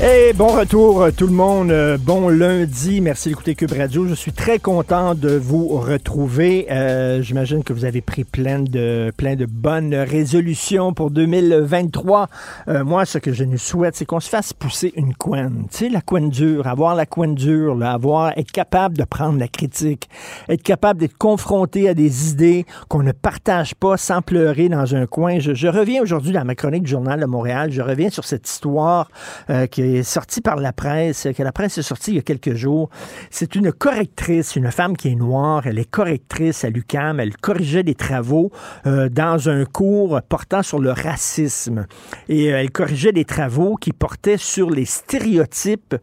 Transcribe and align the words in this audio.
Hey, 0.00 0.32
bon 0.32 0.46
retour 0.46 1.02
euh, 1.02 1.10
tout 1.10 1.26
le 1.26 1.32
monde. 1.32 1.72
Euh, 1.72 1.98
Bon 1.98 2.28
lundi. 2.28 3.00
Merci 3.00 3.30
d'écouter 3.30 3.56
Cube 3.56 3.72
Radio. 3.72 4.06
Je 4.06 4.14
suis 4.14 4.30
très 4.30 4.60
content 4.60 5.16
de 5.16 5.30
vous 5.30 5.66
retrouver. 5.76 6.68
Euh, 6.70 7.20
J'imagine 7.20 7.64
que 7.64 7.72
vous 7.72 7.84
avez 7.84 8.00
pris 8.00 8.22
plein 8.22 8.60
de, 8.60 9.12
plein 9.16 9.34
de 9.34 9.44
bonnes 9.44 9.96
résolutions 9.96 10.92
pour 10.92 11.10
2023. 11.10 12.28
Euh, 12.68 12.84
moi, 12.84 13.06
ce 13.06 13.18
que 13.18 13.32
je 13.32 13.42
nous 13.42 13.58
souhaite, 13.58 13.96
c'est 13.96 14.04
qu'on 14.04 14.20
se 14.20 14.28
fasse 14.28 14.52
pousser 14.52 14.92
une 14.94 15.14
couenne. 15.14 15.66
Tu 15.72 15.78
sais, 15.78 15.88
la 15.88 16.00
couenne 16.00 16.30
dure, 16.30 16.68
avoir 16.68 16.94
la 16.94 17.04
couenne 17.04 17.34
dure, 17.34 17.74
là, 17.74 17.90
avoir, 17.90 18.38
être 18.38 18.52
capable 18.52 18.96
de 18.96 19.04
prendre 19.04 19.40
la 19.40 19.48
critique, 19.48 20.08
être 20.48 20.62
capable 20.62 21.00
d'être 21.00 21.18
confronté 21.18 21.88
à 21.88 21.94
des 21.94 22.30
idées 22.30 22.66
qu'on 22.88 23.02
ne 23.02 23.10
partage 23.10 23.74
pas 23.74 23.96
sans 23.96 24.22
pleurer 24.22 24.68
dans 24.68 24.94
un 24.94 25.06
coin. 25.06 25.40
Je, 25.40 25.54
je 25.54 25.66
reviens 25.66 26.00
aujourd'hui 26.02 26.30
dans 26.30 26.44
ma 26.44 26.54
chronique 26.54 26.84
du 26.84 26.90
Journal 26.92 27.18
de 27.18 27.26
Montréal. 27.26 27.72
Je 27.72 27.82
reviens 27.82 28.10
sur 28.10 28.24
cette 28.24 28.48
histoire 28.48 29.10
euh, 29.50 29.66
qui 29.66 29.82
est 29.82 29.87
sortie 30.02 30.40
par 30.40 30.56
la 30.56 30.72
presse, 30.72 31.28
que 31.36 31.42
la 31.42 31.52
presse 31.52 31.78
est 31.78 31.82
sortie 31.82 32.12
il 32.12 32.16
y 32.16 32.18
a 32.18 32.22
quelques 32.22 32.54
jours. 32.54 32.90
C'est 33.30 33.54
une 33.54 33.72
correctrice, 33.72 34.56
une 34.56 34.70
femme 34.70 34.96
qui 34.96 35.08
est 35.08 35.14
noire. 35.14 35.66
Elle 35.66 35.78
est 35.78 35.90
correctrice 35.90 36.64
à 36.64 36.70
l'UCAM. 36.70 37.20
Elle 37.20 37.36
corrigeait 37.36 37.82
des 37.82 37.94
travaux 37.94 38.50
euh, 38.86 39.08
dans 39.08 39.48
un 39.48 39.64
cours 39.64 40.20
portant 40.28 40.62
sur 40.62 40.78
le 40.78 40.92
racisme. 40.92 41.86
Et 42.28 42.52
euh, 42.52 42.60
elle 42.60 42.70
corrigeait 42.70 43.12
des 43.12 43.24
travaux 43.24 43.76
qui 43.76 43.92
portaient 43.92 44.36
sur 44.36 44.70
les 44.70 44.84
stéréotypes 44.84 45.96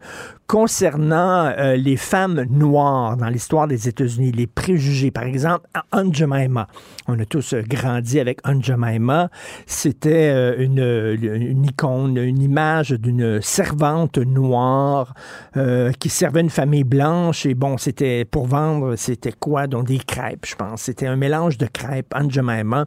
concernant 0.46 1.52
euh, 1.58 1.76
les 1.76 1.96
femmes 1.96 2.44
noires 2.50 3.16
dans 3.16 3.28
l'histoire 3.28 3.66
des 3.66 3.88
États-Unis, 3.88 4.32
les 4.32 4.46
préjugés. 4.46 5.10
Par 5.10 5.24
exemple, 5.24 5.66
Aunt 5.92 6.12
Jemima. 6.12 6.68
On 7.08 7.18
a 7.18 7.24
tous 7.24 7.52
euh, 7.52 7.62
grandi 7.62 8.20
avec 8.20 8.40
Jemima. 8.60 9.30
C'était 9.66 10.30
euh, 10.32 10.54
une, 10.58 10.78
une 11.20 11.64
icône, 11.64 12.16
une 12.16 12.40
image 12.40 12.90
d'une 12.90 13.40
servante 13.42 14.18
noire 14.18 15.14
euh, 15.56 15.92
qui 15.92 16.08
servait 16.08 16.40
une 16.40 16.50
famille 16.50 16.84
blanche. 16.84 17.46
Et 17.46 17.54
bon, 17.54 17.76
c'était 17.78 18.24
pour 18.24 18.46
vendre, 18.46 18.96
c'était 18.96 19.32
quoi? 19.32 19.66
Donc 19.66 19.86
des 19.86 19.98
crêpes, 19.98 20.46
je 20.46 20.54
pense. 20.54 20.82
C'était 20.82 21.06
un 21.06 21.16
mélange 21.16 21.58
de 21.58 21.66
crêpes, 21.66 22.14
Jemima. 22.28 22.84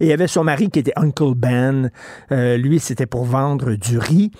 Et 0.00 0.06
il 0.06 0.08
y 0.08 0.12
avait 0.12 0.26
son 0.26 0.44
mari 0.44 0.70
qui 0.70 0.78
était 0.78 0.92
Uncle 0.96 1.34
Ben. 1.34 1.90
Euh, 2.30 2.56
lui, 2.56 2.80
c'était 2.80 3.06
pour 3.06 3.24
vendre 3.24 3.74
du 3.74 3.98
riz. 3.98 4.30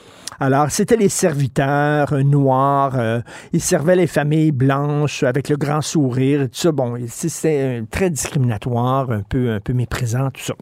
Alors, 0.45 0.73
c'était 0.73 0.97
les 0.97 1.09
serviteurs 1.09 2.13
euh, 2.13 2.25
noirs. 2.25 2.99
euh, 2.99 3.21
ils 3.53 3.61
servaient 3.61 3.95
les 3.95 4.09
familles 4.09 4.51
blanches 4.51 5.23
avec 5.23 5.49
le 5.49 5.57
grand 5.57 5.83
sourire. 5.83 6.43
et 6.43 6.49
Tout 6.49 6.59
ça, 6.59 6.73
bon, 6.73 6.99
c'était 7.07 7.81
euh, 7.81 7.83
très 7.89 8.11
discriminatoire, 8.11 9.13
un 9.13 9.23
peu, 9.23 9.53
un 9.53 9.61
peu 9.61 9.73
méprisant, 9.73 10.33
tout 10.33 10.43
ça. 10.43 10.55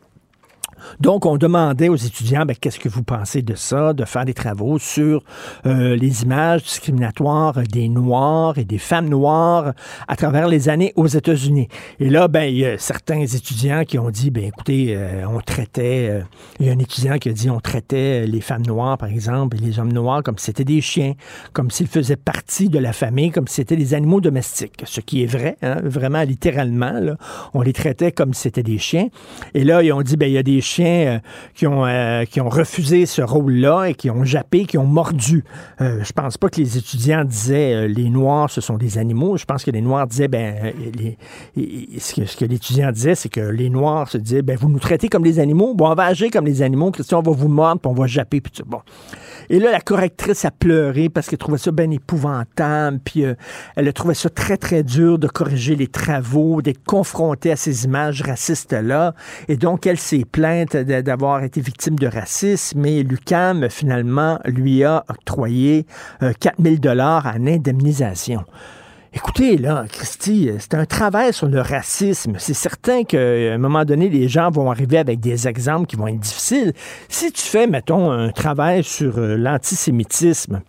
Donc, 1.00 1.26
on 1.26 1.36
demandait 1.36 1.88
aux 1.88 1.96
étudiants, 1.96 2.44
ben, 2.44 2.56
qu'est-ce 2.58 2.78
que 2.78 2.88
vous 2.88 3.02
pensez 3.02 3.42
de 3.42 3.54
ça, 3.54 3.92
de 3.92 4.04
faire 4.04 4.24
des 4.24 4.34
travaux 4.34 4.78
sur 4.78 5.22
euh, 5.66 5.96
les 5.96 6.22
images 6.22 6.62
discriminatoires 6.62 7.60
des 7.70 7.88
Noirs 7.88 8.58
et 8.58 8.64
des 8.64 8.78
femmes 8.78 9.08
noires 9.08 9.72
à 10.08 10.16
travers 10.16 10.48
les 10.48 10.68
années 10.68 10.92
aux 10.96 11.06
États-Unis. 11.06 11.68
Et 11.98 12.10
là, 12.10 12.28
ben, 12.28 12.44
il 12.44 12.58
y 12.58 12.66
a 12.66 12.78
certains 12.78 13.20
étudiants 13.20 13.84
qui 13.84 13.98
ont 13.98 14.10
dit, 14.10 14.30
ben, 14.30 14.44
écoutez, 14.44 14.94
euh, 14.96 15.24
on 15.28 15.40
traitait, 15.40 16.08
euh, 16.10 16.20
il 16.58 16.66
y 16.66 16.70
a 16.70 16.72
un 16.72 16.78
étudiant 16.78 17.18
qui 17.18 17.28
a 17.28 17.32
dit, 17.32 17.50
on 17.50 17.60
traitait 17.60 18.26
les 18.26 18.40
femmes 18.40 18.66
noires, 18.66 18.98
par 18.98 19.08
exemple, 19.08 19.56
et 19.56 19.60
les 19.60 19.78
hommes 19.78 19.92
noirs 19.92 20.22
comme 20.22 20.38
si 20.38 20.46
c'était 20.46 20.64
des 20.64 20.80
chiens, 20.80 21.14
comme 21.52 21.70
s'ils 21.70 21.86
faisaient 21.86 22.16
partie 22.16 22.68
de 22.68 22.78
la 22.78 22.92
famille, 22.92 23.30
comme 23.30 23.48
si 23.48 23.56
c'était 23.56 23.76
des 23.76 23.94
animaux 23.94 24.20
domestiques. 24.20 24.82
Ce 24.84 25.00
qui 25.00 25.22
est 25.22 25.26
vrai, 25.26 25.56
hein, 25.62 25.78
vraiment, 25.82 26.22
littéralement. 26.22 26.92
On 27.54 27.62
les 27.62 27.72
traitait 27.72 28.12
comme 28.12 28.34
si 28.34 28.42
c'était 28.42 28.62
des 28.62 28.78
chiens. 28.78 29.08
Et 29.54 29.64
là, 29.64 29.82
ils 29.82 29.92
ont 29.92 30.02
dit, 30.02 30.16
ben, 30.16 30.26
il 30.26 30.32
y 30.32 30.38
a 30.38 30.42
des 30.42 30.60
chiens 30.70 31.06
euh, 31.06 31.18
qui, 31.54 31.66
ont, 31.66 31.84
euh, 31.84 32.24
qui 32.24 32.40
ont 32.40 32.48
refusé 32.48 33.06
ce 33.06 33.22
rôle-là 33.22 33.86
et 33.86 33.94
qui 33.94 34.10
ont 34.10 34.24
jappé, 34.24 34.64
qui 34.64 34.78
ont 34.78 34.86
mordu. 34.86 35.44
Euh, 35.80 36.02
je 36.02 36.12
pense 36.12 36.38
pas 36.38 36.48
que 36.48 36.60
les 36.60 36.78
étudiants 36.78 37.24
disaient 37.24 37.88
les 37.88 38.08
Noirs, 38.08 38.50
ce 38.50 38.60
sont 38.60 38.76
des 38.76 38.98
animaux. 38.98 39.36
Je 39.36 39.44
pense 39.44 39.64
que 39.64 39.70
les 39.70 39.80
Noirs 39.80 40.06
disaient, 40.06 40.28
ben, 40.28 40.72
ce 41.56 42.14
que, 42.14 42.24
ce 42.24 42.36
que 42.36 42.44
l'étudiant 42.44 42.92
disait, 42.92 43.14
c'est 43.14 43.28
que 43.28 43.40
les 43.40 43.70
Noirs 43.70 44.08
se 44.08 44.18
disaient, 44.18 44.42
ben, 44.42 44.56
vous 44.56 44.68
nous 44.68 44.78
traitez 44.78 45.08
comme 45.08 45.22
des 45.22 45.38
animaux, 45.38 45.74
bon, 45.74 45.90
on 45.90 45.94
va 45.94 46.04
agir 46.04 46.30
comme 46.30 46.44
des 46.44 46.62
animaux, 46.62 46.90
Christian, 46.90 47.18
on 47.18 47.22
va 47.22 47.32
vous 47.32 47.48
mordre, 47.48 47.80
puis 47.80 47.90
on 47.90 47.94
va 47.94 48.06
japper, 48.06 48.40
puis 48.40 48.52
tout. 48.52 48.64
Bon. 48.66 48.80
Et 49.48 49.58
là, 49.58 49.72
la 49.72 49.80
correctrice 49.80 50.44
a 50.44 50.52
pleuré 50.52 51.08
parce 51.08 51.28
qu'elle 51.28 51.38
trouvait 51.38 51.58
ça 51.58 51.72
bien 51.72 51.90
épouvantable, 51.90 53.00
puis 53.04 53.24
elle 53.76 53.88
a 53.88 53.92
trouvé 53.92 54.14
ça 54.14 54.30
très, 54.30 54.56
très 54.56 54.84
dur 54.84 55.18
de 55.18 55.26
corriger 55.26 55.74
les 55.74 55.88
travaux, 55.88 56.62
d'être 56.62 56.84
confrontée 56.84 57.50
à 57.50 57.56
ces 57.56 57.84
images 57.84 58.22
racistes-là. 58.22 59.14
Et 59.48 59.56
donc, 59.56 59.86
elle 59.86 59.98
s'est 59.98 60.24
plainte 60.30 60.59
d'avoir 60.64 61.42
été 61.44 61.60
victime 61.60 61.98
de 61.98 62.06
racisme, 62.06 62.84
et 62.86 63.02
l'UCAM, 63.02 63.68
finalement, 63.70 64.38
lui 64.44 64.84
a 64.84 65.04
octroyé 65.08 65.86
euh, 66.22 66.32
4000 66.38 66.80
dollars 66.80 67.26
en 67.26 67.46
indemnisation. 67.46 68.44
Écoutez, 69.12 69.58
là, 69.58 69.86
Christy, 69.90 70.50
c'est 70.60 70.74
un 70.74 70.86
travail 70.86 71.32
sur 71.32 71.48
le 71.48 71.60
racisme. 71.60 72.34
C'est 72.38 72.54
certain 72.54 73.02
qu'à 73.02 73.18
un 73.18 73.58
moment 73.58 73.84
donné, 73.84 74.08
les 74.08 74.28
gens 74.28 74.52
vont 74.52 74.70
arriver 74.70 74.98
avec 74.98 75.18
des 75.18 75.48
exemples 75.48 75.86
qui 75.86 75.96
vont 75.96 76.06
être 76.06 76.20
difficiles. 76.20 76.72
Si 77.08 77.32
tu 77.32 77.42
fais, 77.42 77.66
mettons, 77.66 78.12
un 78.12 78.30
travail 78.30 78.84
sur 78.84 79.18
euh, 79.18 79.36
l'antisémitisme, 79.36 80.60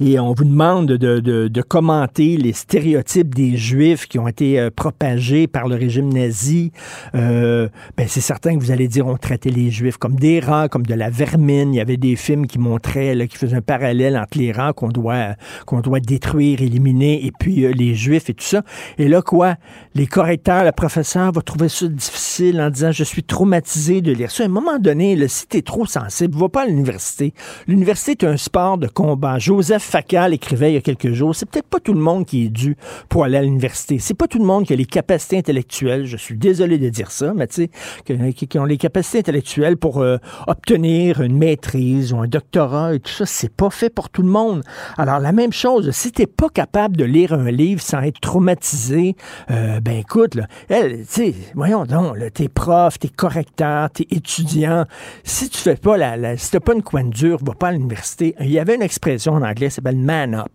et 0.00 0.18
on 0.18 0.32
vous 0.32 0.44
demande 0.44 0.86
de, 0.88 1.20
de- 1.20 1.62
commenter 1.62 2.36
les 2.36 2.52
stéréotypes 2.52 3.34
des 3.34 3.56
Juifs 3.56 4.06
qui 4.06 4.18
ont 4.18 4.28
été 4.28 4.60
euh, 4.60 4.70
propagés 4.70 5.46
par 5.46 5.66
le 5.66 5.76
régime 5.76 6.12
nazi. 6.12 6.72
Euh, 7.14 7.68
ben 7.96 8.06
c'est 8.08 8.20
certain 8.20 8.56
que 8.56 8.62
vous 8.62 8.70
allez 8.70 8.86
dire 8.86 9.06
on 9.06 9.16
traitait 9.16 9.50
les 9.50 9.70
Juifs 9.70 9.96
comme 9.96 10.16
des 10.16 10.40
rats, 10.40 10.68
comme 10.68 10.84
de 10.84 10.94
la 10.94 11.10
vermine. 11.10 11.72
Il 11.72 11.76
y 11.76 11.80
avait 11.80 11.96
des 11.96 12.16
films 12.16 12.46
qui 12.46 12.58
montraient, 12.58 13.14
là, 13.14 13.26
qui 13.26 13.36
faisaient 13.36 13.56
un 13.56 13.62
parallèle 13.62 14.16
entre 14.16 14.38
les 14.38 14.52
rats 14.52 14.72
qu'on 14.72 14.88
doit 14.88 15.34
qu'on 15.66 15.80
doit 15.80 16.00
détruire, 16.00 16.60
éliminer, 16.60 17.24
et 17.24 17.32
puis 17.32 17.64
euh, 17.64 17.72
les 17.72 17.94
Juifs 17.94 18.28
et 18.28 18.34
tout 18.34 18.44
ça. 18.44 18.62
Et 18.98 19.08
là 19.08 19.22
quoi, 19.22 19.56
les 19.94 20.06
correcteurs, 20.06 20.64
le 20.64 20.72
professeur 20.72 21.32
va 21.32 21.40
trouver 21.40 21.68
ça 21.68 21.86
difficile 21.88 22.60
en 22.60 22.70
disant 22.70 22.92
je 22.92 23.04
suis 23.04 23.22
traumatisé 23.22 24.00
de 24.02 24.12
lire 24.12 24.30
ça. 24.30 24.42
À 24.42 24.46
un 24.46 24.50
moment 24.50 24.78
donné, 24.78 25.16
là, 25.16 25.28
si 25.28 25.46
t'es 25.46 25.62
trop 25.62 25.86
sensible, 25.86 26.36
va 26.36 26.48
pas 26.48 26.62
à 26.62 26.66
l'université. 26.66 27.32
L'université 27.66 28.12
est 28.12 28.24
un 28.24 28.36
sport 28.36 28.78
de 28.78 28.86
combat. 28.86 29.38
Joseph 29.64 29.82
Facal 29.84 30.34
écrivait 30.34 30.72
il 30.72 30.74
y 30.74 30.76
a 30.76 30.82
quelques 30.82 31.12
jours, 31.12 31.34
c'est 31.34 31.48
peut-être 31.48 31.68
pas 31.68 31.80
tout 31.80 31.94
le 31.94 32.00
monde 32.00 32.26
qui 32.26 32.44
est 32.44 32.48
dû 32.50 32.76
pour 33.08 33.24
aller 33.24 33.38
à 33.38 33.42
l'université. 33.42 33.98
C'est 33.98 34.12
pas 34.12 34.26
tout 34.26 34.38
le 34.38 34.44
monde 34.44 34.66
qui 34.66 34.74
a 34.74 34.76
les 34.76 34.84
capacités 34.84 35.38
intellectuelles, 35.38 36.04
je 36.04 36.18
suis 36.18 36.36
désolé 36.36 36.76
de 36.76 36.90
dire 36.90 37.10
ça, 37.10 37.32
mais 37.32 37.46
tu 37.46 37.70
sais, 38.04 38.30
qui, 38.34 38.58
ont 38.58 38.66
les 38.66 38.76
capacités 38.76 39.20
intellectuelles 39.20 39.78
pour 39.78 40.02
euh, 40.02 40.18
obtenir 40.48 41.22
une 41.22 41.38
maîtrise 41.38 42.12
ou 42.12 42.18
un 42.18 42.26
doctorat 42.26 42.94
et 42.94 43.00
tout 43.00 43.10
ça, 43.10 43.24
c'est 43.24 43.50
pas 43.50 43.70
fait 43.70 43.88
pour 43.88 44.10
tout 44.10 44.20
le 44.20 44.28
monde. 44.28 44.62
Alors, 44.98 45.18
la 45.18 45.32
même 45.32 45.54
chose, 45.54 45.90
si 45.92 46.12
t'es 46.12 46.26
pas 46.26 46.50
capable 46.50 46.98
de 46.98 47.04
lire 47.04 47.32
un 47.32 47.50
livre 47.50 47.80
sans 47.80 48.02
être 48.02 48.20
traumatisé, 48.20 49.16
euh, 49.50 49.80
ben 49.80 49.96
écoute, 49.96 50.36
tu 50.68 51.04
sais, 51.08 51.34
voyons 51.54 51.86
donc, 51.86 52.18
t'es 52.34 52.48
prof, 52.48 52.98
t'es 52.98 53.08
correcteur, 53.08 53.88
t'es 53.88 54.06
étudiant, 54.10 54.84
si 55.22 55.48
tu 55.48 55.56
fais 55.56 55.76
pas 55.76 55.96
la, 55.96 56.18
la 56.18 56.36
si 56.36 56.50
t'as 56.50 56.60
pas 56.60 56.74
une 56.74 56.82
coin 56.82 57.04
dure, 57.04 57.38
va 57.42 57.54
pas 57.54 57.68
à 57.68 57.72
l'université. 57.72 58.34
Il 58.40 58.50
y 58.50 58.58
avait 58.58 58.74
une 58.74 58.82
expression 58.82 59.32
en 59.32 59.53
anglais, 59.54 59.70
ça 59.70 59.76
s'appelle 59.76 59.96
man 59.96 60.34
up. 60.34 60.50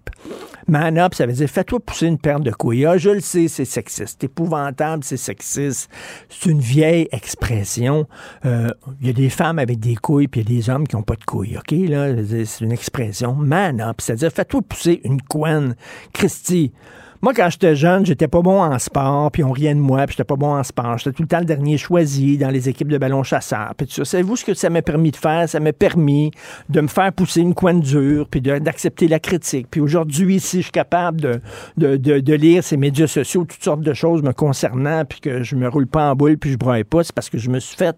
Man 0.68 1.00
up, 1.00 1.16
ça 1.16 1.26
veut 1.26 1.34
dire 1.34 1.50
fais-toi 1.50 1.80
pousser 1.80 2.06
une 2.06 2.20
paire 2.20 2.40
de 2.40 2.52
couilles. 2.52 2.86
Ah, 2.86 2.98
je 2.98 3.10
le 3.10 3.22
sais, 3.22 3.48
c'est 3.48 3.66
sexiste. 3.66 4.20
C'est 4.22 4.26
épouvantable, 4.26 5.04
c'est 5.04 5.18
sexiste. 5.18 5.90
C'est 6.30 6.50
une 6.50 6.60
vieille 6.60 7.08
expression. 7.12 8.08
Euh, 8.46 8.70
il 9.02 9.08
y 9.08 9.10
a 9.10 9.14
des 9.14 9.30
femmes 9.30 9.58
avec 9.58 9.80
des 9.80 9.96
couilles, 9.96 10.28
puis 10.28 10.42
il 10.42 10.50
y 10.50 10.54
a 10.54 10.58
des 10.60 10.70
hommes 10.70 10.88
qui 10.88 10.96
n'ont 10.96 11.02
pas 11.02 11.16
de 11.16 11.24
couilles. 11.24 11.58
OK, 11.58 11.72
là, 11.72 12.14
c'est 12.46 12.64
une 12.64 12.72
expression. 12.72 13.34
Man 13.34 13.82
up, 13.82 14.00
c'est-à-dire 14.00 14.32
fais-toi 14.32 14.62
pousser 14.62 15.02
une 15.06 15.22
couenne. 15.24 15.76
Christy, 16.14 16.72
moi, 17.22 17.34
quand 17.34 17.50
j'étais 17.50 17.76
jeune, 17.76 18.06
j'étais 18.06 18.30
pas 18.30 18.42
bon 18.42 18.62
en 18.62 18.80
sport, 18.80 19.30
puis 19.30 19.44
on 19.44 19.52
riait 19.52 19.74
de 19.74 19.80
moi, 19.80 20.06
puis 20.06 20.14
j'étais 20.14 20.24
pas 20.24 20.38
bon 20.38 20.56
en 20.56 20.64
sport. 20.64 20.98
J'étais 20.98 21.12
tout 21.12 21.24
le 21.24 21.28
temps 21.28 21.40
le 21.40 21.46
dernier 21.46 21.78
choisi 21.78 22.38
dans 22.38 22.50
les 22.50 22.70
équipes 22.70 22.88
de 22.88 22.98
ballon 22.98 23.24
chasseur. 23.24 23.74
Puis 23.76 23.88
ça, 23.90 24.06
savez-vous 24.06 24.38
ce 24.38 24.46
que 24.46 24.54
ça 24.54 24.70
m'a 24.70 24.82
permis 24.82 25.12
de 25.12 25.18
faire? 25.18 25.50
Ça 25.50 25.60
m'a 25.60 25.74
permis 25.74 26.32
de 26.70 26.80
me 26.80 26.88
faire 26.88 27.12
pousser 27.12 27.42
une 27.42 27.54
coin 27.54 27.74
dure, 27.74 28.26
puis 28.30 28.40
d'accepter 28.40 29.10
la 29.10 29.20
critique. 29.20 29.68
Puis 29.70 29.82
aujourd'hui, 29.82 30.40
si 30.40 30.58
je 30.58 30.64
suis 30.64 30.72
capable 30.72 31.20
de, 31.20 31.42
de, 31.76 31.98
de, 31.98 32.34
lire 32.34 32.64
ces 32.64 32.78
médias 32.78 33.08
sociaux, 33.08 33.44
toutes 33.44 33.64
sortes 33.64 33.82
de 33.82 33.94
choses 33.94 34.24
me 34.24 34.32
concernant, 34.32 35.04
puis 35.04 35.20
que 35.20 35.44
je 35.44 35.58
me 35.58 35.68
roule 35.68 35.88
pas 35.88 36.12
en 36.12 36.16
boule, 36.16 36.38
puis 36.38 36.52
je 36.52 36.58
broye 36.58 36.86
pas, 36.86 37.04
c'est 37.04 37.14
parce 37.14 37.30
que 37.30 37.38
je 37.38 37.50
me 37.50 37.60
suis 37.60 37.76
fait 37.76 37.98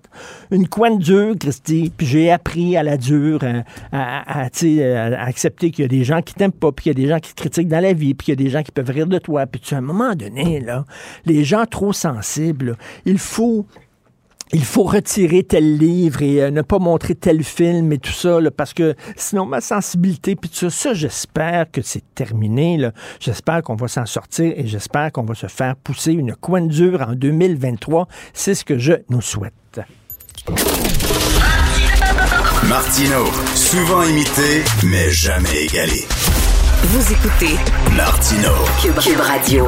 une 0.50 0.68
coin 0.68 0.96
dure, 0.96 1.36
Christy, 1.40 1.94
puis 1.96 2.08
j'ai 2.08 2.32
appris 2.32 2.76
à 2.76 2.82
la 2.82 2.98
dure 2.98 3.44
à, 3.92 4.46
à, 4.46 4.46
à 4.46 5.26
accepter 5.26 5.70
qu'il 5.70 5.84
y 5.84 5.86
a 5.86 5.90
des 5.90 6.04
gens 6.04 6.24
qui 6.24 6.34
t'aiment 6.34 6.52
pas, 6.52 6.72
puis 6.72 6.84
qu'il 6.84 7.00
y 7.00 7.04
a 7.04 7.06
des 7.06 7.10
gens 7.10 7.20
qui 7.20 7.36
te 7.36 7.40
critiquent 7.40 7.68
dans 7.68 7.80
la 7.80 7.94
vie, 7.94 8.16
puis 8.16 8.26
qu'il 8.26 8.32
y 8.32 8.42
a 8.42 8.44
des 8.44 8.50
gens 8.50 8.64
qui 8.64 8.72
peuvent 8.72 8.90
rire 8.90 9.06
de 9.12 9.20
toi. 9.20 9.46
Puis 9.46 9.62
à 9.72 9.78
un 9.78 9.82
moment 9.82 10.16
donné, 10.16 10.60
là, 10.60 10.86
les 11.26 11.44
gens 11.44 11.66
trop 11.66 11.94
sensibles, 11.94 12.78
il 13.06 13.20
faut 13.20 13.66
il 14.54 14.66
faut 14.66 14.84
retirer 14.84 15.44
tel 15.44 15.78
livre 15.78 16.22
et 16.22 16.42
euh, 16.42 16.52
ne 16.52 16.62
pas 16.62 16.80
montrer 16.80 17.16
tel 17.16 17.44
film 17.44 17.94
et 17.94 17.98
tout 17.98 18.12
ça, 18.12 18.38
parce 18.56 18.74
que 18.74 18.96
sinon 19.16 19.46
ma 19.46 19.62
sensibilité, 19.62 20.36
puis 20.36 20.50
tout 20.50 20.70
ça, 20.70 20.70
ça 20.70 20.94
j'espère 20.94 21.72
que 21.72 21.82
c'est 21.82 22.04
terminé. 22.16 22.90
J'espère 23.20 23.62
qu'on 23.64 23.76
va 23.76 23.88
s'en 23.88 24.06
sortir 24.06 24.54
et 24.56 24.68
j'espère 24.68 25.12
qu'on 25.12 25.24
va 25.24 25.36
se 25.36 25.48
faire 25.48 25.76
pousser 25.76 26.14
une 26.14 26.36
coin 26.36 26.62
dure 26.62 27.02
en 27.02 27.14
2023. 27.14 28.08
C'est 28.34 28.56
ce 28.56 28.66
que 28.66 28.78
je 28.78 28.94
nous 29.10 29.22
souhaite. 29.22 29.54
Martino, 32.68 33.26
souvent 33.56 34.04
imité, 34.04 34.64
mais 34.84 35.12
jamais 35.12 35.66
égalé. 35.66 36.06
Vous 36.84 37.14
écoutez 37.14 37.56
Martino 37.96 38.50
Cube, 38.82 39.20
Radio. 39.20 39.68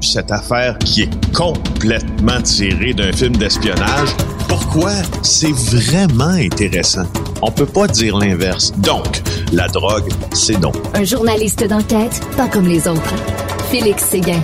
Cette 0.00 0.30
affaire 0.30 0.78
qui 0.78 1.02
est 1.02 1.34
complètement 1.34 2.40
tirée 2.42 2.94
d'un 2.94 3.10
film 3.10 3.34
d'espionnage, 3.34 4.10
pourquoi 4.48 4.92
c'est 5.22 5.50
vraiment 5.52 6.28
intéressant? 6.28 7.06
On 7.42 7.50
peut 7.50 7.66
pas 7.66 7.88
dire 7.88 8.16
l'inverse. 8.18 8.72
Donc, 8.78 9.20
la 9.52 9.66
drogue, 9.66 10.08
c'est 10.32 10.58
non. 10.60 10.70
Un 10.94 11.02
journaliste 11.02 11.66
d'enquête, 11.66 12.20
pas 12.36 12.46
comme 12.46 12.68
les 12.68 12.86
autres. 12.86 13.14
Félix 13.68 14.04
Séguin 14.04 14.40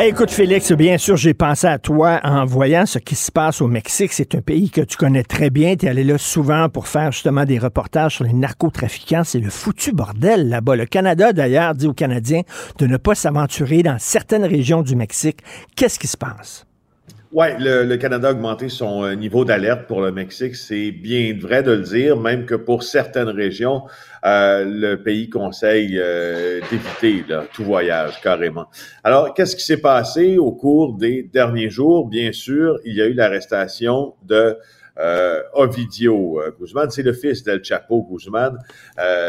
écoute, 0.00 0.30
Félix, 0.30 0.72
bien 0.72 0.98
sûr, 0.98 1.16
j'ai 1.16 1.34
pensé 1.34 1.66
à 1.66 1.78
toi 1.78 2.20
en 2.24 2.44
voyant 2.44 2.86
ce 2.86 2.98
qui 2.98 3.14
se 3.14 3.30
passe 3.30 3.60
au 3.60 3.68
Mexique. 3.68 4.12
C'est 4.12 4.34
un 4.34 4.40
pays 4.40 4.70
que 4.70 4.80
tu 4.80 4.96
connais 4.96 5.22
très 5.22 5.50
bien. 5.50 5.76
Tu 5.76 5.86
es 5.86 5.88
allé 5.88 6.04
là 6.04 6.18
souvent 6.18 6.68
pour 6.68 6.88
faire 6.88 7.12
justement 7.12 7.44
des 7.44 7.58
reportages 7.58 8.16
sur 8.16 8.24
les 8.24 8.32
narcotrafiquants. 8.32 9.24
C'est 9.24 9.40
le 9.40 9.50
foutu 9.50 9.92
bordel 9.92 10.48
là-bas. 10.48 10.76
Le 10.76 10.86
Canada, 10.86 11.32
d'ailleurs, 11.32 11.74
dit 11.74 11.86
aux 11.86 11.94
Canadiens 11.94 12.42
de 12.78 12.86
ne 12.86 12.96
pas 12.96 13.14
s'aventurer 13.14 13.82
dans 13.82 13.98
certaines 13.98 14.44
régions 14.44 14.82
du 14.82 14.96
Mexique. 14.96 15.40
Qu'est-ce 15.76 15.98
qui 15.98 16.08
se 16.08 16.16
passe? 16.16 16.66
Oui, 17.34 17.46
le, 17.58 17.96
Canada 17.96 18.28
a 18.28 18.32
augmenté 18.32 18.68
son 18.68 19.04
euh, 19.04 19.14
niveau 19.14 19.46
d'alerte 19.46 19.86
pour 19.86 20.02
le 20.02 20.12
Mexique. 20.12 20.54
C'est 20.54 20.90
bien 20.90 21.34
vrai 21.40 21.62
de 21.62 21.70
le 21.70 21.80
dire, 21.80 22.18
même 22.18 22.44
que 22.44 22.54
pour 22.54 22.82
certaines 22.82 23.30
régions, 23.30 23.84
euh, 24.26 24.66
le 24.66 24.96
pays 24.96 25.30
conseille 25.30 25.98
euh, 25.98 26.60
d'éviter 26.70 27.24
tout 27.54 27.64
voyage 27.64 28.20
carrément. 28.20 28.66
Alors, 29.02 29.32
qu'est-ce 29.32 29.56
qui 29.56 29.64
s'est 29.64 29.80
passé 29.80 30.36
au 30.36 30.52
cours 30.52 30.98
des 30.98 31.22
derniers 31.22 31.70
jours? 31.70 32.06
Bien 32.06 32.32
sûr, 32.32 32.78
il 32.84 32.96
y 32.96 33.00
a 33.00 33.06
eu 33.06 33.14
l'arrestation 33.14 34.12
de 34.22 34.58
Ovidio 35.54 36.38
Guzman, 36.60 36.90
c'est 36.90 37.02
le 37.02 37.14
fils 37.14 37.42
d'El 37.42 37.64
Chapo 37.64 38.06
Guzman, 38.10 38.58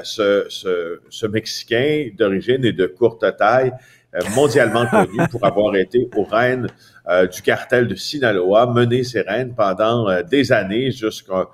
ce, 0.04 0.46
ce, 0.50 1.00
ce 1.10 1.26
Mexicain 1.26 2.10
d'origine 2.18 2.66
et 2.66 2.74
de 2.74 2.86
courte 2.86 3.26
taille, 3.38 3.72
mondialement 4.36 4.86
connu 4.88 5.26
pour 5.32 5.46
avoir 5.46 5.74
été 5.78 6.10
au 6.18 6.26
règne 6.26 6.68
euh, 6.68 6.68
du 7.32 7.42
cartel 7.42 7.88
de 7.88 7.96
Sinaloa, 7.96 8.66
mené 8.68 9.04
ses 9.04 9.26
pendant 9.56 10.10
euh, 10.10 10.24
des 10.24 10.52
années 10.52 10.92
jusqu'à 10.92 11.50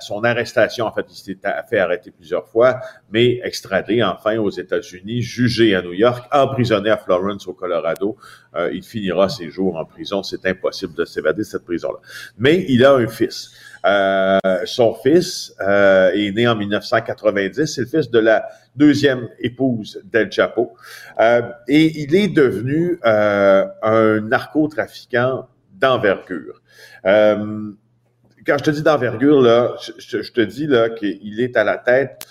son 0.00 0.24
arrestation. 0.24 0.86
En 0.86 0.92
fait, 0.92 1.04
il 1.10 1.16
s'était 1.16 1.50
fait 1.68 1.78
arrêter 1.78 2.10
plusieurs 2.10 2.48
fois, 2.48 2.80
mais 3.10 3.40
extradé 3.44 4.02
enfin 4.02 4.38
aux 4.38 4.50
États-Unis, 4.50 5.20
jugé 5.20 5.74
à 5.74 5.82
New 5.82 5.92
York, 5.92 6.26
emprisonné 6.32 6.88
à 6.88 6.96
Florence 6.96 7.46
au 7.46 7.52
Colorado. 7.52 8.16
Euh, 8.56 8.70
il 8.72 8.82
finira 8.82 9.28
ses 9.28 9.50
jours 9.50 9.76
en 9.76 9.84
prison. 9.84 10.22
C'est 10.22 10.46
impossible 10.46 10.94
de 10.94 11.04
s'évader 11.04 11.42
de 11.42 11.44
cette 11.44 11.64
prison-là. 11.64 11.98
Mais 12.38 12.64
il 12.68 12.84
a 12.84 12.94
un 12.94 13.06
fils. 13.06 13.50
Euh, 13.86 14.38
son 14.66 14.94
fils 14.94 15.54
euh, 15.60 16.10
est 16.12 16.32
né 16.32 16.46
en 16.46 16.54
1990. 16.54 17.66
C'est 17.66 17.80
le 17.82 17.86
fils 17.86 18.10
de 18.10 18.18
la 18.18 18.46
deuxième 18.76 19.28
épouse 19.38 20.00
d'El 20.04 20.30
Chapo. 20.30 20.74
Euh, 21.18 21.42
et 21.66 22.02
il 22.02 22.14
est 22.14 22.28
devenu 22.28 22.98
un 23.02 24.20
narcotrafiquant 24.20 25.48
d'envergure. 25.72 26.60
quand 27.04 28.58
je 28.58 28.64
te 28.64 28.70
dis 28.70 28.82
d'envergure, 28.82 29.40
là, 29.40 29.74
je, 29.98 30.30
te 30.30 30.40
dis 30.40 30.66
là 30.66 30.90
qu'il 30.90 31.40
est 31.40 31.56
à 31.56 31.64
la 31.64 31.78
tête 31.78 32.26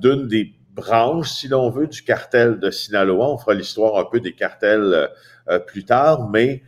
d'une 0.00 0.28
des 0.28 0.54
branches, 0.72 1.30
si 1.30 1.48
l'on 1.48 1.68
veut, 1.68 1.88
du 1.88 2.02
cartel 2.02 2.58
de 2.58 2.70
Sinaloa. 2.70 3.28
On 3.28 3.36
fera 3.36 3.52
l'histoire 3.52 3.98
un 3.98 4.06
peu 4.10 4.20
des 4.20 4.32
cartels 4.32 5.10
plus 5.66 5.84
tard, 5.84 6.30
mais 6.30 6.62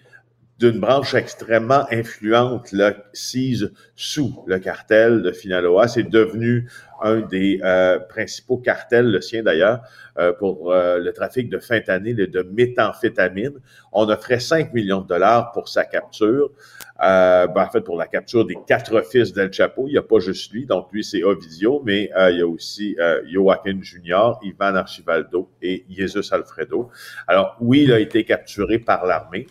d'une 0.62 0.78
branche 0.78 1.14
extrêmement 1.14 1.86
influente, 1.90 2.70
là, 2.70 2.94
sise 3.12 3.72
sous 3.96 4.44
le 4.46 4.60
cartel 4.60 5.20
de 5.22 5.32
Finaloa. 5.32 5.88
C'est 5.88 6.08
devenu 6.08 6.68
un 7.02 7.20
des 7.20 7.60
euh, 7.64 7.98
principaux 7.98 8.58
cartels, 8.58 9.10
le 9.10 9.20
sien 9.20 9.42
d'ailleurs, 9.42 9.80
euh, 10.18 10.32
pour 10.32 10.70
euh, 10.70 11.00
le 11.00 11.12
trafic 11.12 11.50
de 11.50 11.58
fentanyl 11.58 12.20
et 12.20 12.28
de 12.28 12.42
méthamphétamine. 12.42 13.58
On 13.90 14.08
offrait 14.08 14.38
5 14.38 14.72
millions 14.72 15.00
de 15.00 15.08
dollars 15.08 15.50
pour 15.50 15.68
sa 15.68 15.84
capture. 15.84 16.52
Ben, 17.00 17.48
en 17.56 17.68
fait, 17.68 17.80
pour 17.80 17.96
la 17.96 18.06
capture 18.06 18.46
des 18.46 18.56
quatre 18.64 19.04
fils 19.04 19.32
d'El 19.32 19.52
Chapo. 19.52 19.88
Il 19.88 19.92
n'y 19.92 19.98
a 19.98 20.02
pas 20.02 20.20
juste 20.20 20.52
lui, 20.52 20.66
donc 20.66 20.86
lui, 20.92 21.02
c'est 21.02 21.24
Ovidio, 21.24 21.82
mais 21.84 22.08
il 22.30 22.38
y 22.38 22.42
a 22.42 22.46
aussi 22.46 22.96
Joaquin 23.28 23.80
Junior, 23.82 24.38
Ivan 24.44 24.76
Archivaldo 24.76 25.50
et 25.60 25.84
Jesus 25.90 26.32
Alfredo. 26.32 26.90
Alors, 27.26 27.56
oui, 27.60 27.82
il 27.82 27.92
a 27.92 27.98
été 27.98 28.24
capturé 28.24 28.78
par 28.78 29.04
l'armée. 29.04 29.48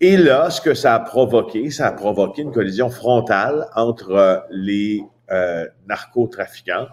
Et 0.00 0.16
là, 0.16 0.48
ce 0.50 0.60
que 0.60 0.74
ça 0.74 0.94
a 0.94 1.00
provoqué, 1.00 1.70
ça 1.70 1.88
a 1.88 1.92
provoqué 1.92 2.42
une 2.42 2.52
collision 2.52 2.88
frontale 2.88 3.66
entre 3.74 4.12
euh, 4.12 4.38
les 4.50 5.02
euh, 5.32 5.66
narcotrafiquants, 5.88 6.86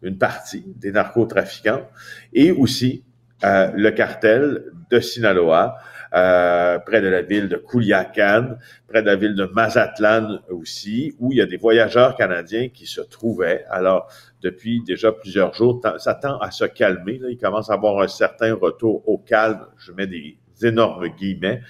une 0.00 0.16
partie 0.16 0.64
des 0.76 0.90
narcotrafiquants, 0.90 1.86
et 2.32 2.52
aussi 2.52 3.04
euh, 3.44 3.70
le 3.74 3.90
cartel 3.90 4.72
de 4.90 5.00
Sinaloa, 5.00 5.76
près 6.10 7.02
de 7.02 7.08
la 7.08 7.20
ville 7.20 7.50
de 7.50 7.56
Culiacan, 7.56 8.56
près 8.88 9.02
de 9.02 9.06
la 9.06 9.16
ville 9.16 9.34
de 9.34 9.44
Mazatlan 9.44 10.38
aussi, 10.48 11.14
où 11.18 11.32
il 11.32 11.38
y 11.38 11.42
a 11.42 11.46
des 11.46 11.58
voyageurs 11.58 12.16
canadiens 12.16 12.70
qui 12.70 12.86
se 12.86 13.02
trouvaient. 13.02 13.66
Alors, 13.68 14.08
depuis 14.40 14.82
déjà 14.82 15.12
plusieurs 15.12 15.52
jours, 15.52 15.82
ça 15.98 16.14
tend 16.14 16.38
à 16.38 16.50
se 16.50 16.64
calmer. 16.64 17.18
Là. 17.18 17.28
Il 17.28 17.36
commence 17.36 17.68
à 17.68 17.74
avoir 17.74 18.00
un 18.00 18.08
certain 18.08 18.54
retour 18.54 19.06
au 19.06 19.18
calme. 19.18 19.66
Je 19.76 19.92
mets 19.92 20.06
des 20.06 20.38
énormes 20.62 21.08
guillemets. 21.08 21.60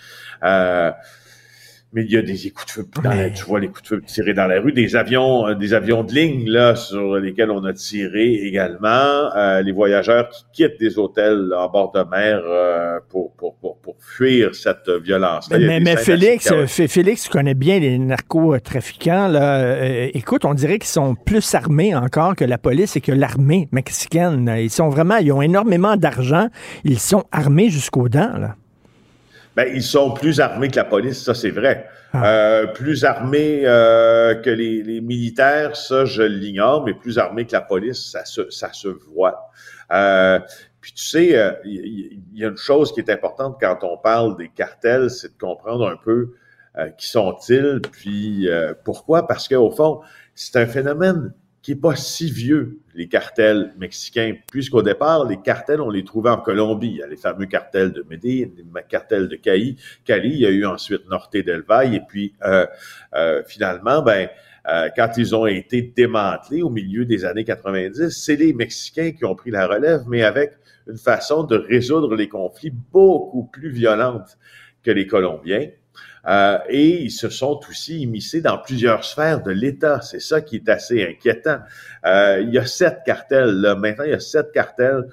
Euh, 0.43 0.91
mais 1.97 2.05
il 2.05 2.11
y 2.11 2.17
a 2.17 2.23
des 2.23 2.35
coups 2.51 2.67
de 2.67 2.71
feu 2.73 2.87
dans 3.03 3.11
la, 3.11 3.31
tu 3.31 3.45
vois 3.45 3.59
les 3.59 3.69
coups 3.69 3.83
de 3.83 3.89
feu 3.89 4.03
tirés 4.05 4.35
dans 4.35 4.47
la 4.47 4.61
rue, 4.61 4.73
des 4.73 4.97
avions, 4.97 5.47
euh, 5.47 5.55
des 5.55 5.73
avions 5.73 6.03
de 6.03 6.13
ligne 6.13 6.47
là 6.47 6.75
sur 6.75 7.17
lesquels 7.17 7.51
on 7.51 7.65
a 7.65 7.73
tiré 7.73 8.35
également, 8.35 9.35
euh, 9.35 9.63
les 9.63 9.73
voyageurs 9.73 10.29
qui 10.29 10.45
quittent 10.53 10.79
des 10.79 10.99
hôtels 10.99 11.55
en 11.57 11.71
bord 11.71 11.93
de 11.93 12.03
mer 12.11 12.43
euh, 12.45 12.99
pour, 13.09 13.33
pour, 13.37 13.57
pour, 13.57 13.79
pour, 13.79 13.97
fuir 13.99 14.55
cette 14.55 14.91
violence. 15.03 15.49
Mais, 15.51 15.81
mais 15.81 15.97
Félix, 15.97 16.53
Félix, 16.67 17.23
tu 17.25 17.31
connais 17.31 17.55
bien 17.55 17.79
les 17.79 17.99
narcotrafiquants 17.99 19.29
là. 19.29 20.09
écoute, 20.13 20.45
on 20.45 20.55
dirait 20.55 20.79
qu'ils 20.79 20.89
sont 20.89 21.15
plus 21.15 21.55
armés 21.55 21.95
encore 21.95 22.37
que 22.37 22.45
la 22.45 22.59
police 22.59 22.97
et 22.97 23.01
que 23.01 23.13
l'armée 23.13 23.69
mexicaine. 23.73 24.55
Ils 24.59 24.71
sont 24.71 24.91
vraiment, 24.91 25.17
ils 25.17 25.33
ont 25.33 25.41
énormément 25.41 25.97
d'argent, 25.97 26.49
ils 26.85 26.99
sont 26.99 27.25
armés 27.33 27.71
jusqu'aux 27.71 28.09
dents 28.09 28.37
là. 28.37 28.57
Ben, 29.57 29.73
ils 29.75 29.83
sont 29.83 30.13
plus 30.13 30.39
armés 30.41 30.69
que 30.69 30.77
la 30.77 30.85
police, 30.85 31.25
ça 31.25 31.35
c'est 31.35 31.51
vrai. 31.51 31.89
Ah. 32.13 32.27
Euh, 32.27 32.67
plus 32.67 33.05
armés 33.05 33.63
euh, 33.65 34.35
que 34.35 34.51
les, 34.51 34.83
les, 34.83 35.01
militaires, 35.01 35.77
ça 35.77 36.05
je 36.05 36.23
l'ignore, 36.23 36.85
mais 36.85 36.93
plus 36.93 37.19
armés 37.19 37.47
que 37.47 37.53
la 37.53 37.63
police, 37.63 38.11
ça 38.11 38.27
se, 38.27 38.51
ça 38.51 38.75
se 38.75 38.89
voit. 38.89 39.51
Euh, 39.93 40.39
puis 40.83 40.93
tu 40.93 41.05
sais, 41.05 41.59
il 41.65 42.21
y, 42.35 42.41
y, 42.41 42.45
a 42.45 42.49
une 42.49 42.57
chose 42.59 42.93
qui 42.93 43.01
est 43.01 43.11
importante 43.11 43.57
quand 43.59 43.79
on 43.83 43.97
parle 43.97 44.37
des 44.37 44.51
cartels, 44.51 45.11
c'est 45.11 45.33
de 45.33 45.39
comprendre 45.39 45.89
un 45.89 45.97
peu 45.97 46.35
qui 46.99 47.07
sont-ils, 47.07 47.81
puis 47.91 48.49
pourquoi? 48.85 49.27
Parce 49.27 49.49
qu'au 49.49 49.71
fond, 49.71 50.03
c'est 50.35 50.57
un 50.57 50.67
phénomène 50.67 51.33
qui 51.67 51.73
n'est 51.73 51.81
pas 51.81 51.97
si 51.97 52.31
vieux, 52.31 52.79
les 52.95 53.09
cartels 53.09 53.75
mexicains, 53.77 54.37
puisqu'au 54.53 54.83
départ, 54.83 55.25
les 55.25 55.39
cartels, 55.39 55.81
on 55.81 55.91
les 55.91 56.05
trouvait 56.05 56.31
en 56.31 56.37
Colombie. 56.37 56.91
Il 56.91 56.97
y 56.99 57.03
a 57.03 57.09
les 57.09 57.17
fameux 57.17 57.47
cartels 57.47 57.91
de 57.91 58.07
Medellín, 58.09 58.53
les 58.57 58.83
cartels 58.89 59.27
de 59.27 59.35
Cali. 59.35 59.75
Cali, 60.05 60.29
il 60.29 60.39
y 60.39 60.47
a 60.47 60.51
eu 60.51 60.65
ensuite 60.65 61.09
Norte 61.11 61.37
del 61.39 61.63
Valle, 61.63 61.93
et 61.93 62.03
puis 62.07 62.35
euh, 62.45 62.67
euh, 63.17 63.43
finalement, 63.49 64.01
ben, 64.01 64.29
euh, 64.69 64.91
quand 64.95 65.11
ils 65.17 65.35
ont 65.35 65.47
été 65.47 65.83
démantelés 65.83 66.63
au 66.63 66.71
milieu 66.71 67.05
des 67.05 67.25
années 67.25 67.43
90, 67.43 68.11
c'est 68.11 68.37
les 68.37 68.53
Mexicains 68.53 69.11
qui 69.11 69.25
ont 69.25 69.35
pris 69.35 69.51
la 69.51 69.67
relève, 69.67 70.03
mais 70.07 70.23
avec 70.23 70.53
une 70.87 70.99
façon 70.99 71.43
de 71.43 71.57
résoudre 71.57 72.15
les 72.15 72.29
conflits 72.29 72.71
beaucoup 72.93 73.43
plus 73.43 73.71
violente 73.71 74.39
que 74.85 74.93
les 74.93 75.09
Colombiens. 75.09 75.67
Euh, 76.27 76.59
et 76.69 77.03
ils 77.03 77.11
se 77.11 77.29
sont 77.29 77.61
aussi 77.69 78.01
immiscés 78.01 78.41
dans 78.41 78.59
plusieurs 78.59 79.05
sphères 79.05 79.43
de 79.43 79.51
l'État. 79.51 80.01
C'est 80.01 80.21
ça 80.21 80.41
qui 80.41 80.57
est 80.57 80.69
assez 80.69 81.07
inquiétant. 81.07 81.59
Euh, 82.05 82.41
il 82.43 82.53
y 82.53 82.59
a 82.59 82.67
sept 82.67 83.01
cartels. 83.05 83.61
Là. 83.61 83.75
Maintenant, 83.75 84.05
il 84.05 84.11
y 84.11 84.15
a 84.15 84.21
sept 84.21 84.53
cartels. 84.53 85.09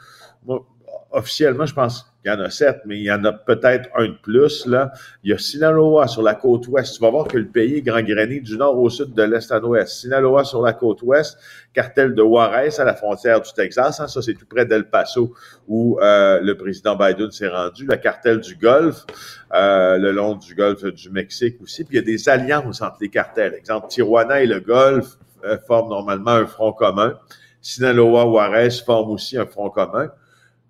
officiellement, 1.12 1.66
je 1.66 1.74
pense 1.74 2.13
il 2.24 2.30
y 2.30 2.32
en 2.32 2.40
a 2.40 2.50
sept, 2.50 2.82
mais 2.86 2.98
il 2.98 3.04
y 3.04 3.12
en 3.12 3.24
a 3.26 3.34
peut-être 3.34 3.90
un 3.96 4.08
de 4.08 4.18
plus. 4.22 4.66
Là. 4.66 4.94
Il 5.24 5.32
y 5.32 5.34
a 5.34 5.38
Sinaloa 5.38 6.08
sur 6.08 6.22
la 6.22 6.36
côte 6.36 6.68
ouest. 6.70 6.96
Tu 6.96 7.02
vas 7.02 7.10
voir 7.10 7.28
que 7.28 7.38
le 7.38 7.48
pays 7.48 7.78
est 7.78 7.82
grand-grainé 7.82 8.40
du 8.40 8.58
nord 8.58 8.80
au 8.80 8.90
sud, 8.90 9.14
de 9.14 9.24
l'est 9.24 9.52
à 9.52 9.60
l'ouest. 9.60 9.94
Sinaloa 9.94 10.46
sur 10.46 10.62
la 10.62 10.72
côte 10.72 11.02
ouest, 11.02 11.38
cartel 11.74 12.16
de 12.16 12.24
Juarez 12.24 12.80
à 12.80 12.86
la 12.86 12.96
frontière 12.96 13.42
du 13.42 13.52
Texas. 13.52 14.00
Hein, 14.00 14.08
ça, 14.08 14.22
c'est 14.22 14.36
tout 14.36 14.46
près 14.46 14.66
d'El 14.66 14.90
Paso 14.90 15.34
où 15.68 16.00
euh, 16.00 16.40
le 16.42 16.56
président 16.56 16.96
Biden 16.96 17.30
s'est 17.32 17.50
rendu. 17.50 17.86
Le 17.86 17.98
cartel 17.98 18.40
du 18.40 18.56
Golfe, 18.56 19.06
euh, 19.54 19.98
le 19.98 20.12
long 20.12 20.36
du 20.36 20.56
Golfe 20.56 20.86
du 20.86 21.10
Mexique 21.10 21.58
aussi. 21.62 21.84
Puis 21.84 21.98
il 21.98 22.00
y 22.00 22.04
a 22.04 22.06
des 22.06 22.30
alliances 22.30 22.82
entre 22.82 22.98
les 23.02 23.10
cartels. 23.10 23.54
Exemple, 23.54 23.88
Tijuana 23.90 24.42
et 24.42 24.48
le 24.48 24.62
Golfe 24.62 25.18
euh, 25.44 25.58
forment 25.68 25.90
normalement 25.90 26.32
un 26.32 26.46
front 26.46 26.72
commun. 26.72 27.16
Sinaloa, 27.62 28.24
Juarez 28.24 28.70
forment 28.86 29.12
aussi 29.12 29.38
un 29.38 29.46
front 29.46 29.70
commun 29.70 30.10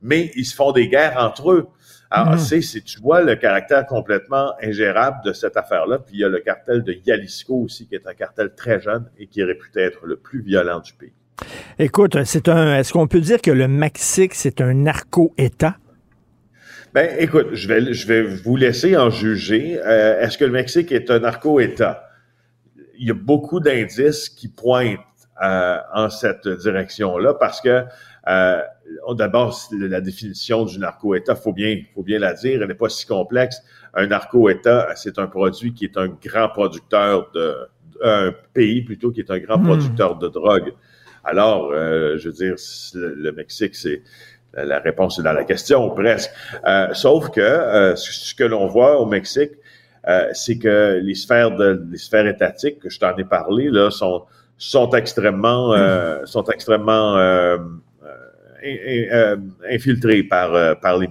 mais 0.03 0.31
ils 0.35 0.45
se 0.45 0.53
font 0.55 0.71
des 0.71 0.87
guerres 0.87 1.17
entre 1.17 1.51
eux. 1.51 1.67
Alors, 2.11 2.35
mm. 2.35 2.37
c'est, 2.37 2.81
tu 2.83 2.99
vois 3.01 3.21
le 3.21 3.35
caractère 3.35 3.87
complètement 3.87 4.53
ingérable 4.61 5.17
de 5.25 5.33
cette 5.33 5.57
affaire-là. 5.57 5.97
Puis 5.97 6.17
il 6.17 6.19
y 6.19 6.23
a 6.23 6.29
le 6.29 6.41
cartel 6.41 6.83
de 6.83 6.95
Jalisco 7.03 7.55
aussi, 7.55 7.87
qui 7.87 7.95
est 7.95 8.05
un 8.05 8.13
cartel 8.13 8.53
très 8.55 8.79
jeune 8.79 9.09
et 9.17 9.25
qui 9.25 9.41
est 9.41 9.45
réputé 9.45 9.79
être 9.79 10.05
le 10.05 10.17
plus 10.17 10.41
violent 10.43 10.79
du 10.79 10.93
pays. 10.93 11.13
Écoute, 11.79 12.23
c'est 12.25 12.47
un. 12.49 12.75
Est-ce 12.75 12.93
qu'on 12.93 13.07
peut 13.07 13.19
dire 13.19 13.41
que 13.41 13.49
le 13.49 13.67
Mexique, 13.67 14.35
c'est 14.35 14.61
un 14.61 14.75
narco-État? 14.75 15.77
Ben, 16.93 17.15
écoute, 17.17 17.47
je 17.53 17.67
vais, 17.67 17.93
je 17.93 18.07
vais 18.07 18.21
vous 18.21 18.55
laisser 18.55 18.95
en 18.95 19.09
juger. 19.09 19.79
Euh, 19.83 20.21
est-ce 20.21 20.37
que 20.37 20.45
le 20.45 20.51
Mexique 20.51 20.91
est 20.91 21.09
un 21.09 21.19
narco-État? 21.19 22.07
Il 22.99 23.07
y 23.07 23.11
a 23.11 23.15
beaucoup 23.15 23.59
d'indices 23.59 24.29
qui 24.29 24.47
pointent 24.49 24.99
euh, 25.41 25.77
en 25.95 26.11
cette 26.11 26.47
direction-là 26.47 27.33
parce 27.33 27.59
que 27.59 27.85
euh, 28.27 28.61
D'abord, 29.15 29.57
la 29.71 30.01
définition 30.01 30.65
du 30.65 30.79
narco-État, 30.79 31.35
faut 31.35 31.53
bien, 31.53 31.81
faut 31.93 32.03
bien 32.03 32.19
la 32.19 32.33
dire, 32.33 32.61
elle 32.61 32.67
n'est 32.67 32.73
pas 32.73 32.89
si 32.89 33.05
complexe. 33.05 33.61
Un 33.93 34.07
narco-État, 34.07 34.89
c'est 34.95 35.19
un 35.19 35.27
produit 35.27 35.73
qui 35.73 35.85
est 35.85 35.97
un 35.97 36.07
grand 36.07 36.49
producteur 36.49 37.31
de, 37.33 37.55
un 38.03 38.33
pays 38.53 38.81
plutôt 38.81 39.11
qui 39.11 39.21
est 39.21 39.31
un 39.31 39.39
grand 39.39 39.57
hmm. 39.57 39.65
producteur 39.65 40.17
de 40.17 40.27
drogue. 40.27 40.73
Alors, 41.23 41.71
euh, 41.71 42.17
je 42.17 42.29
veux 42.29 42.35
dire, 42.35 42.55
le, 42.95 43.31
Mexique, 43.31 43.75
c'est 43.75 44.01
la 44.55 44.79
réponse 44.79 45.19
est 45.19 45.23
dans 45.23 45.33
la 45.33 45.45
question 45.45 45.89
presque. 45.91 46.31
Euh, 46.67 46.93
sauf 46.93 47.29
que 47.31 47.41
euh, 47.41 47.95
ce 47.95 48.35
que 48.35 48.43
l'on 48.43 48.67
voit 48.67 48.99
au 48.99 49.05
Mexique, 49.05 49.51
euh, 50.07 50.29
c'est 50.33 50.57
que 50.57 50.99
les 51.01 51.15
sphères 51.15 51.55
de 51.55 51.81
les 51.89 51.97
sphères 51.97 52.27
étatiques 52.27 52.79
que 52.79 52.89
je 52.89 52.99
t'en 52.99 53.15
ai 53.15 53.23
parlé 53.23 53.69
là 53.69 53.89
sont 53.89 54.23
sont 54.57 54.89
extrêmement 54.91 55.73
euh, 55.73 56.25
sont 56.25 56.43
extrêmement 56.45 57.15
euh, 58.63 59.35
euh, 59.55 60.75
par, 60.75 60.97
les, 60.97 61.09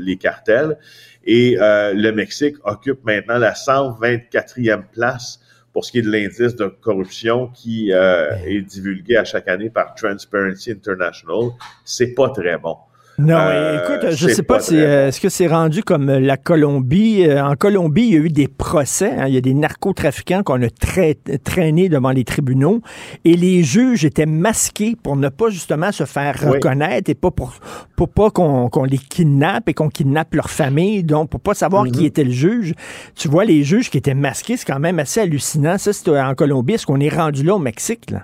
les 0.00 0.16
cartels. 0.16 0.78
Et 1.24 1.56
euh, 1.60 1.92
le 1.94 2.12
Mexique 2.12 2.56
occupe 2.64 3.04
maintenant 3.04 3.38
la 3.38 3.52
124e 3.52 4.84
place 4.92 5.40
pour 5.72 5.84
ce 5.84 5.92
qui 5.92 5.98
est 5.98 6.02
de 6.02 6.10
l'indice 6.10 6.56
de 6.56 6.66
corruption 6.66 7.48
qui 7.48 7.90
est 7.90 8.62
divulgué 8.62 9.16
à 9.16 9.24
chaque 9.24 9.48
année 9.48 9.70
par 9.70 9.94
Transparency 9.94 10.70
International. 10.72 11.50
C'est 11.84 12.14
pas 12.14 12.30
très 12.30 12.56
bon. 12.56 12.76
Non, 13.18 13.36
euh, 13.36 13.82
écoute, 13.82 14.10
je 14.12 14.28
sais 14.28 14.44
pas, 14.44 14.60
si, 14.60 14.76
euh, 14.76 15.08
est-ce 15.08 15.20
que 15.20 15.28
c'est 15.28 15.48
rendu 15.48 15.82
comme 15.82 16.08
euh, 16.08 16.20
la 16.20 16.36
Colombie. 16.36 17.26
En 17.28 17.56
Colombie, 17.56 18.02
il 18.02 18.14
y 18.14 18.16
a 18.16 18.20
eu 18.20 18.28
des 18.28 18.46
procès. 18.46 19.10
Hein, 19.10 19.26
il 19.26 19.34
y 19.34 19.36
a 19.36 19.40
des 19.40 19.54
narcotrafiquants 19.54 20.44
qu'on 20.44 20.62
a 20.62 20.68
traînés 20.70 21.88
devant 21.88 22.10
les 22.10 22.22
tribunaux 22.22 22.80
et 23.24 23.34
les 23.34 23.64
juges 23.64 24.04
étaient 24.04 24.26
masqués 24.26 24.96
pour 25.02 25.16
ne 25.16 25.28
pas 25.30 25.48
justement 25.50 25.90
se 25.90 26.04
faire 26.04 26.36
reconnaître 26.40 27.10
et 27.10 27.16
pas 27.16 27.32
pour, 27.32 27.54
pour 27.96 28.08
pas 28.08 28.30
qu'on 28.30 28.84
les 28.84 28.98
kidnappe 28.98 29.68
et 29.68 29.74
qu'on 29.74 29.88
kidnappe 29.88 30.34
leur 30.34 30.48
famille, 30.48 31.02
donc 31.02 31.30
pour 31.30 31.40
pas 31.40 31.54
savoir 31.54 31.86
qui 31.86 32.02
mm-hmm. 32.02 32.06
était 32.06 32.24
le 32.24 32.30
juge. 32.30 32.74
Tu 33.16 33.26
vois, 33.26 33.44
les 33.44 33.64
juges 33.64 33.90
qui 33.90 33.98
étaient 33.98 34.14
masqués, 34.14 34.56
c'est 34.56 34.66
quand 34.66 34.78
même 34.78 35.00
assez 35.00 35.20
hallucinant. 35.20 35.76
Ça, 35.76 35.92
c'était 35.92 36.18
en 36.18 36.34
Colombie. 36.34 36.74
Est-ce 36.74 36.86
qu'on 36.86 37.00
est 37.00 37.14
rendu 37.14 37.42
là 37.42 37.56
au 37.56 37.58
Mexique, 37.58 38.12
là? 38.12 38.22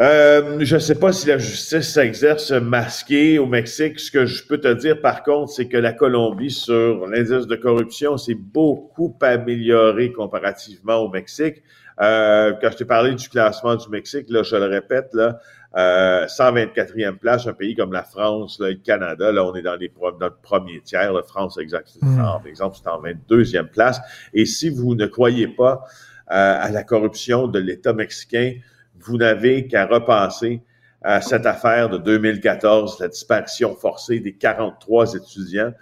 Euh, 0.00 0.60
je 0.60 0.76
ne 0.76 0.80
sais 0.80 0.94
pas 0.94 1.12
si 1.12 1.28
la 1.28 1.36
justice 1.36 1.92
s'exerce 1.92 2.52
masquée 2.52 3.38
au 3.38 3.44
Mexique. 3.44 4.00
Ce 4.00 4.10
que 4.10 4.24
je 4.24 4.46
peux 4.46 4.58
te 4.58 4.72
dire, 4.72 5.00
par 5.02 5.22
contre, 5.22 5.52
c'est 5.52 5.68
que 5.68 5.76
la 5.76 5.92
Colombie, 5.92 6.50
sur 6.50 7.06
l'indice 7.06 7.46
de 7.46 7.56
corruption, 7.56 8.16
s'est 8.16 8.34
beaucoup 8.34 9.14
améliorée 9.20 10.10
comparativement 10.12 10.96
au 10.96 11.10
Mexique. 11.10 11.62
Euh, 12.00 12.54
quand 12.62 12.70
je 12.70 12.78
t'ai 12.78 12.84
parlé 12.86 13.14
du 13.14 13.28
classement 13.28 13.76
du 13.76 13.90
Mexique, 13.90 14.30
là, 14.30 14.42
je 14.42 14.56
le 14.56 14.64
répète, 14.64 15.10
là, 15.12 15.38
euh, 15.76 16.26
124e 16.26 17.18
place, 17.18 17.46
un 17.46 17.52
pays 17.52 17.74
comme 17.74 17.92
la 17.92 18.02
France, 18.02 18.58
là, 18.58 18.70
le 18.70 18.76
Canada, 18.76 19.30
là, 19.32 19.44
on 19.44 19.54
est 19.54 19.60
dans, 19.60 19.76
les, 19.76 19.92
dans 20.18 20.26
le 20.26 20.34
premier 20.42 20.80
tiers. 20.80 21.12
La 21.12 21.22
France, 21.22 21.58
exactement, 21.58 22.10
hmm. 22.10 22.16
par 22.16 22.46
exemple, 22.46 22.78
c'est 22.82 22.88
en 22.88 23.02
22e 23.02 23.66
place. 23.66 24.00
Et 24.32 24.46
si 24.46 24.70
vous 24.70 24.94
ne 24.94 25.04
croyez 25.04 25.46
pas 25.46 25.84
euh, 26.30 26.58
à 26.58 26.70
la 26.70 26.84
corruption 26.84 27.48
de 27.48 27.58
l'État 27.58 27.92
mexicain, 27.92 28.54
vous 29.02 29.16
n'avez 29.16 29.66
qu'à 29.66 29.86
repenser 29.86 30.62
à 31.02 31.20
cette 31.20 31.46
affaire 31.46 31.88
de 31.88 31.98
2014, 31.98 33.00
la 33.00 33.08
disparition 33.08 33.74
forcée 33.74 34.20
des 34.20 34.34
43 34.34 35.14
étudiants. 35.14 35.72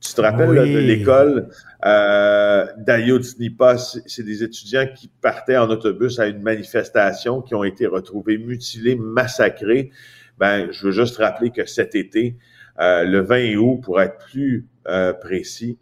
Tu 0.00 0.12
te 0.12 0.20
rappelles 0.20 0.50
de 0.50 0.78
l'école 0.78 1.48
euh, 1.84 2.66
d'Ayotzinapa, 2.76 3.78
c'est 3.78 4.22
des 4.22 4.42
étudiants 4.42 4.86
qui 4.94 5.08
partaient 5.22 5.56
en 5.56 5.70
autobus 5.70 6.18
à 6.18 6.26
une 6.26 6.42
manifestation, 6.42 7.40
qui 7.40 7.54
ont 7.54 7.64
été 7.64 7.86
retrouvés 7.86 8.36
mutilés, 8.36 8.96
massacrés. 8.96 9.90
Ben, 10.38 10.70
je 10.70 10.86
veux 10.86 10.92
juste 10.92 11.16
rappeler 11.16 11.50
que 11.50 11.64
cet 11.64 11.94
été, 11.94 12.36
euh, 12.78 13.04
le 13.04 13.20
20 13.20 13.56
août, 13.56 13.80
pour 13.82 14.00
être 14.02 14.18
plus 14.18 14.66
euh, 14.86 15.14
précis, 15.14 15.78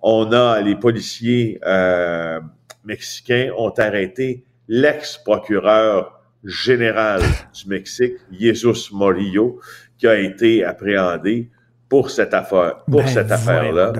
on 0.00 0.32
a 0.32 0.60
les 0.60 0.76
policiers 0.76 1.60
euh, 1.66 2.40
mexicains 2.84 3.50
ont 3.56 3.70
arrêté 3.70 4.44
l'ex-procureur 4.68 6.17
général 6.44 7.22
du 7.54 7.68
Mexique, 7.68 8.14
Jesus 8.30 8.90
Morillo, 8.92 9.60
qui 9.96 10.06
a 10.06 10.18
été 10.18 10.64
appréhendé 10.64 11.50
pour 11.88 12.10
cette 12.10 12.34
affaire, 12.34 12.84
pour 12.84 13.00
ben, 13.02 13.06
cette 13.08 13.30
affaire-là. 13.30 13.92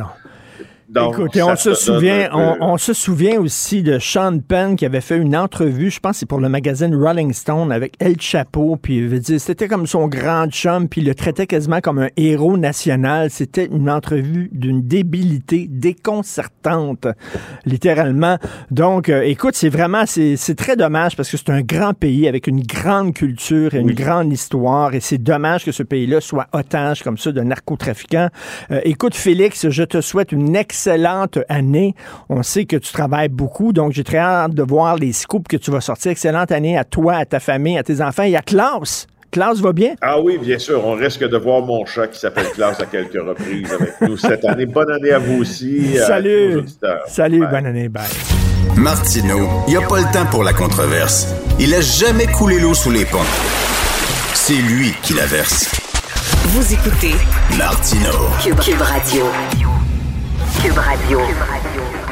Donc, 0.88 1.18
Écoutez, 1.18 1.40
ça 1.40 1.52
on 1.52 1.56
se 1.56 1.74
souvient, 1.74 2.30
on, 2.32 2.56
on 2.60 2.78
se 2.78 2.94
souvient 2.94 3.38
aussi 3.38 3.82
de 3.82 3.98
Sean 3.98 4.38
Penn 4.38 4.74
qui 4.74 4.86
avait 4.86 5.02
fait 5.02 5.18
une 5.18 5.36
entrevue, 5.36 5.90
je 5.90 6.00
pense 6.00 6.16
c'est 6.16 6.26
pour 6.26 6.40
le 6.40 6.48
magazine 6.48 6.94
Rolling 6.94 7.34
Stone 7.34 7.70
avec 7.72 7.92
El 7.98 8.18
Chapeau, 8.18 8.78
puis 8.80 8.96
il 8.96 9.08
veut 9.08 9.18
dire 9.18 9.38
c'était 9.38 9.68
comme 9.68 9.86
son 9.86 10.08
grand 10.08 10.46
chum, 10.50 10.88
puis 10.88 11.02
il 11.02 11.06
le 11.06 11.14
traitait 11.14 11.46
quasiment 11.46 11.82
comme 11.82 11.98
un 11.98 12.08
héros 12.16 12.56
national. 12.56 13.28
C'était 13.30 13.66
une 13.66 13.90
entrevue 13.90 14.48
d'une 14.50 14.80
débilité 14.80 15.66
déconcertante, 15.68 17.06
littéralement. 17.66 18.38
Donc, 18.70 19.10
euh, 19.10 19.20
écoute, 19.20 19.56
c'est 19.56 19.68
vraiment, 19.68 20.06
c'est 20.06 20.36
c'est 20.36 20.54
très 20.54 20.76
dommage 20.76 21.16
parce 21.16 21.30
que 21.30 21.36
c'est 21.36 21.50
un 21.50 21.60
grand 21.60 21.92
pays 21.92 22.26
avec 22.26 22.46
une 22.46 22.62
grande 22.62 23.12
culture 23.12 23.74
et 23.74 23.78
une 23.78 23.92
grande 23.92 24.32
histoire, 24.32 24.94
et 24.94 25.00
c'est 25.00 25.18
dommage 25.18 25.66
que 25.66 25.72
ce 25.72 25.82
pays-là 25.82 26.22
soit 26.22 26.46
otage 26.54 27.02
comme 27.02 27.18
ça 27.18 27.30
de 27.30 27.42
narcotrafiquants. 27.42 28.30
Euh, 28.70 28.80
écoute, 28.84 29.14
Félix, 29.14 29.68
je 29.68 29.82
te 29.82 30.00
souhaite 30.00 30.32
une 30.32 30.56
excellente 30.56 30.77
année. 31.48 31.94
On 32.28 32.42
sait 32.42 32.64
que 32.64 32.76
tu 32.76 32.92
travailles 32.92 33.28
beaucoup, 33.28 33.72
donc 33.72 33.92
j'ai 33.92 34.04
très 34.04 34.18
hâte 34.18 34.54
de 34.54 34.62
voir 34.62 34.96
les 34.96 35.12
scoops 35.12 35.48
que 35.48 35.56
tu 35.56 35.70
vas 35.70 35.80
sortir. 35.80 36.12
Excellente 36.12 36.52
année 36.52 36.76
à 36.78 36.84
toi, 36.84 37.14
à 37.16 37.24
ta 37.24 37.40
famille, 37.40 37.76
à 37.78 37.82
tes 37.82 38.00
enfants 38.00 38.22
et 38.24 38.36
à 38.36 38.42
Klaus. 38.42 39.06
Klaus 39.30 39.60
va 39.60 39.72
bien? 39.72 39.94
Ah 40.00 40.20
oui, 40.20 40.38
bien 40.38 40.58
sûr. 40.58 40.84
On 40.86 40.92
risque 40.94 41.22
de 41.28 41.36
voir 41.36 41.60
mon 41.62 41.84
chat 41.84 42.08
qui 42.08 42.18
s'appelle 42.18 42.46
Klaus 42.54 42.80
à 42.80 42.86
quelques 42.86 43.12
reprises 43.20 43.70
avec 43.72 44.00
nous 44.00 44.16
cette 44.16 44.44
année. 44.44 44.64
Bonne 44.66 44.90
année 44.90 45.10
à 45.10 45.18
vous 45.18 45.40
aussi. 45.42 45.96
à 45.98 46.00
tous 46.00 46.06
Salut. 46.06 46.64
Salut, 47.06 47.40
Bye. 47.40 47.50
bonne 47.50 47.66
année, 47.66 47.88
bye. 47.88 48.04
Martineau, 48.76 49.48
il 49.66 49.70
n'y 49.72 49.76
a 49.76 49.86
pas 49.86 49.98
le 49.98 50.12
temps 50.12 50.26
pour 50.30 50.44
la 50.44 50.52
controverse. 50.52 51.34
Il 51.58 51.74
a 51.74 51.80
jamais 51.80 52.26
coulé 52.26 52.58
l'eau 52.58 52.74
sous 52.74 52.90
les 52.90 53.04
ponts. 53.04 53.18
C'est 54.34 54.54
lui 54.54 54.92
qui 55.02 55.14
la 55.14 55.26
verse. 55.26 55.68
Vous 56.46 56.72
écoutez 56.72 57.12
Martineau. 57.58 58.30
Cube, 58.42 58.58
Cube 58.60 58.80
Radio. 58.80 59.24
Cube 60.60 60.76
Radio. 60.76 61.18
Cube 61.20 61.38
Radio. 61.48 62.07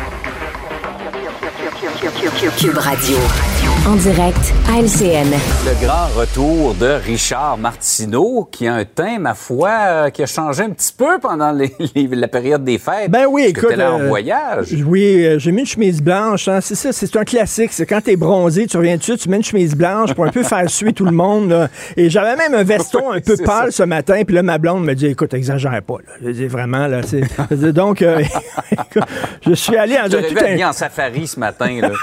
En 3.86 3.94
direct 3.94 4.52
à 4.68 4.80
LCN. 4.80 5.30
Le 5.64 5.86
grand 5.86 6.08
retour 6.18 6.74
de 6.74 6.86
Richard 7.06 7.56
Martineau, 7.58 8.48
qui 8.50 8.66
a 8.66 8.74
un 8.74 8.84
teint, 8.84 9.20
ma 9.20 9.34
foi, 9.34 9.70
euh, 9.70 10.10
qui 10.10 10.24
a 10.24 10.26
changé 10.26 10.64
un 10.64 10.70
petit 10.70 10.92
peu 10.92 11.20
pendant 11.20 11.52
les- 11.52 11.72
les- 11.94 12.08
la 12.08 12.26
période 12.26 12.64
des 12.64 12.78
fêtes. 12.78 13.08
Ben 13.10 13.26
oui, 13.30 13.44
écoute. 13.50 13.76
là 13.76 13.92
en 13.94 14.00
euh, 14.00 14.08
voyage. 14.08 14.74
Oui, 14.84 15.24
euh, 15.24 15.38
j'ai 15.38 15.52
mis 15.52 15.60
une 15.60 15.66
chemise 15.66 16.02
blanche. 16.02 16.48
hein. 16.48 16.58
C'est 16.60 16.74
ça, 16.74 16.92
c'est 16.92 17.14
un 17.16 17.22
classique. 17.24 17.70
C'est 17.72 17.86
quand 17.86 18.00
t'es 18.00 18.16
bronzé, 18.16 18.66
tu 18.66 18.76
reviens 18.76 18.96
dessus, 18.96 19.16
tu 19.16 19.28
mets 19.28 19.36
une 19.36 19.44
chemise 19.44 19.76
blanche 19.76 20.12
pour 20.14 20.24
un 20.24 20.30
peu 20.32 20.42
faire 20.42 20.68
suer 20.68 20.92
tout 20.92 21.04
le 21.04 21.12
monde. 21.12 21.50
là. 21.50 21.68
Et 21.96 22.10
j'avais 22.10 22.34
même 22.34 22.54
un 22.54 22.64
veston 22.64 23.12
un 23.12 23.20
peu 23.20 23.36
pâle 23.36 23.70
ce 23.70 23.84
matin. 23.84 24.22
Puis 24.26 24.34
là, 24.34 24.42
ma 24.42 24.58
blonde 24.58 24.84
me 24.84 24.94
dit, 24.94 25.06
écoute, 25.06 25.32
exagère 25.34 25.80
pas. 25.86 25.98
Là. 26.04 26.14
Je 26.24 26.30
dis 26.30 26.46
vraiment, 26.48 26.88
là. 26.88 27.02
c'est- 27.04 27.72
Donc, 27.72 28.02
euh, 28.02 28.20
écoute, 28.72 29.04
je 29.46 29.54
suis 29.54 29.76
allé 29.76 29.96
en 29.98 30.08
tout 30.08 30.16
un, 30.16 30.68
en 30.68 30.72
safari 30.72 31.26
ce 31.28 31.38
matin. 31.38 31.75
Là. 31.80 31.90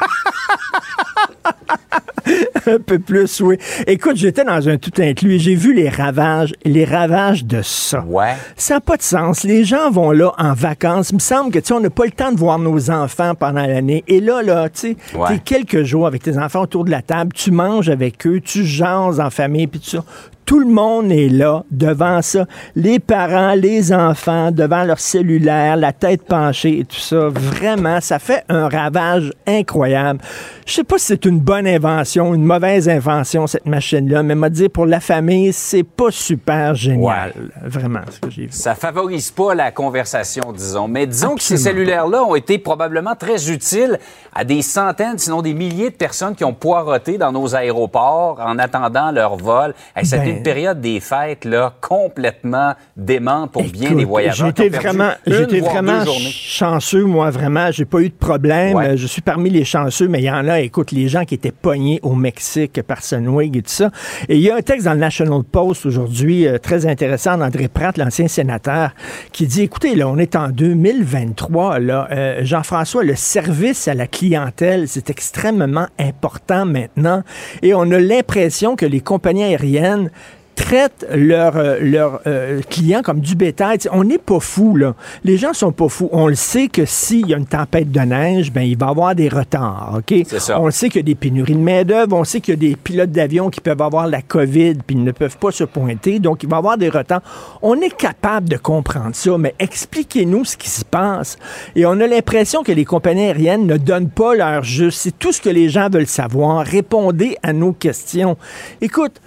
un 2.67 2.79
peu 2.79 2.99
plus, 2.99 3.41
oui. 3.41 3.57
Écoute, 3.87 4.15
j'étais 4.15 4.45
dans 4.45 4.69
un 4.69 4.77
tout 4.77 4.91
inclus 4.99 5.33
et 5.35 5.39
j'ai 5.39 5.55
vu 5.55 5.73
les 5.73 5.89
ravages, 5.89 6.53
les 6.63 6.85
ravages 6.85 7.43
de 7.45 7.61
ça. 7.61 8.01
Ouais. 8.07 8.35
Ça 8.55 8.75
n'a 8.75 8.79
pas 8.81 8.95
de 8.97 9.01
sens. 9.01 9.43
Les 9.43 9.65
gens 9.65 9.91
vont 9.91 10.11
là 10.11 10.31
en 10.37 10.53
vacances. 10.53 11.09
Il 11.09 11.15
me 11.15 11.19
semble 11.19 11.51
que, 11.51 11.59
tu 11.59 11.65
sais, 11.67 11.73
on 11.73 11.81
n'a 11.81 11.89
pas 11.89 12.05
le 12.05 12.11
temps 12.11 12.31
de 12.31 12.37
voir 12.37 12.59
nos 12.59 12.89
enfants 12.89 13.35
pendant 13.35 13.65
l'année. 13.65 14.03
Et 14.07 14.21
là, 14.21 14.41
là, 14.41 14.69
tu 14.69 14.79
sais, 14.79 14.97
Ouais. 15.17 15.27
t'es 15.29 15.39
quelques 15.39 15.83
jours 15.83 16.07
avec 16.07 16.23
tes 16.23 16.37
enfants 16.37 16.61
autour 16.61 16.85
de 16.85 16.91
la 16.91 17.01
table, 17.01 17.33
tu 17.33 17.51
manges 17.51 17.89
avec 17.89 18.25
eux, 18.25 18.39
tu 18.39 18.65
jases 18.65 19.19
en 19.19 19.29
famille, 19.29 19.67
puis 19.67 19.79
tout 19.81 19.89
ça. 19.89 20.03
Tout 20.45 20.59
le 20.59 20.67
monde 20.67 21.12
est 21.12 21.29
là 21.29 21.63
devant 21.71 22.21
ça. 22.21 22.45
Les 22.75 23.00
parents, 23.00 23.53
les 23.53 23.93
enfants, 23.93 24.51
devant 24.51 24.83
leur 24.83 25.00
cellulaire, 25.00 25.77
la 25.77 25.93
tête 25.93 26.23
penchée 26.23 26.79
et 26.79 26.85
tout 26.85 26.97
ça. 26.97 27.29
Vraiment, 27.29 28.01
ça 28.01 28.19
fait 28.19 28.43
un 28.50 28.67
ravage 28.67 29.31
incroyable. 29.47 30.19
Je 30.65 30.73
sais 30.73 30.83
pas 30.83 30.97
si 30.97 31.05
c'est 31.07 31.25
une 31.25 31.39
bonne 31.39 31.67
invention, 31.67 32.33
une 32.33 32.43
mauvaise 32.43 32.89
invention, 32.89 33.47
cette 33.47 33.65
machine-là, 33.65 34.23
mais 34.23 34.35
m'a 34.35 34.50
dit 34.50 34.69
pour 34.69 34.85
la 34.85 35.00
famille, 35.00 35.53
c'est 35.53 35.83
pas 35.83 36.12
super 36.12 36.75
génial. 36.75 37.33
Vraiment, 37.63 38.01
ce 38.09 38.19
que 38.19 38.29
j'ai 38.29 38.43
vu. 38.43 38.51
Ça 38.51 38.75
favorise 38.75 39.31
pas 39.31 39.55
la 39.55 39.71
conversation, 39.71 40.51
disons. 40.51 40.88
Mais 40.88 41.07
disons 41.07 41.35
que 41.35 41.43
ces 41.43 41.57
cellulaires-là 41.57 42.23
ont 42.23 42.35
été 42.35 42.57
probablement 42.57 43.15
très 43.15 43.50
utiles 43.51 44.00
à 44.33 44.43
des 44.43 44.62
centaines, 44.62 45.17
sinon 45.17 45.41
des 45.41 45.53
milliers 45.53 45.89
de 45.89 45.95
personnes 45.95 46.35
qui 46.35 46.43
ont 46.43 46.53
poireauté 46.53 47.17
dans 47.17 47.31
nos 47.31 47.55
aéroports 47.55 48.39
en 48.39 48.57
attendant 48.59 49.12
leur 49.12 49.38
vol. 49.38 49.73
Hey, 49.95 50.05
une 50.37 50.43
période 50.43 50.81
des 50.81 50.99
fêtes 50.99 51.45
là, 51.45 51.73
complètement 51.81 52.73
démente 52.95 53.51
pour 53.51 53.63
bien 53.63 53.91
des 53.91 54.05
voyageurs. 54.05 54.47
J'étais 54.47 54.69
vraiment, 54.69 55.11
j'étais 55.25 55.59
vraiment 55.59 56.03
chanceux, 56.19 57.05
moi, 57.05 57.29
vraiment. 57.29 57.71
J'ai 57.71 57.85
pas 57.85 57.99
eu 57.99 58.09
de 58.09 58.15
problème. 58.15 58.75
Ouais. 58.75 58.97
Je 58.97 59.07
suis 59.07 59.21
parmi 59.21 59.49
les 59.49 59.65
chanceux, 59.65 60.07
mais 60.07 60.19
il 60.19 60.25
y 60.25 60.31
en 60.31 60.47
a, 60.47 60.59
écoute, 60.59 60.91
les 60.91 61.07
gens 61.07 61.25
qui 61.25 61.35
étaient 61.35 61.51
pognés 61.51 61.99
au 62.03 62.13
Mexique 62.13 62.81
par 62.81 63.03
Sunwing 63.03 63.57
et 63.57 63.61
tout 63.61 63.69
ça. 63.69 63.91
Et 64.29 64.35
il 64.35 64.41
y 64.41 64.49
a 64.49 64.55
un 64.55 64.61
texte 64.61 64.85
dans 64.85 64.93
le 64.93 64.99
National 64.99 65.43
Post 65.43 65.85
aujourd'hui, 65.85 66.47
euh, 66.47 66.57
très 66.57 66.85
intéressant, 66.85 67.37
d'André 67.37 67.67
Pratt, 67.67 67.97
l'ancien 67.97 68.27
sénateur, 68.27 68.91
qui 69.31 69.47
dit, 69.47 69.61
écoutez, 69.61 69.95
là, 69.95 70.07
on 70.07 70.17
est 70.17 70.35
en 70.35 70.49
2023, 70.49 71.79
là, 71.79 72.07
euh, 72.11 72.39
Jean-François, 72.43 73.03
le 73.03 73.15
service 73.15 73.87
à 73.87 73.93
la 73.93 74.07
clientèle, 74.07 74.87
c'est 74.87 75.09
extrêmement 75.09 75.87
important 75.99 76.65
maintenant. 76.65 77.23
Et 77.61 77.73
on 77.73 77.89
a 77.91 77.99
l'impression 77.99 78.75
que 78.75 78.85
les 78.85 79.01
compagnies 79.01 79.43
aériennes 79.43 80.09
traitent 80.55 81.05
leurs 81.13 81.57
euh, 81.57 81.79
euh, 82.27 82.62
clients 82.69 83.01
comme 83.01 83.19
du 83.19 83.36
bétail. 83.36 83.77
On 83.91 84.03
n'est 84.03 84.17
pas 84.17 84.39
fou 84.39 84.75
là. 84.75 84.95
Les 85.24 85.38
gens 85.38 85.53
sont 85.53 85.72
pas 85.72 85.89
fous. 85.89 86.10
On 86.12 86.27
le 86.27 86.36
sait 86.36 86.67
que 86.67 86.86
s'il 86.86 87.27
y 87.27 87.33
a 87.33 87.38
une 87.38 87.45
tempête 87.45 87.91
de 87.91 88.00
neige, 88.00 88.51
ben 88.51 88.62
il 88.62 88.77
va 88.77 88.88
y 88.88 88.89
avoir 88.89 89.15
des 89.15 89.29
retards, 89.29 89.95
OK? 89.98 90.24
C'est 90.27 90.39
ça. 90.39 90.60
On 90.60 90.65
le 90.65 90.72
sait 90.72 90.89
qu'il 90.89 90.97
y 90.97 90.99
a 90.99 91.04
des 91.04 91.15
pénuries 91.15 91.56
de 91.56 91.60
main-d'œuvre, 91.60 92.15
on 92.15 92.23
sait 92.23 92.41
qu'il 92.41 92.54
y 92.54 92.58
a 92.58 92.69
des 92.69 92.75
pilotes 92.75 93.12
d'avion 93.12 93.49
qui 93.49 93.62
peuvent 93.62 93.82
avoir 93.82 94.08
la 94.08 94.21
COVID 94.21 94.75
puis 94.86 94.95
ils 94.95 95.04
ne 95.04 95.12
peuvent 95.12 95.38
pas 95.38 95.51
se 95.51 95.63
pointer, 95.63 96.19
donc 96.19 96.43
il 96.43 96.49
va 96.49 96.58
y 96.58 96.60
avoir 96.60 96.77
des 96.77 96.89
retards. 96.89 97.21
On 97.62 97.80
est 97.82 97.95
capable 97.95 98.49
de 98.49 98.58
comprendre 98.58 99.15
ça, 99.15 99.38
mais 99.38 99.56
expliquez-nous 99.60 100.45
ce 100.45 100.58
qui 100.58 100.69
se 100.69 100.86
passe. 100.86 101.38
Et 101.75 101.86
on 101.86 101.99
a 101.99 102.08
l'impression 102.08 102.63
que 102.63 102.71
les 102.71 102.86
compagnies 102.86 103.25
aériennes 103.25 103.65
ne 103.65 103.77
donnent 103.77 104.10
pas 104.10 104.36
leur 104.36 104.63
juste. 104.63 104.99
C'est 104.99 105.17
tout 105.17 105.32
ce 105.32 105.41
que 105.41 105.49
les 105.49 105.69
gens 105.69 105.89
veulent 105.89 106.08
savoir. 106.08 106.65
Répondez 106.65 107.38
à 107.43 107.54
nos 107.54 107.73
questions. 107.73 108.38
Écoute, 108.82 109.21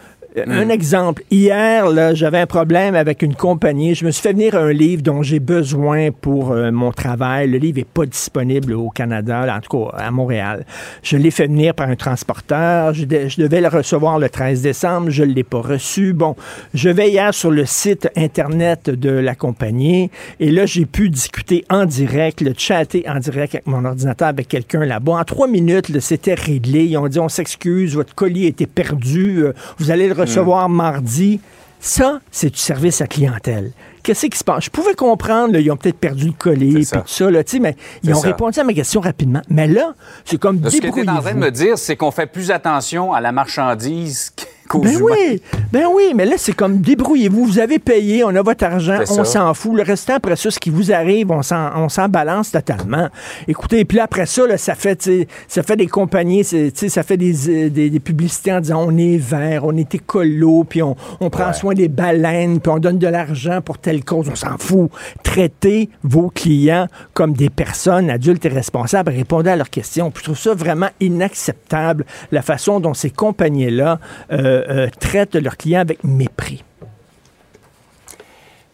un 0.47 0.69
exemple. 0.69 1.23
Hier, 1.31 1.89
là, 1.91 2.13
j'avais 2.15 2.39
un 2.39 2.47
problème 2.47 2.95
avec 2.95 3.23
une 3.23 3.35
compagnie. 3.35 3.95
Je 3.95 4.05
me 4.05 4.11
suis 4.11 4.23
fait 4.23 4.33
venir 4.33 4.55
un 4.55 4.71
livre 4.73 5.03
dont 5.03 5.23
j'ai 5.23 5.41
besoin 5.41 6.11
pour 6.11 6.53
euh, 6.53 6.71
mon 6.71 6.93
travail. 6.93 7.49
Le 7.51 7.59
livre 7.59 7.79
n'est 7.79 7.85
pas 7.85 8.05
disponible 8.07 8.75
au 8.75 8.91
Canada, 8.91 9.47
en 9.57 9.61
tout 9.61 9.91
cas 9.91 9.97
à 9.97 10.11
Montréal. 10.11 10.67
Je 11.03 11.17
l'ai 11.17 11.31
fait 11.31 11.47
venir 11.47 11.75
par 11.75 11.89
un 11.89 11.97
transporteur. 11.97 12.93
Je, 12.93 13.05
de- 13.07 13.29
je 13.29 13.41
devais 13.41 13.61
le 13.63 13.69
recevoir 13.69 14.19
le 14.19 14.29
13 14.29 14.61
décembre. 14.63 15.09
Je 15.11 15.25
ne 15.25 15.33
l'ai 15.33 15.45
pas 15.45 15.61
reçu. 15.63 16.13
Bon, 16.13 16.37
je 16.75 16.91
vais 16.91 17.09
hier 17.11 17.33
sur 17.33 17.51
le 17.51 17.65
site 17.65 18.09
Internet 18.17 18.91
de 18.91 19.11
la 19.11 19.35
compagnie 19.35 20.11
et 20.39 20.51
là, 20.51 20.67
j'ai 20.67 20.85
pu 20.85 21.09
discuter 21.09 21.65
en 21.71 21.87
direct, 21.87 22.43
le 22.43 22.53
chatter 22.57 23.05
en 23.09 23.19
direct 23.21 23.55
avec 23.55 23.67
mon 23.67 23.85
ordinateur 23.87 24.29
avec 24.29 24.49
quelqu'un 24.49 24.85
là-bas. 24.85 25.13
En 25.13 25.25
trois 25.25 25.49
minutes, 25.49 25.99
c'était 26.01 26.35
réglé. 26.35 26.85
Ils 26.85 26.99
ont 26.99 27.09
dit 27.09 27.19
on 27.19 27.29
s'excuse, 27.31 27.95
votre 27.95 28.15
colis 28.15 28.47
été 28.47 28.67
perdu, 28.67 29.45
euh, 29.45 29.53
vous 29.79 29.91
allez 29.91 30.07
le 30.09 30.13
recevoir 30.13 30.26
mardi. 30.69 31.41
Ça, 31.79 32.21
c'est 32.31 32.51
du 32.51 32.59
service 32.59 33.01
à 33.01 33.07
clientèle. 33.07 33.73
Qu'est-ce 34.03 34.27
qui 34.27 34.39
se 34.39 34.45
passe? 34.45 34.65
Je 34.65 34.71
pouvais 34.71 34.95
comprendre, 34.95 35.53
là, 35.53 35.61
ils 35.61 35.71
ont 35.71 35.77
peut-être 35.77 35.99
perdu 35.99 36.27
le 36.27 36.33
colis, 36.33 36.73
puis 36.75 36.87
tout 36.87 37.03
ça, 37.07 37.31
là, 37.31 37.43
mais 37.61 37.77
ils 38.03 38.13
ont 38.15 38.21
ça. 38.21 38.29
répondu 38.29 38.59
à 38.59 38.65
ma 38.65 38.73
question 38.73 39.01
rapidement. 39.01 39.43
Mais 39.51 39.67
là, 39.67 39.95
c'est 40.25 40.39
comme 40.39 40.59
Ce 40.71 40.77
que 40.77 40.81
tu 40.81 40.87
es 40.87 40.89
en 40.89 40.93
train 40.93 41.01
de 41.03 41.07
débrouillez-vous. 41.07 41.39
me 41.39 41.51
dire, 41.51 41.79
c'est 41.79 41.97
qu'on 41.97 42.11
fait 42.11 42.27
plus 42.27 42.51
attention 42.51 43.13
à 43.13 43.21
la 43.21 43.31
marchandise 43.33 44.33
qu'aux 44.67 44.81
Ben 44.81 44.93
humains. 44.93 45.05
oui, 45.31 45.43
ben 45.73 45.85
oui, 45.95 46.13
mais 46.15 46.27
là, 46.27 46.35
c'est 46.37 46.53
comme 46.53 46.79
débrouillez-vous. 46.79 47.45
Vous 47.45 47.59
avez 47.59 47.79
payé, 47.79 48.25
on 48.25 48.29
a 48.35 48.43
votre 48.43 48.65
argent, 48.65 48.99
on 49.11 49.25
s'en 49.25 49.55
fout. 49.55 49.75
Le 49.77 49.83
restant, 49.83 50.15
après 50.15 50.37
ça, 50.37 50.51
ce 50.51 50.59
qui 50.59 50.71
vous 50.71 50.93
arrive, 50.93 51.31
on 51.31 51.43
s'en, 51.43 52.09
balance 52.09 52.51
totalement. 52.53 53.09
Écoutez, 53.49 53.85
puis 53.85 53.97
là, 53.99 54.05
après 54.05 54.27
ça, 54.27 54.47
là, 54.47 54.57
ça 54.59 54.75
fait, 54.75 55.11
ça 55.49 55.63
fait 55.63 55.77
des 55.77 55.87
compagnies, 55.87 56.45
ça 56.45 57.03
fait 57.03 57.17
des, 57.17 57.49
euh, 57.49 57.71
des, 57.71 57.91
des 57.91 58.01
publicités 58.01 58.53
en 58.53 58.61
disant 58.61 58.85
on 58.87 58.97
est 58.97 59.17
vert, 59.17 59.65
on 59.65 59.77
est 59.77 59.95
écolo, 59.95 60.65
puis 60.69 60.83
on, 60.83 60.97
on 61.21 61.31
prend 61.31 61.47
Ouais. 61.47 61.53
soin 61.53 61.75
des 61.75 61.89
baleines, 61.89 62.61
puis 62.61 62.73
on 62.73 62.79
donne 62.79 62.99
de 62.99 63.07
l'argent 63.07 63.61
pour 63.63 63.79
telle 63.79 64.05
cause. 64.05 64.29
On 64.31 64.35
s'en 64.35 64.59
fout. 64.59 64.91
Traitez 65.23 65.89
vos 66.03 66.29
clients 66.29 66.89
comme 67.15 67.33
des 67.35 67.51
personnes 67.51 68.11
adultes 68.11 68.45
et 68.45 68.49
responsables. 68.49 69.13
Répondez 69.13 69.51
à 69.51 69.57
leurs 69.57 69.71
questions. 69.71 70.11
Puis 70.11 70.21
je 70.21 70.25
trouve 70.25 70.39
ça 70.39 70.55
vraiment 70.55 70.89
inacceptable, 71.01 72.05
la 72.33 72.43
façon 72.43 72.81
dont 72.81 72.95
ces 72.95 73.11
compagnies-là 73.11 73.99
euh, 74.33 74.56
euh, 74.69 74.89
traitent 74.99 75.37
leurs 75.37 75.57
clients 75.57 75.81
avec 75.81 76.05
mépris. 76.05 76.65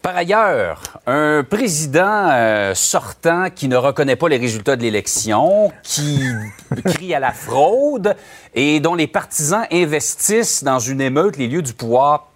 Par 0.03 0.17
ailleurs, 0.17 0.81
un 1.07 1.45
président 1.49 2.29
euh, 2.29 2.73
sortant 2.75 3.49
qui 3.49 3.69
ne 3.69 3.77
reconnaît 3.77 4.17
pas 4.17 4.27
les 4.27 4.35
résultats 4.35 4.75
de 4.75 4.81
l'élection, 4.81 5.71
qui 5.81 6.19
crie 6.85 7.15
à 7.15 7.21
la 7.21 7.31
fraude 7.31 8.13
et 8.53 8.81
dont 8.81 8.95
les 8.95 9.07
partisans 9.07 9.65
investissent 9.71 10.61
dans 10.61 10.79
une 10.79 10.99
émeute 10.99 11.37
les 11.37 11.47
lieux 11.47 11.61
du 11.61 11.73
pouvoir. 11.73 12.32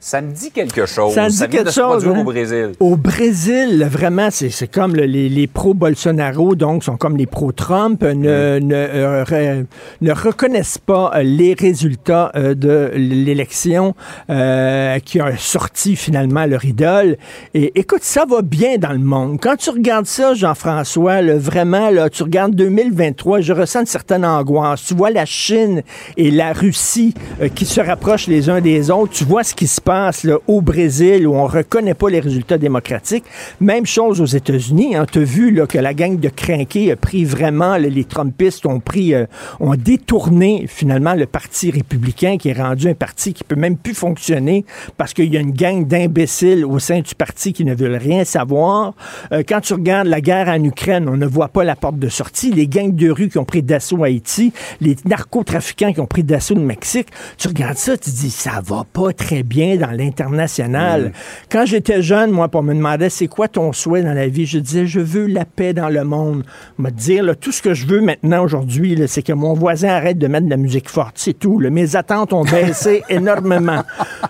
Ça 0.00 0.20
me 0.20 0.30
dit 0.32 0.52
quelque 0.52 0.86
chose. 0.86 1.12
Ça 1.12 1.24
me 1.24 1.28
dit 1.30 1.36
vient 1.38 1.46
quelque 1.48 1.64
de 1.66 1.70
se 1.70 1.80
chose, 1.80 2.04
produire 2.04 2.14
hein? 2.14 2.20
au 2.20 2.24
Brésil. 2.24 2.72
Au 2.78 2.96
Brésil, 2.96 3.88
vraiment, 3.90 4.28
c'est 4.30 4.70
comme 4.70 4.94
le- 4.94 5.06
les, 5.06 5.28
les 5.28 5.48
pro-Bolsonaro, 5.48 6.54
donc 6.54 6.84
sont 6.84 6.96
comme 6.96 7.16
les 7.16 7.26
pro-Trump, 7.26 8.04
Mm. 8.04 8.12
ne, 8.12 8.58
ne, 8.60 8.74
euh, 8.76 9.24
re- 9.24 9.64
ne 10.00 10.12
reconnaissent 10.12 10.78
pas 10.78 11.10
euh, 11.16 11.22
les 11.24 11.52
résultats 11.54 12.30
euh, 12.36 12.54
de 12.54 12.92
l'élection 12.94 13.96
euh, 14.30 15.00
qui 15.00 15.18
a 15.18 15.36
sorti 15.36 15.96
finalement 15.96 16.46
leur 16.46 16.64
idole. 16.64 17.16
Et 17.54 17.76
écoute, 17.78 18.04
ça 18.04 18.24
va 18.24 18.40
bien 18.42 18.78
dans 18.78 18.92
le 18.92 18.98
monde. 19.00 19.38
Quand 19.42 19.56
tu 19.56 19.70
regardes 19.70 20.06
ça, 20.06 20.32
Jean-François, 20.32 21.22
vraiment, 21.38 21.90
là, 21.90 22.08
tu 22.08 22.22
regardes 22.22 22.54
2023, 22.54 23.40
je 23.40 23.52
ressens 23.52 23.80
une 23.80 23.86
certaine 23.86 24.24
angoisse. 24.24 24.84
Tu 24.84 24.94
vois 24.94 25.10
la 25.10 25.24
Chine 25.26 25.82
et 26.16 26.30
la 26.30 26.52
Russie 26.52 27.14
qui 27.56 27.64
se 27.66 27.80
rapprochent 27.80 28.28
les 28.28 28.48
uns 28.48 28.60
des 28.60 28.92
autres. 28.92 29.12
Tu 29.12 29.24
vois 29.24 29.42
ce 29.42 29.54
qui 29.54 29.66
se 29.66 29.80
passe 29.80 29.87
là, 29.88 30.36
au 30.46 30.60
Brésil 30.60 31.26
où 31.26 31.34
on 31.34 31.46
reconnaît 31.46 31.94
pas 31.94 32.10
les 32.10 32.20
résultats 32.20 32.58
démocratiques. 32.58 33.24
Même 33.60 33.86
chose 33.86 34.20
aux 34.20 34.26
États-Unis. 34.26 34.96
Hein. 34.96 35.06
Tu 35.10 35.20
as 35.20 35.22
vu 35.22 35.50
là, 35.50 35.66
que 35.66 35.78
la 35.78 35.94
gang 35.94 36.18
de 36.18 36.28
crinqués 36.28 36.92
a 36.92 36.96
pris 36.96 37.24
vraiment, 37.24 37.78
là, 37.78 37.88
les 37.88 38.04
Trumpistes 38.04 38.66
ont 38.66 38.80
pris, 38.80 39.14
euh, 39.14 39.24
ont 39.60 39.74
détourné 39.76 40.66
finalement 40.68 41.14
le 41.14 41.24
Parti 41.24 41.70
républicain 41.70 42.36
qui 42.36 42.50
est 42.50 42.60
rendu 42.60 42.88
un 42.88 42.94
parti 42.94 43.32
qui 43.32 43.44
peut 43.44 43.56
même 43.56 43.76
plus 43.76 43.94
fonctionner 43.94 44.66
parce 44.98 45.14
qu'il 45.14 45.32
y 45.32 45.36
a 45.38 45.40
une 45.40 45.52
gang 45.52 45.86
d'imbéciles 45.86 46.66
au 46.66 46.78
sein 46.78 47.00
du 47.00 47.14
parti 47.14 47.54
qui 47.54 47.64
ne 47.64 47.74
veulent 47.74 47.96
rien 47.96 48.24
savoir. 48.24 48.94
Euh, 49.32 49.42
quand 49.48 49.60
tu 49.60 49.72
regardes 49.72 50.08
la 50.08 50.20
guerre 50.20 50.48
en 50.48 50.62
Ukraine, 50.62 51.08
on 51.08 51.16
ne 51.16 51.26
voit 51.26 51.48
pas 51.48 51.64
la 51.64 51.76
porte 51.76 51.98
de 51.98 52.08
sortie. 52.08 52.52
Les 52.52 52.68
gangs 52.68 52.94
de 52.94 53.10
rue 53.10 53.28
qui 53.28 53.38
ont 53.38 53.44
pris 53.46 53.62
d'assaut 53.62 54.04
Haïti, 54.04 54.52
les 54.82 54.96
narcotrafiquants 55.06 55.92
qui 55.94 56.00
ont 56.00 56.06
pris 56.06 56.24
d'assaut 56.24 56.54
le 56.54 56.60
Mexique. 56.60 57.08
Tu 57.38 57.48
regardes 57.48 57.78
ça, 57.78 57.96
tu 57.96 58.10
dis, 58.10 58.30
ça 58.30 58.60
va 58.62 58.84
pas 58.92 59.12
très 59.14 59.42
bien 59.42 59.77
dans 59.78 59.90
l'international. 59.90 61.12
Quand 61.50 61.64
j'étais 61.66 62.02
jeune, 62.02 62.30
moi, 62.30 62.48
pour 62.48 62.62
me 62.62 62.74
demander 62.74 63.08
c'est 63.08 63.26
quoi 63.28 63.48
ton 63.48 63.72
souhait 63.72 64.02
dans 64.02 64.12
la 64.14 64.28
vie, 64.28 64.46
je 64.46 64.58
disais, 64.58 64.86
je 64.86 65.00
veux 65.00 65.26
la 65.26 65.44
paix 65.44 65.72
dans 65.72 65.88
le 65.88 66.04
monde. 66.04 66.44
Me 66.78 66.90
dire, 66.90 67.22
là, 67.24 67.34
tout 67.34 67.52
ce 67.52 67.62
que 67.62 67.74
je 67.74 67.86
veux 67.86 68.00
maintenant 68.00 68.44
aujourd'hui, 68.44 69.00
c'est 69.06 69.22
que 69.22 69.32
mon 69.32 69.54
voisin 69.54 69.88
arrête 69.88 70.18
de 70.18 70.26
mettre 70.26 70.46
de 70.46 70.50
la 70.50 70.56
musique 70.56 70.88
forte. 70.88 71.12
C'est 71.16 71.38
tout. 71.38 71.58
là. 71.60 71.70
Mes 71.70 71.96
attentes 71.96 72.32
ont 72.32 72.44
baissé 72.44 73.02
énormément. 73.08 73.82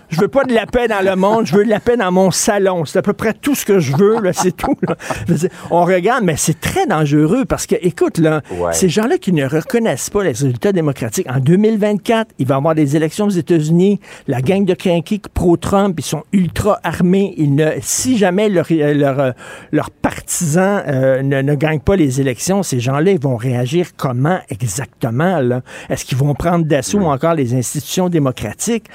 Je 0.09 0.19
veux 0.21 0.27
pas 0.27 0.43
de 0.43 0.53
la 0.53 0.65
paix 0.65 0.87
dans 0.87 1.03
le 1.03 1.15
monde, 1.15 1.45
je 1.45 1.55
veux 1.55 1.65
de 1.65 1.69
la 1.69 1.79
paix 1.79 1.97
dans 1.97 2.11
mon 2.11 2.31
salon. 2.31 2.85
C'est 2.85 2.99
à 2.99 3.01
peu 3.01 3.13
près 3.13 3.33
tout 3.33 3.55
ce 3.55 3.65
que 3.65 3.79
je 3.79 3.95
veux, 3.95 4.17
c'est 4.33 4.55
tout. 4.55 4.75
là. 4.87 4.95
Dire, 5.27 5.49
on 5.71 5.83
regarde, 5.85 6.23
mais 6.23 6.35
c'est 6.37 6.59
très 6.59 6.85
dangereux 6.87 7.45
parce 7.45 7.65
que, 7.67 7.75
écoute, 7.81 8.17
là, 8.17 8.41
Ouais. 8.59 8.73
ces 8.73 8.89
gens-là 8.89 9.17
qui 9.17 9.31
ne 9.31 9.45
reconnaissent 9.45 10.09
pas 10.09 10.23
les 10.23 10.29
résultats 10.29 10.71
démocratiques, 10.71 11.27
en 11.29 11.39
2024, 11.39 12.31
il 12.39 12.45
va 12.47 12.55
y 12.55 12.57
avoir 12.57 12.75
des 12.75 12.95
élections 12.95 13.25
aux 13.25 13.29
États-Unis, 13.29 13.99
la 14.27 14.41
gang 14.41 14.65
de 14.65 14.73
crinqués 14.73 15.19
pro-Trump, 15.39 15.97
ils 15.97 16.03
sont 16.03 16.23
ultra 16.33 16.81
armés. 16.83 17.33
Ils 17.37 17.55
ne, 17.55 17.69
si 17.79 18.17
jamais 18.17 18.49
leurs 18.49 18.67
leur, 18.69 19.19
euh, 19.21 19.31
leurs 19.71 19.89
partisans 19.89 20.83
euh, 20.85 21.21
ne, 21.21 21.41
ne 21.41 21.55
gagnent 21.55 21.79
pas 21.79 21.95
les 21.95 22.19
élections, 22.19 22.61
ces 22.61 22.81
gens-là, 22.81 23.11
ils 23.11 23.21
vont 23.21 23.37
réagir 23.37 23.91
comment 23.95 24.39
exactement? 24.49 25.39
là? 25.39 25.61
Est-ce 25.89 26.03
qu'ils 26.03 26.17
vont 26.17 26.33
prendre 26.35 26.65
d'assaut 26.65 27.05
encore 27.05 27.35
les 27.35 27.53
institutions 27.53 28.09
démocratiques? 28.09 28.89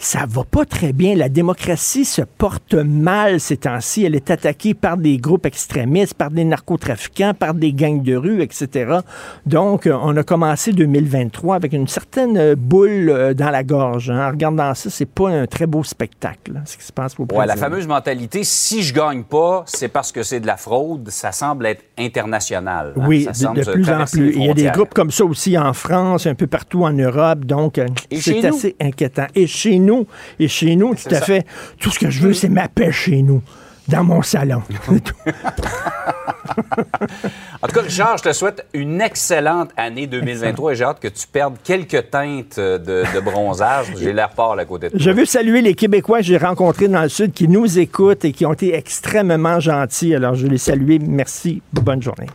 Ça 0.00 0.26
va 0.28 0.44
pas 0.44 0.64
très 0.64 0.92
bien. 0.92 1.16
La 1.16 1.28
démocratie 1.28 2.04
se 2.04 2.22
porte 2.22 2.74
mal 2.74 3.40
ces 3.40 3.56
temps-ci. 3.56 4.04
Elle 4.04 4.14
est 4.14 4.30
attaquée 4.30 4.72
par 4.72 4.96
des 4.96 5.16
groupes 5.18 5.44
extrémistes, 5.44 6.14
par 6.14 6.30
des 6.30 6.44
narcotrafiquants, 6.44 7.34
par 7.34 7.52
des 7.52 7.72
gangs 7.72 8.00
de 8.00 8.14
rue, 8.14 8.40
etc. 8.40 8.98
Donc, 9.44 9.88
euh, 9.88 9.96
on 10.00 10.16
a 10.16 10.22
commencé 10.22 10.72
2023 10.72 11.56
avec 11.56 11.72
une 11.72 11.88
certaine 11.88 12.54
boule 12.54 13.10
euh, 13.10 13.34
dans 13.34 13.50
la 13.50 13.64
gorge. 13.64 14.08
hein. 14.10 14.28
En 14.28 14.30
regardant 14.30 14.72
ça, 14.74 14.88
c'est 14.88 15.04
pas 15.08 15.30
un 15.30 15.46
très 15.46 15.66
beau 15.66 15.82
spectacle, 15.82 16.52
là, 16.54 16.60
ce 16.64 16.76
qui 16.76 16.84
se 16.84 16.92
passe 16.92 17.16
au 17.18 17.26
Ouais, 17.34 17.44
la 17.46 17.56
fameuse 17.56 17.88
mentalité, 17.88 18.44
si 18.44 18.82
je 18.84 18.94
gagne 18.94 19.24
pas, 19.24 19.64
c'est 19.66 19.88
parce 19.88 20.12
que 20.12 20.22
c'est 20.22 20.38
de 20.38 20.46
la 20.46 20.56
fraude, 20.56 21.08
ça 21.10 21.32
semble 21.32 21.66
être 21.66 21.82
international. 21.98 22.92
hein. 22.96 23.04
Oui, 23.04 23.24
Ça 23.24 23.32
de, 23.32 23.36
semble 23.36 23.64
de 23.64 23.72
plus 23.72 23.90
en 23.90 24.04
plus. 24.04 24.32
Il 24.36 24.44
y 24.44 24.50
a 24.50 24.54
des 24.54 24.70
groupes 24.70 24.94
comme 24.94 25.10
ça 25.10 25.24
aussi 25.24 25.58
en 25.58 25.72
France, 25.72 26.26
un 26.28 26.34
peu 26.36 26.46
partout 26.46 26.84
en 26.84 26.92
Europe. 26.92 27.44
Donc, 27.44 27.78
euh, 27.78 27.86
c'est 28.12 28.40
nous? 28.42 28.46
assez 28.46 28.76
inquiétant. 28.80 29.26
Et 29.34 29.48
chez 29.48 29.78
nous, 29.80 29.87
et 30.38 30.48
chez 30.48 30.76
nous, 30.76 30.94
tout 30.94 31.14
à 31.14 31.20
fait. 31.20 31.46
Tout 31.80 31.90
ce 31.90 31.98
que 31.98 32.10
je 32.10 32.20
veux, 32.20 32.32
c'est 32.32 32.48
ma 32.48 32.68
paix 32.68 32.92
chez 32.92 33.22
nous, 33.22 33.42
dans 33.88 34.04
mon 34.04 34.22
salon. 34.22 34.62
En 37.62 37.66
tout 37.66 37.74
cas, 37.74 37.82
Richard, 37.82 38.18
je 38.18 38.22
te 38.24 38.32
souhaite 38.32 38.66
une 38.72 39.00
excellente 39.00 39.70
année 39.76 40.06
2023 40.06 40.72
et 40.72 40.74
j'ai 40.76 40.84
hâte 40.84 41.00
que 41.00 41.08
tu 41.08 41.26
perdes 41.26 41.56
quelques 41.62 42.10
teintes 42.10 42.58
de, 42.58 42.78
de 43.14 43.20
bronzage. 43.20 43.92
J'ai 43.98 44.12
l'air 44.12 44.30
pâle 44.30 44.60
à 44.60 44.64
côté 44.64 44.86
de 44.86 44.92
toi. 44.92 45.00
Je 45.00 45.10
veux 45.10 45.24
saluer 45.24 45.60
les 45.60 45.74
Québécois 45.74 46.18
que 46.18 46.24
j'ai 46.24 46.36
rencontrés 46.36 46.88
dans 46.88 47.02
le 47.02 47.08
Sud 47.08 47.32
qui 47.32 47.48
nous 47.48 47.78
écoutent 47.78 48.24
et 48.24 48.32
qui 48.32 48.46
ont 48.46 48.52
été 48.52 48.74
extrêmement 48.74 49.60
gentils. 49.60 50.14
Alors, 50.14 50.34
je 50.34 50.46
les 50.46 50.58
saluer. 50.58 50.98
Merci. 50.98 51.62
Bonne 51.72 52.02
journée. 52.02 52.28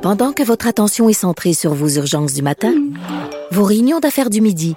Pendant 0.00 0.32
que 0.32 0.42
votre 0.42 0.68
attention 0.68 1.08
est 1.08 1.12
centrée 1.12 1.54
sur 1.54 1.74
vos 1.74 1.88
urgences 1.88 2.32
du 2.32 2.42
matin, 2.42 2.72
vos 3.50 3.64
réunions 3.64 3.98
d'affaires 3.98 4.30
du 4.30 4.40
midi, 4.40 4.76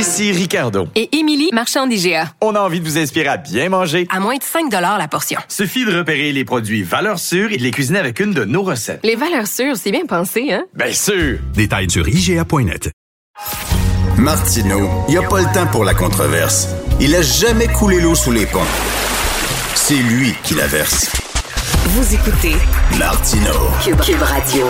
Ici 0.00 0.32
Ricardo. 0.32 0.88
Et 0.96 1.14
Émilie, 1.18 1.50
marchand 1.52 1.86
d'IGA. 1.86 2.32
On 2.40 2.54
a 2.54 2.60
envie 2.60 2.80
de 2.80 2.86
vous 2.86 2.96
inspirer 2.96 3.28
à 3.28 3.36
bien 3.36 3.68
manger. 3.68 4.06
À 4.10 4.18
moins 4.18 4.38
de 4.38 4.42
5 4.42 4.72
la 4.72 5.08
portion. 5.08 5.38
Suffit 5.46 5.84
de 5.84 5.94
repérer 5.94 6.32
les 6.32 6.42
produits 6.42 6.82
valeurs 6.82 7.18
sûres 7.18 7.52
et 7.52 7.58
de 7.58 7.62
les 7.62 7.70
cuisiner 7.70 7.98
avec 7.98 8.18
une 8.18 8.32
de 8.32 8.44
nos 8.44 8.62
recettes. 8.62 9.00
Les 9.04 9.14
valeurs 9.14 9.46
sûres, 9.46 9.76
c'est 9.76 9.90
bien 9.90 10.06
pensé, 10.06 10.52
hein? 10.52 10.64
Bien 10.72 10.94
sûr! 10.94 11.40
Détails 11.52 11.90
sur 11.90 12.08
IGA.net. 12.08 12.90
Martineau, 14.16 14.88
il 15.08 15.10
n'y 15.10 15.18
a 15.18 15.28
pas 15.28 15.40
le 15.42 15.52
temps 15.52 15.66
pour 15.66 15.84
la 15.84 15.92
controverse. 15.92 16.68
Il 16.98 17.14
a 17.14 17.20
jamais 17.20 17.66
coulé 17.66 18.00
l'eau 18.00 18.14
sous 18.14 18.32
les 18.32 18.46
ponts. 18.46 18.60
C'est 19.74 20.00
lui 20.00 20.32
qui 20.44 20.54
la 20.54 20.66
verse. 20.66 21.12
Vous 21.88 22.14
écoutez 22.14 22.56
Martineau. 22.98 23.68
Cube, 23.84 24.00
Cube 24.00 24.22
Radio. 24.22 24.66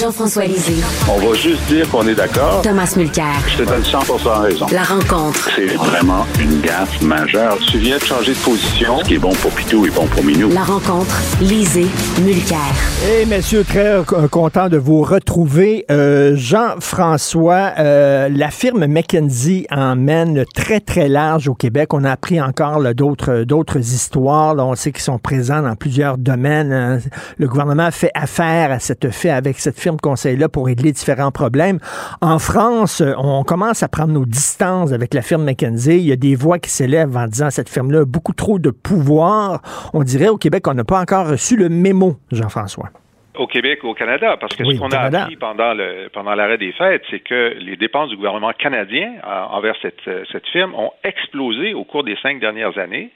Jean-François 0.00 0.46
Lisée. 0.46 0.82
On 1.08 1.18
va 1.18 1.34
juste 1.34 1.62
dire 1.68 1.88
qu'on 1.90 2.06
est 2.08 2.14
d'accord. 2.14 2.62
Thomas 2.62 2.92
Mulcair. 2.96 3.26
Je 3.48 3.58
te 3.62 3.68
donne 3.68 3.84
100 3.84 3.98
raison. 4.40 4.66
La 4.72 4.82
rencontre. 4.84 5.50
C'est 5.54 5.66
vraiment 5.74 6.26
une 6.40 6.60
gaffe 6.62 7.00
majeure. 7.02 7.58
Tu 7.70 7.78
viens 7.78 7.98
de 7.98 8.02
changer 8.02 8.32
de 8.32 8.38
position. 8.38 8.98
Ce 9.00 9.04
qui 9.04 9.14
est 9.14 9.18
bon 9.18 9.32
pour 9.34 9.50
Pitou 9.50 9.84
est 9.86 9.90
bon 9.90 10.06
pour 10.06 10.24
Minou. 10.24 10.48
La 10.50 10.62
rencontre. 10.62 11.14
Lisée. 11.40 11.86
Mulcair. 12.22 12.58
Et 13.06 13.26
messieurs, 13.26 13.64
très 13.64 13.86
euh, 13.86 14.02
content 14.30 14.68
de 14.68 14.78
vous 14.78 15.02
retrouver. 15.02 15.84
Euh, 15.90 16.32
Jean-François, 16.36 17.72
euh, 17.78 18.28
la 18.30 18.50
firme 18.50 18.86
McKinsey 18.86 19.66
emmène 19.70 20.44
très, 20.54 20.80
très 20.80 21.08
large 21.08 21.48
au 21.48 21.54
Québec. 21.54 21.92
On 21.92 22.04
a 22.04 22.10
appris 22.12 22.40
encore 22.40 22.82
d'autres, 22.94 23.44
d'autres 23.44 23.78
histoires. 23.78 24.54
Là, 24.54 24.64
on 24.64 24.74
sait 24.74 24.92
qu'ils 24.92 25.02
sont 25.02 25.18
présents 25.18 25.62
dans 25.62 25.76
plusieurs 25.76 26.16
domaines. 26.16 26.72
hein. 26.72 26.98
Le 27.38 27.46
gouvernement 27.46 27.90
fait 27.90 28.10
affaire 28.14 28.72
à 28.72 28.78
cette 28.78 29.10
fait 29.10 29.30
avec 29.30 29.58
cette 29.58 29.81
firme 29.82 29.98
conseil-là 30.00 30.48
pour 30.48 30.66
régler 30.66 30.92
différents 30.92 31.32
problèmes. 31.32 31.78
En 32.20 32.38
France, 32.38 33.00
euh, 33.00 33.12
on 33.18 33.42
commence 33.42 33.82
à 33.82 33.88
prendre 33.88 34.12
nos 34.12 34.24
distances 34.24 34.92
avec 34.92 35.12
la 35.12 35.22
firme 35.22 35.44
McKinsey. 35.44 35.96
Il 35.96 36.06
y 36.06 36.12
a 36.12 36.16
des 36.16 36.36
voix 36.36 36.58
qui 36.58 36.70
s'élèvent 36.70 37.16
en 37.16 37.26
disant 37.26 37.50
cette 37.50 37.68
firme-là 37.68 38.00
a 38.00 38.04
beaucoup 38.04 38.32
trop 38.32 38.58
de 38.58 38.70
pouvoir. 38.70 39.60
On 39.92 40.02
dirait 40.04 40.28
au 40.28 40.36
Québec 40.36 40.62
qu'on 40.62 40.74
n'a 40.74 40.84
pas 40.84 41.00
encore 41.00 41.28
reçu 41.28 41.56
le 41.56 41.68
mémo, 41.68 42.16
Jean-François. 42.30 42.90
Au 43.34 43.46
Québec, 43.46 43.82
au 43.82 43.94
Canada, 43.94 44.36
parce 44.38 44.54
que 44.54 44.62
Oui, 44.62 44.76
ce 44.76 44.80
qu'on 44.80 44.90
a 44.90 44.98
appris 44.98 45.36
pendant 45.36 45.72
le 45.72 46.10
pendant 46.12 46.34
l'arrêt 46.34 46.58
des 46.58 46.72
fêtes, 46.72 47.02
c'est 47.10 47.20
que 47.20 47.54
les 47.58 47.76
dépenses 47.76 48.10
du 48.10 48.16
gouvernement 48.16 48.52
canadien 48.52 49.14
euh, 49.26 49.42
envers 49.50 49.74
cette, 49.80 50.06
euh, 50.06 50.22
cette 50.30 50.46
firme 50.48 50.74
ont 50.74 50.92
explosé 51.02 51.72
au 51.72 51.84
cours 51.84 52.04
des 52.04 52.16
cinq 52.22 52.40
dernières 52.40 52.76
années. 52.76 53.10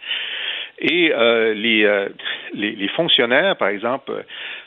Et 0.79 1.13
euh, 1.13 1.55
les, 1.55 1.85
euh, 1.85 2.09
les, 2.55 2.73
les 2.73 2.89
fonctionnaires, 2.89 3.57
par 3.57 3.69
exemple, 3.69 4.13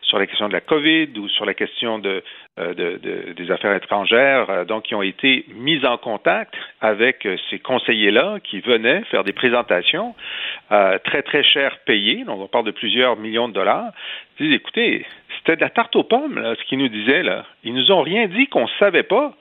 sur 0.09 0.19
la 0.19 0.25
question 0.25 0.47
de 0.47 0.53
la 0.53 0.61
COVID 0.61 1.09
ou 1.17 1.29
sur 1.29 1.45
la 1.45 1.53
question 1.53 1.99
de, 1.99 2.23
euh, 2.59 2.73
de, 2.73 2.97
de- 2.97 3.33
des 3.33 3.51
affaires 3.51 3.75
étrangères, 3.75 4.49
euh, 4.49 4.65
donc 4.65 4.83
qui 4.83 4.95
ont 4.95 5.03
été 5.03 5.45
mis 5.53 5.85
en 5.85 5.97
contact 5.97 6.55
avec 6.81 7.25
euh, 7.25 7.37
ces 7.49 7.59
conseillers-là 7.59 8.39
qui 8.43 8.59
venaient 8.59 9.03
faire 9.11 9.23
des 9.23 9.33
présentations 9.33 10.15
très 11.03 11.23
très 11.23 11.43
cher 11.43 11.79
payées, 11.85 12.23
donc 12.25 12.39
on 12.41 12.47
parle 12.47 12.65
de 12.65 12.71
plusieurs 12.71 13.15
millions 13.17 13.47
de 13.47 13.53
dollars. 13.53 13.91
Ils 14.39 14.47
disent, 14.47 14.55
écoutez, 14.55 15.05
c'était 15.37 15.55
de 15.55 15.61
la 15.61 15.69
tarte 15.69 15.95
aux 15.95 16.03
pommes, 16.03 16.37
là, 16.37 16.53
ce 16.55 16.63
qu'ils 16.65 16.77
nous 16.77 16.89
disaient 16.89 17.23
là. 17.23 17.45
Ils 17.63 17.73
nous 17.73 17.91
ont 17.91 18.01
rien 18.03 18.27
dit 18.27 18.47
qu'on 18.47 18.67
savait 18.79 19.03
pas. 19.03 19.33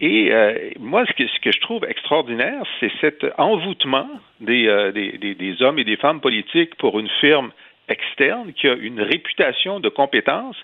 Et 0.00 0.30
moi, 0.78 1.04
ce 1.06 1.12
que, 1.40 1.50
je 1.50 1.60
trouve 1.60 1.84
extraordinaire, 1.84 2.62
c'est 2.78 2.92
cet 3.00 3.26
envoûtement 3.38 4.08
des 4.40 5.56
hommes 5.60 5.78
et 5.80 5.84
des 5.84 5.96
femmes 5.96 6.20
politiques 6.20 6.76
pour 6.76 7.00
une 7.00 7.10
firme 7.20 7.50
externe 7.88 8.52
qui 8.52 8.68
a 8.68 8.74
une 8.74 9.00
réputation 9.00 9.80
de 9.80 9.88
compétence 9.88 10.56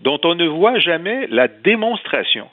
dont 0.00 0.20
on 0.24 0.34
ne 0.34 0.46
voit 0.46 0.78
jamais 0.78 1.26
la 1.28 1.48
démonstration. 1.48 2.48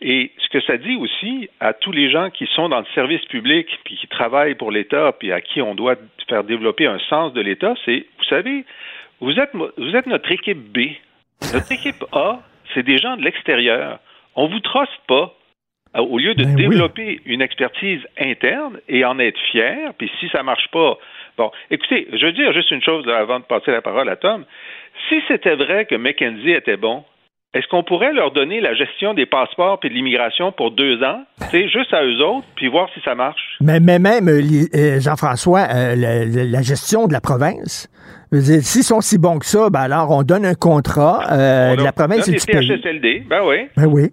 Et 0.00 0.30
ce 0.38 0.48
que 0.48 0.60
ça 0.60 0.76
dit 0.76 0.96
aussi 0.96 1.48
à 1.60 1.72
tous 1.72 1.92
les 1.92 2.10
gens 2.10 2.30
qui 2.30 2.46
sont 2.54 2.68
dans 2.68 2.80
le 2.80 2.86
service 2.94 3.24
public, 3.26 3.66
puis 3.84 3.96
qui 3.96 4.06
travaillent 4.08 4.54
pour 4.54 4.70
l'État, 4.70 5.12
puis 5.18 5.32
à 5.32 5.40
qui 5.40 5.62
on 5.62 5.74
doit 5.74 5.96
faire 6.28 6.44
développer 6.44 6.86
un 6.86 6.98
sens 7.08 7.32
de 7.32 7.40
l'État, 7.40 7.74
c'est, 7.84 8.06
vous 8.18 8.24
savez, 8.24 8.64
vous 9.20 9.38
êtes, 9.38 9.50
vous 9.54 9.96
êtes 9.96 10.06
notre 10.06 10.30
équipe 10.30 10.58
B. 10.58 10.96
Notre 11.52 11.72
équipe 11.72 12.04
A, 12.12 12.40
c'est 12.74 12.82
des 12.82 12.98
gens 12.98 13.16
de 13.16 13.22
l'extérieur. 13.22 13.98
On 14.34 14.48
vous 14.48 14.60
truste 14.60 15.00
pas. 15.08 15.32
Au 15.94 16.18
lieu 16.18 16.34
de 16.34 16.44
Ben 16.44 16.54
oui. 16.56 16.68
développer 16.68 17.20
une 17.24 17.40
expertise 17.40 18.02
interne 18.20 18.78
et 18.86 19.06
en 19.06 19.18
être 19.18 19.40
fier, 19.50 19.94
puis 19.96 20.10
si 20.20 20.28
ça 20.28 20.42
marche 20.42 20.68
pas, 20.68 20.98
bon, 21.36 21.50
écoutez, 21.70 22.08
je 22.12 22.26
veux 22.26 22.32
dire 22.32 22.52
juste 22.52 22.70
une 22.70 22.82
chose 22.82 23.04
là, 23.06 23.18
avant 23.18 23.38
de 23.38 23.44
passer 23.44 23.70
la 23.70 23.82
parole 23.82 24.08
à 24.08 24.16
Tom. 24.16 24.44
Si 25.08 25.16
c'était 25.28 25.56
vrai 25.56 25.86
que 25.86 25.94
McKenzie 25.94 26.52
était 26.52 26.76
bon, 26.76 27.04
est-ce 27.56 27.66
qu'on 27.68 27.82
pourrait 27.82 28.12
leur 28.12 28.32
donner 28.32 28.60
la 28.60 28.74
gestion 28.74 29.14
des 29.14 29.24
passeports 29.24 29.80
et 29.82 29.88
de 29.88 29.94
l'immigration 29.94 30.52
pour 30.52 30.72
deux 30.72 31.02
ans, 31.02 31.24
c'est 31.50 31.68
juste 31.68 31.94
à 31.94 32.04
eux 32.04 32.22
autres, 32.22 32.46
puis 32.54 32.68
voir 32.68 32.86
si 32.92 33.00
ça 33.02 33.14
marche? 33.14 33.56
Mais, 33.62 33.80
mais 33.80 33.98
même, 33.98 34.28
euh, 34.28 34.42
euh, 34.74 35.00
Jean-François, 35.00 35.66
euh, 35.74 35.94
la, 35.96 36.60
gestion 36.60 37.06
de 37.06 37.14
la 37.14 37.22
province, 37.22 37.88
s'ils 38.30 38.82
sont 38.82 39.00
si 39.00 39.16
bons 39.16 39.38
que 39.38 39.46
ça, 39.46 39.70
ben 39.70 39.80
alors 39.80 40.10
on 40.10 40.22
donne 40.22 40.44
un 40.44 40.54
contrat 40.54 41.22
euh, 41.32 41.72
On 41.72 41.76
de 41.76 41.82
la 41.82 41.92
province 41.92 42.28
et 42.28 42.32
du 42.32 42.44
pays. 42.44 43.24
Ben 43.26 43.40
oui. 43.42 43.68
Ben 43.74 43.86
oui. 43.86 44.10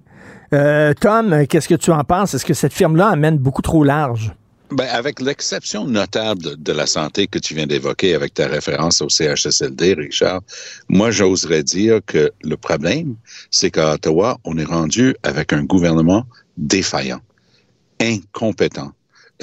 Tom, 1.01 1.45
qu'est-ce 1.49 1.67
que 1.67 1.75
tu 1.75 1.91
en 1.91 2.03
penses? 2.05 2.35
Est-ce 2.35 2.45
que 2.45 2.53
cette 2.53 2.73
firme-là 2.73 3.07
amène 3.07 3.37
beaucoup 3.37 3.61
trop 3.61 3.83
large? 3.83 4.31
Ben, 4.73 4.87
avec 4.89 5.21
l'exception 5.21 5.85
notable 5.85 6.55
de, 6.57 6.71
la 6.71 6.87
santé 6.87 7.27
que 7.27 7.37
tu 7.37 7.53
viens 7.53 7.67
d'évoquer 7.67 8.15
avec 8.15 8.33
ta 8.33 8.47
référence 8.47 9.01
au 9.01 9.09
CHSLD, 9.09 9.93
Richard, 9.93 10.41
moi, 10.89 11.11
j'oserais 11.11 11.61
dire 11.61 11.99
que 12.07 12.31
le 12.41 12.57
problème, 12.57 13.15
c'est 13.51 13.69
qu'à 13.69 13.93
Ottawa, 13.93 14.39
on 14.45 14.57
est 14.57 14.63
rendu 14.63 15.15
avec 15.21 15.53
un 15.53 15.63
gouvernement 15.63 16.25
défaillant, 16.57 17.21
incompétent, 18.01 18.93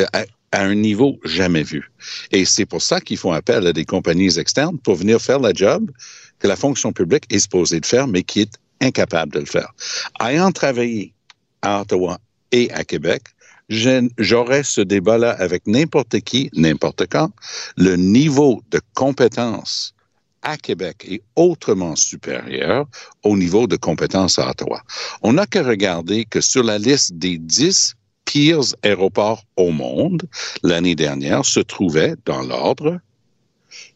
euh, 0.00 0.06
à, 0.12 0.24
un 0.52 0.74
niveau 0.74 1.20
jamais 1.24 1.62
vu. 1.62 1.92
Et 2.32 2.44
c'est 2.44 2.66
pour 2.66 2.82
ça 2.82 3.00
qu'ils 3.00 3.18
font 3.18 3.30
appel 3.30 3.68
à 3.68 3.72
des 3.72 3.84
compagnies 3.84 4.36
externes 4.36 4.80
pour 4.80 4.96
venir 4.96 5.20
faire 5.20 5.38
la 5.38 5.52
job 5.52 5.92
que 6.40 6.48
la 6.48 6.56
fonction 6.56 6.92
publique 6.92 7.26
est 7.30 7.38
supposée 7.38 7.78
de 7.78 7.86
faire, 7.86 8.08
mais 8.08 8.24
qui 8.24 8.40
est 8.40 8.58
incapable 8.80 9.32
de 9.32 9.38
le 9.38 9.46
faire. 9.46 9.72
Ayant 10.18 10.50
travaillé 10.50 11.14
à 11.62 11.82
Ottawa 11.82 12.18
et 12.50 12.68
à 12.72 12.82
Québec, 12.82 13.22
j'aurais 13.70 14.62
ce 14.62 14.80
débat-là 14.80 15.30
avec 15.30 15.66
n'importe 15.66 16.20
qui, 16.20 16.50
n'importe 16.54 17.06
quand. 17.08 17.30
Le 17.76 17.96
niveau 17.96 18.62
de 18.70 18.80
compétence 18.94 19.94
à 20.42 20.56
Québec 20.56 21.06
est 21.08 21.22
autrement 21.36 21.96
supérieur 21.96 22.86
au 23.22 23.36
niveau 23.36 23.66
de 23.66 23.76
compétence 23.76 24.38
à 24.38 24.50
Ottawa. 24.50 24.82
On 25.22 25.34
n'a 25.34 25.46
qu'à 25.46 25.62
regarder 25.62 26.24
que 26.24 26.40
sur 26.40 26.62
la 26.62 26.78
liste 26.78 27.14
des 27.14 27.38
10 27.38 27.94
pires 28.24 28.60
aéroports 28.82 29.44
au 29.56 29.70
monde, 29.70 30.22
l'année 30.62 30.94
dernière 30.94 31.44
se 31.44 31.60
trouvaient 31.60 32.14
dans 32.24 32.42
l'ordre 32.42 33.00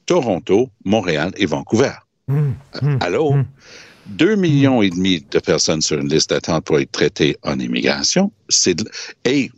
Toronto, 0.06 0.70
Montréal 0.84 1.32
et 1.36 1.46
Vancouver. 1.46 1.92
Allô? 3.00 3.36
Deux 4.06 4.36
millions 4.36 4.82
et 4.82 4.90
demi 4.90 5.24
de 5.30 5.38
personnes 5.38 5.80
sur 5.80 5.98
une 5.98 6.08
liste 6.08 6.28
d'attente 6.30 6.64
pour 6.64 6.78
être 6.78 6.92
traitées 6.92 7.38
en 7.42 7.58
immigration. 7.58 8.30
C'est 8.50 8.76
et 9.24 9.50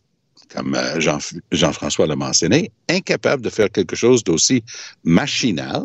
comme 0.55 0.75
euh, 0.75 1.01
Jean- 1.01 1.19
Jean-François 1.53 2.07
l'a 2.07 2.17
mentionné, 2.17 2.71
incapable 2.89 3.43
de 3.43 3.51
faire 3.51 3.71
quelque 3.71 3.97
chose 3.97 4.25
d'aussi 4.25 4.63
machinal 5.05 5.85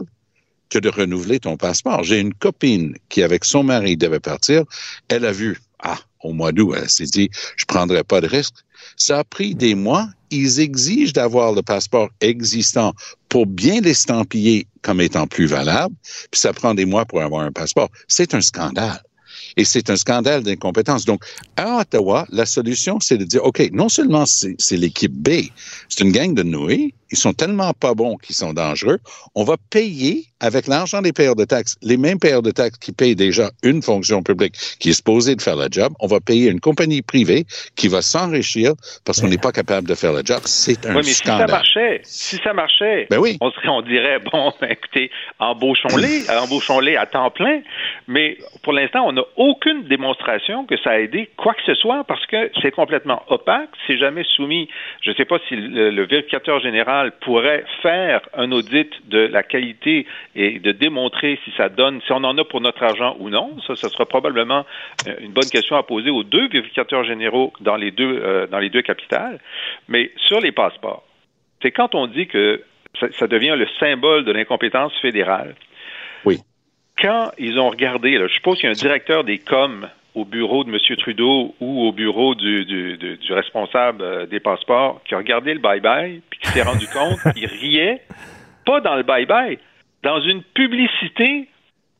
que 0.69 0.79
de 0.79 0.89
renouveler 0.89 1.39
ton 1.39 1.57
passeport. 1.57 2.03
J'ai 2.03 2.19
une 2.19 2.33
copine 2.33 2.95
qui, 3.09 3.23
avec 3.23 3.43
son 3.43 3.63
mari, 3.63 3.97
devait 3.97 4.19
partir. 4.19 4.63
Elle 5.09 5.25
a 5.25 5.31
vu, 5.31 5.59
ah, 5.79 5.99
au 6.23 6.31
mois 6.31 6.51
d'août, 6.51 6.75
elle 6.77 6.89
s'est 6.89 7.05
dit, 7.05 7.29
je 7.57 7.65
prendrai 7.65 8.03
pas 8.03 8.21
de 8.21 8.27
risque. 8.27 8.55
Ça 8.95 9.19
a 9.19 9.23
pris 9.23 9.53
des 9.53 9.75
mois. 9.75 10.07
Ils 10.29 10.59
exigent 10.61 11.11
d'avoir 11.11 11.51
le 11.51 11.61
passeport 11.61 12.09
existant 12.21 12.93
pour 13.27 13.45
bien 13.47 13.81
l'estampiller 13.81 14.65
comme 14.81 15.01
étant 15.01 15.27
plus 15.27 15.45
valable, 15.45 15.93
puis 16.31 16.39
ça 16.39 16.53
prend 16.53 16.73
des 16.73 16.85
mois 16.85 17.05
pour 17.05 17.21
avoir 17.21 17.41
un 17.41 17.51
passeport. 17.51 17.89
C'est 18.07 18.33
un 18.33 18.41
scandale. 18.41 19.01
Et 19.57 19.65
c'est 19.65 19.89
un 19.89 19.95
scandale 19.95 20.43
d'incompétence. 20.43 21.05
Donc, 21.05 21.23
à 21.57 21.79
Ottawa, 21.79 22.25
la 22.29 22.45
solution, 22.45 22.99
c'est 22.99 23.17
de 23.17 23.25
dire, 23.25 23.43
OK, 23.43 23.69
non 23.73 23.89
seulement 23.89 24.25
c'est 24.25 24.77
l'équipe 24.77 25.13
B, 25.13 25.49
c'est 25.89 26.03
une 26.03 26.11
gang 26.11 26.33
de 26.33 26.43
nouilles, 26.43 26.93
ils 27.11 27.17
sont 27.17 27.33
tellement 27.33 27.73
pas 27.73 27.93
bons 27.93 28.17
qu'ils 28.17 28.35
sont 28.35 28.53
dangereux, 28.53 28.99
on 29.35 29.43
va 29.43 29.57
payer 29.69 30.30
avec 30.41 30.67
l'argent 30.67 31.01
des 31.01 31.13
payeurs 31.13 31.35
de 31.35 31.45
taxes, 31.45 31.77
les 31.81 31.97
mêmes 31.97 32.19
payeurs 32.19 32.41
de 32.41 32.51
taxes 32.51 32.77
qui 32.79 32.91
payent 32.91 33.15
déjà 33.15 33.51
une 33.63 33.81
fonction 33.81 34.21
publique 34.23 34.55
qui 34.79 34.89
est 34.89 34.93
supposée 34.93 35.35
de 35.35 35.41
faire 35.41 35.55
le 35.55 35.67
job, 35.71 35.93
on 35.99 36.07
va 36.07 36.19
payer 36.19 36.49
une 36.49 36.59
compagnie 36.59 37.01
privée 37.01 37.45
qui 37.75 37.87
va 37.87 38.01
s'enrichir 38.01 38.73
parce 39.05 39.21
qu'on 39.21 39.27
n'est 39.27 39.37
pas 39.37 39.51
capable 39.51 39.87
de 39.87 39.93
faire 39.95 40.11
le 40.13 40.23
job. 40.25 40.39
C'est 40.45 40.85
un 40.85 40.95
Oui, 40.95 41.03
mais 41.05 41.13
scandale. 41.13 41.47
si 41.47 41.51
ça 41.51 41.57
marchait, 41.57 42.01
si 42.03 42.37
ça 42.43 42.53
marchait, 42.53 43.07
Ben 43.09 43.19
oui. 43.19 43.37
on, 43.39 43.51
serait, 43.51 43.69
on 43.69 43.81
dirait, 43.83 44.19
bon, 44.31 44.51
ben, 44.59 44.71
écoutez, 44.71 45.11
embauchons-les, 45.39 46.29
embauchons-les 46.43 46.95
à 46.97 47.05
temps 47.05 47.29
plein, 47.29 47.61
mais 48.07 48.37
pour 48.63 48.73
l'instant, 48.73 49.05
on 49.07 49.11
n'a 49.13 49.23
aucune 49.37 49.83
démonstration 49.83 50.65
que 50.65 50.75
ça 50.83 50.91
a 50.91 50.99
aidé 50.99 51.29
quoi 51.37 51.53
que 51.53 51.61
ce 51.65 51.75
soit 51.75 52.03
parce 52.05 52.25
que 52.25 52.49
c'est 52.61 52.71
complètement 52.71 53.21
opaque, 53.29 53.69
c'est 53.87 53.97
jamais 53.97 54.23
soumis. 54.35 54.67
Je 55.03 55.11
ne 55.11 55.15
sais 55.15 55.25
pas 55.25 55.37
si 55.47 55.55
le, 55.55 55.91
le 55.91 56.05
vérificateur 56.07 56.59
général 56.61 57.11
pourrait 57.21 57.63
faire 57.81 58.21
un 58.33 58.51
audit 58.51 58.89
de 59.09 59.19
la 59.19 59.43
qualité 59.43 60.07
et 60.35 60.59
de 60.59 60.71
démontrer 60.71 61.39
si 61.43 61.51
ça 61.57 61.69
donne, 61.69 62.01
si 62.01 62.11
on 62.11 62.23
en 62.23 62.37
a 62.37 62.43
pour 62.43 62.61
notre 62.61 62.81
argent 62.83 63.15
ou 63.19 63.29
non. 63.29 63.57
Ça, 63.67 63.75
ce 63.75 63.89
sera 63.89 64.05
probablement 64.05 64.65
euh, 65.07 65.15
une 65.19 65.31
bonne 65.31 65.49
question 65.49 65.75
à 65.75 65.83
poser 65.83 66.09
aux 66.09 66.23
deux 66.23 66.47
vérificateurs 66.47 67.03
généraux 67.03 67.51
dans 67.59 67.75
les 67.75 67.91
deux, 67.91 68.19
euh, 68.23 68.47
dans 68.47 68.59
les 68.59 68.69
deux 68.69 68.81
capitales. 68.81 69.39
Mais 69.87 70.11
sur 70.27 70.39
les 70.39 70.51
passeports, 70.51 71.03
c'est 71.61 71.71
quand 71.71 71.95
on 71.95 72.07
dit 72.07 72.27
que 72.27 72.61
ça, 72.99 73.07
ça 73.19 73.27
devient 73.27 73.55
le 73.57 73.67
symbole 73.79 74.25
de 74.25 74.31
l'incompétence 74.31 74.93
fédérale. 75.01 75.55
Oui. 76.25 76.37
Quand 77.01 77.31
ils 77.37 77.59
ont 77.59 77.69
regardé, 77.69 78.17
là, 78.17 78.27
je 78.27 78.33
suppose 78.33 78.57
qu'il 78.57 78.65
y 78.65 78.67
a 78.67 78.71
un 78.71 78.73
directeur 78.73 79.23
des 79.23 79.37
coms 79.39 79.87
au 80.13 80.25
bureau 80.25 80.63
de 80.65 80.69
M. 80.69 80.77
Trudeau 80.97 81.55
ou 81.61 81.83
au 81.87 81.91
bureau 81.93 82.35
du, 82.35 82.65
du, 82.65 82.97
du- 82.97 83.17
du 83.17 83.33
responsable 83.33 84.01
euh, 84.03 84.25
des 84.25 84.39
passeports 84.41 85.01
qui 85.05 85.13
a 85.15 85.17
regardé 85.17 85.53
le 85.53 85.59
bye-bye 85.61 86.19
puis 86.29 86.39
qui 86.39 86.49
s'est 86.49 86.63
rendu 86.63 86.85
compte 86.87 87.17
qu'il 87.33 87.45
riait, 87.47 88.01
pas 88.65 88.81
dans 88.81 88.95
le 88.95 89.03
bye-bye, 89.03 89.57
dans 90.03 90.21
une 90.21 90.41
publicité 90.43 91.47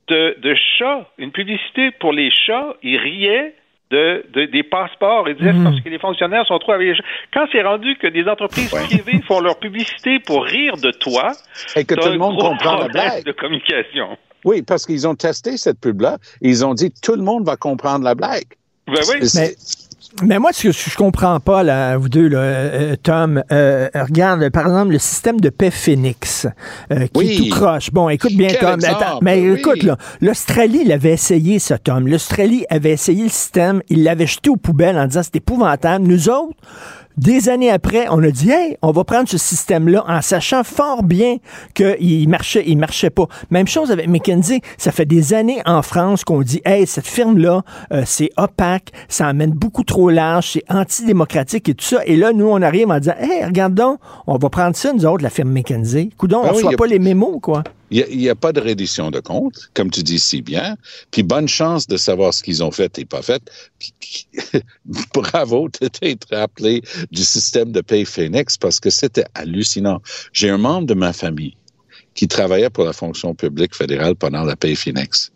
de, 0.08 0.36
de 0.42 0.56
chats, 0.78 1.08
une 1.18 1.32
publicité 1.32 1.92
pour 2.00 2.12
les 2.14 2.30
chats, 2.32 2.74
il 2.84 2.98
riait 2.98 3.56
de, 3.92 4.26
de- 4.34 4.46
des 4.46 4.64
passeports 4.64 5.28
et 5.28 5.34
disait 5.36 5.52
c'est 5.54 5.64
parce 5.64 5.80
que 5.82 5.90
les 5.90 6.00
fonctionnaires 6.00 6.46
sont 6.48 6.58
trop 6.60 6.72
avec 6.74 6.88
les 6.88 6.96
chats. 6.96 7.04
Quand 7.34 7.46
c'est 7.52 7.62
rendu 7.62 7.96
que 7.98 8.08
des 8.08 8.26
entreprises 8.28 8.70
privées 8.70 9.22
font 9.28 9.42
leur 9.42 9.60
publicité 9.60 10.20
pour 10.20 10.46
rire 10.46 10.78
de 10.78 10.92
toi, 10.92 11.34
Et 11.76 11.84
que 11.86 11.96
tout 11.96 12.10
le 12.10 12.18
monde 12.18 12.40
comprend 12.40 12.78
la 12.78 12.88
blague. 12.88 13.24
de 13.26 13.32
communication. 13.34 14.18
Oui, 14.46 14.62
parce 14.64 14.86
qu'ils 14.86 15.08
ont 15.08 15.16
testé 15.16 15.56
cette 15.58 15.80
pub-là. 15.80 16.18
Ils 16.42 16.66
ont 16.66 16.74
dit 16.74 16.92
tout 17.04 17.16
le 17.16 17.22
monde 17.22 17.46
va 17.46 17.58
comprendre 17.58 18.04
la 18.04 18.16
blague. 18.16 18.46
Ben 18.88 18.96
oui. 19.10 19.28
C'est- 19.28 19.56
Mais 20.24 20.40
moi, 20.40 20.52
ce 20.54 20.68
que 20.68 20.72
je 20.72 20.96
comprends 20.98 21.40
pas, 21.40 21.64
là, 21.64 21.98
vous 21.98 22.10
deux, 22.10 22.28
là, 22.28 22.40
euh, 22.40 22.96
Tom, 23.02 23.44
euh, 23.52 23.88
regarde, 23.94 24.50
par 24.50 24.64
exemple, 24.68 24.92
le 24.94 25.00
système 25.00 25.40
de 25.40 25.50
paix 25.50 25.72
Phoenix, 25.72 26.48
euh, 26.92 27.06
qui 27.08 27.12
Oui. 27.16 27.32
est 27.32 27.38
tout 27.50 27.56
croche. 27.56 27.92
Bon, 27.92 28.10
écoute 28.10 28.34
bien, 28.34 28.50
Quel 28.50 28.60
Tom. 28.60 28.80
attends, 28.84 29.20
mais 29.22 29.40
oui. 29.40 29.60
écoute, 29.60 29.84
là, 29.84 29.98
l'Australie 30.22 30.84
l'avait 30.84 31.12
essayé, 31.14 31.60
ça, 31.60 31.78
Tom. 31.78 32.08
L'Australie 32.08 32.66
avait 32.70 32.92
essayé 32.92 33.24
le 33.24 33.30
système, 33.30 33.82
il 33.90 34.04
l'avait 34.04 34.28
jeté 34.28 34.50
aux 34.50 34.58
poubelles 34.58 34.98
en 34.98 35.06
disant 35.06 35.22
c'est 35.24 35.36
épouvantable. 35.38 36.06
Nous 36.06 36.30
autres, 36.30 36.56
des 37.18 37.50
années 37.50 37.70
après, 37.70 38.08
on 38.10 38.24
a 38.24 38.30
dit, 38.32 38.50
hey, 38.52 38.78
on 38.82 38.92
va 38.92 39.04
prendre 39.04 39.28
ce 39.28 39.38
système-là 39.38 40.04
en 40.08 40.22
sachant 40.22 40.64
fort 40.64 41.04
bien 41.04 41.38
qu'il 41.74 42.30
marchait, 42.30 42.64
il 42.66 42.78
marchait 42.78 43.10
pas. 43.10 43.26
Même 43.50 43.68
chose 43.68 43.92
avec 43.92 44.08
McKinsey. 44.08 44.62
Ça 44.78 44.92
fait 44.92 45.06
des 45.06 45.34
années 45.34 45.62
en 45.66 45.82
France 45.82 46.24
qu'on 46.24 46.42
dit, 46.42 46.62
hey, 46.66 46.88
cette 46.88 47.08
firme-là, 47.08 47.64
euh, 47.94 48.04
c'est 48.06 48.30
opaque, 48.38 48.90
ça 49.08 49.28
amène 49.28 49.52
beaucoup 49.52 49.84
trop 49.84 50.10
large, 50.10 50.52
c'est 50.54 50.64
antidémocratique 50.70 51.70
et 51.70 51.74
tout 51.76 51.86
ça. 51.86 52.02
Et 52.06 52.16
là, 52.16 52.32
nous, 52.34 52.48
on 52.48 52.62
arrive 52.62 52.90
en 52.90 53.00
disant, 53.00 53.16
hey, 53.20 53.44
regarde 53.46 53.74
donc, 53.74 54.00
on 54.28 54.38
va 54.38 54.50
prendre 54.50 54.76
ça, 54.76 54.94
nous 54.94 55.06
autres, 55.06 55.24
la 55.24 55.30
firme 55.30 55.52
McKinsey. 55.52 56.10
Coudon, 56.18 56.42
Ah 56.44 56.48
on 56.48 56.50
oui, 56.50 56.56
reçoit 56.58 56.72
y 56.72 56.76
a- 56.76 56.78
pas 56.78 56.88
les 56.88 57.00
mémos, 57.00 57.40
quoi. 57.42 57.64
Il 57.92 58.18
n'y 58.18 58.30
a, 58.30 58.36
pas 58.36 58.54
de 58.54 58.62
reddition 58.62 59.12
de 59.12 59.20
compte, 59.20 59.70
comme 59.74 59.92
tu 59.92 60.02
dis 60.02 60.20
si 60.20 60.42
bien. 60.42 60.78
Puis 61.12 61.24
bonne 61.24 61.50
chance 61.50 61.88
de 61.88 61.98
savoir 61.98 62.34
ce 62.34 62.42
qu'ils 62.42 62.64
ont 62.64 62.72
fait 62.72 62.98
et 62.98 63.04
pas 63.04 63.22
fait. 63.22 63.44
Bravo 65.14 65.68
de 65.82 65.90
t'être 65.90 66.28
rappelé 66.32 66.82
du 67.12 67.24
système 67.24 67.74
de 67.74 67.82
paye 67.82 68.06
Phoenix 68.06 68.58
parce 68.58 68.80
que 68.80 68.90
c'était 68.90 69.26
hallucinant. 69.34 70.02
J'ai 70.32 70.50
un 70.50 70.58
membre 70.58 70.88
de 70.88 70.94
ma 70.94 71.12
famille 71.12 71.58
qui 72.14 72.30
travaillait 72.30 72.70
pour 72.70 72.86
la 72.86 72.94
fonction 72.94 73.36
publique 73.36 73.76
fédérale 73.76 74.16
pendant 74.16 74.46
la 74.46 74.56
paye 74.56 74.78
Phoenix. 74.78 75.32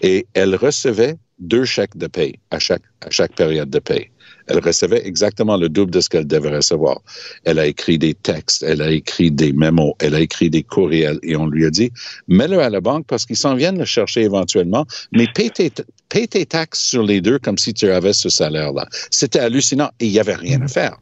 Et 0.00 0.26
elle 0.32 0.56
recevait 0.56 1.18
deux 1.38 1.66
chèques 1.66 1.96
de 1.96 2.06
paie 2.06 2.38
à 2.50 2.58
chaque, 2.58 2.82
à 3.02 3.10
chaque 3.10 3.34
période 3.34 3.68
de 3.68 3.78
paie. 3.78 4.10
Elle 4.46 4.60
recevait 4.60 5.06
exactement 5.06 5.56
le 5.56 5.68
double 5.68 5.92
de 5.92 6.00
ce 6.00 6.08
qu'elle 6.08 6.26
devait 6.26 6.54
recevoir. 6.54 7.00
Elle 7.44 7.58
a 7.58 7.66
écrit 7.66 7.98
des 7.98 8.14
textes, 8.14 8.62
elle 8.62 8.82
a 8.82 8.90
écrit 8.90 9.30
des 9.30 9.52
mémos, 9.52 9.94
elle 9.98 10.14
a 10.14 10.20
écrit 10.20 10.50
des 10.50 10.62
courriels 10.62 11.18
et 11.22 11.36
on 11.36 11.46
lui 11.46 11.66
a 11.66 11.70
dit, 11.70 11.92
mets-le 12.28 12.60
à 12.60 12.70
la 12.70 12.80
banque 12.80 13.06
parce 13.06 13.26
qu'ils 13.26 13.36
s'en 13.36 13.54
viennent 13.54 13.78
le 13.78 13.84
chercher 13.84 14.22
éventuellement, 14.22 14.86
mais 15.12 15.26
paie 15.34 15.50
tes, 15.50 15.70
paie 16.08 16.26
tes 16.26 16.46
taxes 16.46 16.80
sur 16.80 17.02
les 17.02 17.20
deux 17.20 17.38
comme 17.38 17.58
si 17.58 17.74
tu 17.74 17.90
avais 17.90 18.12
ce 18.12 18.28
salaire-là. 18.28 18.86
C'était 19.10 19.40
hallucinant 19.40 19.90
et 20.00 20.06
il 20.06 20.12
n'y 20.12 20.20
avait 20.20 20.34
rien 20.34 20.60
à 20.62 20.68
faire. 20.68 20.96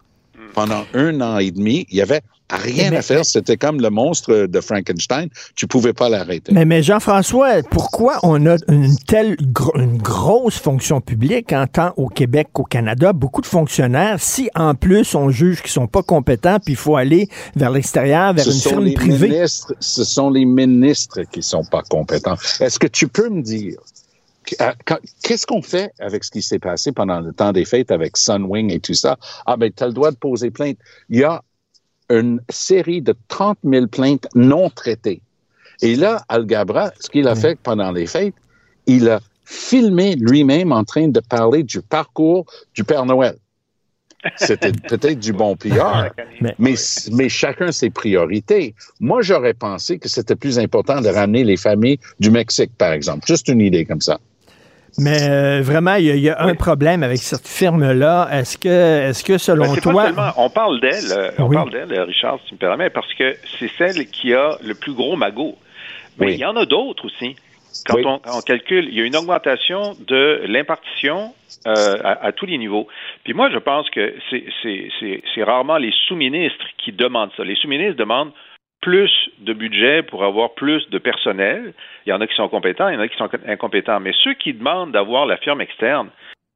Pendant 0.54 0.84
un 0.94 1.20
an 1.20 1.38
et 1.38 1.50
demi, 1.50 1.86
il 1.90 1.98
y 1.98 2.02
avait 2.02 2.22
rien 2.50 2.92
à 2.92 3.02
faire. 3.02 3.24
C'était 3.24 3.56
comme 3.56 3.80
le 3.80 3.90
monstre 3.90 4.46
de 4.46 4.60
Frankenstein. 4.60 5.28
Tu 5.54 5.66
pouvais 5.66 5.92
pas 5.92 6.08
l'arrêter. 6.08 6.52
Mais, 6.52 6.64
mais 6.64 6.82
Jean-François, 6.82 7.62
pourquoi 7.70 8.18
on 8.22 8.46
a 8.46 8.56
une 8.68 8.96
telle 9.06 9.36
gro- 9.40 9.76
une 9.78 9.98
grosse 9.98 10.58
fonction 10.58 11.00
publique 11.00 11.52
en 11.52 11.66
tant 11.66 11.92
au 11.96 12.08
Québec 12.08 12.48
qu'au 12.52 12.64
Canada, 12.64 13.12
beaucoup 13.12 13.40
de 13.40 13.46
fonctionnaires, 13.46 14.16
si 14.20 14.48
en 14.54 14.74
plus 14.74 15.14
on 15.14 15.30
juge 15.30 15.62
qu'ils 15.62 15.70
sont 15.70 15.86
pas 15.86 16.02
compétents, 16.02 16.58
puis 16.58 16.74
il 16.74 16.76
faut 16.78 16.96
aller 16.96 17.28
vers 17.56 17.70
l'extérieur, 17.70 18.32
vers 18.32 18.44
ce 18.44 18.50
une 18.50 18.60
firme 18.60 18.92
privée. 18.94 19.28
Ministres, 19.28 19.74
ce 19.80 20.04
sont 20.04 20.30
les 20.30 20.44
ministres 20.44 21.22
qui 21.30 21.42
sont 21.42 21.64
pas 21.64 21.82
compétents. 21.82 22.36
Est-ce 22.60 22.78
que 22.78 22.86
tu 22.86 23.08
peux 23.08 23.28
me 23.28 23.42
dire 23.42 23.78
Qu'est-ce 25.22 25.46
qu'on 25.46 25.60
fait 25.60 25.92
avec 25.98 26.24
ce 26.24 26.30
qui 26.30 26.40
s'est 26.40 26.58
passé 26.58 26.92
pendant 26.92 27.20
le 27.20 27.32
temps 27.32 27.52
des 27.52 27.66
fêtes 27.66 27.90
avec 27.90 28.16
Sunwing 28.16 28.72
et 28.72 28.80
tout 28.80 28.94
ça? 28.94 29.18
Ah, 29.44 29.56
ben, 29.58 29.70
tu 29.70 29.82
as 29.82 29.88
le 29.88 29.92
droit 29.92 30.10
de 30.10 30.16
poser 30.16 30.50
plainte. 30.50 30.78
Il 31.10 31.18
y 31.20 31.24
a 31.24 31.42
une 32.10 32.40
série 32.48 33.02
de 33.02 33.14
30 33.28 33.58
000 33.64 33.86
plaintes 33.86 34.26
non 34.34 34.70
traitées. 34.70 35.20
Et 35.82 35.94
là, 35.94 36.22
Al 36.28 36.46
Gabra, 36.46 36.90
ce 36.98 37.08
qu'il 37.08 37.28
a 37.28 37.34
fait 37.34 37.58
pendant 37.62 37.92
les 37.92 38.06
fêtes, 38.06 38.34
il 38.86 39.08
a 39.08 39.20
filmé 39.44 40.16
lui-même 40.16 40.72
en 40.72 40.84
train 40.84 41.08
de 41.08 41.20
parler 41.20 41.62
du 41.62 41.80
parcours 41.80 42.46
du 42.74 42.84
Père 42.84 43.06
Noël. 43.06 43.36
C'était 44.36 44.72
peut-être 44.88 45.20
du 45.20 45.32
bon 45.32 45.56
PR, 45.56 46.08
mais, 46.58 46.74
mais 47.12 47.28
chacun 47.28 47.70
ses 47.70 47.90
priorités. 47.90 48.74
Moi, 49.00 49.22
j'aurais 49.22 49.54
pensé 49.54 49.98
que 49.98 50.08
c'était 50.08 50.34
plus 50.34 50.58
important 50.58 51.00
de 51.00 51.08
ramener 51.08 51.44
les 51.44 51.56
familles 51.56 52.00
du 52.18 52.30
Mexique, 52.30 52.72
par 52.76 52.92
exemple. 52.92 53.26
Juste 53.26 53.48
une 53.48 53.60
idée 53.60 53.84
comme 53.84 54.00
ça. 54.00 54.18
Mais 54.96 55.28
euh, 55.28 55.60
vraiment, 55.62 55.94
il 55.96 56.06
y, 56.06 56.10
a- 56.10 56.14
il 56.14 56.22
y 56.22 56.30
a 56.30 56.42
un 56.42 56.54
problème 56.54 57.02
avec 57.02 57.18
cette 57.18 57.46
firme-là. 57.46 58.28
Est-ce 58.32 58.56
que, 58.58 58.68
est-ce 59.08 59.22
que 59.22 59.36
selon 59.38 59.66
Ben, 59.66 59.74
pas 59.74 59.80
toi... 59.80 60.04
seulement- 60.06 60.32
on 60.38 60.50
parle 60.50 60.80
d'elle, 60.80 61.12
euh, 61.16 61.30
on 61.38 61.44
Oui. 61.48 61.56
parle 61.56 61.70
d'elle, 61.70 61.92
euh, 61.92 62.04
Richard, 62.04 62.38
si 62.42 62.48
tu 62.48 62.54
me 62.54 62.58
permets, 62.58 62.90
parce 62.90 63.12
que 63.14 63.36
c'est 63.58 63.70
celle 63.76 64.06
qui 64.08 64.32
a 64.34 64.56
le 64.64 64.74
plus 64.74 64.94
gros 64.94 65.14
magot. 65.16 65.56
Mais 66.18 66.32
il 66.34 66.40
y 66.40 66.44
en 66.44 66.56
a 66.56 66.64
d'autres 66.64 67.04
aussi. 67.06 67.36
Quand 67.86 67.94
Oui. 67.96 68.02
on, 68.06 68.20
on 68.34 68.40
calcule, 68.40 68.88
il 68.90 68.94
y 68.98 69.00
a 69.02 69.04
une 69.04 69.14
augmentation 69.14 69.94
de 70.08 70.42
l'impartition 70.48 71.32
euh, 71.66 71.98
à, 72.02 72.26
à 72.26 72.32
tous 72.32 72.46
les 72.46 72.58
niveaux. 72.58 72.88
Puis 73.24 73.34
moi, 73.34 73.50
je 73.52 73.58
pense 73.58 73.88
que 73.90 74.14
c'est 74.32 75.42
rarement 75.44 75.76
les 75.76 75.92
sous-ministres 76.08 76.64
qui 76.82 76.90
demandent 76.92 77.30
ça. 77.36 77.44
Les 77.44 77.54
sous-ministres 77.56 77.96
demandent 77.96 78.32
plus 78.80 79.10
de 79.38 79.52
budget 79.52 80.02
pour 80.02 80.24
avoir 80.24 80.54
plus 80.54 80.88
de 80.90 80.98
personnel. 80.98 81.74
Il 82.06 82.10
y 82.10 82.12
en 82.12 82.20
a 82.20 82.26
qui 82.26 82.34
sont 82.34 82.48
compétents, 82.48 82.88
il 82.88 82.94
y 82.94 82.96
en 82.96 83.00
a 83.00 83.08
qui 83.08 83.16
sont 83.16 83.28
incompétents. 83.46 84.00
Mais 84.00 84.12
ceux 84.22 84.34
qui 84.34 84.52
demandent 84.52 84.92
d'avoir 84.92 85.26
la 85.26 85.36
firme 85.36 85.60
externe, 85.60 86.10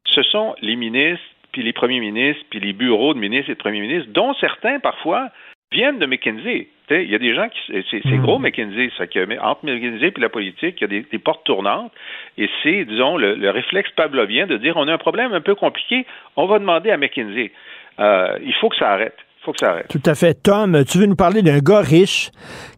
ce 0.06 0.22
sont 0.22 0.54
les 0.60 0.76
ministres, 0.76 1.24
puis 1.52 1.62
les 1.62 1.72
premiers 1.72 2.00
ministres, 2.00 2.44
puis 2.50 2.60
les 2.60 2.72
bureaux 2.72 3.14
de 3.14 3.18
ministres 3.18 3.50
et 3.50 3.54
de 3.54 3.58
premiers 3.58 3.80
ministres, 3.80 4.10
dont 4.12 4.34
certains, 4.34 4.78
parfois, 4.80 5.28
viennent 5.72 5.98
de 5.98 6.06
McKinsey. 6.06 6.68
Il 6.90 7.10
y 7.10 7.14
a 7.14 7.18
des 7.18 7.34
gens 7.34 7.48
qui... 7.48 7.58
C'est 7.90 8.02
c'est 8.02 8.18
gros, 8.18 8.38
McKinsey. 8.38 8.90
Ça, 8.98 9.06
que, 9.06 9.40
entre 9.40 9.64
McKinsey 9.64 10.12
et 10.14 10.20
la 10.20 10.28
politique, 10.28 10.76
il 10.78 10.82
y 10.82 10.84
a 10.84 10.88
des, 10.88 11.02
des 11.10 11.18
portes 11.18 11.44
tournantes. 11.44 11.92
Et 12.36 12.50
c'est, 12.62 12.84
disons, 12.84 13.16
le, 13.16 13.34
le 13.34 13.50
réflexe 13.50 13.90
pavlovien 13.92 14.46
de 14.46 14.58
dire 14.58 14.76
on 14.76 14.86
a 14.86 14.92
un 14.92 14.98
problème 14.98 15.32
un 15.32 15.40
peu 15.40 15.54
compliqué, 15.54 16.04
on 16.36 16.46
va 16.46 16.58
demander 16.58 16.90
à 16.90 16.98
McKinsey. 16.98 17.50
Euh, 17.98 18.38
il 18.42 18.52
faut 18.54 18.68
que 18.68 18.76
ça 18.76 18.90
arrête. 18.90 19.16
Il 19.42 19.44
faut 19.44 19.52
que 19.52 19.58
ça 19.58 19.70
arrête. 19.70 19.88
Tout 19.88 20.02
à 20.06 20.14
fait. 20.14 20.34
Tom, 20.34 20.84
tu 20.84 20.98
veux 20.98 21.06
nous 21.06 21.16
parler 21.16 21.42
d'un 21.42 21.58
gars 21.58 21.80
riche 21.80 22.30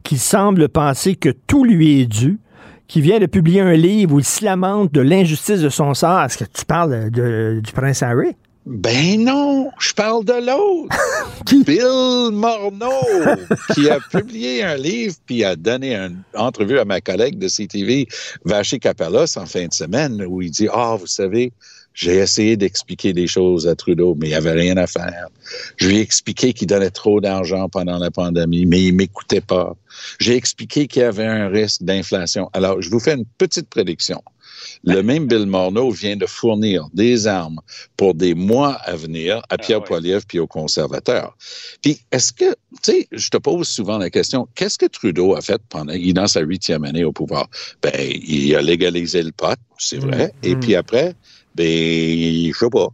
qui 0.02 0.16
semble 0.16 0.68
penser 0.70 1.14
que 1.14 1.28
tout 1.28 1.64
lui 1.64 2.00
est 2.00 2.06
dû, 2.06 2.38
qui 2.88 3.02
vient 3.02 3.18
de 3.18 3.26
publier 3.26 3.60
un 3.60 3.74
livre 3.74 4.14
où 4.14 4.18
il 4.18 4.24
se 4.24 4.42
lamente 4.44 4.90
de 4.92 5.00
l'injustice 5.02 5.60
de 5.60 5.68
son 5.68 5.92
sort. 5.94 6.22
Est-ce 6.22 6.38
que 6.38 6.44
tu 6.44 6.64
parles 6.64 7.10
de- 7.10 7.60
du 7.62 7.72
prince 7.72 8.02
Harry? 8.02 8.30
Ben 8.66 9.22
non, 9.22 9.70
je 9.78 9.92
parle 9.92 10.24
de 10.24 10.32
l'autre. 10.32 10.96
Bill 11.66 12.30
Morneau, 12.32 13.36
qui 13.74 13.90
a 13.90 13.98
publié 14.10 14.62
un 14.62 14.76
livre 14.76 15.14
puis 15.26 15.44
a 15.44 15.54
donné 15.56 15.94
une 15.94 16.22
entrevue 16.34 16.78
à 16.78 16.86
ma 16.86 17.02
collègue 17.02 17.38
de 17.38 17.46
CTV, 17.48 18.06
Vaché 18.46 18.78
Capelos, 18.78 19.36
en 19.36 19.44
fin 19.44 19.66
de 19.66 19.72
semaine, 19.74 20.24
où 20.26 20.40
il 20.40 20.50
dit, 20.50 20.68
ah, 20.72 20.96
vous 20.98 21.06
savez, 21.06 21.52
j'ai 21.94 22.16
essayé 22.16 22.56
d'expliquer 22.56 23.12
des 23.12 23.28
choses 23.28 23.68
à 23.68 23.76
Trudeau, 23.76 24.16
mais 24.18 24.26
il 24.26 24.30
n'y 24.30 24.34
avait 24.34 24.52
rien 24.52 24.76
à 24.76 24.86
faire. 24.86 25.28
Je 25.76 25.88
lui 25.88 25.98
ai 25.98 26.00
expliqué 26.00 26.52
qu'il 26.52 26.66
donnait 26.66 26.90
trop 26.90 27.20
d'argent 27.20 27.68
pendant 27.68 27.98
la 27.98 28.10
pandémie, 28.10 28.66
mais 28.66 28.82
il 28.82 28.94
m'écoutait 28.94 29.40
pas. 29.40 29.76
J'ai 30.18 30.34
expliqué 30.34 30.88
qu'il 30.88 31.02
y 31.02 31.04
avait 31.04 31.24
un 31.24 31.48
risque 31.48 31.82
d'inflation. 31.82 32.50
Alors, 32.52 32.82
je 32.82 32.90
vous 32.90 32.98
fais 32.98 33.14
une 33.14 33.26
petite 33.38 33.68
prédiction. 33.68 34.20
Le 34.82 35.02
même 35.02 35.26
Bill 35.26 35.46
Morneau 35.46 35.90
vient 35.90 36.16
de 36.16 36.26
fournir 36.26 36.88
des 36.92 37.26
armes 37.26 37.60
pour 37.96 38.14
des 38.14 38.34
mois 38.34 38.72
à 38.84 38.96
venir 38.96 39.42
à 39.48 39.56
Pierre 39.56 39.82
Poilievre 39.82 40.24
puis 40.26 40.38
aux 40.38 40.46
conservateurs. 40.46 41.36
Puis, 41.80 42.00
est-ce 42.12 42.32
que, 42.32 42.50
tu 42.82 42.92
sais, 42.92 43.08
je 43.12 43.28
te 43.28 43.36
pose 43.36 43.68
souvent 43.68 43.98
la 43.98 44.10
question, 44.10 44.48
qu'est-ce 44.54 44.78
que 44.78 44.86
Trudeau 44.86 45.34
a 45.34 45.40
fait 45.40 45.60
pendant, 45.68 45.92
il 45.92 46.10
est 46.10 46.14
dans 46.14 46.26
sa 46.26 46.40
huitième 46.40 46.84
année 46.84 47.04
au 47.04 47.12
pouvoir? 47.12 47.48
Ben, 47.82 47.92
il 47.96 48.54
a 48.56 48.62
légalisé 48.62 49.22
le 49.22 49.32
pot, 49.32 49.58
c'est 49.78 49.98
vrai. 49.98 50.32
Et 50.42 50.56
puis 50.56 50.74
après, 50.74 51.14
ben, 51.54 52.52
je 52.52 52.56
sais 52.56 52.70
pas. 52.70 52.88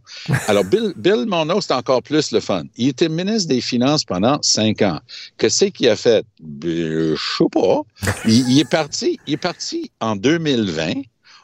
Alors, 0.47 0.63
Bill, 0.63 0.93
Bill 0.95 1.25
Morneau, 1.27 1.61
c'est 1.61 1.73
encore 1.73 2.03
plus 2.03 2.31
le 2.31 2.39
fun. 2.39 2.63
Il 2.77 2.89
était 2.89 3.09
ministre 3.09 3.49
des 3.49 3.61
Finances 3.61 4.03
pendant 4.03 4.39
cinq 4.41 4.81
ans. 4.81 4.99
Qu'est-ce 5.37 5.65
qu'il 5.65 5.89
a 5.89 5.95
fait? 5.95 6.25
Ben, 6.39 7.15
je 7.15 7.37
sais 7.37 7.49
pas. 7.51 7.81
Il 8.25 8.59
est 8.59 8.69
parti, 8.69 9.19
il 9.27 9.33
est 9.33 9.37
parti 9.37 9.91
en 9.99 10.15
2020. 10.15 10.93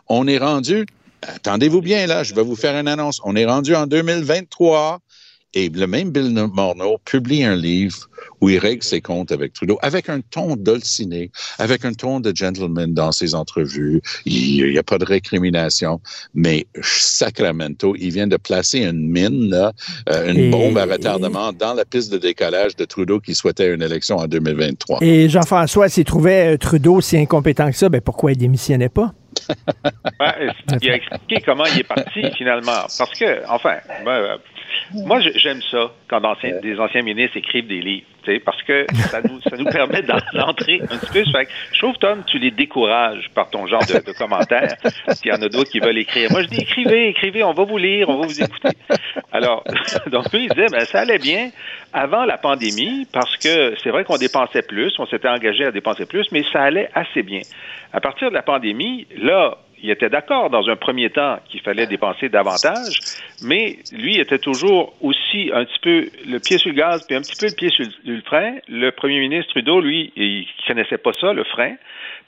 On 0.10 0.28
est 0.28 0.38
rendu, 0.38 0.86
attendez-vous 1.22 1.82
bien 1.82 2.08
là, 2.08 2.24
je 2.24 2.34
vais 2.34 2.44
vous 2.44 2.56
faire 2.56 2.80
une 2.80 2.88
annonce. 2.88 3.20
On 3.24 3.36
est 3.36 3.46
rendu 3.46 3.76
en 3.76 3.88
2023 3.88 5.02
et 5.58 5.70
le 5.70 5.88
même 5.88 6.12
Bill 6.12 6.32
Morneau 6.54 7.00
publie 7.04 7.44
un 7.44 7.56
livre 7.56 7.98
où 8.42 8.50
il 8.50 8.60
règle 8.60 8.84
ses 8.84 9.02
comptes 9.02 9.32
avec 9.32 9.54
Trudeau, 9.54 9.80
avec 9.82 10.08
un 10.08 10.22
ton 10.22 10.56
dolciné, 10.56 11.32
avec 11.58 11.84
un 11.84 11.94
ton 11.94 12.20
de 12.20 12.32
gentleman 12.36 12.94
dans 12.94 13.12
ses 13.12 13.34
entrevues. 13.34 14.00
Il 14.26 14.70
n'y 14.70 14.78
a 14.78 14.84
pas 14.84 15.00
de 15.00 15.06
récrimination, 15.06 16.00
mais 16.36 16.68
Sacramento, 16.82 17.96
il 17.98 18.12
vient 18.12 18.28
de 18.28 18.38
placer 18.38 18.84
une 18.84 19.10
mine, 19.10 19.50
là, 19.50 19.74
euh, 20.10 20.32
une 20.32 20.38
Et- 20.38 20.50
bombe 20.52 20.78
à 20.78 20.86
retardement 20.86 21.52
dans 21.54 21.74
la 21.74 21.86
piste 21.86 22.12
de 22.12 22.20
décollage 22.20 22.76
de 22.76 22.86
Trudeau 22.86 23.20
qui 23.20 23.34
souhaitait 23.34 23.74
une 23.74 23.82
élection 23.82 24.18
en 24.18 24.28
2023. 24.28 25.00
Et 25.02 25.28
Jean-François, 25.28 25.90
s'il 25.90 26.04
trouvait 26.06 26.54
euh, 26.54 26.58
Trudeau 26.58 27.02
si 27.02 27.18
incompétent 27.18 27.72
que 27.72 27.78
ça, 27.78 27.90
ben 27.90 28.02
pourquoi 28.02 28.32
il 28.32 28.38
démissionnait 28.38 28.90
pas? 28.90 29.12
Il 30.82 30.90
a 30.92 30.96
expliqué 30.96 31.42
comment 31.46 31.66
il 31.66 31.80
est 31.80 31.84
parti 31.88 32.22
finalement. 32.38 32.82
Parce 32.98 33.18
que, 33.18 33.48
enfin, 33.50 33.76
ben, 34.04 34.38
moi 34.94 35.20
j'aime 35.20 35.62
ça 35.72 35.92
quand 36.08 36.22
des 36.62 36.80
anciens 36.80 37.02
ministres 37.02 37.38
écrivent 37.38 37.68
des 37.68 37.82
livres, 37.82 38.06
tu 38.24 38.34
sais, 38.34 38.40
parce 38.40 38.62
que 38.64 38.86
ça 39.10 39.22
nous, 39.22 39.40
ça 39.42 39.56
nous 39.58 39.66
permet 39.66 40.02
d'en- 40.02 40.18
d'entrer 40.34 40.82
un 40.84 40.98
petit 40.98 41.12
peu. 41.24 41.32
Fait 41.32 41.46
que 41.46 41.52
je 41.74 41.80
trouve, 41.80 41.98
Tom, 41.98 42.24
tu 42.28 42.38
les 42.40 42.52
décourages 42.52 43.30
par 43.34 43.50
ton 43.50 43.68
genre 43.68 43.86
de, 43.86 43.94
de 44.06 44.18
commentaires. 44.18 44.76
Il 45.24 45.30
y 45.30 45.32
en 45.32 45.42
a 45.42 45.50
d'autres 45.50 45.72
qui 45.72 45.80
veulent 45.80 45.98
écrire. 45.98 46.32
Moi 46.32 46.42
je 46.44 46.48
dis 46.48 46.62
écrivez, 46.62 47.08
écrivez, 47.10 47.44
on 47.44 47.54
va 47.54 47.64
vous 47.64 47.78
lire, 47.78 48.10
on 48.10 48.18
va 48.18 48.28
vous 48.28 48.42
écouter. 48.42 48.70
Alors, 49.32 49.64
donc 50.12 50.32
lui 50.34 50.46
il 50.46 50.50
disait, 50.50 50.68
ben, 50.72 50.82
ça 50.86 51.02
allait 51.02 51.20
bien 51.20 51.50
avant 51.94 52.26
la 52.26 52.38
pandémie 52.38 53.08
parce 53.14 53.36
que 53.38 53.76
c'est 53.84 53.90
vrai 53.90 54.04
qu'on 54.04 54.18
dépensait 54.18 54.62
plus, 54.62 54.94
on 55.00 55.06
s'était 55.08 55.30
engagé 55.30 55.66
à 55.66 55.72
dépenser 55.72 56.06
plus, 56.06 56.28
mais 56.32 56.44
ça 56.52 56.62
allait 56.64 56.90
assez 56.94 57.24
bien. 57.24 57.42
À 57.94 58.02
partir 58.02 58.30
de 58.30 58.34
la 58.36 58.42
pandémie, 58.42 59.08
là, 59.18 59.58
il 59.82 59.90
était 59.90 60.10
d'accord 60.10 60.50
dans 60.50 60.68
un 60.70 60.76
premier 60.76 61.10
temps 61.10 61.40
qu'il 61.50 61.62
fallait 61.62 61.88
dépenser 61.88 62.30
davantage, 62.30 63.00
mais 63.44 63.78
lui 63.92 64.20
était 64.20 64.40
toujours 64.40 64.94
aussi 65.02 65.52
un 65.54 65.66
petit 65.66 65.80
peu 65.80 66.10
le 66.28 66.40
pied 66.40 66.58
sur 66.58 66.70
le 66.70 66.76
gaz 66.76 67.06
puis 67.06 67.16
un 67.16 67.22
petit 67.22 67.36
peu 67.40 67.48
le 67.48 67.56
pied 67.56 67.70
sur 67.70 67.86
le 68.06 68.22
frein. 68.22 68.56
Le 68.68 68.92
premier 68.92 69.20
ministre 69.20 69.52
Trudeau, 69.52 69.82
lui, 69.82 70.12
il 70.16 70.48
connaissait 70.68 70.98
pas 70.98 71.12
ça, 71.20 71.34
le 71.34 71.44
frein. 71.44 71.76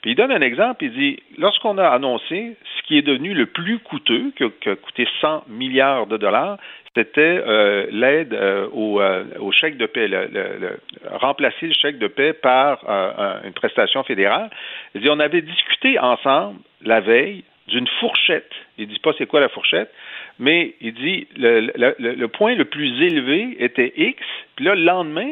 Puis 0.01 0.11
il 0.11 0.15
donne 0.15 0.31
un 0.31 0.41
exemple, 0.41 0.85
il 0.85 0.93
dit, 0.93 1.19
lorsqu'on 1.37 1.77
a 1.77 1.87
annoncé 1.87 2.55
ce 2.77 2.87
qui 2.87 2.97
est 2.97 3.01
devenu 3.01 3.33
le 3.33 3.47
plus 3.47 3.79
coûteux, 3.79 4.31
qui 4.37 4.43
a, 4.43 4.49
qui 4.61 4.69
a 4.69 4.75
coûté 4.75 5.07
100 5.19 5.43
milliards 5.49 6.07
de 6.07 6.17
dollars, 6.17 6.57
c'était 6.95 7.21
euh, 7.45 7.87
l'aide 7.91 8.33
euh, 8.33 8.67
au, 8.73 8.99
euh, 8.99 9.23
au 9.39 9.51
chèque 9.51 9.77
de 9.77 9.85
paie, 9.85 10.07
le, 10.07 10.77
remplacer 11.11 11.67
le 11.67 11.73
chèque 11.73 11.99
de 11.99 12.07
paie 12.07 12.33
par 12.33 12.87
un- 12.89 13.41
une 13.45 13.53
prestation 13.53 14.03
fédérale. 14.03 14.49
Il 14.95 15.01
dit, 15.01 15.09
on 15.09 15.19
avait 15.19 15.41
discuté 15.41 15.99
ensemble 15.99 16.59
la 16.83 16.99
veille 16.99 17.43
d'une 17.67 17.87
fourchette. 17.99 18.51
Il 18.79 18.87
dit 18.87 18.99
pas 18.99 19.13
c'est 19.17 19.27
quoi 19.27 19.39
la 19.39 19.49
fourchette, 19.49 19.93
mais 20.39 20.73
il 20.81 20.93
dit 20.93 21.27
le, 21.37 21.71
le- 21.99 22.27
point 22.27 22.55
le 22.55 22.65
plus 22.65 23.01
élevé 23.03 23.55
était 23.59 23.93
X, 23.95 24.19
puis 24.55 24.65
là, 24.65 24.73
le 24.75 24.83
lendemain, 24.83 25.29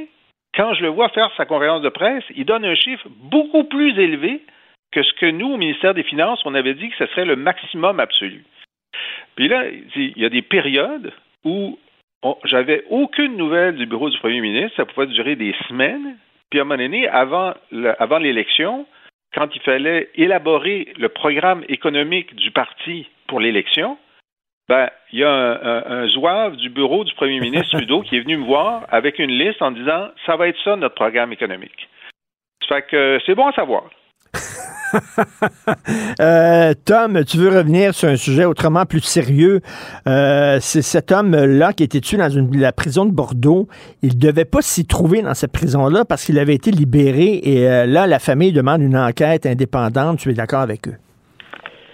quand 0.55 0.73
je 0.75 0.83
le 0.83 0.89
vois 0.89 1.09
faire 1.09 1.31
sa 1.37 1.45
conférence 1.45 1.81
de 1.81 1.89
presse, 1.89 2.23
il 2.35 2.45
donne 2.45 2.65
un 2.65 2.75
chiffre 2.75 3.07
beaucoup 3.23 3.63
plus 3.63 3.97
élevé 3.99 4.41
que 4.91 5.01
ce 5.03 5.13
que 5.13 5.25
nous, 5.25 5.53
au 5.53 5.57
ministère 5.57 5.93
des 5.95 6.03
Finances, 6.03 6.41
on 6.45 6.53
avait 6.55 6.73
dit 6.75 6.89
que 6.89 6.95
ce 6.97 7.07
serait 7.07 7.25
le 7.25 7.35
maximum 7.35 7.99
absolu. 7.99 8.43
Puis 9.35 9.47
là, 9.47 9.65
il 9.95 10.13
y 10.17 10.25
a 10.25 10.29
des 10.29 10.41
périodes 10.41 11.11
où 11.43 11.77
j'avais 12.45 12.83
aucune 12.89 13.37
nouvelle 13.37 13.75
du 13.75 13.85
bureau 13.85 14.09
du 14.09 14.17
premier 14.19 14.41
ministre, 14.41 14.75
ça 14.75 14.85
pouvait 14.85 15.07
durer 15.07 15.35
des 15.35 15.53
semaines. 15.67 16.17
Puis 16.49 16.59
à 16.59 16.63
un 16.63 16.65
moment 16.65 16.81
donné, 16.81 17.07
avant, 17.07 17.53
avant 17.99 18.17
l'élection, 18.17 18.85
quand 19.33 19.53
il 19.55 19.61
fallait 19.61 20.09
élaborer 20.15 20.93
le 20.97 21.09
programme 21.09 21.63
économique 21.69 22.35
du 22.35 22.51
parti 22.51 23.07
pour 23.27 23.39
l'élection, 23.39 23.97
ben, 24.69 24.89
il 25.13 25.19
y 25.19 25.23
a 25.23 25.31
un, 25.31 26.01
un, 26.01 26.07
zouave 26.07 26.57
du 26.57 26.69
bureau 26.69 27.03
du 27.03 27.13
premier 27.15 27.39
ministre 27.39 27.71
Trudeau 27.77 28.01
qui 28.01 28.17
est 28.17 28.21
venu 28.21 28.37
me 28.37 28.45
voir 28.45 28.85
avec 28.89 29.19
une 29.19 29.31
liste 29.31 29.61
en 29.61 29.71
disant 29.71 30.09
ça 30.25 30.35
va 30.35 30.47
être 30.47 30.61
ça 30.63 30.75
notre 30.75 30.95
programme 30.95 31.31
économique. 31.31 31.87
Ça 32.67 32.75
fait 32.75 32.81
que 32.87 33.19
c'est 33.25 33.35
bon 33.35 33.47
à 33.47 33.53
savoir. 33.53 33.89
Euh, 36.19 36.73
Tom, 36.85 37.23
tu 37.25 37.37
veux 37.37 37.49
revenir 37.49 37.93
sur 37.93 38.07
un 38.07 38.15
sujet 38.15 38.45
autrement 38.45 38.85
plus 38.85 39.01
sérieux. 39.01 39.61
Euh, 40.07 40.59
c'est 40.61 40.81
cet 40.81 41.11
homme-là 41.11 41.73
qui 41.73 41.83
était 41.83 41.99
tué 42.01 42.17
dans 42.17 42.29
la 42.53 42.71
prison 42.71 43.05
de 43.05 43.11
Bordeaux. 43.11 43.67
Il 44.01 44.13
ne 44.15 44.19
devait 44.19 44.45
pas 44.45 44.61
s'y 44.61 44.85
trouver 44.85 45.21
dans 45.21 45.33
cette 45.33 45.51
prison-là 45.51 46.05
parce 46.05 46.23
qu'il 46.23 46.39
avait 46.39 46.55
été 46.55 46.71
libéré 46.71 47.39
et 47.43 47.67
euh, 47.67 47.85
là, 47.85 48.07
la 48.07 48.19
famille 48.19 48.53
demande 48.53 48.81
une 48.81 48.97
enquête 48.97 49.45
indépendante. 49.45 50.19
Tu 50.19 50.31
es 50.31 50.33
d'accord 50.33 50.61
avec 50.61 50.87
eux? 50.87 50.95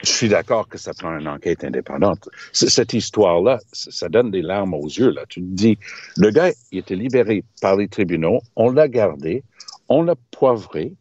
Je 0.04 0.10
suis 0.10 0.30
d'accord 0.30 0.68
que 0.68 0.78
ça 0.78 0.94
prend 0.94 1.18
une 1.18 1.28
enquête 1.28 1.64
indépendante. 1.64 2.30
Cette 2.52 2.94
histoire-là, 2.94 3.60
ça 3.72 4.10
donne 4.10 4.32
des 4.32 4.42
larmes 4.42 4.74
aux 4.74 4.88
yeux. 4.88 5.14
Tu 5.30 5.42
te 5.42 5.46
dis, 5.46 5.78
le 6.18 6.30
gars, 6.30 6.52
il 6.72 6.80
était 6.80 6.96
libéré 6.96 7.44
par 7.62 7.78
les 7.78 7.88
tribunaux, 7.88 8.42
on 8.56 8.70
l'a 8.70 8.88
gardé, 8.88 9.44
on 9.88 10.04
l'a 10.04 10.16
poivré, 10.32 10.94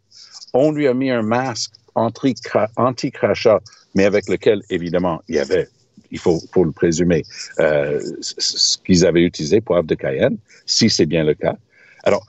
on 0.53 0.73
lui 0.73 0.87
a 0.87 0.95
mis 0.95 1.11
un 1.11 1.23
masque 1.23 1.73
anti-crachat, 1.95 3.61
mais 3.95 4.05
avec 4.05 4.29
lequel, 4.29 4.63
évidemment, 4.71 5.23
il 5.29 5.37
y 5.37 5.39
avait, 5.39 5.69
il 6.11 6.19
faut, 6.19 6.41
le 6.57 6.73
présumer, 6.73 7.25
euh, 7.59 8.01
ce 8.21 8.79
qu'ils 8.79 9.05
avaient 9.07 9.23
utilisé, 9.23 9.61
poivre 9.61 9.87
de 9.87 9.95
Cayenne, 9.95 10.37
si 10.67 10.89
c'est 10.89 11.07
bien 11.07 11.25
le 11.25 11.35
cas. 11.35 11.57
Alors, 12.05 12.27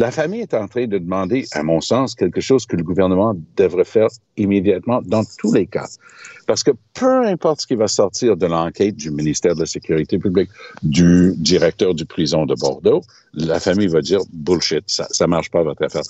la 0.00 0.10
famille 0.10 0.40
est 0.40 0.54
en 0.54 0.66
train 0.66 0.86
de 0.86 0.96
demander, 0.96 1.44
à 1.52 1.62
mon 1.62 1.82
sens, 1.82 2.14
quelque 2.14 2.40
chose 2.40 2.64
que 2.64 2.74
le 2.74 2.82
gouvernement 2.82 3.36
devrait 3.58 3.84
faire 3.84 4.08
immédiatement 4.38 5.02
dans 5.02 5.24
tous 5.38 5.52
les 5.52 5.66
cas. 5.66 5.86
Parce 6.46 6.62
que 6.62 6.70
peu 6.94 7.26
importe 7.26 7.60
ce 7.60 7.66
qui 7.66 7.74
va 7.74 7.86
sortir 7.86 8.38
de 8.38 8.46
l'enquête 8.46 8.96
du 8.96 9.10
ministère 9.10 9.54
de 9.54 9.60
la 9.60 9.66
Sécurité 9.66 10.18
publique, 10.18 10.48
du 10.82 11.34
directeur 11.36 11.94
du 11.94 12.06
prison 12.06 12.46
de 12.46 12.54
Bordeaux, 12.54 13.02
la 13.34 13.60
famille 13.60 13.88
va 13.88 14.00
dire 14.00 14.20
bullshit, 14.32 14.84
ça, 14.86 15.06
ça 15.10 15.26
marche 15.26 15.50
pas 15.50 15.62
votre 15.62 15.84
affaire. 15.84 16.02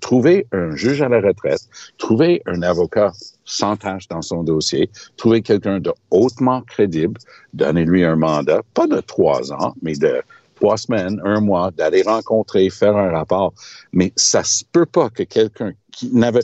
Trouver 0.00 0.46
un 0.52 0.76
juge 0.76 1.00
à 1.00 1.08
la 1.08 1.22
retraite, 1.22 1.62
trouver 1.96 2.42
un 2.44 2.60
avocat 2.60 3.12
sans 3.46 3.76
tâche 3.76 4.06
dans 4.08 4.22
son 4.22 4.44
dossier, 4.44 4.90
trouver 5.16 5.40
quelqu'un 5.40 5.80
de 5.80 5.92
hautement 6.10 6.60
crédible, 6.60 7.18
donner-lui 7.54 8.04
un 8.04 8.16
mandat, 8.16 8.60
pas 8.74 8.86
de 8.86 9.00
trois 9.00 9.50
ans, 9.50 9.74
mais 9.80 9.94
de 9.94 10.22
trois 10.60 10.76
semaines, 10.76 11.20
un 11.24 11.40
mois, 11.40 11.70
d'aller 11.70 12.02
rencontrer, 12.02 12.68
faire 12.70 12.96
un 12.96 13.10
rapport. 13.10 13.52
Mais 13.92 14.12
ça 14.16 14.44
se 14.44 14.64
peut 14.70 14.86
pas 14.86 15.10
que 15.10 15.22
quelqu'un 15.22 15.72
qui 15.92 16.10
n'avait 16.12 16.42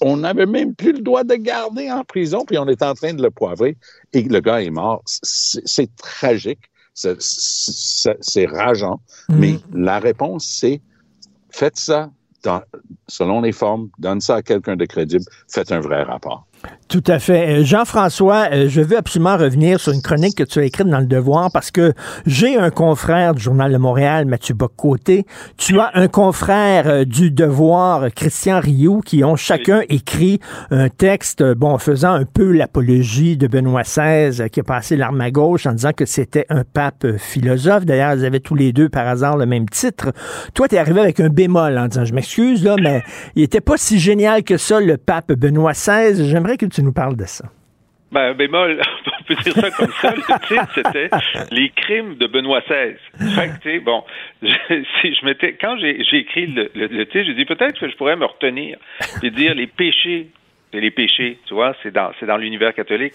on 0.00 0.16
n'avait 0.16 0.46
même 0.46 0.74
plus 0.74 0.92
le 0.92 1.02
droit 1.02 1.22
de 1.22 1.36
garder 1.36 1.88
en 1.88 2.02
prison, 2.02 2.44
puis 2.44 2.58
on 2.58 2.66
est 2.66 2.82
en 2.82 2.94
train 2.94 3.14
de 3.14 3.22
le 3.22 3.30
poivrer, 3.30 3.76
et 4.12 4.22
le 4.22 4.40
gars 4.40 4.60
est 4.60 4.70
mort. 4.70 5.02
C'est 5.04 5.94
tragique, 5.94 6.68
c'est 6.94 8.46
rageant, 8.46 9.00
mm. 9.28 9.38
mais 9.38 9.58
la 9.72 10.00
réponse, 10.00 10.46
c'est 10.46 10.80
faites 11.50 11.76
ça 11.76 12.10
selon 13.08 13.40
les 13.40 13.52
formes, 13.52 13.88
donne 13.98 14.20
ça 14.20 14.36
à 14.36 14.42
quelqu'un 14.42 14.76
de 14.76 14.84
crédible, 14.84 15.24
faites 15.48 15.72
un 15.72 15.80
vrai 15.80 16.02
rapport. 16.02 16.46
Tout 16.88 17.02
à 17.06 17.18
fait. 17.18 17.60
Euh, 17.60 17.64
Jean-François, 17.64 18.48
euh, 18.52 18.68
je 18.68 18.80
veux 18.80 18.96
absolument 18.96 19.36
revenir 19.36 19.80
sur 19.80 19.92
une 19.92 20.02
chronique 20.02 20.36
que 20.36 20.44
tu 20.44 20.58
as 20.60 20.64
écrite 20.64 20.86
dans 20.86 21.00
Le 21.00 21.06
Devoir 21.06 21.50
parce 21.50 21.70
que 21.70 21.92
j'ai 22.26 22.56
un 22.56 22.70
confrère 22.70 23.34
du 23.34 23.42
Journal 23.42 23.72
de 23.72 23.78
Montréal, 23.78 24.26
Mathieu 24.26 24.54
Boccoté. 24.54 25.26
Tu 25.56 25.80
as 25.80 25.90
un 25.94 26.08
confrère 26.08 26.86
euh, 26.86 27.04
du 27.04 27.30
Devoir, 27.30 28.12
Christian 28.14 28.60
Rioux, 28.60 29.00
qui 29.00 29.24
ont 29.24 29.34
chacun 29.34 29.82
écrit 29.88 30.40
un 30.70 30.88
texte, 30.88 31.42
bon, 31.42 31.78
faisant 31.78 32.12
un 32.12 32.24
peu 32.24 32.52
l'apologie 32.52 33.36
de 33.36 33.46
Benoît 33.46 33.82
XVI, 33.82 34.48
qui 34.50 34.60
a 34.60 34.64
passé 34.64 34.96
l'arme 34.96 35.20
à 35.20 35.30
gauche 35.30 35.66
en 35.66 35.72
disant 35.72 35.92
que 35.96 36.04
c'était 36.04 36.46
un 36.48 36.64
pape 36.64 37.16
philosophe. 37.16 37.86
D'ailleurs, 37.86 38.14
ils 38.14 38.24
avaient 38.24 38.40
tous 38.40 38.54
les 38.54 38.72
deux 38.72 38.88
par 38.88 39.08
hasard 39.08 39.36
le 39.36 39.46
même 39.46 39.68
titre. 39.68 40.12
Toi, 40.54 40.68
tu 40.68 40.76
es 40.76 40.78
arrivé 40.78 41.00
avec 41.00 41.18
un 41.18 41.28
bémol 41.28 41.78
en 41.78 41.88
disant, 41.88 42.04
je 42.04 42.14
m'excuse, 42.14 42.62
là, 42.62 42.76
mais 42.80 43.02
il 43.34 43.42
était 43.42 43.60
pas 43.60 43.76
si 43.76 43.98
génial 43.98 44.44
que 44.44 44.58
ça, 44.58 44.80
le 44.80 44.96
pape 44.96 45.32
Benoît 45.32 45.72
XVI. 45.72 46.28
J'aimerais 46.28 46.53
que 46.56 46.66
tu 46.66 46.82
nous 46.82 46.92
parles 46.92 47.16
de 47.16 47.24
ça. 47.24 47.44
Ben, 48.14 48.32
bémol, 48.34 48.80
on 49.06 49.24
peut 49.24 49.34
dire 49.42 49.54
ça 49.54 49.70
comme 49.72 49.92
ça. 50.00 50.14
Le 50.14 50.46
titre, 50.46 50.68
c'était 50.74 51.10
Les 51.50 51.70
crimes 51.70 52.14
de 52.14 52.28
Benoît 52.28 52.60
XVI. 52.60 52.94
Fait 53.34 53.50
que, 53.60 53.78
bon, 53.80 54.04
si 54.42 55.14
je 55.14 55.24
m'étais, 55.24 55.54
quand 55.54 55.76
j'ai 55.78 55.98
écrit 56.16 56.46
le, 56.46 56.70
le, 56.74 57.06
titre, 57.06 57.24
j'ai 57.26 57.34
dit 57.34 57.44
peut-être 57.44 57.80
que 57.80 57.88
je 57.88 57.96
pourrais 57.96 58.14
me 58.14 58.24
retenir 58.24 58.78
et 59.22 59.30
dire 59.30 59.54
les 59.54 59.66
péchés. 59.66 60.28
Les 60.72 60.90
péchés, 60.90 61.38
tu 61.46 61.54
vois, 61.54 61.74
c'est 61.82 61.92
dans, 61.92 62.10
c'est 62.18 62.26
dans 62.26 62.36
l'univers 62.36 62.74
catholique. 62.74 63.14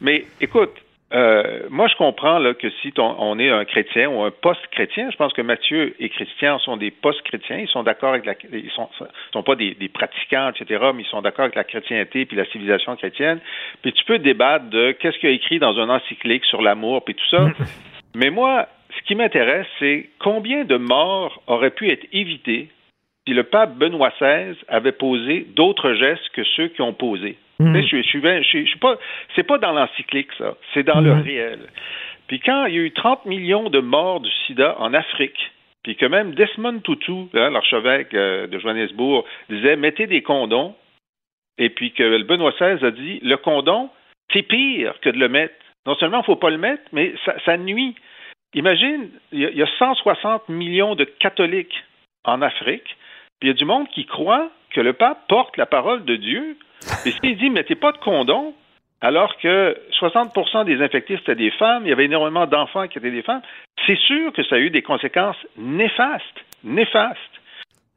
Mais 0.00 0.24
écoute, 0.40 0.72
euh, 1.14 1.60
moi, 1.70 1.88
je 1.88 1.96
comprends 1.96 2.38
là, 2.38 2.52
que 2.52 2.68
si 2.82 2.92
on 2.98 3.38
est 3.38 3.48
un 3.48 3.64
chrétien 3.64 4.10
ou 4.10 4.22
un 4.22 4.30
post-chrétien, 4.30 5.10
je 5.10 5.16
pense 5.16 5.32
que 5.32 5.40
Mathieu 5.40 5.94
et 5.98 6.10
Christian 6.10 6.58
sont 6.58 6.76
des 6.76 6.90
post-chrétiens. 6.90 7.58
Ils 7.58 7.68
sont 7.68 7.82
d'accord 7.82 8.10
avec 8.10 8.26
la, 8.26 8.34
ils 8.52 8.70
sont, 8.72 8.88
sont 9.32 9.42
pas 9.42 9.54
des, 9.54 9.74
pratiquants, 9.92 10.50
etc., 10.50 10.84
mais 10.94 11.02
ils 11.02 11.08
sont 11.08 11.22
d'accord 11.22 11.44
avec 11.44 11.54
la 11.54 11.64
chrétienté 11.64 12.26
puis 12.26 12.36
la 12.36 12.44
civilisation 12.46 12.94
chrétienne. 12.96 13.40
Puis 13.82 13.92
tu 13.94 14.04
peux 14.04 14.18
débattre 14.18 14.66
de 14.66 14.92
qu'est-ce 14.92 15.18
qu'il 15.18 15.30
a 15.30 15.32
écrit 15.32 15.58
dans 15.58 15.78
un 15.78 15.88
encyclique 15.88 16.44
sur 16.44 16.60
l'amour 16.60 17.02
puis 17.04 17.14
tout 17.14 17.28
ça. 17.30 17.48
mais 18.14 18.28
moi, 18.28 18.68
ce 18.94 19.02
qui 19.06 19.14
m'intéresse, 19.14 19.66
c'est 19.78 20.10
combien 20.18 20.64
de 20.64 20.76
morts 20.76 21.42
auraient 21.46 21.70
pu 21.70 21.90
être 21.90 22.06
évitées 22.12 22.68
si 23.26 23.32
le 23.32 23.44
pape 23.44 23.76
Benoît 23.76 24.12
XVI 24.20 24.56
avait 24.68 24.92
posé 24.92 25.46
d'autres 25.54 25.94
gestes 25.94 26.28
que 26.34 26.44
ceux 26.56 26.68
qui 26.68 26.82
ont 26.82 26.92
posé. 26.94 27.38
Hmm. 27.60 27.74
Je, 27.74 28.02
je, 28.02 28.02
je, 28.02 28.42
je, 28.42 28.66
suis 28.66 28.78
pas, 28.78 28.96
c'est 29.34 29.42
pas 29.42 29.58
dans 29.58 29.72
l'encyclique 29.72 30.30
ça, 30.38 30.56
c'est 30.74 30.84
dans 30.84 31.00
le 31.00 31.14
hmm. 31.14 31.22
réel. 31.22 31.60
Puis 32.28 32.40
quand 32.40 32.66
il 32.66 32.74
y 32.74 32.78
a 32.78 32.82
eu 32.82 32.92
30 32.92 33.24
millions 33.26 33.70
de 33.70 33.80
morts 33.80 34.20
du 34.20 34.30
SIDA 34.46 34.76
en 34.78 34.94
Afrique, 34.94 35.50
puis 35.82 35.96
que 35.96 36.06
même 36.06 36.34
Desmond 36.34 36.80
Tutu, 36.80 37.26
hein, 37.34 37.50
l'archevêque 37.50 38.14
euh, 38.14 38.46
de 38.46 38.58
Johannesburg, 38.58 39.24
disait 39.48 39.76
mettez 39.76 40.06
des 40.06 40.22
condoms, 40.22 40.74
et 41.56 41.70
puis 41.70 41.92
que 41.92 42.02
le 42.02 42.22
Benoît 42.24 42.52
XVI 42.52 42.84
a 42.84 42.90
dit 42.90 43.20
le 43.22 43.36
condom, 43.36 43.90
c'est 44.32 44.42
pire 44.42 44.94
que 45.00 45.10
de 45.10 45.18
le 45.18 45.28
mettre. 45.28 45.54
Non 45.86 45.96
seulement 45.96 46.18
il 46.18 46.20
ne 46.20 46.26
faut 46.26 46.36
pas 46.36 46.50
le 46.50 46.58
mettre, 46.58 46.82
mais 46.92 47.14
ça, 47.24 47.34
ça 47.44 47.56
nuit. 47.56 47.94
Imagine, 48.54 49.10
il 49.32 49.40
y, 49.40 49.62
a 49.62 49.68
160 49.78 50.48
millions 50.48 50.94
de 50.94 51.04
catholiques 51.04 51.84
en 52.24 52.40
Afrique, 52.40 52.96
puis 53.40 53.48
il 53.48 53.52
y 53.52 53.54
a 53.54 53.54
du 53.54 53.64
monde 53.64 53.88
qui 53.88 54.06
croit 54.06 54.50
que 54.70 54.80
le 54.80 54.92
pape 54.92 55.26
porte 55.28 55.56
la 55.56 55.66
parole 55.66 56.04
de 56.04 56.16
Dieu 56.16 56.56
et 57.04 57.10
s'il 57.10 57.36
dit, 57.38 57.50
mettez 57.50 57.74
pas 57.74 57.92
de 57.92 57.98
condom, 57.98 58.54
alors 59.00 59.36
que 59.38 59.76
60% 60.00 60.64
des 60.64 60.82
infectés, 60.82 61.16
c'était 61.18 61.36
des 61.36 61.50
femmes, 61.52 61.84
il 61.84 61.90
y 61.90 61.92
avait 61.92 62.06
énormément 62.06 62.46
d'enfants 62.46 62.88
qui 62.88 62.98
étaient 62.98 63.10
des 63.10 63.22
femmes, 63.22 63.42
c'est 63.86 63.98
sûr 63.98 64.32
que 64.32 64.42
ça 64.44 64.56
a 64.56 64.58
eu 64.58 64.70
des 64.70 64.82
conséquences 64.82 65.36
néfastes, 65.56 66.44
néfastes. 66.64 67.18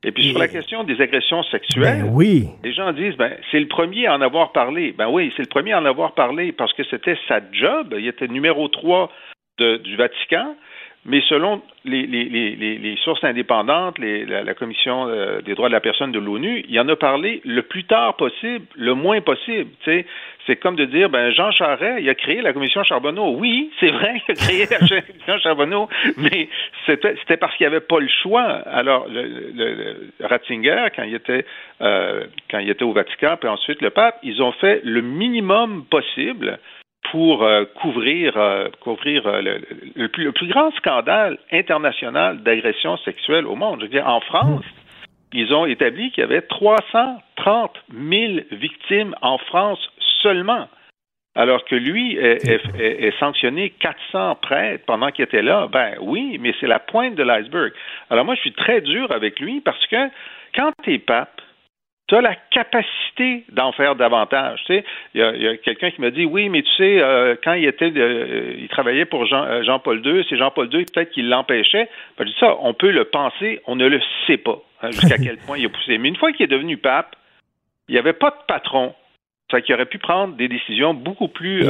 Et 0.03 0.11
puis 0.11 0.29
sur 0.29 0.39
la 0.39 0.47
question 0.47 0.83
des 0.83 0.99
agressions 0.99 1.43
sexuelles, 1.43 2.01
ben 2.01 2.09
oui. 2.11 2.47
les 2.63 2.73
gens 2.73 2.91
disent 2.91 3.15
ben 3.17 3.37
c'est 3.51 3.59
le 3.59 3.67
premier 3.67 4.07
à 4.07 4.15
en 4.15 4.21
avoir 4.21 4.51
parlé. 4.51 4.93
Ben 4.93 5.07
oui, 5.07 5.31
c'est 5.37 5.43
le 5.43 5.47
premier 5.47 5.73
à 5.73 5.79
en 5.79 5.85
avoir 5.85 6.13
parlé 6.15 6.51
parce 6.51 6.73
que 6.73 6.83
c'était 6.85 7.17
sa 7.27 7.39
job. 7.51 7.93
Il 7.95 8.07
était 8.07 8.27
numéro 8.27 8.67
3 8.67 9.11
du 9.59 9.95
Vatican. 9.95 10.55
Mais 11.03 11.21
selon 11.27 11.63
les, 11.83 12.05
les, 12.05 12.25
les, 12.25 12.77
les 12.77 12.95
sources 12.97 13.23
indépendantes, 13.23 13.97
la, 13.97 14.43
la, 14.43 14.53
Commission 14.53 15.07
euh, 15.07 15.41
des 15.41 15.55
droits 15.55 15.67
de 15.67 15.73
la 15.73 15.79
personne 15.79 16.11
de 16.11 16.19
l'ONU, 16.19 16.63
il 16.69 16.79
en 16.79 16.87
a 16.89 16.95
parlé 16.95 17.41
le 17.43 17.63
plus 17.63 17.85
tard 17.85 18.15
possible, 18.17 18.65
le 18.75 18.93
moins 18.93 19.19
possible. 19.21 19.71
C'est 19.83 20.55
comme 20.57 20.75
de 20.75 20.85
dire, 20.85 21.09
ben 21.09 21.31
Jean 21.31 21.49
Charest, 21.51 22.01
il 22.01 22.09
a 22.09 22.13
créé 22.13 22.41
la 22.41 22.53
Commission 22.53 22.83
Charbonneau. 22.83 23.35
Oui, 23.37 23.71
c'est 23.79 23.91
vrai, 23.91 24.21
il 24.27 24.31
a 24.31 24.35
créé 24.35 24.67
la 24.69 24.77
Commission 25.07 25.39
Charbonneau, 25.39 25.89
mais 26.17 26.49
c'était 26.85 27.37
parce 27.37 27.55
qu'il 27.55 27.67
n'y 27.67 27.73
avait 27.73 27.85
pas 27.85 27.99
le 27.99 28.09
choix. 28.21 28.43
Alors, 28.43 29.07
le, 29.09 29.23
le, 29.55 29.95
Ratzinger, 30.19 30.87
quand 30.95 31.03
il 31.03 31.15
était 31.15 31.45
euh, 31.81 32.25
quand 32.51 32.59
il 32.59 32.69
était 32.69 32.83
au 32.83 32.93
Vatican, 32.93 33.37
puis 33.39 33.49
ensuite 33.49 33.81
le 33.81 33.89
pape, 33.89 34.19
ils 34.21 34.39
ont 34.43 34.51
fait 34.51 34.81
le 34.83 35.01
minimum 35.01 35.85
possible 35.89 36.59
pour 37.09 37.43
euh, 37.43 37.65
couvrir, 37.81 38.37
euh, 38.37 38.67
couvrir 38.81 39.25
euh, 39.25 39.41
le, 39.95 40.07
plus, 40.07 40.25
le, 40.25 40.31
plus, 40.31 40.47
grand 40.47 40.71
scandale 40.75 41.37
international 41.51 42.43
d'agression 42.43 42.97
sexuelle 42.97 43.47
au 43.47 43.55
monde. 43.55 43.79
Je 43.79 43.85
veux 43.85 43.91
dire, 43.91 44.07
en 44.07 44.21
France, 44.21 44.63
ils 45.33 45.53
ont 45.53 45.65
établi 45.65 46.11
qu'il 46.11 46.21
y 46.21 46.23
avait 46.23 46.41
330 46.41 47.71
000 47.91 48.33
victimes 48.51 49.15
en 49.21 49.37
France 49.39 49.79
seulement, 50.21 50.67
alors 51.35 51.65
que 51.65 51.75
lui 51.75 52.17
est, 52.17 52.45
est 52.45 53.19
sanctionné 53.19 53.71
400 53.71 54.35
prêtres 54.35 54.85
pendant 54.85 55.09
qu'il 55.09 55.23
était 55.23 55.41
là. 55.41 55.67
Ben 55.71 55.95
oui, 56.01 56.37
mais 56.39 56.53
c'est 56.59 56.67
la 56.67 56.79
pointe 56.79 57.15
de 57.15 57.23
l'iceberg. 57.23 57.71
Alors 58.09 58.25
moi, 58.25 58.35
je 58.35 58.41
suis 58.41 58.53
très 58.53 58.81
dur 58.81 59.11
avec 59.11 59.39
lui 59.39 59.61
parce 59.61 59.85
que 59.87 60.09
quand 60.53 60.71
tu 60.83 60.93
es 60.93 60.99
pape, 60.99 61.40
tu 62.11 62.17
as 62.17 62.21
la 62.21 62.35
capacité 62.51 63.45
d'en 63.53 63.71
faire 63.71 63.95
davantage. 63.95 64.59
Tu 64.65 64.73
sais, 64.73 64.83
il 65.13 65.21
y 65.21 65.47
a, 65.47 65.55
quelqu'un 65.55 65.91
qui 65.91 66.01
m'a 66.01 66.11
dit 66.11 66.25
oui, 66.25 66.49
mais 66.49 66.61
tu 66.61 66.69
sais, 66.75 67.01
euh, 67.01 67.35
quand 67.41 67.53
il 67.53 67.65
était, 67.65 67.89
euh, 67.95 68.53
il 68.59 68.67
travaillait 68.67 69.05
pour 69.05 69.25
Jean, 69.25 69.45
euh, 69.45 69.63
Jean-Paul 69.63 70.05
II, 70.05 70.25
c'est 70.29 70.37
Jean-Paul 70.37 70.67
II 70.73 70.83
peut-être 70.83 71.11
qui 71.11 71.21
l'empêchait. 71.21 71.87
Ben, 72.17 72.25
je 72.25 72.31
dis 72.31 72.35
ça, 72.37 72.57
on 72.59 72.73
peut 72.73 72.91
le 72.91 73.05
penser, 73.05 73.61
on 73.65 73.77
ne 73.77 73.87
le 73.87 74.01
sait 74.27 74.35
pas 74.35 74.61
hein, 74.81 74.91
jusqu'à 74.91 75.17
quel 75.23 75.37
point 75.37 75.57
il 75.57 75.65
a 75.67 75.69
poussé. 75.69 75.97
Mais 75.97 76.09
une 76.09 76.17
fois 76.17 76.33
qu'il 76.33 76.43
est 76.43 76.49
devenu 76.49 76.75
pape, 76.75 77.15
il 77.87 77.93
n'y 77.93 77.99
avait 77.99 78.11
pas 78.11 78.31
de 78.31 78.45
patron. 78.45 78.93
Ça 79.49 79.61
qui 79.61 79.73
aurait 79.73 79.85
pu 79.85 79.97
prendre 79.97 80.35
des 80.35 80.47
décisions 80.47 80.93
beaucoup 80.93 81.27
plus, 81.27 81.65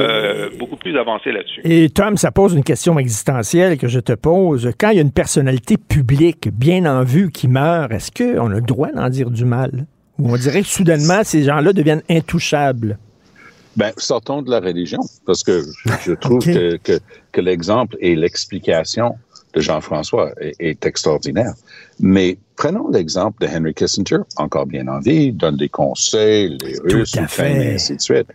beaucoup 0.56 0.76
plus 0.76 0.96
avancées 0.96 1.32
là-dessus. 1.32 1.62
Et 1.64 1.88
Tom, 1.88 2.16
ça 2.16 2.30
pose 2.30 2.54
une 2.54 2.62
question 2.62 2.96
existentielle 2.96 3.76
que 3.76 3.88
je 3.88 3.98
te 3.98 4.12
pose. 4.12 4.70
Quand 4.78 4.90
il 4.90 4.96
y 4.96 4.98
a 5.00 5.02
une 5.02 5.12
personnalité 5.12 5.74
publique 5.76 6.48
bien 6.52 6.86
en 6.86 7.02
vue 7.02 7.32
qui 7.32 7.48
meurt, 7.48 7.90
est-ce 7.90 8.12
qu'on 8.12 8.52
a 8.52 8.54
le 8.54 8.60
droit 8.60 8.92
d'en 8.92 9.08
dire 9.08 9.32
du 9.32 9.44
mal? 9.44 9.86
On 10.18 10.36
dirait 10.36 10.62
que 10.62 10.68
soudainement, 10.68 11.22
ces 11.24 11.42
gens-là 11.44 11.72
deviennent 11.72 12.02
intouchables. 12.08 12.98
Ben, 13.76 13.92
sortons 13.96 14.42
de 14.42 14.50
la 14.50 14.60
religion, 14.60 15.00
parce 15.24 15.42
que 15.42 15.64
je, 16.04 16.12
trouve 16.12 16.44
que, 16.44 16.78
que, 17.32 17.40
l'exemple 17.40 17.96
et 18.00 18.14
l'explication 18.14 19.16
de 19.54 19.60
Jean-François 19.60 20.32
est, 20.40 20.84
extraordinaire. 20.84 21.54
Mais 21.98 22.38
prenons 22.56 22.90
l'exemple 22.90 23.46
de 23.46 23.50
Henry 23.50 23.74
Kissinger, 23.74 24.18
encore 24.36 24.66
bien 24.66 24.88
en 24.88 25.00
vie, 25.00 25.32
donne 25.32 25.56
des 25.56 25.68
conseils, 25.68 26.58
les 26.62 26.78
Russes, 26.80 27.14
et 27.16 27.74
ainsi 27.74 27.96
de 27.96 28.00
suite. 28.00 28.26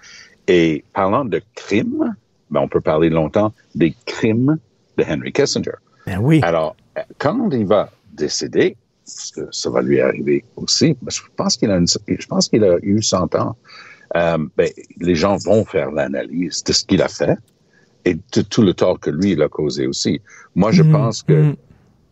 Et 0.48 0.84
parlant 0.94 1.26
de 1.26 1.42
crimes, 1.56 2.16
ben, 2.50 2.62
on 2.62 2.68
peut 2.68 2.82
parler 2.82 3.10
longtemps 3.10 3.54
des 3.76 3.94
crimes 4.06 4.58
de 4.98 5.04
Henry 5.04 5.32
Kissinger. 5.32 5.76
Ben 6.06 6.20
oui. 6.20 6.40
Alors, 6.44 6.76
quand 7.18 7.50
il 7.52 7.66
va 7.66 7.92
décéder, 8.14 8.76
parce 9.16 9.32
que 9.32 9.42
ça 9.52 9.70
va 9.70 9.82
lui 9.82 10.02
arriver 10.02 10.44
aussi. 10.56 10.96
Je 11.08 11.22
pense 11.36 11.58
qu'il 11.58 11.72
a, 11.72 11.80
je 11.80 12.26
pense 12.28 12.50
qu'il 12.50 12.64
a 12.64 12.78
eu 12.82 13.02
100 13.02 13.36
ans. 13.36 13.56
Euh, 14.16 14.38
ben, 14.56 14.70
les 15.00 15.16
gens 15.16 15.38
vont 15.38 15.66
faire 15.66 15.92
l'analyse 15.92 16.64
de 16.64 16.74
ce 16.74 16.86
qu'il 16.86 17.02
a 17.02 17.08
fait 17.08 17.38
et 18.06 18.16
de 18.16 18.42
tout 18.42 18.62
le 18.62 18.74
tort 18.74 19.00
que 19.00 19.10
lui, 19.10 19.32
il 19.32 19.42
a 19.42 19.50
causé 19.50 19.88
aussi. 19.88 20.22
Moi, 20.56 20.72
je 20.72 20.84
mm-hmm. 20.84 20.92
pense 20.92 21.24
que 21.24 21.34
mm-hmm. 21.34 21.56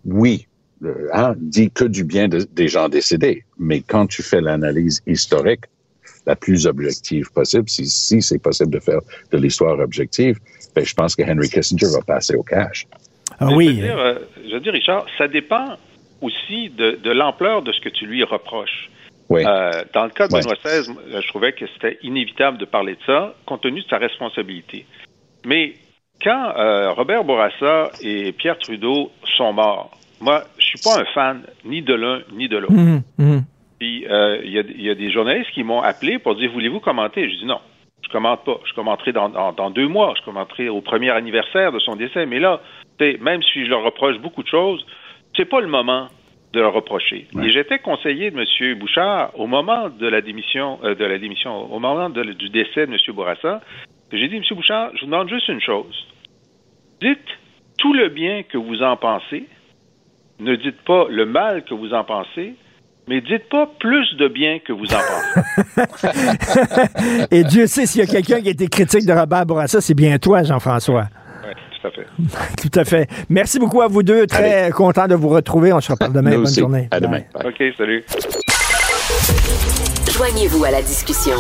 oui, 0.06 0.48
hein, 1.14 1.36
dit 1.38 1.72
que 1.72 1.86
du 1.86 2.04
bien 2.04 2.28
des 2.28 2.68
gens 2.68 2.90
décédés, 2.90 3.44
mais 3.58 3.82
quand 3.82 4.08
tu 4.08 4.24
fais 4.24 4.42
l'analyse 4.42 5.02
historique, 5.08 5.66
la 6.26 6.36
plus 6.36 6.66
objective 6.66 7.32
possible, 7.32 7.70
si, 7.70 7.86
si 7.86 8.22
c'est 8.22 8.40
possible 8.40 8.72
de 8.72 8.80
faire 8.80 9.00
de 9.32 9.38
l'histoire 9.38 9.80
objective, 9.80 10.40
ben, 10.76 10.84
je 10.84 10.94
pense 10.94 11.16
que 11.16 11.24
Henry 11.24 11.50
Kissinger 11.50 11.88
va 11.94 12.02
passer 12.02 12.36
au 12.36 12.44
cash. 12.44 12.88
Ah 13.40 13.50
oui. 13.54 13.68
Je 13.68 13.72
veux, 13.72 13.82
dire, 13.82 14.00
euh, 14.00 14.16
je 14.50 14.54
veux 14.54 14.60
dire, 14.60 14.74
Richard, 14.74 15.06
ça 15.18 15.28
dépend 15.28 15.78
aussi 16.22 16.70
de, 16.70 16.92
de 17.04 17.12
l'ampleur 17.12 17.62
de 17.62 17.72
ce 17.72 17.82
que 17.82 17.90
tu 17.90 18.06
lui 18.06 18.24
reproches. 18.24 18.90
Euh, 19.32 19.72
dans 19.94 20.04
le 20.04 20.12
cas 20.12 20.28
de 20.28 20.34
Benoît 20.34 20.56
XVI, 20.64 20.94
je 21.22 21.28
trouvais 21.30 21.54
que 21.54 21.66
c'était 21.74 21.98
inévitable 22.04 22.58
de 22.58 22.66
parler 22.66 22.94
de 22.94 23.02
ça, 23.06 23.34
compte 23.46 23.62
tenu 23.62 23.82
de 23.82 23.88
sa 23.88 23.98
responsabilité. 23.98 24.86
Mais 25.46 25.74
quand 26.22 26.54
euh, 26.58 26.92
Robert 26.92 27.24
Bourassa 27.24 27.92
et 28.02 28.32
Pierre 28.34 28.58
Trudeau 28.60 29.12
sont 29.38 29.54
morts, 29.54 29.92
moi, 30.22 30.44
je 30.58 30.66
suis 30.66 30.80
pas 30.84 31.00
un 31.02 31.06
fan 31.06 31.42
ni 31.66 31.82
de 31.82 31.94
l'un 31.94 32.22
ni 32.34 32.48
de 32.48 32.58
l'autre. 32.58 32.74
Mmh, 32.74 33.02
mmh. 33.18 33.40
Puis 33.80 34.06
euh, 34.08 34.42
il 34.44 34.82
y, 34.82 34.90
a 34.90 34.96
des 34.96 35.12
journalistes 35.12 35.52
qui 35.52 35.64
m'ont 35.64 35.82
appelé 35.82 36.20
pour 36.20 36.36
dire 36.36 36.52
voulez-vous 36.52 36.80
commenter? 36.80 37.30
Je 37.30 37.36
dis 37.36 37.46
non, 37.46 37.60
je 38.02 38.10
commente 38.10 38.46
pas. 38.46 38.60
Je 38.66 38.74
commenterai 38.74 39.12
dans, 39.12 39.30
dans, 39.30 39.70
deux 39.70 39.88
mois. 39.88 40.14
Je 40.18 40.24
commenterai 40.24 40.70
au 40.70 40.80
premier 40.80 41.10
anniversaire 41.10 41.74
de 41.74 41.80
son 41.80 41.98
décès. 41.98 42.26
Mais 42.26 42.40
là, 42.40 42.62
même 43.20 43.42
si 43.44 43.66
je 43.66 43.70
leur 43.70 43.84
reproche 43.84 44.18
beaucoup 44.20 44.44
de 44.44 44.48
choses, 44.48 44.86
c'est 45.36 45.46
pas 45.46 45.62
le 45.62 45.68
moment 45.68 46.08
de 46.54 46.62
le 46.62 46.68
reprocher. 46.68 47.28
Et 47.44 47.50
j'étais 47.52 47.80
conseiller 47.80 48.32
de 48.32 48.40
M. 48.40 48.80
Bouchard 48.80 49.32
au 49.38 49.46
moment 49.46 49.90
de 49.90 50.08
la 50.08 50.22
démission, 50.22 50.80
euh, 50.84 50.96
de 50.96 51.04
la 51.04 51.18
démission, 51.18 51.72
au 51.72 51.80
moment 51.80 52.10
du 52.10 52.50
décès 52.50 52.88
de 52.88 52.94
M. 52.94 52.98
Bourassa. 53.14 53.62
J'ai 54.12 54.28
dit, 54.30 54.38
M. 54.38 54.44
Bouchard, 54.52 54.92
je 54.96 55.02
vous 55.02 55.08
demande 55.08 55.30
juste 55.30 55.50
une 55.50 55.60
chose. 55.60 56.08
Dites 57.02 57.20
tout 57.78 57.94
le 57.94 58.08
bien 58.08 58.44
que 58.44 58.58
vous 58.58 58.82
en 58.82 58.96
pensez. 58.96 59.48
Ne 60.40 60.56
dites 60.56 60.82
pas 60.86 61.08
le 61.10 61.26
mal 61.26 61.64
que 61.66 61.74
vous 61.74 61.94
en 61.94 62.04
pensez, 62.06 62.56
mais 63.08 63.22
dites 63.22 63.50
pas 63.50 63.70
plus 63.80 64.16
de 64.18 64.28
bien 64.28 64.60
que 64.60 64.72
vous 64.72 64.88
en 64.94 65.00
pensez. 65.00 65.42
Et 67.32 67.44
Dieu 67.44 67.68
sait 67.68 67.86
s'il 67.86 68.02
y 68.02 68.04
a 68.04 68.08
quelqu'un 68.08 68.42
qui 68.42 68.48
a 68.48 68.52
été 68.52 68.68
critique 68.68 69.06
de 69.06 69.14
Robert 69.14 69.46
Bourassa, 69.46 69.82
c'est 69.82 69.94
bien 69.94 70.18
toi, 70.18 70.44
Jean-François. 70.44 71.08
Tout 72.62 72.80
à 72.80 72.86
fait. 72.86 73.08
Merci 73.30 73.60
beaucoup 73.60 73.82
à 73.82 73.88
vous 73.88 74.04
deux. 74.04 74.28
Très 74.28 74.72
content 74.72 75.08
de 75.08 75.16
vous 75.16 75.30
retrouver. 75.30 75.74
On 75.74 75.82
se 75.82 75.92
reparle 75.92 76.14
demain. 76.14 76.38
Bonne 76.38 76.54
journée. 76.54 76.88
À 76.92 77.00
demain. 77.00 77.22
OK, 77.44 77.62
salut. 77.78 78.04
Joignez-vous 80.16 80.64
à 80.64 80.72
la 80.72 80.82
discussion. 80.82 81.36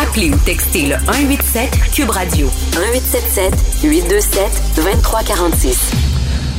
Appelez 0.00 0.30
ou 0.30 0.36
textez 0.44 0.86
le 0.86 0.94
187 0.94 1.70
Cube 1.92 2.10
Radio. 2.10 2.46
1877 2.76 3.82
827 3.82 4.62
2346. 4.76 6.07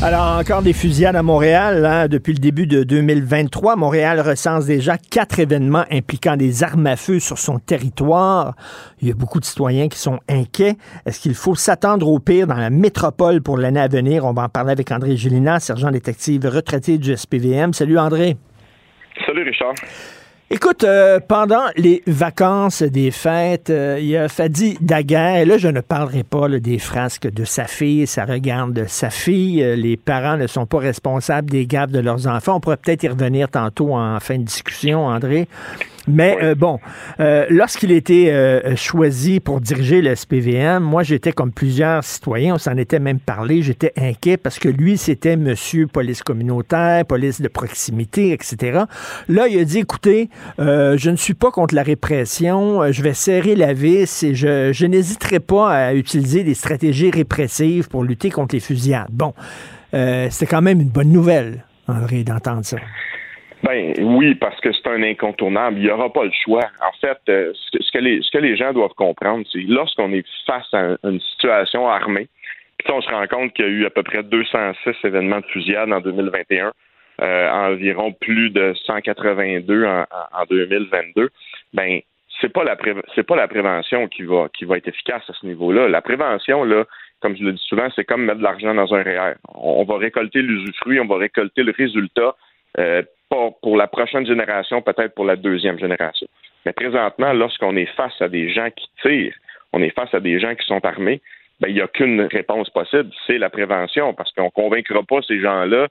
Alors, 0.01 0.39
encore 0.39 0.61
des 0.61 0.71
fusillades 0.71 1.17
à 1.17 1.23
Montréal. 1.23 1.85
Hein, 1.85 2.07
depuis 2.07 2.31
le 2.31 2.39
début 2.39 2.65
de 2.65 2.83
2023, 2.83 3.75
Montréal 3.75 4.21
recense 4.21 4.65
déjà 4.65 4.97
quatre 4.97 5.39
événements 5.39 5.83
impliquant 5.91 6.37
des 6.37 6.63
armes 6.63 6.87
à 6.87 6.95
feu 6.95 7.19
sur 7.19 7.37
son 7.37 7.59
territoire. 7.59 8.55
Il 9.01 9.09
y 9.09 9.11
a 9.11 9.13
beaucoup 9.13 9.41
de 9.41 9.45
citoyens 9.45 9.89
qui 9.89 9.99
sont 9.99 10.19
inquiets. 10.29 10.77
Est-ce 11.05 11.19
qu'il 11.19 11.35
faut 11.35 11.53
s'attendre 11.53 12.07
au 12.07 12.19
pire 12.19 12.47
dans 12.47 12.55
la 12.55 12.69
métropole 12.69 13.41
pour 13.41 13.57
l'année 13.57 13.81
à 13.81 13.89
venir? 13.89 14.23
On 14.23 14.31
va 14.31 14.43
en 14.43 14.49
parler 14.49 14.71
avec 14.71 14.89
André 14.89 15.17
Gélina, 15.17 15.59
sergent 15.59 15.91
détective 15.91 16.45
retraité 16.45 16.97
du 16.97 17.17
SPVM. 17.17 17.73
Salut 17.73 17.99
André. 17.99 18.37
Salut 19.25 19.43
Richard. 19.43 19.73
Écoute, 20.51 20.83
euh, 20.83 21.19
pendant 21.19 21.65
les 21.75 22.01
vacances 22.07 22.81
des 22.81 23.11
fêtes, 23.11 23.69
euh, 23.69 23.97
il 23.99 24.07
y 24.07 24.17
a 24.17 24.27
Fadi 24.27 24.79
Daguerre, 24.81 25.41
et 25.41 25.45
là 25.45 25.59
je 25.59 25.67
ne 25.67 25.79
parlerai 25.79 26.23
pas 26.23 26.49
des 26.49 26.79
frasques 26.79 27.31
de 27.31 27.45
sa 27.45 27.65
fille, 27.65 28.07
ça 28.07 28.25
regarde 28.25 28.85
sa 28.87 29.11
fille, 29.11 29.61
euh, 29.61 29.75
les 29.75 29.95
parents 29.95 30.37
ne 30.37 30.47
sont 30.47 30.65
pas 30.65 30.79
responsables 30.79 31.51
des 31.51 31.67
gaffes 31.67 31.91
de 31.91 31.99
leurs 31.99 32.25
enfants, 32.25 32.55
on 32.55 32.59
pourrait 32.61 32.77
peut-être 32.77 33.03
y 33.03 33.09
revenir 33.09 33.49
tantôt 33.49 33.93
en 33.93 34.19
fin 34.19 34.39
de 34.39 34.43
discussion, 34.43 35.05
André, 35.05 35.47
mais 36.09 36.37
euh, 36.41 36.55
bon, 36.55 36.79
euh, 37.19 37.45
lorsqu'il 37.49 37.91
était 37.91 38.31
euh, 38.31 38.75
choisi 38.75 39.39
pour 39.39 39.61
diriger 39.61 40.01
le 40.01 40.15
SPVM, 40.15 40.81
moi 40.83 41.03
j'étais 41.03 41.31
comme 41.31 41.51
plusieurs 41.51 42.03
citoyens, 42.03 42.55
on 42.55 42.57
s'en 42.57 42.75
était 42.77 42.99
même 42.99 43.19
parlé, 43.19 43.61
j'étais 43.61 43.93
inquiet 43.95 44.37
parce 44.37 44.57
que 44.57 44.69
lui 44.69 44.97
c'était 44.97 45.35
monsieur 45.35 45.85
police 45.85 46.23
communautaire, 46.23 47.05
police 47.05 47.41
de 47.41 47.47
proximité, 47.47 48.31
etc. 48.31 48.81
Là, 49.27 49.47
il 49.47 49.59
a 49.59 49.63
dit, 49.63 49.79
écoutez, 49.79 50.29
je 50.57 51.09
ne 51.09 51.15
suis 51.15 51.35
pas 51.35 51.51
contre 51.51 51.75
la 51.75 51.83
répression, 51.83 52.91
je 52.91 53.03
vais 53.03 53.13
serrer 53.13 53.55
la 53.55 53.73
vis 53.73 54.23
et 54.23 54.33
je, 54.33 54.71
je 54.73 54.85
n'hésiterai 54.87 55.39
pas 55.39 55.69
à 55.69 55.93
utiliser 55.93 56.43
des 56.43 56.55
stratégies 56.55 57.11
répressives 57.11 57.87
pour 57.87 58.03
lutter 58.03 58.31
contre 58.31 58.55
les 58.55 58.61
fusillades. 58.61 59.09
Bon, 59.11 59.33
c'était 59.91 60.47
quand 60.47 60.61
même 60.61 60.81
une 60.81 60.89
bonne 60.89 61.11
nouvelle, 61.11 61.65
André, 61.87 62.23
d'entendre 62.23 62.65
ça. 62.65 62.77
Ben 63.63 63.93
oui, 63.99 64.35
parce 64.35 64.59
que 64.61 64.71
c'est 64.71 64.87
un 64.87 65.03
incontournable. 65.03 65.77
Il 65.77 65.83
n'y 65.83 65.91
aura 65.91 66.11
pas 66.11 66.23
le 66.23 66.31
choix. 66.31 66.65
En 66.81 66.97
fait, 66.99 67.17
euh, 67.29 67.51
ce, 67.53 67.91
que 67.91 67.97
les, 67.97 68.21
ce 68.21 68.31
que 68.31 68.37
les 68.37 68.55
gens 68.55 68.71
doivent 68.71 68.93
comprendre, 68.93 69.45
c'est 69.51 69.65
lorsqu'on 69.67 70.13
est 70.13 70.25
face 70.45 70.73
à 70.73 70.95
une 71.03 71.19
situation 71.19 71.87
armée, 71.87 72.29
puis 72.77 72.91
on 72.91 73.01
se 73.01 73.09
rend 73.09 73.27
compte 73.27 73.53
qu'il 73.53 73.65
y 73.65 73.67
a 73.67 73.71
eu 73.71 73.85
à 73.85 73.89
peu 73.89 74.03
près 74.03 74.23
206 74.23 74.95
événements 75.03 75.41
de 75.41 75.45
fusillade 75.47 75.91
en 75.91 75.99
2021, 75.99 76.71
euh, 77.21 77.49
environ 77.49 78.13
plus 78.13 78.49
de 78.49 78.73
182 78.85 79.85
en, 79.85 80.05
en 80.31 80.45
2022. 80.49 81.29
Ben 81.73 81.99
c'est 82.39 82.53
pas 82.53 82.63
la 82.63 82.77
c'est 83.15 83.23
pas 83.23 83.35
la 83.35 83.49
prévention 83.49 84.07
qui 84.07 84.23
va 84.23 84.47
qui 84.53 84.63
va 84.63 84.77
être 84.77 84.87
efficace 84.87 85.23
à 85.27 85.33
ce 85.33 85.45
niveau-là. 85.45 85.89
La 85.89 86.01
prévention 86.01 86.63
là, 86.63 86.85
comme 87.19 87.35
je 87.35 87.43
le 87.43 87.53
dis 87.53 87.63
souvent, 87.67 87.89
c'est 87.95 88.05
comme 88.05 88.23
mettre 88.23 88.39
de 88.39 88.43
l'argent 88.43 88.73
dans 88.73 88.93
un 88.93 89.03
REER. 89.03 89.33
On, 89.53 89.83
va 89.83 89.97
récolter 89.97 90.41
l'usufruit, 90.41 90.99
on 90.99 91.07
va 91.07 91.17
récolter 91.17 91.63
le 91.63 91.73
résultat. 91.77 92.35
Euh, 92.77 93.03
pas 93.29 93.49
pour 93.61 93.77
la 93.77 93.87
prochaine 93.87 94.25
génération, 94.25 94.81
peut-être 94.81 95.13
pour 95.13 95.25
la 95.25 95.35
deuxième 95.35 95.79
génération. 95.79 96.27
Mais 96.65 96.73
présentement, 96.73 97.33
lorsqu'on 97.33 97.75
est 97.75 97.89
face 97.95 98.19
à 98.21 98.27
des 98.27 98.51
gens 98.51 98.69
qui 98.75 98.89
tirent, 99.01 99.35
on 99.73 99.81
est 99.81 99.91
face 99.91 100.13
à 100.13 100.19
des 100.19 100.39
gens 100.39 100.55
qui 100.55 100.65
sont 100.65 100.83
armés, 100.83 101.21
ben, 101.59 101.67
il 101.67 101.75
n'y 101.75 101.81
a 101.81 101.87
qu'une 101.87 102.21
réponse 102.21 102.69
possible, 102.69 103.09
c'est 103.27 103.37
la 103.37 103.49
prévention, 103.49 104.13
parce 104.13 104.31
qu'on 104.33 104.45
ne 104.45 104.49
convaincra 104.49 105.03
pas 105.03 105.21
ces 105.27 105.39
gens-là 105.39 105.87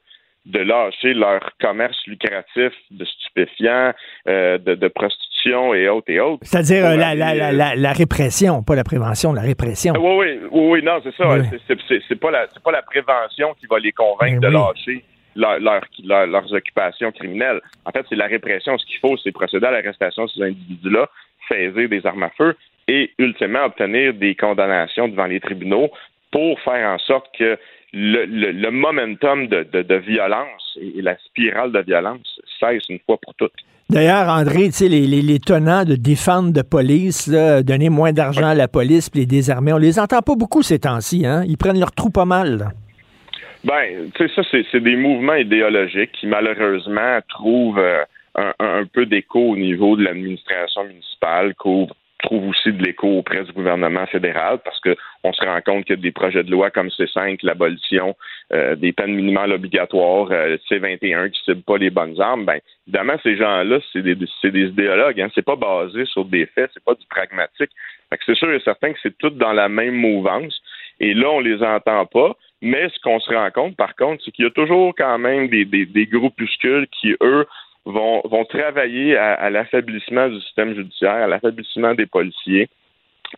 de 0.46 0.60
lâcher 0.60 1.12
leur 1.12 1.40
commerce 1.60 1.98
lucratif 2.06 2.72
de 2.90 3.04
stupéfiants, 3.04 3.92
euh, 4.28 4.56
de, 4.56 4.88
prostitution 4.88 5.74
et 5.74 5.88
autres 5.88 6.10
et 6.10 6.20
autres. 6.20 6.40
C'est-à-dire 6.42 6.86
euh, 6.86 6.96
la, 6.96 7.14
la, 7.14 7.34
la, 7.52 7.76
la, 7.76 7.92
répression, 7.92 8.62
pas 8.62 8.74
la 8.74 8.84
prévention, 8.84 9.34
la 9.34 9.42
répression. 9.42 9.92
oui, 9.98 10.16
oui, 10.16 10.38
oui, 10.50 10.68
oui, 10.70 10.82
non, 10.82 11.00
c'est 11.04 11.14
ça. 11.16 11.36
C'est 12.08 12.18
pas, 12.18 12.30
pas 12.64 12.72
la 12.72 12.82
prévention 12.82 13.54
qui 13.60 13.66
va 13.66 13.78
les 13.78 13.92
convaincre 13.92 14.40
ben 14.40 14.48
de 14.48 14.54
lâcher 14.54 15.04
leurs 15.36 16.52
occupations 16.52 17.12
criminelles. 17.12 17.60
En 17.84 17.90
fait, 17.90 18.04
c'est 18.08 18.16
la 18.16 18.26
répression. 18.26 18.76
Ce 18.78 18.86
qu'il 18.86 18.98
faut, 18.98 19.16
c'est 19.16 19.32
procéder 19.32 19.66
à 19.66 19.70
l'arrestation 19.70 20.24
de 20.24 20.30
ces 20.30 20.42
individus-là, 20.42 21.08
saisir 21.48 21.88
des 21.88 22.04
armes 22.06 22.24
à 22.24 22.30
feu 22.30 22.56
et 22.88 23.10
ultimement 23.18 23.64
obtenir 23.64 24.14
des 24.14 24.34
condamnations 24.34 25.08
devant 25.08 25.26
les 25.26 25.40
tribunaux 25.40 25.90
pour 26.30 26.60
faire 26.60 26.88
en 26.88 26.98
sorte 26.98 27.26
que 27.38 27.58
le, 27.92 28.70
momentum 28.70 29.46
de, 29.46 29.94
violence 29.96 30.78
et 30.80 31.00
la 31.00 31.16
spirale 31.18 31.72
de 31.72 31.80
violence 31.80 32.40
cesse 32.60 32.88
une 32.88 32.98
fois 33.06 33.16
pour 33.22 33.34
toutes. 33.34 33.52
D'ailleurs, 33.90 34.28
André, 34.28 34.66
tu 34.66 34.72
sais, 34.72 34.88
les, 34.88 35.06
les, 35.06 35.22
les 35.22 35.38
tenants 35.38 35.84
de 35.84 35.94
défendre 35.94 36.52
de 36.52 36.60
police, 36.60 37.26
là, 37.26 37.62
donner 37.62 37.88
moins 37.88 38.12
d'argent 38.12 38.48
à 38.48 38.54
la 38.54 38.68
police, 38.68 39.08
puis 39.08 39.20
les 39.20 39.26
désarmer, 39.26 39.72
on 39.72 39.78
les 39.78 39.98
entend 39.98 40.20
pas 40.20 40.34
beaucoup 40.34 40.62
ces 40.62 40.80
temps-ci. 40.80 41.24
Hein? 41.24 41.42
Ils 41.46 41.56
prennent 41.56 41.80
leur 41.80 41.92
trou 41.92 42.10
pas 42.10 42.26
mal. 42.26 42.58
Là. 42.58 42.66
Ben, 43.64 44.10
tu 44.14 44.28
sais, 44.28 44.34
ça, 44.34 44.60
c'est 44.70 44.80
des 44.80 44.96
mouvements 44.96 45.34
idéologiques 45.34 46.12
qui, 46.12 46.26
malheureusement, 46.26 47.18
trouvent 47.28 47.78
euh, 47.78 48.04
un, 48.36 48.84
peu 48.86 49.04
d'écho 49.06 49.40
au 49.40 49.56
niveau 49.56 49.96
de 49.96 50.04
l'administration 50.04 50.84
municipale, 50.84 51.54
trouve 51.54 51.90
aussi 52.30 52.72
de 52.72 52.82
l'écho 52.82 53.18
auprès 53.18 53.44
du 53.44 53.52
gouvernement 53.52 54.06
fédéral 54.06 54.58
parce 54.64 54.80
que 54.80 54.96
on 55.24 55.32
se 55.32 55.44
rend 55.44 55.60
compte 55.60 55.84
que 55.84 55.94
des 55.94 56.10
projets 56.12 56.42
de 56.42 56.50
loi 56.50 56.70
comme 56.70 56.88
C5, 56.88 57.38
l'abolition 57.42 58.16
euh, 58.52 58.74
des 58.74 58.92
peines 58.92 59.14
minimales 59.14 59.52
obligatoires, 59.52 60.28
euh, 60.30 60.56
C21 60.70 61.30
qui 61.30 61.40
ciblent 61.44 61.62
pas 61.62 61.78
les 61.78 61.90
bonnes 61.90 62.20
armes, 62.20 62.44
ben 62.44 62.58
évidemment 62.86 63.14
ces 63.22 63.36
gens-là, 63.36 63.78
c'est 63.92 64.02
des, 64.02 64.16
des 64.16 64.28
idéologues, 64.44 65.20
hein, 65.20 65.28
c'est 65.34 65.44
pas 65.44 65.56
basé 65.56 66.04
sur 66.06 66.24
des 66.24 66.46
faits, 66.46 66.70
c'est 66.74 66.84
pas 66.84 66.94
du 66.94 67.06
pragmatique. 67.06 67.70
C'est 68.24 68.34
sûr 68.34 68.50
et 68.52 68.60
certain 68.60 68.92
que 68.92 68.98
c'est 69.02 69.16
tout 69.18 69.30
dans 69.30 69.52
la 69.52 69.68
même 69.68 69.94
mouvance. 69.94 70.60
Et 71.00 71.14
là, 71.14 71.30
on 71.30 71.40
les 71.40 71.62
entend 71.62 72.06
pas. 72.06 72.36
Mais 72.60 72.88
ce 72.88 72.98
qu'on 73.00 73.20
se 73.20 73.32
rend 73.32 73.50
compte, 73.50 73.76
par 73.76 73.94
contre, 73.94 74.22
c'est 74.24 74.32
qu'il 74.32 74.44
y 74.44 74.48
a 74.48 74.50
toujours 74.50 74.92
quand 74.96 75.18
même 75.18 75.48
des, 75.48 76.06
groupuscules 76.06 76.88
qui, 76.88 77.14
eux, 77.22 77.46
vont, 77.84 78.20
vont 78.24 78.44
travailler 78.44 79.16
à, 79.16 79.48
l'affaiblissement 79.50 80.28
du 80.28 80.40
système 80.40 80.74
judiciaire, 80.74 81.12
à 81.12 81.26
l'affaiblissement 81.26 81.94
des 81.94 82.06
policiers 82.06 82.68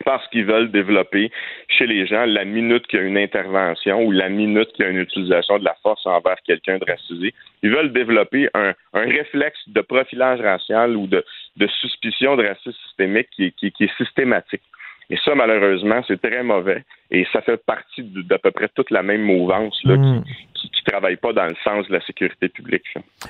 parce 0.05 0.27
qu'ils 0.29 0.45
veulent 0.45 0.71
développer 0.71 1.33
chez 1.68 1.85
les 1.85 2.07
gens 2.07 2.25
la 2.25 2.45
minute 2.45 2.87
qu'il 2.87 3.01
y 3.01 3.03
a 3.03 3.07
une 3.07 3.18
intervention 3.18 4.05
ou 4.05 4.12
la 4.12 4.29
minute 4.29 4.71
qu'il 4.73 4.85
y 4.85 4.89
a 4.89 4.91
une 4.91 5.01
utilisation 5.01 5.59
de 5.59 5.64
la 5.64 5.75
force 5.83 6.07
envers 6.07 6.37
quelqu'un 6.47 6.79
de 6.79 6.85
racisé. 6.85 7.35
Ils 7.64 7.71
veulent 7.71 7.93
développer 7.93 8.49
un, 8.55 8.73
réflexe 8.95 9.59
de 9.66 9.81
profilage 9.81 10.41
racial 10.41 10.97
ou 10.97 11.09
de, 11.09 11.25
suspicion 11.81 12.37
de 12.37 12.47
racisme 12.47 12.79
systémique 12.87 13.29
qui 13.37 13.53
est 13.81 13.97
systématique. 13.97 14.62
Et 15.11 15.16
ça, 15.24 15.34
malheureusement, 15.34 16.00
c'est 16.06 16.22
très 16.22 16.42
mauvais. 16.44 16.84
Et 17.11 17.26
ça 17.32 17.42
fait 17.42 17.61
partie 17.64 18.02
d'à 18.28 18.38
peu 18.38 18.52
près 18.52 18.68
toute 18.74 18.90
la 18.90 19.02
même 19.02 19.22
mouvance 19.22 19.76
là, 19.84 19.96
mm. 19.96 20.22
qui, 20.54 20.70
qui, 20.70 20.84
travaille 20.84 21.16
pas 21.16 21.32
dans 21.32 21.46
le 21.46 21.56
sens 21.64 21.86
de 21.88 21.92
la 21.92 22.00
sécurité 22.02 22.48
publique. 22.48 22.84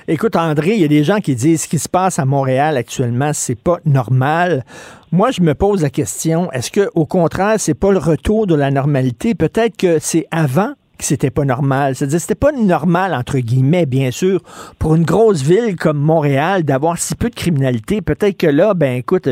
Écoute, 0.07 0.35
André, 0.35 0.73
il 0.73 0.81
y 0.81 0.85
a 0.85 0.87
des 0.87 1.03
gens 1.03 1.17
qui 1.17 1.35
disent 1.35 1.63
ce 1.63 1.67
qui 1.67 1.79
se 1.79 1.89
passe 1.89 2.19
à 2.19 2.25
Montréal 2.25 2.77
actuellement, 2.77 3.33
c'est 3.33 3.61
pas 3.61 3.77
normal. 3.83 4.63
Moi, 5.11 5.31
je 5.31 5.41
me 5.41 5.53
pose 5.53 5.81
la 5.81 5.89
question, 5.89 6.51
est-ce 6.51 6.71
que, 6.71 6.87
au 6.93 7.05
contraire, 7.05 7.55
c'est 7.57 7.77
pas 7.77 7.91
le 7.91 7.97
retour 7.97 8.45
de 8.45 8.55
la 8.55 8.69
normalité? 8.69 9.33
Peut-être 9.33 9.75
que 9.75 9.99
c'est 9.99 10.27
avant 10.31 10.73
que 11.01 11.07
c'était 11.07 11.31
pas 11.31 11.45
normal. 11.45 11.95
C'est-à-dire, 11.95 12.21
c'était 12.21 12.35
pas 12.35 12.51
normal, 12.51 13.13
entre 13.13 13.39
guillemets, 13.39 13.85
bien 13.85 14.11
sûr, 14.11 14.41
pour 14.79 14.95
une 14.95 15.03
grosse 15.03 15.41
ville 15.41 15.75
comme 15.75 15.97
Montréal 15.97 16.63
d'avoir 16.63 16.97
si 16.97 17.15
peu 17.15 17.29
de 17.29 17.35
criminalité. 17.35 18.01
Peut-être 18.01 18.37
que 18.37 18.47
là, 18.47 18.73
ben 18.73 18.97
écoute, 18.97 19.27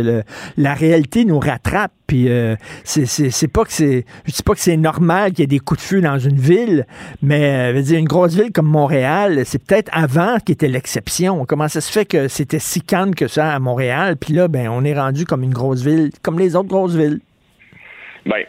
la 0.58 0.74
réalité 0.74 1.26
nous 1.26 1.40
rattrape. 1.40 1.92
Puis 2.08 2.28
euh, 2.28 2.56
c'est 2.84 3.48
pas 3.48 3.64
que 3.66 3.72
c'est, 3.72 4.04
je 4.26 4.32
dis 4.32 4.42
pas 4.42 4.56
que 4.56 4.60
c'est 4.60 4.78
normal 4.78 5.30
qu'il 5.30 5.42
y 5.42 5.44
ait 5.44 5.48
des 5.48 5.60
coups 5.60 5.80
de 5.80 5.86
feu 5.86 6.02
dans 6.02 6.18
une 6.18 6.40
ville, 6.40 6.88
mais 7.22 7.72
euh, 7.72 7.82
dire, 7.84 8.00
une 8.00 8.08
grosse 8.08 8.34
ville 8.34 8.52
comme 8.52 8.66
Montréal, 8.66 9.44
c'est 9.46 9.64
peut-être 9.64 9.92
avant 9.94 10.40
qui 10.40 10.54
était 10.54 10.68
l'exception. 10.68 11.46
Comment 11.46 11.68
ça 11.68 11.82
se 11.82 11.92
fait 11.92 12.06
que 12.06 12.28
c'était 12.28 12.58
si 12.58 12.82
calme 12.82 13.14
que 13.14 13.28
ça 13.28 13.54
à 13.54 13.60
Montréal, 13.60 14.18
puis 14.18 14.34
là, 14.34 14.48
ben 14.48 14.70
on 14.70 14.84
est 14.84 15.00
rendu 15.00 15.26
comme 15.26 15.44
une 15.44 15.54
grosse 15.54 15.84
ville, 15.84 16.10
comme 16.24 16.40
les 16.40 16.56
autres 16.56 16.70
grosses 16.70 16.96
villes? 16.96 17.20
Ben, 18.26 18.44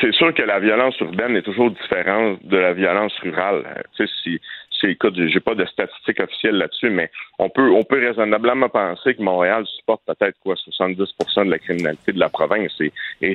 c'est 0.00 0.12
sûr 0.12 0.32
que 0.34 0.42
la 0.42 0.58
violence 0.58 0.98
urbaine 1.00 1.36
est 1.36 1.42
toujours 1.42 1.70
différente 1.70 2.44
de 2.44 2.56
la 2.56 2.72
violence 2.72 3.16
rurale. 3.20 3.64
Euh, 3.66 3.82
tu 3.96 4.06
sais, 4.06 4.12
si, 4.22 4.40
j'ai 4.80 5.40
pas 5.40 5.54
de 5.54 5.64
statistiques 5.64 6.20
officielles 6.20 6.56
là-dessus, 6.56 6.90
mais 6.90 7.10
on 7.38 7.48
peut, 7.48 7.70
on 7.70 7.82
peut 7.82 7.98
raisonnablement 7.98 8.68
penser 8.68 9.14
que 9.14 9.22
Montréal 9.22 9.64
supporte 9.66 10.02
peut-être 10.06 10.38
quoi 10.40 10.54
70% 10.54 11.46
de 11.46 11.50
la 11.50 11.58
criminalité 11.58 12.12
de 12.12 12.20
la 12.20 12.28
province. 12.28 12.72
Et, 12.80 12.92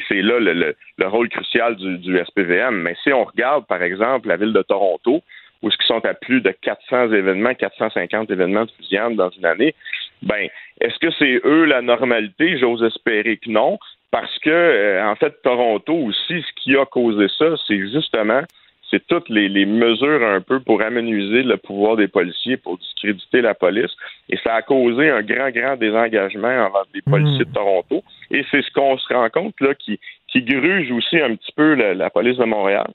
c'est 0.08 0.22
là 0.22 0.40
le, 0.40 0.76
le, 0.98 1.08
rôle 1.08 1.30
crucial 1.30 1.76
du, 1.76 1.98
du 1.98 2.18
SPVM. 2.18 2.82
Mais 2.82 2.96
si 3.04 3.12
on 3.12 3.24
regarde, 3.24 3.66
par 3.66 3.82
exemple, 3.82 4.28
la 4.28 4.38
ville 4.38 4.54
de 4.54 4.62
Toronto, 4.62 5.22
où 5.62 5.70
ce 5.70 5.78
qui 5.78 5.88
sont 5.88 6.04
à 6.06 6.14
plus 6.14 6.42
de 6.42 6.52
400 6.52 7.12
événements, 7.12 7.54
450 7.54 8.32
événements 8.32 8.66
de 8.66 8.72
fusillade 8.72 9.16
dans 9.16 9.30
une 9.30 9.46
année, 9.46 9.76
ben, 10.22 10.48
est-ce 10.80 10.98
que 11.00 11.12
c'est 11.18 11.42
eux 11.46 11.66
la 11.66 11.82
normalité? 11.82 12.58
J'ose 12.58 12.84
espérer 12.84 13.38
que 13.38 13.50
non 13.50 13.78
parce 14.12 14.38
que, 14.40 14.50
euh, 14.50 15.06
en 15.10 15.16
fait, 15.16 15.42
Toronto 15.42 15.94
aussi, 15.94 16.42
ce 16.42 16.62
qui 16.62 16.76
a 16.76 16.86
causé 16.86 17.28
ça, 17.38 17.46
c'est 17.66 17.80
justement, 17.80 18.42
c'est 18.90 19.08
toutes 19.08 19.30
les, 19.30 19.66
mesures 19.66 20.22
un 20.22 20.42
peu 20.42 20.60
pour 20.60 20.82
amenuiser 20.82 21.44
le 21.44 21.56
pouvoir 21.56 21.96
des 21.96 22.10
policiers, 22.10 22.58
pour 22.58 22.78
discréditer 22.78 23.42
la 23.42 23.54
police. 23.54 23.92
Et 24.30 24.38
ça 24.44 24.56
a 24.56 24.62
causé 24.62 25.10
un 25.10 25.22
grand, 25.22 25.50
grand 25.50 25.78
désengagement 25.78 26.50
envers 26.50 26.84
les 26.94 27.02
policiers 27.02 27.46
de 27.46 27.54
Toronto. 27.54 28.04
Et 28.32 28.44
c'est 28.52 28.62
ce 28.62 28.72
qu'on 28.72 28.98
se 28.98 29.14
rend 29.14 29.30
compte, 29.30 29.60
là, 29.62 29.74
qui, 29.76 29.98
qui 30.28 30.44
gruge 30.44 30.92
aussi 30.92 31.20
un 31.20 31.36
petit 31.36 31.54
peu 31.56 31.74
la 31.74 32.10
police 32.10 32.38
de 32.38 32.46
Montréal. 32.46 32.92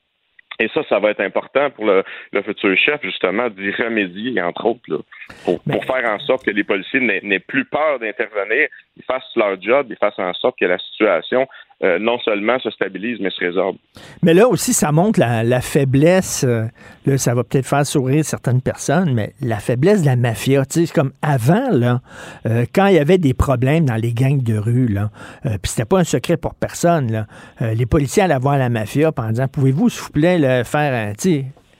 Et 0.58 0.68
ça, 0.68 0.82
ça 0.88 0.98
va 0.98 1.10
être 1.10 1.20
important 1.20 1.70
pour 1.70 1.84
le, 1.84 2.04
futur 2.42 2.76
chef, 2.78 3.02
justement, 3.02 3.48
d'y 3.50 3.70
remédier, 3.72 4.40
entre 4.40 4.66
autres, 4.66 4.80
là, 4.88 4.98
pour, 5.44 5.60
pour, 5.62 5.84
faire 5.84 6.08
en 6.08 6.18
sorte 6.20 6.44
que 6.44 6.50
les 6.50 6.64
policiers 6.64 7.00
n'aient 7.00 7.38
plus 7.40 7.64
peur 7.64 7.98
d'intervenir, 7.98 8.68
ils 8.96 9.04
fassent 9.04 9.36
leur 9.36 9.60
job, 9.60 9.86
ils 9.90 9.96
fassent 9.96 10.18
en 10.18 10.32
sorte 10.34 10.58
que 10.58 10.64
la 10.64 10.78
situation 10.78 11.46
euh, 11.84 11.98
non 11.98 12.18
seulement 12.20 12.58
se 12.60 12.70
stabilise, 12.70 13.18
mais 13.20 13.28
se 13.28 13.44
résorbe. 13.44 13.76
Mais 14.22 14.32
là 14.32 14.48
aussi, 14.48 14.72
ça 14.72 14.92
montre 14.92 15.20
la, 15.20 15.60
faiblesse, 15.60 16.42
euh, 16.48 16.64
là, 17.04 17.18
ça 17.18 17.34
va 17.34 17.44
peut-être 17.44 17.66
faire 17.66 17.84
sourire 17.84 18.24
certaines 18.24 18.62
personnes, 18.62 19.12
mais 19.12 19.34
la 19.42 19.58
faiblesse 19.58 20.00
de 20.00 20.06
la 20.06 20.16
mafia, 20.16 20.64
tu 20.64 20.86
comme 20.86 21.12
avant, 21.20 21.68
là, 21.70 22.00
euh, 22.46 22.64
quand 22.74 22.86
il 22.86 22.94
y 22.94 22.98
avait 22.98 23.18
des 23.18 23.34
problèmes 23.34 23.84
dans 23.84 23.96
les 23.96 24.14
gangs 24.14 24.42
de 24.42 24.56
rue, 24.56 24.88
là, 24.88 25.10
puis 25.42 25.58
c'était 25.64 25.84
pas 25.84 25.98
un 25.98 26.04
secret 26.04 26.38
pour 26.38 26.54
personne, 26.54 27.26
les 27.60 27.86
policiers 27.86 28.22
allaient 28.22 28.38
voir 28.38 28.56
la 28.56 28.70
mafia 28.70 29.12
en 29.14 29.28
disant, 29.28 29.48
pouvez-vous, 29.48 29.90
s'il 29.90 30.02
vous 30.02 30.10
plaît, 30.10 30.64
faire 30.64 31.10
un, 31.10 31.12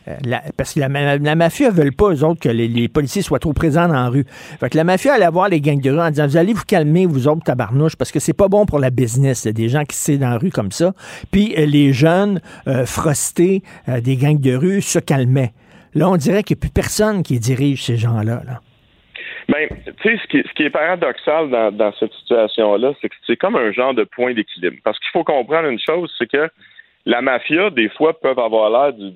euh, 0.08 0.14
parce 0.56 0.74
que 0.74 0.80
la, 0.80 0.88
la, 0.88 1.34
mafia 1.34 1.70
veut 1.70 1.90
pas, 1.90 2.12
eux 2.12 2.24
autres, 2.24 2.40
que 2.40 2.48
les, 2.48 2.88
policiers 2.88 3.22
soient 3.22 3.38
trop 3.38 3.52
présents 3.52 3.88
dans 3.88 3.94
la 3.94 4.08
rue. 4.08 4.24
Fait 4.60 4.70
que 4.70 4.76
la 4.76 4.84
mafia 4.84 5.14
allait 5.14 5.28
voir 5.28 5.48
les 5.48 5.60
gangs 5.60 5.80
de 5.80 5.90
rue 5.90 6.00
en 6.00 6.10
disant 6.10 6.26
Vous 6.26 6.36
allez 6.36 6.52
vous 6.52 6.64
calmer, 6.64 7.06
vous 7.06 7.28
autres 7.28 7.44
tabarnouches, 7.44 7.96
parce 7.96 8.12
que 8.12 8.20
c'est 8.20 8.36
pas 8.36 8.48
bon 8.48 8.66
pour 8.66 8.78
la 8.78 8.90
business, 8.90 9.46
des 9.46 9.68
gens 9.68 9.84
qui 9.84 9.96
sont 9.96 10.16
dans 10.16 10.30
la 10.30 10.38
rue 10.38 10.50
comme 10.50 10.72
ça. 10.72 10.92
Puis 11.32 11.54
euh, 11.58 11.66
les 11.66 11.92
jeunes 11.92 12.40
euh, 12.66 12.86
frostés 12.86 13.62
des 14.02 14.16
gangs 14.16 14.40
de 14.40 14.54
rue 14.54 14.80
se 14.80 14.98
calmaient. 14.98 15.52
Là, 15.94 16.08
on 16.08 16.16
dirait 16.16 16.42
qu'il 16.42 16.56
n'y 16.56 16.60
a 16.60 16.62
plus 16.62 16.72
personne 16.72 17.22
qui 17.22 17.38
dirige 17.38 17.84
ces 17.84 17.96
gens-là. 17.96 18.42
Là. 18.46 18.60
Ben, 19.48 19.68
tu 20.02 20.18
sais, 20.18 20.20
ce 20.30 20.52
qui, 20.54 20.62
est 20.62 20.70
paradoxal 20.70 21.50
dans, 21.50 21.92
cette 21.98 22.12
situation-là, 22.12 22.92
c'est 23.00 23.08
que 23.08 23.14
c'est 23.26 23.36
comme 23.36 23.56
un 23.56 23.70
genre 23.70 23.94
de 23.94 24.02
point 24.02 24.34
d'équilibre. 24.34 24.76
Parce 24.82 24.98
qu'il 24.98 25.10
faut 25.12 25.22
comprendre 25.22 25.68
une 25.68 25.78
chose, 25.78 26.12
c'est 26.18 26.30
que 26.30 26.50
la 27.04 27.22
mafia, 27.22 27.70
des 27.70 27.88
fois, 27.90 28.18
peuvent 28.18 28.38
avoir 28.38 28.70
l'air 28.70 28.92
du, 28.92 29.12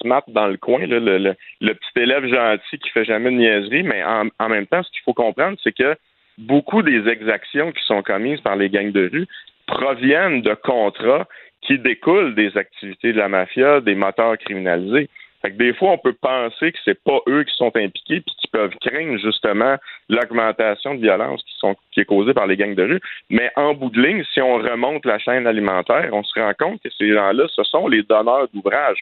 smart 0.00 0.22
dans 0.28 0.46
le 0.46 0.56
coin, 0.56 0.80
le, 0.80 1.34
petit 1.60 1.90
élève 1.96 2.26
gentil 2.26 2.78
qui 2.78 2.90
fait 2.90 3.04
jamais 3.04 3.30
de 3.30 3.36
niaiserie, 3.36 3.82
mais 3.82 4.02
en, 4.04 4.48
même 4.48 4.66
temps, 4.66 4.82
ce 4.82 4.90
qu'il 4.90 5.02
faut 5.04 5.14
comprendre, 5.14 5.58
c'est 5.62 5.76
que 5.76 5.96
beaucoup 6.38 6.82
des 6.82 7.08
exactions 7.08 7.72
qui 7.72 7.84
sont 7.84 8.02
commises 8.02 8.40
par 8.40 8.56
les 8.56 8.70
gangs 8.70 8.92
de 8.92 9.08
rue 9.12 9.26
proviennent 9.66 10.42
de 10.42 10.54
contrats 10.54 11.26
qui 11.62 11.78
découlent 11.78 12.34
des 12.34 12.56
activités 12.56 13.12
de 13.12 13.18
la 13.18 13.28
mafia, 13.28 13.80
des 13.80 13.94
moteurs 13.94 14.38
criminalisés. 14.38 15.08
Fait 15.42 15.52
que 15.52 15.56
des 15.56 15.72
fois, 15.72 15.90
on 15.90 15.98
peut 15.98 16.16
penser 16.20 16.72
que 16.72 16.78
c'est 16.84 17.00
pas 17.02 17.20
eux 17.28 17.44
qui 17.44 17.54
sont 17.54 17.74
impliqués 17.76 18.20
puis 18.20 18.34
qui 18.40 18.48
peuvent 18.48 18.74
craindre 18.80 19.18
justement 19.18 19.76
l'augmentation 20.08 20.94
de 20.94 21.00
violence 21.00 21.42
qui, 21.44 21.54
sont, 21.58 21.76
qui 21.92 22.00
est 22.00 22.04
causée 22.04 22.34
par 22.34 22.46
les 22.46 22.56
gangs 22.56 22.74
de 22.74 22.82
rue. 22.82 23.00
Mais 23.30 23.50
en 23.54 23.74
bout 23.74 23.90
de 23.90 24.02
ligne, 24.02 24.24
si 24.32 24.40
on 24.40 24.54
remonte 24.54 25.04
la 25.06 25.18
chaîne 25.18 25.46
alimentaire, 25.46 26.10
on 26.12 26.24
se 26.24 26.38
rend 26.40 26.52
compte 26.58 26.82
que 26.82 26.88
ces 26.90 27.12
gens-là, 27.12 27.46
ce 27.54 27.62
sont 27.62 27.86
les 27.86 28.02
donneurs 28.02 28.48
d'ouvrages. 28.52 28.98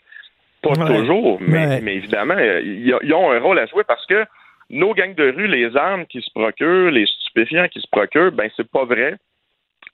Pas 0.63 0.75
toujours, 0.75 1.39
mais, 1.41 1.81
mais 1.81 1.95
évidemment, 1.97 2.37
ils 2.39 3.13
ont 3.15 3.31
un 3.31 3.39
rôle 3.39 3.59
à 3.59 3.67
jouer 3.67 3.85
parce 3.87 4.05
que 4.07 4.25
nos 4.71 4.95
gangs 4.95 5.15
de 5.15 5.31
rue, 5.31 5.47
les 5.47 5.77
armes 5.77 6.07
qui 6.07 6.21
se 6.21 6.31
procurent, 6.31 6.91
les 6.91 7.07
stupéfiants 7.07 7.69
qui 7.69 7.81
se 7.81 7.87
procurent, 7.91 8.33
ben 8.33 8.51
c'est 8.57 8.69
pas 8.69 8.85
vrai 8.85 9.15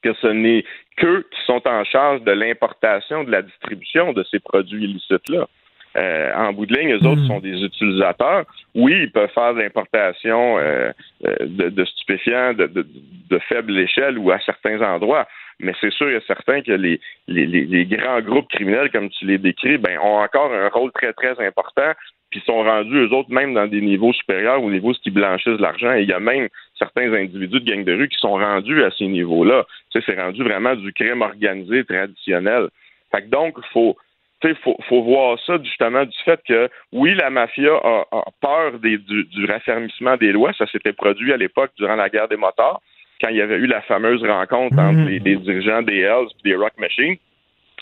que 0.03 0.15
ce 0.15 0.27
n'est 0.27 0.65
qu'eux 0.97 1.27
qui 1.31 1.41
sont 1.47 1.63
en 1.67 1.85
charge 1.85 2.23
de 2.23 2.33
l'importation, 2.33 3.25
de 3.25 3.31
la 3.31 3.43
distribution 3.43 4.13
de 4.13 4.25
ces 4.31 4.41
produits 4.41 4.85
illicites-là. 4.85 5.47
Euh, 5.95 6.33
en 6.35 6.55
bout 6.55 6.65
de 6.65 6.75
ligne, 6.75 6.95
les 6.95 7.07
autres 7.07 7.21
hmm. 7.21 7.27
sont 7.27 7.41
des 7.41 7.63
utilisateurs. 7.63 8.45
Oui, 8.75 8.95
ils 9.03 9.13
peuvent 9.13 9.31
faire 9.35 9.55
de 9.55 9.61
l'importation 9.61 10.59
euh, 10.59 10.91
euh, 11.27 11.37
de, 11.41 11.85
stupéfiants 11.85 12.55
de, 12.55 12.67
de, 12.67 13.39
faible 13.41 13.79
échelle 13.79 14.19
ou 14.19 14.31
à 14.31 14.41
certains 14.41 14.81
endroits, 14.81 15.29
mais 15.61 15.73
c'est 15.81 15.93
sûr 15.93 16.09
et 16.09 16.21
certain 16.27 16.63
que 16.63 16.73
les, 16.73 17.01
les, 17.29 17.85
grands 17.87 18.21
groupes 18.21 18.49
criminels, 18.49 18.91
comme 18.91 19.11
tu 19.11 19.27
les 19.27 19.39
décris, 19.39 19.79
ben, 19.79 19.99
ont 19.99 20.19
encore 20.19 20.53
un 20.53 20.69
rôle 20.69 20.93
très, 20.93 21.13
très 21.13 21.39
important, 21.45 21.93
puis 22.31 22.43
sont 22.47 22.63
rendus, 22.63 22.97
eux 22.97 23.13
autres, 23.13 23.31
même 23.31 23.55
dans 23.55 23.67
des 23.67 23.81
niveaux 23.81 24.13
supérieurs, 24.13 24.63
au 24.63 24.71
niveau 24.71 24.93
qui 24.93 25.11
blanchissent 25.11 25.61
l'argent. 25.61 25.95
Et 25.95 26.03
il 26.03 26.09
y 26.09 26.13
a 26.13 26.21
même 26.21 26.49
certains 26.79 27.13
individus 27.13 27.61
de 27.61 27.71
gangs 27.71 27.85
de 27.85 27.93
rue 27.93 28.09
qui 28.09 28.19
sont 28.19 28.33
rendus 28.33 28.83
à 28.83 28.91
ces 28.91 29.07
niveaux-là. 29.07 29.67
C'est 29.93 30.19
rendu 30.19 30.43
vraiment 30.43 30.75
du 30.75 30.93
crime 30.93 31.23
organisé 31.23 31.85
traditionnel. 31.85 32.69
Fait 33.13 33.23
que 33.23 33.29
donc, 33.29 33.55
il 33.59 33.69
faut, 33.73 33.97
il 34.43 34.57
faut, 34.57 34.77
faut, 34.89 35.03
voir 35.03 35.39
ça 35.47 35.59
justement 35.63 36.05
du 36.05 36.17
fait 36.25 36.41
que, 36.47 36.69
oui, 36.93 37.15
la 37.15 37.31
mafia 37.31 37.75
a, 37.75 38.25
peur 38.41 38.79
du, 38.79 38.99
du, 38.99 39.45
raffermissement 39.45 40.17
des 40.17 40.33
lois. 40.33 40.53
Ça 40.55 40.67
s'était 40.67 40.93
produit 40.93 41.33
à 41.33 41.37
l'époque 41.37 41.73
durant 41.77 41.97
la 41.97 42.09
guerre 42.09 42.29
des 42.29 42.37
motards, 42.37 42.81
quand 43.23 43.31
il 43.31 43.37
y 43.37 43.43
avait 43.43 43.57
eu 43.57 43.67
la 43.67 43.81
fameuse 43.83 44.23
rencontre 44.25 44.79
entre 44.79 44.99
Mhm. 44.99 45.09
les, 45.09 45.19
les 45.21 45.37
dirigeants 45.37 45.83
des 45.83 46.01
Hells 46.01 46.29
et 46.45 46.51
des 46.51 46.57
Rock 46.57 46.73
Machines. 46.79 47.17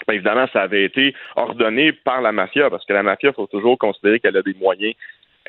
Bien, 0.07 0.15
évidemment, 0.15 0.47
ça 0.53 0.63
avait 0.63 0.85
été 0.85 1.15
ordonné 1.37 1.93
par 1.93 2.21
la 2.23 2.33
mafia, 2.33 2.71
parce 2.71 2.85
que 2.87 2.93
la 2.93 3.03
mafia, 3.03 3.31
il 3.31 3.35
faut 3.35 3.47
toujours 3.47 3.79
considérer 3.79 4.19
qu'elle 4.21 4.37
a 4.37 4.43
des 4.43 4.55
moyens 4.55 4.95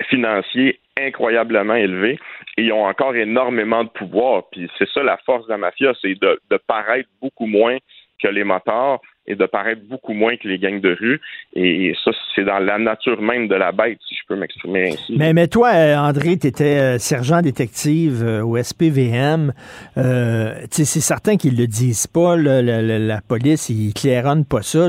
financiers 0.09 0.79
incroyablement 0.99 1.75
élevés 1.75 2.17
et 2.57 2.63
ils 2.63 2.73
ont 2.73 2.85
encore 2.85 3.15
énormément 3.15 3.83
de 3.83 3.89
pouvoir. 3.89 4.43
Puis 4.51 4.69
c'est 4.77 4.89
ça 4.89 5.03
la 5.03 5.17
force 5.17 5.45
de 5.45 5.51
la 5.51 5.57
mafia, 5.57 5.93
c'est 6.01 6.19
de, 6.19 6.39
de 6.49 6.57
paraître 6.57 7.09
beaucoup 7.21 7.45
moins 7.45 7.77
que 8.21 8.27
les 8.27 8.43
motards 8.43 8.99
et 9.27 9.35
de 9.35 9.45
paraître 9.45 9.81
beaucoup 9.87 10.13
moins 10.13 10.35
que 10.35 10.47
les 10.47 10.57
gangs 10.57 10.81
de 10.81 10.97
rue. 10.99 11.21
Et 11.53 11.93
ça, 12.03 12.11
c'est 12.35 12.43
dans 12.43 12.59
la 12.59 12.77
nature 12.77 13.21
même 13.21 13.47
de 13.47 13.55
la 13.55 13.71
bête, 13.71 13.99
si 14.07 14.15
je 14.15 14.21
peux 14.27 14.35
m'exprimer 14.35 14.89
ainsi. 14.89 15.15
Mais, 15.15 15.33
mais 15.33 15.47
toi, 15.47 15.71
euh, 15.73 15.95
André, 15.95 16.37
tu 16.37 16.47
étais 16.47 16.79
euh, 16.79 16.97
sergent 16.97 17.41
détective 17.41 18.23
euh, 18.23 18.43
au 18.43 18.61
SPVM. 18.61 19.53
C'est 19.95 20.85
certain 20.85 21.37
qu'ils 21.37 21.57
le 21.57 21.67
disent 21.67 22.07
pas, 22.07 22.35
la, 22.35 23.21
police, 23.21 23.69
ils 23.69 23.93
claironnent 23.93 24.45
pas 24.45 24.61
ça, 24.61 24.87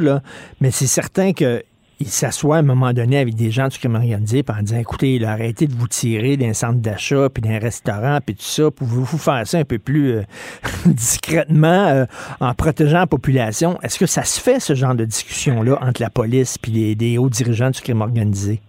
mais 0.61 0.71
c'est 0.71 0.87
certain 0.87 1.33
que 1.33 1.63
il 2.01 2.09
s'assoit 2.09 2.57
à 2.57 2.59
un 2.59 2.63
moment 2.63 2.93
donné 2.93 3.19
avec 3.19 3.35
des 3.35 3.51
gens 3.51 3.69
du 3.69 3.79
crime 3.79 3.95
organisé 3.95 4.43
en 4.49 4.63
disant 4.63 4.79
écoutez, 4.79 5.19
là, 5.19 5.33
arrêtez 5.33 5.67
de 5.67 5.73
vous 5.73 5.89
tirer 5.89 6.37
d'un 6.37 6.53
centre 6.53 6.81
d'achat, 6.81 7.29
puis 7.33 7.43
d'un 7.43 7.59
restaurant, 7.59 8.19
puis 8.25 8.35
tout 8.35 8.43
ça. 8.43 8.71
Pouvez-vous 8.71 9.19
faire 9.19 9.47
ça 9.47 9.59
un 9.59 9.65
peu 9.65 9.79
plus 9.79 10.17
euh, 10.17 10.23
discrètement 10.87 11.89
euh, 11.89 12.05
en 12.41 12.55
protégeant 12.55 13.01
la 13.01 13.07
population? 13.07 13.79
Est-ce 13.83 13.99
que 13.99 14.07
ça 14.07 14.25
se 14.25 14.41
fait, 14.41 14.61
ce 14.61 14.75
genre 14.75 14.95
de 14.95 15.05
discussion-là, 15.05 15.79
entre 15.81 16.03
la 16.03 16.11
police 16.11 16.59
et 16.67 16.71
les, 16.71 16.95
les 16.95 17.19
hauts 17.19 17.31
dirigeants 17.31 17.71
du 17.71 17.81
crime 17.81 18.01
organisé? 18.01 18.61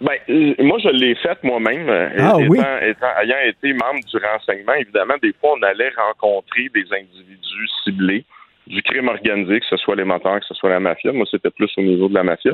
Ben, 0.00 0.18
moi, 0.58 0.78
je 0.78 0.90
l'ai 0.90 1.14
faite 1.14 1.42
moi-même. 1.42 1.88
Ah, 1.88 2.12
étant, 2.14 2.38
oui? 2.48 2.58
étant, 2.58 3.06
ayant 3.22 3.38
été 3.46 3.72
membre 3.72 4.00
du 4.04 4.16
renseignement, 4.18 4.74
évidemment, 4.74 5.14
des 5.22 5.32
fois, 5.40 5.54
on 5.58 5.62
allait 5.62 5.90
rencontrer 5.96 6.68
des 6.74 6.84
individus 6.92 7.68
ciblés 7.84 8.24
du 8.66 8.82
crime 8.82 9.08
organisé, 9.08 9.60
que 9.60 9.66
ce 9.66 9.76
soit 9.76 9.96
les 9.96 10.04
moteurs, 10.04 10.40
que 10.40 10.46
ce 10.46 10.54
soit 10.54 10.70
la 10.70 10.80
mafia. 10.80 11.12
Moi, 11.12 11.26
c'était 11.30 11.50
plus 11.50 11.70
au 11.76 11.82
niveau 11.82 12.08
de 12.08 12.14
la 12.14 12.24
mafia. 12.24 12.52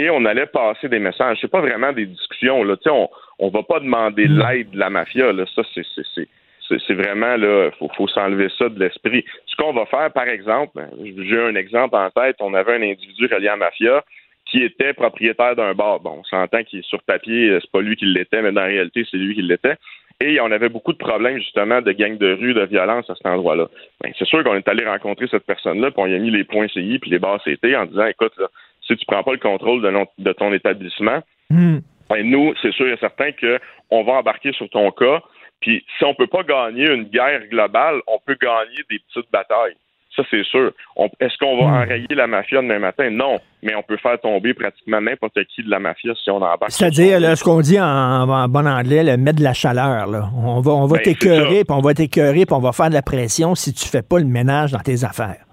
Et 0.00 0.10
on 0.10 0.24
allait 0.24 0.46
passer 0.46 0.88
des 0.88 0.98
messages. 0.98 1.38
C'est 1.40 1.50
pas 1.50 1.60
vraiment 1.60 1.92
des 1.92 2.06
discussions. 2.06 2.64
Là. 2.64 2.76
on 2.86 3.08
on 3.38 3.48
va 3.48 3.62
pas 3.62 3.80
demander 3.80 4.26
l'aide 4.26 4.70
de 4.70 4.78
la 4.78 4.90
mafia. 4.90 5.32
Là. 5.32 5.44
Ça, 5.54 5.62
c'est, 5.74 5.84
c'est, 5.94 6.02
c'est, 6.14 6.78
c'est 6.86 6.94
vraiment 6.94 7.36
là, 7.36 7.70
faut, 7.78 7.90
faut 7.96 8.08
s'enlever 8.08 8.48
ça 8.58 8.68
de 8.68 8.78
l'esprit. 8.78 9.24
Ce 9.46 9.56
qu'on 9.56 9.72
va 9.72 9.86
faire, 9.86 10.12
par 10.12 10.28
exemple, 10.28 10.80
j'ai 11.02 11.40
un 11.40 11.54
exemple 11.54 11.96
en 11.96 12.10
tête. 12.10 12.36
On 12.40 12.54
avait 12.54 12.74
un 12.74 12.82
individu 12.82 13.26
relié 13.26 13.48
à 13.48 13.52
la 13.52 13.56
mafia 13.56 14.04
qui 14.46 14.62
était 14.62 14.92
propriétaire 14.92 15.56
d'un 15.56 15.74
bar. 15.74 16.00
Bon, 16.00 16.18
on 16.20 16.24
s'entend 16.24 16.62
qu'il 16.62 16.80
est 16.80 16.88
sur 16.88 17.02
papier, 17.02 17.58
c'est 17.60 17.70
pas 17.70 17.80
lui 17.80 17.96
qui 17.96 18.06
l'était, 18.06 18.42
mais 18.42 18.52
dans 18.52 18.60
la 18.60 18.66
réalité, 18.66 19.06
c'est 19.10 19.16
lui 19.16 19.34
qui 19.34 19.42
l'était. 19.42 19.76
Et 20.22 20.40
on 20.40 20.52
avait 20.52 20.68
beaucoup 20.68 20.92
de 20.92 20.98
problèmes, 20.98 21.38
justement, 21.38 21.82
de 21.82 21.90
gangs 21.90 22.16
de 22.16 22.34
rue, 22.34 22.54
de 22.54 22.64
violence 22.64 23.10
à 23.10 23.16
cet 23.16 23.26
endroit-là. 23.26 23.66
Ben, 24.00 24.12
c'est 24.16 24.24
sûr 24.24 24.44
qu'on 24.44 24.54
est 24.54 24.68
allé 24.68 24.86
rencontrer 24.86 25.26
cette 25.28 25.44
personne-là, 25.44 25.90
puis 25.90 26.00
on 26.00 26.06
y 26.06 26.14
a 26.14 26.18
mis 26.18 26.30
les 26.30 26.44
points 26.44 26.68
CI 26.68 27.00
puis 27.00 27.10
les 27.10 27.18
barres 27.18 27.42
CT 27.42 27.74
en 27.76 27.86
disant 27.86 28.06
écoute, 28.06 28.32
là, 28.38 28.46
si 28.86 28.96
tu 28.96 29.04
prends 29.04 29.24
pas 29.24 29.32
le 29.32 29.38
contrôle 29.38 29.82
de, 29.82 29.90
non, 29.90 30.06
de 30.18 30.32
ton 30.32 30.52
établissement, 30.52 31.22
mm. 31.50 31.78
ben, 32.08 32.30
nous, 32.30 32.54
c'est 32.62 32.72
sûr 32.72 32.86
et 32.86 32.96
certain 32.98 33.30
qu'on 33.32 34.04
va 34.04 34.12
embarquer 34.12 34.52
sur 34.52 34.68
ton 34.70 34.92
cas. 34.92 35.22
Puis 35.60 35.84
si 35.98 36.04
on 36.04 36.14
peut 36.14 36.28
pas 36.28 36.44
gagner 36.44 36.88
une 36.88 37.04
guerre 37.04 37.44
globale, 37.48 38.00
on 38.06 38.18
peut 38.24 38.36
gagner 38.40 38.82
des 38.88 39.00
petites 39.00 39.30
batailles. 39.32 39.76
Ça, 40.14 40.22
c'est 40.30 40.44
sûr. 40.44 40.72
Est-ce 41.20 41.38
qu'on 41.38 41.56
va 41.56 41.82
enrayer 41.82 42.06
la 42.10 42.26
mafia 42.26 42.60
demain 42.60 42.78
matin? 42.78 43.08
Non. 43.10 43.38
Mais 43.62 43.74
on 43.74 43.82
peut 43.82 43.96
faire 43.96 44.20
tomber 44.20 44.52
pratiquement 44.52 45.00
n'importe 45.00 45.38
qui 45.54 45.62
de 45.62 45.70
la 45.70 45.78
mafia 45.78 46.12
si 46.22 46.30
on 46.30 46.36
embarque. 46.36 46.70
C'est-à-dire, 46.70 47.36
ce 47.36 47.42
qu'on 47.42 47.60
dit 47.60 47.80
en, 47.80 47.84
en, 47.86 48.48
bon 48.48 48.66
anglais, 48.66 49.02
le 49.04 49.16
mettre 49.16 49.38
de 49.38 49.44
la 49.44 49.54
chaleur, 49.54 50.06
là. 50.06 50.28
On 50.36 50.60
va, 50.60 50.72
on 50.72 50.86
va 50.86 50.98
ben, 50.98 51.02
t'écœurer, 51.02 51.64
puis 51.64 51.74
on 51.74 51.80
va 51.80 51.94
t'écœurer, 51.94 52.44
puis 52.44 52.54
on 52.54 52.60
va 52.60 52.72
faire 52.72 52.90
de 52.90 52.94
la 52.94 53.02
pression 53.02 53.54
si 53.54 53.72
tu 53.72 53.88
fais 53.88 54.02
pas 54.02 54.18
le 54.18 54.26
ménage 54.26 54.72
dans 54.72 54.80
tes 54.80 55.04
affaires. 55.04 55.44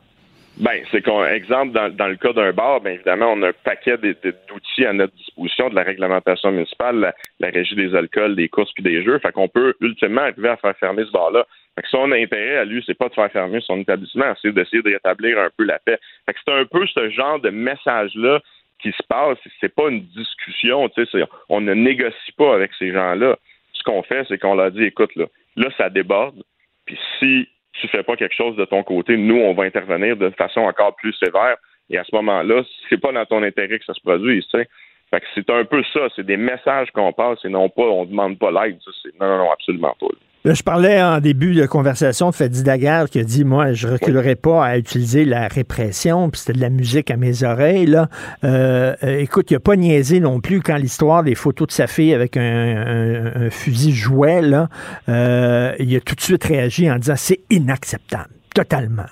Ben, 0.60 0.84
c'est 0.92 1.02
qu'on, 1.02 1.24
exemple, 1.26 1.72
dans, 1.72 1.90
dans 1.90 2.08
le 2.08 2.18
cas 2.18 2.34
d'un 2.34 2.52
bar, 2.52 2.82
bien 2.82 2.94
évidemment, 2.94 3.32
on 3.32 3.42
a 3.44 3.50
un 3.50 3.54
paquet 3.64 3.98
d'outils 3.98 4.86
à 4.86 4.92
notre 4.92 5.14
disposition 5.16 5.70
de 5.70 5.76
la 5.76 5.84
réglementation 5.84 6.52
municipale, 6.52 7.14
la, 7.40 7.50
régie 7.50 7.76
des 7.76 7.96
alcools, 7.96 8.36
des 8.36 8.50
courses 8.50 8.72
puis 8.74 8.84
des 8.84 9.02
jeux. 9.02 9.20
Fait 9.20 9.32
qu'on 9.32 9.48
peut 9.48 9.74
ultimement 9.80 10.22
arriver 10.22 10.50
à 10.50 10.58
faire 10.58 10.76
fermer 10.78 11.06
ce 11.06 11.12
bar-là. 11.12 11.46
Fait 11.76 11.84
que 11.84 11.88
son 11.88 12.12
intérêt 12.12 12.58
à 12.58 12.66
lui, 12.66 12.84
c'est 12.86 12.98
pas 12.98 13.08
de 13.08 13.14
faire 13.14 13.32
fermer 13.32 13.62
son 13.62 13.80
établissement, 13.80 14.34
c'est 14.42 14.52
d'essayer 14.52 14.82
de 14.82 14.92
rétablir 14.92 15.40
un 15.40 15.50
peu 15.56 15.64
la 15.64 15.80
paix. 15.80 15.98
Fait 16.26 16.34
que 16.34 16.40
c'est 16.46 16.54
un 16.54 16.66
peu 16.66 16.86
ce 16.88 17.10
genre 17.10 17.40
de 17.40 17.52
message-là 17.52 18.42
qui 18.82 18.92
se 18.92 19.04
passe. 19.08 19.38
C'est 19.62 19.74
pas 19.74 19.88
une 19.88 20.02
discussion, 20.08 20.90
tu 20.90 21.06
sais, 21.06 21.24
on 21.48 21.62
ne 21.62 21.74
négocie 21.74 22.34
pas 22.38 22.54
avec 22.54 22.72
ces 22.78 22.92
gens-là. 22.92 23.38
Ce 23.72 23.84
qu'on 23.84 24.04
fait, 24.04 24.26
c'est 24.28 24.38
qu'on 24.38 24.56
leur 24.56 24.72
dit, 24.72 24.84
écoute, 24.84 25.16
là, 25.16 25.26
là, 25.56 25.70
ça 25.78 25.90
déborde. 25.90 26.44
Puis 26.86 27.00
si 27.18 27.48
tu 27.74 27.88
fais 27.88 28.04
pas 28.04 28.16
quelque 28.16 28.36
chose 28.36 28.56
de 28.56 28.66
ton 28.66 28.84
côté, 28.84 29.18
nous, 29.18 29.38
on 29.38 29.54
va 29.54 29.64
intervenir 29.64 30.18
de 30.18 30.30
façon 30.32 30.62
encore 30.62 30.96
plus 30.96 31.14
sévère. 31.14 31.58
Et 31.90 31.98
à 31.98 32.04
ce 32.04 32.16
moment-là, 32.16 32.64
c'est 32.90 33.00
pas 33.00 33.12
dans 33.12 33.26
ton 33.26 33.44
intérêt 33.44 33.80
que 33.80 33.86
ça 33.86 33.94
se 33.94 34.02
produise, 34.02 34.46
tu 34.48 34.60
sais. 34.60 34.68
Fait 35.12 35.22
que 35.22 35.26
c'est 35.34 35.50
un 35.50 35.66
peu 35.66 35.82
ça, 35.92 36.02
c'est 36.16 36.26
des 36.26 36.38
messages 36.38 36.92
qu'on 36.92 37.12
passe 37.14 37.40
et 37.44 37.50
non 37.50 37.70
pas, 37.70 37.84
on 37.84 38.06
demande 38.06 38.38
pas 38.38 38.52
l'aide. 38.52 38.78
Non, 39.20 39.28
non, 39.28 39.38
non, 39.40 39.52
absolument 39.52 39.96
pas. 40.00 40.08
Je 40.46 40.64
parlais 40.64 41.02
en 41.04 41.20
début 41.20 41.54
de 41.54 41.66
conversation 41.66 42.30
de 42.30 42.36
Fadi 42.36 42.64
Daguerre 42.64 43.10
qui 43.10 43.20
a 43.20 43.24
dit 43.24 43.44
Moi, 43.44 43.74
je 43.74 43.90
reculerai 43.90 44.36
pas 44.36 44.66
à 44.66 44.78
utiliser 44.78 45.26
la 45.26 45.50
répression, 45.50 46.30
puis 46.30 46.40
c'était 46.40 46.54
de 46.54 46.62
la 46.62 46.70
musique 46.70 47.12
à 47.12 47.18
mes 47.18 47.44
oreilles. 47.44 47.88
Là. 47.88 48.08
Euh, 48.46 48.96
écoute, 49.02 49.52
il 49.52 49.56
n'a 49.56 49.60
pas 49.60 49.76
niaisé 49.76 50.22
non 50.22 50.40
plus 50.40 50.62
quand 50.62 50.78
l'histoire 50.78 51.24
des 51.24 51.36
photos 51.36 51.68
de 51.68 51.74
sa 51.74 51.88
fille 51.88 52.14
avec 52.14 52.38
un, 52.38 53.50
fusil 53.50 53.92
jouet, 53.92 54.42
là, 54.42 54.70
euh, 55.10 55.74
il 55.78 55.94
a 55.98 56.00
tout 56.00 56.16
de 56.16 56.22
suite 56.22 56.46
réagi 56.46 56.90
en 56.90 56.98
disant 56.98 57.18
C'est 57.18 57.40
inacceptable, 57.50 58.30
totalement. 58.56 59.08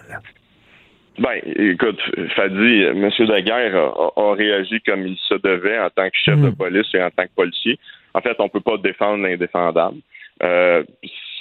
Ben, 1.20 1.41
écoute, 1.43 1.99
Fadi, 2.36 2.84
M. 2.84 3.09
Daguerre 3.28 3.76
a, 3.76 4.11
a, 4.15 4.36
réagi 4.36 4.80
comme 4.82 5.07
il 5.07 5.18
se 5.18 5.34
devait 5.36 5.80
en 5.80 5.89
tant 5.89 6.09
que 6.09 6.15
chef 6.15 6.38
mmh. 6.38 6.45
de 6.45 6.55
police 6.55 6.93
et 6.93 7.01
en 7.01 7.09
tant 7.09 7.24
que 7.24 7.36
policier. 7.36 7.80
En 8.13 8.22
fait, 8.22 8.36
on 8.39 8.45
ne 8.45 8.49
peut 8.49 8.61
pas 8.61 8.78
défendre 8.78 9.24
l'indéfendable. 9.24 9.97
Euh, 10.43 10.84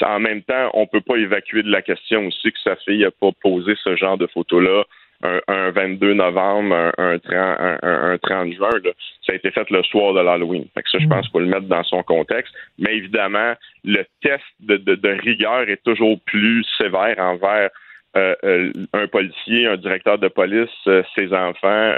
en 0.03 0.21
même 0.21 0.43
temps, 0.43 0.71
on 0.75 0.87
peut 0.87 1.01
pas 1.03 1.17
évacuer 1.17 1.63
de 1.63 1.71
la 1.71 1.83
question 1.83 2.27
aussi 2.27 2.53
que 2.53 2.59
sa 2.65 2.77
fille 2.77 3.05
a 3.05 3.11
pas 3.11 3.31
posé 3.43 3.75
ce 3.83 3.97
genre 3.97 4.17
de 4.17 4.27
photos-là 4.27 4.85
un, 5.23 5.41
un, 5.49 5.71
22 5.71 6.15
novembre, 6.15 6.75
un, 6.75 6.93
un, 6.99 7.19
30, 7.19 7.35
un, 7.35 7.79
un 7.83 8.19
30 8.19 8.53
juin. 8.53 8.71
Là. 8.85 8.91
Ça 9.25 9.33
a 9.33 9.35
été 9.35 9.51
fait 9.51 9.69
le 9.71 9.83
soir 9.85 10.15
de 10.15 10.21
l'Halloween. 10.21 10.67
Ça, 10.75 10.99
je 10.99 11.07
pense 11.07 11.23
qu'il 11.23 11.33
faut 11.33 11.41
le 11.41 11.47
mettre 11.47 11.67
dans 11.67 11.85
son 11.85 12.03
contexte. 12.03 12.55
Mais 12.79 12.97
évidemment, 12.97 13.55
le 13.85 14.05
test 14.23 14.45
de, 14.61 14.77
de, 14.77 14.95
de 14.95 15.09
rigueur 15.09 15.69
est 15.69 15.83
toujours 15.85 16.19
plus 16.27 16.65
sévère 16.79 17.17
envers 17.19 17.71
un 18.17 19.07
policier, 19.09 19.67
un 19.67 19.77
directeur 19.77 20.19
de 20.19 20.29
police, 20.29 20.69
euh, 20.87 21.03
ses 21.15 21.33
enfants, 21.33 21.93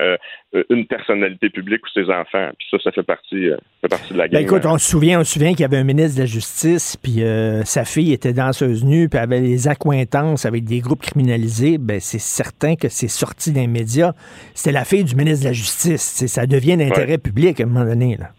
une 0.71 0.87
personnalité 0.87 1.51
publique 1.51 1.83
ou 1.85 1.89
ses 1.95 2.11
enfants. 2.11 2.51
Puis 2.59 2.67
ça, 2.71 2.79
ça 2.85 2.93
fait 2.93 3.03
partie, 3.03 3.51
fait 3.81 3.89
partie 3.89 4.13
de 4.13 4.19
la. 4.19 4.29
Ben 4.29 4.43
écoute, 4.43 4.65
on 4.67 4.79
se 4.79 4.91
souvient, 4.91 5.21
on 5.21 5.25
se 5.25 5.35
souvient 5.35 5.51
qu'il 5.51 5.61
y 5.61 5.65
avait 5.65 5.77
un 5.77 5.85
ministre 5.85 6.17
de 6.17 6.23
la 6.23 6.27
Justice, 6.27 6.97
puis 6.97 7.23
sa 7.65 7.85
fille 7.85 8.13
était 8.13 8.33
danseuse 8.33 8.85
nue, 8.85 9.09
puis 9.09 9.19
avait 9.19 9.41
des 9.41 9.69
accointances 9.69 10.47
avec 10.47 10.65
des 10.65 10.81
groupes 10.81 11.03
criminalisés. 11.03 11.79
Ben 11.79 12.01
c'est 12.01 12.21
certain 12.21 12.77
que 12.77 12.89
c'est 12.89 13.09
sorti 13.09 13.53
d'un 13.53 13.67
média. 13.67 14.15
C'était 14.55 14.73
la 14.73 14.85
fille 14.85 15.05
du 15.05 15.15
ministre 15.15 15.45
de 15.45 15.49
la 15.49 15.55
Justice. 15.55 16.27
Ça 16.27 16.47
devient 16.47 16.77
d'intérêt 16.77 17.13
ouais. 17.13 17.19
public 17.19 17.61
à 17.61 17.65
un 17.65 17.67
moment 17.67 17.85
donné. 17.85 18.17
Là. 18.17 18.31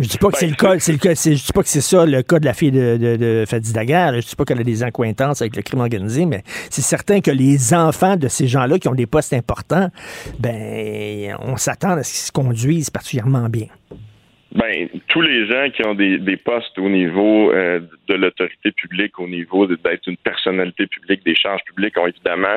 Je 0.00 0.06
dis 0.06 0.18
pas 0.18 0.28
que 0.28 0.32
ben, 0.32 0.38
c'est 0.38 0.46
le 0.46 0.54
cas, 0.54 0.78
c'est 0.78 0.92
le 0.92 0.98
cas, 0.98 1.14
je 1.14 1.44
dis 1.44 1.52
pas 1.52 1.62
que 1.62 1.68
c'est 1.68 1.80
ça 1.80 2.06
le 2.06 2.22
cas 2.22 2.38
de 2.38 2.44
la 2.44 2.54
fille 2.54 2.70
de, 2.70 2.96
de, 2.96 3.16
de 3.16 3.44
Fadi 3.48 3.72
Daguerre. 3.72 4.14
Je 4.20 4.26
dis 4.26 4.36
pas 4.36 4.44
qu'elle 4.44 4.60
a 4.60 4.64
des 4.64 4.82
accointances 4.82 5.42
avec 5.42 5.56
le 5.56 5.62
crime 5.62 5.80
organisé, 5.80 6.24
mais 6.24 6.42
c'est 6.70 6.82
certain 6.82 7.20
que 7.20 7.30
les 7.30 7.74
enfants 7.74 8.16
de 8.16 8.28
ces 8.28 8.46
gens-là 8.46 8.78
qui 8.78 8.88
ont 8.88 8.94
des 8.94 9.06
postes 9.06 9.32
importants, 9.32 9.88
ben, 10.38 11.36
on 11.40 11.56
s'attend 11.56 11.90
à 11.90 12.02
ce 12.02 12.12
qu'ils 12.12 12.26
se 12.26 12.32
conduisent 12.32 12.90
particulièrement 12.90 13.48
bien. 13.48 13.66
Ben, 14.54 14.88
tous 15.08 15.20
les 15.20 15.46
gens 15.46 15.68
qui 15.74 15.86
ont 15.86 15.94
des, 15.94 16.18
des 16.18 16.38
postes 16.38 16.78
au 16.78 16.88
niveau 16.88 17.52
euh, 17.52 17.80
de 18.08 18.14
l'autorité 18.14 18.72
publique, 18.72 19.18
au 19.18 19.28
niveau 19.28 19.66
d'être 19.66 20.06
une 20.06 20.16
personnalité 20.16 20.86
publique, 20.86 21.22
des 21.24 21.34
charges 21.34 21.60
publiques, 21.66 21.98
ont 21.98 22.06
évidemment 22.06 22.56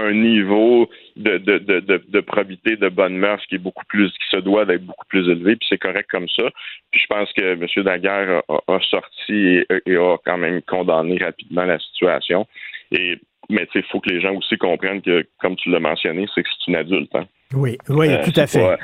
un 0.00 0.12
niveau 0.12 0.88
de, 1.16 1.38
de, 1.38 1.58
de, 1.58 2.20
probité, 2.20 2.76
de 2.76 2.88
bonne 2.88 3.16
mœurs 3.16 3.44
qui 3.48 3.56
est 3.56 3.58
beaucoup 3.58 3.84
plus, 3.88 4.10
qui 4.10 4.28
se 4.30 4.38
doit 4.38 4.64
d'être 4.64 4.84
beaucoup 4.84 5.06
plus 5.08 5.28
élevé, 5.28 5.56
puis 5.56 5.66
c'est 5.68 5.78
correct 5.78 6.08
comme 6.10 6.28
ça. 6.28 6.50
Puis 6.90 7.00
je 7.00 7.06
pense 7.06 7.32
que 7.32 7.42
M. 7.42 7.84
Daguerre 7.84 8.42
a, 8.48 8.80
sorti 8.80 9.32
et, 9.32 9.66
et, 9.86 9.96
a 9.96 10.16
quand 10.24 10.38
même 10.38 10.62
condamné 10.62 11.18
rapidement 11.18 11.64
la 11.64 11.78
situation. 11.78 12.46
Et 12.92 13.18
mais 13.50 13.66
il 13.74 13.82
faut 13.84 14.00
que 14.00 14.10
les 14.10 14.20
gens 14.20 14.34
aussi 14.34 14.56
comprennent 14.56 15.02
que, 15.02 15.26
comme 15.40 15.56
tu 15.56 15.70
l'as 15.70 15.80
mentionné, 15.80 16.26
c'est 16.34 16.42
que 16.42 16.48
c'est 16.48 16.70
une 16.70 16.76
adulte. 16.76 17.14
Hein? 17.14 17.26
Oui, 17.54 17.76
oui, 17.88 18.08
Euh, 18.10 18.22
tout 18.24 18.38
à 18.38 18.46
fait. 18.46 18.60
pas- 18.60 18.76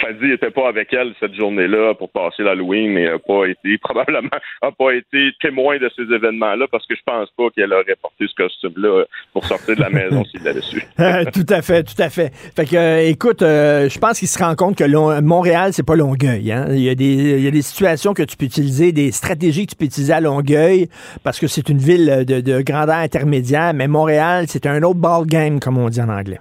Fadi 0.00 0.26
n'était 0.30 0.52
pas 0.52 0.68
avec 0.68 0.92
elle 0.92 1.12
cette 1.18 1.34
journée-là 1.34 1.92
pour 1.94 2.08
passer 2.10 2.44
l'Halloween 2.44 2.96
et 2.96 3.06
n'a 3.06 3.18
pas 3.18 3.46
été, 3.46 3.76
probablement, 3.82 4.28
a 4.62 4.70
pas 4.70 4.92
été 4.94 5.32
témoin 5.42 5.76
de 5.78 5.90
ces 5.96 6.02
événements-là 6.04 6.66
parce 6.70 6.86
que 6.86 6.94
je 6.94 7.00
pense 7.04 7.28
pas 7.36 7.50
qu'elle 7.54 7.72
aurait 7.72 7.96
porté 8.00 8.26
ce 8.28 8.34
costume-là 8.36 9.04
pour 9.32 9.44
sortir 9.44 9.74
de 9.74 9.80
la 9.80 9.90
maison 9.90 10.24
s'il 10.24 10.42
l'avait 10.44 10.60
su. 10.62 10.80
Euh, 11.00 11.24
tout 11.32 11.46
à 11.48 11.62
fait, 11.62 11.82
tout 11.82 12.00
à 12.00 12.10
fait. 12.10 12.32
Fait 12.56 12.64
que, 12.64 12.76
euh, 12.76 13.08
écoute, 13.08 13.42
euh, 13.42 13.88
je 13.88 13.98
pense 13.98 14.18
qu'il 14.20 14.28
se 14.28 14.38
rend 14.38 14.54
compte 14.54 14.76
que 14.78 15.20
Montréal, 15.20 15.72
c'est 15.72 15.86
pas 15.86 15.96
Longueuil. 15.96 16.50
Hein? 16.52 16.66
Il, 16.70 16.80
y 16.80 16.90
a 16.90 16.94
des, 16.94 17.04
il 17.38 17.40
y 17.44 17.48
a 17.48 17.50
des 17.50 17.62
situations 17.62 18.14
que 18.14 18.22
tu 18.22 18.36
peux 18.36 18.46
utiliser, 18.46 18.92
des 18.92 19.10
stratégies 19.12 19.66
que 19.66 19.72
tu 19.72 19.76
peux 19.76 19.84
utiliser 19.84 20.12
à 20.12 20.20
Longueuil, 20.20 20.88
parce 21.24 21.38
que 21.40 21.46
c'est 21.48 21.68
une 21.68 21.78
ville 21.78 22.24
de, 22.26 22.40
de 22.40 22.60
grandeur 22.62 22.96
intermédiaire, 22.96 23.74
mais 23.74 23.88
Montréal, 23.88 24.44
c'est 24.48 24.66
un 24.66 24.82
autre 24.84 24.98
ball 24.98 25.26
game, 25.26 25.58
comme 25.60 25.76
on 25.78 25.88
dit 25.88 26.00
en 26.00 26.08
anglais. 26.08 26.38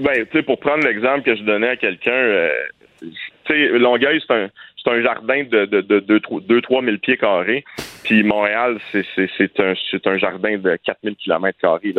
Ben, 0.00 0.26
tu 0.26 0.38
sais, 0.38 0.42
pour 0.42 0.60
prendre 0.60 0.84
l'exemple 0.84 1.22
que 1.22 1.34
je 1.34 1.42
donnais 1.42 1.70
à 1.70 1.76
quelqu'un, 1.76 2.12
euh, 2.12 2.52
tu 3.00 3.08
sais, 3.48 3.68
Longueuil, 3.78 4.22
c'est 4.26 4.34
un, 4.34 4.48
c'est 4.82 4.90
un 4.90 5.02
jardin 5.02 5.44
de, 5.44 5.64
de, 5.64 5.80
de 5.80 6.18
2-3 6.18 6.84
000 6.84 6.98
pieds 6.98 7.16
carrés. 7.16 7.64
Puis 8.04 8.22
Montréal, 8.22 8.78
c'est, 8.92 9.04
c'est, 9.14 9.28
c'est, 9.36 9.60
un, 9.60 9.74
c'est 9.90 10.06
un 10.06 10.16
jardin 10.16 10.56
de 10.56 10.76
4 10.76 10.98
000 11.02 11.14
kilomètres 11.16 11.58
carrés. 11.58 11.94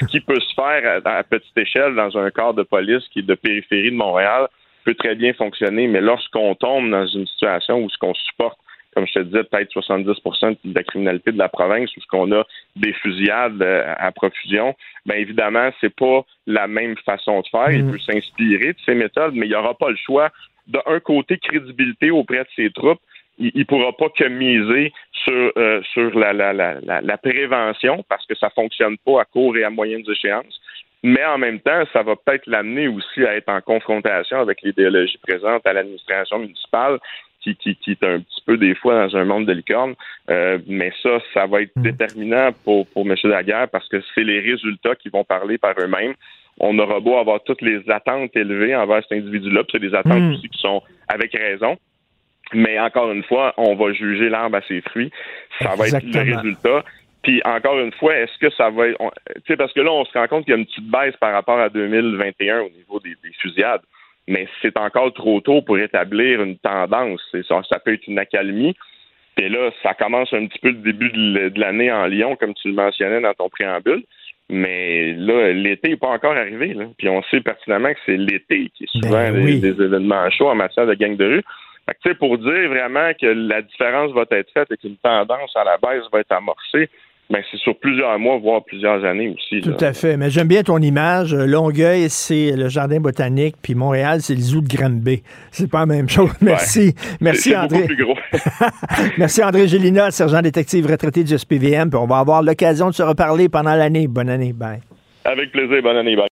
Ce 0.00 0.04
qui 0.06 0.20
peut 0.20 0.40
se 0.40 0.54
faire 0.54 1.00
à, 1.04 1.10
à 1.10 1.22
petite 1.22 1.56
échelle 1.56 1.94
dans 1.94 2.16
un 2.18 2.30
corps 2.30 2.54
de 2.54 2.62
police 2.62 3.04
qui 3.12 3.20
est 3.20 3.26
de 3.26 3.34
périphérie 3.34 3.90
de 3.90 3.96
Montréal 3.96 4.48
peut 4.84 4.94
très 4.94 5.14
bien 5.14 5.32
fonctionner. 5.34 5.86
Mais 5.88 6.00
lorsqu'on 6.00 6.54
tombe 6.54 6.90
dans 6.90 7.06
une 7.06 7.26
situation 7.26 7.78
où 7.82 7.90
ce 7.90 7.98
qu'on 7.98 8.14
supporte 8.14 8.58
comme 8.96 9.06
je 9.06 9.12
te 9.12 9.18
disais, 9.18 9.44
peut-être 9.44 9.70
70% 9.72 10.56
de 10.64 10.74
la 10.74 10.82
criminalité 10.82 11.30
de 11.30 11.36
la 11.36 11.50
province, 11.50 11.94
où 11.94 12.00
ce 12.00 12.06
qu'on 12.06 12.32
a 12.32 12.44
des 12.76 12.94
fusillades 12.94 13.60
euh, 13.60 13.92
à 13.98 14.10
profusion, 14.10 14.74
bien 15.04 15.16
évidemment, 15.16 15.68
c'est 15.82 15.94
pas 15.94 16.24
la 16.46 16.66
même 16.66 16.96
façon 17.04 17.42
de 17.42 17.46
faire. 17.48 17.70
Il 17.72 17.90
peut 17.90 17.98
s'inspirer 17.98 18.72
de 18.72 18.78
ces 18.86 18.94
méthodes, 18.94 19.34
mais 19.34 19.44
il 19.44 19.50
n'y 19.50 19.54
aura 19.54 19.74
pas 19.74 19.90
le 19.90 19.96
choix. 19.96 20.30
D'un 20.66 20.98
côté, 21.00 21.36
crédibilité 21.36 22.10
auprès 22.10 22.38
de 22.38 22.48
ses 22.56 22.70
troupes, 22.70 23.00
il 23.38 23.52
ne 23.54 23.64
pourra 23.64 23.92
pas 23.92 24.08
que 24.08 24.24
miser 24.24 24.94
sur, 25.12 25.52
euh, 25.58 25.82
sur 25.92 26.18
la, 26.18 26.32
la, 26.32 26.54
la, 26.54 26.80
la, 26.80 27.02
la 27.02 27.18
prévention 27.18 28.02
parce 28.08 28.24
que 28.24 28.34
ça 28.34 28.48
fonctionne 28.48 28.96
pas 29.04 29.20
à 29.20 29.24
court 29.26 29.58
et 29.58 29.64
à 29.64 29.68
moyennes 29.68 30.10
échéances. 30.10 30.58
Mais 31.02 31.24
en 31.26 31.36
même 31.36 31.60
temps, 31.60 31.84
ça 31.92 32.02
va 32.02 32.16
peut-être 32.16 32.46
l'amener 32.46 32.88
aussi 32.88 33.24
à 33.26 33.36
être 33.36 33.50
en 33.50 33.60
confrontation 33.60 34.40
avec 34.40 34.62
l'idéologie 34.62 35.18
présente 35.18 35.66
à 35.66 35.74
l'administration 35.74 36.38
municipale 36.38 36.98
qui, 37.54 37.56
qui, 37.56 37.76
qui, 37.76 37.90
est 37.92 38.02
un 38.04 38.20
petit 38.20 38.42
peu 38.44 38.56
des 38.56 38.74
fois 38.74 39.06
dans 39.06 39.16
un 39.16 39.24
monde 39.24 39.46
de 39.46 39.52
licorne. 39.52 39.94
Euh, 40.30 40.58
mais 40.66 40.92
ça, 41.02 41.18
ça 41.32 41.46
va 41.46 41.62
être 41.62 41.72
déterminant 41.76 42.50
pour, 42.64 42.86
pour 42.88 43.06
M. 43.06 43.14
Daguerre 43.24 43.68
parce 43.68 43.88
que 43.88 44.02
c'est 44.14 44.24
les 44.24 44.40
résultats 44.40 44.94
qui 44.96 45.08
vont 45.08 45.24
parler 45.24 45.58
par 45.58 45.74
eux-mêmes. 45.78 46.14
On 46.58 46.78
aura 46.78 47.00
beau 47.00 47.18
avoir 47.18 47.42
toutes 47.44 47.62
les 47.62 47.88
attentes 47.90 48.34
élevées 48.34 48.74
envers 48.74 49.02
cet 49.02 49.12
individu-là, 49.12 49.62
puis 49.64 49.72
c'est 49.74 49.88
des 49.88 49.94
attentes 49.94 50.22
Mm. 50.22 50.32
aussi 50.32 50.48
qui 50.48 50.58
sont 50.58 50.82
avec 51.08 51.32
raison. 51.32 51.76
Mais 52.54 52.78
encore 52.78 53.10
une 53.12 53.24
fois, 53.24 53.52
on 53.56 53.74
va 53.74 53.92
juger 53.92 54.28
l'arbre 54.28 54.56
à 54.56 54.62
ses 54.62 54.80
fruits. 54.80 55.10
Ça 55.60 55.74
va 55.74 55.88
être 55.88 56.02
le 56.02 56.34
résultat. 56.34 56.84
Puis 57.22 57.42
encore 57.44 57.78
une 57.80 57.92
fois, 57.92 58.16
est-ce 58.16 58.38
que 58.38 58.50
ça 58.50 58.70
va 58.70 58.88
être. 58.88 58.98
Tu 59.34 59.42
sais, 59.48 59.56
parce 59.56 59.72
que 59.72 59.80
là, 59.80 59.90
on 59.90 60.04
se 60.04 60.16
rend 60.16 60.28
compte 60.28 60.44
qu'il 60.44 60.54
y 60.54 60.56
a 60.56 60.58
une 60.58 60.66
petite 60.66 60.88
baisse 60.88 61.16
par 61.16 61.32
rapport 61.32 61.58
à 61.58 61.68
2021 61.68 62.60
au 62.60 62.70
niveau 62.70 63.00
des, 63.00 63.16
des 63.22 63.32
fusillades. 63.40 63.82
Mais 64.28 64.48
c'est 64.60 64.76
encore 64.76 65.12
trop 65.12 65.40
tôt 65.40 65.62
pour 65.62 65.78
établir 65.78 66.42
une 66.42 66.58
tendance. 66.58 67.20
Ça, 67.48 67.62
ça 67.68 67.78
peut 67.78 67.94
être 67.94 68.06
une 68.06 68.18
accalmie. 68.18 68.74
Puis 69.36 69.48
là, 69.48 69.70
ça 69.82 69.94
commence 69.94 70.32
un 70.32 70.46
petit 70.46 70.58
peu 70.58 70.68
le 70.68 70.76
début 70.78 71.10
de 71.10 71.60
l'année 71.60 71.92
en 71.92 72.06
Lyon, 72.06 72.36
comme 72.36 72.54
tu 72.54 72.68
le 72.68 72.74
mentionnais 72.74 73.20
dans 73.20 73.34
ton 73.34 73.48
préambule. 73.48 74.02
Mais 74.48 75.12
là, 75.12 75.52
l'été 75.52 75.90
n'est 75.90 75.96
pas 75.96 76.08
encore 76.08 76.36
arrivé. 76.36 76.72
Là. 76.72 76.86
Puis 76.96 77.08
on 77.08 77.22
sait 77.24 77.40
pertinemment 77.40 77.92
que 77.92 78.00
c'est 78.06 78.16
l'été 78.16 78.70
qui 78.74 78.84
est 78.84 78.90
souvent 78.90 79.10
Ben 79.10 79.34
des, 79.34 79.42
oui. 79.42 79.60
des 79.60 79.82
événements 79.82 80.30
chauds 80.30 80.48
en 80.48 80.54
matière 80.54 80.86
de 80.86 80.94
gang 80.94 81.16
de 81.16 81.24
rue. 81.24 81.42
Fait 81.86 81.94
que, 81.94 81.98
tu 82.02 82.08
sais, 82.08 82.14
pour 82.14 82.38
dire 82.38 82.68
vraiment 82.68 83.12
que 83.20 83.26
la 83.26 83.62
différence 83.62 84.12
va 84.12 84.24
être 84.30 84.50
faite 84.52 84.70
et 84.70 84.76
qu'une 84.76 84.96
tendance 84.96 85.54
à 85.54 85.64
la 85.64 85.76
baisse 85.78 86.04
va 86.12 86.20
être 86.20 86.32
amorcée, 86.32 86.88
ben 87.28 87.42
c'est 87.50 87.56
sur 87.58 87.76
plusieurs 87.78 88.18
mois, 88.20 88.38
voire 88.38 88.64
plusieurs 88.64 89.04
années 89.04 89.34
aussi. 89.36 89.60
Tout 89.60 89.70
là. 89.80 89.88
à 89.88 89.92
fait. 89.92 90.16
Mais 90.16 90.30
j'aime 90.30 90.46
bien 90.46 90.62
ton 90.62 90.78
image. 90.78 91.34
Longueuil, 91.34 92.08
c'est 92.08 92.52
le 92.52 92.68
jardin 92.68 93.00
botanique, 93.00 93.56
puis 93.60 93.74
Montréal, 93.74 94.20
c'est 94.22 94.34
le 94.34 94.40
zoo 94.40 94.60
de 94.60 94.68
Granby. 94.68 95.22
C'est 95.50 95.68
pas 95.68 95.80
la 95.80 95.86
même 95.86 96.08
chose. 96.08 96.30
Merci. 96.40 96.94
Merci, 97.20 97.56
André. 97.56 97.84
plus 97.84 97.96
gros. 97.96 98.16
Merci, 99.18 99.42
André 99.42 99.66
Gélina, 99.66 100.10
sergent 100.12 100.40
détective 100.40 100.86
retraité 100.86 101.24
du 101.24 101.36
SPVM. 101.36 101.90
Puis 101.90 101.98
on 101.98 102.06
va 102.06 102.18
avoir 102.18 102.42
l'occasion 102.42 102.90
de 102.90 102.94
se 102.94 103.02
reparler 103.02 103.48
pendant 103.48 103.74
l'année. 103.74 104.06
Bonne 104.06 104.28
année. 104.28 104.52
Bye. 104.52 104.80
Avec 105.24 105.50
plaisir. 105.50 105.82
Bonne 105.82 105.96
année. 105.96 106.14
Bye. 106.14 106.28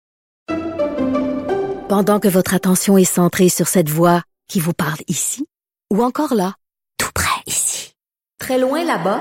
Pendant 1.89 2.21
que 2.21 2.29
votre 2.29 2.55
attention 2.55 2.99
est 2.99 3.05
centrée 3.05 3.49
sur 3.49 3.67
cette 3.67 3.89
voix 3.89 4.23
qui 4.49 4.61
vous 4.61 4.73
parle 4.75 5.01
ici, 5.09 5.47
ou 5.91 6.03
encore 6.03 6.35
là, 6.35 6.53
tout 6.99 7.11
près 7.15 7.43
ici, 7.47 7.95
très 8.39 8.59
loin 8.59 8.85
là-bas, 8.85 9.21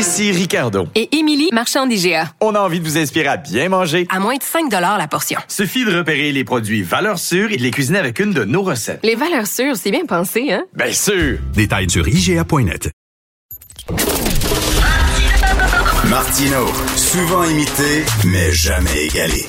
Ici 0.00 0.32
Ricardo. 0.32 0.88
Et 0.94 1.14
Émilie, 1.14 1.50
marchand 1.52 1.86
d'IGA. 1.86 2.32
On 2.40 2.54
a 2.54 2.60
envie 2.60 2.80
de 2.80 2.84
vous 2.86 2.96
inspirer 2.96 3.26
à 3.28 3.36
bien 3.36 3.68
manger. 3.68 4.06
À 4.08 4.18
moins 4.18 4.34
de 4.34 4.42
5 4.42 4.70
la 4.70 5.06
portion. 5.08 5.38
Suffit 5.46 5.84
de 5.84 5.94
repérer 5.94 6.32
les 6.32 6.42
produits 6.42 6.80
valeurs 6.80 7.18
sûres 7.18 7.52
et 7.52 7.58
de 7.58 7.62
les 7.62 7.70
cuisiner 7.70 7.98
avec 7.98 8.18
une 8.18 8.32
de 8.32 8.44
nos 8.44 8.62
recettes. 8.62 9.00
Les 9.02 9.14
valeurs 9.14 9.46
sûres, 9.46 9.76
c'est 9.76 9.90
bien 9.90 10.06
pensé, 10.06 10.52
hein? 10.52 10.64
Bien 10.74 10.90
sûr! 10.94 11.38
Détails 11.52 11.90
sur 11.90 12.08
IGA.net. 12.08 12.88
Martino, 16.08 16.66
souvent 16.96 17.44
imité, 17.44 18.06
mais 18.24 18.52
jamais 18.52 19.04
égalé. 19.04 19.44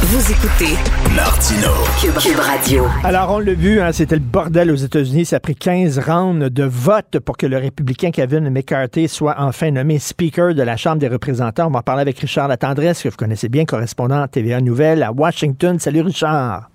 Vous 0.00 0.30
écoutez 0.30 0.76
Martino. 1.16 1.70
Cube 2.00 2.38
Radio. 2.38 2.86
Alors, 3.02 3.32
on 3.32 3.40
l'a 3.40 3.54
vu, 3.54 3.80
hein, 3.80 3.90
c'était 3.90 4.14
le 4.14 4.20
bordel 4.20 4.70
aux 4.70 4.76
États-Unis. 4.76 5.24
Ça 5.24 5.36
a 5.36 5.40
pris 5.40 5.56
15 5.56 5.98
rounds 5.98 6.50
de 6.50 6.62
vote 6.62 7.18
pour 7.18 7.36
que 7.36 7.46
le 7.46 7.56
républicain 7.56 8.12
Kevin 8.12 8.48
McCarthy 8.48 9.08
soit 9.08 9.34
enfin 9.38 9.72
nommé 9.72 9.98
Speaker 9.98 10.54
de 10.54 10.62
la 10.62 10.76
Chambre 10.76 10.98
des 10.98 11.08
représentants. 11.08 11.66
On 11.66 11.70
va 11.70 11.80
en 11.80 11.82
parler 11.82 12.02
avec 12.02 12.16
Richard 12.20 12.46
Latendresse, 12.46 13.02
que 13.02 13.08
vous 13.08 13.16
connaissez 13.16 13.48
bien, 13.48 13.64
correspondant 13.64 14.24
TVA 14.28 14.60
Nouvelle 14.60 15.02
à 15.02 15.10
Washington. 15.10 15.80
Salut, 15.80 16.02
Richard. 16.02 16.70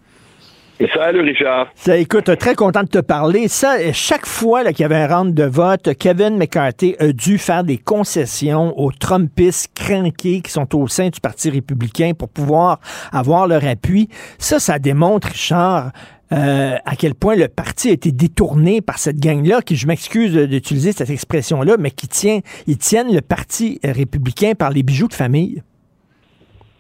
Salut, 0.94 1.22
Richard. 1.22 1.68
Ça, 1.76 1.98
écoute, 1.98 2.36
très 2.38 2.56
content 2.56 2.84
de 2.84 2.88
te 2.88 3.00
parler. 3.00 3.48
Ça, 3.48 3.92
chaque 3.94 4.26
fois 4.26 4.64
qu'il 4.66 4.82
y 4.82 4.84
avait 4.84 4.96
un 4.96 5.08
round 5.08 5.34
de 5.34 5.44
vote, 5.44 5.94
Kevin 5.98 6.38
McCarthy 6.38 6.96
a 7.00 7.12
dû 7.12 7.38
faire 7.38 7.64
des 7.64 7.78
concessions 7.78 8.78
aux 8.80 8.92
Trumpistes 8.92 9.72
crainqués 9.76 10.42
qui 10.42 10.52
sont 10.52 10.76
au 10.76 10.88
sein 10.88 11.10
du 11.10 11.22
Parti 11.22 11.52
républicain 11.52 12.14
pour 12.18 12.30
pouvoir 12.30 12.80
avoir 13.12 13.48
leur 13.48 13.66
appui. 13.66 14.10
Ça, 14.40 14.60
ça 14.60 14.80
démontre, 14.80 15.28
Richard, 15.28 15.92
euh, 16.32 16.78
à 16.84 16.96
quel 16.96 17.14
point 17.14 17.36
le 17.36 17.48
parti 17.48 17.90
a 17.90 17.94
été 17.94 18.12
détourné 18.12 18.82
par 18.82 18.98
cette 18.98 19.20
gang-là, 19.20 19.62
qui, 19.62 19.76
je 19.76 19.86
m'excuse 19.86 20.34
d'utiliser 20.34 20.92
cette 20.92 21.12
expression-là, 21.12 21.76
mais 21.78 21.92
qui 21.92 22.08
tient, 22.08 22.40
ils 22.66 22.78
tiennent 22.78 23.14
le 23.14 23.22
Parti 23.22 23.80
républicain 23.84 24.54
par 24.58 24.72
les 24.72 24.82
bijoux 24.82 25.08
de 25.08 25.14
famille. 25.14 25.62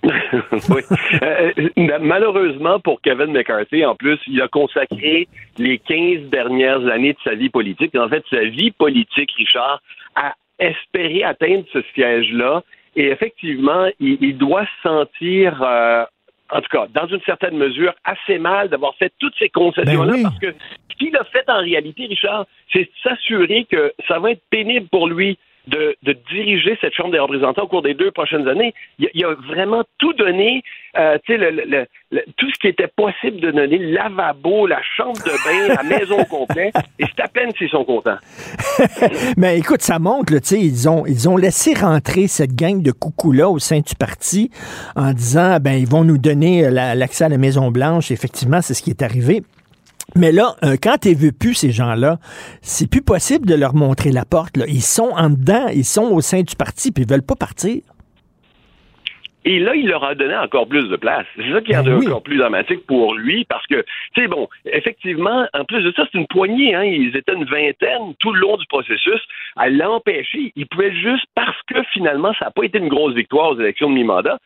oui. 0.69 0.81
Euh, 1.21 1.51
euh, 1.57 1.99
malheureusement 2.01 2.79
pour 2.79 3.01
Kevin 3.01 3.31
McCarthy, 3.31 3.85
en 3.85 3.95
plus, 3.95 4.19
il 4.27 4.41
a 4.41 4.47
consacré 4.47 5.27
les 5.57 5.77
15 5.79 6.29
dernières 6.29 6.85
années 6.87 7.13
de 7.13 7.19
sa 7.23 7.35
vie 7.35 7.49
politique, 7.49 7.95
en 7.95 8.09
fait, 8.09 8.23
sa 8.29 8.43
vie 8.43 8.71
politique, 8.71 9.31
Richard, 9.37 9.81
à 10.15 10.33
espérer 10.59 11.23
atteindre 11.23 11.63
ce 11.71 11.81
siège-là. 11.93 12.63
Et 12.95 13.07
effectivement, 13.07 13.87
il, 13.99 14.17
il 14.21 14.37
doit 14.37 14.65
se 14.65 14.89
sentir, 14.89 15.61
euh, 15.63 16.03
en 16.51 16.61
tout 16.61 16.69
cas, 16.69 16.87
dans 16.93 17.07
une 17.07 17.21
certaine 17.21 17.57
mesure, 17.57 17.93
assez 18.03 18.37
mal 18.37 18.69
d'avoir 18.69 18.95
fait 18.95 19.11
toutes 19.19 19.35
ces 19.39 19.49
concessions-là, 19.49 20.11
Ben 20.11 20.17
oui. 20.17 20.23
parce 20.23 20.39
que 20.39 20.53
ce 20.91 20.97
qu'il 20.97 21.15
a 21.15 21.23
fait 21.25 21.49
en 21.49 21.59
réalité, 21.59 22.05
Richard, 22.05 22.45
c'est 22.71 22.89
s'assurer 23.01 23.65
que 23.71 23.93
ça 24.07 24.19
va 24.19 24.31
être 24.31 24.43
pénible 24.49 24.87
pour 24.89 25.07
lui 25.07 25.37
de, 25.67 25.95
de 26.03 26.13
diriger 26.31 26.77
cette 26.81 26.93
Chambre 26.93 27.11
des 27.11 27.19
représentants 27.19 27.63
au 27.63 27.67
cours 27.67 27.81
des 27.81 27.93
deux 27.93 28.11
prochaines 28.11 28.47
années. 28.47 28.73
Il, 28.99 29.05
a- 29.07 29.09
il 29.13 29.25
a 29.25 29.33
vraiment 29.47 29.83
tout 29.97 30.13
donné, 30.13 30.61
euh, 30.97 31.17
tu 31.25 31.33
sais, 31.33 31.37
le- 31.37 31.51
le- 31.51 31.63
le- 31.65 31.85
le- 32.11 32.23
tout 32.37 32.49
ce 32.49 32.59
qui 32.59 32.67
était 32.67 32.87
possible 32.87 33.39
de 33.39 33.51
donner, 33.51 33.77
le 33.77 33.91
lavabo, 33.93 34.67
la 34.67 34.81
chambre 34.97 35.17
de 35.23 35.67
bain, 35.69 35.75
la 35.75 35.83
maison 35.83 36.19
au 36.19 36.25
complet, 36.25 36.71
et 36.99 37.05
c'est 37.05 37.21
à 37.23 37.27
peine 37.27 37.51
s'ils 37.57 37.69
sont 37.69 37.85
contents. 37.85 38.17
Mais 39.37 39.57
écoute, 39.59 39.81
ça 39.81 39.99
montre, 39.99 40.33
là, 40.33 40.39
tu 40.41 40.47
sais, 40.47 40.59
ils 40.59 40.89
ont, 40.89 41.05
ils 41.05 41.29
ont 41.29 41.37
laissé 41.37 41.73
rentrer 41.73 42.27
cette 42.27 42.55
gang 42.55 42.81
de 42.81 42.91
coucous-là 42.91 43.49
au 43.49 43.59
sein 43.59 43.79
du 43.79 43.95
parti 43.95 44.51
en 44.95 45.13
disant, 45.13 45.57
ben, 45.61 45.73
ils 45.73 45.87
vont 45.87 46.03
nous 46.03 46.17
donner 46.17 46.65
euh, 46.65 46.69
la- 46.71 46.95
l'accès 46.95 47.23
à 47.25 47.29
la 47.29 47.37
Maison-Blanche. 47.37 48.11
Effectivement, 48.11 48.61
c'est 48.61 48.73
ce 48.73 48.81
qui 48.83 48.89
est 48.89 49.01
arrivé. 49.01 49.43
Mais 50.15 50.31
là, 50.31 50.55
euh, 50.63 50.75
quand 50.81 50.97
tu 51.01 51.13
veux 51.15 51.31
plus 51.31 51.55
ces 51.55 51.71
gens-là, 51.71 52.17
c'est 52.61 52.89
plus 52.89 53.01
possible 53.01 53.47
de 53.47 53.55
leur 53.55 53.73
montrer 53.73 54.11
la 54.11 54.25
porte. 54.25 54.57
Là. 54.57 54.65
Ils 54.67 54.81
sont 54.81 55.11
en 55.15 55.29
dedans, 55.29 55.67
ils 55.73 55.85
sont 55.85 56.11
au 56.11 56.21
sein 56.21 56.41
du 56.41 56.55
parti, 56.55 56.91
puis 56.91 57.03
ils 57.03 57.09
veulent 57.09 57.25
pas 57.25 57.35
partir. 57.35 57.81
Et 59.45 59.59
là, 59.59 59.75
il 59.75 59.87
leur 59.87 60.03
a 60.05 60.15
donné 60.15 60.35
encore 60.37 60.67
plus 60.67 60.87
de 60.87 60.95
place. 60.95 61.25
C'est 61.35 61.51
ça 61.51 61.59
qui 61.61 61.73
est 61.73 61.83
Ben 61.83 61.97
oui. 61.97 62.07
encore 62.07 62.23
plus 62.23 62.37
dramatique 62.37 62.85
pour 62.87 63.13
lui, 63.15 63.43
parce 63.45 63.65
que, 63.67 63.83
tu 64.15 64.21
sais, 64.21 64.27
bon, 64.27 64.47
effectivement, 64.65 65.45
en 65.53 65.65
plus 65.65 65.83
de 65.83 65.91
ça, 65.91 66.05
c'est 66.09 66.17
une 66.17 66.27
poignée, 66.27 66.73
hein, 66.73 66.83
ils 66.83 67.15
étaient 67.17 67.33
une 67.33 67.43
vingtaine 67.43 68.13
tout 68.19 68.31
le 68.31 68.39
long 68.39 68.55
du 68.55 68.65
processus 68.67 69.19
à 69.57 69.67
l'empêcher. 69.69 70.53
Il 70.55 70.65
pouvait 70.67 70.93
juste, 70.95 71.25
parce 71.35 71.57
que 71.67 71.83
finalement, 71.91 72.33
ça 72.39 72.45
n'a 72.45 72.51
pas 72.51 72.63
été 72.63 72.77
une 72.77 72.87
grosse 72.87 73.15
victoire 73.15 73.49
aux 73.51 73.59
élections 73.59 73.89
de 73.89 73.95
mi-mandat, 73.95 74.37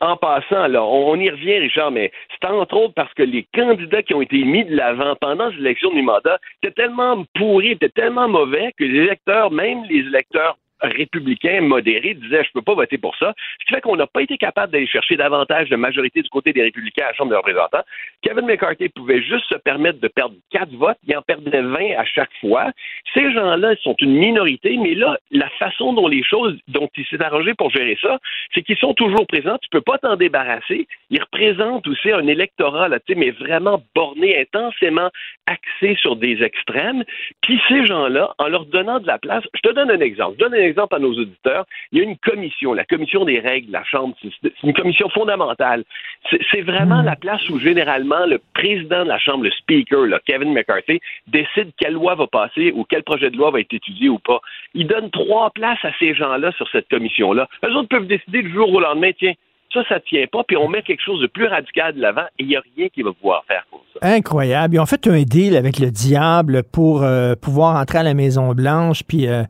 en 0.00 0.16
passant, 0.16 0.66
là, 0.68 0.84
on, 0.84 1.16
y 1.16 1.30
revient, 1.30 1.58
Richard, 1.58 1.90
mais 1.90 2.12
c'est 2.30 2.48
entre 2.48 2.76
autres 2.76 2.94
parce 2.94 3.12
que 3.14 3.22
les 3.22 3.46
candidats 3.54 4.02
qui 4.02 4.14
ont 4.14 4.22
été 4.22 4.42
mis 4.44 4.64
de 4.64 4.76
l'avant 4.76 5.14
pendant 5.16 5.50
ces 5.50 5.58
élections 5.58 5.90
de 5.90 5.96
mi-mandat 5.96 6.38
étaient 6.62 6.74
tellement 6.74 7.24
pourris, 7.34 7.72
étaient 7.72 7.88
tellement 7.88 8.28
mauvais 8.28 8.72
que 8.78 8.84
les 8.84 8.98
électeurs, 9.00 9.50
même 9.50 9.84
les 9.88 10.00
électeurs 10.00 10.56
républicains 10.82 11.60
modérés 11.60 12.14
disaient 12.14 12.44
je 12.44 12.52
peux 12.52 12.62
pas 12.62 12.74
voter 12.74 12.98
pour 12.98 13.16
ça. 13.16 13.34
Ce 13.60 13.66
qui 13.66 13.74
fait 13.74 13.80
qu'on 13.80 13.96
n'a 13.96 14.06
pas 14.06 14.22
été 14.22 14.36
capable 14.36 14.72
d'aller 14.72 14.86
chercher 14.86 15.16
davantage 15.16 15.68
de 15.68 15.76
majorité 15.76 16.22
du 16.22 16.28
côté 16.28 16.52
des 16.52 16.62
républicains 16.62 17.04
à 17.04 17.08
la 17.08 17.14
Chambre 17.14 17.30
des 17.30 17.36
représentants. 17.36 17.82
Kevin 18.22 18.46
McCarthy 18.46 18.88
pouvait 18.88 19.22
juste 19.22 19.46
se 19.48 19.56
permettre 19.56 20.00
de 20.00 20.08
perdre 20.08 20.34
quatre 20.50 20.72
votes, 20.72 20.98
il 21.06 21.16
en 21.16 21.22
perdait 21.22 21.62
20 21.62 21.98
à 21.98 22.04
chaque 22.04 22.30
fois. 22.40 22.70
Ces 23.14 23.32
gens-là 23.32 23.74
sont 23.82 23.94
une 24.00 24.14
minorité, 24.14 24.76
mais 24.76 24.94
là, 24.94 25.18
la 25.30 25.48
façon 25.58 25.92
dont 25.92 26.08
les 26.08 26.22
choses, 26.22 26.58
dont 26.68 26.88
il 26.96 27.06
s'est 27.06 27.22
arrangé 27.22 27.54
pour 27.54 27.70
gérer 27.70 27.98
ça, 28.00 28.18
c'est 28.54 28.62
qu'ils 28.62 28.78
sont 28.78 28.94
toujours 28.94 29.26
présents, 29.26 29.58
tu 29.62 29.68
peux 29.70 29.80
pas 29.80 29.98
t'en 29.98 30.16
débarrasser. 30.16 30.86
Ils 31.10 31.20
représentent 31.20 31.86
aussi 31.86 32.10
un 32.10 32.26
électorat, 32.26 32.88
là, 32.88 32.98
mais 33.16 33.30
vraiment 33.30 33.82
borné, 33.94 34.38
intensément 34.40 35.10
axé 35.46 35.96
sur 36.00 36.16
des 36.16 36.42
extrêmes. 36.42 37.04
Puis 37.42 37.60
ces 37.68 37.86
gens-là, 37.86 38.34
en 38.38 38.48
leur 38.48 38.66
donnant 38.66 39.00
de 39.00 39.06
la 39.06 39.18
place, 39.18 39.44
je 39.54 39.60
te 39.60 39.74
donne 39.74 39.90
un 39.90 40.00
exemple. 40.00 40.36
Je 40.38 40.44
donne 40.44 40.54
un 40.54 40.65
exemple 40.66 40.94
à 40.94 40.98
nos 40.98 41.12
auditeurs. 41.12 41.64
Il 41.92 41.98
y 41.98 42.00
a 42.02 42.04
une 42.04 42.16
commission, 42.18 42.74
la 42.74 42.84
commission 42.84 43.24
des 43.24 43.40
règles 43.40 43.68
de 43.68 43.72
la 43.72 43.84
Chambre. 43.84 44.14
C'est 44.22 44.52
une 44.62 44.74
commission 44.74 45.08
fondamentale. 45.10 45.84
C'est 46.30 46.40
c'est 46.50 46.62
vraiment 46.62 47.02
la 47.02 47.16
place 47.16 47.48
où 47.48 47.58
généralement 47.58 48.26
le 48.26 48.40
président 48.54 49.04
de 49.04 49.08
la 49.08 49.18
Chambre, 49.18 49.44
le 49.44 49.50
speaker, 49.50 50.06
là, 50.06 50.20
Kevin 50.24 50.52
McCarthy, 50.52 51.00
décide 51.26 51.72
quelle 51.78 51.94
loi 51.94 52.14
va 52.14 52.26
passer 52.26 52.72
ou 52.74 52.84
quel 52.84 53.02
projet 53.02 53.30
de 53.30 53.36
loi 53.36 53.50
va 53.50 53.60
être 53.60 53.72
étudié 53.72 54.08
ou 54.08 54.18
pas. 54.18 54.40
Il 54.74 54.86
donne 54.86 55.10
trois 55.10 55.50
places 55.50 55.84
à 55.84 55.90
ces 55.98 56.14
gens-là 56.14 56.52
sur 56.52 56.68
cette 56.70 56.88
commission-là. 56.88 57.48
Eux 57.64 57.74
autres 57.74 57.88
peuvent 57.88 58.06
décider 58.06 58.42
du 58.42 58.52
jour 58.52 58.72
au 58.72 58.80
lendemain, 58.80 59.10
tiens, 59.18 59.34
ça, 59.72 59.82
ça 59.88 60.00
tient 60.00 60.24
pas, 60.30 60.42
puis 60.44 60.56
on 60.56 60.68
met 60.68 60.82
quelque 60.82 61.02
chose 61.02 61.20
de 61.20 61.26
plus 61.26 61.46
radical 61.46 61.94
de 61.94 62.00
l'avant 62.00 62.26
et 62.38 62.42
il 62.42 62.48
n'y 62.48 62.56
a 62.56 62.62
rien 62.76 62.88
qui 62.88 63.02
va 63.02 63.12
pouvoir 63.12 63.44
faire 63.46 63.64
pour 63.70 63.84
ça. 63.92 64.00
Incroyable. 64.02 64.74
Ils 64.74 64.80
ont 64.80 64.86
fait 64.86 65.06
un 65.06 65.22
deal 65.22 65.56
avec 65.56 65.78
le 65.78 65.90
diable 65.90 66.62
pour 66.72 67.02
euh, 67.02 67.34
pouvoir 67.34 67.76
entrer 67.76 67.98
à 67.98 68.02
la 68.02 68.14
Maison-Blanche, 68.14 69.02
puis 69.06 69.26
euh, 69.28 69.42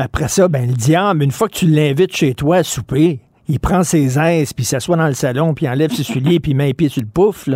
après 0.00 0.28
ça, 0.28 0.46
ben, 0.46 0.64
le 0.64 0.74
diable, 0.74 1.24
une 1.24 1.32
fois 1.32 1.48
que 1.48 1.56
tu 1.56 1.66
l'invites 1.66 2.14
chez 2.14 2.32
toi 2.32 2.58
à 2.58 2.62
souper, 2.62 3.18
il 3.48 3.58
prend 3.58 3.82
ses 3.82 4.16
aises, 4.16 4.52
puis 4.52 4.64
s'assoit 4.64 4.96
dans 4.96 5.08
le 5.08 5.14
salon, 5.14 5.54
puis 5.54 5.68
enlève 5.68 5.90
ses 5.90 6.04
souliers, 6.04 6.38
puis 6.38 6.54
met 6.54 6.66
les 6.66 6.74
pieds 6.74 6.88
sur 6.88 7.02
le 7.02 7.08
pouf. 7.08 7.48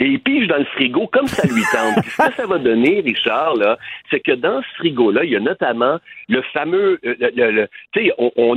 Et 0.00 0.06
il 0.06 0.20
pige 0.20 0.48
dans 0.48 0.56
le 0.56 0.64
frigo 0.64 1.06
comme 1.06 1.28
ça 1.28 1.46
lui 1.46 1.62
tente. 1.72 2.04
Ce 2.04 2.28
que 2.28 2.34
ça 2.34 2.46
va 2.46 2.58
donner, 2.58 3.00
Richard, 3.00 3.54
c'est 4.10 4.18
que 4.18 4.32
dans 4.32 4.60
ce 4.60 4.68
frigo-là, 4.78 5.22
il 5.22 5.30
y 5.30 5.36
a 5.36 5.40
notamment 5.40 5.98
le 6.28 6.42
fameux, 6.52 6.98
le, 7.02 7.68
on, 8.36 8.56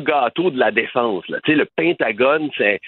gâteau 0.00 0.50
de 0.50 0.58
la 0.58 0.70
défense. 0.70 1.26
Là. 1.28 1.38
Le 1.46 1.64
Pentagone, 1.76 2.50
c'est, 2.56 2.80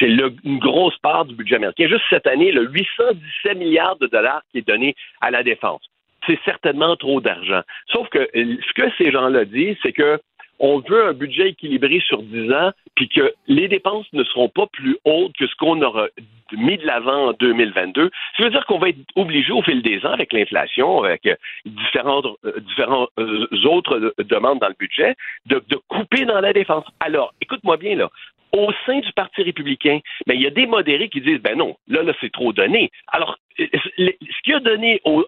une 0.00 0.58
grosse 0.58 0.96
part 0.98 1.26
du 1.26 1.34
budget 1.34 1.56
américain. 1.56 1.88
Juste 1.88 2.04
cette 2.08 2.26
année, 2.26 2.52
le 2.52 2.70
817 2.70 3.58
milliards 3.58 3.96
de 3.98 4.06
dollars 4.06 4.42
qui 4.50 4.58
est 4.58 4.66
donné 4.66 4.94
à 5.20 5.30
la 5.30 5.42
défense. 5.42 5.82
C'est 6.28 6.38
certainement 6.44 6.94
trop 6.96 7.20
d'argent. 7.20 7.62
Sauf 7.88 8.08
que 8.10 8.18
euh, 8.18 8.56
ce 8.68 8.72
que 8.74 8.90
ces 8.98 9.10
gens-là 9.10 9.44
disent, 9.44 9.76
c'est 9.82 9.92
que 9.92 10.20
on 10.60 10.80
veut 10.80 11.06
un 11.06 11.12
budget 11.12 11.50
équilibré 11.50 12.00
sur 12.00 12.22
10 12.22 12.52
ans, 12.52 12.72
puis 12.94 13.08
que 13.08 13.32
les 13.46 13.68
dépenses 13.68 14.06
ne 14.12 14.24
seront 14.24 14.48
pas 14.48 14.66
plus 14.66 14.96
hautes 15.04 15.32
que 15.38 15.46
ce 15.46 15.54
qu'on 15.54 15.80
aura 15.82 16.08
mis 16.52 16.78
de 16.78 16.86
l'avant 16.86 17.28
en 17.28 17.32
2022. 17.34 18.10
Ça 18.36 18.42
veut 18.44 18.50
dire 18.50 18.64
qu'on 18.66 18.78
va 18.78 18.88
être 18.88 18.98
obligé 19.16 19.52
au 19.52 19.62
fil 19.62 19.82
des 19.82 20.04
ans, 20.04 20.12
avec 20.12 20.32
l'inflation, 20.32 21.02
avec 21.02 21.26
euh, 21.26 21.34
différentes, 21.64 22.26
euh, 22.44 23.66
autres 23.66 24.14
demandes 24.18 24.58
dans 24.58 24.68
le 24.68 24.76
budget, 24.78 25.14
de, 25.46 25.62
couper 25.88 26.24
dans 26.24 26.40
la 26.40 26.52
défense. 26.52 26.84
Alors, 27.00 27.34
écoute-moi 27.40 27.76
bien, 27.76 27.96
là. 27.96 28.08
Au 28.52 28.72
sein 28.86 29.00
du 29.00 29.12
Parti 29.12 29.42
républicain, 29.42 30.00
ben, 30.26 30.32
il 30.34 30.40
y 30.40 30.46
a 30.46 30.50
des 30.50 30.66
modérés 30.66 31.10
qui 31.10 31.20
disent, 31.20 31.40
ben 31.40 31.58
non, 31.58 31.76
là, 31.86 32.02
là, 32.02 32.14
c'est 32.18 32.32
trop 32.32 32.54
donné. 32.54 32.90
Alors, 33.08 33.36
ce 33.58 34.42
qu'il 34.42 34.54
a 34.54 34.60
donné 34.60 35.00
au- 35.04 35.24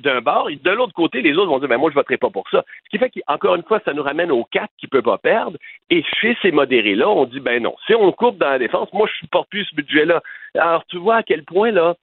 d'un 0.00 0.20
bord, 0.20 0.48
de 0.48 0.70
l'autre 0.70 0.92
côté, 0.94 1.20
les 1.20 1.34
autres 1.34 1.50
vont 1.50 1.58
dire, 1.58 1.68
ben 1.68 1.76
moi, 1.78 1.90
je 1.90 1.94
voterai 1.94 2.16
pas 2.16 2.30
pour 2.30 2.48
ça. 2.50 2.64
Ce 2.84 2.90
qui 2.90 2.98
fait 2.98 3.10
qu'encore 3.10 3.56
une 3.56 3.62
fois, 3.62 3.80
ça 3.84 3.92
nous 3.92 4.02
ramène 4.02 4.30
aux 4.30 4.44
quatre 4.44 4.72
qui 4.78 4.86
ne 4.86 4.90
peuvent 4.90 5.02
pas 5.02 5.18
perdre. 5.18 5.58
Et 5.90 6.02
chez 6.20 6.36
ces 6.40 6.50
modérés-là, 6.50 7.08
on 7.08 7.24
dit, 7.26 7.40
ben 7.40 7.62
non, 7.62 7.74
si 7.86 7.94
on 7.94 8.10
coupe 8.12 8.38
dans 8.38 8.50
la 8.50 8.58
défense, 8.58 8.92
moi, 8.92 9.06
je 9.12 9.18
supporte 9.18 9.48
plus 9.50 9.64
ce 9.64 9.74
budget-là. 9.76 10.22
Alors, 10.56 10.84
tu 10.86 10.96
vois 10.96 11.16
à 11.16 11.22
quel 11.22 11.44
point, 11.44 11.70
là, 11.72 11.94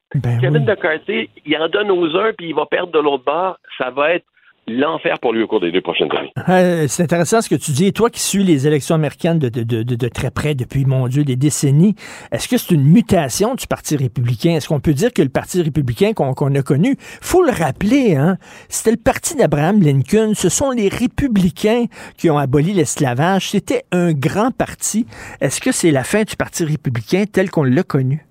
Kevin 0.41 0.65
McCarthy, 0.65 1.29
il 1.45 1.57
en 1.57 1.69
donne 1.69 1.89
aux 1.89 2.15
uns, 2.17 2.33
puis 2.33 2.49
il 2.49 2.55
va 2.55 2.65
perdre 2.65 2.91
de 2.91 2.99
l'autre 2.99 3.23
bord. 3.23 3.57
Ça 3.77 3.89
va 3.89 4.13
être 4.13 4.25
l'enfer 4.67 5.19
pour 5.19 5.33
lui 5.33 5.43
au 5.43 5.47
cours 5.47 5.59
des 5.59 5.71
deux 5.71 5.81
prochaines 5.81 6.11
années. 6.15 6.31
Euh, 6.49 6.85
c'est 6.87 7.03
intéressant 7.03 7.41
ce 7.41 7.49
que 7.49 7.55
tu 7.55 7.71
dis. 7.71 7.85
Et 7.87 7.91
toi 7.91 8.09
qui 8.09 8.19
suis 8.19 8.43
les 8.43 8.67
élections 8.67 8.95
américaines 8.95 9.39
de, 9.39 9.49
de- 9.49 9.63
de- 9.63 9.83
de- 9.83 9.95
de 9.95 10.07
très 10.07 10.31
près 10.31 10.53
depuis, 10.55 10.85
mon 10.85 11.07
Dieu, 11.07 11.23
des 11.23 11.35
décennies, 11.35 11.95
est-ce 12.31 12.47
que 12.47 12.57
c'est 12.57 12.73
une 12.73 12.83
mutation 12.83 13.55
du 13.55 13.67
Parti 13.67 13.95
républicain? 13.95 14.51
Est-ce 14.55 14.67
qu'on 14.67 14.79
peut 14.79 14.93
dire 14.93 15.13
que 15.13 15.21
le 15.21 15.29
Parti 15.29 15.61
républicain 15.61 16.13
qu'on 16.13 16.33
qu'on 16.33 16.53
a 16.55 16.61
connu, 16.61 16.95
faut 17.21 17.43
le 17.43 17.51
rappeler, 17.51 18.15
hein, 18.15 18.37
c'était 18.69 18.91
le 18.91 18.97
parti 18.97 19.35
d'Abraham 19.35 19.81
Lincoln, 19.81 20.33
ce 20.35 20.49
sont 20.49 20.71
les 20.71 20.89
républicains 20.89 21.85
qui 22.17 22.29
ont 22.29 22.37
aboli 22.37 22.73
l'esclavage, 22.73 23.49
c'était 23.49 23.83
un 23.91 24.13
grand 24.13 24.51
parti. 24.51 25.05
Est-ce 25.41 25.61
que 25.61 25.71
c'est 25.71 25.91
la 25.91 26.03
fin 26.03 26.23
du 26.23 26.35
Parti 26.35 26.63
républicain 26.65 27.23
tel 27.31 27.49
qu'on 27.49 27.63
l'a 27.63 27.83
connu? 27.83 28.25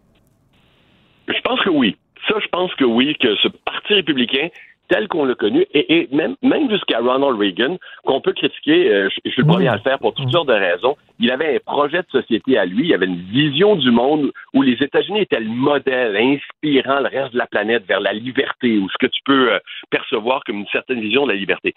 Je 1.28 1.40
pense 1.44 1.60
que 1.62 1.70
oui. 1.70 1.96
Ça, 2.28 2.34
je 2.42 2.48
pense 2.48 2.74
que 2.74 2.84
oui, 2.84 3.16
que 3.20 3.34
ce 3.42 3.48
Parti 3.64 3.94
républicain, 3.94 4.48
tel 4.91 5.09
qu'on 5.09 5.24
l'a 5.24 5.34
connu, 5.34 5.64
et, 5.72 6.01
et 6.01 6.09
même, 6.12 6.36
même 6.43 6.68
jusqu'à 6.68 6.99
Ronald 6.99 7.38
Reagan, 7.38 7.78
qu'on 8.05 8.20
peut 8.20 8.32
critiquer, 8.32 8.93
euh, 8.93 9.09
je, 9.09 9.20
je 9.24 9.30
suis 9.30 9.43
le 9.43 9.49
premier 9.49 9.68
à 9.68 9.76
le 9.76 9.80
faire 9.80 9.99
pour 9.99 10.12
toutes 10.14 10.30
sortes 10.30 10.49
de 10.49 10.53
raisons, 10.53 10.97
il 11.20 11.30
avait 11.30 11.56
un 11.56 11.58
projet 11.64 11.98
de 11.98 12.10
société 12.10 12.58
à 12.58 12.64
lui, 12.64 12.88
il 12.88 12.94
avait 12.94 13.06
une 13.06 13.22
vision 13.30 13.76
du 13.76 13.90
monde 13.90 14.32
où 14.54 14.62
les 14.62 14.82
États-Unis 14.82 15.20
étaient 15.20 15.38
le 15.38 15.48
modèle 15.48 16.16
inspirant 16.16 17.00
le 17.00 17.08
reste 17.08 17.34
de 17.34 17.38
la 17.38 17.46
planète 17.46 17.84
vers 17.86 18.00
la 18.00 18.12
liberté, 18.12 18.78
ou 18.78 18.88
ce 18.88 18.98
que 18.98 19.06
tu 19.06 19.20
peux 19.24 19.52
euh, 19.52 19.58
percevoir 19.90 20.42
comme 20.44 20.60
une 20.60 20.66
certaine 20.68 21.00
vision 21.00 21.26
de 21.26 21.32
la 21.32 21.38
liberté. 21.38 21.74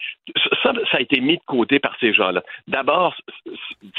Ça, 0.64 0.74
ça 0.90 0.98
a 0.98 1.02
été 1.02 1.20
mis 1.20 1.36
de 1.36 1.44
côté 1.46 1.80
par 1.80 1.96
ces 2.00 2.14
gens-là. 2.14 2.42
D'abord, 2.68 3.16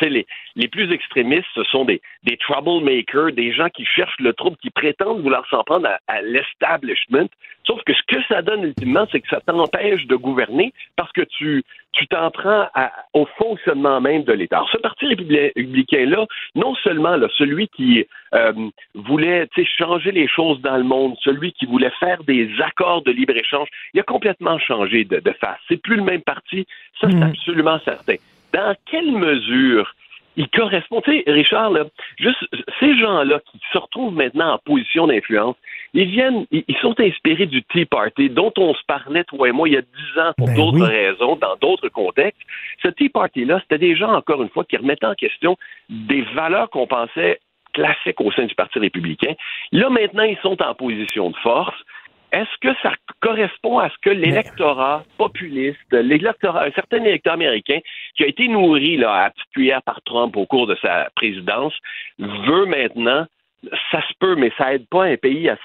les, 0.00 0.26
les 0.56 0.68
plus 0.68 0.90
extrémistes, 0.92 1.46
ce 1.54 1.64
sont 1.64 1.84
des, 1.84 2.00
des 2.22 2.36
troublemakers, 2.38 3.32
des 3.32 3.52
gens 3.52 3.68
qui 3.68 3.84
cherchent 3.84 4.20
le 4.20 4.32
trouble, 4.32 4.56
qui 4.56 4.70
prétendent 4.70 5.20
vouloir 5.20 5.46
s'en 5.48 5.62
prendre 5.62 5.86
à, 5.86 5.98
à 6.08 6.22
l'establishment. 6.22 7.28
Sauf 7.66 7.82
que 7.84 7.94
ce 7.94 8.02
que 8.06 8.22
ça 8.28 8.42
donne 8.42 8.64
ultimement, 8.64 9.06
c'est 9.10 9.20
que 9.20 9.28
ça 9.28 9.40
t'empêche 9.40 10.06
de 10.06 10.16
gouverner 10.16 10.72
parce 10.96 11.12
que 11.12 11.22
tu 11.22 11.62
tu 11.94 12.06
t'en 12.08 12.30
prends 12.30 12.68
à- 12.74 12.92
au 13.14 13.26
fonctionnement 13.38 14.00
même 14.00 14.24
de 14.24 14.32
l'État. 14.32 14.56
Alors, 14.56 14.70
ce 14.70 14.78
parti 14.78 15.06
républi- 15.06 15.52
républicain-là, 15.56 16.26
non 16.54 16.74
seulement 16.76 17.16
là, 17.16 17.28
celui 17.36 17.68
qui 17.68 18.06
euh, 18.34 18.52
voulait 18.94 19.48
changer 19.78 20.10
les 20.10 20.28
choses 20.28 20.60
dans 20.60 20.76
le 20.76 20.82
monde, 20.82 21.14
celui 21.22 21.52
qui 21.52 21.66
voulait 21.66 21.92
faire 22.00 22.22
des 22.24 22.50
accords 22.60 23.02
de 23.02 23.12
libre-échange, 23.12 23.68
il 23.92 24.00
a 24.00 24.02
complètement 24.02 24.58
changé 24.58 25.04
de, 25.04 25.20
de 25.20 25.30
face. 25.32 25.58
C'est 25.68 25.80
plus 25.80 25.96
le 25.96 26.02
même 26.02 26.22
parti, 26.22 26.66
ça 27.00 27.08
c'est 27.10 27.22
absolument 27.22 27.78
certain. 27.84 28.16
Dans 28.52 28.74
quelle 28.90 29.12
mesure 29.12 29.94
il 30.36 30.48
correspond. 30.48 31.00
Tu 31.00 31.22
sais, 31.22 31.30
Richard, 31.30 31.70
là, 31.70 31.84
juste 32.18 32.44
ces 32.80 32.96
gens-là 32.98 33.40
qui 33.50 33.60
se 33.72 33.78
retrouvent 33.78 34.14
maintenant 34.14 34.54
en 34.54 34.58
position 34.58 35.06
d'influence, 35.06 35.56
ils 35.92 36.08
viennent, 36.08 36.46
ils, 36.50 36.64
ils 36.66 36.76
sont 36.78 36.98
inspirés 37.00 37.46
du 37.46 37.62
Tea 37.62 37.84
Party, 37.84 38.30
dont 38.30 38.52
on 38.56 38.74
se 38.74 38.82
parlait, 38.86 39.24
toi 39.24 39.48
et 39.48 39.52
moi, 39.52 39.68
il 39.68 39.74
y 39.74 39.76
a 39.76 39.82
dix 39.82 40.20
ans 40.20 40.32
pour 40.36 40.48
d'autres 40.50 40.86
raisons, 40.86 41.36
dans 41.36 41.56
d'autres 41.60 41.88
contextes. 41.88 42.40
Ce 42.82 42.88
Tea 42.88 43.08
Party-là, 43.08 43.60
c'était 43.60 43.78
des 43.78 43.96
gens, 43.96 44.12
encore 44.12 44.42
une 44.42 44.48
fois, 44.48 44.64
qui 44.64 44.76
remettaient 44.76 45.06
en 45.06 45.14
question 45.14 45.56
des 45.88 46.22
valeurs 46.34 46.70
qu'on 46.70 46.86
pensait 46.86 47.40
classiques 47.74 48.20
au 48.20 48.32
sein 48.32 48.46
du 48.46 48.54
Parti 48.54 48.78
républicain. 48.78 49.34
Là, 49.72 49.90
maintenant, 49.90 50.22
ils 50.22 50.38
sont 50.38 50.60
en 50.62 50.74
position 50.74 51.30
de 51.30 51.36
force. 51.36 51.76
Est-ce 52.34 52.58
que 52.60 52.76
ça 52.82 52.92
correspond 53.20 53.78
à 53.78 53.88
ce 53.90 53.94
que 54.02 54.10
l'électorat 54.10 55.04
populiste, 55.18 55.78
l'électorat, 55.92 56.64
un 56.64 56.72
certain 56.72 57.04
électeur 57.04 57.34
américain 57.34 57.78
qui 58.16 58.24
a 58.24 58.26
été 58.26 58.48
nourri 58.48 58.96
là, 58.96 59.26
à 59.26 59.30
petite 59.30 59.50
cuillère 59.52 59.82
par 59.82 60.02
Trump 60.02 60.36
au 60.36 60.44
cours 60.44 60.66
de 60.66 60.76
sa 60.82 61.10
présidence, 61.14 61.74
veut 62.18 62.66
maintenant 62.66 63.26
ça 63.90 64.00
se 64.00 64.14
peut, 64.18 64.36
mais 64.36 64.50
ça 64.58 64.74
aide 64.74 64.86
pas 64.88 65.04
un 65.04 65.16
pays 65.16 65.48
à, 65.48 65.56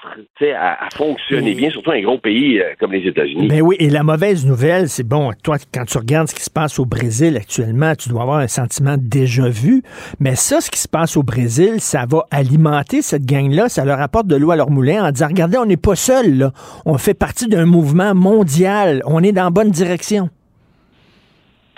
fonctionner 0.94 1.52
Et- 1.52 1.54
bien, 1.54 1.70
surtout 1.70 1.90
un 1.90 2.00
gros 2.00 2.18
pays 2.18 2.60
euh, 2.60 2.74
comme 2.78 2.92
les 2.92 3.06
États-Unis. 3.06 3.48
Ben 3.48 3.62
oui, 3.62 3.76
et 3.78 3.90
la 3.90 4.02
mauvaise 4.02 4.46
nouvelle, 4.46 4.88
c'est 4.88 5.06
bon, 5.06 5.30
toi, 5.42 5.56
quand 5.72 5.84
tu 5.84 5.98
regardes 5.98 6.28
ce 6.28 6.34
qui 6.34 6.42
se 6.42 6.50
passe 6.50 6.78
au 6.78 6.86
Brésil 6.86 7.36
actuellement, 7.36 7.94
tu 7.94 8.08
dois 8.08 8.22
avoir 8.22 8.38
un 8.38 8.48
sentiment 8.48 8.96
déjà 8.98 9.48
vu. 9.48 9.82
Mais 10.18 10.34
ça, 10.34 10.60
ce 10.60 10.70
qui 10.70 10.78
se 10.78 10.88
passe 10.88 11.16
au 11.16 11.22
Brésil, 11.22 11.80
ça 11.80 12.04
va 12.08 12.24
alimenter 12.30 13.02
cette 13.02 13.26
gang-là, 13.26 13.68
ça 13.68 13.84
leur 13.84 14.00
apporte 14.00 14.26
de 14.26 14.36
l'eau 14.36 14.50
à 14.50 14.56
leur 14.56 14.70
moulin 14.70 15.04
en 15.04 15.10
disant, 15.10 15.28
regardez, 15.28 15.58
on 15.58 15.66
n'est 15.66 15.76
pas 15.76 15.96
seul, 15.96 16.38
là. 16.38 16.52
On 16.86 16.98
fait 16.98 17.14
partie 17.14 17.48
d'un 17.48 17.66
mouvement 17.66 18.14
mondial. 18.14 19.02
On 19.06 19.22
est 19.22 19.32
dans 19.32 19.44
la 19.44 19.50
bonne 19.50 19.70
direction. 19.70 20.28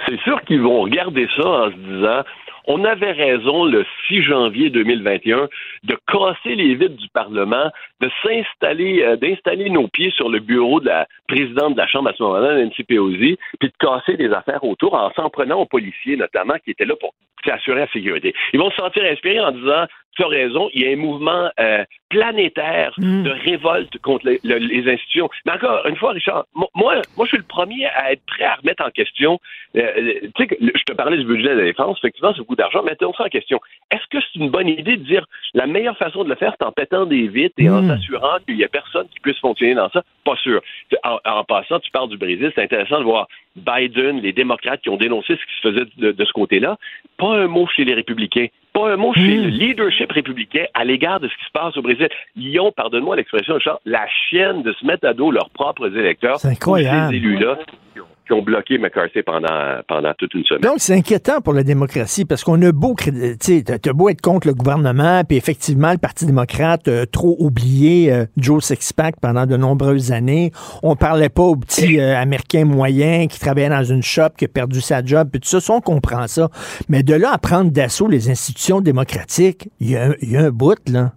C'est 0.07 0.19
sûr 0.21 0.41
qu'ils 0.43 0.61
vont 0.61 0.83
regarder 0.83 1.29
ça 1.37 1.47
en 1.47 1.71
se 1.71 1.77
disant 1.77 2.23
on 2.67 2.85
avait 2.85 3.13
raison 3.13 3.65
le 3.65 3.85
6 4.09 4.23
janvier 4.23 4.71
2021 4.71 5.49
de 5.85 5.99
casser 6.07 6.55
les 6.55 6.75
vitres 6.75 6.97
du 6.97 7.09
Parlement, 7.09 7.71
de 8.01 8.11
s'installer, 8.23 9.03
euh, 9.03 9.17
d'installer 9.17 9.71
nos 9.71 9.89
pieds 9.89 10.11
sur 10.11 10.29
le 10.29 10.41
bureau 10.41 10.81
de 10.81 10.87
la 10.87 11.07
présidente 11.29 11.75
de 11.75 11.79
la 11.79 11.87
Chambre 11.87 12.11
à 12.11 12.15
ce 12.15 12.23
moment-là, 12.23 12.63
Nancy 12.63 12.85
Pelosi, 12.85 13.39
puis 13.59 13.69
de 13.69 13.75
casser 13.79 14.17
des 14.17 14.33
affaires 14.33 14.65
autour 14.65 14.95
en 14.95 15.13
s'en 15.13 15.31
prenant 15.31 15.61
aux 15.61 15.67
policiers 15.67 16.17
notamment 16.17 16.55
qui 16.65 16.71
étaient 16.71 16.85
là 16.85 16.95
pour 17.01 17.15
assurer 17.51 17.81
la 17.81 17.89
sécurité. 17.89 18.35
Ils 18.53 18.61
vont 18.61 18.71
se 18.71 18.77
sentir 18.77 19.03
inspirés 19.05 19.41
en 19.41 19.51
disant 19.51 19.87
tu 20.17 20.23
as 20.23 20.29
raison, 20.29 20.69
il 20.75 20.83
y 20.83 20.87
a 20.89 20.93
un 20.93 20.97
mouvement 20.97 21.51
euh, 21.59 21.85
planétaire 22.11 22.93
de 23.25 23.31
révolte 23.31 23.97
contre 23.99 24.27
les, 24.27 24.41
le- 24.45 24.59
les 24.59 24.93
institutions. 24.93 25.29
Mais 25.47 25.53
encore 25.53 25.87
une 25.87 25.97
fois, 25.97 26.13
Richard, 26.13 26.45
mo- 26.55 26.69
moi, 26.75 26.95
moi, 27.17 27.25
je 27.27 27.31
suis 27.31 27.39
le 27.39 27.45
premier 27.45 27.87
à 27.87 28.13
être 28.13 28.23
prêt 28.27 28.45
à 28.45 28.55
remettre 28.57 28.85
en 28.85 28.91
question. 28.91 29.41
euh, 29.77 29.81
euh, 29.97 30.15
tu 30.37 30.45
sais, 30.47 30.59
je 30.61 30.83
te 30.85 30.93
parlais 30.93 31.17
du 31.17 31.25
budget 31.25 31.49
de 31.51 31.59
la 31.61 31.65
défense, 31.65 31.97
effectivement, 31.99 32.33
c'est 32.33 32.39
beaucoup 32.41 32.57
d'argent. 32.57 32.83
Mettons 32.83 33.13
ça 33.15 33.25
en 33.25 33.29
question. 33.29 33.59
Est-ce 33.91 34.07
que 34.11 34.19
c'est 34.21 34.39
une 34.39 34.51
bonne 34.51 34.69
idée 34.69 34.97
de 34.99 35.05
dire 35.05 35.25
la 35.55 35.67
meilleure 35.67 35.97
façon 35.97 36.25
de 36.25 36.29
le 36.29 36.37
faire, 36.37 36.55
c'est 36.59 36.67
en 36.67 36.73
pétant 36.73 37.07
des 37.07 37.29
vitres 37.29 37.55
et 37.59 37.69
en 37.71 37.81
s'assurant 37.89 38.37
qu'il 38.47 38.57
n'y 38.57 38.65
a 38.65 38.69
personne 38.69 39.09
qui 39.09 39.21
puisse 39.21 39.39
fonctionner 39.39 39.75
dans 39.75 39.89
ça? 39.91 40.03
Pas 40.25 40.37
sûr. 40.37 40.61
En, 41.05 41.19
en 41.25 41.45
passant, 41.45 41.81
tu 41.81 41.91
parles 41.91 42.11
du 42.11 42.19
Brésil, 42.19 42.53
c'est 42.55 42.63
intéressant 42.63 42.99
de 42.99 43.05
voir 43.05 43.27
Biden, 43.57 44.21
les 44.21 44.33
démocrates 44.33 44.81
qui 44.81 44.89
ont 44.89 44.97
dénoncé 44.97 45.35
ce 45.35 45.41
qui 45.41 45.61
se 45.63 45.69
faisait 45.69 45.91
de, 45.99 46.13
de 46.13 46.25
ce 46.25 46.33
côté-là. 46.33 46.77
Pas 47.19 47.35
un 47.37 47.47
mot 47.49 47.67
chez 47.67 47.85
les 47.85 47.95
républicains. 47.95 48.47
Pas 48.73 48.93
un 48.95 48.97
mot 48.97 49.13
chez 49.13 49.37
le 49.37 49.49
leadership 49.49 50.11
républicain 50.11 50.65
à 50.73 50.85
l'égard 50.85 51.21
de 51.21 51.29
ce 51.29 51.35
qui 51.35 51.45
se 51.45 51.53
passe 51.53 51.77
au 51.77 51.83
Brésil. 51.83 52.09
Ils 52.37 52.59
ont, 52.59 52.73
pardonne-moi 52.73 53.17
l'expression, 53.17 53.59
la 53.85 54.07
chienne 54.31 54.63
de 54.63 54.73
se 54.73 54.87
mettre 54.87 55.07
à 55.07 55.13
dos 55.13 55.31
leurs 55.31 55.51
propres 55.51 55.95
électeurs. 55.97 56.39
C'est 56.41 56.49
incroyable. 56.49 57.11
Ces 57.11 57.17
élus-là 57.17 57.59
qui 57.67 58.01
ont- 58.01 58.07
bloqué 58.41 58.79
McCarthy 58.79 59.23
pendant, 59.23 59.81
pendant 59.87 60.15
toute 60.15 60.33
une 60.33 60.43
semaine. 60.47 60.63
Donc, 60.63 60.77
c'est 60.79 60.95
inquiétant 60.95 61.43
pour 61.43 61.53
la 61.53 61.63
démocratie 61.65 62.25
parce 62.25 62.43
qu'on 62.43 62.63
a 62.63 62.73
beau, 62.73 62.95
t'as 62.97 63.93
beau 63.93 64.09
être 64.09 64.23
contre 64.23 64.47
le 64.47 64.55
gouvernement, 64.55 65.23
puis 65.29 65.37
effectivement, 65.37 65.93
le 65.93 65.99
Parti 65.99 66.25
démocrate 66.25 66.89
a 66.89 67.05
trop 67.05 67.37
oublié 67.39 68.11
euh, 68.11 68.25
Joe 68.39 68.65
Sixpack 68.65 69.17
pendant 69.21 69.45
de 69.45 69.59
nombreuses 69.59 70.13
années. 70.13 70.51
On 70.83 70.97
parlait 70.97 71.29
pas 71.29 71.43
aux 71.43 71.57
petits 71.57 72.01
euh, 72.01 72.17
Américains 72.17 72.65
moyens 72.65 73.29
qui 73.29 73.39
travaillaient 73.43 73.69
dans 73.69 73.85
une 73.85 74.03
shop, 74.03 74.31
qui 74.39 74.47
a 74.47 74.49
perdu 74.49 74.81
sa 74.81 75.05
job, 75.05 75.29
puis 75.31 75.41
tout 75.41 75.49
ça, 75.49 75.61
ça, 75.61 75.75
on 75.75 75.81
comprend 75.81 76.27
ça. 76.27 76.49
Mais 76.89 77.03
de 77.03 77.15
là 77.15 77.33
à 77.33 77.39
prendre 77.39 77.71
d'assaut 77.71 78.09
les 78.09 78.31
institutions 78.31 78.81
démocratiques, 78.81 79.69
il 79.81 79.91
y, 79.91 79.93
y 79.93 80.37
a 80.37 80.41
un 80.41 80.51
bout, 80.51 80.79
là. 80.89 81.13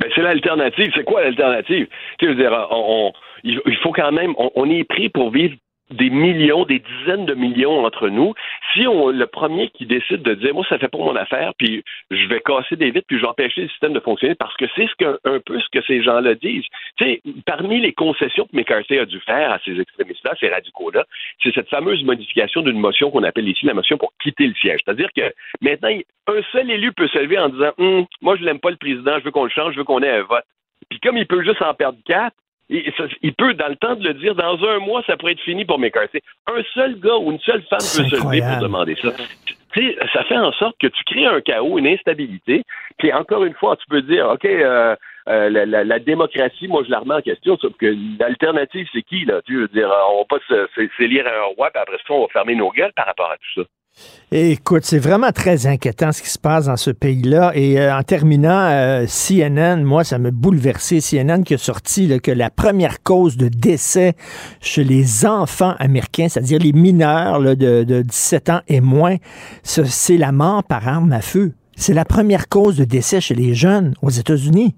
Ben, 0.00 0.10
c'est 0.14 0.22
l'alternative. 0.22 0.92
C'est 0.94 1.04
quoi 1.04 1.22
l'alternative? 1.22 1.86
Tu 2.18 2.26
veux 2.26 2.34
dire, 2.34 2.52
il 3.44 3.78
faut 3.82 3.92
quand 3.92 4.12
même, 4.12 4.34
on 4.36 4.70
est 4.70 4.84
pris 4.84 5.08
pour 5.08 5.30
vivre 5.30 5.56
des 5.90 6.10
millions, 6.10 6.64
des 6.64 6.80
dizaines 6.80 7.26
de 7.26 7.34
millions 7.34 7.84
entre 7.84 8.08
nous. 8.08 8.34
Si 8.72 8.86
on 8.86 9.08
le 9.08 9.26
premier 9.26 9.68
qui 9.70 9.86
décide 9.86 10.22
de 10.22 10.34
dire, 10.34 10.54
moi, 10.54 10.64
ça 10.68 10.78
fait 10.78 10.88
pas 10.88 10.98
mon 10.98 11.16
affaire, 11.16 11.52
puis 11.58 11.84
je 12.10 12.26
vais 12.28 12.40
casser 12.40 12.76
des 12.76 12.90
vitres, 12.90 13.06
puis 13.06 13.16
je 13.16 13.22
vais 13.22 13.28
empêcher 13.28 13.62
le 13.62 13.68
système 13.68 13.92
de 13.92 14.00
fonctionner, 14.00 14.34
parce 14.34 14.56
que 14.56 14.66
c'est 14.74 14.86
ce 14.86 14.94
que, 14.96 15.18
un 15.24 15.40
peu 15.40 15.58
ce 15.60 15.68
que 15.72 15.84
ces 15.86 16.02
gens-là 16.02 16.34
disent. 16.34 16.64
Tu 16.96 17.04
sais, 17.04 17.22
parmi 17.44 17.80
les 17.80 17.92
concessions 17.92 18.46
que 18.46 18.56
McCarthy 18.56 18.98
a 18.98 19.06
dû 19.06 19.20
faire 19.20 19.52
à 19.52 19.58
ces 19.64 19.78
extrémistes-là, 19.78 20.34
ces 20.40 20.48
radicaux-là, 20.48 21.04
c'est 21.42 21.54
cette 21.54 21.68
fameuse 21.68 22.02
modification 22.04 22.62
d'une 22.62 22.78
motion 22.78 23.10
qu'on 23.10 23.22
appelle 23.22 23.48
ici 23.48 23.66
la 23.66 23.74
motion 23.74 23.98
pour 23.98 24.12
quitter 24.22 24.46
le 24.46 24.54
siège. 24.54 24.80
C'est-à-dire 24.84 25.10
que 25.16 25.32
maintenant, 25.60 25.90
un 26.28 26.42
seul 26.52 26.70
élu 26.70 26.92
peut 26.92 27.08
se 27.08 27.18
lever 27.18 27.38
en 27.38 27.48
disant, 27.48 27.72
Hum, 27.78 28.06
moi, 28.20 28.36
je 28.36 28.44
l'aime 28.44 28.60
pas 28.60 28.70
le 28.70 28.76
président, 28.76 29.18
je 29.18 29.24
veux 29.24 29.30
qu'on 29.30 29.44
le 29.44 29.50
change, 29.50 29.74
je 29.74 29.78
veux 29.78 29.84
qu'on 29.84 30.02
ait 30.02 30.10
un 30.10 30.22
vote. 30.22 30.44
Puis 30.88 31.00
comme 31.00 31.16
il 31.16 31.26
peut 31.26 31.42
juste 31.42 31.62
en 31.62 31.74
perdre 31.74 31.98
quatre, 32.04 32.36
il, 32.68 32.92
ça- 32.96 33.04
il 33.22 33.32
peut, 33.34 33.54
dans 33.54 33.68
le 33.68 33.76
temps 33.76 33.94
de 33.94 34.06
le 34.06 34.14
dire, 34.14 34.34
dans 34.34 34.58
un 34.64 34.78
mois, 34.78 35.02
ça 35.06 35.16
pourrait 35.16 35.32
être 35.32 35.40
fini 35.40 35.64
pour 35.64 35.78
McCarthy. 35.78 36.18
Un 36.46 36.62
seul 36.74 36.98
gars 37.00 37.16
ou 37.16 37.30
une 37.32 37.40
seule 37.40 37.62
femme 37.62 37.78
peut 37.78 37.84
se 38.08 38.16
lever 38.26 38.40
pour 38.40 38.62
demander 38.62 38.96
ça. 39.00 39.10
Tu 39.72 39.86
sais, 39.90 39.96
ça 40.12 40.24
fait 40.24 40.38
en 40.38 40.52
sorte 40.52 40.76
que 40.80 40.86
tu 40.86 41.04
crées 41.04 41.26
un 41.26 41.40
chaos, 41.40 41.78
une 41.78 41.86
instabilité. 41.86 42.62
Puis 42.98 43.12
encore 43.12 43.44
une 43.44 43.54
fois, 43.54 43.76
tu 43.76 43.84
peux 43.88 44.02
dire, 44.02 44.28
OK, 44.30 44.44
euh, 44.46 44.96
euh, 45.28 45.50
la, 45.50 45.66
la- 45.66 45.84
la 45.84 45.98
démocratie, 45.98 46.66
moi, 46.68 46.82
je 46.84 46.90
la 46.90 47.00
remets 47.00 47.16
en 47.16 47.20
question, 47.20 47.56
sauf 47.58 47.72
que 47.76 47.94
l'alternative, 48.18 48.88
c'est 48.92 49.02
qui, 49.02 49.24
là? 49.24 49.42
Tu 49.42 49.58
veux 49.58 49.68
dire, 49.68 49.90
on 50.10 50.18
va 50.20 50.24
pas 50.24 50.38
s'élire 50.96 51.26
à 51.26 51.30
un 51.30 51.54
roi, 51.56 51.70
puis 51.72 51.82
après 51.82 51.96
ça, 51.98 52.14
on 52.14 52.22
va 52.22 52.28
fermer 52.32 52.54
nos 52.54 52.70
gueules 52.70 52.92
par 52.94 53.06
rapport 53.06 53.30
à 53.30 53.36
tout 53.36 53.62
ça. 53.62 53.68
Écoute, 54.32 54.82
c'est 54.84 54.98
vraiment 54.98 55.30
très 55.30 55.66
inquiétant 55.68 56.10
ce 56.10 56.20
qui 56.20 56.28
se 56.28 56.38
passe 56.38 56.66
dans 56.66 56.76
ce 56.76 56.90
pays-là. 56.90 57.52
Et 57.54 57.80
euh, 57.80 57.96
en 57.96 58.02
terminant, 58.02 58.68
euh, 58.70 59.06
CNN, 59.06 59.82
moi, 59.84 60.02
ça 60.02 60.18
m'a 60.18 60.30
bouleversé. 60.32 60.98
CNN 61.00 61.42
qui 61.44 61.54
a 61.54 61.58
sorti 61.58 62.20
que 62.20 62.32
la 62.32 62.50
première 62.50 63.02
cause 63.04 63.36
de 63.36 63.48
décès 63.48 64.14
chez 64.60 64.82
les 64.84 65.24
enfants 65.26 65.74
américains, 65.78 66.28
c'est-à-dire 66.28 66.58
les 66.58 66.72
mineurs 66.72 67.40
de, 67.40 67.84
de 67.84 68.02
17 68.02 68.50
ans 68.50 68.60
et 68.66 68.80
moins, 68.80 69.16
ce- 69.62 69.84
c'est 69.84 70.16
la 70.18 70.32
mort 70.32 70.64
par 70.64 70.86
arme 70.88 71.12
à 71.12 71.20
feu. 71.20 71.52
C'est 71.76 71.94
la 71.94 72.04
première 72.04 72.48
cause 72.48 72.76
de 72.76 72.84
décès 72.84 73.20
chez 73.20 73.34
les 73.34 73.54
jeunes 73.54 73.94
aux 74.02 74.10
États-Unis. 74.10 74.74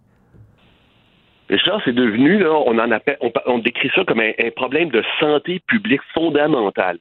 Richard, 1.48 1.80
c'est 1.86 1.94
devenu, 1.94 2.38
là, 2.38 2.52
on 2.66 2.78
en 2.78 2.90
appelle, 2.90 3.16
on, 3.22 3.32
on 3.46 3.58
décrit 3.60 3.90
ça 3.94 4.04
comme 4.06 4.20
un, 4.20 4.32
un 4.38 4.50
problème 4.54 4.90
de 4.90 5.02
santé 5.18 5.62
publique 5.66 6.02
fondamental. 6.12 6.98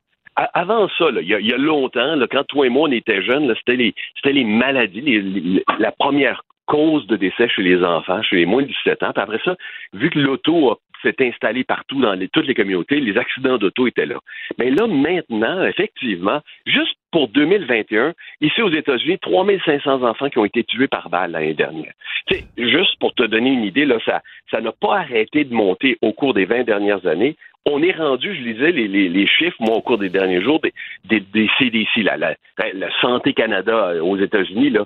Avant 0.54 0.88
ça, 0.98 1.06
il, 1.20 1.28
y 1.28 1.54
a, 1.54 1.58
longtemps, 1.58 2.16
là, 2.16 2.28
quand 2.30 2.44
toi 2.46 2.68
et 2.68 2.70
moi 2.70 2.88
on 2.88 2.92
était 2.92 3.24
jeunes, 3.24 3.54
c'était 3.58 3.76
les, 3.76 3.94
les 4.24 4.44
maladies, 4.44 5.02
les- 5.02 5.22
les- 5.22 5.64
la 5.80 5.92
première 5.92 6.44
cause 6.68 7.08
de 7.08 7.16
décès 7.16 7.48
chez 7.50 7.64
les 7.64 7.84
enfants, 7.84 8.22
chez 8.22 8.36
les 8.36 8.46
moins 8.46 8.62
de 8.62 8.68
17 8.68 9.02
ans. 9.04 9.12
Après 9.16 9.40
ça, 9.44 9.56
vu 9.94 10.10
que 10.10 10.20
l'auto 10.20 10.78
s'est 11.02 11.16
installée 11.22 11.64
partout 11.64 12.02
dans 12.02 12.14
les- 12.14 12.28
toutes 12.28 12.46
les 12.46 12.54
communautés, 12.54 13.00
les 13.00 13.18
accidents 13.18 13.58
d'auto 13.58 13.88
étaient 13.88 14.06
là. 14.06 14.20
Mais 14.60 14.70
là, 14.70 14.86
maintenant, 14.86 15.64
effectivement, 15.66 16.42
juste 16.66 16.96
pour 17.12 17.30
2021, 17.30 18.14
ici 18.42 18.62
aux 18.62 18.70
États-Unis, 18.72 19.18
3500 19.20 20.04
enfants 20.04 20.30
qui 20.30 20.38
ont 20.40 20.46
été 20.46 20.64
tués 20.64 20.88
par 20.88 21.10
balle 21.10 21.32
l'année 21.32 21.54
dernière. 21.54 21.94
Tu 22.28 22.36
sais, 22.36 22.46
juste 22.58 23.00
pour 23.00 23.14
te 23.16 23.24
donner 23.24 23.52
une 23.52 23.64
idée, 23.64 23.86
là, 23.86 23.98
ça 24.06 24.22
ça 24.52 24.62
n'a 24.62 24.72
pas 24.72 24.98
arrêté 25.00 25.46
de 25.46 25.54
monter 25.54 25.98
au 26.02 26.14
cours 26.14 26.34
des 26.34 26.46
20 26.46 26.64
dernières 26.64 27.06
années. 27.08 27.36
On 27.70 27.84
est 27.84 27.92
rendu, 27.92 28.34
je 28.34 28.42
lisais 28.42 28.72
les, 28.72 28.88
les, 28.88 29.10
les 29.10 29.28
chiffres, 29.28 29.58
moi, 29.60 29.76
au 29.76 29.82
cours 29.82 29.98
des 29.98 30.10
derniers 30.10 30.42
jours, 30.42 30.62
des, 30.62 30.74
des, 31.04 31.20
des 31.20 31.50
CDC, 31.60 31.98
la, 31.98 32.16
la, 32.16 32.36
la 32.74 33.02
Santé 33.02 33.34
Canada 33.34 33.90
euh, 33.90 34.02
aux 34.02 34.18
États-Unis, 34.18 34.70
là. 34.70 34.86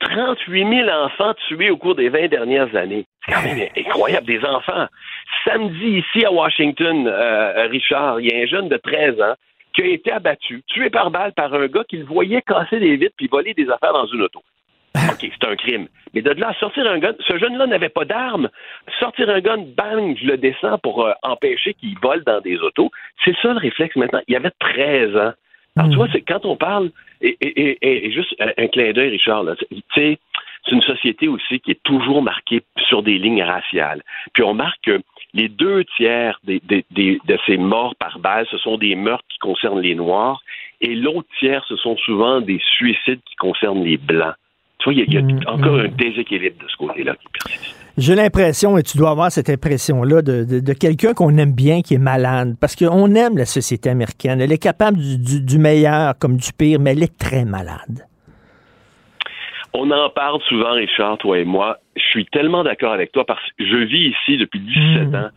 38 0.00 0.68
000 0.86 0.88
enfants 0.88 1.34
tués 1.46 1.70
au 1.70 1.76
cours 1.76 1.94
des 1.94 2.08
20 2.08 2.28
dernières 2.28 2.74
années. 2.76 3.06
C'est 3.24 3.32
quand 3.32 3.42
même 3.42 3.68
incroyable, 3.76 4.26
des 4.26 4.44
enfants. 4.44 4.86
Samedi, 5.44 6.04
ici 6.04 6.24
à 6.24 6.32
Washington, 6.32 7.06
euh, 7.06 7.66
Richard, 7.68 8.20
il 8.20 8.26
y 8.26 8.34
a 8.34 8.42
un 8.42 8.46
jeune 8.46 8.68
de 8.68 8.76
13 8.76 9.20
ans 9.20 9.34
qui 9.74 9.82
a 9.82 9.86
été 9.86 10.12
abattu, 10.12 10.62
tué 10.66 10.90
par 10.90 11.10
balle 11.10 11.32
par 11.32 11.52
un 11.52 11.66
gars 11.66 11.84
qui 11.88 11.96
le 11.96 12.04
voyait 12.04 12.42
casser 12.42 12.78
des 12.78 12.96
vitres 12.96 13.14
puis 13.16 13.28
voler 13.28 13.54
des 13.54 13.68
affaires 13.70 13.92
dans 13.92 14.06
une 14.06 14.22
auto. 14.22 14.40
OK, 15.10 15.30
c'est 15.40 15.48
un 15.48 15.56
crime. 15.56 15.88
Mais 16.14 16.22
de 16.22 16.30
là 16.30 16.54
sortir 16.60 16.86
un 16.86 16.98
gun, 16.98 17.14
ce 17.26 17.36
jeune-là 17.38 17.66
n'avait 17.66 17.88
pas 17.88 18.04
d'arme. 18.04 18.48
Sortir 19.00 19.28
un 19.28 19.40
gun, 19.40 19.64
bang, 19.76 20.16
je 20.20 20.26
le 20.26 20.36
descends 20.36 20.78
pour 20.78 21.04
euh, 21.04 21.12
empêcher 21.22 21.74
qu'il 21.74 21.98
vole 22.00 22.22
dans 22.24 22.40
des 22.40 22.56
autos. 22.58 22.90
C'est 23.24 23.34
ça 23.42 23.52
le 23.52 23.58
réflexe 23.58 23.96
maintenant. 23.96 24.20
Il 24.28 24.34
y 24.34 24.36
avait 24.36 24.52
13 24.60 25.16
ans. 25.16 25.32
Alors, 25.76 25.90
tu 25.90 25.96
vois, 25.96 26.06
c'est 26.12 26.20
quand 26.20 26.44
on 26.46 26.54
parle, 26.56 26.90
et, 27.20 27.36
et, 27.40 27.70
et, 27.82 28.06
et 28.06 28.12
juste 28.12 28.32
un, 28.38 28.66
clin 28.68 28.92
d'œil, 28.92 29.10
Richard, 29.10 29.42
là, 29.42 29.56
tu 29.56 29.66
sais, 29.96 30.18
c'est 30.64 30.70
une 30.72 30.82
société 30.82 31.26
aussi 31.26 31.58
qui 31.58 31.72
est 31.72 31.82
toujours 31.82 32.22
marquée 32.22 32.62
sur 32.88 33.02
des 33.02 33.18
lignes 33.18 33.42
raciales. 33.42 34.02
Puis 34.34 34.44
on 34.44 34.54
marque 34.54 34.78
que 34.84 35.00
les 35.32 35.48
deux 35.48 35.84
tiers 35.96 36.38
des, 36.44 36.60
des- 36.60 36.84
des- 36.92 37.18
de 37.26 37.36
ces 37.44 37.56
morts 37.56 37.96
par 37.96 38.20
balle, 38.20 38.46
ce 38.52 38.58
sont 38.58 38.78
des 38.78 38.94
meurtres 38.94 39.24
qui 39.28 39.38
concernent 39.38 39.80
les 39.80 39.96
Noirs, 39.96 40.40
et 40.80 40.94
l'autre 40.94 41.28
tiers, 41.40 41.64
ce 41.68 41.74
sont 41.74 41.96
souvent 41.96 42.40
des 42.40 42.60
suicides 42.76 43.20
qui 43.26 43.34
concernent 43.34 43.82
les 43.82 43.96
Blancs. 43.96 44.36
Tu 44.84 44.90
vois, 44.90 44.92
il 44.92 45.12
y 45.12 45.16
a, 45.16 45.20
y 45.20 45.44
a 45.46 45.50
encore 45.52 45.78
un 45.80 45.88
déséquilibre 45.88 46.56
de 46.62 46.68
ce 46.68 46.76
côté-là 46.76 47.14
qui 47.14 47.26
persiste. 47.32 47.74
J'ai 47.96 48.14
l'impression, 48.16 48.76
et 48.76 48.82
tu 48.82 48.98
dois 48.98 49.10
avoir 49.10 49.30
cette 49.32 49.48
impression-là, 49.48 50.20
de, 50.20 50.44
de- 50.44 50.60
de 50.60 50.72
quelqu'un 50.74 51.14
qu'on 51.14 51.36
aime 51.38 51.52
bien, 51.52 51.80
qui 51.80 51.94
est 51.94 51.98
malade. 51.98 52.56
Parce 52.60 52.76
qu'on 52.76 53.14
aime 53.14 53.38
la 53.38 53.44
société 53.46 53.88
américaine. 53.88 54.40
Elle 54.40 54.52
est 54.52 54.58
capable 54.62 54.98
du, 54.98 55.16
du- 55.16 55.40
du 55.40 55.58
meilleur 55.58 56.18
comme 56.18 56.36
du 56.36 56.52
pire, 56.52 56.80
mais 56.80 56.90
elle 56.92 57.02
est 57.04 57.16
très 57.18 57.44
malade. 57.44 58.04
On 59.72 59.90
en 59.90 60.08
parle 60.10 60.40
souvent, 60.48 60.72
Richard, 60.72 61.18
toi 61.18 61.38
et 61.38 61.44
moi. 61.44 61.78
Je 61.96 62.02
suis 62.02 62.26
tellement 62.26 62.62
d'accord 62.62 62.92
avec 62.92 63.10
toi 63.12 63.24
parce 63.24 63.40
que 63.58 63.64
je 63.66 63.76
vis 63.76 64.08
ici 64.10 64.36
depuis 64.38 64.60
17 64.60 65.14
ans. 65.14 65.28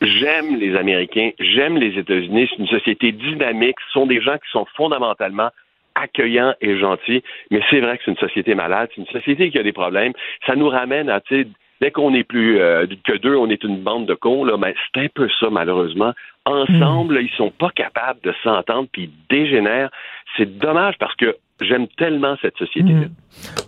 J'aime 0.00 0.56
les 0.58 0.74
Américains, 0.76 1.30
j'aime 1.38 1.76
les 1.76 1.98
États-Unis. 1.98 2.48
C'est 2.50 2.58
une 2.62 2.68
société 2.68 3.12
dynamique. 3.12 3.76
Ce 3.88 3.92
sont 3.92 4.06
des 4.06 4.20
gens 4.20 4.34
qui 4.34 4.50
sont 4.50 4.66
fondamentalement 4.76 5.50
accueillant 5.94 6.54
et 6.60 6.78
gentil, 6.78 7.22
mais 7.50 7.60
c'est 7.70 7.80
vrai 7.80 7.98
que 7.98 8.04
c'est 8.04 8.10
une 8.10 8.16
société 8.16 8.54
malade, 8.54 8.88
c'est 8.94 9.00
une 9.00 9.08
société 9.08 9.50
qui 9.50 9.58
a 9.58 9.62
des 9.62 9.72
problèmes. 9.72 10.12
Ça 10.46 10.54
nous 10.54 10.68
ramène 10.68 11.08
à, 11.08 11.20
tu 11.20 11.42
sais, 11.42 11.48
dès 11.80 11.90
qu'on 11.90 12.14
est 12.14 12.24
plus 12.24 12.60
euh, 12.60 12.86
que 13.04 13.16
deux, 13.18 13.34
on 13.34 13.50
est 13.50 13.62
une 13.64 13.82
bande 13.82 14.06
de 14.06 14.14
cons, 14.14 14.44
là, 14.44 14.56
mais 14.56 14.74
c'est 14.94 15.00
un 15.00 15.08
peu 15.12 15.28
ça, 15.40 15.50
malheureusement. 15.50 16.12
Ensemble, 16.44 17.20
ils 17.22 17.30
sont 17.36 17.50
pas 17.50 17.70
capables 17.70 18.20
de 18.22 18.32
s'entendre, 18.42 18.88
puis 18.92 19.04
ils 19.04 19.36
dégénèrent. 19.36 19.90
C'est 20.36 20.58
dommage 20.58 20.94
parce 20.98 21.14
que 21.16 21.36
j'aime 21.60 21.86
tellement 21.98 22.36
cette 22.40 22.56
société-là. 22.56 23.06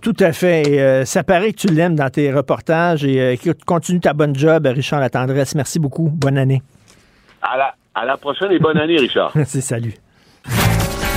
Tout 0.02 0.16
à 0.18 0.32
fait. 0.32 0.62
Et, 0.62 0.80
euh, 0.80 1.04
ça 1.04 1.22
paraît 1.22 1.52
que 1.52 1.58
tu 1.58 1.66
l'aimes 1.68 1.94
dans 1.94 2.10
tes 2.10 2.32
reportages. 2.32 3.04
Et 3.04 3.20
euh, 3.20 3.52
continue 3.66 4.00
ta 4.00 4.12
bonne 4.12 4.34
job, 4.34 4.66
Richard 4.66 5.00
La 5.00 5.10
Tendresse. 5.10 5.54
Merci 5.54 5.78
beaucoup. 5.78 6.10
Bonne 6.10 6.38
année. 6.38 6.62
À 7.42 7.56
la, 7.56 7.74
à 7.94 8.04
la 8.04 8.16
prochaine 8.16 8.52
et 8.52 8.58
bonne 8.58 8.78
année, 8.78 8.96
Richard. 8.96 9.32
Merci, 9.34 9.60
salut. 9.60 9.94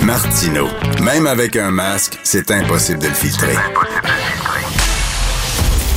Martino. 0.04 0.68
Même 1.02 1.28
avec 1.28 1.56
un 1.56 1.72
masque, 1.72 2.18
c'est 2.24 2.52
impossible 2.52 3.00
de 3.00 3.08
le 3.08 3.14
filtrer. 3.14 3.56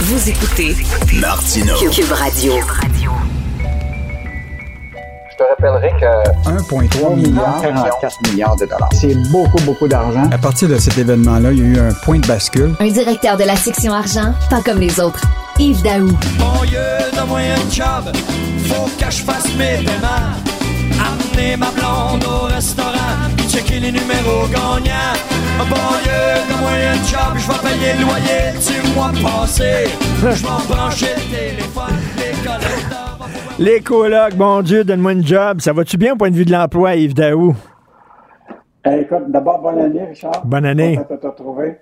Vous 0.00 0.28
écoutez 0.28 0.76
Martino. 1.20 1.74
Cube 1.90 2.12
Radio. 2.12 2.54
Je 5.30 5.36
te 5.36 5.42
rappellerai 5.48 5.90
que 6.00 6.50
1,3 6.50 7.16
milliard, 7.16 7.60
44 7.62 8.30
milliards 8.30 8.56
de 8.56 8.66
dollars. 8.66 8.88
C'est 8.92 9.14
beaucoup, 9.30 9.62
beaucoup 9.64 9.88
d'argent. 9.88 10.28
À 10.30 10.38
partir 10.38 10.68
de 10.68 10.78
cet 10.78 10.98
événement-là, 10.98 11.52
il 11.52 11.58
y 11.58 11.62
a 11.62 11.64
eu 11.64 11.88
un 11.88 11.92
point 11.92 12.18
de 12.18 12.26
bascule. 12.26 12.74
Un 12.80 12.88
directeur 12.88 13.36
de 13.36 13.44
la 13.44 13.56
section 13.56 13.92
argent, 13.92 14.34
pas 14.48 14.60
comme 14.62 14.78
les 14.80 15.00
autres. 15.00 15.22
Yves 15.58 15.82
Daou. 15.82 16.08
Mon 16.38 16.60
donne-moi 17.14 17.38
un 17.38 17.70
job. 17.70 18.14
Faut 18.66 18.88
que 18.98 19.10
je 19.10 19.22
fasse 19.22 19.46
mes 19.56 19.84
paiements. 19.84 20.34
Amener 21.00 21.56
ma 21.56 21.70
blonde 21.70 22.24
au 22.24 22.46
restaurant. 22.46 23.39
Checker 23.50 23.80
les 23.80 23.90
numéros 23.90 24.46
gagnants. 24.46 25.18
Bon 25.58 25.90
Dieu, 26.04 26.22
donne-moi 26.48 26.70
un 26.70 27.02
job. 27.02 27.34
Je 27.34 27.48
vais 27.50 27.58
payer 27.68 27.92
le 27.98 28.04
loyer 28.04 28.54
du 28.62 28.94
mois 28.94 29.10
passé. 29.10 29.90
Je 30.20 30.26
vais 30.26 30.72
brancher 30.72 31.14
le 31.16 31.36
téléphone. 31.36 31.96
Les 32.16 32.32
collecteurs. 32.46 33.10
Les 33.58 33.80
colocs, 33.80 34.36
bon 34.36 34.62
Dieu, 34.62 34.84
donne-moi 34.84 35.14
une 35.14 35.26
job. 35.26 35.60
Ça 35.60 35.72
va-tu 35.72 35.96
bien 35.96 36.12
au 36.12 36.16
point 36.16 36.30
de 36.30 36.36
vue 36.36 36.44
de 36.44 36.52
l'emploi, 36.52 36.94
Yves 36.94 37.14
Daou? 37.14 37.56
Eh, 38.86 39.00
écoute, 39.00 39.24
d'abord, 39.28 39.60
bonne 39.60 39.80
année, 39.80 40.04
Richard. 40.04 40.46
Bonne 40.46 40.66
année. 40.66 40.96
De 41.10 41.16
te 41.16 41.26
retrouver. 41.26 41.78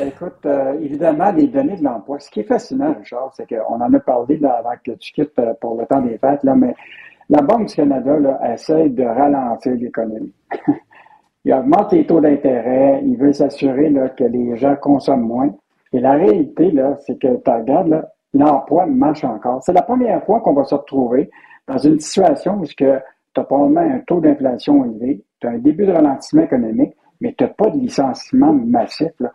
Écoute, 0.00 0.46
euh, 0.46 0.74
évidemment, 0.80 1.32
les 1.32 1.48
données 1.48 1.76
de 1.76 1.82
l'emploi. 1.82 2.20
Ce 2.20 2.30
qui 2.30 2.40
est 2.40 2.44
fascinant, 2.44 2.94
Richard, 2.96 3.32
c'est 3.36 3.48
qu'on 3.48 3.80
en 3.80 3.92
a 3.92 3.98
parlé 3.98 4.38
là, 4.38 4.60
avant 4.60 4.76
que 4.84 4.92
tu 4.92 5.12
quittes 5.12 5.36
euh, 5.40 5.54
pour 5.60 5.76
le 5.76 5.86
temps 5.86 6.02
des 6.02 6.18
fêtes, 6.18 6.44
là, 6.44 6.54
mais 6.54 6.72
la 7.28 7.42
Banque 7.42 7.66
du 7.66 7.74
Canada 7.74 8.16
là, 8.16 8.54
essaie 8.54 8.88
de 8.88 9.02
ralentir 9.02 9.74
l'économie. 9.74 10.32
il 11.44 11.54
augmente 11.54 11.92
les 11.92 12.06
taux 12.06 12.20
d'intérêt, 12.20 13.02
il 13.04 13.16
veut 13.16 13.32
s'assurer 13.32 13.92
que 14.16 14.24
les 14.24 14.56
gens 14.56 14.76
consomment 14.76 15.26
moins. 15.26 15.54
Et 15.92 16.00
la 16.00 16.12
réalité, 16.12 16.72
c'est 17.06 17.18
que 17.18 17.36
tu 17.36 17.50
regardes, 17.50 18.06
l'emploi 18.34 18.86
marche 18.86 19.24
encore. 19.24 19.62
C'est 19.62 19.72
la 19.72 19.82
première 19.82 20.22
fois 20.24 20.40
qu'on 20.40 20.52
va 20.52 20.64
se 20.64 20.74
retrouver 20.74 21.30
dans 21.66 21.78
une 21.78 21.98
situation 21.98 22.60
où 22.60 22.66
tu 22.66 22.86
as 22.86 23.02
probablement 23.44 23.80
un 23.80 24.00
taux 24.00 24.20
d'inflation 24.20 24.84
élevé, 24.84 25.24
tu 25.40 25.46
as 25.46 25.50
un 25.50 25.58
début 25.58 25.86
de 25.86 25.92
ralentissement 25.92 26.42
économique, 26.42 26.94
mais 27.20 27.34
tu 27.36 27.44
n'as 27.44 27.50
pas 27.50 27.70
de 27.70 27.78
licenciement 27.78 28.52
massif. 28.52 29.12
Là. 29.18 29.32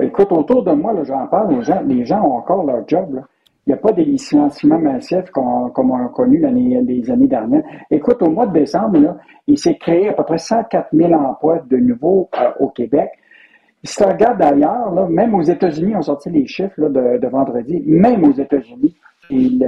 Écoute, 0.00 0.32
autour 0.32 0.62
de 0.62 0.72
moi, 0.72 0.94
j'en 1.04 1.26
parle 1.26 1.52
aux 1.54 1.62
gens, 1.62 1.82
les 1.84 2.04
gens 2.04 2.22
ont 2.22 2.36
encore 2.36 2.64
leur 2.64 2.88
job. 2.88 3.22
Il 3.66 3.70
n'y 3.70 3.74
a 3.74 3.76
pas 3.76 3.92
des 3.92 4.04
licenciements 4.04 4.78
massifs 4.78 5.30
qu'on, 5.30 5.70
comme 5.70 5.92
on 5.92 6.04
a 6.04 6.08
connu 6.08 6.38
l'année, 6.38 6.80
les 6.82 7.10
années 7.10 7.28
dernières. 7.28 7.62
Écoute, 7.90 8.20
au 8.22 8.30
mois 8.30 8.46
de 8.46 8.52
décembre, 8.52 8.98
là, 8.98 9.16
il 9.46 9.56
s'est 9.56 9.76
créé 9.76 10.08
à 10.08 10.14
peu 10.14 10.24
près 10.24 10.38
104 10.38 10.88
000 10.92 11.12
emplois 11.12 11.60
de 11.70 11.76
nouveau 11.76 12.28
euh, 12.40 12.50
au 12.58 12.68
Québec. 12.70 13.10
Si 13.84 13.96
tu 13.96 14.04
regardes 14.04 14.42
ailleurs, 14.42 15.08
même 15.08 15.34
aux 15.34 15.42
États-Unis, 15.42 15.94
on 15.96 16.02
sorti 16.02 16.30
les 16.30 16.46
chiffres 16.46 16.80
là, 16.80 16.88
de, 16.88 17.18
de, 17.18 17.26
vendredi, 17.28 17.82
même 17.86 18.24
aux 18.24 18.32
États-Unis, 18.32 18.96
les, 19.30 19.58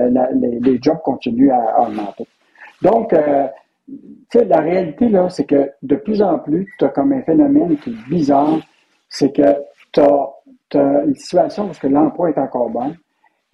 les, 0.61 0.79
jobs 0.81 1.01
continuent 1.05 1.51
à, 1.51 1.83
augmenter. 1.83 2.27
Donc, 2.83 3.13
euh, 3.13 3.47
la 4.35 4.61
réalité, 4.61 5.09
là, 5.09 5.29
c'est 5.31 5.45
que 5.45 5.71
de 5.83 5.97
plus 5.97 6.23
en 6.23 6.39
plus, 6.39 6.69
tu 6.79 6.85
as 6.85 6.89
comme 6.89 7.13
un 7.13 7.23
phénomène 7.23 7.77
qui 7.79 7.91
est 7.91 8.09
bizarre, 8.09 8.59
c'est 9.09 9.33
que 9.33 9.57
tu 9.93 10.01
as, 10.01 10.31
une 11.05 11.15
situation 11.15 11.71
où 11.71 11.89
l'emploi 11.89 12.31
est 12.31 12.39
encore 12.39 12.69
bon. 12.69 12.95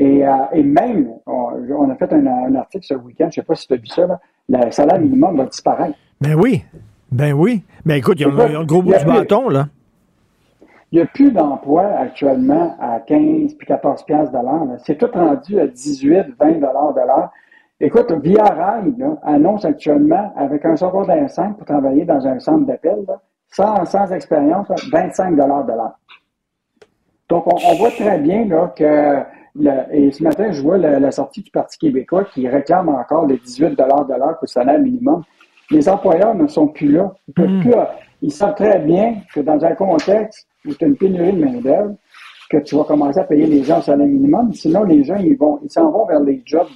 Et, 0.01 0.27
euh, 0.27 0.33
et 0.55 0.63
même, 0.63 1.11
on, 1.27 1.53
on, 1.77 1.91
a 1.91 1.95
fait 1.95 2.11
un, 2.15 2.27
un 2.27 2.55
article 2.55 2.87
ce 2.87 2.95
week-end, 2.95 3.25
je 3.25 3.27
ne 3.27 3.33
sais 3.33 3.43
pas 3.43 3.55
si 3.55 3.67
tu 3.67 3.75
as 3.75 3.77
vu 3.77 3.87
ça, 3.87 4.07
là, 4.07 4.19
le 4.49 4.71
salaire 4.71 4.99
minimum 4.99 5.37
va 5.37 5.45
disparaître. 5.45 5.95
Ben 6.23 6.35
oui, 6.35 6.65
ben 7.13 7.35
oui. 7.35 7.63
Ben 7.85 7.97
écoute, 7.97 8.19
il 8.19 8.23
y 8.23 8.25
a, 8.25 8.33
un, 8.33 8.61
un 8.63 8.65
gros 8.65 8.83
bout 8.83 8.97
du 8.97 9.05
bâton, 9.05 9.51
là. 9.51 9.69
Il 10.91 10.97
n'y 10.97 11.03
a 11.03 11.07
plus 11.07 11.31
d'emploi 11.31 11.83
actuellement 11.83 12.77
à 12.81 12.99
15 13.01 13.55
puis 13.55 13.67
14 13.67 14.05
piastres 14.05 14.33
de 14.33 14.43
l'heure. 14.43 14.79
C'est 14.87 14.97
tout 14.97 15.11
rendu 15.13 15.61
à 15.61 15.67
18, 15.67 16.35
20 16.41 16.53
dollars 16.55 16.95
de 16.95 17.01
l'heure. 17.01 17.31
Écoute, 17.79 18.11
Via 18.23 18.45
Rail 18.45 18.95
là, 18.97 19.19
annonce 19.23 19.67
actuellement, 19.67 20.33
avec 20.35 20.65
un 20.65 20.77
secondaire 20.77 21.29
5 21.29 21.59
pour 21.59 21.67
travailler 21.67 22.07
dans 22.07 22.27
un 22.27 22.39
centre 22.41 22.67
d'appel, 22.67 23.05
sans, 23.51 23.85
sans 23.85 24.11
expérience, 24.13 24.67
là, 24.71 24.77
25 24.91 25.37
dollars 25.37 25.65
de 25.65 25.73
l'heure. 25.73 25.99
Donc, 27.29 27.47
on, 27.47 27.57
on, 27.71 27.75
voit 27.77 27.91
très 27.91 28.19
bien 28.19 28.47
là, 28.47 28.73
que, 28.75 29.23
et 29.93 30.11
ce 30.13 30.23
matin, 30.23 30.53
je 30.53 30.63
vois 30.63 30.79
la, 30.79 31.01
la, 31.01 31.11
sortie 31.11 31.43
du 31.43 31.51
Parti 31.51 31.79
québécois 31.79 32.25
qui 32.25 32.47
réclame 32.49 32.89
encore 32.89 33.27
les 33.27 33.39
18 33.39 33.77
dollars 33.77 34.07
de 34.07 34.15
l'heure 34.15 34.37
le 34.41 34.47
salaire 34.47 34.79
minimum. 34.79 35.23
Les 35.71 35.89
employeurs 35.89 36.35
ne 36.35 36.47
sont 36.47 36.69
plus 36.69 36.93
là. 36.93 37.13
Ils, 37.29 37.35
peuvent 37.35 37.49
Hmm. 37.49 37.61
plus, 37.61 37.75
ils 38.23 38.33
savent 38.33 38.55
très 38.55 38.79
bien 38.81 39.17
que 39.35 39.41
dans 39.41 39.65
un 39.65 39.75
contexte 39.75 40.47
où 40.67 40.75
tu 40.75 40.85
as 40.85 40.89
une 40.89 40.97
pénurie 40.97 41.33
de 41.33 41.45
main-d'œuvre, 41.45 41.95
que 42.51 42.59
tu 42.59 42.75
vas 42.75 42.85
commencer 42.85 43.21
à 43.21 43.25
payer 43.25 43.47
les 43.47 43.63
gens 43.63 43.79
au 43.79 43.83
salaire 43.83 44.07
minimum. 44.07 44.53
Sinon, 44.53 44.83
les 44.83 45.05
gens, 45.05 45.17
ils 45.17 45.37
vont, 45.37 45.61
ils 45.63 45.71
s'en 45.71 45.91
vont 45.91 46.05
vers 46.07 46.21
les 46.21 46.43
jobs. 46.45 46.67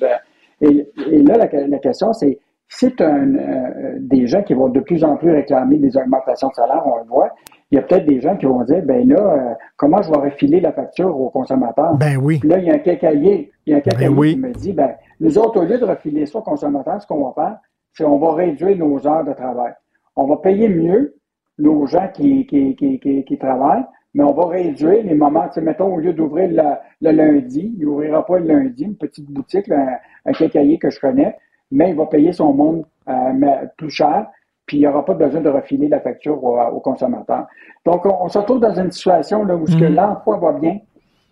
Et, 0.61 0.89
et 1.11 1.23
là, 1.23 1.37
la, 1.37 1.67
la 1.67 1.79
question, 1.79 2.13
c'est 2.13 2.39
si 2.69 2.95
tu 2.95 3.03
as 3.03 3.09
un, 3.13 3.35
euh, 3.35 3.97
des 3.99 4.27
gens 4.27 4.43
qui 4.43 4.55
vont 4.55 4.69
de 4.69 4.81
plus 4.81 5.03
en 5.05 5.17
plus 5.17 5.33
réclamer 5.33 5.79
des 5.79 5.97
augmentations 5.97 6.49
de 6.49 6.55
salaire, 6.55 6.83
on 6.87 6.99
le 6.99 7.05
voit, 7.05 7.31
il 7.75 7.79
y 7.79 7.81
a 7.81 7.83
peut-être 7.83 8.07
des 8.07 8.21
gens 8.21 8.37
qui 8.37 8.47
vont 8.47 8.63
dire, 8.63 8.83
ben 8.85 9.09
là, 9.09 9.17
euh, 9.19 9.55
comment 9.77 10.01
je 10.01 10.09
vais 10.09 10.19
refiler 10.19 10.61
la 10.61 10.73
facture 10.73 11.19
aux 11.19 11.29
consommateurs? 11.29 11.97
Ben 11.97 12.17
oui. 12.19 12.39
Puis 12.39 12.49
là, 12.49 12.59
il 12.59 12.67
y 12.67 12.71
a 12.71 12.75
un 12.75 12.79
quincailler, 12.79 13.51
il 13.67 13.73
y 13.73 13.75
a 13.75 13.79
un 13.79 13.99
Ben 13.99 14.17
oui. 14.17 14.35
qui 14.35 14.39
me 14.39 14.53
dit, 14.53 14.73
ben, 14.73 14.95
nous 15.19 15.37
autres, 15.39 15.61
au 15.61 15.65
lieu 15.65 15.77
de 15.77 15.85
refiler 15.85 16.25
ça 16.27 16.39
aux 16.39 16.43
consommateurs, 16.43 17.03
ce 17.03 17.07
qu'on 17.09 17.25
va 17.25 17.33
faire, 17.33 17.59
c'est 17.93 18.05
on 18.05 18.19
va 18.19 18.35
réduire 18.35 18.77
nos 18.77 19.05
heures 19.09 19.25
de 19.25 19.33
travail. 19.33 19.73
On 20.15 20.27
va 20.27 20.37
payer 20.37 20.69
mieux 20.69 21.17
nos 21.59 21.85
gens 21.87 22.07
qui, 22.15 22.47
qui, 22.47 22.77
qui, 22.77 23.01
qui, 23.01 23.25
qui 23.25 23.39
travaillent, 23.39 23.87
mais 24.15 24.23
on 24.23 24.33
va 24.35 24.47
réduire 24.47 25.03
les 25.03 25.15
moments. 25.15 25.49
Tu 25.49 25.55
sais, 25.55 25.61
mettons, 25.61 25.93
au 25.93 25.99
lieu 25.99 26.13
d'ouvrir 26.13 26.51
le, 26.51 27.11
le, 27.11 27.11
lundi, 27.11 27.75
il 27.77 27.85
n'ouvrira 27.85 28.25
pas 28.25 28.39
le 28.39 28.47
lundi, 28.47 28.85
une 28.85 28.97
petite 28.97 29.29
boutique, 29.29 29.67
là, 29.67 29.99
un, 30.25 30.31
un 30.31 30.33
quincailler 30.33 30.79
que 30.79 30.91
je 30.91 31.01
connais, 31.01 31.37
mais 31.73 31.91
il 31.91 31.97
va 31.97 32.07
payer 32.07 32.33
son 32.33 32.53
monde 32.53 32.85
euh, 33.09 33.67
plus 33.77 33.91
cher, 33.91 34.29
puis 34.67 34.79
il 34.79 34.81
n'y 34.81 34.87
aura 34.87 35.05
pas 35.05 35.15
besoin 35.15 35.41
de 35.41 35.49
refiler 35.49 35.89
la 35.89 36.01
facture 36.01 36.43
aux, 36.43 36.59
aux 36.59 36.81
consommateurs. 36.81 37.47
Donc, 37.85 38.07
on, 38.07 38.25
on, 38.25 38.29
se 38.29 38.39
retrouve 38.39 38.61
dans 38.61 38.75
une 38.75 38.91
situation 38.91 39.45
là, 39.45 39.57
où 39.57 39.65
mm. 39.65 39.95
l'emploi 39.95 40.39
va 40.39 40.53
bien, 40.53 40.79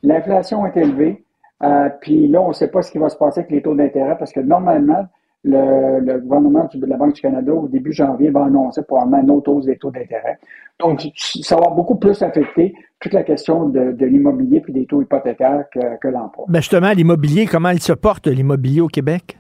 l'inflation 0.02 0.66
est 0.66 0.76
élevée, 0.76 1.24
euh, 1.62 1.88
puis 2.00 2.28
là, 2.28 2.42
on 2.42 2.48
ne 2.48 2.52
sait 2.52 2.68
pas 2.68 2.82
ce 2.82 2.90
qui 2.90 2.98
va 2.98 3.08
se 3.08 3.16
passer 3.16 3.40
avec 3.40 3.52
les 3.52 3.62
taux 3.62 3.74
d'intérêt, 3.74 4.16
parce 4.18 4.32
que 4.32 4.40
normalement, 4.40 5.06
le, 5.44 6.00
le, 6.00 6.18
gouvernement 6.20 6.68
de 6.72 6.86
la 6.86 6.96
Banque 6.96 7.14
du 7.14 7.20
Canada, 7.20 7.52
au 7.52 7.68
début 7.68 7.92
janvier, 7.92 8.30
va 8.30 8.44
annoncer 8.44 8.82
probablement 8.82 9.22
une 9.22 9.30
autre 9.30 9.50
hausse 9.50 9.66
des 9.66 9.76
taux 9.76 9.90
d'intérêt. 9.90 10.38
Donc, 10.78 11.00
ça 11.16 11.56
va 11.56 11.70
beaucoup 11.70 11.96
plus 11.96 12.22
affecter 12.22 12.74
toute 13.00 13.12
la 13.12 13.22
question 13.22 13.68
de, 13.68 13.92
de 13.92 14.06
l'immobilier 14.06 14.60
puis 14.60 14.72
des 14.72 14.86
taux 14.86 15.02
hypothécaires 15.02 15.64
que, 15.72 15.98
que 16.00 16.08
l'emploi. 16.08 16.44
Ben 16.48 16.60
justement, 16.60 16.92
l'immobilier, 16.92 17.46
comment 17.46 17.70
il 17.70 17.82
se 17.82 17.92
porte, 17.92 18.26
l'immobilier 18.28 18.80
au 18.80 18.88
Québec? 18.88 19.38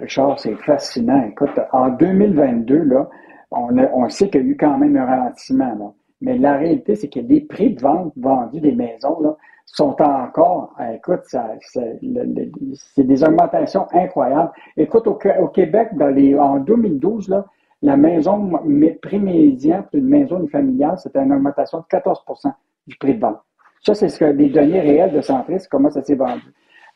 Richard, 0.00 0.38
c'est 0.38 0.54
fascinant. 0.56 1.22
Écoute, 1.28 1.58
en 1.72 1.88
2022, 1.90 2.76
là, 2.76 3.08
on, 3.50 4.08
sait 4.08 4.28
qu'il 4.28 4.42
y 4.42 4.44
a 4.44 4.46
eu 4.48 4.56
quand 4.56 4.78
même 4.78 4.96
un 4.96 5.04
ralentissement. 5.04 5.94
Mais 6.20 6.38
la 6.38 6.56
réalité, 6.56 6.94
c'est 6.94 7.08
que 7.08 7.20
les 7.20 7.40
prix 7.40 7.74
de 7.74 7.80
vente 7.80 8.12
vendus 8.16 8.60
des 8.60 8.72
maisons 8.72 9.20
là, 9.20 9.36
sont 9.66 9.96
encore, 10.00 10.74
écoute, 10.94 11.20
c'est 11.24 13.06
des 13.06 13.24
augmentations 13.24 13.86
incroyables. 13.92 14.52
Écoute, 14.76 15.06
au, 15.06 15.14
Québec, 15.14 15.90
en 16.38 16.56
2012, 16.58 17.28
là, 17.28 17.46
la 17.82 17.96
maison 17.96 18.50
prix 19.00 19.18
médian 19.18 19.82
pour 19.82 19.94
une 19.94 20.08
maison 20.08 20.46
familiale, 20.48 20.98
c'était 20.98 21.20
une 21.20 21.32
augmentation 21.32 21.78
de 21.78 21.84
14% 21.84 22.52
du 22.86 22.96
prix 22.96 23.14
de 23.14 23.20
vente. 23.20 23.38
Ça, 23.82 23.94
c'est 23.94 24.08
ce 24.08 24.18
que 24.18 24.26
les 24.26 24.50
données 24.50 24.80
réelles 24.80 25.12
de 25.12 25.22
Centris, 25.22 25.66
comment 25.70 25.90
ça 25.90 26.02
s'est 26.02 26.14
vendu. 26.14 26.42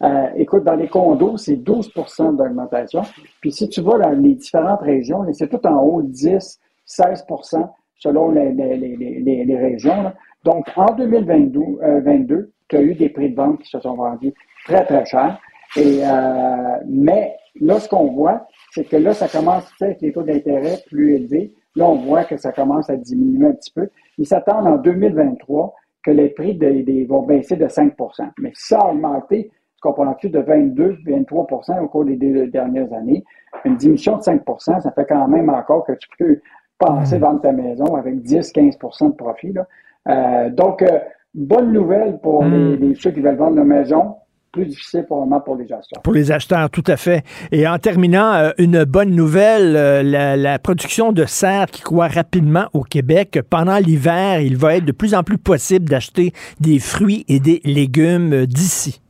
Euh, 0.05 0.29
écoute, 0.37 0.65
dans 0.65 0.75
les 0.75 0.89
condos, 0.89 1.37
c'est 1.39 1.57
12% 1.57 2.37
d'augmentation. 2.37 3.03
Puis 3.41 3.53
si 3.53 3.69
tu 3.69 3.81
vas 3.81 3.99
dans 3.99 4.11
les 4.11 4.35
différentes 4.35 4.83
régions, 4.83 5.25
c'est 5.33 5.49
tout 5.49 5.67
en 5.67 5.83
haut, 5.83 6.03
10, 6.03 6.61
16% 6.87 7.69
selon 7.99 8.31
les, 8.33 8.53
les, 8.53 9.45
les, 9.45 9.57
régions. 9.57 10.03
Là. 10.03 10.15
Donc, 10.45 10.67
en 10.77 10.95
2022, 10.95 11.61
euh, 11.83 12.01
22, 12.01 12.51
tu 12.69 12.77
as 12.77 12.83
eu 12.83 12.95
des 12.95 13.09
prix 13.09 13.31
de 13.31 13.37
vente 13.37 13.61
qui 13.61 13.71
se 13.71 13.81
sont 13.81 13.95
vendus 13.95 14.35
très, 14.67 14.85
très 14.85 15.05
cher. 15.07 15.39
Et, 15.77 16.01
euh, 16.05 16.77
mais 16.87 17.35
là, 17.61 17.81
ce 17.81 17.89
qu'on 17.89 18.13
voit, 18.13 18.47
c'est 18.73 18.85
que 18.85 18.97
là, 18.97 19.15
ça 19.15 19.29
commence 19.29 19.65
avec 19.81 20.03
les 20.03 20.13
taux 20.13 20.23
d'intérêt 20.23 20.79
plus 20.87 21.15
élevés. 21.15 21.55
Là, 21.77 21.89
on 21.89 21.97
voit 21.97 22.25
que 22.25 22.37
ça 22.37 22.53
commence 22.53 22.91
à 22.91 22.97
diminuer 22.97 23.49
un 23.49 23.53
petit 23.53 23.73
peu. 23.73 23.89
Ils 24.19 24.27
s'attendent 24.27 24.67
en 24.67 24.77
2023 24.77 25.75
que 26.05 26.11
les 26.11 26.29
prix 26.29 26.59
vont 27.09 27.23
baisser 27.23 27.57
de 27.57 27.67
5% 27.67 28.29
Mais 28.39 28.53
ça 28.55 28.79
a 28.79 28.91
augmenté, 28.91 29.51
de 29.93 30.39
22-23 30.40 31.81
au 31.82 31.89
cours 31.89 32.05
des 32.05 32.16
deux 32.16 32.47
dernières 32.48 32.93
années? 32.93 33.24
Une 33.65 33.77
diminution 33.77 34.16
de 34.16 34.23
5% 34.23 34.81
ça 34.81 34.90
fait 34.93 35.06
quand 35.09 35.28
même 35.28 35.48
encore 35.51 35.85
que 35.86 35.93
tu 35.93 36.09
peux 36.19 36.40
penser 36.78 37.19
vendre 37.19 37.40
ta 37.40 37.52
maison 37.52 37.94
avec 37.97 38.16
10-15% 38.16 39.11
de 39.11 39.15
profit. 39.15 39.52
là. 39.52 39.66
Euh, 40.09 40.51
donc, 40.51 40.82
euh, 40.82 40.98
bonne 41.35 41.73
nouvelle 41.73 42.19
pour 42.20 42.44
les, 42.44 42.77
les- 42.77 42.94
ceux 42.94 43.11
qui 43.12 43.20
veulent 43.20 43.36
vendre 43.36 43.56
leur 43.56 43.65
maison. 43.65 44.16
Plus 44.52 44.66
difficile 44.66 45.05
pour 45.09 45.16
le 45.19 45.24
moment 45.24 45.40
pour 45.40 45.56
les 45.56 45.65
acheteurs. 45.73 46.01
Pour 46.05 46.12
les 46.12 46.31
acheteurs, 46.31 46.70
tout 46.70 46.85
à 46.86 46.97
fait. 46.97 47.24
Et 47.51 47.66
en 47.66 47.77
terminant, 47.78 48.35
euh, 48.35 48.51
une 48.59 48.85
bonne 48.85 49.11
nouvelle, 49.11 49.73
la, 50.09 50.36
la 50.36 50.59
production 50.61 51.11
de 51.11 51.24
serre 51.24 51.66
qui 51.66 51.82
croît 51.82 52.06
rapidement 52.06 52.66
au 52.73 52.82
Québec. 52.82 53.40
Pendant 53.51 53.78
l'hiver, 53.78 54.40
il 54.40 54.56
va 54.56 54.77
être 54.77 54.85
de 54.85 54.93
plus 54.93 55.12
en 55.16 55.24
plus 55.24 55.39
possible 55.39 55.86
d'acheter 55.89 56.32
des 56.61 56.78
fruits 56.78 57.24
et 57.27 57.40
des 57.40 57.62
légumes 57.65 58.47
d'ici. 58.47 59.01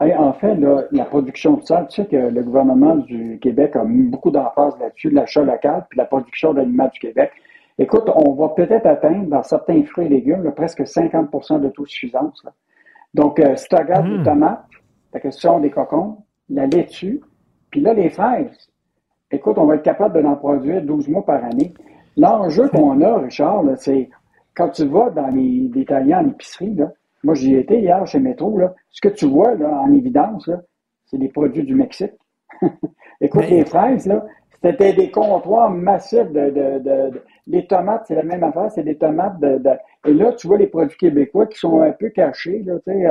Hey, 0.00 0.14
en 0.14 0.32
fait, 0.32 0.54
là, 0.54 0.84
la 0.92 1.04
production 1.04 1.56
de 1.56 1.62
sel, 1.64 1.86
tu 1.88 2.02
sais 2.02 2.08
que 2.08 2.16
le 2.16 2.42
gouvernement 2.44 2.94
du 2.94 3.40
Québec 3.40 3.74
a 3.74 3.82
mis 3.82 4.04
beaucoup 4.04 4.30
d'emphase 4.30 4.78
là-dessus, 4.78 5.10
l'achat 5.10 5.42
local, 5.42 5.86
puis 5.90 5.98
la 5.98 6.04
production 6.04 6.54
d'aliments 6.54 6.88
du 6.92 7.00
Québec. 7.00 7.32
Écoute, 7.78 8.08
on 8.14 8.32
va 8.34 8.50
peut-être 8.50 8.86
atteindre 8.86 9.26
dans 9.26 9.42
certains 9.42 9.82
fruits 9.84 10.06
et 10.06 10.08
légumes 10.08 10.44
là, 10.44 10.52
presque 10.52 10.82
50% 10.82 11.60
d'autosuffisance. 11.60 12.44
Donc, 13.12 13.40
euh, 13.40 13.56
si 13.56 13.66
tu 13.68 13.74
regardes 13.74 14.06
les 14.06 14.22
tomates, 14.22 14.66
la 15.12 15.18
question 15.18 15.58
des 15.58 15.70
cocons, 15.70 16.18
la 16.48 16.66
laitue, 16.66 17.20
puis 17.70 17.80
là, 17.80 17.92
les 17.92 18.08
fraises. 18.08 18.68
Écoute, 19.32 19.58
on 19.58 19.66
va 19.66 19.74
être 19.74 19.82
capable 19.82 20.14
de 20.14 20.20
l'en 20.20 20.36
produire 20.36 20.80
12 20.82 21.08
mois 21.08 21.24
par 21.24 21.44
année. 21.44 21.74
L'enjeu 22.16 22.68
qu'on 22.72 23.00
a, 23.00 23.18
Richard, 23.18 23.64
là, 23.64 23.74
c'est 23.74 24.10
quand 24.54 24.68
tu 24.68 24.86
vas 24.86 25.10
dans 25.10 25.28
les 25.28 25.68
détaillants 25.68 26.24
en 26.24 26.28
épicerie, 26.28 26.74
là, 26.74 26.92
moi 27.24 27.34
j'y 27.34 27.54
étais 27.56 27.80
hier 27.80 28.06
chez 28.06 28.20
Métro, 28.20 28.58
là, 28.58 28.74
ce 28.90 29.00
que 29.00 29.08
tu 29.08 29.26
vois 29.26 29.54
là, 29.54 29.70
en 29.80 29.92
évidence, 29.92 30.46
là, 30.48 30.60
c'est 31.06 31.18
des 31.18 31.28
produits 31.28 31.64
du 31.64 31.74
Mexique. 31.74 32.12
Écoute, 33.20 33.48
les 33.48 33.64
fraises, 33.64 34.06
là, 34.06 34.24
c'était 34.62 34.92
des 34.92 35.10
comptoirs 35.10 35.70
massifs 35.70 36.30
de, 36.32 36.50
de, 36.50 36.78
de- 36.78 37.10
de- 37.10 37.22
les 37.46 37.66
tomates, 37.66 38.04
c'est 38.06 38.14
la 38.14 38.22
même 38.22 38.44
affaire, 38.44 38.70
c'est 38.70 38.82
des 38.84 38.96
tomates 38.98 39.38
de, 39.40 39.58
de- 39.58 39.78
Et 40.10 40.14
là, 40.14 40.32
tu 40.32 40.46
vois 40.46 40.58
les 40.58 40.66
produits 40.66 40.96
québécois 40.96 41.46
qui 41.46 41.58
sont 41.58 41.80
un 41.80 41.92
peu 41.92 42.10
cachés, 42.10 42.62
là, 42.64 42.74
tu 42.86 42.92
sais. 42.92 43.06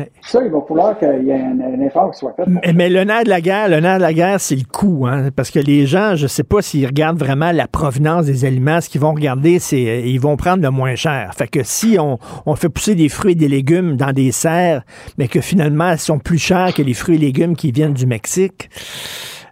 Euh, 0.00 0.04
Ça, 0.22 0.40
il 0.44 0.50
va 0.50 0.60
falloir 0.66 0.98
qu'il 0.98 1.24
y 1.26 1.30
ait 1.30 1.34
un, 1.40 1.58
un 1.60 1.80
effort 1.86 2.10
qui 2.10 2.18
soit 2.18 2.34
fait. 2.34 2.44
Mais, 2.46 2.72
mais 2.74 2.88
le 2.88 3.04
nerf 3.04 3.24
de 3.24 3.28
la 3.28 3.40
guerre, 3.40 3.68
le 3.68 3.80
nerf 3.80 3.96
de 3.96 4.02
la 4.02 4.12
guerre, 4.12 4.40
c'est 4.40 4.56
le 4.56 4.64
coût, 4.64 5.06
hein, 5.06 5.30
parce 5.34 5.50
que 5.50 5.58
les 5.58 5.86
gens, 5.86 6.16
je 6.16 6.26
sais 6.26 6.44
pas 6.44 6.62
s'ils 6.62 6.86
regardent 6.86 7.18
vraiment 7.18 7.52
la 7.52 7.66
provenance 7.66 8.26
des 8.26 8.44
aliments. 8.44 8.80
Ce 8.80 8.88
qu'ils 8.88 9.00
vont 9.00 9.12
regarder, 9.14 9.58
c'est 9.58 9.88
euh, 9.88 10.00
ils 10.00 10.20
vont 10.20 10.36
prendre 10.36 10.62
le 10.62 10.70
moins 10.70 10.94
cher. 10.94 11.32
Fait 11.36 11.48
que 11.48 11.60
si 11.62 11.96
on, 11.98 12.18
on 12.46 12.54
fait 12.56 12.68
pousser 12.68 12.94
des 12.94 13.08
fruits 13.08 13.32
et 13.32 13.36
des 13.36 13.48
légumes 13.48 13.96
dans 13.96 14.12
des 14.12 14.32
serres, 14.32 14.82
mais 15.18 15.28
que 15.28 15.40
finalement 15.40 15.90
elles 15.90 15.98
sont 15.98 16.18
plus 16.18 16.38
chères 16.38 16.72
que 16.74 16.82
les 16.82 16.94
fruits 16.94 17.16
et 17.16 17.18
légumes 17.18 17.56
qui 17.56 17.72
viennent 17.72 17.94
du 17.94 18.06
Mexique, 18.06 18.70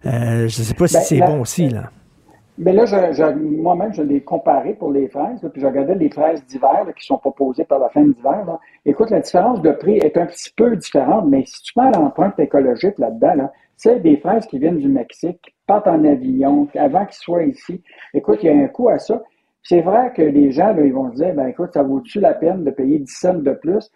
euh, 0.04 0.48
je 0.48 0.62
sais 0.62 0.74
pas 0.74 0.86
si 0.86 0.94
Ben, 0.94 1.02
c'est 1.04 1.18
bon 1.18 1.40
aussi 1.40 1.68
là. 1.68 1.90
Mais 2.58 2.72
là, 2.72 2.84
moi-même, 3.34 3.92
je 3.92 4.02
l'ai 4.02 4.22
comparé 4.22 4.74
pour 4.74 4.90
les 4.90 5.08
fraises, 5.08 5.42
là, 5.42 5.50
puis 5.50 5.60
je 5.60 5.66
regardais 5.66 5.94
les 5.94 6.08
fraises 6.08 6.44
d'hiver 6.46 6.86
qui 6.96 7.04
sont 7.04 7.18
proposées 7.18 7.64
par 7.64 7.78
la 7.78 7.90
fin 7.90 8.02
d'hiver. 8.02 8.58
Écoute, 8.86 9.10
la 9.10 9.20
différence 9.20 9.60
de 9.60 9.72
prix 9.72 9.98
est 9.98 10.16
un 10.16 10.26
petit 10.26 10.50
peu 10.56 10.74
différente, 10.76 11.26
mais 11.28 11.44
si 11.44 11.62
tu 11.62 11.78
mets 11.78 11.90
l'empreinte 11.92 12.38
écologique 12.38 12.98
là-dedans, 12.98 13.34
là, 13.34 13.52
c'est 13.76 14.00
des 14.00 14.16
fraises 14.16 14.46
qui 14.46 14.58
viennent 14.58 14.78
du 14.78 14.88
Mexique, 14.88 15.38
qui 15.42 15.54
partent 15.66 15.86
en 15.86 16.02
avion, 16.04 16.66
avant 16.76 17.04
qu'ils 17.04 17.16
soient 17.16 17.44
ici. 17.44 17.82
Écoute, 18.14 18.38
il 18.42 18.46
y 18.46 18.48
a 18.48 18.64
un 18.64 18.68
coût 18.68 18.88
à 18.88 18.98
ça. 18.98 19.22
C'est 19.62 19.82
vrai 19.82 20.12
que 20.14 20.22
les 20.22 20.50
gens, 20.50 20.72
là, 20.72 20.82
ils 20.82 20.94
vont 20.94 21.10
se 21.10 21.16
dire, 21.16 21.34
ben 21.34 21.48
écoute, 21.48 21.74
ça 21.74 21.82
vaut-tu 21.82 22.20
la 22.20 22.32
peine 22.32 22.64
de 22.64 22.70
payer 22.70 22.98
10 23.00 23.12
cents 23.12 23.34
de 23.34 23.52
plus? 23.52 23.90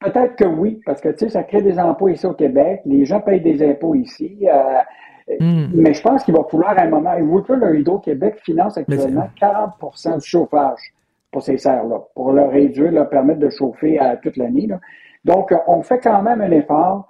Peut-être 0.00 0.36
que 0.36 0.44
oui, 0.44 0.80
parce 0.86 1.00
que 1.00 1.08
tu 1.08 1.18
sais, 1.20 1.28
ça 1.30 1.42
crée 1.42 1.62
des 1.62 1.78
emplois 1.80 2.12
ici 2.12 2.26
au 2.26 2.34
Québec, 2.34 2.82
les 2.84 3.04
gens 3.04 3.20
payent 3.20 3.40
des 3.40 3.68
impôts 3.68 3.96
ici. 3.96 4.38
euh, 4.42 4.78
Mais 5.40 5.94
je 5.94 6.02
pense 6.02 6.24
qu'il 6.24 6.34
va 6.34 6.44
falloir 6.50 6.78
à 6.78 6.82
un 6.82 6.88
moment. 6.88 7.14
Et 7.14 7.22
vous, 7.22 7.42
le 7.48 7.78
Hydro-Québec 7.78 8.38
finance 8.44 8.78
actuellement 8.78 9.28
40% 9.40 10.20
du 10.20 10.26
chauffage 10.26 10.80
pour 11.30 11.42
ces 11.42 11.58
serres-là, 11.58 12.00
pour 12.14 12.32
leur 12.32 12.50
réduire, 12.50 12.90
leur 12.90 13.08
permettre 13.08 13.40
de 13.40 13.50
chauffer 13.50 13.98
à 13.98 14.16
toute 14.16 14.36
l'année. 14.36 14.68
Donc, 15.24 15.52
euh, 15.52 15.56
on 15.66 15.82
fait 15.82 15.98
quand 15.98 16.22
même 16.22 16.40
un 16.40 16.50
effort 16.50 17.06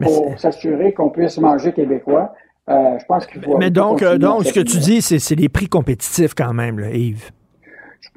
pour 0.00 0.38
s'assurer 0.38 0.92
qu'on 0.92 1.10
puisse 1.10 1.38
manger 1.38 1.72
québécois. 1.72 2.34
Euh, 2.68 2.98
je 2.98 3.04
pense 3.06 3.26
qu'il 3.26 3.42
faut. 3.42 3.58
Mais 3.58 3.70
donc, 3.70 4.02
euh, 4.02 4.18
donc 4.18 4.44
ce 4.44 4.52
que 4.52 4.60
tu 4.60 4.78
dis, 4.78 5.02
c'est 5.02 5.34
des 5.34 5.48
prix 5.48 5.68
compétitifs 5.68 6.34
quand 6.34 6.52
même, 6.52 6.78
là, 6.78 6.90
Yves. 6.90 7.30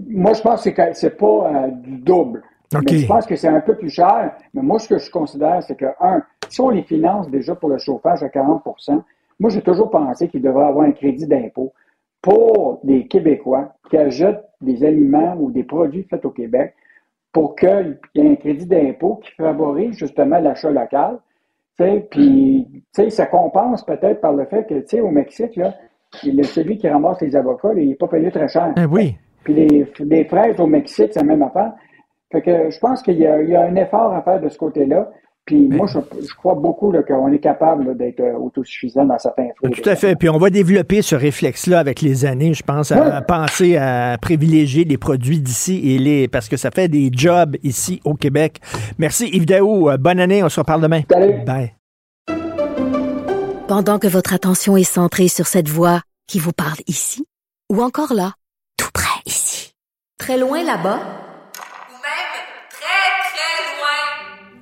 Moi, 0.08 0.34
je 0.34 0.42
pense 0.42 0.64
que 0.64 0.70
c'est 0.94 1.18
pas 1.18 1.26
euh, 1.26 1.68
du 1.72 1.98
double. 1.98 2.44
Mais 2.74 2.98
je 2.98 3.08
pense 3.08 3.26
que 3.26 3.36
c'est 3.36 3.48
un 3.48 3.62
peu 3.62 3.76
plus 3.76 3.90
cher. 3.90 4.34
Mais 4.54 4.62
moi, 4.62 4.80
ce 4.80 4.90
que 4.90 4.98
je 4.98 5.10
considère, 5.10 5.64
c'est 5.64 5.76
que, 5.76 5.86
un, 6.02 6.22
si 6.50 6.60
on 6.62 6.70
les 6.70 6.84
finance 6.84 7.30
déjà 7.30 7.56
pour 7.56 7.70
le 7.70 7.78
chauffage 7.78 8.22
à 8.22 8.30
40 8.30 8.64
moi, 9.40 9.50
j'ai 9.50 9.62
toujours 9.62 9.90
pensé 9.90 10.28
qu'il 10.28 10.42
devrait 10.42 10.66
avoir 10.66 10.86
un 10.86 10.92
crédit 10.92 11.28
d'impôt 11.28 11.74
pour 12.22 12.80
des 12.84 13.08
Québécois 13.08 13.74
qui 13.90 13.98
achètent 13.98 14.44
des 14.62 14.84
aliments 14.84 15.36
ou 15.40 15.52
des 15.52 15.64
produits 15.64 16.04
faits 16.04 16.26
au 16.26 16.32
Québec 16.32 16.74
pour 17.32 17.56
qu'il 17.56 18.00
y 18.16 18.22
ait 18.22 18.32
un 18.32 18.36
crédit 18.36 18.66
d'impôt 18.66 19.18
qui 19.18 19.32
favorise 19.32 19.98
justement 19.98 20.40
l'achat 20.40 20.72
local. 20.72 21.20
Puis, 22.10 22.84
ça 23.10 23.26
compense 23.26 23.86
peut-être 23.86 24.22
par 24.22 24.34
le 24.34 24.46
fait 24.46 24.66
que, 24.66 25.02
au 25.02 25.12
Mexique, 25.12 25.58
là, 25.58 25.74
celui 26.14 26.78
qui 26.78 26.88
ramasse 26.88 27.20
les 27.22 27.36
avocats, 27.36 27.74
là, 27.74 27.82
il 27.82 27.90
n'est 27.90 27.96
pas 27.96 28.08
payé 28.08 28.32
très 28.32 28.48
cher. 28.48 28.74
Ah 28.78 28.86
oui. 28.90 29.18
Puis 29.44 29.54
les, 29.54 29.86
les 30.00 30.24
fraises 30.26 30.60
au 30.60 30.66
Mexique, 30.66 31.12
c'est 31.12 31.20
la 31.20 31.26
même 31.26 31.44
affaire. 31.44 31.74
Fait 32.32 32.42
que 32.42 32.70
je 32.70 32.80
pense 32.80 33.04
qu'il 33.04 33.18
y, 33.18 33.24
y 33.24 33.56
a 33.56 33.66
un 33.66 33.76
effort 33.76 34.14
à 34.14 34.22
faire 34.22 34.40
de 34.40 34.50
ce 34.50 34.58
côté-là. 34.58 35.12
Puis 35.46 35.68
moi, 35.68 35.86
je, 35.86 36.00
je 36.28 36.34
crois 36.34 36.56
beaucoup 36.56 36.92
qu'on 37.08 37.32
est 37.32 37.40
capable 37.40 37.96
d'être 37.96 38.20
euh, 38.20 38.34
autosuffisant 38.34 39.06
dans 39.06 39.20
certains 39.20 39.50
fruits. 39.56 39.72
Tout 39.72 39.88
à 39.88 39.96
fait. 39.96 40.16
Puis 40.16 40.28
on 40.28 40.40
va 40.40 40.50
développer 40.50 41.04
ce 41.04 41.16
réflexe-là 41.16 41.80
avec 41.80 42.02
les 42.02 42.26
années, 42.26 42.56
je 42.56 42.64
pense, 42.64 42.92
à, 42.92 43.18
à 43.18 43.22
penser 43.22 43.78
à 43.78 44.18
privilégier 44.20 44.86
les 44.86 44.98
produits 44.98 45.40
d'ici 45.40 45.82
et 45.92 46.00
les 46.00 46.28
parce 46.28 46.50
que 46.50 46.58
ça 46.58 46.72
fait 46.72 46.88
des 46.88 47.12
jobs 47.12 47.58
ici 47.62 48.02
au 48.06 48.16
Québec. 48.16 48.60
Merci 48.98 49.28
Yves 49.28 49.46
Daou. 49.46 49.90
Euh, 49.92 49.98
Bonne 49.98 50.20
année. 50.20 50.42
On 50.44 50.50
se 50.50 50.60
reparle 50.60 50.82
demain. 50.82 51.02
Bye. 51.46 51.74
Pendant 53.68 54.00
que 54.00 54.08
votre 54.08 54.34
attention 54.34 54.78
est 54.78 54.84
centrée 54.84 55.28
sur 55.28 55.48
cette 55.48 55.70
voix 55.70 56.02
qui 56.28 56.40
vous 56.40 56.54
parle 56.54 56.80
ici, 56.88 57.26
ou 57.72 57.82
encore 57.82 58.14
là, 58.14 58.34
tout 58.78 58.90
près 58.94 59.22
ici, 59.26 59.74
très 60.20 60.38
loin 60.40 60.64
là-bas, 60.64 61.00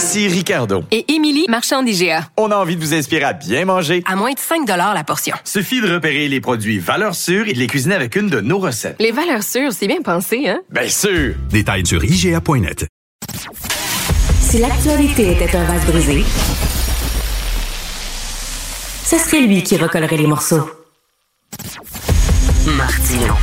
Ici 0.00 0.28
Ricardo. 0.28 0.82
Et 0.90 1.12
Émilie, 1.12 1.44
marchand 1.50 1.82
d'IGA. 1.82 2.30
On 2.38 2.50
a 2.50 2.56
envie 2.56 2.74
de 2.74 2.80
vous 2.80 2.94
inspirer 2.94 3.22
à 3.22 3.34
bien 3.34 3.66
manger. 3.66 4.02
À 4.06 4.16
moins 4.16 4.32
de 4.32 4.38
5 4.38 4.66
la 4.66 5.04
portion. 5.04 5.36
Suffit 5.44 5.82
de 5.82 5.92
repérer 5.92 6.26
les 6.26 6.40
produits 6.40 6.78
valeurs 6.78 7.14
sûres 7.14 7.46
et 7.48 7.52
de 7.52 7.58
les 7.58 7.66
cuisiner 7.66 7.96
avec 7.96 8.16
une 8.16 8.30
de 8.30 8.40
nos 8.40 8.58
recettes. 8.58 8.96
Les 8.98 9.10
valeurs 9.12 9.42
sûres, 9.42 9.74
c'est 9.74 9.88
bien 9.88 10.00
pensé, 10.00 10.48
hein? 10.48 10.60
Bien 10.70 10.88
sûr! 10.88 11.34
Détails 11.50 11.84
sur 11.84 12.02
IGA.net. 12.02 12.86
Si 14.40 14.56
l'actualité 14.56 15.32
était 15.32 15.54
un 15.54 15.64
vase 15.64 15.84
brisé, 15.84 16.24
ce 19.04 19.18
serait 19.18 19.42
lui 19.42 19.62
qui 19.62 19.76
recollerait 19.76 20.16
les 20.16 20.26
morceaux. 20.26 20.66
Martino. 22.74 23.34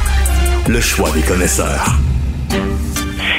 Le 0.68 0.82
choix 0.82 1.12
des 1.12 1.22
connaisseurs. 1.22 2.00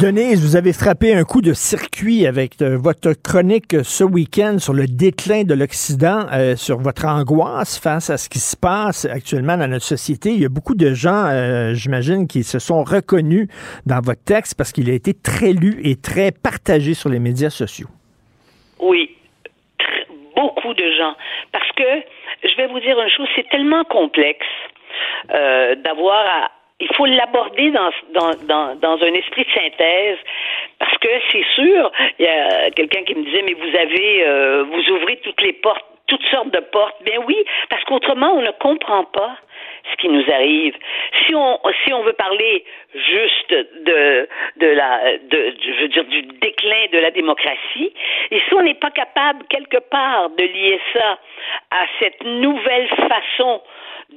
Denise, 0.00 0.42
vous 0.44 0.56
avez 0.56 0.72
frappé 0.72 1.14
un 1.14 1.22
coup 1.22 1.40
de 1.40 1.52
circuit 1.52 2.26
avec 2.26 2.60
euh, 2.60 2.76
votre 2.76 3.12
chronique 3.12 3.76
ce 3.84 4.02
week-end 4.02 4.58
sur 4.58 4.72
le 4.72 4.86
déclin 4.86 5.44
de 5.44 5.54
l'Occident, 5.54 6.26
euh, 6.32 6.56
sur 6.56 6.78
votre 6.78 7.06
angoisse 7.06 7.78
face 7.78 8.10
à 8.10 8.16
ce 8.16 8.28
qui 8.28 8.40
se 8.40 8.56
passe 8.56 9.04
actuellement 9.04 9.56
dans 9.56 9.68
notre 9.68 9.84
société. 9.84 10.30
Il 10.30 10.42
y 10.42 10.44
a 10.44 10.48
beaucoup 10.48 10.74
de 10.74 10.92
gens, 10.94 11.30
euh, 11.30 11.74
j'imagine, 11.74 12.26
qui 12.26 12.42
se 12.42 12.58
sont 12.58 12.82
reconnus 12.82 13.46
dans 13.86 14.00
votre 14.02 14.24
texte 14.24 14.58
parce 14.58 14.72
qu'il 14.72 14.90
a 14.90 14.94
été 14.94 15.14
très 15.14 15.52
lu 15.52 15.80
et 15.84 15.94
très 15.94 16.32
partagé 16.32 16.94
sur 16.94 17.08
les 17.08 17.20
médias 17.20 17.50
sociaux. 17.50 17.88
Oui, 18.80 19.14
beaucoup 20.34 20.74
de 20.74 20.90
gens. 20.98 21.14
Parce 21.52 21.70
que, 21.76 22.02
je 22.42 22.56
vais 22.56 22.66
vous 22.66 22.80
dire 22.80 22.98
une 22.98 23.10
chose, 23.16 23.28
c'est 23.36 23.48
tellement 23.48 23.84
complexe 23.84 24.46
d'avoir 25.84 26.26
à... 26.26 26.63
Il 26.80 26.88
faut 26.96 27.06
l'aborder 27.06 27.70
dans, 27.70 27.90
dans, 28.10 28.30
dans, 28.46 28.74
dans 28.74 29.02
un 29.02 29.14
esprit 29.14 29.44
de 29.44 29.50
synthèse 29.50 30.18
parce 30.78 30.98
que 30.98 31.08
c'est 31.30 31.44
sûr, 31.54 31.92
il 32.18 32.24
y 32.24 32.28
a 32.28 32.70
quelqu'un 32.72 33.04
qui 33.04 33.14
me 33.14 33.24
disait, 33.24 33.42
mais 33.42 33.54
vous 33.54 33.76
avez, 33.76 34.26
euh, 34.26 34.64
vous 34.64 34.90
ouvrez 34.92 35.16
toutes 35.18 35.40
les 35.40 35.52
portes, 35.52 35.84
toutes 36.08 36.24
sortes 36.26 36.50
de 36.50 36.60
portes. 36.60 36.96
Ben 37.06 37.20
oui, 37.26 37.36
parce 37.70 37.84
qu'autrement, 37.84 38.32
on 38.34 38.42
ne 38.42 38.50
comprend 38.50 39.04
pas 39.04 39.36
ce 39.90 39.96
qui 39.96 40.08
nous 40.08 40.24
arrive. 40.30 40.74
Si 41.26 41.34
on 41.34 41.58
si 41.84 41.92
on 41.92 42.02
veut 42.02 42.14
parler 42.14 42.64
juste 42.94 43.50
de 43.50 44.28
de 44.56 44.66
la 44.66 45.18
de 45.18 45.54
je 45.60 45.80
veux 45.82 45.88
dire 45.88 46.04
du 46.04 46.22
déclin 46.22 46.86
de 46.92 46.98
la 46.98 47.10
démocratie 47.10 47.92
et 48.30 48.40
si 48.40 48.54
on 48.54 48.62
n'est 48.62 48.74
pas 48.74 48.90
capable 48.90 49.44
quelque 49.48 49.78
part 49.78 50.30
de 50.30 50.44
lier 50.44 50.80
ça 50.92 51.18
à 51.70 51.84
cette 52.00 52.22
nouvelle 52.24 52.88
façon 52.88 53.62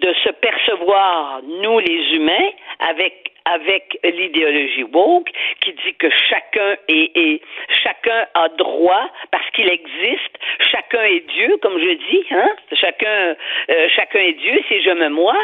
de 0.02 0.14
se 0.24 0.30
percevoir 0.30 1.42
nous 1.44 1.80
les 1.80 2.16
humains 2.16 2.50
avec 2.80 3.32
avec 3.46 3.98
l'idéologie 4.04 4.84
woke 4.84 5.30
qui 5.62 5.72
dit 5.72 5.94
que 5.98 6.10
chacun 6.10 6.76
est, 6.90 7.12
est 7.16 7.42
chacun 7.82 8.28
a 8.34 8.50
droit 8.50 9.10
parce 9.32 9.50
qu'il 9.52 9.70
existe, 9.70 10.38
chacun 10.72 11.04
est 11.04 11.26
Dieu 11.32 11.58
comme 11.62 11.80
je 11.80 11.94
dis, 11.94 12.26
hein, 12.32 12.50
chacun 12.74 13.36
euh, 13.70 13.88
chacun 13.96 14.20
est 14.20 14.34
Dieu, 14.34 14.62
c'est 14.68 14.82
je 14.82 14.92
me 14.92 15.10
moi. 15.10 15.36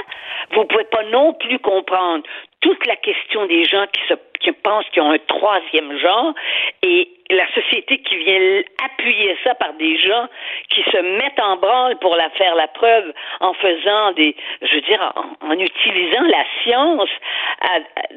Vous 0.51 0.65
pouvez 0.65 0.83
pas 0.85 1.03
non 1.03 1.33
plus 1.33 1.59
comprendre 1.59 2.23
toute 2.59 2.85
la 2.85 2.95
question 2.97 3.45
des 3.45 3.63
gens 3.63 3.85
qui 3.87 4.01
se 4.07 4.15
qui 4.41 4.51
pensent 4.51 4.85
qu'ils 4.91 5.01
ont 5.01 5.11
un 5.11 5.19
troisième 5.19 5.97
genre 5.97 6.33
et 6.81 7.09
la 7.29 7.47
société 7.53 7.99
qui 7.99 8.17
vient 8.17 8.61
appuyer 8.83 9.37
ça 9.43 9.55
par 9.55 9.73
des 9.73 9.97
gens 9.97 10.27
qui 10.69 10.83
se 10.83 10.97
mettent 10.97 11.39
en 11.39 11.57
branle 11.57 11.97
pour 11.99 12.15
la 12.15 12.29
faire 12.31 12.55
la 12.55 12.67
preuve 12.67 13.13
en 13.39 13.53
faisant 13.53 14.11
des, 14.13 14.35
je 14.61 14.75
veux 14.75 14.81
dire, 14.81 15.13
en, 15.41 15.53
utilisant 15.53 16.23
la 16.23 16.43
science 16.61 17.09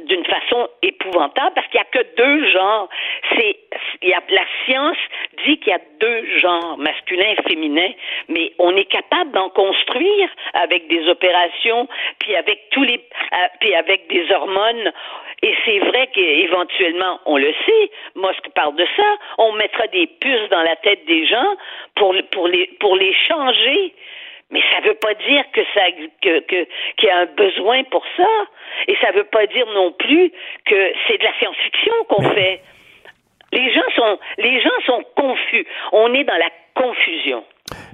d'une 0.05 0.25
façon 0.25 0.69
épouvantable 0.83 1.53
parce 1.55 1.67
qu'il 1.69 1.81
n'y 1.81 1.87
a 1.87 2.03
que 2.03 2.17
deux 2.17 2.51
genres. 2.51 2.89
C'est, 3.37 3.57
la 4.03 4.45
science 4.65 4.97
dit 5.47 5.59
qu'il 5.59 5.73
y 5.73 5.77
a 5.77 5.81
deux 6.01 6.39
genres, 6.39 6.77
masculin 6.79 7.35
et 7.39 7.49
féminin, 7.49 7.91
mais 8.29 8.53
on 8.59 8.77
est 8.77 8.91
capable 8.91 9.31
d'en 9.33 9.51
construire 9.51 10.29
avec 10.55 10.89
des 10.89 11.09
opérations, 11.09 11.89
puis 12.19 12.35
avec 12.35 12.71
tous 12.71 12.83
les, 12.83 13.01
euh, 13.33 13.37
puis 13.61 13.75
avec 13.75 14.09
des 14.09 14.31
hormones. 14.33 14.93
Et 15.43 15.55
c'est 15.65 15.79
vrai 15.79 16.09
qu'éventuellement, 16.13 17.21
on 17.27 17.37
le 17.37 17.53
sait, 17.67 17.91
parle 18.57 18.75
de 18.75 18.87
on 19.39 19.53
mettra 19.53 19.87
des 19.89 20.07
puces 20.07 20.49
dans 20.51 20.63
la 20.63 20.77
tête 20.77 21.05
des 21.07 21.27
gens 21.27 21.57
pour, 21.95 22.15
pour, 22.33 22.49
les, 22.49 22.67
pour 22.81 22.97
les 22.97 23.15
changer. 23.15 23.95
Mais 24.51 24.63
ça 24.71 24.81
ne 24.81 24.89
veut 24.89 24.95
pas 24.95 25.15
dire 25.15 25.45
que 25.53 25.61
ça 25.75 25.83
que, 26.23 26.41
que, 26.41 26.69
qu'il 26.97 27.09
y 27.09 27.11
a 27.11 27.19
un 27.19 27.27
besoin 27.27 27.83
pour 27.85 28.05
ça. 28.17 28.29
Et 28.87 28.97
ça 29.01 29.11
ne 29.11 29.17
veut 29.19 29.25
pas 29.25 29.47
dire 29.47 29.67
non 29.75 29.93
plus 29.93 30.31
que 30.65 30.93
c'est 31.07 31.19
de 31.19 31.25
la 31.25 31.35
science-fiction 31.39 31.95
qu'on 32.09 32.31
fait. 32.31 32.63
Les 33.53 33.73
gens 33.73 33.91
sont 33.97 34.19
les 34.39 34.61
gens 34.61 34.81
sont 34.87 35.05
confus. 35.17 35.67
On 35.93 36.15
est 36.15 36.25
dans 36.25 36.37
la 36.37 36.51
confusion. 36.75 37.45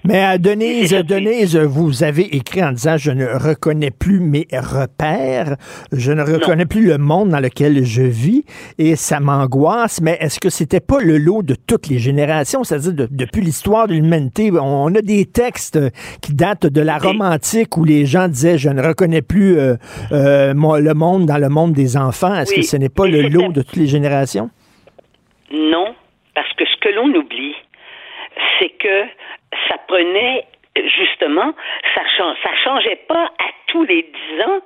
Mais 0.04 0.34
euh, 0.34 0.38
Denise, 0.38 0.92
Denise, 1.08 1.56
vous 1.56 2.02
avez 2.02 2.36
écrit 2.36 2.62
en 2.62 2.72
disant 2.72 2.96
je 2.98 3.10
ne 3.10 3.24
reconnais 3.26 3.90
plus 3.90 4.20
mes 4.20 4.46
repères, 4.52 5.56
je 5.92 6.12
ne 6.12 6.22
reconnais 6.22 6.66
plus 6.66 6.86
le 6.86 6.98
monde 6.98 7.30
dans 7.30 7.40
lequel 7.40 7.84
je 7.84 8.02
vis 8.02 8.44
et 8.78 8.96
ça 8.96 9.20
m'angoisse. 9.20 10.00
Mais 10.02 10.18
est-ce 10.20 10.40
que 10.40 10.50
c'était 10.50 10.80
pas 10.80 11.00
le 11.00 11.16
lot 11.18 11.42
de 11.42 11.54
toutes 11.54 11.86
les 11.88 11.98
générations, 11.98 12.64
c'est-à-dire 12.64 12.92
de- 12.92 13.08
depuis 13.10 13.40
l'histoire 13.40 13.86
de 13.88 13.94
l'humanité, 13.94 14.50
on 14.52 14.94
a 14.94 15.00
des 15.00 15.24
textes 15.24 15.78
qui 16.20 16.34
datent 16.34 16.66
de 16.66 16.80
la 16.82 16.98
Rome 16.98 17.22
antique 17.22 17.76
où 17.76 17.84
les 17.84 18.04
gens 18.04 18.28
disaient 18.28 18.58
je 18.58 18.68
ne 18.68 18.82
reconnais 18.82 19.22
plus 19.22 19.56
euh, 19.58 19.76
euh, 20.12 20.52
le 20.52 20.94
monde 20.94 21.26
dans 21.26 21.38
le 21.38 21.48
monde 21.48 21.72
des 21.72 21.96
enfants. 21.96 22.34
Est-ce 22.34 22.54
que 22.54 22.62
ce 22.62 22.76
n'est 22.76 22.88
pas 22.90 23.06
le 23.06 23.22
lot 23.22 23.52
de 23.52 23.62
toutes 23.62 23.76
les 23.76 23.86
générations? 23.86 24.50
Non, 25.52 25.94
parce 26.34 26.52
que 26.54 26.64
ce 26.64 26.76
que 26.80 26.94
l'on 26.94 27.08
oublie, 27.18 27.54
c'est 28.58 28.70
que 28.80 29.04
ça 29.68 29.76
prenait 29.88 30.44
justement, 30.76 31.52
ça 31.94 32.02
change, 32.16 32.36
ça 32.42 32.50
changeait 32.64 33.00
pas 33.08 33.24
à 33.24 33.48
tous 33.66 33.84
les 33.84 34.02
dix 34.02 34.42
ans. 34.44 34.60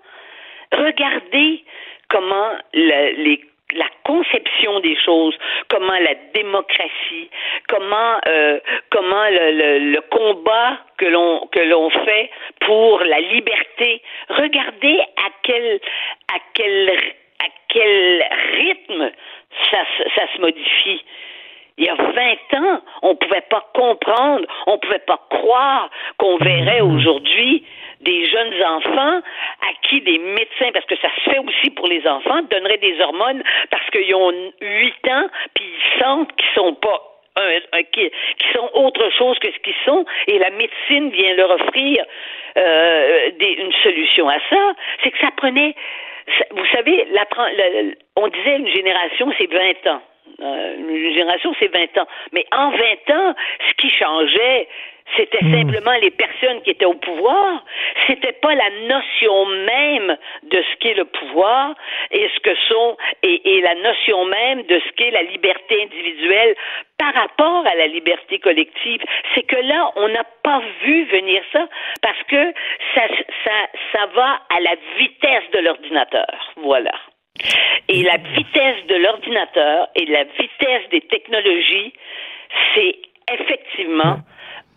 Regardez 0.73 1.65
comment 2.09 2.51
le- 2.75 3.23
les 3.25 3.41
la 3.75 3.87
conception 4.05 4.79
des 4.79 4.97
choses, 5.05 5.37
comment 5.69 5.99
la 5.99 6.15
démocratie, 6.35 7.29
comment 7.69 8.21
euh, 8.29 8.61
comment 8.91 9.25
le, 9.29 9.51
le- 9.51 9.91
le 9.91 10.01
combat 10.03 10.79
que 10.99 11.07
l'on 11.07 11.49
que 11.49 11.59
l'on 11.59 11.91
fait 11.91 12.31
pour 12.61 13.01
la 13.01 13.19
liberté. 13.21 14.03
Regardez 14.29 15.01
à 15.01 15.29
quel 15.43 15.81
à 16.33 16.39
quel 16.55 16.91
à 17.41 17.47
quel 17.69 18.25
rythme 18.55 19.11
ça, 19.73 19.79
ça 20.15 20.27
se 20.35 20.41
modifie. 20.41 21.05
Il 21.79 21.85
y 21.85 21.89
a 21.91 21.95
20 21.95 22.59
ans, 22.59 22.81
on 23.03 23.11
ne 23.11 23.15
pouvait 23.15 23.45
pas 23.51 23.65
comprendre, 23.75 24.47
on 24.67 24.73
ne 24.73 24.79
pouvait 24.79 24.99
pas 25.07 25.21
croire 25.29 25.91
qu'on 26.17 26.39
verrait 26.39 26.81
aujourd'hui 26.81 27.65
des 28.01 28.25
jeunes 28.27 28.63
enfants 28.63 29.19
à 29.63 29.73
qui 29.83 30.01
des 30.01 30.19
médecins, 30.19 30.71
parce 30.73 30.87
que 30.87 30.97
ça 30.97 31.09
se 31.17 31.31
fait 31.31 31.39
aussi 31.39 31.71
pour 31.71 31.87
les 31.87 32.07
enfants, 32.07 32.41
donneraient 32.51 32.79
des 32.79 32.99
hormones 33.01 33.43
parce 33.71 33.89
qu'ils 33.91 34.15
ont 34.15 34.33
8 34.63 35.09
ans, 35.11 35.29
puis 35.55 35.65
ils 35.67 36.01
sentent 36.03 36.35
qu'ils 36.37 36.55
sont 36.55 36.75
pas 36.75 37.03
un- 37.39 37.79
un- 37.79 37.83
qui, 37.83 38.11
qui 38.39 38.49
sont 38.55 38.71
autre 38.75 39.11
chose 39.19 39.39
que 39.41 39.53
ce 39.53 39.59
qu'ils 39.59 39.75
sont, 39.85 40.07
et 40.29 40.39
la 40.39 40.49
médecine 40.51 41.11
vient 41.11 41.35
leur 41.35 41.51
offrir 41.51 42.05
euh, 42.57 43.31
des- 43.39 43.53
une 43.53 43.73
solution 43.83 44.29
à 44.31 44.39
ça. 44.49 44.73
C'est 45.03 45.11
que 45.11 45.19
ça 45.19 45.29
prenait, 45.37 45.75
ça- 46.39 46.47
vous 46.53 46.65
savez, 46.73 47.07
la, 47.13 47.27
on 48.17 48.29
disait 48.29 48.57
une 48.57 48.69
génération, 48.69 49.31
c'est 49.37 49.53
20 49.53 49.87
ans. 49.93 50.01
Euh, 50.41 50.77
une 50.77 51.15
génération, 51.15 51.55
c'est 51.59 51.73
20 51.73 51.99
ans. 51.99 52.09
Mais 52.33 52.47
en 52.53 52.71
20 52.71 52.79
ans, 53.11 53.35
ce 53.69 53.75
qui 53.75 53.91
changeait, 53.91 54.69
c'était 55.15 55.45
simplement 55.51 55.93
les 56.03 56.11
personnes 56.11 56.63
qui 56.63 56.71
étaient 56.71 56.85
au 56.85 56.95
pouvoir. 56.95 57.65
C'était 58.07 58.33
pas 58.33 58.55
la 58.55 58.71
notion 58.89 59.47
même 59.47 60.17
de 60.43 60.63
ce 60.63 60.77
qu'est 60.81 60.95
le 60.95 61.05
pouvoir 61.05 61.75
et 62.11 62.29
ce 62.35 62.41
que 62.41 62.55
sont 62.69 62.97
et, 63.23 63.57
et 63.57 63.61
la 63.61 63.77
notion 63.77 64.25
même 64.27 64.63
de 64.65 64.81
ce 64.81 64.93
qu'est 64.97 65.13
la 65.13 65.23
liberté 65.23 65.83
individuelle 65.83 66.57
par 66.99 67.15
rapport 67.15 67.67
à 67.67 67.75
la 67.77 67.87
liberté 67.87 68.39
collective. 68.41 69.03
C'est 69.35 69.47
que 69.47 69.57
là, 69.57 69.93
on 69.97 70.09
n'a 70.09 70.25
pas 70.43 70.61
vu 70.83 71.05
venir 71.05 71.43
ça 71.53 71.69
parce 72.03 72.23
que 72.25 72.53
ça, 72.95 73.03
ça, 73.45 73.53
ça 73.93 74.07
va 74.07 74.41
à 74.57 74.61
la 74.61 74.75
vitesse 74.99 75.51
de 75.53 75.61
l'ordinateur. 75.61 76.53
Voilà. 76.57 76.93
Et 77.89 78.03
la 78.03 78.17
vitesse 78.17 78.87
de 78.89 78.95
l'ordinateur 78.97 79.89
et 79.95 80.07
la 80.07 80.25
vitesse 80.25 80.89
des 80.91 81.01
technologies, 81.03 81.93
c'est 82.75 82.97
effectivement 83.33 84.19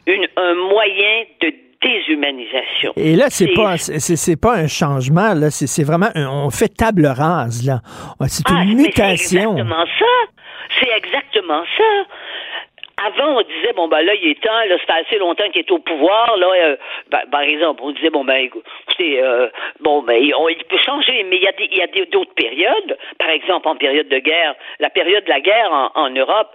une, 0.07 0.27
un 0.37 0.53
moyen 0.55 1.23
de 1.41 1.53
déshumanisation. 1.81 2.93
Et 2.97 3.15
là, 3.15 3.25
c'est 3.29 3.53
pas 3.53 3.77
c'est 3.77 3.99
c'est 4.17 4.39
pas 4.39 4.55
un 4.55 4.67
changement 4.67 5.33
là, 5.33 5.49
c'est 5.49 5.67
c'est 5.67 5.83
vraiment 5.83 6.09
un- 6.15 6.27
on 6.27 6.49
fait 6.49 6.67
table 6.67 7.05
rase 7.05 7.65
là. 7.65 7.79
C'est 8.27 8.43
Ah, 8.47 8.63
une 8.63 8.75
mais 8.75 8.83
mutation. 8.83 9.17
C'est 9.17 9.37
exactement 9.37 9.85
ça. 9.97 10.05
C'est 10.79 10.97
exactement 10.97 11.63
ça. 11.77 11.83
Avant, 13.05 13.37
on 13.37 13.41
disait, 13.41 13.73
bon, 13.75 13.87
ben 13.87 14.01
là, 14.01 14.13
il 14.13 14.29
est 14.29 14.41
temps, 14.41 14.63
là, 14.67 14.77
ça 14.79 14.85
fait 14.95 15.05
assez 15.07 15.17
longtemps 15.19 15.49
qu'il 15.51 15.59
est 15.61 15.71
au 15.71 15.79
pouvoir, 15.79 16.35
là, 16.37 16.47
euh, 16.47 16.75
ben, 17.09 17.21
par 17.31 17.41
exemple, 17.41 17.81
on 17.83 17.91
disait, 17.91 18.09
bon, 18.09 18.25
ben, 18.25 18.35
écoutez, 18.35 19.21
euh, 19.23 19.47
bon, 19.79 20.01
ben, 20.01 20.15
il, 20.21 20.33
peut 20.67 20.77
changer, 20.77 21.23
mais 21.23 21.37
il 21.37 21.43
y 21.43 21.47
a 21.47 21.51
des- 21.53 21.69
il 21.71 21.77
y 21.77 21.81
a 21.81 22.05
d'autres 22.05 22.33
périodes. 22.33 22.97
Par 23.17 23.29
exemple, 23.29 23.67
en 23.67 23.75
période 23.75 24.09
de 24.09 24.19
guerre, 24.19 24.55
la 24.79 24.89
période 24.89 25.23
de 25.23 25.29
la 25.29 25.39
guerre 25.39 25.71
en, 25.71 25.91
en 25.95 26.09
Europe, 26.09 26.53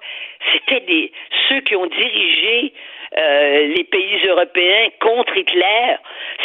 c'était 0.53 0.81
des, 0.81 1.12
ceux 1.49 1.61
qui 1.61 1.77
ont 1.77 1.87
dirigé 1.87 2.73
euh, 3.16 3.66
les 3.69 3.85
pays 3.85 4.27
européens 4.27 4.89
contre 5.01 5.36
Hitler, 5.36 5.97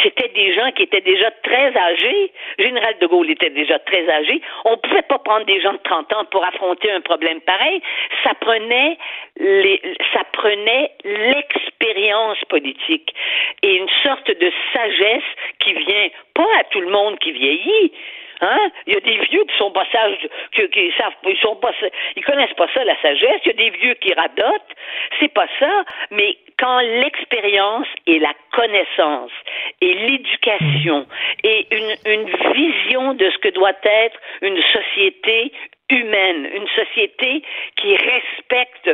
c'était 0.02 0.28
des 0.28 0.54
gens 0.54 0.70
qui 0.72 0.84
étaient 0.84 1.00
déjà 1.00 1.30
très 1.42 1.76
âgés. 1.76 2.32
Général 2.58 2.94
de 3.00 3.06
Gaulle 3.06 3.30
était 3.30 3.50
déjà 3.50 3.78
très 3.80 4.08
âgé. 4.08 4.40
On 4.64 4.72
ne 4.72 4.76
pouvait 4.76 5.02
pas 5.02 5.18
prendre 5.18 5.46
des 5.46 5.60
gens 5.60 5.72
de 5.72 5.80
30 5.82 6.12
ans 6.12 6.24
pour 6.30 6.44
affronter 6.44 6.90
un 6.92 7.00
problème 7.00 7.40
pareil. 7.40 7.82
Ça 8.22 8.34
prenait 8.34 8.98
les, 9.38 9.80
ça 10.12 10.22
prenait 10.32 10.92
l'expérience 11.04 12.38
politique 12.48 13.14
et 13.62 13.74
une 13.74 13.88
sorte 14.04 14.28
de 14.28 14.52
sagesse 14.72 15.30
qui 15.58 15.72
vient 15.72 16.08
pas 16.34 16.48
à 16.60 16.64
tout 16.70 16.80
le 16.80 16.90
monde 16.90 17.18
qui 17.18 17.32
vieillit. 17.32 17.92
Hein? 18.40 18.70
Il 18.86 18.94
y 18.94 18.96
a 18.96 19.00
des 19.00 19.18
vieux 19.18 19.44
qui 19.44 19.56
sont 19.58 19.70
pas 19.70 19.86
sages, 19.92 20.16
qui, 20.52 20.68
qui 20.70 20.92
savent, 20.96 21.12
ils 21.26 21.36
sont 21.38 21.56
pas, 21.56 21.72
ils 22.16 22.24
connaissent 22.24 22.54
pas 22.54 22.68
ça 22.72 22.84
la 22.84 23.00
sagesse. 23.00 23.40
Il 23.44 23.48
y 23.48 23.50
a 23.50 23.70
des 23.70 23.70
vieux 23.70 23.94
qui 23.94 24.12
radotent. 24.14 24.74
C'est 25.18 25.32
pas 25.32 25.46
ça. 25.58 25.84
Mais 26.10 26.36
quand 26.58 26.80
l'expérience 26.80 27.86
et 28.06 28.18
la 28.18 28.32
connaissance 28.52 29.32
et 29.80 29.94
l'éducation 29.94 31.06
et 31.44 31.66
une, 31.70 31.96
une 32.06 32.52
vision 32.54 33.14
de 33.14 33.30
ce 33.30 33.38
que 33.38 33.48
doit 33.48 33.72
être 33.82 34.18
une 34.42 34.60
société 34.62 35.52
humaine, 35.90 36.48
une 36.54 36.68
société 36.68 37.42
qui 37.76 37.96
respecte 37.96 38.90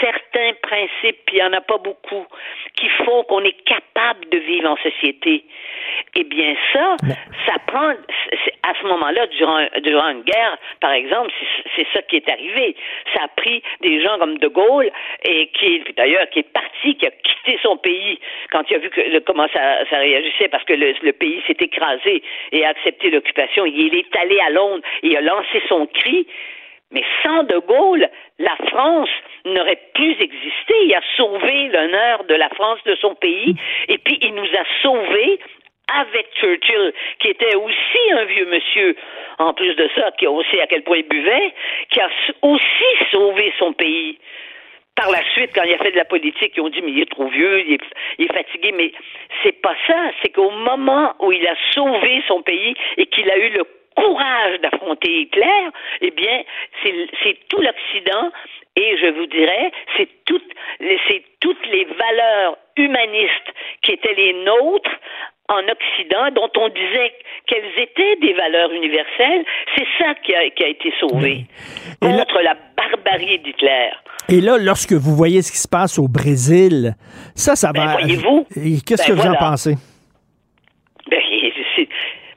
certains 0.00 0.52
principes, 0.62 1.18
puis 1.26 1.36
il 1.36 1.40
n'y 1.40 1.42
en 1.42 1.52
a 1.52 1.60
pas 1.60 1.78
beaucoup, 1.78 2.26
qui 2.76 2.88
font 3.04 3.22
qu'on 3.24 3.42
est 3.44 3.62
capable 3.64 4.28
de 4.30 4.38
vivre 4.38 4.70
en 4.70 4.76
société. 4.76 5.44
Eh 6.16 6.24
bien, 6.24 6.54
ça, 6.72 6.96
ça 7.46 7.54
prend, 7.66 7.90
à 8.62 8.72
ce 8.80 8.86
moment-là, 8.86 9.26
durant, 9.28 9.66
durant 9.82 10.08
une 10.10 10.22
guerre, 10.22 10.58
par 10.80 10.92
exemple, 10.92 11.30
c'est- 11.76 11.84
ça 11.92 12.02
qui 12.02 12.16
est 12.16 12.28
arrivé. 12.28 12.74
Ça 13.14 13.24
a 13.24 13.28
pris 13.28 13.62
des 13.80 14.02
gens 14.02 14.18
comme 14.18 14.38
De 14.38 14.48
Gaulle, 14.48 14.90
et 15.24 15.46
qui, 15.48 15.82
d'ailleurs, 15.96 16.28
qui 16.30 16.40
est 16.40 16.52
parti, 16.52 16.96
qui 16.96 17.06
a 17.06 17.10
quitté 17.10 17.58
son 17.62 17.76
pays 17.76 18.18
quand 18.50 18.68
il 18.70 18.76
a 18.76 18.78
vu 18.78 18.90
que, 18.90 19.18
comment 19.20 19.46
ça, 19.52 19.84
ça 19.90 19.98
réagissait, 19.98 20.48
parce 20.48 20.64
que 20.64 20.72
le, 20.72 20.94
le 21.02 21.12
pays 21.12 21.42
s'est 21.46 21.56
écrasé 21.60 22.22
et 22.52 22.64
a 22.64 22.70
accepté 22.70 23.10
l'occupation. 23.10 23.64
Il 23.66 23.94
est 23.94 24.16
allé 24.16 24.40
à 24.40 24.50
Londres 24.50 24.82
et 25.02 25.08
il 25.08 25.16
a 25.16 25.20
lancé 25.20 25.62
son 25.68 25.86
cri. 25.86 26.26
Mais 26.94 27.04
sans 27.22 27.42
De 27.42 27.58
Gaulle, 27.58 28.08
la 28.38 28.56
France 28.68 29.10
n'aurait 29.44 29.80
plus 29.94 30.12
existé. 30.20 30.74
Il 30.84 30.94
a 30.94 31.00
sauvé 31.16 31.68
l'honneur 31.68 32.24
de 32.24 32.34
la 32.34 32.48
France, 32.50 32.78
de 32.86 32.94
son 32.96 33.14
pays, 33.16 33.56
et 33.88 33.98
puis 33.98 34.18
il 34.22 34.34
nous 34.34 34.46
a 34.46 34.64
sauvés 34.80 35.40
avec 35.88 36.28
Churchill, 36.40 36.94
qui 37.18 37.28
était 37.28 37.54
aussi 37.56 38.12
un 38.12 38.24
vieux 38.24 38.46
monsieur, 38.46 38.96
en 39.38 39.52
plus 39.52 39.74
de 39.74 39.88
ça, 39.94 40.12
qui 40.12 40.26
aussi 40.26 40.60
à 40.60 40.66
quel 40.66 40.82
point 40.82 40.98
il 40.98 41.08
buvait, 41.08 41.52
qui 41.90 42.00
a 42.00 42.08
aussi 42.42 43.10
sauvé 43.10 43.52
son 43.58 43.72
pays. 43.72 44.18
Par 44.96 45.10
la 45.10 45.22
suite, 45.32 45.50
quand 45.54 45.64
il 45.64 45.74
a 45.74 45.78
fait 45.78 45.90
de 45.90 45.96
la 45.96 46.04
politique, 46.04 46.52
ils 46.56 46.60
ont 46.60 46.68
dit 46.68 46.80
mais 46.80 46.92
il 46.92 47.00
est 47.02 47.10
trop 47.10 47.26
vieux, 47.26 47.60
il 47.66 47.74
est, 47.74 47.80
il 48.18 48.26
est 48.26 48.32
fatigué, 48.32 48.72
mais 48.72 48.92
c'est 49.42 49.60
pas 49.60 49.74
ça. 49.88 50.10
C'est 50.22 50.30
qu'au 50.30 50.50
moment 50.50 51.14
où 51.18 51.32
il 51.32 51.46
a 51.46 51.56
sauvé 51.72 52.22
son 52.28 52.42
pays 52.42 52.74
et 52.96 53.06
qu'il 53.06 53.28
a 53.28 53.36
eu 53.36 53.50
le 53.50 53.64
courage 53.96 54.60
d'affronter 54.60 55.22
Hitler, 55.22 55.68
eh 56.02 56.10
bien, 56.10 56.42
c'est 56.82 57.36
tout 57.48 57.60
l'Occident 57.60 58.30
et 58.76 58.96
je 58.98 59.06
vous 59.18 59.26
dirais, 59.26 59.70
c'est 59.96 60.08
toutes, 60.24 60.50
les- 60.80 60.98
c'est 61.08 61.22
toutes 61.40 61.64
les 61.70 61.84
valeurs 61.84 62.56
humanistes 62.76 63.48
qui 63.82 63.92
étaient 63.92 64.14
les 64.14 64.32
nôtres 64.44 64.90
en 65.48 65.60
Occident, 65.68 66.30
dont 66.32 66.50
on 66.56 66.68
disait 66.70 67.12
qu'elles 67.46 67.70
étaient 67.78 68.16
des 68.16 68.32
valeurs 68.32 68.72
universelles, 68.72 69.44
c'est 69.76 69.86
ça 69.98 70.14
qui 70.24 70.34
a, 70.34 70.48
qui 70.50 70.64
a 70.64 70.68
été 70.68 70.92
sauvé 70.98 71.44
contre 72.00 72.40
la 72.42 72.54
barbarie 72.76 73.38
d'Hitler. 73.40 73.90
Et 74.30 74.40
là, 74.40 74.56
lorsque 74.58 74.92
vous 74.94 75.14
voyez 75.14 75.42
ce 75.42 75.52
qui 75.52 75.58
se 75.58 75.68
passe 75.68 75.98
au 75.98 76.08
Brésil, 76.08 76.94
ça, 77.34 77.56
ça 77.56 77.72
Ben, 77.72 77.84
va. 77.84 77.92
voyez-vous, 77.92 78.46
Et 78.56 78.80
Qu'est-ce 78.86 79.06
ben, 79.06 79.16
que 79.16 79.20
vous 79.20 79.28
en 79.28 79.34
pensez? 79.36 79.74
Ben, 81.10 81.20
c'est- 81.76 81.88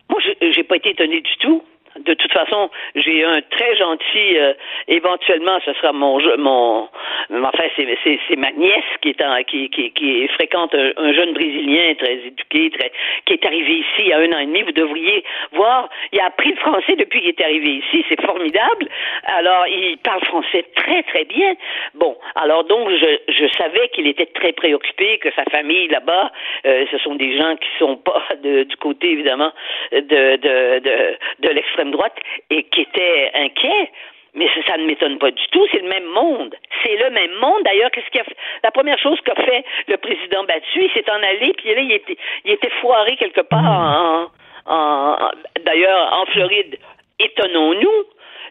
moi, 0.09 0.19
je 0.23 0.51
j'ai 0.51 0.56
pas 0.67 0.75
été 0.75 0.91
étonné 0.91 1.21
du 1.21 1.37
tout. 1.39 1.63
De 2.05 2.13
toute 2.13 2.31
façon, 2.33 2.69
j'ai 2.95 3.23
un 3.23 3.41
très 3.41 3.75
gentil. 3.75 4.37
euh, 4.37 4.53
éventuellement, 4.87 5.59
ce 5.65 5.73
sera 5.73 5.91
mon 5.93 6.19
mon. 6.37 6.87
Enfin, 7.31 7.63
c'est 7.75 8.35
ma 8.37 8.51
nièce 8.51 8.83
qui 9.01 9.09
est 9.09 9.21
en, 9.23 9.43
qui, 9.43 9.69
qui 9.69 9.91
qui 9.91 10.27
fréquente 10.29 10.73
un, 10.75 10.91
un 10.97 11.13
jeune 11.13 11.33
brésilien 11.33 11.93
très 11.95 12.13
éduqué, 12.25 12.69
très 12.71 12.91
qui 13.25 13.33
est 13.33 13.45
arrivé 13.45 13.73
ici 13.73 13.99
il 13.99 14.07
y 14.07 14.13
a 14.13 14.17
un 14.19 14.31
an 14.33 14.39
et 14.39 14.45
demi. 14.45 14.61
Vous 14.63 14.71
devriez 14.71 15.23
voir. 15.53 15.89
Il 16.11 16.19
a 16.19 16.25
appris 16.25 16.51
le 16.51 16.57
français 16.57 16.95
depuis 16.95 17.19
qu'il 17.21 17.29
est 17.29 17.41
arrivé 17.41 17.81
ici. 17.83 18.05
C'est 18.09 18.21
formidable. 18.25 18.87
Alors, 19.23 19.67
il 19.67 19.97
parle 19.97 20.23
français 20.25 20.65
très 20.75 21.03
très 21.03 21.25
bien. 21.25 21.55
Bon, 21.95 22.17
alors 22.35 22.63
donc 22.63 22.89
je 22.89 23.19
je 23.33 23.47
savais 23.57 23.89
qu'il 23.89 24.07
était 24.07 24.25
très 24.27 24.53
préoccupé 24.53 25.17
que 25.19 25.29
sa 25.35 25.43
famille 25.45 25.87
là-bas, 25.87 26.31
euh, 26.65 26.85
ce 26.91 26.97
sont 26.99 27.15
des 27.15 27.35
gens 27.37 27.55
qui 27.57 27.69
sont 27.79 27.97
pas 27.97 28.23
de- 28.43 28.63
du 28.63 28.75
côté 28.77 29.11
évidemment 29.11 29.51
de 29.91 29.99
de 29.99 30.79
de, 30.79 31.17
de 31.39 31.49
l'extrême 31.49 31.86
droite 31.91 32.15
et 32.49 32.63
qui 32.63 32.81
étaient 32.81 33.31
inquiets. 33.33 33.91
Mais 34.33 34.47
ça, 34.67 34.77
ne 34.77 34.85
m'étonne 34.85 35.17
pas 35.17 35.31
du 35.31 35.43
tout. 35.51 35.65
C'est 35.71 35.81
le 35.81 35.89
même 35.89 36.05
monde. 36.05 36.53
C'est 36.83 36.95
le 36.95 37.09
même 37.09 37.33
monde. 37.39 37.63
D'ailleurs, 37.63 37.89
qu'est-ce 37.89 38.09
qu'il 38.11 38.21
a 38.21 38.23
fait? 38.23 38.37
La 38.63 38.69
première 38.69 38.99
chose 38.99 39.19
qu'a 39.21 39.33
fait 39.33 39.65
le 39.87 39.97
président 39.97 40.43
battu, 40.43 40.83
il 40.83 40.91
s'est 40.91 41.09
en 41.09 41.23
allé, 41.23 41.53
puis 41.57 41.73
là, 41.73 41.81
il 41.81 41.91
était, 41.91 42.17
il 42.45 42.51
était 42.51 42.69
foiré 42.81 43.15
quelque 43.15 43.41
part 43.41 43.63
en, 43.65 44.71
en- 44.71 45.31
d'ailleurs, 45.65 46.13
en 46.13 46.25
Floride. 46.27 46.77
Étonnons-nous. 47.19 48.03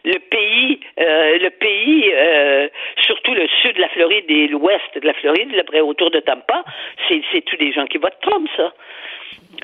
Le 0.07 0.19
pays, 0.19 0.79
euh, 1.01 1.37
le 1.37 1.49
pays, 1.49 2.09
euh, 2.13 2.69
surtout 2.95 3.33
le 3.33 3.45
sud 3.61 3.75
de 3.75 3.81
la 3.81 3.89
Floride 3.89 4.23
et 4.29 4.47
l'ouest 4.47 4.95
de 4.95 5.05
la 5.05 5.13
Floride, 5.13 5.51
là, 5.51 5.65
près 5.65 5.81
autour 5.81 6.11
de 6.11 6.21
Tampa, 6.21 6.63
c'est, 7.07 7.21
c'est 7.33 7.41
tous 7.41 7.57
des 7.57 7.73
gens 7.73 7.85
qui 7.87 7.97
votent 7.97 8.21
Trump, 8.21 8.47
ça. 8.55 8.71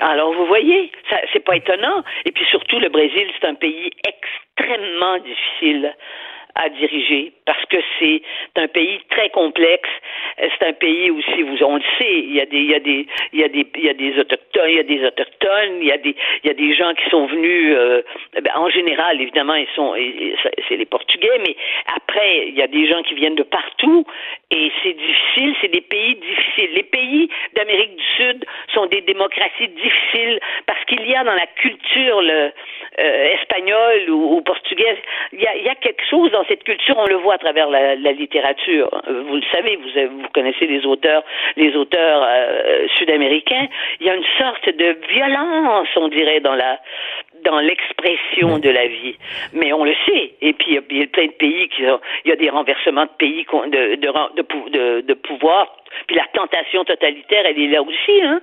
Alors, 0.00 0.34
vous 0.34 0.44
voyez, 0.44 0.92
ça, 1.08 1.16
c'est 1.32 1.42
pas 1.42 1.56
étonnant. 1.56 2.02
Et 2.26 2.32
puis 2.32 2.44
surtout, 2.50 2.78
le 2.78 2.90
Brésil, 2.90 3.26
c'est 3.40 3.48
un 3.48 3.54
pays 3.54 3.90
extrêmement 4.06 5.16
difficile 5.18 5.94
à 6.54 6.68
diriger 6.68 7.32
parce 7.46 7.64
que 7.66 7.76
c'est 7.98 8.22
un 8.56 8.68
pays 8.68 9.00
très 9.10 9.28
complexe. 9.30 9.88
Euh, 10.40 10.48
C'est 10.58 10.66
un 10.66 10.72
pays 10.72 11.10
aussi, 11.10 11.42
vous 11.42 11.62
on 11.64 11.76
le 11.76 11.82
sait, 11.98 12.18
il 12.18 12.34
y 12.34 12.40
a 12.40 12.46
des, 12.46 12.58
il 12.58 12.70
y 12.70 12.74
a 12.74 12.80
des, 12.80 13.06
il 13.32 13.40
y 13.40 13.44
a 13.44 13.48
des, 13.48 13.66
il 13.76 13.84
y 13.84 13.88
a 13.88 13.94
des 13.94 14.18
autochtones, 14.18 14.68
il 14.70 14.76
y 14.76 14.78
a 14.78 14.82
des 14.82 15.04
autochtones, 15.04 15.78
il 15.80 15.86
y 15.86 15.92
a 15.92 15.98
des, 15.98 16.14
il 16.42 16.48
y 16.48 16.50
a 16.50 16.54
des 16.54 16.74
gens 16.74 16.94
qui 16.94 17.08
sont 17.10 17.26
venus. 17.26 17.74
euh, 17.76 18.02
ben, 18.40 18.52
en 18.54 18.70
général, 18.70 19.20
évidemment, 19.20 19.54
ils 19.54 19.68
sont, 19.74 19.94
c'est 20.68 20.76
les 20.76 20.86
Portugais, 20.86 21.38
mais 21.46 21.56
après, 21.96 22.48
il 22.48 22.54
y 22.54 22.62
a 22.62 22.66
des 22.66 22.86
gens 22.88 23.02
qui 23.02 23.14
viennent 23.14 23.34
de 23.34 23.42
partout 23.42 24.06
et 24.50 24.70
c'est 24.82 24.94
difficile. 24.94 25.54
C'est 25.60 25.72
des 25.72 25.80
pays 25.80 26.14
difficiles. 26.16 26.70
Les 26.74 26.82
pays 26.84 27.28
d'Amérique 27.54 27.96
du 27.96 28.04
Sud 28.16 28.44
sont 28.72 28.86
des 28.86 29.00
démocraties 29.00 29.68
difficiles 29.68 30.40
parce 30.66 30.84
qu'il 30.84 31.06
y 31.06 31.14
a 31.14 31.24
dans 31.24 31.34
la 31.34 31.46
culture 31.46 32.22
le, 32.22 32.52
euh, 33.00 33.34
espagnole 33.34 34.10
ou, 34.10 34.40
portugaise, 34.42 34.98
il 35.32 35.40
y, 35.40 35.46
a, 35.46 35.56
il 35.56 35.64
y 35.64 35.68
a 35.68 35.74
quelque 35.74 36.04
chose 36.08 36.30
dans 36.30 36.43
cette 36.48 36.64
culture, 36.64 36.96
on 36.98 37.06
le 37.06 37.16
voit 37.16 37.34
à 37.34 37.38
travers 37.38 37.68
la, 37.68 37.94
littérature. 38.12 38.88
Vous 39.06 39.36
le 39.36 39.42
savez, 39.52 39.76
vous, 39.76 39.98
avez- 39.98 40.06
vous 40.06 40.28
connaissez 40.32 40.66
les 40.66 40.84
auteurs, 40.86 41.22
les 41.56 41.74
auteurs 41.76 42.22
euh, 42.24 42.86
sud-américains. 42.96 43.68
Il 44.00 44.06
y 44.06 44.10
a 44.10 44.14
une 44.14 44.24
sorte 44.38 44.68
de 44.68 44.96
violence, 45.08 45.88
on 45.96 46.08
dirait, 46.08 46.40
dans 46.40 46.54
la 46.54 46.78
dans 47.44 47.60
l'expression 47.60 48.58
de 48.58 48.70
la 48.70 48.86
vie. 48.86 49.16
Mais 49.52 49.72
on 49.72 49.84
le 49.84 49.94
sait. 50.06 50.34
Et 50.40 50.52
puis 50.52 50.68
il 50.70 50.74
y 50.74 50.78
a, 50.78 51.06
plein 51.06 51.26
de 51.26 51.32
pays 51.32 51.68
qui 51.68 51.84
ont, 51.86 52.00
il 52.24 52.30
y 52.30 52.32
a 52.32 52.36
des 52.36 52.50
renversements 52.50 53.04
de 53.04 53.16
pays 53.18 53.44
de 53.44 55.02
de, 55.02 55.14
pouvoir. 55.14 55.66
Puis 56.08 56.16
la 56.16 56.24
tentation 56.34 56.84
totalitaire, 56.84 57.44
elle 57.48 57.58
est 57.58 57.68
là 57.68 57.80
aussi. 57.82 58.20
Hein? 58.24 58.40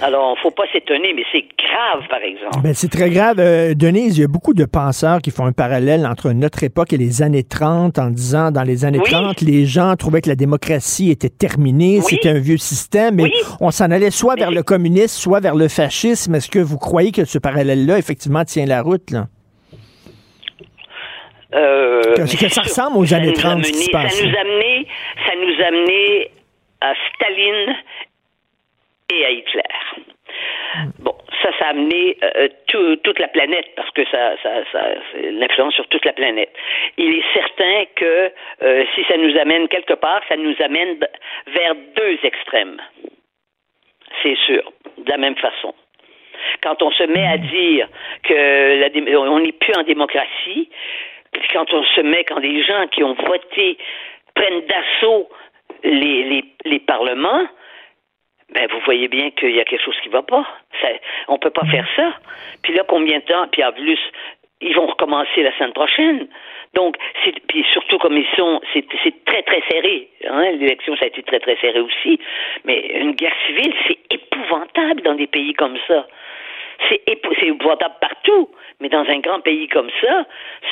Alors, 0.00 0.38
faut 0.38 0.50
pas 0.50 0.64
s'étonner, 0.72 1.12
mais 1.14 1.24
c'est 1.30 1.44
grave, 1.58 2.08
par 2.08 2.20
exemple. 2.22 2.60
Ben, 2.62 2.74
c'est 2.74 2.90
très 2.90 3.10
grave. 3.10 3.36
Euh, 3.38 3.74
Denise, 3.74 4.16
il 4.16 4.22
y 4.22 4.24
a 4.24 4.28
beaucoup 4.28 4.54
de 4.54 4.64
penseurs 4.64 5.20
qui 5.20 5.30
font 5.30 5.44
un 5.44 5.52
parallèle 5.52 6.06
entre 6.06 6.30
notre 6.30 6.64
époque 6.64 6.92
et 6.92 6.96
les 6.96 7.22
années 7.22 7.44
30 7.44 7.98
en 7.98 8.10
disant 8.10 8.50
dans 8.50 8.62
les 8.62 8.84
années 8.84 8.98
Oui. 8.98 9.10
30, 9.10 9.42
les 9.42 9.66
gens 9.66 9.94
trouvaient 9.96 10.22
que 10.22 10.28
la 10.28 10.36
démocratie 10.36 11.10
était 11.10 11.28
terminée, 11.28 12.00
c'était 12.00 12.30
un 12.30 12.38
vieux 12.38 12.56
système, 12.56 13.16
mais 13.16 13.30
on 13.60 13.70
s'en 13.70 13.90
allait 13.90 14.10
soit 14.10 14.36
vers 14.36 14.50
le 14.50 14.62
communisme, 14.62 15.20
soit 15.20 15.40
vers 15.40 15.54
le 15.54 15.68
fascisme. 15.68 16.34
Est-ce 16.34 16.50
que 16.50 16.58
vous 16.58 16.78
croyez 16.78 17.12
que 17.12 17.24
ce 17.24 17.38
parallèle-là, 17.38 17.98
effectivement, 17.98 18.35
tient 18.44 18.66
la 18.66 18.82
route? 18.82 19.10
Là? 19.10 19.26
Euh, 21.54 22.02
Que- 22.16 22.26
ça 22.48 22.62
ressemble 22.62 22.98
aux 22.98 23.14
années 23.14 23.26
nous 23.28 23.38
a 23.38 23.42
30, 23.42 23.64
ce 23.64 23.72
qui 23.72 23.78
se 23.84 23.90
passe. 23.90 24.14
Ça 24.14 24.26
nous 24.26 24.36
a 24.36 24.40
amené, 24.40 24.86
ça 25.26 25.32
nous 25.36 25.64
amené 25.64 26.30
à 26.80 26.92
Staline 27.14 27.76
et 29.12 29.24
à 29.24 29.30
Hitler. 29.30 29.62
Bon, 30.98 31.14
ça, 31.42 31.50
ça 31.58 31.66
a 31.66 31.70
amené 31.70 32.18
euh, 32.22 32.48
tout- 32.66 32.96
toute 32.96 33.18
la 33.20 33.28
planète 33.28 33.66
parce 33.76 33.90
que 33.92 34.04
ça, 34.10 34.34
ça, 34.42 34.50
l'influence 35.22 35.74
sur 35.74 35.86
toute 35.88 36.04
la 36.04 36.12
planète. 36.12 36.52
Il 36.98 37.14
est 37.14 37.24
certain 37.32 37.84
que 37.94 38.32
euh, 38.62 38.84
si 38.94 39.04
ça 39.08 39.16
nous 39.16 39.36
amène 39.38 39.68
quelque 39.68 39.94
part, 39.94 40.20
ça 40.28 40.36
nous 40.36 40.54
amène 40.62 40.98
vers 41.54 41.74
deux 41.96 42.18
extrêmes. 42.24 42.80
C'est 44.22 44.36
sûr, 44.46 44.72
de 44.98 45.08
la 45.10 45.16
même 45.18 45.36
façon. 45.36 45.74
Quand 46.62 46.82
on 46.82 46.90
se 46.90 47.04
met 47.04 47.26
à 47.26 47.38
dire 47.38 47.88
que 48.22 48.80
la 48.80 49.20
on 49.20 49.40
n'est 49.40 49.52
plus 49.52 49.74
en 49.76 49.82
démocratie, 49.82 50.68
quand 51.52 51.72
on 51.72 51.82
se 51.84 52.00
met, 52.00 52.24
quand 52.24 52.38
les 52.38 52.62
gens 52.62 52.86
qui 52.88 53.02
ont 53.02 53.14
voté 53.14 53.78
prennent 54.34 54.62
d'assaut 54.66 55.28
les, 55.82 56.24
les, 56.24 56.44
les 56.64 56.78
parlements, 56.80 57.46
ben 58.54 58.68
vous 58.70 58.80
voyez 58.84 59.08
bien 59.08 59.30
qu'il 59.30 59.54
y 59.54 59.60
a 59.60 59.64
quelque 59.64 59.84
chose 59.84 59.98
qui 60.02 60.08
va 60.08 60.22
pas. 60.22 60.46
Ça, 60.80 60.88
on 61.28 61.38
peut 61.38 61.50
pas 61.50 61.66
faire 61.66 61.86
ça. 61.96 62.14
Puis 62.62 62.74
là, 62.74 62.84
combien 62.86 63.18
de 63.18 63.24
temps 63.24 63.48
Puis 63.48 63.64
en 63.64 63.72
plus, 63.72 63.98
ils 64.60 64.74
vont 64.74 64.86
recommencer 64.86 65.42
la 65.42 65.52
semaine 65.56 65.72
prochaine. 65.72 66.28
Donc, 66.74 66.96
puis 67.48 67.64
surtout 67.72 67.98
comme 67.98 68.16
ils 68.16 68.26
sont, 68.36 68.60
c'est, 68.72 68.84
c'est 69.02 69.24
très 69.24 69.42
très 69.42 69.62
serré. 69.70 70.08
Hein? 70.28 70.52
L'élection, 70.52 70.96
ça 70.96 71.04
a 71.04 71.08
été 71.08 71.22
très 71.22 71.40
très 71.40 71.56
serré 71.56 71.80
aussi. 71.80 72.20
Mais 72.64 72.78
une 73.00 73.12
guerre 73.12 73.34
civile, 73.46 73.74
c'est 73.86 73.98
épouvantable 74.10 75.02
dans 75.02 75.14
des 75.14 75.26
pays 75.26 75.54
comme 75.54 75.76
ça. 75.88 76.06
C'est, 76.88 77.00
épou- 77.06 77.34
c'est 77.40 77.46
épouvantable 77.46 77.94
partout, 78.00 78.50
mais 78.80 78.88
dans 78.88 79.04
un 79.08 79.18
grand 79.20 79.40
pays 79.40 79.66
comme 79.68 79.90
ça, 80.00 80.26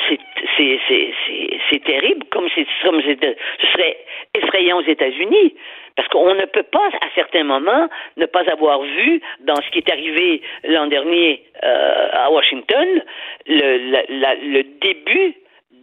c'est, 0.09 1.83
terrible, 1.83 2.25
comme, 2.31 2.47
c'est, 2.53 2.65
comme 2.83 3.01
ce 3.01 3.67
serait 3.73 3.97
effrayant 4.35 4.77
aux 4.79 4.85
États-Unis. 4.87 5.55
Parce 5.95 6.07
qu'on 6.09 6.33
ne 6.35 6.45
peut 6.45 6.63
pas, 6.63 6.87
à 7.01 7.07
certains 7.15 7.43
moments, 7.43 7.87
ne 8.17 8.25
pas 8.25 8.43
avoir 8.51 8.81
vu, 8.81 9.21
dans 9.41 9.55
ce 9.55 9.69
qui 9.71 9.79
est 9.79 9.89
arrivé 9.91 10.41
l'an 10.65 10.87
dernier 10.87 11.41
euh, 11.63 12.07
à 12.13 12.29
Washington, 12.31 13.01
le, 13.47 13.91
la- 13.91 14.03
la- 14.09 14.35
le 14.35 14.63
début 14.81 15.33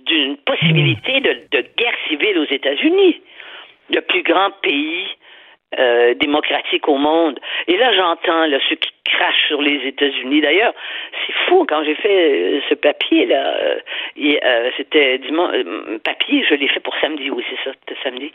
d'une 0.06 0.36
possibilité 0.38 1.20
de, 1.20 1.32
de 1.50 1.64
guerre 1.76 1.96
civile 2.08 2.38
aux 2.38 2.52
États-Unis, 2.52 3.20
le 3.90 4.00
plus 4.02 4.22
grand 4.22 4.50
pays 4.62 5.06
euh, 5.78 6.14
démocratique 6.14 6.88
au 6.88 6.96
monde. 6.96 7.40
Et 7.68 7.76
là, 7.76 7.92
j'entends 7.92 8.46
là, 8.46 8.58
ceux 8.68 8.76
qui 8.76 8.90
crachent 9.04 9.48
sur 9.48 9.62
les 9.62 9.86
États-Unis. 9.86 10.40
D'ailleurs, 10.40 10.74
c'est 11.26 11.32
fou, 11.46 11.64
quand 11.68 11.84
j'ai 11.84 11.94
fait 11.94 12.30
euh, 12.30 12.60
ce 12.68 12.74
papier-là, 12.74 13.56
euh, 13.62 13.78
et, 14.16 14.40
euh, 14.44 14.70
c'était 14.76 15.18
dimanche, 15.18 15.54
euh, 15.54 15.98
papier, 16.04 16.44
je 16.48 16.54
l'ai 16.54 16.68
fait 16.68 16.80
pour 16.80 16.94
samedi, 17.00 17.30
oui, 17.30 17.44
c'est 17.48 17.68
ça, 17.68 17.74
c'était 17.80 18.00
samedi. 18.02 18.32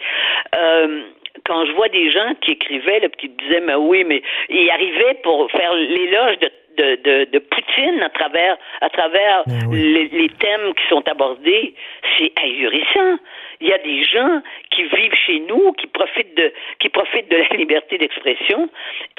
Euh, 0.55 1.01
quand 1.45 1.65
je 1.65 1.71
vois 1.73 1.89
des 1.89 2.09
gens 2.11 2.33
qui 2.41 2.51
écrivaient, 2.51 2.99
là, 2.99 3.07
qui 3.09 3.29
disaient, 3.29 3.61
mais 3.61 3.75
oui, 3.75 4.03
mais 4.03 4.21
ils 4.49 4.69
arrivaient 4.69 5.17
pour 5.23 5.49
faire 5.51 5.73
l'éloge 5.73 6.39
de 6.39 6.51
de, 6.77 6.95
de, 7.03 7.25
de 7.31 7.39
Poutine 7.39 8.01
à 8.01 8.09
travers 8.09 8.57
à 8.81 8.89
travers 8.89 9.43
les, 9.71 10.07
les 10.07 10.29
thèmes 10.29 10.73
qui 10.75 10.87
sont 10.89 11.07
abordés, 11.07 11.73
c'est 12.17 12.31
ahurissant. 12.41 13.17
Il 13.59 13.67
y 13.67 13.73
a 13.73 13.79
des 13.79 14.03
gens 14.03 14.41
qui 14.69 14.83
vivent 14.83 15.15
chez 15.25 15.39
nous, 15.39 15.73
qui 15.73 15.87
profitent 15.87 16.35
de 16.35 16.53
qui 16.79 16.89
profitent 16.89 17.29
de 17.29 17.37
la 17.37 17.57
liberté 17.57 17.97
d'expression 17.97 18.69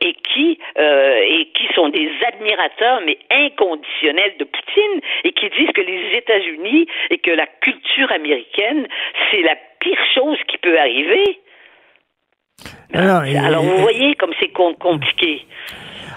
et 0.01 0.14
qui 0.14 0.59
euh, 0.78 1.20
et 1.24 1.47
qui 1.55 1.66
sont 1.74 1.89
des 1.89 2.10
admirateurs 2.26 3.01
mais 3.05 3.18
inconditionnels 3.30 4.35
de 4.39 4.44
Poutine 4.44 5.01
et 5.24 5.32
qui 5.32 5.48
disent 5.51 5.72
que 5.74 5.80
les 5.80 6.16
États-Unis 6.16 6.86
et 7.10 7.18
que 7.18 7.32
la 7.32 7.47
culture 7.47 8.10
américaine 8.12 8.86
c'est 9.30 9.43
la 9.43 9.56
pire 9.80 10.05
chose 10.14 10.39
qui 10.47 10.59
peut 10.59 10.78
arriver. 10.78 11.40
Alors, 12.93 13.62
vous 13.62 13.78
voyez 13.78 14.14
comme 14.16 14.32
c'est 14.40 14.48
com- 14.48 14.74
compliqué. 14.80 15.47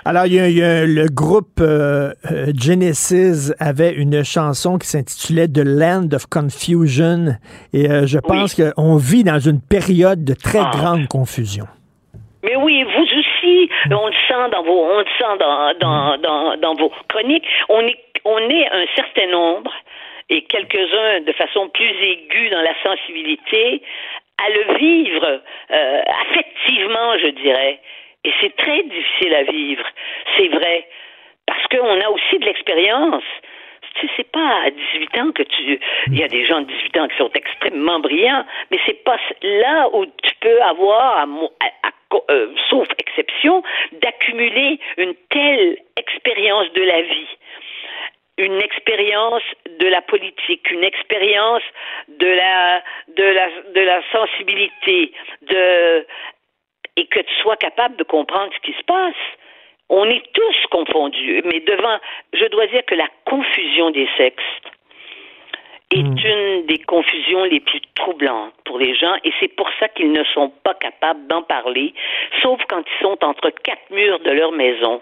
Alors, 0.04 0.26
il 0.26 0.34
y 0.34 0.40
a, 0.40 0.48
il 0.50 0.58
y 0.58 0.64
a- 0.64 0.86
le 0.86 1.06
groupe 1.14 1.60
euh, 1.60 2.12
euh, 2.32 2.52
Genesis 2.60 3.54
avait 3.60 3.94
une 3.94 4.24
chanson 4.24 4.80
qui 4.80 4.88
s'intitulait 4.88 5.48
The 5.48 5.62
Land 5.64 6.08
of 6.14 6.26
Confusion. 6.28 7.36
Et 7.74 7.90
euh, 7.90 8.08
je 8.08 8.18
pense 8.18 8.56
qu'on 8.56 8.96
vit 8.96 9.24
dans 9.24 9.38
une 9.40 9.62
période 9.62 10.24
de 10.24 10.34
très 10.34 10.60
Ah. 10.60 10.72
grande 10.74 11.08
confusion. 11.08 11.66
Mais 12.44 12.56
oui, 12.56 12.84
vous 12.84 13.04
aussi, 13.04 13.70
on 13.92 14.08
le 14.08 14.14
sent 14.28 14.50
dans 14.52 14.64
vos, 14.64 14.86
on 14.92 14.98
le 15.00 15.06
sent 15.20 15.38
dans, 15.40 15.74
dans, 15.80 16.18
dans, 16.18 16.58
dans 16.58 16.74
vos 16.74 16.92
chroniques. 17.08 17.44
On 17.70 17.82
est, 17.82 18.00
on 18.26 18.40
est 18.50 18.66
un 18.72 18.86
certain 18.96 19.28
nombre 19.32 19.72
et 20.32 20.44
quelques-uns 20.46 21.22
de 21.28 21.32
façon 21.34 21.70
plus 21.72 21.86
aiguë 22.02 22.50
dans 22.50 22.62
la 22.62 22.74
sensibilité 22.82 23.84
à 24.46 24.50
le 24.50 24.78
vivre 24.78 25.42
euh, 25.72 26.02
affectivement, 26.30 27.18
je 27.18 27.28
dirais. 27.28 27.80
Et 28.24 28.32
c'est 28.40 28.56
très 28.56 28.84
difficile 28.84 29.34
à 29.34 29.44
vivre, 29.44 29.86
c'est 30.38 30.48
vrai, 30.50 30.88
parce 31.48 31.66
qu'on 31.68 32.00
a 32.02 32.10
aussi 32.10 32.38
de 32.40 32.46
l'expérience. 32.46 33.24
Tu 33.96 34.08
sais, 34.08 34.14
c'est 34.18 34.32
pas 34.32 34.62
à 34.66 34.70
18 34.70 35.18
ans 35.18 35.32
que 35.32 35.44
tu. 35.44 35.80
Il 36.08 36.18
y 36.18 36.24
a 36.24 36.28
des 36.28 36.46
gens 36.46 36.62
de 36.62 36.66
18 36.66 36.98
ans 36.98 37.08
qui 37.08 37.18
sont 37.18 37.32
extrêmement 37.34 38.00
brillants, 38.00 38.46
mais 38.70 38.80
c'est 38.86 39.04
pas 39.04 39.18
là 39.42 39.90
où 39.94 40.06
tu 40.06 40.36
peux 40.40 40.62
avoir, 40.62 41.18
à 41.20 41.26
euh, 42.30 42.54
sauf 42.70 42.88
exception, 43.00 43.64
d'accumuler 44.02 44.80
une 44.98 45.14
telle 45.30 45.78
expérience 45.98 46.72
de 46.74 46.84
la 46.84 47.02
vie 47.02 47.28
une 48.42 48.62
expérience 48.62 49.44
de 49.80 49.88
la 49.88 50.02
politique, 50.02 50.70
une 50.72 50.84
expérience 50.84 51.64
de 52.08 52.28
la 52.28 52.82
de 53.16 53.82
la 53.82 54.02
sensibilité, 54.12 55.14
et 56.98 57.08
que 57.08 57.20
tu 57.20 57.34
sois 57.42 57.58
capable 57.58 57.96
de 57.96 58.04
comprendre 58.04 58.52
ce 58.54 58.60
qui 58.60 58.74
se 58.78 58.84
passe. 58.84 59.24
On 59.90 60.10
est 60.10 60.24
tous 60.34 60.68
confondus, 60.72 61.42
mais 61.46 61.60
devant, 61.60 62.00
je 62.34 62.46
dois 62.46 62.68
dire 62.68 62.86
que 62.86 62.96
la 62.96 63.10
confusion 63.26 63.92
des 63.92 64.08
sexes 64.18 64.44
est 65.92 66.24
une 66.24 66.66
des 66.66 66.80
confusions 66.80 67.44
les 67.44 67.60
plus 67.60 67.82
troublantes 67.96 68.54
pour 68.66 68.80
les 68.80 68.96
gens, 68.96 69.16
et 69.24 69.32
c'est 69.40 69.56
pour 69.56 69.70
ça 69.80 69.90
qu'ils 69.90 70.12
ne 70.12 70.24
sont 70.26 70.50
pas 70.64 70.74
capables 70.74 71.28
d'en 71.28 71.42
parler, 71.42 71.94
sauf 72.42 72.60
quand 72.70 72.82
ils 72.82 73.02
sont 73.04 73.24
entre 73.24 73.50
quatre 73.50 73.90
murs 73.92 74.20
de 74.20 74.32
leur 74.32 74.52
maison 74.52 75.02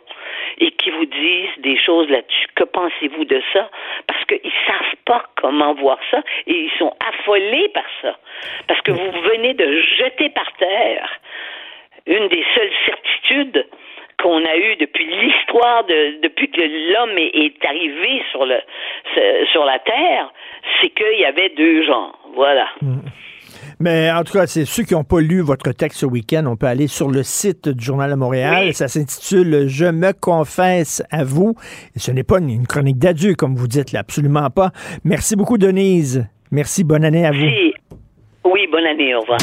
et 0.57 0.71
qui 0.71 0.89
vous 0.89 1.05
disent 1.05 1.57
des 1.59 1.77
choses 1.77 2.09
là-dessus. 2.09 2.47
Que 2.55 2.63
pensez-vous 2.63 3.25
de 3.25 3.41
ça? 3.53 3.69
Parce 4.07 4.23
qu'ils 4.25 4.51
savent 4.67 4.95
pas 5.05 5.23
comment 5.35 5.73
voir 5.73 5.99
ça 6.11 6.21
et 6.47 6.53
ils 6.53 6.71
sont 6.77 6.93
affolés 7.07 7.69
par 7.69 7.85
ça. 8.01 8.17
Parce 8.67 8.81
que 8.81 8.91
vous 8.91 9.11
venez 9.21 9.53
de 9.53 9.81
jeter 9.97 10.29
par 10.29 10.51
terre 10.53 11.19
une 12.05 12.27
des 12.27 12.43
seules 12.55 12.71
certitudes 12.85 13.67
qu'on 14.21 14.37
a 14.45 14.55
eues 14.57 14.75
depuis 14.79 15.05
l'histoire 15.05 15.85
de 15.85 16.21
depuis 16.21 16.49
que 16.51 16.61
l'homme 16.61 17.17
est, 17.17 17.31
est 17.35 17.65
arrivé 17.65 18.21
sur 18.31 18.45
le 18.45 18.55
sur 19.51 19.65
la 19.65 19.79
terre, 19.79 20.31
c'est 20.81 20.89
qu'il 20.89 21.19
y 21.19 21.25
avait 21.25 21.49
deux 21.57 21.83
genres. 21.85 22.17
Voilà. 22.35 22.67
Mais 23.81 24.11
en 24.11 24.23
tout 24.23 24.33
cas, 24.33 24.45
c'est 24.45 24.65
ceux 24.65 24.83
qui 24.83 24.93
n'ont 24.93 25.03
pas 25.05 25.21
lu 25.21 25.39
votre 25.41 25.71
texte 25.71 25.99
ce 26.01 26.05
week-end, 26.05 26.43
on 26.47 26.57
peut 26.57 26.67
aller 26.67 26.87
sur 26.87 27.09
le 27.09 27.23
site 27.23 27.69
du 27.69 27.83
Journal 27.83 28.09
de 28.11 28.15
Montréal. 28.15 28.73
Ça 28.73 28.87
s'intitule 28.89 29.67
Je 29.67 29.85
me 29.85 30.11
confesse 30.11 31.01
à 31.11 31.23
vous. 31.23 31.55
Et 31.95 31.99
ce 31.99 32.11
n'est 32.11 32.23
pas 32.23 32.39
une 32.39 32.67
chronique 32.67 32.97
d'adieu, 32.99 33.35
comme 33.35 33.55
vous 33.55 33.67
dites, 33.67 33.91
là, 33.93 34.01
absolument 34.01 34.49
pas. 34.49 34.71
Merci 35.05 35.35
beaucoup, 35.37 35.57
Denise. 35.57 36.27
Merci, 36.51 36.83
bonne 36.83 37.05
année 37.05 37.25
à 37.25 37.31
vous. 37.31 37.47
Si- 37.47 37.73
Oui, 38.45 38.67
bonne 38.71 38.85
année, 38.85 39.15
au 39.15 39.21
revoir. 39.21 39.39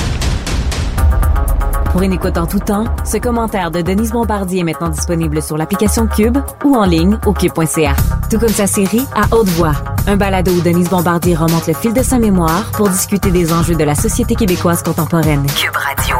Pour 1.97 2.02
une 2.02 2.12
écoute 2.12 2.36
en 2.36 2.47
tout 2.47 2.59
temps, 2.59 2.85
ce 3.06 3.16
commentaire 3.16 3.70
de 3.70 3.81
Denise 3.81 4.10
Bombardier 4.10 4.60
est 4.60 4.64
maintenant 4.64 4.90
disponible 4.90 5.40
sur 5.40 5.56
l'application 5.56 6.06
Cube 6.06 6.36
ou 6.62 6.77
en 6.77 6.85
ligne 6.85 7.18
au 7.24 7.32
cube.ca. 7.32 7.97
Tout 8.31 8.39
comme 8.39 8.51
sa 8.51 8.66
série 8.66 9.01
À 9.14 9.35
haute 9.35 9.48
voix, 9.48 9.73
un 10.06 10.18
balado 10.18 10.52
où 10.52 10.60
Denise 10.60 10.90
Bombardier 10.90 11.35
remonte 11.35 11.66
le 11.66 11.73
fil 11.73 11.94
de 11.94 12.02
sa 12.02 12.18
mémoire 12.18 12.70
pour 12.73 12.90
discuter 12.90 13.31
des 13.31 13.51
enjeux 13.51 13.77
de 13.77 13.82
la 13.82 13.94
société 13.94 14.35
québécoise 14.35 14.82
contemporaine. 14.82 15.47
Cube 15.47 15.74
Radio. 15.74 16.16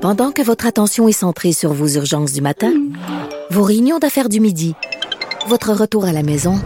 Pendant 0.00 0.32
que 0.32 0.40
votre 0.40 0.64
attention 0.64 1.08
est 1.08 1.12
centrée 1.12 1.52
sur 1.52 1.74
vos 1.74 1.88
urgences 1.88 2.32
du 2.32 2.40
matin, 2.40 2.72
vos 3.50 3.64
réunions 3.64 3.98
d'affaires 3.98 4.30
du 4.30 4.40
midi, 4.40 4.74
votre 5.46 5.74
retour 5.74 6.06
à 6.06 6.12
la 6.12 6.22
maison 6.22 6.58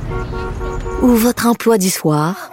ou 1.03 1.09
votre 1.09 1.49
emploi 1.49 1.79
du 1.79 1.91
soir, 1.91 2.53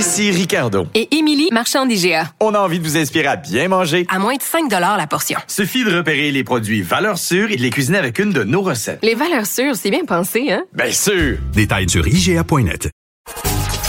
Ici 0.00 0.30
Ricardo. 0.30 0.86
Et 0.94 1.14
Émilie, 1.14 1.50
marchand 1.52 1.84
d'IGA. 1.84 2.32
On 2.40 2.54
a 2.54 2.58
envie 2.58 2.78
de 2.78 2.84
vous 2.84 2.96
inspirer 2.96 3.26
à 3.26 3.36
bien 3.36 3.68
manger. 3.68 4.06
À 4.08 4.18
moins 4.18 4.34
de 4.34 4.40
5 4.40 4.70
la 4.70 5.06
portion. 5.06 5.38
Suffit 5.46 5.84
de 5.84 5.94
repérer 5.94 6.32
les 6.32 6.42
produits 6.42 6.80
valeurs 6.80 7.18
sûres 7.18 7.50
et 7.50 7.56
de 7.56 7.60
les 7.60 7.68
cuisiner 7.68 7.98
avec 7.98 8.18
une 8.18 8.32
de 8.32 8.42
nos 8.42 8.62
recettes. 8.62 9.00
Les 9.02 9.14
valeurs 9.14 9.44
sûres, 9.44 9.76
c'est 9.76 9.90
bien 9.90 10.06
pensé, 10.06 10.52
hein? 10.52 10.62
Bien 10.72 10.90
sûr! 10.90 11.36
Détails 11.52 11.90
sur 11.90 12.08
IGA.net. 12.08 12.88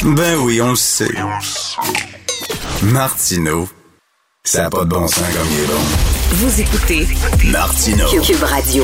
Ben 0.04 0.38
oui, 0.40 0.62
on 0.62 0.72
le 0.72 0.76
sait. 0.76 1.16
Martineau, 2.84 3.70
ça 4.44 4.64
n'a 4.64 4.70
pas 4.70 4.84
de 4.84 4.90
bon 4.90 5.08
sens 5.08 5.24
comme 5.34 5.48
il 5.50 5.64
est 5.64 5.68
bon. 5.68 5.82
Vous 6.32 6.60
écoutez 6.60 7.08
Martineau. 7.54 8.22
Cube 8.22 8.44
Radio. 8.44 8.84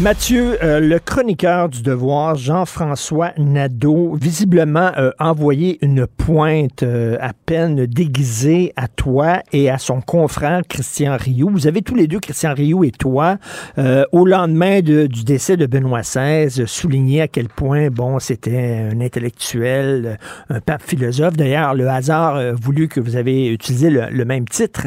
Mathieu, 0.00 0.56
euh, 0.64 0.80
le 0.80 0.98
chroniqueur 0.98 1.68
du 1.68 1.82
Devoir, 1.82 2.34
Jean-François 2.34 3.32
Nadeau, 3.36 4.14
visiblement 4.18 4.92
euh, 4.96 5.10
envoyé 5.18 5.78
une 5.84 6.06
pointe 6.06 6.82
euh, 6.82 7.18
à 7.20 7.32
peine 7.34 7.84
déguisée 7.84 8.72
à 8.76 8.88
toi 8.88 9.42
et 9.52 9.68
à 9.68 9.76
son 9.76 10.00
confrère 10.00 10.62
Christian 10.66 11.18
Rioux. 11.20 11.50
Vous 11.52 11.66
avez 11.66 11.82
tous 11.82 11.96
les 11.96 12.06
deux, 12.06 12.18
Christian 12.18 12.54
Rioux 12.54 12.82
et 12.84 12.92
toi, 12.92 13.36
euh, 13.76 14.06
au 14.12 14.24
lendemain 14.24 14.80
de- 14.80 15.06
du 15.06 15.22
décès 15.22 15.58
de 15.58 15.66
Benoît 15.66 16.00
XVI, 16.00 16.66
souligné 16.66 17.20
à 17.20 17.28
quel 17.28 17.48
point, 17.48 17.88
bon, 17.90 18.18
c'était 18.20 18.88
un 18.90 19.02
intellectuel, 19.02 20.18
euh, 20.50 20.54
un 20.56 20.60
pape 20.60 20.82
philosophe. 20.82 21.36
D'ailleurs, 21.36 21.74
le 21.74 21.86
hasard 21.90 22.36
a 22.36 22.52
voulu 22.52 22.88
que 22.88 23.00
vous 23.00 23.16
avez 23.16 23.48
utilisé 23.48 23.90
le 23.90 24.24
même 24.24 24.48
titre. 24.48 24.86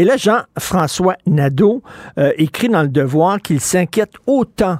Et 0.00 0.04
là, 0.04 0.16
Jean-François 0.16 1.16
Nadeau 1.26 1.82
euh, 2.16 2.32
écrit 2.38 2.70
dans 2.70 2.80
le 2.80 2.88
Devoir 2.88 3.38
qu'il 3.42 3.60
s'inquiète 3.60 4.14
autant 4.26 4.78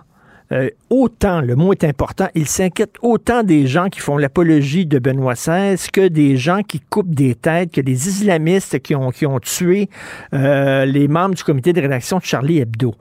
euh, 0.51 0.71
autant, 0.89 1.43
le 1.43 1.57
mot 1.57 1.73
est 1.73 1.85
important, 1.85 2.27
il 2.35 2.47
s'inquiète 2.47 2.97
autant 3.03 3.43
des 3.43 3.67
gens 3.67 3.89
qui 3.89 4.01
font 4.01 4.17
l'apologie 4.17 4.87
de 4.87 4.99
Benoît 4.99 5.35
XVI 5.35 5.77
que 5.93 6.09
des 6.09 6.39
gens 6.39 6.63
qui 6.63 6.81
coupent 6.81 7.15
des 7.15 7.35
têtes, 7.35 7.71
que 7.73 7.83
des 7.83 8.09
islamistes 8.09 8.81
qui 8.81 8.95
ont, 8.95 9.11
qui 9.11 9.27
ont 9.27 9.39
tué 9.41 9.91
euh, 10.33 10.87
les 10.87 11.07
membres 11.07 11.35
du 11.35 11.45
comité 11.45 11.75
de 11.75 11.83
rédaction 11.83 12.17
de 12.17 12.25
Charlie 12.25 12.59
Hebdo. 12.59 12.95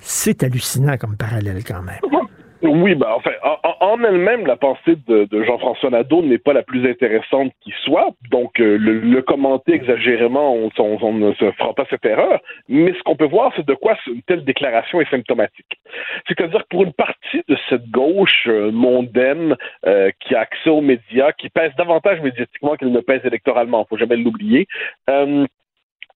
C'est 0.00 0.42
hallucinant 0.42 0.96
comme 0.96 1.16
parallèle 1.16 1.62
quand 1.64 1.82
même. 1.82 2.00
Oui, 2.62 2.94
ben, 2.94 3.08
enfin, 3.14 3.32
en, 3.80 4.02
elle-même, 4.02 4.46
la 4.46 4.56
pensée 4.56 4.96
de, 5.06 5.28
Jean-François 5.44 5.90
Nadeau 5.90 6.22
n'est 6.22 6.38
pas 6.38 6.52
la 6.52 6.62
plus 6.62 6.88
intéressante 6.88 7.52
qui 7.60 7.72
soit. 7.84 8.10
Donc, 8.30 8.60
euh, 8.60 8.78
le, 8.78 9.22
commenter 9.22 9.74
exagérément, 9.74 10.54
on, 10.54 11.12
ne 11.12 11.32
se 11.34 11.50
fera 11.52 11.74
pas 11.74 11.84
cette 11.90 12.04
erreur. 12.06 12.40
Mais 12.68 12.92
ce 12.94 13.02
qu'on 13.02 13.16
peut 13.16 13.26
voir, 13.26 13.52
c'est 13.56 13.66
de 13.66 13.74
quoi 13.74 13.96
une 14.06 14.22
telle 14.22 14.44
déclaration 14.44 15.00
est 15.00 15.10
symptomatique. 15.10 15.78
C'est-à-dire 16.26 16.62
que 16.62 16.68
pour 16.70 16.84
une 16.84 16.92
partie 16.92 17.42
de 17.48 17.56
cette 17.68 17.90
gauche 17.90 18.46
euh, 18.46 18.70
mondaine 18.70 19.56
euh, 19.86 20.10
qui 20.20 20.34
a 20.34 20.40
accès 20.40 20.70
aux 20.70 20.80
médias, 20.80 21.32
qui 21.32 21.48
pèse 21.48 21.72
davantage 21.76 22.20
médiatiquement 22.20 22.76
qu'elle 22.76 22.92
ne 22.92 23.00
pèse 23.00 23.24
électoralement, 23.24 23.86
faut 23.88 23.98
jamais 23.98 24.16
l'oublier, 24.16 24.66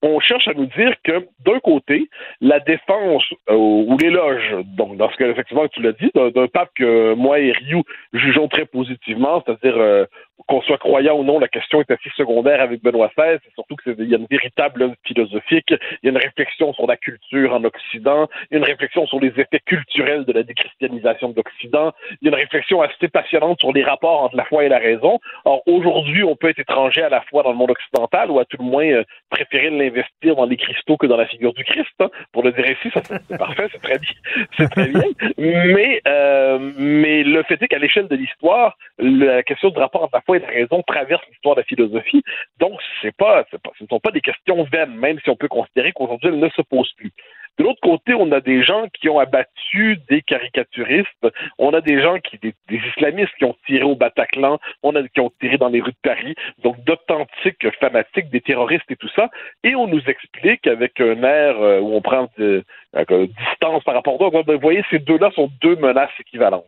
on 0.03 0.21
cherche 0.21 0.49
à 0.49 0.55
nous 0.55 0.67
dire 0.67 0.95
que 1.05 1.27
d'un 1.45 1.61
côté, 1.61 2.09
la 2.41 2.61
défense 2.61 3.25
euh, 3.49 3.55
ou 3.55 3.97
l'éloge, 3.99 4.57
donc 4.77 4.97
dans 4.97 5.11
ce 5.11 5.17
cas 5.17 5.29
effectivement 5.29 5.69
tu 5.69 5.83
l'as 5.83 5.93
dit, 5.93 6.11
d'un 6.15 6.47
pape 6.49 6.71
que 6.75 7.15
moi 7.15 7.39
et 7.39 7.53
Ryu 7.53 7.83
jugeons 8.13 8.49
très 8.49 8.67
positivement, 8.67 9.43
c'est-à-dire 9.45 9.77
euh, 9.77 10.05
qu'on 10.47 10.63
soit 10.63 10.79
croyant 10.79 11.17
ou 11.19 11.25
non, 11.25 11.39
la 11.39 11.49
question 11.49 11.81
est 11.81 11.91
assez 11.91 12.11
secondaire 12.17 12.61
avec 12.61 12.83
Benoît 12.83 13.11
XVI, 13.17 13.39
c'est 13.45 13.55
surtout 13.55 13.77
qu'il 13.77 14.09
y 14.09 14.15
a 14.15 14.19
une 14.19 14.27
véritable 14.31 14.83
œuvre 14.83 14.95
philosophique, 15.05 15.71
il 15.71 16.05
y 16.05 16.09
a 16.09 16.11
une 16.11 16.17
réflexion 16.17 16.73
sur 16.73 16.87
la 16.87 16.97
culture 16.97 17.55
en 17.55 17.65
Occident, 17.65 18.29
il 18.51 18.55
y 18.55 18.57
a 18.57 18.59
une 18.59 18.65
réflexion 18.65 19.07
sur 19.07 19.21
les 19.21 19.29
effets 19.29 19.61
culturels 19.65 20.25
de 20.25 20.33
la 20.33 20.43
déchristianisation 20.43 21.31
de 21.31 21.37
l'Occident, 21.37 21.93
il 22.21 22.27
y 22.27 22.29
a 22.29 22.37
une 22.37 22.43
réflexion 22.43 22.83
assez 22.83 23.09
passionnante 23.09 23.61
sur 23.61 23.73
les 23.73 23.83
rapports 23.83 24.23
entre 24.23 24.37
la 24.37 24.45
foi 24.45 24.65
et 24.65 24.69
la 24.69 24.79
raison. 24.79 25.19
Or, 25.45 25.63
aujourd'hui, 25.67 26.25
on 26.25 26.37
peut 26.37 26.49
être 26.49 26.59
étranger 26.59 27.03
à 27.03 27.09
la 27.09 27.21
foi 27.23 27.43
dans 27.43 27.51
le 27.51 27.57
monde 27.57 27.71
occidental 27.71 28.31
ou 28.31 28.39
à 28.39 28.45
tout 28.45 28.57
le 28.59 28.65
moins 28.65 28.87
euh, 28.87 29.05
préférer 29.31 29.71
l'investir 29.71 30.37
dans 30.37 30.47
les 30.47 30.57
cristaux 30.57 30.97
que 30.97 31.07
dans 31.07 31.17
la 31.17 31.27
figure 31.27 31.53
du 31.53 31.65
Christ. 31.65 31.89
Hein. 32.01 32.11
Pour 32.33 32.43
le 32.43 32.53
dire 32.53 32.69
ici, 32.71 32.91
c'est 32.93 33.39
parfait, 33.39 33.69
c'est 33.73 33.83
très 33.83 33.99
bien. 33.99 34.11
C'est 34.57 34.69
très 34.69 34.89
bien. 34.89 35.03
Mais, 35.39 36.01
euh, 36.07 36.59
mais 36.77 37.23
le 37.23 37.43
fait 37.45 37.61
est 37.63 37.69
qu'à 37.69 37.79
l'échelle 37.79 38.09
de 38.09 38.17
l'histoire, 38.17 38.77
la 38.99 39.43
question 39.43 39.71
du 39.71 39.79
rapport 39.79 40.03
entre 40.03 40.15
la 40.15 40.21
foi 40.21 40.30
et 40.35 40.41
la 40.41 40.49
raison 40.49 40.83
traverse 40.83 41.23
l'histoire 41.29 41.57
de 41.57 41.61
la 41.61 41.65
philosophie. 41.65 42.23
Donc, 42.59 42.81
c'est 43.03 43.15
pas, 43.17 43.45
ce 43.51 43.83
ne 43.83 43.89
sont 43.89 44.01
pas 44.01 44.11
des 44.11 44.21
questions 44.21 44.63
vaines, 44.65 44.95
même 44.95 45.19
si 45.21 45.31
on 45.31 45.37
peut 45.37 45.49
considérer 45.49 45.93
qu'aujourd'hui, 45.93 46.29
elles 46.29 46.39
ne 46.39 46.49
se 46.51 46.63
posent 46.63 46.93
plus. 46.95 47.13
De 47.61 47.65
l'autre 47.65 47.81
côté, 47.83 48.15
on 48.15 48.33
a 48.33 48.41
des 48.41 48.63
gens 48.63 48.87
qui 48.89 49.11
ont 49.11 49.19
abattu 49.19 49.99
des 50.09 50.23
caricaturistes, 50.23 51.29
on 51.59 51.75
a 51.75 51.83
des 51.83 52.01
gens 52.01 52.19
qui, 52.19 52.39
des, 52.39 52.55
islamistes 52.71 53.35
qui 53.37 53.45
ont 53.45 53.57
tiré 53.67 53.83
au 53.83 53.97
Bataclan, 53.97 54.59
on 54.83 54.95
a 54.95 55.07
qui 55.07 55.21
ont 55.21 55.31
tiré 55.41 55.59
dans 55.59 55.69
les 55.69 55.83
rues 55.83 55.93
de 55.93 55.97
Paris, 56.03 56.35
donc 56.65 56.83
d'authentiques 56.85 57.71
fanatiques, 57.79 58.31
des 58.31 58.41
terroristes 58.41 58.91
et 58.91 58.97
tout 58.97 59.11
ça, 59.15 59.29
et 59.63 59.75
on 59.75 59.89
nous 59.89 60.03
explique 60.07 60.67
avec 60.67 61.01
un 61.01 61.23
air 61.23 61.61
euh, 61.61 61.81
où 61.81 61.95
on 61.95 62.01
prend 62.01 62.29
de, 62.39 62.65
euh, 62.97 63.27
distance 63.27 63.85
par 63.85 63.95
rapport 63.95 64.15
à 64.15 64.43
vous 64.43 64.59
voyez, 64.59 64.83
ces 64.91 64.99
deux-là 64.99 65.31
sont 65.33 65.51
deux 65.61 65.77
menaces 65.77 66.19
équivalentes. 66.19 66.65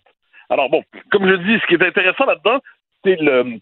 Alors 0.50 0.68
bon, 0.68 0.82
comme 1.10 1.26
je 1.26 1.36
dis, 1.36 1.58
ce 1.58 1.66
qui 1.68 1.74
est 1.74 1.86
intéressant 1.86 2.26
là-dedans, 2.26 2.58
c'est 3.04 3.16
le, 3.20 3.60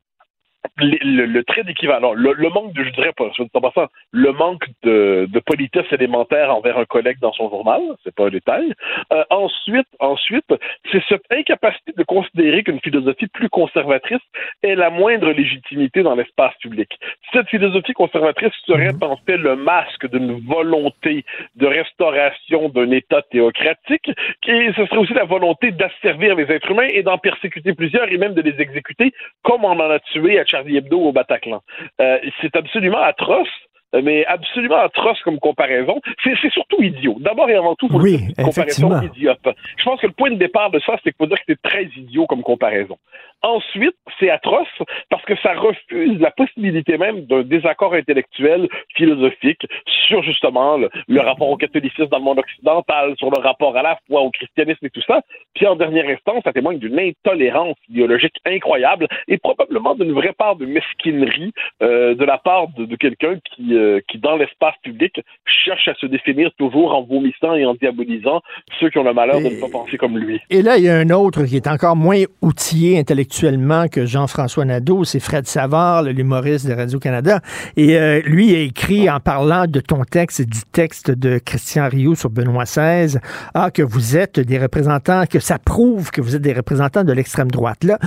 le, 0.79 1.27
le, 1.27 1.45
trait 1.45 1.65
d'équivalent, 1.65 2.13
le, 2.13 2.33
le, 2.33 2.49
manque 2.51 2.73
de, 2.73 2.85
je 2.85 2.91
dirais 2.91 3.13
pas, 3.17 3.31
je 3.37 3.43
pas 3.45 3.73
ça, 3.75 3.89
le 4.13 4.33
manque 4.33 4.65
de, 4.83 5.27
de 5.31 5.41
politesse 5.41 5.87
élémentaire 5.93 6.55
envers 6.55 6.79
un 6.79 6.85
collègue 6.85 7.19
dans 7.21 7.33
son 7.33 7.49
journal, 7.49 7.81
c'est 8.05 8.15
pas 8.15 8.27
un 8.27 8.31
détail. 8.31 8.73
Euh, 9.13 9.25
ensuite, 9.31 9.87
ensuite, 9.99 10.53
c'est 10.91 11.03
cette 11.09 11.25
incapacité 11.31 11.93
de 11.97 12.03
considérer 12.03 12.63
qu'une 12.63 12.81
philosophie 12.81 13.27
plus 13.29 13.49
conservatrice 13.49 14.21
ait 14.63 14.75
la 14.75 14.91
moindre 14.91 15.33
légitimité 15.33 16.03
dans 16.03 16.15
l'espace 16.15 16.55
public. 16.61 16.99
Cette 17.33 17.49
philosophie 17.49 17.93
conservatrice 17.93 18.53
serait 18.67 18.93
en 19.03 19.17
fait 19.17 19.37
le 19.37 19.57
masque 19.57 20.09
d'une 20.11 20.41
volonté 20.47 21.25
de 21.57 21.67
restauration 21.67 22.69
d'un 22.69 22.91
État 22.91 23.23
théocratique, 23.23 24.11
qui 24.43 24.53
ce 24.77 24.87
serait 24.87 24.99
aussi 24.99 25.15
la 25.15 25.25
volonté 25.25 25.71
d'asservir 25.73 26.35
les 26.37 26.51
êtres 26.51 26.71
humains 26.71 26.89
et 26.91 27.03
d'en 27.03 27.19
persécuter 27.19 27.75
plusieurs 27.75 28.11
et 28.11 28.19
même 28.19 28.35
de 28.35 28.43
les 28.43 28.61
exécuter, 28.61 29.13
comme 29.43 29.65
on 29.65 29.79
en 29.79 29.91
a 29.91 29.99
tué 30.01 30.39
à 30.39 30.45
Charlie 30.51 30.77
Hebdo 30.77 30.99
au 30.99 31.13
Bataclan. 31.13 31.63
Euh, 32.01 32.19
c'est 32.41 32.57
absolument 32.57 33.01
atroce 33.03 33.49
mais 33.93 34.25
absolument 34.27 34.77
atroce 34.77 35.21
comme 35.23 35.39
comparaison. 35.39 36.01
C'est 36.23 36.51
surtout 36.51 36.83
idiot. 36.83 37.17
D'abord 37.21 37.49
et 37.51 37.55
avant 37.55 37.75
tout, 37.75 37.89
oui, 37.91 38.21
une 38.39 38.45
comparaison 38.45 39.03
idiote. 39.03 39.49
Je 39.77 39.85
pense 39.85 40.01
que 40.01 40.07
le 40.07 40.13
point 40.13 40.31
de 40.31 40.37
départ 40.37 40.71
de 40.71 40.79
ça, 40.81 40.95
c'est 40.97 41.11
qu'il 41.11 41.19
faut 41.19 41.27
dire 41.27 41.39
que 41.39 41.45
c'est 41.49 41.63
très 41.63 41.85
idiot 41.97 42.27
comme 42.27 42.43
comparaison. 42.43 42.97
Ensuite, 43.43 43.97
c'est 44.19 44.29
atroce 44.29 44.69
parce 45.09 45.25
que 45.25 45.35
ça 45.43 45.55
refuse 45.55 46.21
la 46.21 46.31
possibilité 46.31 46.99
même 46.99 47.23
d'un 47.23 47.43
désaccord 47.43 47.95
intellectuel, 47.95 48.69
philosophique, 48.95 49.63
sur 50.07 50.23
justement 50.23 50.77
le, 50.77 50.91
le, 51.09 51.21
rapport 51.21 51.49
au 51.49 51.57
catholicisme 51.57 52.09
dans 52.09 52.19
le 52.19 52.25
monde 52.25 52.39
occidental, 52.39 53.15
sur 53.17 53.31
le 53.31 53.41
rapport 53.41 53.77
à 53.77 53.83
la 53.83 53.99
foi, 54.07 54.21
au 54.21 54.31
christianisme 54.31 54.85
et 54.85 54.91
tout 54.91 55.03
ça. 55.07 55.23
Puis 55.55 55.67
en 55.67 55.77
dernière 55.77 56.09
instance, 56.09 56.43
ça 56.45 56.53
témoigne 56.53 56.79
d'une 56.79 56.99
intolérance 56.99 57.77
idéologique 57.89 58.35
incroyable 58.45 59.07
et 59.29 59.39
probablement 59.39 59.95
d'une 59.95 60.13
vraie 60.13 60.35
part 60.35 60.57
de 60.57 60.67
mesquinerie 60.67 61.53
euh, 61.83 62.15
de 62.15 62.25
la 62.25 62.39
part 62.39 62.69
de, 62.77 62.85
de 62.85 62.97
quelqu'un 62.97 63.39
qui, 63.55 63.75
euh, 63.81 64.01
qui, 64.09 64.19
dans 64.19 64.37
l'espace 64.37 64.75
public, 64.83 65.21
cherche 65.45 65.89
à 65.89 65.95
se 65.95 66.07
définir 66.07 66.51
toujours 66.59 66.95
en 66.95 67.03
vomissant 67.03 67.55
et 67.55 67.65
en 67.65 67.75
diabolisant 67.75 68.41
ceux 68.79 68.91
qui 68.91 68.99
ont 68.99 69.05
le 69.05 69.15
malheur 69.15 69.37
et, 69.37 69.45
de 69.45 69.55
ne 69.55 69.61
pas 69.61 69.69
penser 69.69 69.97
comme 69.97 70.19
lui. 70.19 70.41
Et 70.51 70.63
là, 70.63 70.77
il 70.77 70.85
y 70.85 70.89
a 70.89 70.97
un 70.97 71.11
autre 71.11 71.45
qui 71.45 71.57
est 71.57 71.67
encore 71.67 71.97
moins 71.97 72.23
outillé 72.43 72.99
intellectuellement 72.99 73.89
que 73.89 74.07
Jean-François 74.07 74.65
Nadeau, 74.65 75.05
c'est 75.05 75.21
Fred 75.21 75.47
Savard, 75.47 76.03
l'humoriste 76.05 76.67
de 76.67 76.75
Radio-Canada. 76.75 77.41
Et 77.77 77.97
euh, 77.97 78.21
lui 78.25 78.55
a 78.55 78.61
écrit 78.61 79.11
en 79.11 79.21
parlant 79.21 79.67
de 79.67 79.81
ton 79.81 80.05
texte 80.05 80.41
et 80.41 80.45
du 80.45 80.61
texte 80.73 81.11
de 81.11 81.39
Christian 81.39 81.89
Rio 81.89 82.15
sur 82.15 82.31
Benoît 82.31 82.65
XVI, 82.65 83.19
ah, 83.55 83.71
que 83.71 83.83
vous 83.83 84.17
êtes 84.17 84.41
des 84.41 84.59
représentants, 84.59 85.25
que 85.27 85.41
ça 85.41 85.59
prouve 85.59 86.11
que 86.11 86.21
vous 86.21 86.37
êtes 86.37 86.43
des 86.43 86.53
représentants 86.53 87.05
de 87.05 87.13
l'extrême 87.13 87.51
droite. 87.51 87.85
Là, 87.85 87.99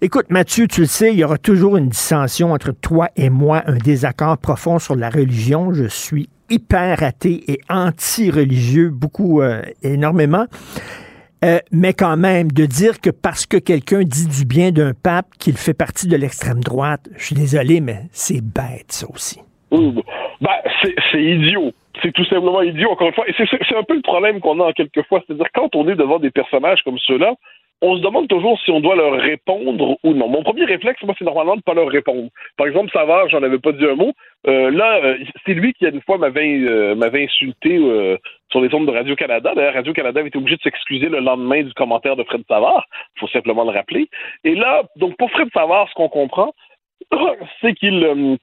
écoute, 0.00 0.26
Mathieu, 0.30 0.66
tu 0.66 0.82
le 0.82 0.86
sais, 0.86 1.12
il 1.12 1.18
y 1.18 1.24
aura 1.24 1.38
toujours 1.38 1.76
une 1.76 1.88
dissension 1.88 2.52
entre 2.52 2.72
toi 2.72 3.08
et 3.16 3.30
moi, 3.30 3.62
un 3.66 3.76
désaccord 3.76 4.38
profond 4.38 4.78
sur 4.78 4.94
la 4.94 5.10
Je 5.16 5.86
suis 5.88 6.28
hyper 6.50 7.02
athée 7.02 7.42
et 7.48 7.58
anti-religieux, 7.68 8.90
beaucoup, 8.90 9.40
euh, 9.40 9.62
énormément. 9.82 10.46
Euh, 11.44 11.58
mais 11.70 11.92
quand 11.92 12.16
même, 12.16 12.50
de 12.50 12.66
dire 12.66 13.00
que 13.00 13.10
parce 13.10 13.46
que 13.46 13.56
quelqu'un 13.56 14.02
dit 14.02 14.26
du 14.26 14.44
bien 14.46 14.72
d'un 14.72 14.92
pape 14.94 15.26
qu'il 15.38 15.56
fait 15.56 15.74
partie 15.74 16.08
de 16.08 16.16
l'extrême 16.16 16.60
droite, 16.60 17.08
je 17.16 17.24
suis 17.24 17.34
désolé, 17.34 17.80
mais 17.80 18.02
c'est 18.10 18.42
bête, 18.42 18.90
ça 18.90 19.06
aussi. 19.12 19.40
Mmh. 19.70 20.00
Ben, 20.40 20.50
c'est 20.82 21.22
idiot. 21.22 21.72
C'est 22.02 22.12
tout 22.12 22.24
simplement 22.26 22.62
idiot, 22.62 22.90
encore 22.90 23.08
une 23.08 23.14
fois. 23.14 23.24
C'est 23.36 23.76
un 23.76 23.82
peu 23.82 23.94
le 23.94 24.02
problème 24.02 24.40
qu'on 24.40 24.60
a 24.60 24.72
quelquefois. 24.72 25.22
C'est-à-dire, 25.26 25.46
quand 25.54 25.74
on 25.74 25.88
est 25.88 25.96
devant 25.96 26.18
des 26.18 26.30
personnages 26.30 26.82
comme 26.84 26.98
ceux-là, 26.98 27.34
on 27.82 27.96
se 27.96 28.02
demande 28.02 28.28
toujours 28.28 28.58
si 28.60 28.70
on 28.70 28.80
doit 28.80 28.96
leur 28.96 29.12
répondre 29.12 29.98
ou 30.02 30.14
non. 30.14 30.28
Mon 30.28 30.42
premier 30.42 30.64
réflexe, 30.64 31.02
moi, 31.02 31.14
c'est 31.18 31.24
normalement 31.24 31.52
de 31.52 31.58
ne 31.58 31.62
pas 31.62 31.74
leur 31.74 31.88
répondre. 31.88 32.30
Par 32.56 32.66
exemple, 32.66 32.90
Savard, 32.90 33.28
j'en 33.28 33.42
avais 33.42 33.58
pas 33.58 33.72
dit 33.72 33.84
un 33.84 33.94
mot. 33.94 34.12
Euh, 34.46 34.70
là, 34.70 35.00
euh, 35.04 35.18
c'est 35.44 35.52
lui 35.52 35.74
qui, 35.74 35.84
une 35.84 36.00
fois, 36.00 36.16
m'avait 36.16 36.58
euh, 36.60 36.94
insulté 37.14 37.76
euh, 37.76 38.16
sur 38.50 38.60
les 38.60 38.74
ondes 38.74 38.86
de 38.86 38.92
Radio-Canada. 38.92 39.52
D'ailleurs, 39.54 39.74
Radio-Canada 39.74 40.20
avait 40.20 40.28
été 40.28 40.38
obligé 40.38 40.56
de 40.56 40.62
s'excuser 40.62 41.08
le 41.08 41.20
lendemain 41.20 41.62
du 41.62 41.72
commentaire 41.74 42.16
de 42.16 42.24
Fred 42.24 42.42
Savard. 42.48 42.86
Il 43.16 43.20
faut 43.20 43.28
simplement 43.28 43.64
le 43.64 43.76
rappeler. 43.76 44.08
Et 44.44 44.54
là, 44.54 44.82
donc, 44.96 45.16
pour 45.18 45.30
Fred 45.30 45.48
Savard, 45.52 45.88
ce 45.90 45.94
qu'on 45.94 46.08
comprend, 46.08 46.54
c'est 47.60 47.74
qu'il 47.74 48.02
euh, 48.02 48.36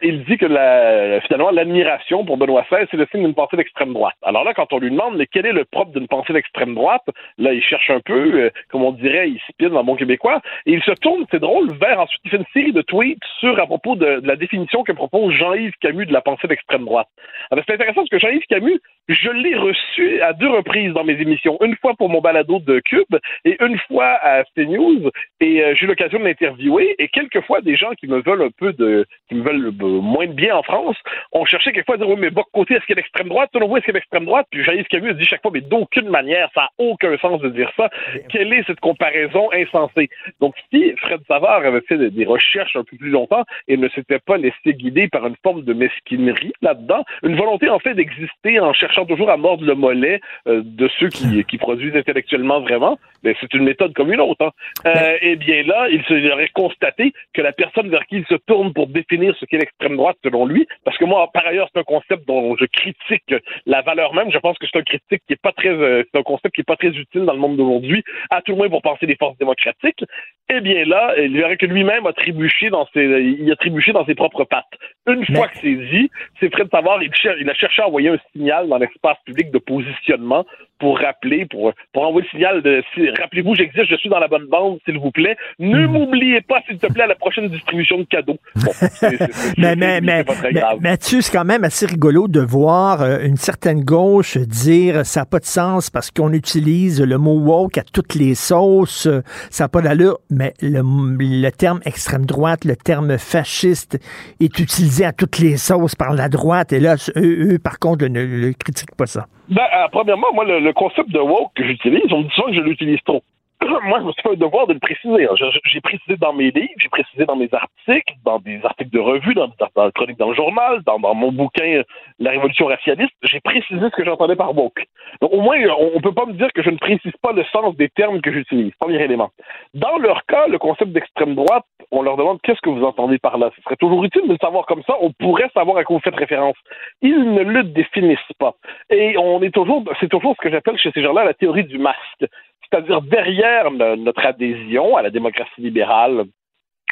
il 0.00 0.24
dit 0.24 0.38
que 0.38 0.46
la, 0.46 1.20
finalement 1.22 1.50
l'admiration 1.50 2.24
pour 2.24 2.38
Benoît 2.38 2.64
XVI, 2.70 2.86
c'est 2.90 2.96
le 2.96 3.06
signe 3.10 3.24
d'une 3.24 3.34
pensée 3.34 3.58
d'extrême 3.58 3.92
droite. 3.92 4.14
Alors 4.22 4.42
là, 4.42 4.54
quand 4.54 4.72
on 4.72 4.78
lui 4.78 4.90
demande 4.90 5.16
mais 5.16 5.26
quel 5.26 5.44
est 5.44 5.52
le 5.52 5.66
propre 5.66 5.92
d'une 5.92 6.08
pensée 6.08 6.32
d'extrême 6.32 6.74
droite, 6.74 7.04
là, 7.36 7.52
il 7.52 7.62
cherche 7.62 7.90
un 7.90 8.00
peu, 8.00 8.32
euh, 8.34 8.50
comme 8.70 8.84
on 8.84 8.92
dirait, 8.92 9.28
il 9.28 9.40
spine 9.50 9.68
dans 9.68 9.84
bon 9.84 9.96
québécois, 9.96 10.40
et 10.64 10.72
il 10.72 10.82
se 10.82 10.92
tourne, 10.92 11.26
c'est 11.30 11.40
drôle, 11.40 11.68
vers 11.78 12.00
ensuite, 12.00 12.22
il 12.24 12.30
fait 12.30 12.36
une 12.38 12.44
série 12.54 12.72
de 12.72 12.80
tweets 12.80 13.22
sur 13.38 13.58
à 13.60 13.66
propos 13.66 13.94
de, 13.94 14.22
la 14.24 14.36
définition 14.36 14.82
que 14.82 14.92
propose 14.92 15.34
Jean-Yves 15.34 15.74
Camus 15.80 16.06
de 16.06 16.12
la 16.12 16.22
pensée 16.22 16.48
d'extrême 16.48 16.84
droite. 16.84 17.08
Alors 17.50 17.62
c'est 17.66 17.74
intéressant 17.74 18.00
parce 18.00 18.08
que 18.08 18.18
Jean-Yves 18.18 18.46
Camus, 18.48 18.80
je 19.08 19.30
l'ai 19.30 19.56
reçu 19.56 20.22
à 20.22 20.32
deux 20.32 20.48
reprises 20.48 20.94
dans 20.94 21.04
mes 21.04 21.20
émissions, 21.20 21.58
une 21.62 21.76
fois 21.76 21.94
pour 21.94 22.08
mon 22.08 22.20
balado 22.20 22.60
de 22.60 22.80
Cube 22.80 23.18
et 23.44 23.62
une 23.62 23.78
fois 23.88 24.18
à 24.22 24.44
CNews, 24.56 25.10
et 25.40 25.62
euh, 25.62 25.74
j'ai 25.74 25.84
eu 25.84 25.88
l'occasion 25.88 26.18
de 26.18 26.24
l'interviewer, 26.24 26.94
et 26.98 27.08
quelquefois 27.08 27.60
des 27.60 27.76
gens 27.76 27.92
qui 27.92 28.06
me 28.06 28.22
veulent 28.22 28.42
un 28.42 28.50
peu 28.56 28.72
de, 28.72 29.04
qui 29.28 29.34
me 29.34 29.42
veulent 29.42 29.70
moins 29.86 30.26
de 30.26 30.32
bien 30.32 30.56
en 30.56 30.62
France, 30.62 30.96
on 31.32 31.44
cherchait 31.44 31.72
quelquefois 31.72 31.96
à 31.96 31.98
dire 31.98 32.08
oui, 32.08 32.16
mais 32.18 32.30
bas 32.30 32.42
côté, 32.52 32.74
est-ce 32.74 32.84
qu'il 32.86 32.94
y 32.94 32.98
a 32.98 33.02
l'extrême 33.02 33.28
droite? 33.28 33.50
Selon 33.52 33.68
vous, 33.68 33.76
est-ce 33.76 33.84
qu'il 33.84 33.94
y 33.94 33.96
a 33.96 34.00
l'extrême 34.00 34.24
droite? 34.24 34.46
Puis 34.50 34.64
Jaïs 34.64 34.86
Camus 34.88 35.14
dit 35.14 35.24
chaque 35.24 35.42
fois, 35.42 35.50
mais 35.52 35.60
d'aucune 35.60 36.08
manière, 36.08 36.48
ça 36.54 36.62
n'a 36.62 36.68
aucun 36.78 37.16
sens 37.18 37.40
de 37.40 37.48
dire 37.48 37.70
ça. 37.76 37.90
Quelle 38.28 38.52
est 38.52 38.66
cette 38.66 38.80
comparaison 38.80 39.50
insensée? 39.52 40.08
Donc, 40.40 40.54
si 40.72 40.92
Fred 40.98 41.20
Savard 41.28 41.64
avait 41.64 41.80
fait 41.82 41.98
des 41.98 42.24
recherches 42.24 42.76
un 42.76 42.84
peu 42.84 42.96
plus 42.96 43.10
longtemps 43.10 43.44
et 43.68 43.76
ne 43.76 43.88
s'était 43.90 44.18
pas 44.18 44.36
laissé 44.36 44.74
guider 44.74 45.08
par 45.08 45.26
une 45.26 45.36
forme 45.42 45.62
de 45.62 45.72
mesquinerie 45.72 46.52
là-dedans, 46.62 47.04
une 47.22 47.36
volonté 47.36 47.68
en 47.68 47.78
fait 47.78 47.94
d'exister 47.94 48.60
en 48.60 48.72
cherchant 48.72 49.04
toujours 49.06 49.30
à 49.30 49.36
mordre 49.36 49.64
le 49.64 49.74
mollet 49.74 50.20
euh, 50.46 50.62
de 50.64 50.88
ceux 50.98 51.08
qui, 51.08 51.44
qui 51.48 51.58
produisent 51.58 51.96
intellectuellement 51.96 52.60
vraiment, 52.60 52.98
mais 53.22 53.34
c'est 53.40 53.52
une 53.54 53.64
méthode 53.64 53.92
comme 53.94 54.12
une 54.12 54.20
autre. 54.20 54.46
Hein. 54.46 54.50
Euh, 54.86 55.18
eh 55.20 55.36
bien 55.36 55.62
là, 55.64 55.88
il 55.90 56.02
serait 56.04 56.48
constaté 56.48 57.12
que 57.34 57.42
la 57.42 57.52
personne 57.52 57.88
vers 57.88 58.06
qui 58.06 58.16
il 58.16 58.26
se 58.26 58.34
tourne 58.46 58.72
pour 58.72 58.86
définir 58.88 59.34
ce 59.38 59.44
qu'est 59.46 59.58
l'extrême 59.80 59.96
droite 59.96 60.16
selon 60.24 60.46
lui, 60.46 60.66
parce 60.84 60.96
que 60.98 61.04
moi, 61.04 61.28
par 61.32 61.46
ailleurs, 61.46 61.68
c'est 61.72 61.80
un 61.80 61.84
concept 61.84 62.26
dont 62.26 62.56
je 62.56 62.64
critique 62.66 63.34
la 63.66 63.82
valeur 63.82 64.14
même. 64.14 64.30
Je 64.30 64.38
pense 64.38 64.58
que 64.58 64.66
c'est 64.70 64.78
un 64.78 64.82
critique 64.82 65.22
qui 65.26 65.32
est 65.32 65.42
pas 65.42 65.52
très, 65.52 65.68
euh, 65.68 66.02
c'est 66.10 66.18
un 66.18 66.22
concept 66.22 66.54
qui 66.54 66.60
est 66.60 66.64
pas 66.64 66.76
très 66.76 66.88
utile 66.88 67.24
dans 67.24 67.32
le 67.32 67.38
monde 67.38 67.56
d'aujourd'hui, 67.56 68.02
à 68.30 68.42
tout 68.42 68.52
le 68.52 68.58
moins 68.58 68.68
pour 68.68 68.82
penser 68.82 69.06
des 69.06 69.16
forces 69.16 69.36
démocratiques. 69.38 70.04
Eh 70.50 70.60
bien 70.60 70.84
là, 70.84 71.14
il 71.18 71.34
verrait 71.36 71.56
que 71.56 71.66
lui-même 71.66 72.06
a 72.06 72.12
trébuché 72.12 72.68
dans 72.68 72.86
ses, 72.92 73.04
il 73.04 73.50
a 73.50 73.56
trébuché 73.56 73.92
dans 73.92 74.04
ses 74.04 74.14
propres 74.14 74.44
pattes. 74.44 74.66
Une 75.06 75.24
fois 75.34 75.48
que 75.48 75.56
c'est 75.60 75.74
dit, 75.74 76.10
c'est 76.40 76.52
vrai 76.52 76.64
de 76.64 76.68
savoir, 76.70 77.02
il, 77.02 77.10
il 77.40 77.48
a 77.50 77.54
cherché 77.54 77.80
à 77.82 77.88
envoyer 77.88 78.10
un 78.10 78.18
signal 78.32 78.68
dans 78.68 78.76
l'espace 78.78 79.16
public 79.24 79.50
de 79.50 79.58
positionnement 79.58 80.44
pour 80.78 80.98
rappeler, 80.98 81.46
pour, 81.46 81.72
pour 81.92 82.02
envoyer 82.06 82.26
le 82.30 82.36
signal 82.36 82.62
de 82.62 82.82
si, 82.92 83.08
rappelez-vous, 83.08 83.54
j'existe, 83.54 83.86
je 83.88 83.96
suis 83.96 84.08
dans 84.08 84.18
la 84.18 84.28
bonne 84.28 84.46
bande, 84.46 84.78
s'il 84.84 84.98
vous 84.98 85.10
plaît. 85.12 85.36
Ne 85.58 85.86
m'oubliez 85.86 86.40
pas, 86.40 86.60
s'il 86.68 86.78
te 86.78 86.92
plaît, 86.92 87.04
à 87.04 87.06
la 87.06 87.14
prochaine 87.14 87.48
distribution 87.48 87.98
de 87.98 88.04
cadeaux. 88.04 88.38
Bon, 88.56 88.72
c'est- 88.72 89.18
mais, 89.58 89.76
mais, 89.76 89.94
c'est 89.94 90.00
mais, 90.02 90.24
pas 90.24 90.34
très 90.34 90.52
mais- 90.52 90.60
grave. 90.60 90.78
Mathieu, 90.80 91.20
c'est 91.20 91.32
quand 91.32 91.44
même 91.44 91.64
assez 91.64 91.86
rigolo 91.86 92.26
de 92.28 92.40
voir 92.40 93.00
euh, 93.02 93.20
une 93.24 93.36
certaine 93.36 93.82
gauche 93.84 94.36
dire 94.36 95.06
ça 95.06 95.20
n'a 95.20 95.26
pas 95.26 95.38
de 95.38 95.44
sens 95.44 95.88
parce 95.88 96.10
qu'on 96.10 96.32
utilise 96.32 97.00
le 97.02 97.16
mot 97.16 97.38
woke 97.38 97.78
à 97.78 97.82
toutes 97.84 98.14
les 98.16 98.34
sauces, 98.34 99.08
ça 99.50 99.64
n'a 99.64 99.68
pas 99.68 99.80
d'allure, 99.82 100.18
mais 100.32 100.54
le, 100.60 100.82
le 100.82 101.50
terme 101.50 101.80
extrême 101.84 102.26
droite, 102.26 102.64
le 102.64 102.76
terme 102.76 103.18
fasciste 103.18 103.98
est 104.40 104.58
utilisé 104.58 105.04
à 105.04 105.12
toutes 105.12 105.38
les 105.38 105.56
sauces 105.56 105.94
par 105.94 106.14
la 106.14 106.28
droite 106.28 106.72
et 106.72 106.80
là, 106.80 106.96
eux, 107.16 107.54
eux, 107.54 107.58
par 107.58 107.78
contre, 107.78 108.06
ne, 108.06 108.24
ne 108.24 108.52
critiquent 108.52 108.96
pas 108.96 109.06
ça. 109.06 109.26
Ben, 109.48 109.62
euh, 109.62 109.88
premièrement, 109.90 110.28
moi, 110.34 110.44
le, 110.44 110.72
concept 110.72 111.10
de 111.10 111.18
woke 111.18 111.52
que 111.54 111.64
j'utilise, 111.64 112.10
on 112.10 112.22
dit 112.22 112.30
souvent 112.34 112.48
que 112.48 112.54
je 112.54 112.60
l'utilise 112.60 113.00
trop. 113.04 113.22
Moi, 113.84 114.00
je 114.00 114.04
me 114.04 114.12
suis 114.12 114.22
fait 114.22 114.30
un 114.30 114.34
devoir 114.34 114.66
de 114.66 114.74
le 114.74 114.78
préciser. 114.78 115.28
J'ai 115.64 115.80
précisé 115.80 116.16
dans 116.16 116.32
mes 116.32 116.50
livres, 116.50 116.72
j'ai 116.78 116.88
précisé 116.88 117.24
dans 117.24 117.36
mes 117.36 117.48
articles, 117.52 118.14
dans 118.24 118.38
des 118.38 118.60
articles 118.64 118.90
de 118.90 119.00
revue, 119.00 119.34
dans, 119.34 119.48
dans, 119.58 119.68
dans 119.74 119.84
le 119.84 119.92
chronique 119.92 120.18
dans 120.18 120.30
le 120.30 120.34
journal, 120.34 120.82
dans, 120.84 120.98
dans 120.98 121.14
mon 121.14 121.32
bouquin 121.32 121.64
euh, 121.64 121.82
La 122.18 122.30
Révolution 122.30 122.66
racialiste, 122.66 123.12
j'ai 123.22 123.40
précisé 123.40 123.80
ce 123.80 123.96
que 123.96 124.04
j'entendais 124.04 124.36
par 124.36 124.56
woke. 124.56 124.84
Donc, 125.20 125.32
au 125.32 125.40
moins, 125.40 125.58
on, 125.78 125.92
on 125.94 126.00
peut 126.00 126.12
pas 126.12 126.26
me 126.26 126.32
dire 126.32 126.52
que 126.52 126.62
je 126.62 126.70
ne 126.70 126.76
précise 126.76 127.12
pas 127.22 127.32
le 127.32 127.44
sens 127.44 127.76
des 127.76 127.88
termes 127.88 128.20
que 128.20 128.32
j'utilise. 128.32 128.72
Premier 128.78 129.02
élément. 129.02 129.30
Dans 129.74 129.98
leur 129.98 130.24
cas, 130.26 130.46
le 130.48 130.58
concept 130.58 130.92
d'extrême 130.92 131.34
droite, 131.34 131.64
on 131.90 132.02
leur 132.02 132.16
demande 132.16 132.40
qu'est-ce 132.42 132.60
que 132.60 132.70
vous 132.70 132.84
entendez 132.84 133.18
par 133.18 133.38
là? 133.38 133.50
Ce 133.56 133.62
serait 133.62 133.76
toujours 133.76 134.02
utile 134.04 134.22
de 134.26 134.32
le 134.32 134.38
savoir 134.40 134.66
comme 134.66 134.82
ça. 134.84 134.94
On 135.00 135.12
pourrait 135.12 135.50
savoir 135.54 135.76
à 135.76 135.84
quoi 135.84 135.96
vous 135.96 136.02
faites 136.02 136.16
référence. 136.16 136.56
Ils 137.02 137.32
ne 137.32 137.42
le 137.42 137.64
définissent 137.64 138.18
pas. 138.38 138.54
Et 138.90 139.16
on 139.18 139.42
est 139.42 139.50
toujours, 139.50 139.84
c'est 140.00 140.08
toujours 140.08 140.34
ce 140.36 140.42
que 140.42 140.50
j'appelle 140.50 140.78
chez 140.78 140.90
ces 140.92 141.02
gens-là 141.02 141.24
la 141.24 141.34
théorie 141.34 141.64
du 141.64 141.78
masque. 141.78 142.26
C'est-à-dire 142.72 143.02
derrière 143.02 143.70
no- 143.70 143.96
notre 143.96 144.24
adhésion 144.24 144.96
à 144.96 145.02
la 145.02 145.10
démocratie 145.10 145.60
libérale, 145.60 146.24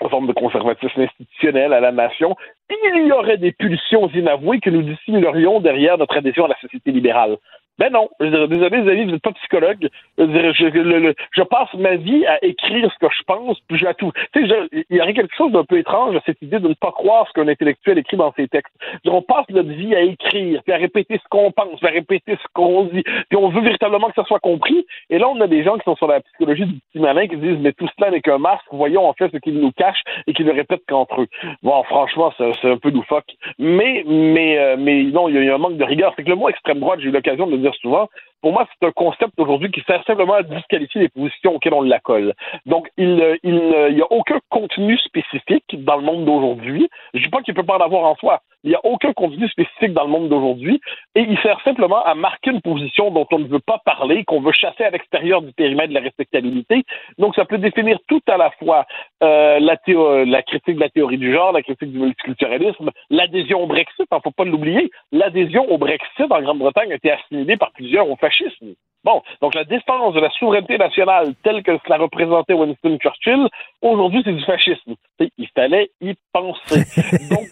aux 0.02 0.08
formes 0.10 0.26
de 0.26 0.32
conservatisme 0.34 1.00
institutionnel 1.00 1.72
à 1.72 1.80
la 1.80 1.90
nation, 1.90 2.36
il 2.70 3.06
y 3.06 3.12
aurait 3.12 3.38
des 3.38 3.52
pulsions 3.52 4.08
inavouées 4.08 4.60
que 4.60 4.70
nous 4.70 4.82
dissimulerions 4.82 5.60
derrière 5.60 5.96
notre 5.96 6.18
adhésion 6.18 6.44
à 6.44 6.48
la 6.48 6.58
société 6.60 6.90
libérale. 6.92 7.38
Ben 7.80 7.90
non, 7.90 8.10
je 8.20 8.26
dirais, 8.26 8.46
désolé 8.46 8.82
les 8.82 8.90
amis, 8.92 9.04
vous 9.06 9.10
n'êtes 9.12 9.22
pas 9.22 9.32
psychologue. 9.32 9.88
Je, 10.18 10.24
je, 10.54 10.64
le- 10.66 10.98
le- 11.00 11.14
je 11.32 11.42
passe 11.42 11.72
ma 11.74 11.96
vie 11.96 12.26
à 12.26 12.38
écrire 12.44 12.92
ce 12.92 12.98
que 13.06 13.10
je 13.12 13.22
pense, 13.24 13.58
puis 13.68 13.78
je 13.78 13.86
à 13.86 13.94
tout. 13.94 14.12
Tu 14.34 14.46
sais, 14.46 14.54
il 14.90 14.96
y 14.96 15.00
aurait 15.00 15.14
quelque 15.14 15.34
chose 15.34 15.50
d'un 15.50 15.64
peu 15.64 15.78
étrange 15.78 16.14
à 16.14 16.20
cette 16.26 16.40
idée 16.42 16.58
de 16.60 16.68
ne 16.68 16.74
pas 16.74 16.92
croire 16.92 17.26
ce 17.26 17.32
qu'un 17.32 17.48
intellectuel 17.48 17.96
écrit 17.98 18.18
dans 18.18 18.32
ses 18.34 18.48
textes. 18.48 18.74
Dire, 19.02 19.14
on 19.14 19.22
passe 19.22 19.46
notre 19.48 19.70
vie 19.70 19.94
à 19.94 20.02
écrire, 20.02 20.62
puis 20.62 20.72
à 20.74 20.76
répéter 20.76 21.16
ce 21.16 21.28
qu'on 21.30 21.50
pense, 21.52 21.78
puis 21.78 21.88
à 21.88 21.90
répéter 21.92 22.34
ce 22.36 22.46
qu'on 22.52 22.84
dit, 22.84 23.02
puis 23.02 23.36
on 23.38 23.48
veut 23.48 23.62
véritablement 23.62 24.08
que 24.08 24.14
ça 24.14 24.24
soit 24.24 24.40
compris. 24.40 24.84
Et 25.08 25.18
là, 25.18 25.28
on 25.30 25.40
a 25.40 25.46
des 25.46 25.64
gens 25.64 25.78
qui 25.78 25.84
sont 25.84 25.96
sur 25.96 26.06
la 26.06 26.20
psychologie 26.20 26.66
du 26.66 26.74
petit 26.92 27.00
malin 27.00 27.26
qui 27.28 27.38
disent, 27.38 27.58
mais 27.60 27.72
tout 27.72 27.88
cela 27.98 28.10
n'est 28.10 28.20
qu'un 28.20 28.38
masque, 28.38 28.66
voyons 28.70 29.06
en 29.08 29.14
fait 29.14 29.30
ce 29.32 29.38
qu'ils 29.38 29.58
nous 29.58 29.72
cachent 29.72 30.02
et 30.26 30.34
qu'ils 30.34 30.46
ne 30.46 30.52
répètent 30.52 30.84
qu'entre 30.86 31.22
eux. 31.22 31.28
Bon, 31.62 31.82
franchement, 31.84 32.30
c'est 32.36 32.70
un 32.70 32.76
peu 32.76 32.90
loufoque. 32.90 33.32
Mais, 33.58 34.04
mais, 34.06 34.58
euh, 34.58 34.76
mais 34.78 35.02
non, 35.04 35.28
il 35.30 35.36
y, 35.36 35.38
a- 35.38 35.44
y 35.44 35.48
a 35.48 35.54
un 35.54 35.58
manque 35.58 35.78
de 35.78 35.84
rigueur. 35.84 36.12
C'est 36.16 36.24
que 36.24 36.28
le 36.28 36.36
mot 36.36 36.50
extrême 36.50 36.80
droite, 36.80 37.00
j'ai 37.00 37.08
eu 37.08 37.12
l'occasion 37.12 37.46
de 37.46 37.52
le 37.52 37.58
dire 37.58 37.69
souvent, 37.74 38.08
pour 38.42 38.52
moi, 38.52 38.66
c'est 38.70 38.86
un 38.86 38.92
concept 38.92 39.38
aujourd'hui 39.38 39.70
qui 39.70 39.82
sert 39.82 40.02
simplement 40.04 40.34
à 40.34 40.42
disqualifier 40.42 41.02
les 41.02 41.08
positions 41.10 41.54
auxquelles 41.54 41.74
on 41.74 41.82
la 41.82 42.00
colle. 42.00 42.32
Donc, 42.66 42.88
il 42.96 43.20
euh, 43.20 43.36
il 43.42 43.54
ne- 43.54 43.90
il 43.90 43.96
n'y 43.96 44.02
a 44.02 44.10
aucun 44.10 44.38
contenu 44.48 44.96
spécifique 44.98 45.84
dans 45.84 45.96
le 45.96 46.02
monde 46.02 46.24
d'aujourd'hui. 46.24 46.88
Je 47.14 47.22
dis 47.22 47.28
pas 47.28 47.42
qu'il 47.42 47.54
peut 47.54 47.62
pas 47.62 47.76
en 47.76 47.84
avoir 47.84 48.04
en 48.04 48.16
soi. 48.16 48.40
Il 48.64 48.70
n'y 48.70 48.76
a 48.76 48.84
aucun 48.84 49.12
contenu 49.12 49.48
spécifique 49.48 49.92
dans 49.92 50.04
le 50.04 50.10
monde 50.10 50.28
d'aujourd'hui 50.28 50.80
et 51.14 51.20
il 51.20 51.38
sert 51.38 51.60
simplement 51.62 52.02
à 52.04 52.14
marquer 52.14 52.50
une 52.50 52.60
position 52.60 53.10
dont 53.10 53.26
on 53.32 53.38
ne 53.38 53.48
veut 53.48 53.60
pas 53.60 53.80
parler, 53.84 54.24
qu'on 54.24 54.40
veut 54.40 54.52
chasser 54.52 54.84
à 54.84 54.90
l'extérieur 54.90 55.42
du 55.42 55.52
périmètre 55.52 55.88
de 55.88 55.94
la 55.94 56.00
respectabilité. 56.00 56.84
Donc, 57.18 57.34
ça 57.34 57.44
peut 57.44 57.58
définir 57.58 57.98
tout 58.06 58.22
à 58.28 58.36
la 58.36 58.50
fois 58.52 58.86
euh, 59.22 59.58
la, 59.60 59.76
la 60.24 60.42
critique 60.42 60.76
de 60.76 60.80
la 60.80 60.90
théorie 60.90 61.18
du 61.18 61.32
genre, 61.32 61.52
la 61.52 61.62
critique 61.62 61.92
du 61.92 61.98
multiculturalisme, 61.98 62.90
l'adhésion 63.08 63.62
au 63.62 63.66
Brexit, 63.66 64.06
il 64.10 64.18
faut 64.22 64.30
pas 64.30 64.44
l'oublier. 64.44 64.90
L'adhésion 65.12 65.70
au 65.70 65.78
Brexit 65.78 66.30
en 66.30 66.42
Grande-Bretagne 66.42 66.92
a 66.92 66.96
été 66.96 67.10
assimilée 67.10 67.56
par 67.56 67.72
plusieurs 67.72 68.08
au 68.10 68.16
fascisme. 68.16 68.74
Bon, 69.02 69.22
donc 69.40 69.54
la 69.54 69.64
défense 69.64 70.12
de 70.14 70.20
la 70.20 70.28
souveraineté 70.30 70.76
nationale 70.76 71.32
telle 71.42 71.62
que 71.62 71.72
cela 71.84 71.96
représentait 71.96 72.52
Winston 72.52 72.98
Churchill, 73.00 73.48
aujourd'hui 73.80 74.20
c'est 74.24 74.32
du 74.34 74.44
fascisme. 74.44 74.94
Il 75.38 75.48
fallait 75.54 75.90
y 76.02 76.14
penser. 76.32 76.84
donc, 77.30 77.48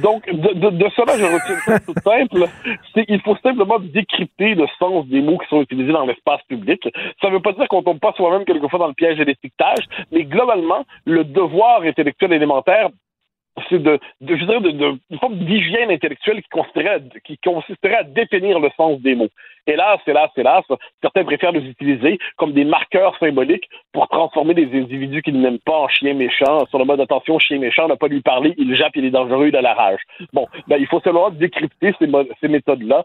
donc 0.00 0.26
de, 0.32 0.52
de, 0.54 0.70
de 0.70 0.88
cela, 0.96 1.18
je 1.18 1.24
retiens 1.24 1.58
ça 1.64 1.80
tout 1.80 1.94
simple. 2.04 2.48
C'est 2.94 3.04
il 3.08 3.20
faut 3.22 3.36
simplement 3.42 3.78
décrypter 3.80 4.54
le 4.54 4.66
sens 4.78 5.06
des 5.08 5.20
mots 5.20 5.38
qui 5.38 5.48
sont 5.48 5.62
utilisés 5.62 5.92
dans 5.92 6.06
l'espace 6.06 6.42
public. 6.48 6.88
Ça 7.20 7.28
ne 7.28 7.34
veut 7.34 7.42
pas 7.42 7.52
dire 7.52 7.66
qu'on 7.66 7.82
tombe 7.82 7.98
pas 7.98 8.12
soi-même 8.12 8.44
quelquefois 8.44 8.78
dans 8.78 8.88
le 8.88 8.94
piège 8.94 9.18
de 9.18 9.24
l'étiquetage, 9.24 9.84
mais 10.12 10.22
globalement, 10.24 10.84
le 11.06 11.24
devoir 11.24 11.82
intellectuel 11.82 12.32
élémentaire 12.32 12.88
c'est 13.68 13.80
de, 13.80 14.00
de, 14.20 14.36
je 14.36 14.44
dirais, 14.44 14.60
de, 14.60 14.70
de- 14.70 14.98
une 15.10 15.18
forme 15.20 15.36
d'hygiène 15.38 15.90
intellectuelle 15.90 16.42
qui 16.42 16.48
consisterait, 16.48 16.88
à, 16.88 16.98
qui 17.24 17.38
consisterait 17.38 17.94
à 17.94 18.02
définir 18.02 18.58
le 18.58 18.68
sens 18.76 19.00
des 19.00 19.14
mots. 19.14 19.28
Hélas, 19.66 19.98
hélas, 20.06 20.30
hélas, 20.36 20.64
certains 21.00 21.24
préfèrent 21.24 21.52
les 21.52 21.66
utiliser 21.68 22.18
comme 22.36 22.52
des 22.52 22.64
marqueurs 22.64 23.16
symboliques 23.18 23.68
pour 23.92 24.08
transformer 24.08 24.54
des 24.54 24.68
individus 24.78 25.22
qu'ils 25.22 25.40
n'aiment 25.40 25.58
pas 25.64 25.78
en 25.78 25.88
chiens 25.88 26.14
méchants. 26.14 26.66
Sur 26.68 26.78
le 26.78 26.84
mode 26.84 27.00
attention, 27.00 27.38
chien 27.38 27.58
méchant, 27.58 27.88
n'a 27.88 27.96
pas 27.96 28.08
lui 28.08 28.20
parler, 28.20 28.54
il 28.58 28.74
jappe, 28.74 28.96
il 28.96 29.06
est 29.06 29.10
dangereux, 29.10 29.48
il 29.48 29.54
la 29.54 29.74
rage. 29.74 30.00
Bon, 30.32 30.46
ben, 30.68 30.76
il 30.78 30.86
faut 30.86 31.00
seulement 31.00 31.30
décrypter 31.30 31.94
ces, 31.98 32.48
méthodes-là. 32.48 33.04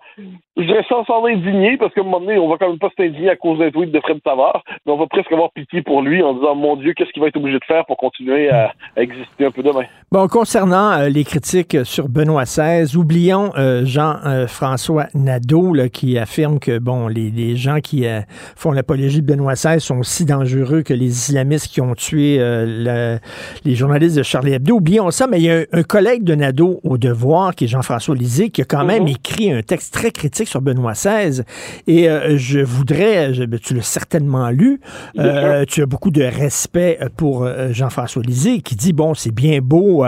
Je 0.57 0.83
sans 0.87 1.05
s'en 1.05 1.25
indigner, 1.25 1.77
parce 1.77 1.93
qu'à 1.93 2.01
un 2.01 2.03
moment 2.03 2.19
donné, 2.19 2.37
on 2.37 2.49
va 2.49 2.57
quand 2.57 2.69
même 2.69 2.79
pas 2.79 2.89
s'indigner 2.97 3.29
à 3.29 3.35
cause 3.35 3.59
d'un 3.59 3.71
tweet 3.71 3.91
de 3.91 3.99
Fred 3.99 4.19
Savard, 4.25 4.63
mais 4.85 4.91
on 4.91 4.97
va 4.97 5.07
presque 5.07 5.31
avoir 5.31 5.51
pitié 5.51 5.81
pour 5.81 6.01
lui 6.01 6.21
en 6.21 6.33
disant, 6.33 6.55
mon 6.55 6.75
Dieu, 6.75 6.93
qu'est-ce 6.93 7.11
qu'il 7.11 7.21
va 7.21 7.27
être 7.27 7.37
obligé 7.37 7.59
de 7.59 7.65
faire 7.65 7.85
pour 7.85 7.97
continuer 7.97 8.49
à, 8.49 8.73
exister 8.97 9.45
un 9.45 9.51
peu 9.51 9.63
demain? 9.63 9.83
Bon, 10.11 10.27
concernant 10.27 10.91
euh, 10.91 11.09
les 11.09 11.23
critiques 11.23 11.77
sur 11.85 12.09
Benoît 12.09 12.43
XVI, 12.43 12.97
oublions 12.97 13.51
euh, 13.57 13.85
Jean-François 13.85 15.05
Nadeau 15.13 15.73
là, 15.73 15.89
qui 15.89 16.17
affirme 16.17 16.48
que 16.57 16.79
bon, 16.79 17.07
les, 17.07 17.29
les 17.29 17.55
gens 17.55 17.79
qui 17.81 18.07
euh, 18.07 18.21
font 18.55 18.71
l'apologie 18.71 19.21
de 19.21 19.27
Benoît 19.27 19.53
XVI 19.53 19.79
sont 19.79 19.99
aussi 19.99 20.25
dangereux 20.25 20.81
que 20.81 20.93
les 20.93 21.05
islamistes 21.07 21.67
qui 21.67 21.81
ont 21.81 21.93
tué 21.93 22.37
euh, 22.39 22.65
le- 23.15 23.19
les 23.65 23.75
journalistes 23.75 24.15
de 24.17 24.23
Charlie 24.23 24.53
Hebdo. 24.53 24.75
Oublions 24.77 25.11
ça, 25.11 25.27
mais 25.27 25.39
il 25.39 25.43
y 25.43 25.51
a 25.51 25.57
un, 25.59 25.63
un 25.73 25.83
collègue 25.83 26.23
de 26.23 26.33
Nadeau 26.33 26.79
au 26.83 26.97
Devoir, 26.97 27.53
qui 27.53 27.65
est 27.65 27.67
Jean-François 27.67 28.15
Lisée, 28.15 28.49
qui 28.49 28.61
a 28.61 28.65
quand 28.65 28.85
même 28.85 29.07
écrit 29.07 29.51
un 29.51 29.61
texte 29.61 29.93
très 29.93 30.11
critique 30.11 30.47
sur 30.47 30.61
Benoît 30.61 30.93
XVI. 30.93 31.41
Et 31.85 32.09
euh, 32.09 32.37
je 32.37 32.59
voudrais, 32.59 33.33
je- 33.33 33.43
ben, 33.43 33.59
tu 33.59 33.73
l'as 33.75 33.81
certainement 33.81 34.49
lu, 34.49 34.79
tu 35.67 35.81
as 35.81 35.85
beaucoup 35.85 36.09
de 36.11 36.23
respect 36.23 36.97
pour 37.17 37.47
Jean-François 37.71 38.23
Lisée, 38.23 38.61
qui 38.61 38.75
dit, 38.75 38.93
bon, 38.93 39.13
c'est 39.13 39.33
bien 39.33 39.59
beau 39.61 40.05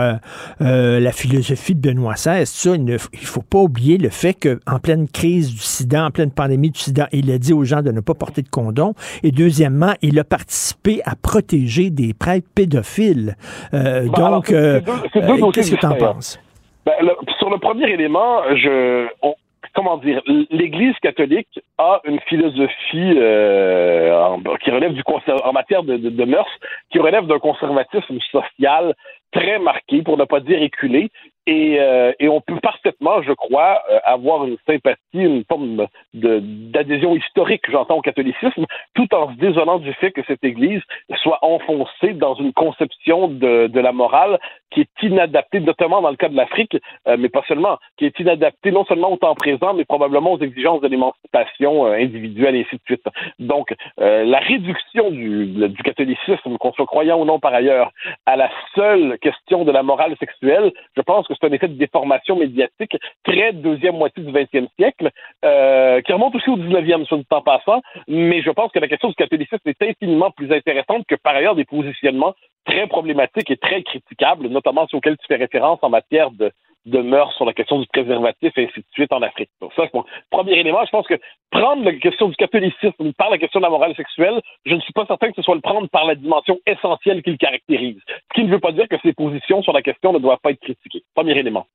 la 0.60 1.12
philosophie 1.12 1.74
de 1.74 1.80
Benoît 1.80 2.14
XVI, 2.14 2.46
ça, 2.46 2.74
il 2.74 2.84
ne 2.84 2.96
il 3.12 3.26
faut 3.26 3.42
pas 3.42 3.58
oublier 3.58 3.98
le 3.98 4.08
fait 4.08 4.34
qu'en 4.34 4.78
pleine 4.78 5.08
crise 5.08 5.50
du 5.50 5.58
sida, 5.58 6.04
en 6.06 6.10
pleine 6.10 6.30
pandémie 6.32 6.70
du 6.70 6.78
sida, 6.80 7.08
il 7.12 7.30
a 7.30 7.38
dit 7.38 7.52
aux 7.52 7.64
gens 7.64 7.82
de 7.82 7.90
ne 7.92 8.00
pas 8.00 8.14
porter 8.14 8.42
de 8.42 8.48
condom. 8.48 8.94
Et 9.22 9.30
deuxièmement, 9.30 9.92
il 10.02 10.18
a 10.18 10.24
participé 10.24 11.00
à 11.04 11.14
protéger 11.14 11.90
des 11.90 12.14
prêtres 12.14 12.48
pédophiles. 12.54 13.36
Euh, 13.74 14.08
donc, 14.08 14.46
qu'est-ce 14.46 15.74
que 15.74 15.80
tu 15.80 15.86
en 15.86 15.94
penses? 15.94 16.40
Ben, 16.84 16.94
le- 17.00 17.16
sur 17.38 17.48
le 17.50 17.58
premier 17.58 17.88
élément, 17.90 18.42
je, 18.56 19.06
on- 19.22 19.34
comment 19.74 19.96
dire, 19.98 20.20
l'Église 20.50 20.94
catholique 21.00 21.60
a 21.78 22.00
une 22.04 22.18
philosophie 22.28 23.14
euh, 23.16 24.12
en- 24.14 24.40
qui 24.62 24.70
relève 24.70 24.92
du 24.92 25.02
en 25.44 25.52
matière 25.52 25.82
de, 25.84 25.96
de, 25.96 26.10
de 26.10 26.24
mœurs, 26.24 26.50
qui 26.90 26.98
relève 26.98 27.26
d'un 27.26 27.38
conservatisme 27.38 28.18
social 28.30 28.94
très 29.32 29.58
marqué, 29.60 30.02
pour 30.02 30.18
ne 30.18 30.24
pas 30.24 30.40
dire 30.40 30.60
éculé, 30.62 31.10
Et, 31.46 31.80
euh, 31.80 32.12
et 32.20 32.28
on 32.28 32.40
peut 32.40 32.60
parfaitement, 32.60 33.20
je 33.22 33.32
crois, 33.32 33.82
euh, 33.90 33.98
avoir 34.04 34.44
une 34.44 34.56
sympathie, 34.64 34.98
une 35.14 35.44
forme 35.44 35.88
d'adhésion 36.14 37.16
historique, 37.16 37.64
j'entends, 37.68 37.96
au 37.96 38.00
catholicisme, 38.00 38.64
tout 38.94 39.12
en 39.12 39.32
se 39.32 39.38
désolant 39.38 39.78
du 39.78 39.92
fait 39.94 40.12
que 40.12 40.22
cette 40.28 40.44
Église 40.44 40.82
soit 41.16 41.40
enfoncée 41.42 42.12
dans 42.14 42.34
une 42.34 42.52
conception 42.52 43.26
de, 43.26 43.66
de 43.66 43.80
la 43.80 43.92
morale 43.92 44.38
qui 44.72 44.80
est 44.80 45.02
inadaptée, 45.02 45.60
notamment 45.60 46.00
dans 46.02 46.10
le 46.10 46.16
cas 46.16 46.28
de 46.28 46.36
l'Afrique, 46.36 46.76
euh, 47.08 47.16
mais 47.18 47.28
pas 47.28 47.42
seulement, 47.46 47.78
qui 47.96 48.06
est 48.06 48.18
inadaptée 48.18 48.72
non 48.72 48.84
seulement 48.84 49.12
au 49.12 49.16
temps 49.16 49.34
présent, 49.34 49.74
mais 49.74 49.84
probablement 49.84 50.32
aux 50.32 50.40
exigences 50.40 50.80
de 50.80 50.88
l'émancipation 50.88 51.86
euh, 51.86 51.92
individuelle 51.92 52.56
et 52.56 52.60
ainsi 52.60 52.76
de 52.76 52.82
suite. 52.84 53.06
Donc, 53.38 53.74
euh, 54.00 54.24
la 54.24 54.38
réduction 54.38 55.10
du, 55.10 55.68
du 55.68 55.82
catholicisme, 55.82 56.58
qu'on 56.58 56.72
soit 56.72 56.86
croyant 56.86 57.20
ou 57.20 57.24
non 57.24 57.38
par 57.38 57.54
ailleurs, 57.54 57.92
à 58.26 58.36
la 58.36 58.50
seule 58.74 59.18
question 59.18 59.64
de 59.64 59.72
la 59.72 59.82
morale 59.82 60.16
sexuelle, 60.18 60.72
je 60.96 61.02
pense 61.02 61.26
que 61.26 61.34
c'est 61.34 61.46
un 61.46 61.52
effet 61.52 61.68
de 61.68 61.74
déformation 61.74 62.36
médiatique 62.36 62.96
très 63.24 63.52
deuxième 63.52 63.96
moitié 63.96 64.22
du 64.22 64.32
20e 64.32 64.68
siècle, 64.78 65.10
euh, 65.44 66.00
qui 66.02 66.12
remonte 66.12 66.34
aussi 66.34 66.50
au 66.50 66.56
19e, 66.56 67.04
sur 67.06 67.18
du 67.18 67.24
temps 67.24 67.42
passant, 67.42 67.80
mais 68.08 68.42
je 68.42 68.50
pense 68.50 68.70
que 68.72 68.78
la 68.78 68.88
question 68.88 69.08
du 69.08 69.14
catholicisme 69.14 69.66
est 69.66 69.82
infiniment 69.82 70.30
plus 70.30 70.52
intéressante 70.52 71.04
que 71.06 71.14
par 71.14 71.34
ailleurs 71.34 71.54
des 71.54 71.64
positionnements 71.64 72.34
très 72.64 72.86
problématiques 72.86 73.50
et 73.50 73.56
très 73.56 73.82
critiquables, 73.82 74.48
notamment 74.48 74.86
ceux 74.88 74.98
auxquels 74.98 75.16
tu 75.18 75.26
fais 75.26 75.36
référence 75.36 75.78
en 75.82 75.90
matière 75.90 76.30
de, 76.30 76.50
de 76.86 76.98
mœurs 76.98 77.34
sur 77.36 77.44
la 77.44 77.52
question 77.52 77.78
du 77.78 77.86
préservatif 77.86 78.52
et 78.56 78.64
ainsi 78.64 78.80
de 78.80 78.86
suite 78.92 79.12
en 79.12 79.22
Afrique. 79.22 79.50
Donc 79.60 79.72
ça, 79.74 79.84
premier 80.30 80.58
élément. 80.58 80.84
Je 80.84 80.90
pense 80.90 81.06
que 81.06 81.18
prendre 81.50 81.84
la 81.84 81.92
question 81.94 82.28
du 82.28 82.36
catholicisme 82.36 83.12
par 83.16 83.30
la 83.30 83.38
question 83.38 83.60
de 83.60 83.64
la 83.64 83.70
morale 83.70 83.94
sexuelle, 83.94 84.40
je 84.66 84.74
ne 84.74 84.80
suis 84.80 84.92
pas 84.92 85.06
certain 85.06 85.28
que 85.28 85.36
ce 85.36 85.42
soit 85.42 85.54
le 85.54 85.60
prendre 85.60 85.88
par 85.88 86.04
la 86.04 86.14
dimension 86.14 86.58
essentielle 86.66 87.22
qui 87.22 87.30
le 87.30 87.36
caractérise. 87.36 87.98
Ce 88.08 88.34
qui 88.34 88.44
ne 88.44 88.50
veut 88.50 88.60
pas 88.60 88.72
dire 88.72 88.88
que 88.88 88.96
ses 89.02 89.12
positions 89.12 89.62
sur 89.62 89.72
la 89.72 89.82
question 89.82 90.12
ne 90.12 90.18
doivent 90.18 90.40
pas 90.42 90.50
être 90.50 90.60
critiquées. 90.60 91.02
Premier 91.14 91.38
élément. 91.38 91.66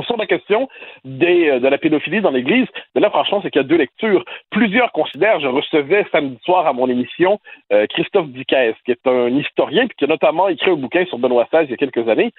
Sur 0.00 0.16
la 0.16 0.26
question 0.26 0.68
euh, 1.06 1.60
de 1.60 1.68
la 1.68 1.78
pédophilie 1.78 2.20
dans 2.20 2.30
l'Église, 2.30 2.66
là, 2.94 3.10
franchement, 3.10 3.40
c'est 3.42 3.50
qu'il 3.50 3.60
y 3.60 3.64
a 3.64 3.68
deux 3.68 3.76
lectures. 3.76 4.24
Plusieurs 4.50 4.90
considèrent, 4.92 5.40
je 5.40 5.46
recevais 5.46 6.06
samedi 6.10 6.38
soir 6.44 6.66
à 6.66 6.72
mon 6.72 6.88
émission 6.88 7.38
euh, 7.72 7.86
Christophe 7.86 8.28
Dicaès, 8.28 8.74
qui 8.84 8.92
est 8.92 9.06
un 9.06 9.28
historien, 9.28 9.86
puis 9.86 9.96
qui 9.98 10.04
a 10.04 10.08
notamment 10.08 10.48
écrit 10.48 10.70
un 10.70 10.76
bouquin 10.76 11.04
sur 11.06 11.18
Benoît 11.18 11.46
XVI 11.52 11.64
il 11.64 11.70
y 11.70 11.74
a 11.74 11.76
quelques 11.76 12.08
années. 12.08 12.32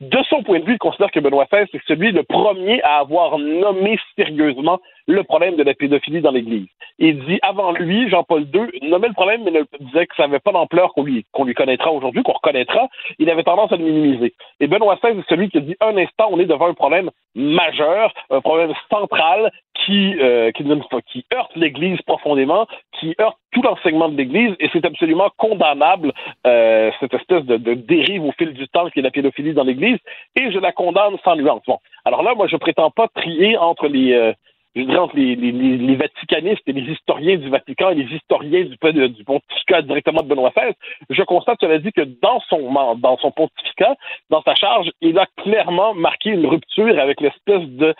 De 0.00 0.18
son 0.30 0.42
point 0.42 0.60
de 0.60 0.64
vue, 0.64 0.74
il 0.74 0.78
considère 0.78 1.10
que 1.10 1.20
Benoît 1.20 1.46
XVI, 1.52 1.66
c'est 1.70 1.82
celui 1.86 2.10
le 2.10 2.22
premier 2.22 2.82
à 2.82 2.98
avoir 2.98 3.38
nommé 3.38 3.98
sérieusement 4.16 4.80
le 5.06 5.22
problème 5.24 5.56
de 5.56 5.62
la 5.62 5.74
pédophilie 5.74 6.22
dans 6.22 6.30
l'Église. 6.30 6.68
Il 6.98 7.22
dit, 7.26 7.38
avant 7.42 7.72
lui, 7.72 8.08
Jean-Paul 8.08 8.46
II 8.54 8.88
nommait 8.88 9.08
le 9.08 9.14
problème, 9.14 9.42
mais 9.44 9.50
ne 9.50 9.64
disait 9.80 10.06
que 10.06 10.16
ça 10.16 10.26
n'avait 10.26 10.38
pas 10.38 10.52
l'ampleur 10.52 10.94
qu'on 10.94 11.02
lui, 11.02 11.26
qu'on 11.32 11.44
lui 11.44 11.54
connaîtra 11.54 11.92
aujourd'hui, 11.92 12.22
qu'on 12.22 12.32
reconnaîtra. 12.32 12.88
Il 13.18 13.28
avait 13.28 13.42
tendance 13.42 13.72
à 13.72 13.76
le 13.76 13.84
minimiser. 13.84 14.32
Et 14.60 14.68
Benoît 14.68 14.96
XVI 14.96 15.18
est 15.18 15.28
celui 15.28 15.50
qui 15.50 15.58
a 15.58 15.60
dit, 15.60 15.76
un 15.80 15.96
instant, 15.98 16.28
on 16.30 16.38
est 16.38 16.46
devant 16.46 16.68
un 16.68 16.74
problème 16.74 17.10
majeur, 17.34 18.14
un 18.30 18.40
problème 18.40 18.72
central 18.88 19.50
qui, 19.74 20.16
euh, 20.18 20.50
qui, 20.52 20.64
qui 21.12 21.24
heurte 21.34 21.52
l'Église 21.56 22.00
profondément, 22.02 22.66
qui 22.98 23.14
heurte 23.20 23.36
tout 23.52 23.62
l'enseignement 23.62 24.08
de 24.08 24.16
l'Église, 24.16 24.54
et 24.60 24.68
c'est 24.72 24.84
absolument 24.84 25.30
condamnable, 25.36 26.12
euh, 26.46 26.90
cette 27.00 27.14
espèce 27.14 27.44
de, 27.44 27.56
dérive 27.74 28.24
au 28.24 28.32
fil 28.32 28.52
du 28.52 28.68
temps 28.68 28.88
qui 28.90 29.00
est 29.00 29.02
la 29.02 29.10
pédophilie 29.10 29.54
dans 29.54 29.64
l'Église, 29.64 29.98
et 30.36 30.50
je 30.52 30.58
la 30.58 30.72
condamne 30.72 31.16
sans 31.24 31.36
nuance. 31.36 31.62
Bon, 31.66 31.78
alors 32.04 32.22
là, 32.22 32.34
moi, 32.34 32.46
je 32.46 32.56
prétends 32.56 32.90
pas 32.90 33.08
trier 33.08 33.56
entre 33.56 33.88
les... 33.88 34.12
euh, 34.12 34.32
je 34.76 34.82
dirais 34.82 34.98
entre 34.98 35.16
les, 35.16 35.34
les, 35.34 35.52
les, 35.52 35.96
vaticanistes 35.96 36.62
et 36.66 36.72
les 36.72 36.92
historiens 36.92 37.36
du 37.36 37.48
Vatican 37.48 37.90
et 37.90 37.96
les 37.96 38.14
historiens 38.14 38.64
du, 38.64 39.08
du, 39.08 39.24
pontificat 39.24 39.82
directement 39.82 40.22
de 40.22 40.28
Benoît 40.28 40.52
XVI, 40.56 40.72
je 41.10 41.22
constate, 41.22 41.58
cela 41.60 41.78
dit, 41.78 41.92
que 41.92 42.02
dans 42.02 42.40
son, 42.48 42.72
dans 42.96 43.16
son 43.18 43.32
pontificat, 43.32 43.96
dans 44.30 44.42
sa 44.42 44.54
charge, 44.54 44.90
il 45.00 45.18
a 45.18 45.26
clairement 45.38 45.94
marqué 45.94 46.30
une 46.30 46.46
rupture 46.46 46.98
avec 46.98 47.20
l'espèce 47.20 47.62
de 47.62 47.94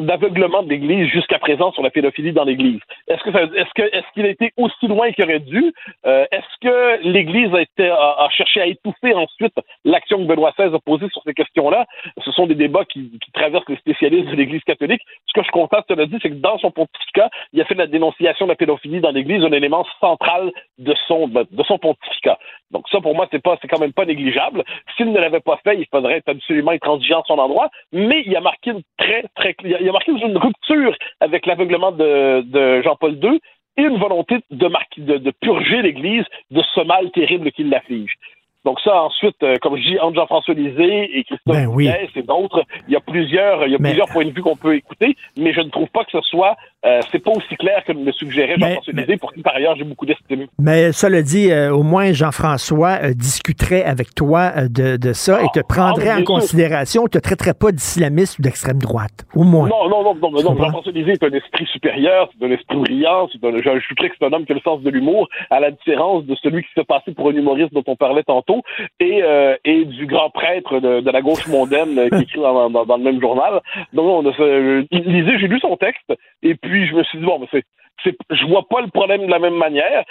d'aveuglement 0.00 0.62
de 0.62 0.70
l'Église 0.70 1.08
jusqu'à 1.08 1.38
présent 1.38 1.72
sur 1.72 1.82
la 1.82 1.90
pédophilie 1.90 2.32
dans 2.32 2.44
l'Église. 2.44 2.80
Est-ce 3.08 3.22
que 3.22 3.30
est-ce 3.30 3.74
que 3.74 3.82
est-ce 3.82 4.12
qu'il 4.14 4.24
a 4.24 4.30
été 4.30 4.52
aussi 4.56 4.86
loin 4.86 5.12
qu'il 5.12 5.24
aurait 5.24 5.40
dû? 5.40 5.72
Euh, 6.06 6.24
Est-ce 6.30 6.56
que 6.60 7.08
l'Église 7.08 7.54
a 7.54 7.60
été 7.60 7.88
a, 7.88 8.24
a 8.24 8.28
cherché 8.30 8.60
à 8.60 8.66
étouffer 8.66 9.14
ensuite 9.14 9.54
l'action 9.84 10.18
que 10.18 10.24
Benoît 10.24 10.52
XVI 10.58 10.74
a 10.74 10.78
posée 10.78 11.08
sur 11.12 11.22
ces 11.24 11.34
questions-là? 11.34 11.86
Ce 12.24 12.32
sont 12.32 12.46
des 12.46 12.54
débats 12.54 12.84
qui, 12.84 13.18
qui 13.22 13.32
traversent 13.32 13.68
les 13.68 13.76
spécialistes 13.76 14.30
de 14.30 14.36
l'Église 14.36 14.62
catholique. 14.64 15.02
Ce 15.26 15.38
que 15.38 15.44
je 15.44 15.50
constate, 15.50 15.89
cela 15.90 16.06
dit, 16.06 16.18
c'est 16.22 16.30
que 16.30 16.34
dans 16.34 16.58
son 16.58 16.70
pontificat, 16.70 17.28
il 17.52 17.60
a 17.60 17.64
fait 17.64 17.74
de 17.74 17.80
la 17.80 17.86
dénonciation 17.86 18.46
de 18.46 18.50
la 18.50 18.56
pédophilie 18.56 19.00
dans 19.00 19.10
l'Église 19.10 19.44
un 19.44 19.52
élément 19.52 19.84
central 20.00 20.52
de 20.78 20.94
son 21.08 21.28
de 21.28 21.62
son 21.66 21.78
pontificat. 21.78 22.38
Donc 22.70 22.88
ça, 22.88 23.00
pour 23.00 23.14
moi, 23.14 23.26
c'est 23.30 23.42
pas 23.42 23.58
c'est 23.60 23.68
quand 23.68 23.80
même 23.80 23.92
pas 23.92 24.04
négligeable. 24.04 24.64
S'il 24.96 25.12
ne 25.12 25.18
l'avait 25.18 25.40
pas 25.40 25.58
fait, 25.64 25.76
il 25.78 25.86
faudrait 25.90 26.18
être 26.18 26.28
absolument 26.28 26.70
intransigeant 26.70 27.20
à 27.20 27.24
son 27.26 27.38
endroit. 27.38 27.70
Mais 27.92 28.22
il 28.24 28.36
a 28.36 28.40
marqué 28.40 28.70
une 28.70 28.82
très 28.96 29.24
très 29.34 29.56
il 29.64 29.88
a, 29.88 29.92
marqué 29.92 30.12
une 30.12 30.38
rupture 30.38 30.94
avec 31.20 31.46
l'aveuglement 31.46 31.90
de, 31.92 32.42
de 32.42 32.82
Jean-Paul 32.82 33.18
II 33.22 33.40
et 33.76 33.82
une 33.82 33.98
volonté 33.98 34.38
de, 34.50 35.16
de 35.16 35.30
purger 35.40 35.82
l'Église 35.82 36.24
de 36.50 36.62
ce 36.74 36.80
mal 36.82 37.10
terrible 37.10 37.50
qui 37.52 37.64
l'afflige. 37.64 38.16
Donc 38.64 38.78
ça, 38.80 39.02
ensuite, 39.02 39.42
euh, 39.42 39.56
comme 39.62 39.76
je 39.76 39.82
dis, 39.88 39.98
entre 40.00 40.16
Jean-François 40.16 40.52
Lisée 40.54 41.18
et 41.18 41.24
Christophe 41.24 41.54
Ben 41.56 41.66
oui. 41.66 41.88
Et 42.14 42.22
d'autres, 42.22 42.62
il 42.88 42.92
y 42.92 42.96
a 42.96 43.00
plusieurs, 43.00 43.66
il 43.66 43.72
y 43.72 43.74
a 43.74 43.78
Mais- 43.80 43.90
plusieurs 43.90 44.08
points 44.08 44.24
de 44.26 44.30
vue 44.30 44.42
qu'on 44.42 44.56
peut 44.56 44.76
écouter, 44.76 45.16
mais 45.38 45.52
je 45.54 45.60
ne 45.60 45.70
trouve 45.70 45.88
pas 45.88 46.04
que 46.04 46.10
ce 46.12 46.20
soit, 46.22 46.56
euh, 46.86 47.00
c'est 47.12 47.18
pas 47.22 47.30
aussi 47.32 47.56
clair 47.56 47.82
que 47.86 47.92
me 47.92 48.04
le 48.04 48.12
suggérait 48.12 48.56
Jean-François 48.58 48.92
Lisée, 48.94 49.16
pour 49.16 49.32
qui 49.32 49.42
par 49.42 49.54
ailleurs 49.56 49.76
j'ai 49.76 49.84
beaucoup 49.84 50.06
d'estime. 50.06 50.46
Mais 50.58 50.92
cela 50.92 51.22
dit, 51.22 51.50
euh, 51.50 51.72
au 51.74 51.82
moins 51.82 52.12
Jean-François 52.12 52.98
euh, 53.02 53.12
discuterait 53.14 53.84
avec 53.84 54.14
toi 54.14 54.52
euh, 54.56 54.68
de, 54.68 54.96
de 54.96 55.12
ça 55.12 55.42
et 55.42 55.48
te 55.52 55.60
prendrait 55.66 56.10
ah, 56.10 56.18
en 56.20 56.24
considération, 56.24 57.06
te 57.06 57.18
traiterait 57.18 57.54
pas 57.54 57.72
d'islamiste 57.72 58.38
ou 58.38 58.42
d'extrême 58.42 58.78
droite. 58.78 59.26
Au 59.34 59.44
moins. 59.44 59.68
Non, 59.68 59.88
non, 59.88 60.02
non, 60.04 60.14
non, 60.14 60.30
non. 60.42 60.56
Jean-François 60.56 60.92
Lisée 60.92 61.12
est 61.12 61.22
un 61.24 61.32
esprit 61.32 61.66
supérieur, 61.66 62.30
c'est 62.38 62.46
un 62.46 62.50
esprit 62.50 62.76
brillant, 62.78 63.28
c'est 63.32 63.44
un, 63.46 63.52
je, 63.56 63.80
je 63.80 63.94
que 63.94 64.14
c'est 64.18 64.24
un 64.26 64.32
homme 64.32 64.46
qui 64.46 64.52
a 64.52 64.54
le 64.54 64.60
sens 64.62 64.80
de 64.80 64.90
l'humour, 64.90 65.28
à 65.50 65.60
la 65.60 65.70
différence 65.70 66.24
de 66.24 66.34
celui 66.42 66.62
qui 66.62 66.68
se 66.70 66.80
fait 66.80 66.86
passer 66.86 67.12
pour 67.12 67.28
un 67.28 67.32
humoriste 67.32 67.74
dont 67.74 67.84
on 67.86 67.96
parlait 67.96 68.22
tantôt, 68.22 68.62
et, 69.00 69.20
euh, 69.22 69.54
et 69.64 69.84
du 69.84 70.06
grand 70.06 70.30
prêtre 70.30 70.80
de, 70.80 71.00
de 71.00 71.10
la 71.10 71.20
gauche 71.20 71.46
mondaine 71.46 71.98
euh, 71.98 72.08
qui 72.08 72.22
écrit 72.22 72.40
dans, 72.40 72.70
dans- 72.70 72.86
dans 72.86 72.96
le 72.96 73.02
même 73.04 73.20
journal. 73.20 73.60
Donc, 73.92 74.06
on 74.06 74.26
a, 74.30 74.32
euh, 74.40 74.84
Lisée, 74.90 75.38
j'ai 75.38 75.48
lu 75.48 75.60
son 75.60 75.76
texte, 75.76 76.12
et 76.42 76.54
puis 76.54 76.69
je 76.70 76.94
me 76.94 77.02
suis 77.04 77.18
dit, 77.18 77.24
bon, 77.24 77.38
mais 77.38 77.48
c'est 77.50 77.64
je 78.04 78.46
vois 78.46 78.66
pas 78.68 78.80
le 78.80 78.88
problème 78.88 79.26
de 79.26 79.30
la 79.30 79.38
même 79.38 79.56
manière. 79.56 80.04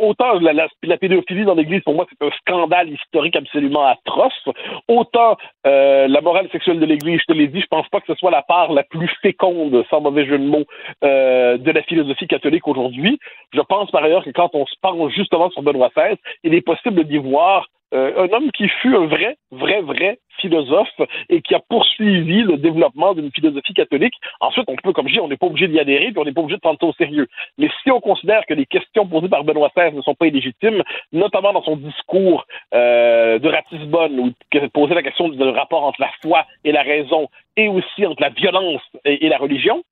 Autant 0.00 0.38
la 0.40 0.96
pédophilie 0.98 1.44
dans 1.44 1.54
l'Église, 1.54 1.82
pour 1.82 1.94
moi, 1.94 2.06
c'est 2.08 2.26
un 2.26 2.30
scandale 2.32 2.90
historique 2.90 3.36
absolument 3.36 3.86
atroce. 3.86 4.48
Autant 4.88 5.36
euh, 5.66 6.08
la 6.08 6.20
morale 6.20 6.48
sexuelle 6.50 6.80
de 6.80 6.86
l'Église, 6.86 7.20
je 7.20 7.32
te 7.32 7.38
l'ai 7.38 7.48
dit, 7.48 7.60
je 7.60 7.66
pense 7.66 7.88
pas 7.88 8.00
que 8.00 8.06
ce 8.06 8.14
soit 8.14 8.30
la 8.30 8.42
part 8.42 8.72
la 8.72 8.82
plus 8.82 9.10
féconde, 9.22 9.84
sans 9.90 10.00
mauvais 10.00 10.26
jeu 10.26 10.38
de 10.38 10.44
mots, 10.44 10.66
euh, 11.04 11.56
de 11.58 11.70
la 11.70 11.82
philosophie 11.82 12.26
catholique 12.26 12.66
aujourd'hui. 12.68 13.18
Je 13.52 13.60
pense 13.60 13.90
par 13.90 14.04
ailleurs 14.04 14.24
que 14.24 14.30
quand 14.30 14.50
on 14.54 14.66
se 14.66 14.74
penche 14.80 15.12
justement 15.14 15.50
sur 15.50 15.62
Benoît 15.62 15.90
XVI, 15.96 16.16
il 16.44 16.54
est 16.54 16.60
possible 16.60 17.04
d'y 17.04 17.18
voir 17.18 17.66
euh, 17.94 18.24
un 18.24 18.32
homme 18.32 18.50
qui 18.52 18.68
fut 18.68 18.94
un 18.94 19.06
vrai, 19.06 19.36
vrai, 19.50 19.80
vrai 19.82 20.18
philosophe 20.40 21.00
et 21.28 21.42
qui 21.42 21.54
a 21.54 21.60
poursuivi 21.68 22.42
le 22.42 22.56
développement 22.56 23.14
d'une 23.14 23.30
philosophie 23.30 23.74
catholique. 23.74 24.14
Ensuite, 24.40 24.64
on 24.68 24.76
peut, 24.76 24.92
comme 24.92 25.08
je 25.08 25.14
dis, 25.14 25.20
on 25.20 25.28
n'est 25.28 25.36
pas 25.36 25.46
obligé 25.46 25.68
d'y 25.68 25.78
adhérer, 25.78 26.06
puis 26.06 26.18
on 26.18 26.24
n'est 26.24 26.32
pas 26.32 26.40
obligé 26.40 26.56
de 26.56 26.60
prendre 26.60 26.78
ça 26.80 26.86
au 26.86 26.92
sérieux. 26.94 27.28
Mais 27.58 27.68
si 27.82 27.90
on 27.90 28.00
considère 28.00 28.46
que 28.46 28.54
les 28.54 28.66
questions 28.66 29.06
posées 29.06 29.28
par 29.28 29.44
Benoît 29.44 29.70
XVI 29.76 29.94
ne 29.94 30.02
sont 30.02 30.14
pas 30.14 30.26
illégitimes, 30.26 30.82
notamment 31.12 31.52
dans 31.52 31.62
son 31.62 31.76
discours 31.76 32.46
euh, 32.74 33.38
de 33.38 33.48
Ratisbonne, 33.48 34.18
où 34.18 34.32
il 34.52 34.70
posait 34.70 34.94
la 34.94 35.02
question 35.02 35.28
du 35.28 35.42
rapport 35.42 35.84
entre 35.84 36.00
la 36.00 36.10
foi 36.22 36.46
et 36.64 36.72
la 36.72 36.82
raison, 36.82 37.28
et 37.56 37.68
aussi 37.68 38.06
entre 38.06 38.22
la 38.22 38.30
violence 38.30 38.82
et, 39.04 39.28
la 39.28 39.36
religion, 39.36 39.82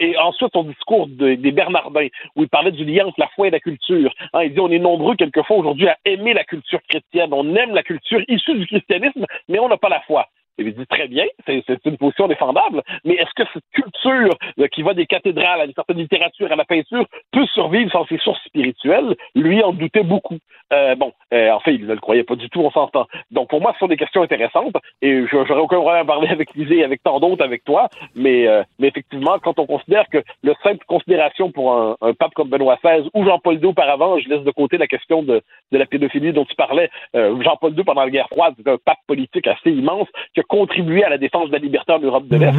Et 0.00 0.16
ensuite, 0.18 0.50
son 0.52 0.64
discours 0.64 1.08
de- 1.08 1.34
des 1.34 1.52
Bernardins, 1.52 2.08
où 2.36 2.42
il 2.42 2.48
parlait 2.48 2.70
du 2.72 2.84
lien 2.84 3.06
entre 3.06 3.20
la 3.20 3.28
foi 3.28 3.48
et 3.48 3.50
la 3.50 3.60
culture. 3.60 4.14
Hein, 4.32 4.44
il 4.44 4.54
dit 4.54 4.60
on 4.60 4.70
est 4.70 4.78
nombreux 4.78 5.16
quelquefois 5.16 5.56
aujourd'hui 5.56 5.88
à 5.88 5.96
aimer 6.04 6.34
la 6.34 6.44
culture 6.44 6.80
chrétienne. 6.88 7.30
On 7.32 7.54
aime 7.56 7.74
la 7.74 7.82
culture 7.82 8.22
issue 8.28 8.54
du 8.54 8.66
christianisme, 8.66 9.26
mais 9.48 9.58
on 9.58 9.68
n'a 9.68 9.76
pas 9.76 9.88
la 9.88 10.00
foi. 10.02 10.28
Il 10.58 10.74
dit 10.74 10.86
très 10.86 11.08
bien, 11.08 11.24
c'est 11.46 11.62
c'est 11.66 11.84
une 11.86 11.96
position 11.96 12.28
défendable, 12.28 12.82
mais 13.04 13.14
est-ce 13.14 13.32
que 13.34 13.48
cette 13.52 13.64
culture 13.72 14.36
euh, 14.58 14.66
qui 14.68 14.82
va 14.82 14.94
des 14.94 15.06
cathédrales 15.06 15.60
à 15.60 15.64
une 15.64 15.72
certaine 15.72 15.98
littérature, 15.98 16.52
à 16.52 16.56
la 16.56 16.64
peinture, 16.64 17.06
peut 17.32 17.46
survivre 17.54 17.90
sans 17.90 18.06
ses 18.06 18.18
sources 18.18 18.42
spirituelles? 18.44 19.14
Lui 19.34 19.62
en 19.62 19.72
doutait 19.72 20.02
beaucoup. 20.02 20.38
Euh, 20.72 20.94
bon, 20.94 21.12
euh, 21.34 21.50
en 21.50 21.60
fait, 21.60 21.74
il 21.74 21.86
ne 21.86 21.94
le 21.94 22.00
croyait 22.00 22.24
pas 22.24 22.36
du 22.36 22.48
tout, 22.48 22.60
on 22.60 22.70
s'entend. 22.70 23.06
Donc 23.30 23.48
pour 23.48 23.60
moi, 23.60 23.72
ce 23.74 23.78
sont 23.80 23.88
des 23.88 23.96
questions 23.96 24.22
intéressantes, 24.22 24.76
et 25.02 25.24
j'aurais 25.30 25.54
aucun 25.54 25.80
problème 25.80 26.02
à 26.02 26.04
parler 26.04 26.28
avec 26.28 26.54
Lisée 26.54 26.84
avec 26.84 27.02
tant 27.02 27.18
d'autres 27.18 27.44
avec 27.44 27.64
toi, 27.64 27.88
mais, 28.14 28.46
euh, 28.46 28.62
mais 28.78 28.88
effectivement, 28.88 29.38
quand 29.38 29.58
on 29.58 29.66
considère 29.66 30.08
que 30.08 30.18
le 30.42 30.54
simple 30.62 30.84
considération 30.86 31.50
pour 31.50 31.74
un, 31.74 31.96
pape 32.18 32.34
comme 32.34 32.48
Benoît 32.48 32.78
XVI 32.84 33.08
ou 33.14 33.24
Jean-Paul 33.24 33.56
II 33.56 33.66
auparavant, 33.66 34.18
je 34.18 34.28
laisse 34.28 34.42
de 34.42 34.50
côté 34.50 34.78
la 34.78 34.86
question 34.86 35.22
de, 35.22 35.42
de 35.72 35.78
la 35.78 35.86
pédophilie 35.86 36.32
dont 36.32 36.44
tu 36.44 36.54
parlais, 36.54 36.90
euh, 37.16 37.40
Jean-Paul 37.42 37.76
II 37.76 37.84
pendant 37.84 38.04
la 38.04 38.10
guerre 38.10 38.28
froide, 38.28 38.54
c'était 38.56 38.70
un 38.70 38.78
pape 38.84 38.98
politique 39.06 39.46
assez 39.46 39.70
immense 39.70 40.08
a 40.40 40.42
contribué 40.42 41.04
à 41.04 41.08
la 41.08 41.18
défense 41.18 41.48
de 41.48 41.52
la 41.52 41.58
liberté 41.58 41.92
en 41.92 42.00
Europe 42.00 42.26
de 42.28 42.36
l'Est. 42.36 42.54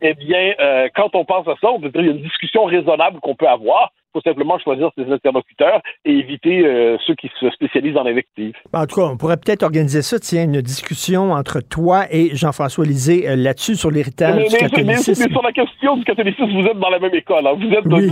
Eh 0.00 0.14
bien, 0.14 0.54
euh, 0.60 0.88
quand 0.94 1.14
on 1.14 1.24
pense 1.24 1.46
à 1.48 1.54
ça, 1.60 1.70
on 1.70 1.80
peut 1.80 1.90
dire 1.90 2.00
qu'il 2.00 2.10
y 2.10 2.12
a 2.12 2.16
une 2.16 2.22
discussion 2.22 2.64
raisonnable 2.64 3.20
qu'on 3.20 3.34
peut 3.34 3.48
avoir. 3.48 3.92
Faut 4.12 4.20
simplement 4.20 4.58
choisir 4.58 4.90
ses 4.96 5.10
interlocuteurs 5.10 5.80
et 6.04 6.12
éviter 6.12 6.64
euh, 6.66 6.96
ceux 7.06 7.14
qui 7.14 7.30
se 7.40 7.48
spécialisent 7.50 7.96
en 7.96 8.06
invective. 8.06 8.54
En 8.72 8.86
tout 8.86 8.96
cas, 8.96 9.06
on 9.06 9.16
pourrait 9.16 9.36
peut-être 9.36 9.62
organiser 9.62 10.02
ça, 10.02 10.18
tiens, 10.18 10.44
une 10.44 10.60
discussion 10.60 11.32
entre 11.32 11.60
toi 11.60 12.04
et 12.10 12.34
Jean-François 12.34 12.84
Lisée 12.84 13.28
euh, 13.28 13.36
là-dessus 13.36 13.76
sur 13.76 13.90
l'héritage 13.90 14.36
Mais, 14.36 14.48
du 14.48 14.56
catholicisme. 14.56 15.24
mais 15.24 15.32
sur 15.32 15.42
la 15.42 15.52
question 15.52 15.96
du 15.96 16.04
catholicisme, 16.04 16.50
vous 16.52 16.66
êtes 16.66 16.78
dans 16.78 16.90
la 16.90 16.98
même 16.98 17.14
école. 17.14 17.46
hein. 17.46 17.54
Vous 17.56 17.70
êtes 17.72 17.86
Oui. 17.86 18.10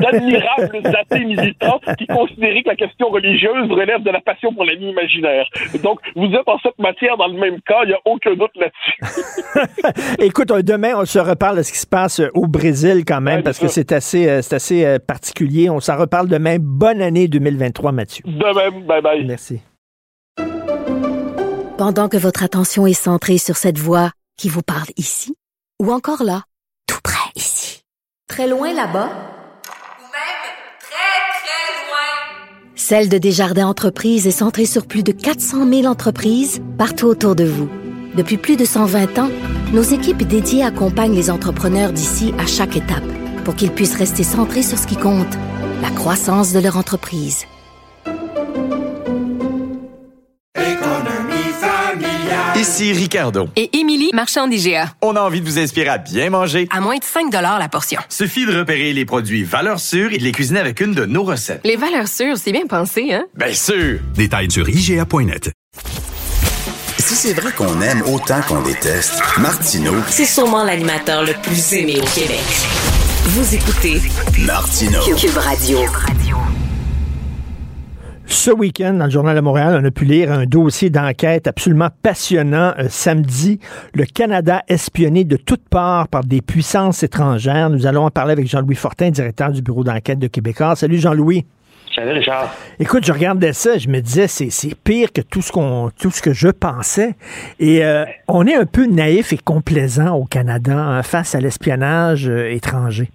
d'admirables 0.00 0.80
athées 0.96 1.24
militants 1.24 1.80
qui 1.98 2.06
considèrent 2.06 2.62
que 2.64 2.68
la 2.68 2.76
question 2.76 3.08
religieuse 3.08 3.70
relève 3.70 4.02
de 4.02 4.10
la 4.10 4.20
passion 4.20 4.52
pour 4.52 4.64
l'ami 4.64 4.90
imaginaire. 4.90 5.46
Donc, 5.82 6.00
vous 6.14 6.26
êtes 6.26 6.46
en 6.48 6.58
cette 6.62 6.78
matière 6.78 7.16
dans 7.16 7.28
le 7.28 7.38
même 7.38 7.60
cas, 7.62 7.80
il 7.84 7.88
n'y 7.88 7.94
a 7.94 8.00
aucun 8.04 8.34
doute 8.34 8.50
là-dessus. 8.56 10.16
Écoute, 10.20 10.48
demain, 10.48 10.92
on 10.96 11.04
se 11.04 11.18
reparle 11.18 11.58
de 11.58 11.62
ce 11.62 11.72
qui 11.72 11.78
se 11.78 11.86
passe 11.86 12.20
au 12.34 12.46
Brésil 12.46 13.04
quand 13.06 13.20
même, 13.20 13.36
Ouais, 13.38 13.42
parce 13.42 13.58
que 13.58 13.68
c'est 13.68 13.92
assez, 13.92 14.28
euh, 14.28 14.42
c'est 14.42 14.56
assez 14.56 14.84
particulier. 15.06 15.70
On 15.70 15.80
s'en 15.80 15.96
reparle 15.96 16.28
demain. 16.28 16.58
Bonne 16.60 17.00
année 17.00 17.28
2023, 17.28 17.92
Mathieu. 17.92 18.24
De 18.26 18.54
même, 18.54 18.86
bye 18.86 19.02
bye. 19.02 19.24
Merci. 19.24 19.60
Pendant 21.78 22.08
que 22.08 22.16
votre 22.16 22.42
attention 22.42 22.86
est 22.86 22.94
centrée 22.94 23.38
sur 23.38 23.56
cette 23.56 23.78
voix 23.78 24.10
qui 24.38 24.48
vous 24.48 24.62
parle 24.62 24.88
ici, 24.96 25.34
ou 25.82 25.92
encore 25.92 26.22
là, 26.22 26.42
tout 26.86 27.00
près 27.02 27.30
ici, 27.36 27.82
très 28.28 28.48
loin 28.48 28.72
là-bas, 28.72 29.10
Celle 32.88 33.08
de 33.08 33.18
Desjardins 33.18 33.66
Entreprises 33.66 34.28
est 34.28 34.30
centrée 34.30 34.64
sur 34.64 34.86
plus 34.86 35.02
de 35.02 35.10
400 35.10 35.68
000 35.68 35.86
entreprises 35.86 36.62
partout 36.78 37.06
autour 37.06 37.34
de 37.34 37.42
vous. 37.42 37.68
Depuis 38.14 38.36
plus 38.36 38.56
de 38.56 38.64
120 38.64 39.18
ans, 39.18 39.30
nos 39.72 39.82
équipes 39.82 40.22
dédiées 40.22 40.62
accompagnent 40.62 41.16
les 41.16 41.28
entrepreneurs 41.28 41.92
d'ici 41.92 42.32
à 42.38 42.46
chaque 42.46 42.76
étape 42.76 43.02
pour 43.46 43.54
qu'ils 43.54 43.70
puissent 43.70 43.94
rester 43.94 44.24
centrés 44.24 44.64
sur 44.64 44.76
ce 44.76 44.88
qui 44.88 44.96
compte, 44.96 45.32
la 45.80 45.90
croissance 45.90 46.52
de 46.52 46.58
leur 46.58 46.76
entreprise. 46.76 47.44
Ici 52.56 52.92
Ricardo. 52.92 53.48
Et 53.54 53.78
Émilie, 53.78 54.10
marchand 54.12 54.48
d'IGA. 54.48 54.94
On 55.00 55.14
a 55.14 55.20
envie 55.20 55.40
de 55.40 55.46
vous 55.46 55.60
inspirer 55.60 55.90
à 55.90 55.98
bien 55.98 56.28
manger. 56.28 56.66
À 56.72 56.80
moins 56.80 56.96
de 56.96 57.04
5 57.04 57.32
la 57.32 57.68
portion. 57.68 58.00
Suffit 58.08 58.46
de 58.46 58.58
repérer 58.58 58.92
les 58.92 59.04
produits 59.04 59.44
valeurs 59.44 59.78
sûres 59.78 60.12
et 60.12 60.18
de 60.18 60.24
les 60.24 60.32
cuisiner 60.32 60.58
avec 60.58 60.80
une 60.80 60.92
de 60.92 61.04
nos 61.04 61.22
recettes. 61.22 61.60
Les 61.62 61.76
valeurs 61.76 62.08
sûres, 62.08 62.38
c'est 62.38 62.50
bien 62.50 62.66
pensé, 62.66 63.12
hein? 63.12 63.26
Bien 63.36 63.54
sûr! 63.54 64.00
Détails 64.16 64.50
sur 64.50 64.68
IGA.net. 64.68 65.52
Si 66.98 67.14
c'est 67.14 67.34
vrai 67.34 67.52
qu'on 67.52 67.80
aime 67.80 68.02
autant 68.12 68.40
qu'on 68.48 68.62
déteste, 68.62 69.22
Martineau, 69.38 69.94
C'est 70.08 70.24
sûrement 70.24 70.64
l'animateur 70.64 71.22
le 71.22 71.34
plus 71.34 71.74
aimé 71.74 72.00
au 72.02 72.06
Québec. 72.06 72.95
Vous 73.28 73.56
écoutez 73.56 74.00
Martineau. 74.46 75.00
Cube 75.16 75.36
Radio. 75.36 75.78
Ce 78.24 78.52
week-end, 78.52 78.94
dans 78.94 79.06
le 79.06 79.10
Journal 79.10 79.34
de 79.34 79.40
Montréal, 79.40 79.76
on 79.82 79.84
a 79.84 79.90
pu 79.90 80.04
lire 80.04 80.30
un 80.30 80.46
dossier 80.46 80.90
d'enquête 80.90 81.48
absolument 81.48 81.88
passionnant. 82.04 82.72
Euh, 82.78 82.86
samedi, 82.88 83.58
le 83.94 84.04
Canada 84.04 84.62
espionné 84.68 85.24
de 85.24 85.36
toutes 85.36 85.68
parts 85.68 86.06
par 86.06 86.22
des 86.22 86.40
puissances 86.40 87.02
étrangères. 87.02 87.68
Nous 87.68 87.86
allons 87.86 88.04
en 88.04 88.10
parler 88.12 88.30
avec 88.30 88.46
Jean-Louis 88.46 88.76
Fortin, 88.76 89.10
directeur 89.10 89.50
du 89.50 89.60
bureau 89.60 89.82
d'enquête 89.82 90.20
de 90.20 90.28
Québécois. 90.28 90.76
Salut 90.76 90.98
Jean-Louis. 90.98 91.46
Salut 91.96 92.12
Richard? 92.12 92.54
Écoute, 92.78 93.04
je 93.06 93.12
regardais 93.12 93.52
ça, 93.54 93.78
je 93.78 93.88
me 93.88 94.00
disais, 94.00 94.28
c'est, 94.28 94.50
c'est 94.50 94.74
pire 94.78 95.12
que 95.14 95.22
tout 95.22 95.40
ce 95.40 95.50
qu'on, 95.50 95.90
tout 95.98 96.10
ce 96.10 96.20
que 96.20 96.34
je 96.34 96.48
pensais. 96.48 97.14
Et 97.58 97.82
euh, 97.84 98.04
on 98.28 98.46
est 98.46 98.54
un 98.54 98.66
peu 98.66 98.84
naïf 98.86 99.32
et 99.32 99.38
complaisant 99.38 100.14
au 100.14 100.24
Canada 100.26 100.74
hein, 100.76 101.02
face 101.02 101.34
à 101.34 101.40
l'espionnage 101.40 102.28
euh, 102.28 102.50
étranger. 102.52 103.08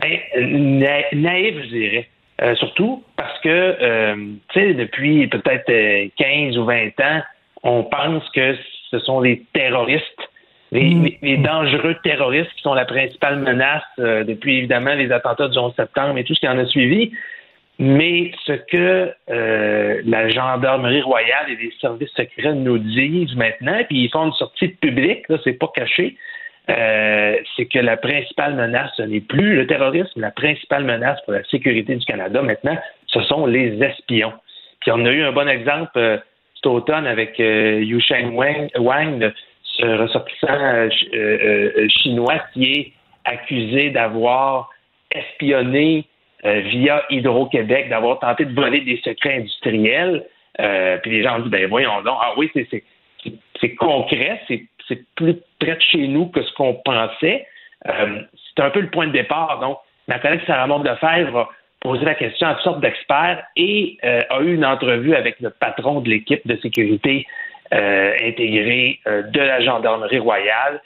Ben, 0.00 0.18
na- 0.38 1.10
naïf, 1.14 1.54
je 1.64 1.68
dirais. 1.68 2.08
Euh, 2.42 2.54
surtout 2.56 3.02
parce 3.16 3.38
que, 3.40 4.14
tu 4.52 4.60
sais, 4.60 4.74
depuis 4.74 5.26
peut-être 5.26 5.68
euh, 5.70 6.08
15 6.16 6.58
ou 6.58 6.64
20 6.64 6.86
ans, 7.00 7.22
on 7.62 7.82
pense 7.84 8.24
que 8.34 8.56
ce 8.90 8.98
sont 9.00 9.20
les 9.20 9.42
terroristes, 9.54 10.04
les, 10.72 10.88
les- 10.90 11.18
les 11.22 11.36
dangereux 11.38 11.96
terroristes 12.02 12.50
qui 12.56 12.62
sont 12.62 12.74
la 12.74 12.84
principale 12.84 13.40
menace 13.40 13.82
euh, 13.98 14.24
depuis 14.24 14.58
évidemment 14.58 14.94
les 14.94 15.10
attentats 15.12 15.48
du 15.48 15.58
11 15.58 15.74
septembre 15.76 16.18
et 16.18 16.24
tout 16.24 16.34
ce 16.34 16.40
qui 16.40 16.48
en 16.48 16.58
a 16.58 16.66
suivi. 16.66 17.12
Mais 17.82 18.30
ce 18.44 18.52
que 18.52 19.10
euh, 19.30 20.02
la 20.04 20.28
gendarmerie 20.28 21.00
royale 21.00 21.46
et 21.48 21.56
les 21.56 21.72
services 21.80 22.10
secrets 22.14 22.52
nous 22.52 22.76
disent 22.76 23.34
maintenant, 23.36 23.80
puis 23.88 24.04
ils 24.04 24.10
font 24.10 24.26
une 24.26 24.34
sortie 24.34 24.68
publique, 24.68 25.26
là, 25.30 25.38
c'est 25.42 25.54
pas 25.54 25.70
caché, 25.74 26.14
euh, 26.68 27.36
c'est 27.56 27.64
que 27.64 27.78
la 27.78 27.96
principale 27.96 28.54
menace, 28.54 28.90
ce 28.98 29.02
n'est 29.02 29.22
plus 29.22 29.56
le 29.56 29.66
terrorisme, 29.66 30.20
la 30.20 30.30
principale 30.30 30.84
menace 30.84 31.18
pour 31.24 31.32
la 31.32 31.42
sécurité 31.44 31.96
du 31.96 32.04
Canada 32.04 32.42
maintenant, 32.42 32.76
ce 33.06 33.22
sont 33.22 33.46
les 33.46 33.82
espions. 33.82 34.34
Puis 34.82 34.90
on 34.92 35.02
a 35.06 35.10
eu 35.10 35.22
un 35.22 35.32
bon 35.32 35.48
exemple 35.48 35.92
euh, 35.96 36.18
cet 36.56 36.66
automne 36.66 37.06
avec 37.06 37.38
Yu 37.38 37.98
Sheng 38.02 38.34
Wang, 38.34 38.68
Wang, 38.76 39.32
ce 39.62 39.86
ressortissant 39.86 40.90
ch- 40.90 41.88
chinois 42.02 42.40
qui 42.52 42.72
est 42.74 42.92
accusé 43.24 43.88
d'avoir 43.88 44.68
espionné 45.10 46.04
euh, 46.44 46.60
via 46.60 47.04
Hydro-Québec, 47.10 47.90
d'avoir 47.90 48.18
tenté 48.18 48.46
de 48.46 48.54
voler 48.54 48.80
des 48.80 49.00
secrets 49.04 49.36
industriels. 49.36 50.24
Euh, 50.58 50.96
puis 50.98 51.10
les 51.10 51.22
gens 51.22 51.36
ont 51.36 51.42
dit, 51.42 51.50
ben 51.50 51.68
voyons 51.68 52.02
donc, 52.02 52.18
ah 52.20 52.32
oui, 52.36 52.50
c'est, 52.54 53.74
concret, 53.76 54.40
c'est, 54.48 54.66
plus 55.14 55.36
près 55.60 55.76
de 55.76 55.80
chez 55.80 56.08
nous 56.08 56.26
que 56.26 56.42
ce 56.42 56.52
qu'on 56.54 56.74
pensait. 56.74 57.46
Euh, 57.86 58.22
c'est 58.34 58.62
un 58.62 58.70
peu 58.70 58.80
le 58.80 58.90
point 58.90 59.06
de 59.06 59.12
départ. 59.12 59.60
Donc, 59.60 59.78
ma 60.08 60.18
collègue 60.18 60.40
Sarah 60.46 60.66
Maud 60.66 60.84
Lefebvre 60.84 61.38
a 61.38 61.48
posé 61.80 62.04
la 62.04 62.14
question 62.14 62.48
à 62.48 62.54
toutes 62.54 62.64
sortes 62.64 62.80
d'experts 62.80 63.44
et 63.56 63.98
euh, 64.02 64.22
a 64.30 64.40
eu 64.40 64.54
une 64.54 64.64
entrevue 64.64 65.14
avec 65.14 65.38
le 65.40 65.50
patron 65.50 66.00
de 66.00 66.08
l'équipe 66.08 66.44
de 66.46 66.56
sécurité 66.56 67.26
euh, 67.72 68.16
intégrée 68.20 68.98
de 69.06 69.40
la 69.40 69.60
gendarmerie 69.60 70.18
royale 70.18 70.80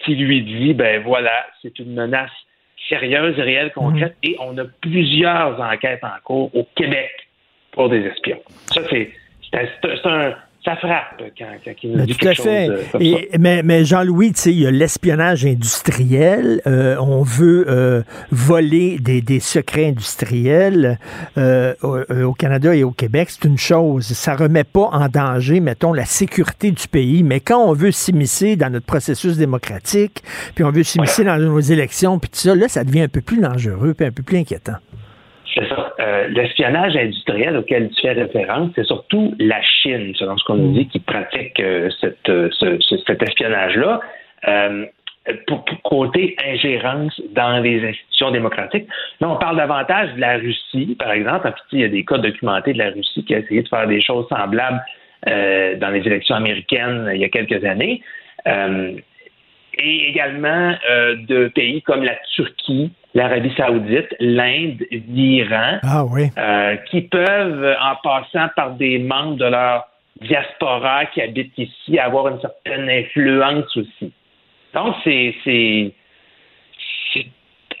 qui 0.00 0.16
lui 0.16 0.42
dit, 0.42 0.74
ben 0.74 1.00
voilà, 1.00 1.46
c'est 1.62 1.78
une 1.78 1.94
menace 1.94 2.32
sérieuse, 2.90 3.38
réelle, 3.38 3.72
concrète, 3.72 4.16
et 4.22 4.36
on 4.40 4.58
a 4.58 4.64
plusieurs 4.82 5.58
enquêtes 5.60 6.04
en 6.04 6.20
cours 6.24 6.54
au 6.54 6.66
Québec 6.76 7.10
pour 7.72 7.88
des 7.88 8.00
espions. 8.00 8.42
Ça, 8.74 8.82
c'est 8.90 9.10
un- 10.04 10.34
ça 10.64 10.76
frappe 10.76 11.22
quand, 11.38 11.44
quand 11.64 11.72
il 11.82 11.90
nous 11.92 11.96
Ben, 11.98 12.04
dit 12.06 12.14
tout 12.16 12.28
à 12.28 12.34
quelque 12.34 12.42
fait. 12.42 12.66
chose 12.66 13.00
Et- 13.00 13.30
mais, 13.38 13.62
mais 13.62 13.84
Jean-Louis, 13.84 14.32
tu 14.32 14.40
sais, 14.40 14.52
il 14.52 14.60
y 14.60 14.66
a 14.66 14.70
l'espionnage 14.70 15.46
industriel. 15.46 16.60
Euh, 16.66 16.96
on 17.00 17.22
veut 17.22 17.64
euh, 17.68 18.02
voler 18.30 18.98
des, 18.98 19.22
des 19.22 19.40
secrets 19.40 19.86
industriels 19.86 20.98
euh, 21.38 21.74
au, 21.82 21.96
euh, 21.96 22.24
au 22.24 22.32
Canada 22.34 22.74
et 22.74 22.84
au 22.84 22.90
Québec. 22.90 23.28
C'est 23.30 23.44
une 23.48 23.56
chose. 23.58 24.06
Ça 24.06 24.34
remet 24.36 24.64
pas 24.64 24.88
en 24.92 25.08
danger, 25.08 25.60
mettons, 25.60 25.92
la 25.94 26.04
sécurité 26.04 26.70
du 26.72 26.86
pays. 26.88 27.22
Mais 27.22 27.40
quand 27.40 27.64
on 27.64 27.72
veut 27.72 27.90
s'immiscer 27.92 28.56
dans 28.56 28.70
notre 28.70 28.86
processus 28.86 29.36
démocratique, 29.38 30.22
puis 30.54 30.64
on 30.64 30.70
veut 30.70 30.82
s'immiscer 30.82 31.24
dans 31.24 31.38
nos 31.38 31.60
élections, 31.60 32.18
puis 32.18 32.28
tout 32.30 32.38
ça, 32.38 32.54
là, 32.54 32.68
ça 32.68 32.84
devient 32.84 33.02
un 33.02 33.08
peu 33.08 33.22
plus 33.22 33.40
dangereux, 33.40 33.94
puis 33.94 34.06
un 34.06 34.12
peu 34.12 34.22
plus 34.22 34.36
inquiétant. 34.38 34.74
C'est 35.54 35.68
ça. 35.68 35.92
Euh, 36.00 36.28
L'espionnage 36.28 36.96
industriel 36.96 37.56
auquel 37.56 37.90
tu 37.90 38.02
fais 38.02 38.12
référence, 38.12 38.70
c'est 38.74 38.84
surtout 38.84 39.34
la 39.38 39.60
Chine, 39.62 40.12
selon 40.16 40.36
ce 40.38 40.44
qu'on 40.44 40.54
nous 40.54 40.72
dit, 40.72 40.86
qui 40.88 41.00
pratique 41.00 41.58
euh, 41.60 41.90
cette, 42.00 42.28
euh, 42.28 42.48
ce- 42.52 42.78
ce- 42.80 42.98
cet 43.06 43.22
espionnage-là. 43.22 44.00
Pour, 45.46 45.64
pour 45.66 45.82
côté 45.82 46.34
ingérence 46.44 47.20
dans 47.34 47.62
les 47.62 47.86
institutions 47.86 48.30
démocratiques. 48.30 48.88
Là, 49.20 49.28
on 49.28 49.36
parle 49.36 49.58
davantage 49.58 50.12
de 50.14 50.20
la 50.20 50.38
Russie, 50.38 50.96
par 50.98 51.12
exemple. 51.12 51.46
En 51.46 51.52
fait, 51.52 51.58
il 51.72 51.80
y 51.80 51.84
a 51.84 51.88
des 51.88 52.04
cas 52.04 52.16
documentés 52.18 52.72
de 52.72 52.78
la 52.78 52.90
Russie 52.90 53.22
qui 53.24 53.34
a 53.34 53.38
essayé 53.40 53.62
de 53.62 53.68
faire 53.68 53.86
des 53.86 54.00
choses 54.00 54.26
semblables 54.28 54.82
dans 55.26 55.90
les 55.92 56.00
élections 56.06 56.34
américaines 56.34 57.10
il 57.14 57.20
y 57.20 57.24
a 57.24 57.28
quelques 57.28 57.62
années. 57.64 58.02
Et 59.74 60.08
également 60.08 60.74
euh, 60.90 61.16
de 61.28 61.48
pays 61.48 61.82
comme 61.82 62.02
la 62.02 62.16
Turquie, 62.34 62.92
l'Arabie 63.14 63.52
saoudite, 63.56 64.14
l'Inde, 64.20 64.82
l'Iran, 64.90 65.78
Ah 65.82 66.04
oui. 66.04 66.28
euh, 66.38 66.76
qui 66.90 67.02
peuvent, 67.02 67.76
en 67.80 67.96
passant 68.02 68.48
par 68.56 68.72
des 68.72 68.98
membres 68.98 69.36
de 69.36 69.46
leur 69.46 69.86
diaspora 70.20 71.06
qui 71.06 71.22
habitent 71.22 71.56
ici, 71.56 71.98
avoir 71.98 72.28
une 72.28 72.40
certaine 72.40 72.88
influence 72.88 73.76
aussi. 73.76 74.12
Donc, 74.74 74.94
c'est 75.04 75.34
c'est 75.44 75.92
c'est 77.12 77.26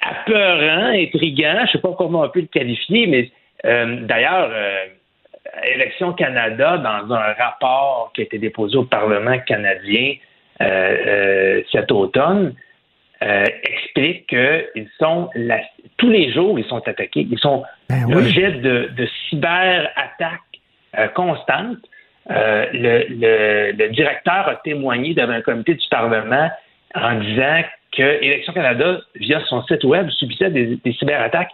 apeurant, 0.00 0.86
intriguant, 0.92 1.54
je 1.58 1.62
ne 1.62 1.66
sais 1.68 1.78
pas 1.78 1.94
comment 1.96 2.22
on 2.22 2.28
peut 2.30 2.40
le 2.40 2.46
qualifier, 2.46 3.06
mais 3.06 3.30
euh, 3.66 4.06
d'ailleurs, 4.06 4.50
Élections 5.74 6.12
Canada, 6.12 6.78
dans 6.78 7.12
un 7.14 7.32
rapport 7.34 8.10
qui 8.14 8.22
a 8.22 8.24
été 8.24 8.38
déposé 8.38 8.76
au 8.76 8.84
Parlement 8.84 9.38
canadien 9.40 10.14
cet 11.72 11.90
automne, 11.92 12.54
euh, 13.22 13.44
explique 13.64 14.26
qu'ils 14.28 14.88
sont 14.98 15.28
la- 15.34 15.60
tous 15.98 16.08
les 16.10 16.32
jours 16.32 16.58
ils 16.58 16.64
sont 16.66 16.86
attaqués, 16.86 17.26
ils 17.30 17.38
sont 17.38 17.64
l'objet 18.08 18.50
de, 18.52 18.90
de 18.96 19.08
cyberattaques 19.28 20.40
euh, 20.98 21.08
constantes. 21.08 21.78
Euh, 22.30 22.66
le, 22.72 23.04
le- 23.08 23.72
le 23.72 23.88
directeur 23.90 24.48
a 24.48 24.56
témoigné 24.56 25.14
devant 25.14 25.32
un 25.32 25.40
comité 25.42 25.74
du 25.74 25.86
Parlement 25.90 26.50
en 26.94 27.14
disant 27.20 27.62
que 27.96 28.02
Élections 28.22 28.52
Canada, 28.52 29.00
via 29.16 29.40
son 29.46 29.62
site 29.64 29.84
web, 29.84 30.08
subissait 30.10 30.50
des, 30.50 30.76
des 30.76 30.92
cyberattaques 30.92 31.50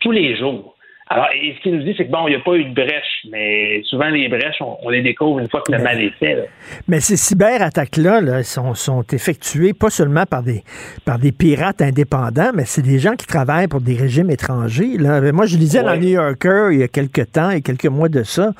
tous 0.00 0.12
les 0.12 0.36
jours. 0.36 0.74
Alors, 1.12 1.26
et 1.34 1.56
ce 1.56 1.62
qu'il 1.62 1.74
nous 1.74 1.82
dit, 1.82 1.92
c'est 1.96 2.06
que 2.06 2.10
bon, 2.12 2.28
il 2.28 2.36
n'y 2.36 2.36
a 2.36 2.44
pas 2.44 2.54
eu 2.54 2.64
de 2.64 2.72
brèche, 2.72 3.26
mais 3.32 3.82
souvent 3.82 4.08
les 4.10 4.28
brèches, 4.28 4.60
on, 4.60 4.76
on 4.80 4.90
les 4.90 5.02
découvre 5.02 5.40
une 5.40 5.48
fois 5.48 5.60
que 5.66 5.72
le 5.72 5.82
mal 5.82 6.00
est 6.00 6.14
fait. 6.20 6.36
là. 6.36 6.42
Mais 6.86 7.00
ces 7.00 7.16
cyberattaques-là 7.16 8.20
là, 8.20 8.44
sont, 8.44 8.74
sont 8.74 9.02
effectuées 9.12 9.72
pas 9.72 9.90
seulement 9.90 10.24
par 10.24 10.44
des, 10.44 10.62
par 11.04 11.18
des 11.18 11.32
pirates 11.32 11.82
indépendants, 11.82 12.52
mais 12.54 12.64
c'est 12.64 12.82
des 12.82 13.00
gens 13.00 13.16
qui 13.16 13.26
travaillent 13.26 13.66
pour 13.66 13.80
des 13.80 13.96
régimes 13.96 14.30
étrangers. 14.30 14.98
Là. 14.98 15.20
Moi, 15.32 15.46
je 15.46 15.56
lisais 15.56 15.82
dans 15.82 15.94
le 15.94 15.98
New 15.98 16.10
Yorker 16.10 16.68
il 16.70 16.78
y 16.78 16.82
a 16.84 16.88
quelques 16.88 17.32
temps, 17.32 17.50
et 17.50 17.60
quelques 17.60 17.86
mois 17.86 18.08
de 18.08 18.22
ça, 18.22 18.52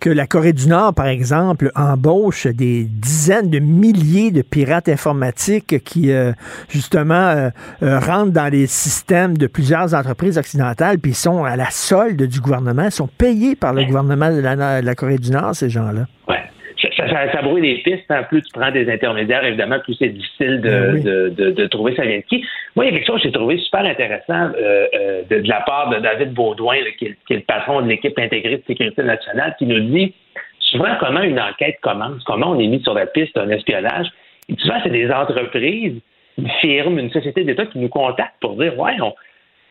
que 0.00 0.08
la 0.08 0.26
Corée 0.26 0.54
du 0.54 0.66
Nord, 0.66 0.94
par 0.94 1.08
exemple, 1.08 1.70
embauche 1.76 2.46
des 2.46 2.84
dizaines 2.84 3.50
de 3.50 3.58
milliers 3.58 4.30
de 4.30 4.40
pirates 4.40 4.88
informatiques 4.88 5.84
qui, 5.84 6.10
euh, 6.10 6.32
justement, 6.70 7.14
euh, 7.14 7.50
euh, 7.82 7.98
rentrent 7.98 8.32
dans 8.32 8.50
les 8.50 8.66
systèmes 8.66 9.36
de 9.36 9.46
plusieurs 9.46 9.92
entreprises 9.92 10.38
occidentales, 10.38 10.98
puis 10.98 11.10
ils 11.10 11.14
sont 11.14 11.44
à 11.44 11.54
la 11.56 11.70
du 12.06 12.40
gouvernement, 12.40 12.90
sont 12.90 13.08
payés 13.08 13.56
par 13.56 13.72
le 13.74 13.84
gouvernement 13.84 14.30
de 14.34 14.40
la, 14.40 14.80
de 14.80 14.86
la 14.86 14.94
Corée 14.94 15.18
du 15.18 15.30
Nord, 15.30 15.54
ces 15.54 15.68
gens-là. 15.70 16.06
Ouais. 16.28 16.36
Ça, 16.80 16.88
ça, 16.96 17.08
ça- 17.08 17.32
ça 17.32 17.42
brouille 17.42 17.62
les 17.62 17.78
pistes. 17.82 18.04
hein. 18.10 18.22
Plus 18.28 18.40
tu 18.42 18.50
prends 18.52 18.70
des 18.70 18.88
intermédiaires, 18.90 19.44
évidemment, 19.44 19.80
plus 19.80 19.94
c'est 19.94 20.10
difficile 20.10 20.60
de, 20.60 20.68
Ben 20.70 20.94
oui. 20.94 21.02
de, 21.02 21.28
de, 21.36 21.50
de 21.50 21.66
trouver 21.66 21.96
ça 21.96 22.04
vient 22.04 22.18
de 22.18 22.22
qui. 22.22 22.44
Moi, 22.76 22.84
il 22.86 22.92
y 22.92 22.94
a 22.94 22.98
quelque 22.98 23.06
chose 23.08 23.16
que 23.20 23.28
j'ai 23.28 23.32
trouvé 23.32 23.58
super 23.58 23.80
intéressant 23.84 24.52
euh, 24.56 24.86
euh, 24.94 25.22
de, 25.28 25.40
de 25.40 25.48
la 25.48 25.60
part 25.62 25.90
de 25.90 25.98
David 25.98 26.32
Baudouin, 26.34 26.76
là, 26.76 26.90
qui, 26.96 27.06
est, 27.06 27.16
qui 27.26 27.32
est 27.32 27.36
le 27.38 27.42
patron 27.42 27.82
de 27.82 27.88
l'équipe 27.88 28.16
intégrée 28.18 28.58
de 28.58 28.62
sécurité 28.66 29.02
nationale, 29.02 29.56
qui 29.58 29.66
nous 29.66 29.80
dit 29.80 30.14
souvent 30.60 30.94
comment 31.00 31.22
une 31.22 31.40
enquête 31.40 31.78
commence, 31.82 32.22
comment 32.24 32.50
on 32.52 32.60
est 32.60 32.66
mis 32.68 32.80
sur 32.82 32.94
la 32.94 33.06
piste 33.06 33.34
d'un 33.34 33.48
espionnage. 33.50 34.06
Et 34.48 34.54
souvent, 34.58 34.78
c'est 34.84 34.90
des 34.90 35.10
entreprises, 35.10 35.94
une 36.38 36.48
firme, 36.60 36.98
une 37.00 37.10
société 37.10 37.42
d'État 37.42 37.66
qui 37.66 37.78
nous 37.80 37.88
contactent 37.88 38.40
pour 38.40 38.56
dire 38.56 38.78
Ouais, 38.78 38.92
on, 39.02 39.12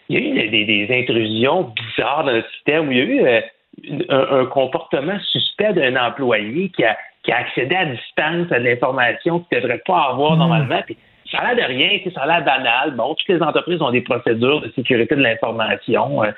il 0.09 0.15
y 0.15 0.17
a 0.17 0.21
eu 0.45 0.49
des, 0.49 0.65
des- 0.65 0.87
des 0.87 0.99
intrusions 1.01 1.73
bizarres 1.75 2.23
dans 2.25 2.31
notre 2.33 2.49
système 2.51 2.87
où 2.87 2.91
il 2.91 2.97
y 2.97 3.01
a 3.01 3.03
eu 3.03 3.25
euh, 3.25 3.41
un, 4.09 4.39
un 4.41 4.45
comportement 4.45 5.19
suspect 5.31 5.73
d'un 5.73 5.95
employé 5.95 6.69
qui 6.69 6.83
a, 6.83 6.97
qui 7.23 7.31
a 7.31 7.37
accédé 7.37 7.75
à 7.75 7.85
distance 7.85 8.51
à 8.51 8.59
de 8.59 8.65
l'information 8.65 9.39
qu'il 9.41 9.57
ne 9.57 9.63
devrait 9.63 9.81
pas 9.85 10.09
avoir 10.11 10.37
normalement. 10.37 10.81
Puis, 10.85 10.97
ça 11.29 11.39
a 11.39 11.53
l'air 11.53 11.67
de 11.67 11.73
rien, 11.73 11.99
ça 12.13 12.21
a 12.21 12.27
l'air 12.27 12.45
banal. 12.45 12.91
Bon, 12.95 13.13
toutes 13.15 13.27
les 13.27 13.41
entreprises 13.41 13.81
ont 13.81 13.91
des 13.91 14.01
procédures 14.01 14.61
de 14.61 14.71
sécurité 14.75 15.15
de 15.15 15.21
l'information. 15.21 16.23
euh, 16.23 16.31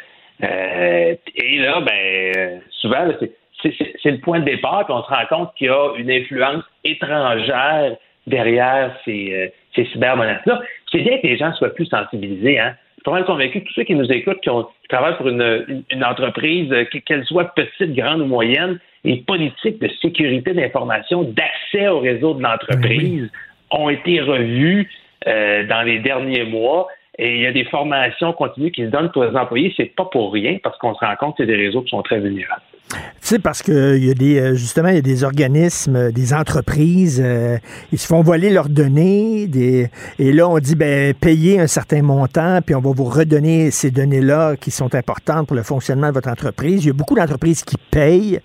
euh, 0.44 1.16
et 1.36 1.58
là, 1.60 1.82
ben, 1.82 2.62
souvent, 2.72 3.06
là, 3.06 3.14
c'est- 3.20 3.32
c'est 3.62 3.74
c'est- 3.78 3.94
c'est 4.02 4.12
le 4.12 4.20
point 4.20 4.40
de 4.40 4.46
départ, 4.46 4.86
puis 4.86 4.94
on 4.98 5.04
se 5.04 5.10
rend 5.10 5.26
compte 5.30 5.54
qu'il 5.56 5.68
y 5.68 5.70
a 5.70 5.94
une 5.98 6.10
influence 6.10 6.64
étrangère 6.86 7.96
derrière 8.28 8.96
ces, 9.06 9.34
euh, 9.34 9.48
ces 9.76 9.86
cybermenaces-là. 9.92 10.62
C'est 10.92 11.00
bien 11.00 11.18
que 11.20 11.28
les 11.28 11.38
gens 11.38 11.54
soient 11.54 11.74
plus 11.74 11.86
sensibilisés. 11.88 12.60
Hein? 12.60 12.76
Je 13.00 13.04
suis 13.04 13.12
pas 13.12 13.12
mal 13.12 13.26
convaincu 13.26 13.62
que 13.62 13.68
tous 13.68 13.74
ceux 13.76 13.84
qui 13.84 13.96
nous 13.96 14.12
écoutent, 14.12 14.42
qui, 14.42 14.50
ont, 14.50 14.64
qui 14.64 14.88
travaillent 14.90 15.16
pour 15.16 15.30
une, 15.30 16.04
entreprise, 16.04 16.70
euh, 16.74 16.84
que- 16.84 16.98
qu'elle 16.98 17.24
soit 17.24 17.46
petite, 17.56 17.96
grande 17.96 18.20
ou 18.22 18.26
moyenne, 18.26 18.78
les 19.06 19.18
politiques 19.18 19.80
de 19.80 19.90
sécurité 20.02 20.54
d'information, 20.54 21.24
d'accès 21.24 21.88
au 21.88 22.00
réseau 22.00 22.34
de 22.34 22.44
l'entreprise 22.44 23.32
ont 23.72 23.88
été 23.90 24.20
revues 24.20 24.90
euh, 25.28 25.66
dans 25.68 25.82
les 25.84 26.00
derniers 26.00 26.44
mois. 26.44 26.88
Et 27.18 27.36
il 27.36 27.42
y 27.42 27.48
a 27.48 27.54
des 27.54 27.64
formations 27.66 28.34
continues 28.34 28.72
qui 28.72 28.84
se 28.84 28.90
donnent 28.90 29.12
pour 29.12 29.24
les 29.24 29.36
employés. 29.36 29.74
C'est 29.78 29.96
pas 29.96 30.06
pour 30.06 30.34
rien, 30.34 30.58
parce 30.62 30.78
qu'on 30.78 30.94
se 30.94 31.00
rend 31.00 31.16
compte 31.16 31.38
que 31.38 31.44
c'est 31.44 31.48
des 31.48 31.56
réseaux 31.56 31.82
qui 31.84 31.92
sont 31.92 32.02
très 32.02 32.20
vulnérables. 32.20 32.62
Tu 32.90 33.36
sais, 33.36 33.40
parce 33.40 33.62
que 33.62 33.98
il 33.98 34.06
y 34.06 34.10
a 34.10 34.14
des, 34.16 34.40
euh, 34.40 34.56
justement, 34.56 34.90
il 34.90 34.96
y 34.96 35.00
a 35.00 35.02
des 35.02 35.24
organismes, 35.24 35.96
euh, 35.96 36.12
des 36.12 36.34
entreprises, 36.34 37.22
euh, 37.24 37.58
ils 37.92 38.00
se 38.00 38.08
font 38.08 38.22
voler 38.22 38.50
leurs 38.50 38.70
données, 38.70 39.46
des, 39.46 39.92
et 40.18 40.32
là, 40.32 40.50
on 40.50 40.58
dit, 40.58 40.74
ben, 40.74 41.14
payez 41.14 41.60
un 41.60 41.68
certain 41.68 42.02
montant, 42.02 42.62
puis 42.66 42.74
on 42.74 42.82
va 42.82 42.92
vous 42.92 43.04
redonner 43.04 43.70
ces 43.70 43.92
données-là 43.92 44.56
qui 44.56 44.72
sont 44.72 44.96
importantes 44.96 45.46
pour 45.46 45.56
le 45.56 45.62
fonctionnement 45.62 46.08
de 46.08 46.14
votre 46.14 46.30
entreprise. 46.30 46.84
Il 46.84 46.88
y 46.88 46.90
a 46.90 46.94
beaucoup 46.94 47.14
d'entreprises 47.14 47.64
qui 47.64 47.76
payent. 47.92 48.40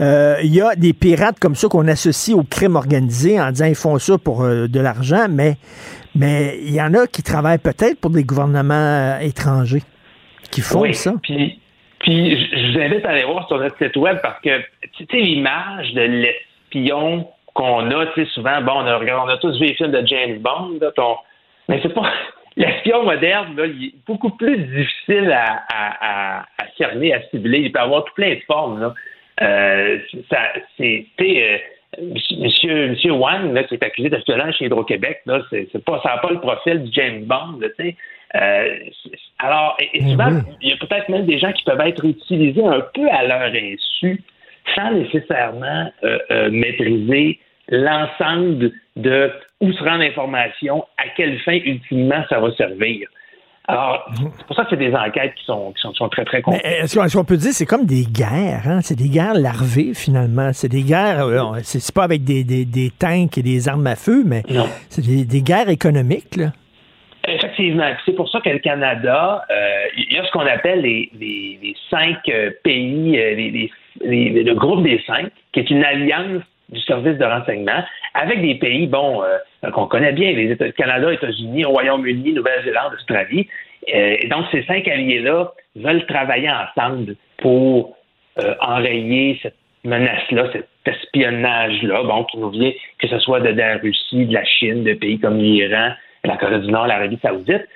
Euh, 0.00 0.36
il 0.44 0.54
y 0.54 0.60
a 0.60 0.76
des 0.76 0.92
pirates 0.92 1.40
comme 1.40 1.56
ça 1.56 1.66
qu'on 1.66 1.88
associe 1.88 2.36
au 2.36 2.44
crime 2.44 2.76
organisé 2.76 3.40
en 3.40 3.50
disant, 3.50 3.66
ils 3.66 3.74
font 3.74 3.98
ça 3.98 4.16
pour 4.18 4.44
euh, 4.44 4.68
de 4.68 4.78
l'argent, 4.78 5.26
mais, 5.28 5.56
mais 6.14 6.60
il 6.62 6.72
y 6.72 6.80
en 6.80 6.94
a 6.94 7.08
qui 7.08 7.24
travaillent 7.24 7.58
peut-être 7.58 7.98
pour 7.98 8.10
des 8.10 8.22
gouvernements 8.22 9.18
étrangers 9.18 9.82
qui 10.52 10.60
font 10.60 10.82
Oui, 10.82 10.94
ça. 10.94 11.14
Puis, 11.22 11.60
puis 12.00 12.36
je 12.52 12.72
vous 12.72 12.78
invite 12.80 13.04
à 13.04 13.10
aller 13.10 13.24
voir 13.24 13.46
sur 13.48 13.58
notre 13.58 13.76
site 13.78 13.96
web 13.96 14.18
parce 14.22 14.40
que, 14.40 14.58
tu 14.96 15.06
sais, 15.10 15.16
l'image 15.16 15.92
de 15.94 16.02
l'espion 16.02 17.28
qu'on 17.54 17.90
a, 17.90 18.06
tu 18.06 18.24
sais, 18.24 18.30
souvent, 18.32 18.60
bon, 18.62 18.72
on 18.76 18.86
a, 18.86 18.96
regarde, 18.98 19.28
on 19.28 19.32
a 19.32 19.36
tous 19.38 19.58
vu 19.58 19.66
les 19.66 19.74
films 19.74 19.90
de 19.90 20.06
James 20.06 20.38
Bond, 20.38 20.78
là, 20.80 20.90
puis 20.92 21.04
on- 21.04 21.16
mais 21.68 21.80
c'est 21.82 21.92
pas. 21.92 22.10
L'espion 22.56 23.04
moderne, 23.04 23.54
là, 23.56 23.66
il 23.66 23.86
est 23.86 23.94
beaucoup 24.04 24.30
plus 24.30 24.56
difficile 24.58 25.30
à, 25.30 25.62
à, 25.72 26.40
à, 26.40 26.66
cerner, 26.76 27.14
à 27.14 27.22
cibler. 27.30 27.60
Il 27.60 27.70
peut 27.72 27.78
avoir 27.78 28.04
tout 28.04 28.14
plein 28.14 28.34
de 28.34 28.40
formes. 28.48 28.80
Là. 28.80 28.94
Euh, 29.42 29.98
ça, 30.28 30.38
c'est, 30.76 31.06
euh, 31.20 31.58
monsieur, 32.02 32.88
monsieur 32.88 33.12
Wang, 33.12 33.52
là, 33.52 33.62
qui 33.62 33.74
est 33.74 33.82
accusé 33.84 34.08
d'espionnage 34.10 34.56
chez 34.56 34.64
Hydro-Québec, 34.64 35.20
là, 35.26 35.40
c'est, 35.50 35.84
pas, 35.84 36.00
ça 36.02 36.14
n'a 36.14 36.18
pas 36.18 36.30
le 36.30 36.40
profil 36.40 36.82
du 36.82 36.92
James 36.92 37.24
Bond, 37.26 37.60
tu 37.60 37.68
sais. 37.76 37.96
Euh, 38.36 38.78
alors, 39.38 39.76
et, 39.80 39.98
et 39.98 40.10
souvent, 40.10 40.30
il 40.60 40.68
y 40.68 40.72
a 40.72 40.76
peut-être 40.76 41.08
même 41.08 41.26
des 41.26 41.38
gens 41.38 41.52
qui 41.52 41.64
peuvent 41.64 41.80
être 41.80 42.04
utilisés 42.04 42.64
un 42.64 42.82
peu 42.94 43.08
à 43.10 43.24
leur 43.24 43.50
insu, 43.54 44.22
sans 44.74 44.92
nécessairement 44.92 45.90
euh, 46.04 46.18
euh, 46.30 46.50
maîtriser 46.50 47.38
l'ensemble 47.68 48.72
de 48.96 49.30
où 49.60 49.72
se 49.72 49.82
rend 49.82 49.96
l'information, 49.96 50.84
à 50.98 51.08
quelle 51.16 51.38
fin 51.40 51.54
ultimement 51.54 52.22
ça 52.28 52.38
va 52.38 52.52
servir. 52.54 53.08
Alors, 53.70 54.10
c'est 54.14 54.46
pour 54.46 54.56
ça 54.56 54.64
que 54.64 54.70
c'est 54.70 54.76
des 54.78 54.94
enquêtes 54.94 55.34
qui 55.34 55.44
sont, 55.44 55.72
qui 55.72 55.82
sont, 55.82 55.92
qui 55.92 55.98
sont 55.98 56.08
très, 56.08 56.24
très 56.24 56.40
complexes. 56.40 56.96
est-ce 56.96 57.16
qu'on 57.16 57.24
peut 57.24 57.36
dire 57.36 57.52
c'est 57.52 57.66
comme 57.66 57.84
des 57.84 58.04
guerres, 58.04 58.62
hein? 58.66 58.80
C'est 58.80 58.96
des 58.96 59.10
guerres 59.10 59.34
larvées, 59.34 59.92
finalement. 59.92 60.54
C'est 60.54 60.70
des 60.70 60.82
guerres, 60.82 61.26
c'est 61.62 61.78
c'est 61.78 61.94
pas 61.94 62.04
avec 62.04 62.24
des, 62.24 62.44
des, 62.44 62.64
des 62.64 62.90
tanks 62.98 63.36
et 63.36 63.42
des 63.42 63.68
armes 63.68 63.86
à 63.86 63.94
feu, 63.96 64.22
mais 64.24 64.42
c'est 64.88 65.04
des, 65.04 65.26
des 65.26 65.42
guerres 65.42 65.68
économiques, 65.68 66.36
là. 66.36 66.52
Effectivement. 67.58 67.90
C'est 68.06 68.12
pour 68.12 68.28
ça 68.30 68.40
que 68.40 68.50
le 68.50 68.60
Canada, 68.60 69.44
euh, 69.50 69.84
il 69.96 70.12
y 70.12 70.18
a 70.18 70.24
ce 70.24 70.30
qu'on 70.30 70.46
appelle 70.46 70.80
les, 70.80 71.74
cinq 71.90 72.16
euh, 72.28 72.50
pays, 72.62 73.18
euh, 73.18 73.68
le 74.00 74.54
groupe 74.54 74.84
des 74.84 75.02
cinq, 75.06 75.30
qui 75.52 75.60
est 75.60 75.70
une 75.70 75.84
alliance 75.84 76.42
du 76.68 76.80
service 76.82 77.18
de 77.18 77.24
renseignement 77.24 77.82
avec 78.14 78.42
des 78.42 78.54
pays, 78.56 78.86
bon, 78.86 79.22
qu'on 79.72 79.86
connaît 79.86 80.12
bien, 80.12 80.32
les 80.32 80.52
États, 80.52 80.70
Canada, 80.72 81.12
États-Unis, 81.12 81.64
Royaume-Uni, 81.64 82.32
Nouvelle-Zélande, 82.32 82.92
Australie. 82.94 83.48
Et 83.86 84.28
donc, 84.28 84.44
ces 84.52 84.62
cinq 84.64 84.86
alliés-là 84.86 85.50
veulent 85.76 86.04
travailler 86.06 86.50
ensemble 86.50 87.16
pour 87.38 87.96
enrayer 88.60 89.38
cette 89.42 89.56
menace-là, 89.84 90.44
cet 90.52 90.68
espionnage-là, 90.84 92.02
bon, 92.02 92.24
qui 92.24 92.38
nous 92.38 92.50
vient, 92.50 92.72
que 92.98 93.08
ce 93.08 93.18
soit 93.18 93.40
de 93.40 93.48
la 93.48 93.78
Russie, 93.78 94.26
de 94.26 94.34
la 94.34 94.44
Chine, 94.44 94.84
de 94.84 94.92
pays 94.92 95.18
comme 95.18 95.38
l'Iran, 95.38 95.92
la 96.28 96.36
Corée 96.36 96.60
du 96.60 96.68
Nord, 96.70 96.86
l'Arabie 96.86 97.18
Saoudite. 97.22 97.66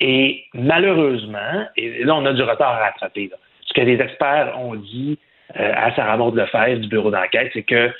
Et 0.00 0.44
malheureusement, 0.54 1.66
et 1.76 2.04
là, 2.04 2.14
on 2.16 2.26
a 2.26 2.32
du 2.32 2.42
retard 2.42 2.72
à 2.74 2.84
rattraper. 2.86 3.28
là. 3.30 3.36
Ce 3.66 3.72
que 3.72 3.80
les 3.80 4.00
experts 4.00 4.58
ont 4.58 4.74
dit 4.74 5.18
euh, 5.58 5.72
à 5.76 5.94
Sarah 5.94 6.16
Maud 6.16 6.34
Lefebvre 6.34 6.80
du 6.80 6.88
bureau 6.88 7.10
d'enquête, 7.10 7.50
c'est 7.52 7.62
que 7.62 7.90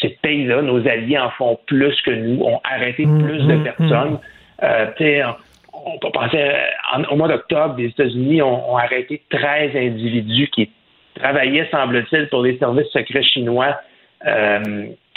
ces 0.00 0.10
pays-là, 0.22 0.62
nos 0.62 0.86
alliés 0.86 1.18
en 1.18 1.30
font 1.30 1.58
plus 1.66 2.00
que 2.02 2.10
nous, 2.10 2.42
ont 2.42 2.60
arrêté 2.64 3.04
plus 3.04 3.42
de 3.46 3.56
personnes. 3.64 4.18
Euh, 4.62 4.86
tu 4.96 5.04
sais, 5.04 5.22
on, 5.72 5.98
peut 5.98 6.10
penser, 6.12 6.36
euh, 6.38 6.52
en- 6.94 7.04
au 7.04 7.16
mois 7.16 7.28
d'octobre, 7.28 7.76
les 7.78 7.86
États-Unis 7.86 8.42
ont, 8.42 8.72
ont 8.72 8.76
arrêté 8.76 9.22
13 9.30 9.74
individus 9.76 10.48
qui 10.48 10.70
travaillaient, 11.14 11.68
semble-t-il, 11.70 12.28
pour 12.28 12.42
les 12.42 12.58
services 12.58 12.88
secrets 12.92 13.22
chinois 13.22 13.78
euh, 14.26 14.60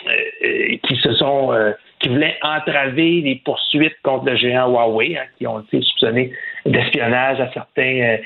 euh, 0.07 0.77
qui 0.87 0.95
se 0.97 1.13
sont 1.15 1.51
euh, 1.51 1.71
qui 2.01 2.09
voulaient 2.09 2.37
entraver 2.41 3.21
les 3.21 3.35
poursuites 3.45 3.95
contre 4.03 4.25
le 4.25 4.35
géant 4.35 4.69
Huawei, 4.69 5.17
hein, 5.17 5.25
qui 5.37 5.47
ont 5.47 5.59
été 5.59 5.81
soupçonnés 5.81 6.31
d'espionnage 6.65 7.39
à 7.39 7.51
certains 7.53 7.99
euh, 8.01 8.17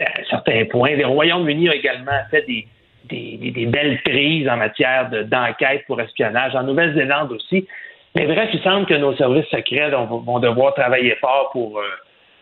à 0.00 0.24
certains 0.30 0.64
points. 0.66 0.96
Le 0.96 1.06
Royaume-Uni 1.06 1.68
a 1.68 1.74
également 1.74 2.20
fait 2.30 2.42
des, 2.46 2.66
des, 3.04 3.50
des- 3.50 3.66
belles 3.66 4.00
prises 4.02 4.48
en 4.48 4.56
matière 4.56 5.10
de- 5.10 5.22
d'enquête 5.24 5.84
pour 5.86 6.00
espionnage. 6.00 6.54
En 6.54 6.62
Nouvelle-Zélande 6.62 7.32
aussi. 7.32 7.66
Mais 8.14 8.26
bref, 8.26 8.48
il 8.52 8.60
semble 8.62 8.86
que 8.86 8.94
nos 8.94 9.14
services 9.16 9.46
secrets 9.50 9.90
vont, 9.90 10.06
vont 10.20 10.38
devoir 10.38 10.72
travailler 10.74 11.16
fort 11.16 11.50
pour, 11.52 11.78
euh, 11.78 11.82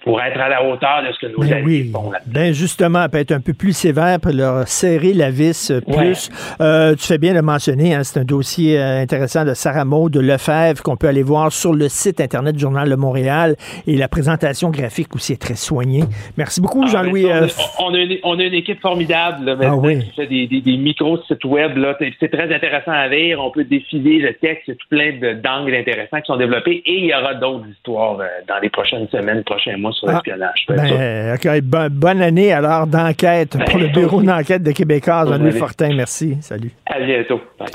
pour 0.04 0.20
être 0.20 0.38
à 0.40 0.48
la 0.48 0.64
hauteur 0.64 1.02
de 1.06 1.12
ce 1.12 1.18
que 1.26 1.32
nos 1.32 1.38
Ben 1.40 1.52
alliés 1.52 1.64
oui. 1.64 1.90
font 1.92 2.10
là. 2.10 2.18
Ben 2.26 2.52
justement, 2.52 3.08
peut 3.08 3.18
être 3.18 3.32
un 3.32 3.40
peu 3.40 3.52
plus 3.54 3.72
sévère 3.76 4.18
pour 4.20 4.32
leur 4.32 4.66
serrer 4.68 5.12
la 5.12 5.30
vis 5.30 5.70
euh, 5.70 5.80
plus. 5.80 6.30
Euh, 6.60 6.94
tu 6.94 7.06
fais 7.06 7.18
bien 7.18 7.30
de 7.32 7.36
le 7.36 7.42
mentionner, 7.42 7.94
hein, 7.94 8.02
c'est 8.04 8.18
un 8.20 8.24
dossier 8.24 8.78
euh, 8.78 9.00
intéressant 9.00 9.44
de 9.44 9.54
Sarah 9.54 9.84
Maud 9.84 10.12
de 10.12 10.20
Lefebvre 10.20 10.82
qu'on 10.82 10.96
peut 10.96 11.08
aller 11.08 11.22
voir 11.22 11.52
sur 11.52 11.72
le 11.72 11.88
site 11.88 12.20
Internet 12.20 12.54
du 12.56 12.60
Journal 12.60 12.88
de 12.88 12.94
Montréal 12.96 13.56
et 13.86 13.96
la 13.96 14.08
présentation 14.08 14.70
graphique 14.70 15.14
aussi 15.14 15.32
est 15.34 15.40
très 15.40 15.54
soignée. 15.56 16.02
Merci 16.36 16.60
beaucoup, 16.60 16.86
Jean-Louis. 16.88 17.26
Ah, 17.30 17.42
euh, 17.42 17.48
on, 17.78 17.92
on 17.92 17.94
a 17.94 17.98
une, 17.98 18.16
on 18.24 18.38
a 18.38 18.42
une 18.42 18.54
équipe 18.54 18.80
formidable 18.80 19.44
là, 19.44 19.56
maintenant, 19.56 19.80
Ah 19.82 19.86
oui. 19.86 20.00
qui 20.00 20.10
fait 20.16 20.26
des, 20.26 20.46
des, 20.46 20.60
des 20.60 20.76
micro-sites 20.76 21.44
web. 21.44 21.76
là. 21.76 21.94
C'est 21.98 22.12
c'est 22.18 22.28
très 22.30 22.52
intéressant 22.54 22.92
à 22.92 23.06
lire. 23.08 23.38
On 23.40 23.50
peut 23.50 23.64
défiler 23.64 24.18
le 24.18 24.34
texte. 24.34 24.64
Il 24.66 24.70
y 24.70 24.74
a 24.74 24.76
tout 24.76 24.88
plein 24.88 25.34
d'angles 25.42 25.74
intéressants 25.74 26.20
qui 26.20 26.26
sont 26.26 26.36
développés. 26.36 26.82
Et 26.86 26.98
il 26.98 27.04
y 27.06 27.14
aura 27.14 27.34
d'autres 27.34 27.66
histoires 27.70 28.18
euh, 28.20 28.24
dans 28.48 28.58
les 28.62 28.68
prochaines 28.70 29.08
semaines, 29.08 29.44
prochains 29.44 29.76
mois 29.76 29.91
sur 29.92 30.08
Ah, 30.08 30.12
l'espionnage. 30.14 30.64
Sûr. 30.66 30.74
Ben, 30.76 31.34
OK, 31.34 31.60
Bon- 31.62 31.88
bonne 31.90 32.22
année 32.22 32.52
alors 32.52 32.86
d'enquête 32.86 33.56
pour 33.68 33.78
le 33.78 33.88
bureau 33.88 34.22
d'enquête 34.22 34.62
de 34.62 34.72
Québécois. 34.72 35.24
Jean-Louis. 35.28 35.52
Fortin, 35.52 35.94
merci. 35.94 36.36
Salut. 36.40 36.70
À 36.86 36.98
bientôt. 37.00 37.40
Bye. 37.58 37.68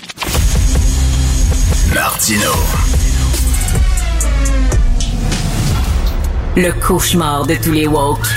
Martino. 1.93 2.51
Le 6.55 6.71
cauchemar 6.85 7.45
de 7.45 7.53
tous 7.55 7.71
les 7.71 7.87
woke. 7.87 8.27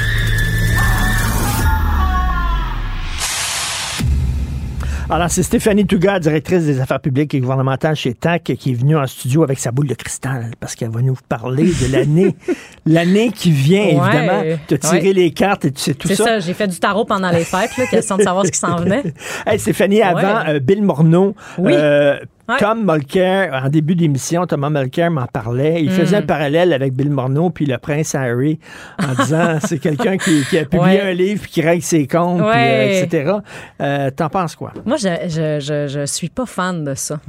Alors, 5.13 5.29
c'est 5.29 5.43
Stéphanie 5.43 5.87
Touga, 5.87 6.21
directrice 6.21 6.65
des 6.67 6.81
affaires 6.81 7.01
publiques 7.01 7.35
et 7.35 7.41
gouvernementales 7.41 7.97
chez 7.97 8.15
TAC, 8.15 8.45
qui 8.57 8.71
est 8.71 8.75
venue 8.75 8.97
en 8.97 9.07
studio 9.09 9.43
avec 9.43 9.59
sa 9.59 9.73
boule 9.73 9.89
de 9.89 9.95
cristal 9.95 10.53
parce 10.61 10.77
qu'elle 10.77 10.91
va 10.91 11.03
nous 11.03 11.17
parler 11.29 11.65
de 11.65 11.93
l'année 11.93 12.37
l'année 12.87 13.33
qui 13.33 13.51
vient, 13.51 13.81
Ouais. 13.87 13.95
évidemment. 13.97 14.43
Tu 14.69 14.75
as 14.75 14.79
tiré 14.79 15.09
Ouais. 15.09 15.13
les 15.13 15.31
cartes 15.33 15.65
et 15.65 15.73
tu 15.73 15.81
sais 15.81 15.95
tout 15.95 16.07
C'est 16.07 16.15
ça. 16.15 16.25
ça, 16.25 16.39
j'ai 16.41 16.55
fait 16.55 16.69
du 16.69 16.79
tarot 16.79 17.05
pendant 17.05 17.31
les 17.31 17.43
fêtes, 17.45 17.77
là, 17.77 17.87
question 17.87 18.19
de 18.19 18.23
savoir 18.23 18.47
ce 18.47 18.53
qui 18.53 18.59
s'en 18.59 18.77
venait. 18.81 19.03
Hey, 19.47 19.59
Stéphanie, 19.59 20.01
avant, 20.01 20.21
Ouais. 20.45 20.49
euh, 20.55 20.61
Bill 20.61 20.83
Morneau, 20.85 21.35
Oui. 21.59 21.73
euh, 21.75 22.19
Ouais. 22.51 22.57
Tom 22.59 22.85
Mulcair, 22.85 23.63
en 23.65 23.69
début 23.69 23.95
d'émission, 23.95 24.47
Thomas 24.47 24.71
Mulcair 24.71 25.11
m'en 25.11 25.27
parlait. 25.27 25.83
Il 25.83 25.91
Mm. 25.91 25.95
faisait 25.95 26.17
un 26.17 26.23
parallèle 26.23 26.73
avec 26.73 26.93
Bill 26.95 27.11
Morneau 27.11 27.51
puis 27.51 27.65
le 27.67 27.79
prince 27.79 28.15
Harry 28.15 28.59
en 29.03 29.15
disant 29.23 29.59
c'est 29.67 29.79
quelqu'un 29.79 30.17
qui, 30.19 30.45
qui 30.49 30.59
a 30.59 30.65
publié 30.65 30.81
Ouais. 30.99 31.01
un 31.03 31.13
livre 31.13 31.43
puis 31.43 31.51
qui 31.53 31.63
règle 31.63 31.83
ses 31.83 32.07
comptes, 32.07 32.39
puis, 32.41 32.49
euh, 32.59 33.03
etc. 33.03 33.33
Euh, 33.81 34.11
T'en 34.11 34.29
penses 34.29 34.57
quoi? 34.57 34.73
Moi, 34.85 34.97
je, 34.97 35.09
je, 35.29 35.61
je, 35.61 35.87
je 35.89 36.05
suis 36.07 36.29
pas 36.29 36.47
fan 36.47 36.85
de 36.85 36.95
ça. 36.95 37.21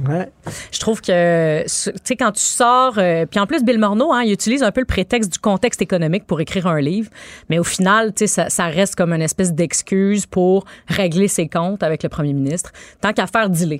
Je 0.72 0.80
trouve 0.80 1.00
que, 1.00 1.62
tu 1.62 1.68
sais, 2.02 2.16
quand 2.16 2.32
tu 2.32 2.42
sors, 2.42 2.94
euh, 2.98 3.26
puis 3.26 3.38
en 3.40 3.46
plus, 3.46 3.62
Bill 3.64 3.78
Morneau, 3.78 4.12
hein, 4.12 4.22
il 4.24 4.32
utilise 4.32 4.62
un 4.62 4.72
peu 4.72 4.80
le 4.80 4.86
prétexte 4.86 5.32
du 5.32 5.38
contexte 5.38 5.80
économique 5.82 6.26
pour 6.26 6.40
écrire 6.40 6.66
un 6.66 6.80
livre, 6.80 7.10
mais 7.48 7.58
au 7.58 7.64
final, 7.64 8.12
tu 8.12 8.20
sais, 8.20 8.26
ça, 8.26 8.48
ça 8.50 8.66
reste 8.66 8.96
comme 8.96 9.12
une 9.12 9.22
espèce 9.22 9.52
d'excuse 9.52 10.26
pour 10.26 10.64
régler 10.88 11.28
ses 11.28 11.48
comptes 11.48 11.82
avec 11.82 12.02
le 12.02 12.08
premier 12.08 12.32
ministre. 12.32 12.72
Tant 13.00 13.12
qu'à 13.12 13.26
faire, 13.26 13.48
dis-le. 13.50 13.78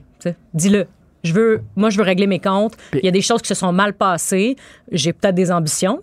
Dis-le. 0.55 0.87
Je 1.25 1.33
veux, 1.33 1.63
moi, 1.77 1.91
je 1.91 1.99
veux 1.99 2.05
régler 2.05 2.27
mes 2.27 2.41
comptes. 2.41 2.75
Il 2.95 3.05
y 3.05 3.09
a 3.09 3.13
des 3.13 3.21
choses 3.21 3.43
qui 3.43 3.49
se 3.49 3.55
sont 3.55 3.73
mal 3.73 3.93
passées. 3.95 4.57
J'ai 4.91 5.13
peut-être 5.13 5.35
des 5.35 5.53
ambitions 5.53 6.03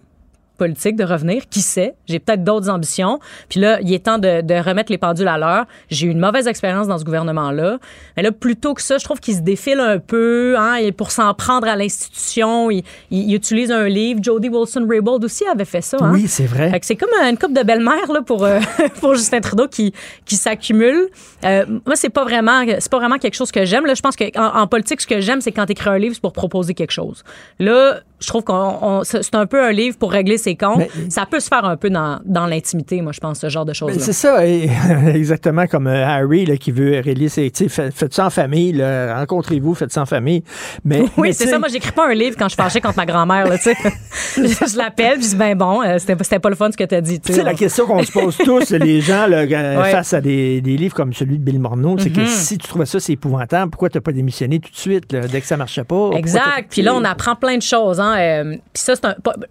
politique 0.60 0.95
de 0.95 1.03
revenir. 1.03 1.44
Qui 1.49 1.61
sait? 1.61 1.95
J'ai 2.07 2.19
peut-être 2.19 2.44
d'autres 2.44 2.69
ambitions. 2.69 3.19
Puis 3.49 3.60
là, 3.60 3.80
il 3.81 3.91
est 3.91 4.06
temps 4.06 4.19
de, 4.19 4.41
de 4.41 4.53
remettre 4.53 4.91
les 4.91 4.99
pendules 4.99 5.27
à 5.27 5.40
l'heure. 5.40 5.65
J'ai 5.90 6.06
eu 6.06 6.11
une 6.11 6.19
mauvaise 6.19 6.45
expérience 6.48 6.88
dans 6.88 6.99
ce 6.99 7.03
gouvernement-là. 7.06 7.80
Mais 8.15 8.22
là, 8.23 8.31
plutôt 8.31 8.76
que 8.76 8.81
ça, 8.84 8.99
je 8.99 9.03
trouve 9.06 9.19
qu'il 9.19 9.34
se 9.36 9.41
défile 9.41 9.80
un 9.80 9.98
peu. 9.98 10.56
Hein, 10.60 10.76
et 10.76 10.91
pour 10.91 11.10
s'en 11.10 11.34
prendre 11.34 11.68
à 11.68 11.76
l'institution, 11.76 12.69
il, 12.69 12.84
il- 13.10 13.30
il 13.30 13.36
utilise 13.36 13.72
un 13.72 13.88
livre. 13.88 14.19
Jody 14.22 14.49
Wilson-Raybould 14.49 15.23
aussi 15.23 15.45
avait 15.48 15.65
fait 15.65 15.81
ça. 15.81 15.98
hein. 16.02 16.11
Oui, 16.14 16.27
c'est 16.27 16.45
vrai. 16.45 16.77
C'est 16.84 16.95
comme 16.95 17.10
une 17.27 17.38
coupe 17.38 17.53
de 17.53 17.64
belle-mère 17.64 18.11
là, 18.11 18.22
pour, 18.22 18.44
euh, 18.45 18.60
pour 18.99 19.15
Justin 19.15 19.40
Trudeau 19.41 19.68
qui, 19.68 19.94
qui 20.26 20.36
s'accumule. 20.36 21.07
Euh, 21.45 21.65
moi, 21.86 21.95
c'est 21.95 22.10
pas 22.10 22.23
vraiment 22.23 22.64
c'est 22.80 22.91
pas 22.91 22.99
vraiment 22.99 23.18
quelque 23.18 23.36
chose 23.36 23.52
que 23.52 23.65
j'aime. 23.65 23.86
Là, 23.86 23.94
je 23.94 24.02
pense 24.02 24.15
que 24.15 24.26
en, 24.38 24.61
en 24.61 24.68
politique, 24.68 24.99
ce 25.02 25.07
que 25.07 25.22
j'aime, 25.22 25.41
c'est 25.41 25.52
quand 25.52 25.65
tu 25.65 25.72
écris 25.72 25.90
un 25.90 25.98
livre, 25.98 26.14
c'est 26.15 26.22
pour 26.22 26.34
proposer 26.34 26.73
quelque 26.73 26.91
chose. 26.91 27.23
Là, 27.60 28.02
je 28.19 28.27
trouve 28.27 28.43
qu'on 28.43 28.77
on- 28.81 29.03
c'est 29.03 29.23
c'est 29.23 29.35
un 29.35 29.45
peu 29.45 29.63
un 29.63 29.71
livre 29.71 29.97
pour 29.97 30.11
régler 30.11 30.37
ses 30.37 30.55
comptes. 30.55 30.83
ça 31.09 31.25
peut 31.25 31.39
se 31.39 31.47
faire 31.47 31.65
un 31.65 31.77
peu 31.77 31.89
dans, 31.89 32.19
dans 32.25 32.45
l'intimité, 32.47 33.01
moi, 33.01 33.11
je 33.11 33.19
pense, 33.19 33.39
ce 33.39 33.49
genre 33.49 33.65
de 33.65 33.73
choses-là. 33.73 33.99
c'est 33.99 34.13
ça, 34.13 34.45
et- 34.47 34.69
exactement 35.13 35.65
comme 35.67 35.87
euh, 35.87 36.05
Harry 36.05 36.45
là, 36.45 36.57
qui 36.57 36.71
veut 36.71 36.99
régler 36.99 37.29
ses. 37.29 37.51
Faites 37.69 38.13
ça 38.13 38.25
en 38.27 38.29
famille, 38.29 38.81
rencontrez-vous, 38.83 39.73
faites 39.75 39.91
ça 39.91 40.01
en 40.01 40.05
famille. 40.05 40.43
Mais, 40.83 41.03
Oui, 41.17 41.33
c'est 41.33 41.47
ça. 41.47 41.59
Moi, 41.59 41.67
j'écris 41.69 41.91
pas 41.91 42.09
un 42.09 42.13
livre 42.13 42.35
quand 42.37 42.49
je 42.49 42.55
fâchée 42.55 42.81
contre 42.81 42.97
ma 42.97 43.05
grand-mère. 43.05 43.47
là, 43.47 43.57
tu 43.57 43.63
sais. 43.63 43.75
je 44.35 44.77
l'appelle, 44.77 45.15
puis 45.15 45.23
je 45.23 45.29
dis, 45.29 45.35
ben 45.35 45.55
bon, 45.57 45.81
euh, 45.83 45.97
c'était 45.99 46.39
pas 46.39 46.49
le 46.49 46.55
fun 46.55 46.71
ce 46.71 46.77
que 46.77 46.83
tu 46.83 46.95
as 46.95 47.01
dit. 47.01 47.19
sais, 47.23 47.43
la 47.43 47.53
question 47.53 47.85
qu'on 47.85 48.03
se 48.03 48.11
pose 48.11 48.37
tous, 48.37 48.69
les 48.71 49.01
gens, 49.01 49.27
là, 49.27 49.39
euh, 49.39 49.81
Ouais. 49.81 49.91
face 49.91 50.13
à 50.13 50.21
des, 50.21 50.61
des 50.61 50.77
livres 50.77 50.93
comme 50.95 51.13
celui 51.13 51.37
de 51.37 51.43
Bill 51.43 51.59
Morneau, 51.59 51.97
c'est 51.99 52.09
que 52.09 52.21
Mhm. 52.21 52.27
si 52.27 52.57
tu 52.57 52.67
trouvais 52.67 52.85
ça, 52.85 52.99
c'est 52.99 53.13
épouvantable, 53.13 53.71
pourquoi 53.71 53.89
t'as 53.89 54.01
pas 54.01 54.11
démissionné 54.11 54.59
tout 54.59 54.71
de 54.71 54.75
suite, 54.77 55.11
là, 55.13 55.21
dès 55.21 55.41
que 55.41 55.47
ça 55.47 55.57
marchait 55.57 55.83
pas? 55.83 56.09
Exact. 56.15 56.67
Puis 56.69 56.81
là, 56.81 56.93
on 56.95 57.03
apprend 57.03 57.35
plein 57.35 57.57
de 57.57 57.61
choses. 57.61 57.99
Hein. 57.99 58.09
Euh, 58.15 58.56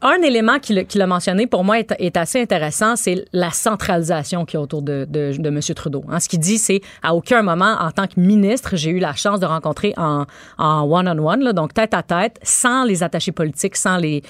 un, 0.03 0.23
élément 0.23 0.59
qu'il 0.59 0.87
qu'il 0.87 1.03
a 1.03 1.07
mentionné 1.07 1.47
pour 1.47 1.65
moi 1.65 1.79
est, 1.79 1.95
est 1.99 2.17
assez 2.17 2.41
intéressant, 2.41 2.97
c'est 2.97 3.25
la 3.33 3.51
centralisation 3.51 4.45
qu'il 4.45 4.59
y 4.59 4.61
a 4.61 4.63
autour 4.63 4.83
de, 4.83 5.07
de, 5.09 5.49
M. 5.49 5.61
Trudeau. 5.75 6.05
Hein. 6.09 6.21
Ce 6.21 6.29
qu'il 6.29 6.41
dit, 6.41 6.59
c'est 6.59 6.81
à 7.03 7.15
aucun 7.15 7.43
moment, 7.43 7.77
en 7.81 7.91
tant 7.91 8.07
que 8.07 8.19
ministre, 8.21 8.77
j'ai 8.77 8.91
eu 8.91 8.99
la 8.99 9.15
chance 9.15 9.41
de 9.41 9.47
rencontrer 9.47 9.95
en 9.97 10.27
en 10.59 10.83
one-on-one, 10.89 11.53
donc 11.53 11.75
tête 11.75 11.95
à 11.95 12.03
tête, 12.03 12.39
sans 12.43 12.85
les 12.85 13.03
attachés 13.03 13.33
politiques, 13.33 13.77
sans 13.77 13.97
les, 13.99 14.23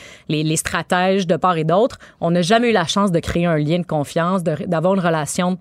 stratèges 0.56 1.26
de 1.26 1.36
part 1.36 1.56
et 1.56 1.64
d'autre. 1.64 1.98
On 2.20 2.30
n'a 2.30 2.42
jamais 2.42 2.70
eu 2.70 2.72
la 2.72 2.86
chance 2.86 3.12
de 3.12 3.20
créer 3.20 3.46
un 3.46 3.56
lien 3.56 3.78
de 3.78 3.86
confiance, 3.86 4.42
d'avoir 4.42 4.94
une 4.94 5.00
relation 5.00 5.58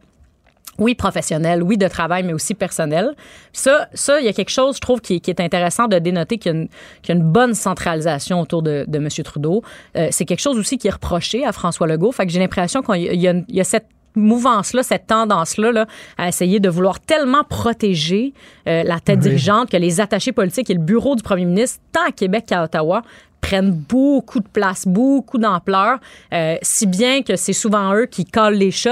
oui, 0.79 0.95
professionnel, 0.95 1.63
oui, 1.63 1.77
de 1.77 1.87
travail, 1.87 2.23
mais 2.23 2.33
aussi 2.33 2.53
personnel. 2.53 3.15
Ça, 3.53 3.87
ça, 3.93 4.19
il 4.19 4.25
y 4.25 4.29
a 4.29 4.33
quelque 4.33 4.49
chose, 4.51 4.75
je 4.75 4.81
trouve, 4.81 5.01
qui, 5.01 5.21
qui 5.21 5.29
est 5.31 5.39
intéressant 5.39 5.87
de 5.87 5.97
dénoter 5.99 6.37
qu'il 6.37 6.51
y 6.51 6.55
a 6.55 6.57
une, 6.59 6.67
qu'il 7.01 7.15
y 7.15 7.17
a 7.17 7.21
une 7.21 7.31
bonne 7.31 7.53
centralisation 7.53 8.41
autour 8.41 8.61
de, 8.61 8.85
de 8.87 8.97
M. 8.97 9.07
Trudeau. 9.23 9.63
Euh, 9.95 10.07
c'est 10.11 10.25
quelque 10.25 10.41
chose 10.41 10.57
aussi 10.57 10.77
qui 10.77 10.87
est 10.87 10.91
reproché 10.91 11.45
à 11.45 11.51
François 11.51 11.87
Legault. 11.87 12.11
Fait 12.11 12.25
que 12.25 12.31
j'ai 12.31 12.39
l'impression 12.39 12.81
qu'il 12.81 13.15
y 13.15 13.27
a, 13.27 13.33
y 13.47 13.65
cette 13.65 13.87
mouvance-là, 14.17 14.83
cette 14.83 15.07
tendance-là, 15.07 15.71
là, 15.71 15.85
à 16.17 16.27
essayer 16.27 16.59
de 16.59 16.69
vouloir 16.69 16.99
tellement 16.99 17.43
protéger 17.43 18.33
euh, 18.67 18.83
la 18.83 18.99
tête 18.99 19.17
Oui. 19.17 19.29
dirigeante 19.29 19.69
que 19.69 19.77
les 19.77 20.01
attachés 20.01 20.31
politiques 20.31 20.69
et 20.69 20.73
le 20.73 20.79
bureau 20.81 21.15
du 21.15 21.23
premier 21.23 21.45
ministre, 21.45 21.79
tant 21.91 22.07
à 22.07 22.11
Québec 22.11 22.45
qu'à 22.47 22.63
Ottawa, 22.63 23.03
prennent 23.41 23.71
beaucoup 23.71 24.39
de 24.39 24.47
place, 24.47 24.87
beaucoup 24.87 25.37
d'ampleur, 25.37 25.99
euh, 26.33 26.55
si 26.61 26.85
bien 26.85 27.21
que 27.21 27.35
c'est 27.35 27.53
souvent 27.53 27.93
eux 27.95 28.05
qui 28.05 28.25
collent 28.25 28.55
les 28.55 28.71
shots 28.71 28.89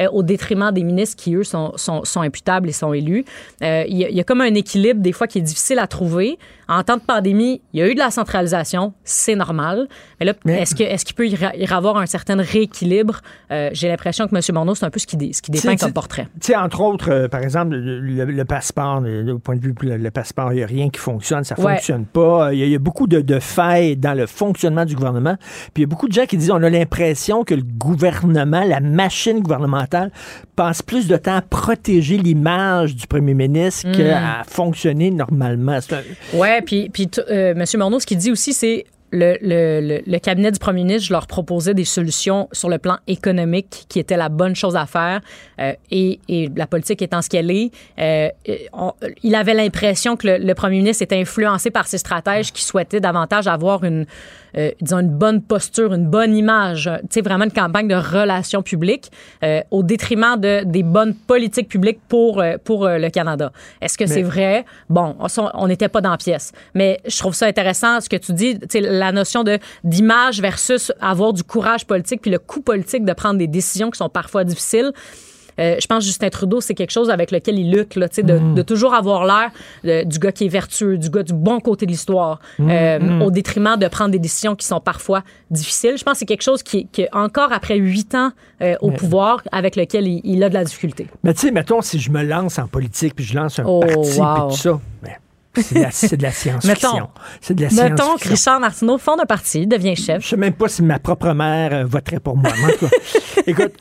euh, 0.00 0.08
au 0.12 0.22
détriment 0.22 0.70
des 0.70 0.84
ministres 0.84 1.16
qui, 1.16 1.34
eux, 1.34 1.44
sont, 1.44 1.74
imputables 2.16 2.68
et 2.68 2.72
sont 2.72 2.92
élus. 2.92 3.24
Euh, 3.62 3.84
il 3.88 3.96
y 3.98 4.20
a 4.20 4.24
comme 4.24 4.40
un 4.40 4.54
équilibre, 4.54 5.00
des 5.00 5.12
fois, 5.12 5.26
qui 5.26 5.38
est 5.38 5.42
difficile 5.42 5.78
à 5.78 5.86
trouver. 5.86 6.38
En 6.68 6.82
temps 6.82 6.96
de 6.96 7.02
pandémie, 7.02 7.62
il 7.72 7.80
y 7.80 7.82
a 7.82 7.88
eu 7.88 7.94
de 7.94 7.98
la 7.98 8.10
centralisation, 8.10 8.92
c'est 9.02 9.34
normal. 9.34 9.88
Mais 10.20 10.26
là, 10.26 10.34
est-ce 10.46 10.74
qu'il 11.04 11.14
peut 11.14 11.26
y, 11.26 11.36
avoir 11.72 11.96
un 11.96 12.06
certain 12.06 12.36
rééquilibre? 12.36 13.20
Euh, 13.50 13.70
J'ai 13.72 13.88
l'impression 13.88 14.26
que 14.28 14.34
M. 14.36 14.42
Morneau, 14.54 14.74
c'est 14.74 14.84
un 14.84 14.90
peu 14.90 14.98
ce 15.00 15.06
qui, 15.06 15.32
ce 15.32 15.40
qui 15.42 15.50
dépeint 15.50 15.76
comme 15.76 15.92
portrait. 15.92 16.28
Tu 16.40 16.48
sais, 16.48 16.56
entre 16.56 16.80
autres, 16.82 17.10
euh, 17.10 17.28
par 17.28 17.40
exemple, 17.42 17.74
le, 17.76 18.00
le- 18.00 18.24
le 18.26 18.44
passeport, 18.44 19.00
le, 19.00 19.32
au 19.32 19.38
point 19.38 19.56
de 19.56 19.60
vue 19.60 19.74
le, 19.80 19.96
le 19.96 20.10
passeport, 20.10 20.52
il 20.52 20.56
n'y 20.56 20.62
a 20.62 20.66
rien 20.66 20.90
qui 20.90 21.00
fonctionne, 21.00 21.44
ça 21.44 21.54
ne 21.58 21.64
Ouais. 21.64 21.74
fonctionne 21.76 22.04
pas. 22.04 22.52
Il 22.52 22.58
y, 22.58 22.62
a, 22.62 22.66
il 22.66 22.72
y 22.72 22.76
a 22.76 22.78
beaucoup 22.78 23.06
de, 23.06 23.20
de 23.20 23.38
failles 23.38 23.96
dans 23.96 24.14
le 24.14 24.26
fonctionnement 24.26 24.84
du 24.84 24.94
gouvernement. 24.94 25.36
Puis 25.72 25.72
il 25.76 25.80
y 25.82 25.84
a 25.84 25.88
beaucoup 25.88 26.08
de 26.08 26.12
gens 26.12 26.26
qui 26.26 26.36
disent 26.36 26.50
on 26.50 26.62
a 26.62 26.68
l'impression 26.70 27.44
que 27.44 27.54
le 27.54 27.62
gouvernement, 27.62 28.64
la 28.64 28.80
machine 28.80 29.40
gouvernementale, 29.40 30.10
passe 30.56 30.82
plus 30.82 31.06
de 31.08 31.16
temps 31.16 31.36
à 31.36 31.42
protéger 31.42 32.16
l'image 32.18 32.94
du 32.94 33.06
premier 33.06 33.34
ministre 33.34 33.88
Mm. 33.88 33.92
qu'à 33.92 34.42
fonctionner 34.46 35.10
normalement. 35.10 35.78
C'est 35.80 35.94
un- 35.94 36.36
Ouais, 36.38 36.57
puis, 36.62 36.90
euh, 37.30 37.54
M. 37.54 37.64
Morneau, 37.76 38.00
ce 38.00 38.06
qu'il 38.06 38.18
dit 38.18 38.30
aussi, 38.30 38.52
c'est 38.52 38.84
le, 39.10 40.02
le, 40.06 40.18
cabinet 40.18 40.52
du 40.52 40.58
premier 40.58 40.82
ministre, 40.82 41.08
je 41.08 41.12
leur 41.12 41.26
proposais 41.26 41.74
des 41.74 41.84
solutions 41.84 42.48
sur 42.52 42.68
le 42.68 42.78
plan 42.78 42.98
économique 43.06 43.86
qui 43.88 43.98
étaient 43.98 44.16
la 44.16 44.28
bonne 44.28 44.54
chose 44.54 44.76
à 44.76 44.86
faire. 44.86 45.20
euh, 45.60 45.72
et, 45.90 46.18
la 46.54 46.66
politique 46.66 47.00
étant 47.02 47.22
ce 47.22 47.28
qu'elle 47.28 47.50
est, 47.50 47.70
euh, 47.98 48.28
il 49.22 49.34
avait 49.34 49.54
l'impression 49.54 50.16
que 50.16 50.26
le, 50.26 50.38
le 50.38 50.54
premier 50.54 50.78
ministre 50.78 51.02
était 51.02 51.18
influencé 51.18 51.70
par 51.70 51.86
ses 51.86 51.98
stratèges 51.98 52.52
qui 52.52 52.62
souhaitaient 52.62 53.00
davantage 53.00 53.46
avoir 53.46 53.84
une, 53.84 54.04
euh, 54.56 54.70
disons, 54.80 55.00
une 55.00 55.10
bonne 55.10 55.42
posture, 55.42 55.92
une 55.92 56.06
bonne 56.08 56.34
image, 56.36 56.86
euh, 56.86 56.96
tu 57.02 57.06
sais, 57.10 57.20
vraiment 57.20 57.44
une 57.44 57.52
campagne 57.52 57.88
de 57.88 57.94
relations 57.94 58.62
publiques 58.62 59.10
euh, 59.44 59.60
au 59.70 59.82
détriment 59.82 60.36
de, 60.38 60.62
des 60.64 60.82
bonnes 60.82 61.14
politiques 61.14 61.68
publiques 61.68 62.00
pour, 62.08 62.40
euh, 62.40 62.56
pour 62.62 62.86
euh, 62.86 62.98
le 62.98 63.10
Canada. 63.10 63.52
Est-ce 63.80 63.98
que 63.98 64.04
Mais- 64.04 64.10
c'est 64.14 64.22
vrai? 64.22 64.64
Bon, 64.88 65.16
on- 65.18 65.50
on 65.54 65.68
n'était 65.68 65.88
pas 65.88 66.00
dans 66.00 66.10
la 66.10 66.16
pièce. 66.16 66.52
Mais 66.74 67.00
je 67.06 67.18
trouve 67.18 67.34
ça 67.34 67.46
intéressant 67.46 68.00
ce 68.00 68.08
que 68.08 68.16
tu 68.16 68.32
dis, 68.32 68.58
tu 68.58 68.66
sais, 68.70 68.80
la 68.80 69.12
notion 69.12 69.44
de 69.44 69.58
d'image 69.84 70.40
versus 70.40 70.92
avoir 71.00 71.32
du 71.32 71.42
courage 71.44 71.86
politique 71.86 72.22
puis 72.22 72.30
le 72.30 72.38
coût 72.38 72.60
politique 72.60 73.04
de 73.04 73.12
prendre 73.12 73.38
des 73.38 73.46
décisions 73.46 73.90
qui 73.90 73.98
sont 73.98 74.08
parfois 74.08 74.44
difficiles. 74.44 74.92
Euh, 75.58 75.76
je 75.80 75.86
pense 75.86 76.00
que 76.00 76.06
Justin 76.06 76.28
Trudeau, 76.30 76.60
c'est 76.60 76.74
quelque 76.74 76.90
chose 76.90 77.10
avec 77.10 77.30
lequel 77.30 77.58
il 77.58 77.70
lutte, 77.72 77.96
là, 77.96 78.06
de, 78.08 78.38
Mm. 78.38 78.54
de 78.54 78.62
toujours 78.62 78.94
avoir 78.94 79.24
l'air 79.26 79.50
euh, 79.84 80.04
du 80.04 80.18
gars 80.18 80.32
qui 80.32 80.44
est 80.44 80.48
vertueux, 80.48 80.98
du 80.98 81.10
gars 81.10 81.22
du 81.22 81.32
bon 81.34 81.60
côté 81.60 81.86
de 81.86 81.90
l'histoire, 81.90 82.40
Mm, 82.58 82.70
euh, 82.70 82.98
mm. 83.00 83.22
au 83.22 83.30
détriment 83.30 83.76
de 83.76 83.86
prendre 83.88 84.10
des 84.10 84.18
décisions 84.18 84.54
qui 84.56 84.66
sont 84.66 84.80
parfois 84.80 85.22
difficiles. 85.50 85.94
Je 85.98 86.04
pense 86.04 86.12
que 86.14 86.18
c'est 86.20 86.26
quelque 86.26 86.42
chose 86.42 86.62
qui, 86.62 86.86
qui 86.86 87.06
encore 87.12 87.52
après 87.52 87.76
huit 87.76 88.14
ans 88.14 88.32
au 88.80 88.90
Mais- 88.90 88.96
pouvoir, 88.96 89.42
avec 89.52 89.76
lequel 89.76 90.06
il, 90.06 90.20
il 90.24 90.42
a 90.44 90.48
de 90.48 90.54
la 90.54 90.64
difficulté. 90.64 91.06
Mais 91.22 91.32
tu 91.34 91.40
sais, 91.40 91.50
mettons, 91.52 91.80
si 91.80 91.98
je 91.98 92.10
me 92.10 92.22
lance 92.22 92.58
en 92.58 92.66
politique 92.66 93.14
puis 93.14 93.24
je 93.24 93.36
lance 93.36 93.58
un 93.58 93.64
Oh, 93.66 93.80
parti 93.80 94.18
wow. 94.20 94.34
puis 94.48 94.56
tout 94.56 94.56
ça, 94.62 94.80
c'est 95.62 95.74
de 95.76 95.80
la, 95.82 95.90
c'est 95.90 96.16
de 96.16 96.22
la 96.22 96.30
science-fiction. 96.32 96.92
Mettons, 96.94 97.08
C'est 97.40 97.54
de 97.54 97.62
la 97.62 97.70
mettons 97.88 98.16
que. 98.16 98.28
Richard 98.28 98.60
Martineau 98.60 98.98
fonde 98.98 99.20
un 99.20 99.26
parti, 99.26 99.66
devient 99.66 99.96
chef. 99.96 100.22
Je 100.22 100.28
sais 100.28 100.36
même 100.36 100.52
pas 100.54 100.68
si 100.68 100.82
ma 100.82 100.98
propre 100.98 101.32
mère 101.32 101.72
euh, 101.72 101.84
voterait 101.84 102.20
pour 102.20 102.36
moi. 102.36 102.50
Écoute, 103.46 103.72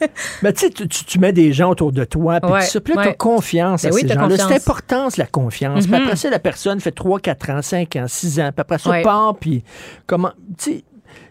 ben, 0.41 0.53
tu 0.53 0.59
sais, 0.65 0.69
tu- 0.69 0.87
tu 0.87 1.19
mets 1.19 1.33
des 1.33 1.53
gens 1.53 1.71
autour 1.71 1.91
de 1.91 2.03
toi, 2.05 2.39
puis 2.41 2.51
Ouais, 2.51 2.67
tu 2.67 2.77
as 2.77 2.95
ouais. 2.97 3.15
confiance 3.15 3.83
Ben 3.83 3.91
à 3.91 3.93
oui, 3.93 4.01
ces 4.01 4.07
gens-là. 4.13 4.37
C'est 4.37 4.55
important, 4.55 5.07
la 5.17 5.25
confiance. 5.25 5.85
Puis 5.87 5.95
Mhm. 5.95 6.01
après 6.03 6.15
ça, 6.15 6.29
la 6.29 6.39
personne 6.39 6.79
fait 6.79 6.91
3, 6.91 7.19
4 7.19 7.49
ans, 7.49 7.61
5 7.61 7.95
ans, 7.95 8.05
6 8.07 8.39
ans, 8.39 8.51
puis 8.53 8.61
après 8.61 8.77
ça, 8.77 8.89
Ouais. 8.89 9.01
part, 9.01 9.35
puis 9.39 9.63
comment, 10.05 10.31
tu 10.57 10.71
sais, 10.71 10.83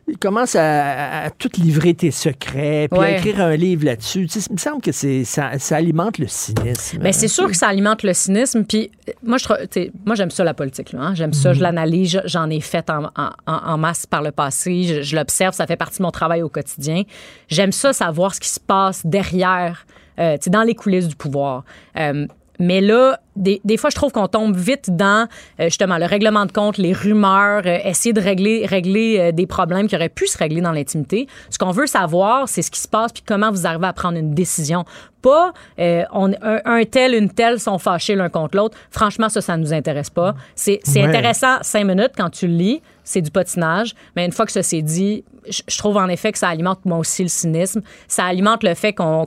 il 0.09 0.19
commence 0.19 0.55
à, 0.55 1.25
à 1.25 1.31
tout 1.31 1.51
livrer 1.59 1.93
tes 1.95 2.11
secrets, 2.11 2.89
puis 2.91 3.01
à 3.01 3.17
écrire 3.17 3.41
un 3.41 3.57
livre 3.57 3.85
là-dessus. 3.85 4.27
Tu 4.27 4.41
sais, 4.41 4.47
il 4.49 4.53
me 4.55 4.59
semble 4.59 4.81
que 4.81 4.93
c'est 4.93 5.25
ça, 5.25 5.59
ça 5.59 5.77
alimente 5.77 6.19
le 6.19 6.27
cynisme. 6.29 6.99
Ben, 6.99 7.13
c'est 7.13 7.29
sûr 7.29 7.49
que 7.49 7.57
ça 7.57 7.67
alimente 7.69 8.03
le 8.05 8.15
cynisme. 8.15 8.65
Puis 8.65 8.91
euh, 9.09 9.13
moi, 9.25 9.37
je, 9.39 10.15
j'aime 10.15 10.31
ça, 10.31 10.45
la 10.45 10.55
politique. 10.55 10.93
là, 10.93 11.01
hein. 11.01 11.15
J'aime 11.15 11.33
ça, 11.33 11.49
Mhm. 11.51 11.55
je 11.57 11.63
l'analyse. 11.63 12.11
je- 12.11 12.19
J'en 12.29 12.49
ai 12.51 12.61
fait 12.61 12.89
en, 12.89 13.07
en- 13.17 13.31
en- 13.47 13.53
en 13.73 13.79
masse 13.79 14.07
par 14.07 14.23
le 14.23 14.31
passé. 14.31 14.85
Je, 14.85 15.03
je 15.03 15.17
l'observe. 15.17 15.55
Ça 15.55 15.67
fait 15.67 15.77
partie 15.77 15.99
de 15.99 16.03
mon 16.05 16.11
travail 16.13 16.43
au 16.43 16.49
quotidien. 16.49 17.03
J'aime 17.49 17.73
ça, 17.73 17.93
savoir 17.93 18.35
ce 18.35 18.41
qui 18.41 18.49
se 18.49 18.61
passe 18.61 19.05
derrière, 19.05 19.87
euh, 20.19 20.37
dans 20.47 20.63
les 20.63 20.75
coulisses 20.75 21.09
du 21.09 21.17
pouvoir. 21.17 21.65
Euh, 21.99 22.27
mais 22.59 22.81
là, 22.81 23.19
des, 23.37 23.77
fois, 23.77 23.91
je 23.91 23.97
trouve 23.97 24.13
qu'on 24.13 24.29
tombe 24.29 24.57
vite 24.57 24.97
dans 24.97 25.29
euh, 25.61 25.65
justement 25.65 25.99
le 25.99 26.07
règlement 26.07 26.47
de 26.47 26.53
compte, 26.53 26.79
les 26.79 26.93
rumeurs, 26.93 27.63
euh, 27.67 27.79
essayer 27.85 28.13
de 28.13 28.21
régler, 28.21 28.65
régler 28.67 29.19
euh, 29.19 29.33
des 29.33 29.47
problèmes 29.47 29.89
qui 29.89 29.97
auraient 29.97 30.09
pu 30.09 30.27
se 30.27 30.39
régler 30.39 30.61
dans 30.61 30.73
l'intimité. 30.73 31.27
Ce 31.51 31.59
qu'on 31.59 31.71
veut 31.71 31.87
savoir, 31.87 32.49
c'est 32.49 32.63
ce 32.63 32.71
qui 32.71 32.81
se 32.81 32.89
passe 32.89 33.13
puis 33.13 33.23
comment 33.27 33.51
vous 33.51 33.67
arrivez 33.67 33.87
à 33.87 33.93
prendre 33.93 34.17
une 34.19 34.35
décision. 34.35 34.85
Pas 35.23 35.53
euh, 35.79 36.05
on, 36.13 36.33
un, 36.43 36.61
un 36.65 36.85
tel, 36.85 37.15
une 37.15 37.31
telle 37.31 37.59
sont 37.59 37.79
fâchés 37.79 38.15
l'un 38.15 38.29
contre 38.29 38.57
l'autre. 38.57 38.77
Franchement, 38.91 39.29
ça, 39.29 39.41
ça 39.41 39.57
nous 39.57 39.73
intéresse 39.73 40.11
pas. 40.11 40.35
C'est 40.55 40.81
Ouais. 40.95 41.03
intéressant 41.05 41.59
cinq 41.63 41.85
minutes 41.85 42.13
quand 42.17 42.31
tu 42.31 42.47
le 42.47 42.55
lis. 42.55 42.83
C'est 43.03 43.23
du 43.23 43.31
patinage. 43.31 43.95
Mais 44.17 44.25
une 44.25 44.33
fois 44.33 44.47
que 44.47 44.53
ça 44.53 44.63
s'est 44.65 44.83
dit, 44.83 45.25
je, 45.49 45.63
je 45.69 45.79
trouve 45.79 45.97
en 45.97 46.09
effet 46.09 46.33
que 46.33 46.39
ça 46.39 46.49
alimente 46.49 46.85
moi 46.85 46.99
aussi 46.99 47.23
le 47.23 47.29
cynisme. 47.29 47.83
Ça 48.09 48.25
alimente 48.25 48.63
le 48.65 48.75
fait 48.75 48.93
qu'on 48.93 49.21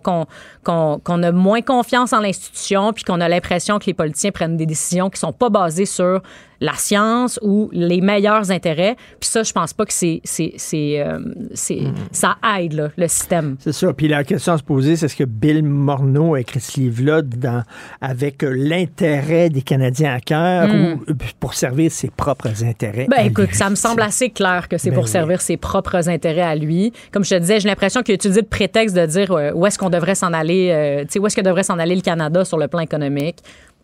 a 0.66 1.32
moins 1.32 1.62
confiance 1.62 2.14
en 2.14 2.20
l'institution 2.20 2.94
puis 2.94 3.04
qu'on 3.04 3.22
a 3.22 3.30
l'impression 3.30 3.80
que 3.80 3.86
les 3.86 3.94
politiciens 3.94 4.32
prennent 4.32 4.58
des 4.58 4.66
décisions 4.66 5.10
qui 5.10 5.20
sont 5.20 5.34
pas 5.34 5.50
basées 5.50 5.86
sur 5.86 6.22
la 6.62 6.74
science 6.74 7.40
ou 7.42 7.70
les 7.72 8.02
meilleurs 8.02 8.52
intérêts. 8.52 8.96
Puis 9.20 9.30
ça, 9.30 9.44
je 9.44 9.52
pense 9.54 9.74
pas 9.74 9.86
que 9.86 9.94
c'est 9.94 10.22
c'est 10.24 10.54
c'est 10.58 11.00
euh, 11.00 11.20
c'est- 11.54 11.84
ça 12.12 12.38
aide 12.60 12.74
là, 12.74 12.90
le 12.98 13.08
système. 13.08 13.56
C'est 13.60 13.72
ça. 13.74 13.94
Puis 13.94 14.08
la 14.08 14.24
question 14.24 14.54
à 14.54 14.58
se 14.58 14.64
poser, 14.64 14.96
c'est 14.96 15.06
est-ce 15.06 15.16
que 15.16 15.24
Bill 15.24 15.64
Morneau 15.64 16.36
a 16.36 16.42
écrit 16.42 16.60
ce 16.60 16.80
livre-là 16.80 17.22
dans- 17.22 17.64
avec 18.02 18.44
euh, 18.44 18.54
l'intérêt 18.56 19.50
des 19.50 19.62
Canadiens 19.62 20.14
à 20.16 20.20
cœur 20.20 20.68
Mm. 20.68 20.72
ou 20.72 21.12
euh, 21.12 21.14
pour 21.40 21.54
servir 21.54 21.92
ses 21.92 22.10
propres 22.10 22.64
intérêts? 22.64 23.08
Ben 23.10 23.26
écoute, 23.26 23.50
lui? 23.50 23.56
ça 23.56 23.70
me 23.70 23.76
semble 23.76 24.02
assez 24.02 24.30
clair 24.30 24.68
que 24.68 24.78
c'est 24.78 24.90
Ben 24.90 24.96
pour 24.96 25.06
oui. 25.06 25.10
servir 25.12 25.42
ses 25.42 25.58
propres 25.58 26.10
intérêts 26.10 26.42
à 26.42 26.56
lui. 26.56 26.92
Comme 27.12 27.24
je 27.24 27.30
te 27.36 27.40
disais, 27.40 27.60
j'ai 27.60 27.70
l'impression 27.70 28.02
qu'il 28.04 28.14
a 28.14 28.16
utilisé 28.16 28.42
le 28.42 28.48
prétexte 28.48 28.96
de 28.96 29.06
dire 29.06 29.32
euh, 29.32 29.52
où 29.54 29.66
est-ce 29.66 29.78
qu'on 29.80 29.90
devrait 29.90 30.16
s'en 30.16 30.34
aller, 30.34 30.70
euh, 30.72 31.02
tu 31.04 31.14
sais, 31.14 31.20
où 31.20 31.28
est-ce 31.28 31.36
que 31.36 31.42
devrait 31.42 31.64
s'en 31.64 31.80
aller 31.80 31.96
le 31.96 32.02
Canada 32.02 32.44
sur 32.46 32.58
le 32.58 32.68
plan 32.68 32.80
économique. 32.82 33.38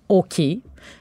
OK. 0.10 0.41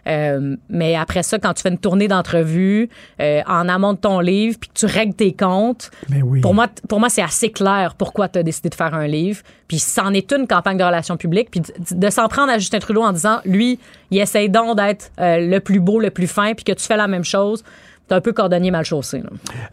Euh, 0.06 0.56
mais 0.68 0.96
après 0.96 1.22
ça, 1.22 1.38
quand 1.38 1.52
tu 1.54 1.62
fais 1.62 1.68
une 1.68 1.78
tournée 1.78 2.08
d'entrevue 2.08 2.88
euh, 3.20 3.42
en 3.46 3.68
amont 3.68 3.92
de 3.92 3.98
ton 3.98 4.20
livre, 4.20 4.58
puis 4.58 4.70
que 4.70 4.74
tu 4.74 4.86
règles 4.86 5.14
tes 5.14 5.32
comptes, 5.32 5.90
oui. 6.10 6.40
pour 6.40 6.54
moi, 6.54 6.68
pour 6.88 7.00
moi 7.00 7.08
c'est 7.08 7.22
assez 7.22 7.50
clair 7.50 7.94
pourquoi 7.96 8.28
tu 8.28 8.38
as 8.38 8.42
décidé 8.42 8.68
de 8.68 8.74
faire 8.74 8.94
un 8.94 9.06
livre. 9.06 9.42
Puis 9.68 9.78
c'en 9.78 10.12
est 10.12 10.30
une 10.32 10.46
campagne 10.46 10.76
de 10.76 10.84
relations 10.84 11.16
publiques. 11.16 11.50
Puis 11.50 11.60
de, 11.60 11.72
de 11.90 12.10
s'en 12.10 12.28
prendre 12.28 12.52
à 12.52 12.58
Justin 12.58 12.78
Trudeau 12.78 13.02
en 13.02 13.12
disant, 13.12 13.40
lui, 13.44 13.78
il 14.10 14.18
essaye 14.18 14.48
donc 14.48 14.76
d'être 14.76 15.10
euh, 15.20 15.38
le 15.38 15.60
plus 15.60 15.80
beau, 15.80 16.00
le 16.00 16.10
plus 16.10 16.26
fin, 16.26 16.54
puis 16.54 16.64
que 16.64 16.72
tu 16.72 16.84
fais 16.84 16.96
la 16.96 17.08
même 17.08 17.24
chose. 17.24 17.64
T'es 18.06 18.14
un 18.14 18.20
peu 18.20 18.32
cordonnier 18.34 18.70
mal 18.70 18.84
chaussé. 18.84 19.22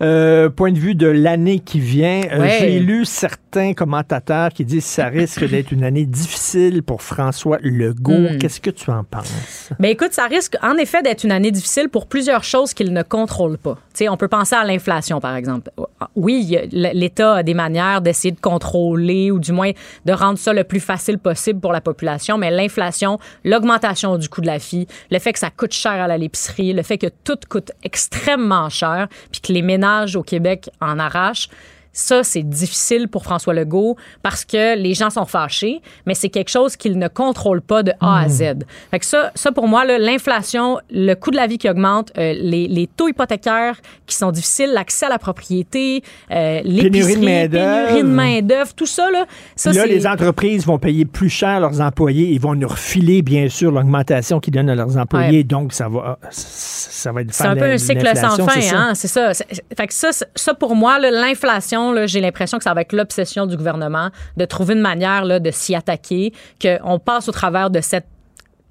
Euh, 0.01 0.49
point 0.49 0.71
de 0.71 0.79
vue 0.79 0.95
de 0.95 1.07
l'année 1.07 1.59
qui 1.59 1.81
vient, 1.81 2.21
euh, 2.31 2.47
j'ai 2.59 2.79
lu 2.79 3.03
certains 3.03 3.73
commentateurs 3.73 4.49
qui 4.53 4.63
disent 4.63 4.85
que 4.85 4.89
ça 4.89 5.07
risque 5.07 5.43
d'être 5.49 5.71
une 5.73 5.83
année 5.83 6.05
difficile 6.05 6.81
pour 6.81 7.01
François 7.01 7.57
Legault. 7.61 8.13
Hmm. 8.13 8.37
Qu'est-ce 8.37 8.61
que 8.61 8.69
tu 8.69 8.89
en 8.89 9.03
penses? 9.03 9.69
Ben 9.79 9.89
écoute, 9.89 10.13
ça 10.13 10.27
risque 10.27 10.55
en 10.63 10.77
effet 10.77 11.01
d'être 11.01 11.25
une 11.25 11.33
année 11.33 11.51
difficile 11.51 11.89
pour 11.89 12.07
plusieurs 12.07 12.45
choses 12.45 12.73
qu'il 12.73 12.93
ne 12.93 13.03
contrôle 13.03 13.57
pas. 13.57 13.75
Tu 13.93 14.05
sais, 14.05 14.09
on 14.09 14.15
peut 14.15 14.29
penser 14.29 14.55
à 14.55 14.63
l'inflation, 14.63 15.19
par 15.19 15.35
exemple. 15.35 15.69
Oui, 16.15 16.39
il 16.41 16.49
y 16.51 16.57
a- 16.57 16.93
l'État 16.93 17.35
a 17.35 17.43
des 17.43 17.53
manières 17.53 17.99
d'essayer 17.99 18.31
de 18.31 18.39
contrôler 18.39 19.29
ou 19.31 19.39
du 19.39 19.51
moins 19.51 19.71
de 20.05 20.13
rendre 20.13 20.37
ça 20.39 20.53
le 20.53 20.63
plus 20.63 20.79
facile 20.79 21.17
possible 21.17 21.59
pour 21.59 21.73
la 21.73 21.81
population, 21.81 22.37
mais 22.37 22.49
l'inflation, 22.49 23.19
l'augmentation 23.43 24.17
du 24.17 24.29
coût 24.29 24.39
de 24.39 24.47
la 24.47 24.57
vie, 24.57 24.87
le 25.11 25.19
fait 25.19 25.33
que 25.33 25.39
ça 25.39 25.49
coûte 25.49 25.73
cher 25.73 25.91
à 25.91 26.17
l'épicerie, 26.17 26.71
le 26.71 26.81
fait 26.83 26.97
que 26.97 27.07
tout 27.25 27.35
coûte 27.49 27.71
extrêmement 27.83 28.20
cher, 28.69 29.07
puis 29.31 29.41
que 29.41 29.53
les 29.53 29.61
ménages 29.61 30.15
au 30.15 30.23
Québec 30.23 30.69
en 30.79 30.99
arrachent, 30.99 31.49
ça, 31.93 32.23
c'est 32.23 32.43
difficile 32.43 33.07
pour 33.07 33.23
François 33.23 33.53
Legault 33.53 33.97
parce 34.23 34.45
que 34.45 34.77
les 34.77 34.93
gens 34.93 35.09
sont 35.09 35.25
fâchés, 35.25 35.81
mais 36.05 36.13
c'est 36.13 36.29
quelque 36.29 36.49
chose 36.49 36.75
qu'il 36.75 36.97
ne 36.97 37.07
contrôle 37.07 37.61
pas 37.61 37.83
de 37.83 37.91
A 37.99 38.21
à 38.21 38.29
Z. 38.29 38.43
Fait 38.91 38.99
que 38.99 39.05
ça, 39.05 39.31
ça, 39.35 39.51
pour 39.51 39.67
moi, 39.67 39.85
l'inflation, 39.85 40.77
le 40.89 41.13
coût 41.15 41.31
de 41.31 41.35
la 41.35 41.47
vie 41.47 41.57
qui 41.57 41.69
augmente, 41.69 42.11
euh, 42.17 42.33
les, 42.33 42.67
les 42.67 42.87
taux 42.87 43.09
hypothécaires 43.09 43.79
qui 44.05 44.15
sont 44.15 44.31
difficiles, 44.31 44.71
l'accès 44.73 45.07
à 45.07 45.09
la 45.09 45.19
propriété, 45.19 46.03
euh, 46.31 46.61
l'épicerie, 46.63 47.15
pénurie 47.15 47.47
de 47.49 48.03
main-d'œuvre, 48.03 48.73
tout 48.73 48.85
ça, 48.85 49.09
là, 49.11 49.25
ça, 49.55 49.71
là, 49.73 49.85
les 49.85 50.07
entreprises 50.07 50.65
vont 50.65 50.79
payer 50.79 51.05
plus 51.05 51.29
cher 51.29 51.59
leurs 51.59 51.81
employés. 51.81 52.29
Ils 52.29 52.39
vont 52.39 52.55
nous 52.55 52.67
refiler, 52.67 53.21
bien 53.21 53.49
sûr, 53.49 53.71
l'augmentation 53.71 54.39
qu'ils 54.39 54.53
donnent 54.53 54.69
à 54.69 54.75
leurs 54.75 54.97
employés. 54.97 55.39
Ouais. 55.39 55.43
Donc, 55.43 55.73
ça 55.73 55.89
va, 55.89 56.19
ça 56.29 57.11
va 57.11 57.21
être 57.21 57.33
C'est 57.33 57.47
un 57.47 57.55
peu 57.55 57.71
un 57.71 57.77
cycle 57.77 58.15
sans 58.15 58.47
fin, 58.47 58.77
hein? 58.77 58.93
C'est 58.95 59.07
ça. 59.07 59.33
Fait 59.33 59.87
que 59.87 59.93
ça, 59.93 60.09
ça 60.35 60.53
pour 60.53 60.75
moi, 60.75 60.99
l'inflation, 60.99 61.80
j'ai 62.05 62.21
l'impression 62.21 62.57
que 62.57 62.63
ça 62.63 62.73
va 62.73 62.81
être 62.81 62.93
l'obsession 62.93 63.45
du 63.45 63.57
gouvernement 63.57 64.09
de 64.37 64.45
trouver 64.45 64.73
une 64.73 64.81
manière 64.81 65.25
là, 65.25 65.39
de 65.39 65.51
s'y 65.51 65.75
attaquer, 65.75 66.33
qu'on 66.61 66.99
passe 66.99 67.29
au 67.29 67.31
travers 67.31 67.69
de 67.69 67.81
cette 67.81 68.05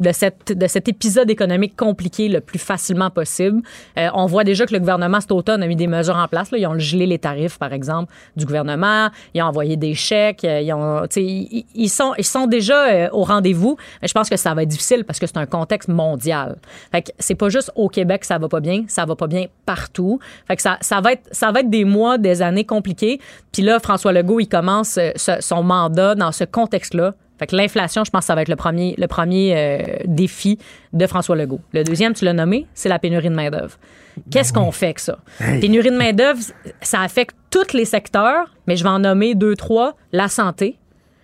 de, 0.00 0.12
cette, 0.12 0.56
de 0.56 0.66
cet 0.66 0.88
épisode 0.88 1.30
économique 1.30 1.76
compliqué 1.76 2.28
le 2.28 2.40
plus 2.40 2.58
facilement 2.58 3.10
possible. 3.10 3.62
Euh, 3.98 4.08
on 4.14 4.26
voit 4.26 4.44
déjà 4.44 4.66
que 4.66 4.72
le 4.72 4.80
gouvernement 4.80 5.20
cet 5.20 5.32
automne 5.32 5.62
a 5.62 5.66
mis 5.66 5.76
des 5.76 5.86
mesures 5.86 6.16
en 6.16 6.26
place. 6.28 6.50
Là. 6.50 6.58
Ils 6.58 6.66
ont 6.66 6.78
gelé 6.78 7.06
les 7.06 7.18
tarifs, 7.18 7.58
par 7.58 7.72
exemple, 7.72 8.12
du 8.36 8.44
gouvernement. 8.46 9.08
Ils 9.34 9.42
ont 9.42 9.46
envoyé 9.46 9.76
des 9.76 9.94
chèques. 9.94 10.44
euh, 10.44 10.60
Ils, 10.60 10.72
ont, 10.72 11.04
ils, 11.16 11.64
ils 11.74 11.88
sont, 11.88 12.12
ils 12.18 12.24
sont 12.24 12.46
déjà 12.46 12.88
euh, 12.88 13.08
au 13.12 13.24
rendez-vous. 13.24 13.76
Mais 14.02 14.08
je 14.08 14.14
pense 14.14 14.28
que 14.28 14.36
ça 14.36 14.54
va 14.54 14.62
être 14.62 14.68
difficile 14.68 15.04
parce 15.04 15.18
que 15.18 15.26
c'est 15.26 15.36
un 15.36 15.46
contexte 15.46 15.88
mondial. 15.88 16.56
Fait 16.90 17.02
que 17.02 17.10
c'est 17.18 17.34
pas 17.34 17.48
juste 17.48 17.70
au 17.76 17.88
Québec 17.88 18.20
que 18.22 18.26
ça 18.26 18.38
va 18.38 18.48
pas 18.48 18.60
bien, 18.60 18.84
ça 18.88 19.04
va 19.04 19.16
pas 19.16 19.26
bien 19.26 19.46
partout. 19.66 20.18
Fait 20.46 20.56
que 20.56 20.62
ça, 20.62 20.78
ça, 20.80 21.00
va, 21.00 21.12
être, 21.12 21.28
ça 21.30 21.52
va 21.52 21.60
être 21.60 21.70
des 21.70 21.84
mois, 21.84 22.18
des 22.18 22.42
années 22.42 22.64
compliquées. 22.64 23.20
Puis 23.52 23.62
là, 23.62 23.78
François 23.80 24.12
Legault, 24.12 24.40
il 24.40 24.48
commence 24.48 24.98
euh, 24.98 25.10
son 25.40 25.62
mandat 25.62 26.14
dans 26.14 26.32
ce 26.32 26.44
contexte-là. 26.44 27.14
Fait 27.40 27.46
que 27.46 27.56
l'inflation, 27.56 28.04
je 28.04 28.10
pense 28.10 28.20
que 28.20 28.26
ça 28.26 28.34
va 28.34 28.42
être 28.42 28.50
le 28.50 28.56
premier, 28.56 28.94
le 28.98 29.06
premier 29.06 29.54
euh, 29.56 29.78
défi 30.04 30.58
de 30.92 31.06
François 31.06 31.34
Legault. 31.36 31.62
Le 31.72 31.84
deuxième, 31.84 32.12
tu 32.12 32.26
l'as 32.26 32.34
nommé, 32.34 32.66
c'est 32.74 32.90
la 32.90 32.98
pénurie 32.98 33.30
de 33.30 33.34
main-d'œuvre. 33.34 33.78
Qu'est-ce 34.30 34.52
qu'on 34.52 34.70
fait 34.70 34.86
avec 34.86 34.98
ça? 34.98 35.18
Hey. 35.40 35.58
Pénurie 35.58 35.90
de 35.90 35.96
main-d'œuvre, 35.96 36.38
ça 36.82 37.00
affecte 37.00 37.34
tous 37.50 37.72
les 37.72 37.86
secteurs, 37.86 38.54
mais 38.66 38.76
je 38.76 38.82
vais 38.82 38.90
en 38.90 38.98
nommer 38.98 39.34
deux, 39.34 39.56
trois. 39.56 39.96
La 40.12 40.28
santé. 40.28 40.76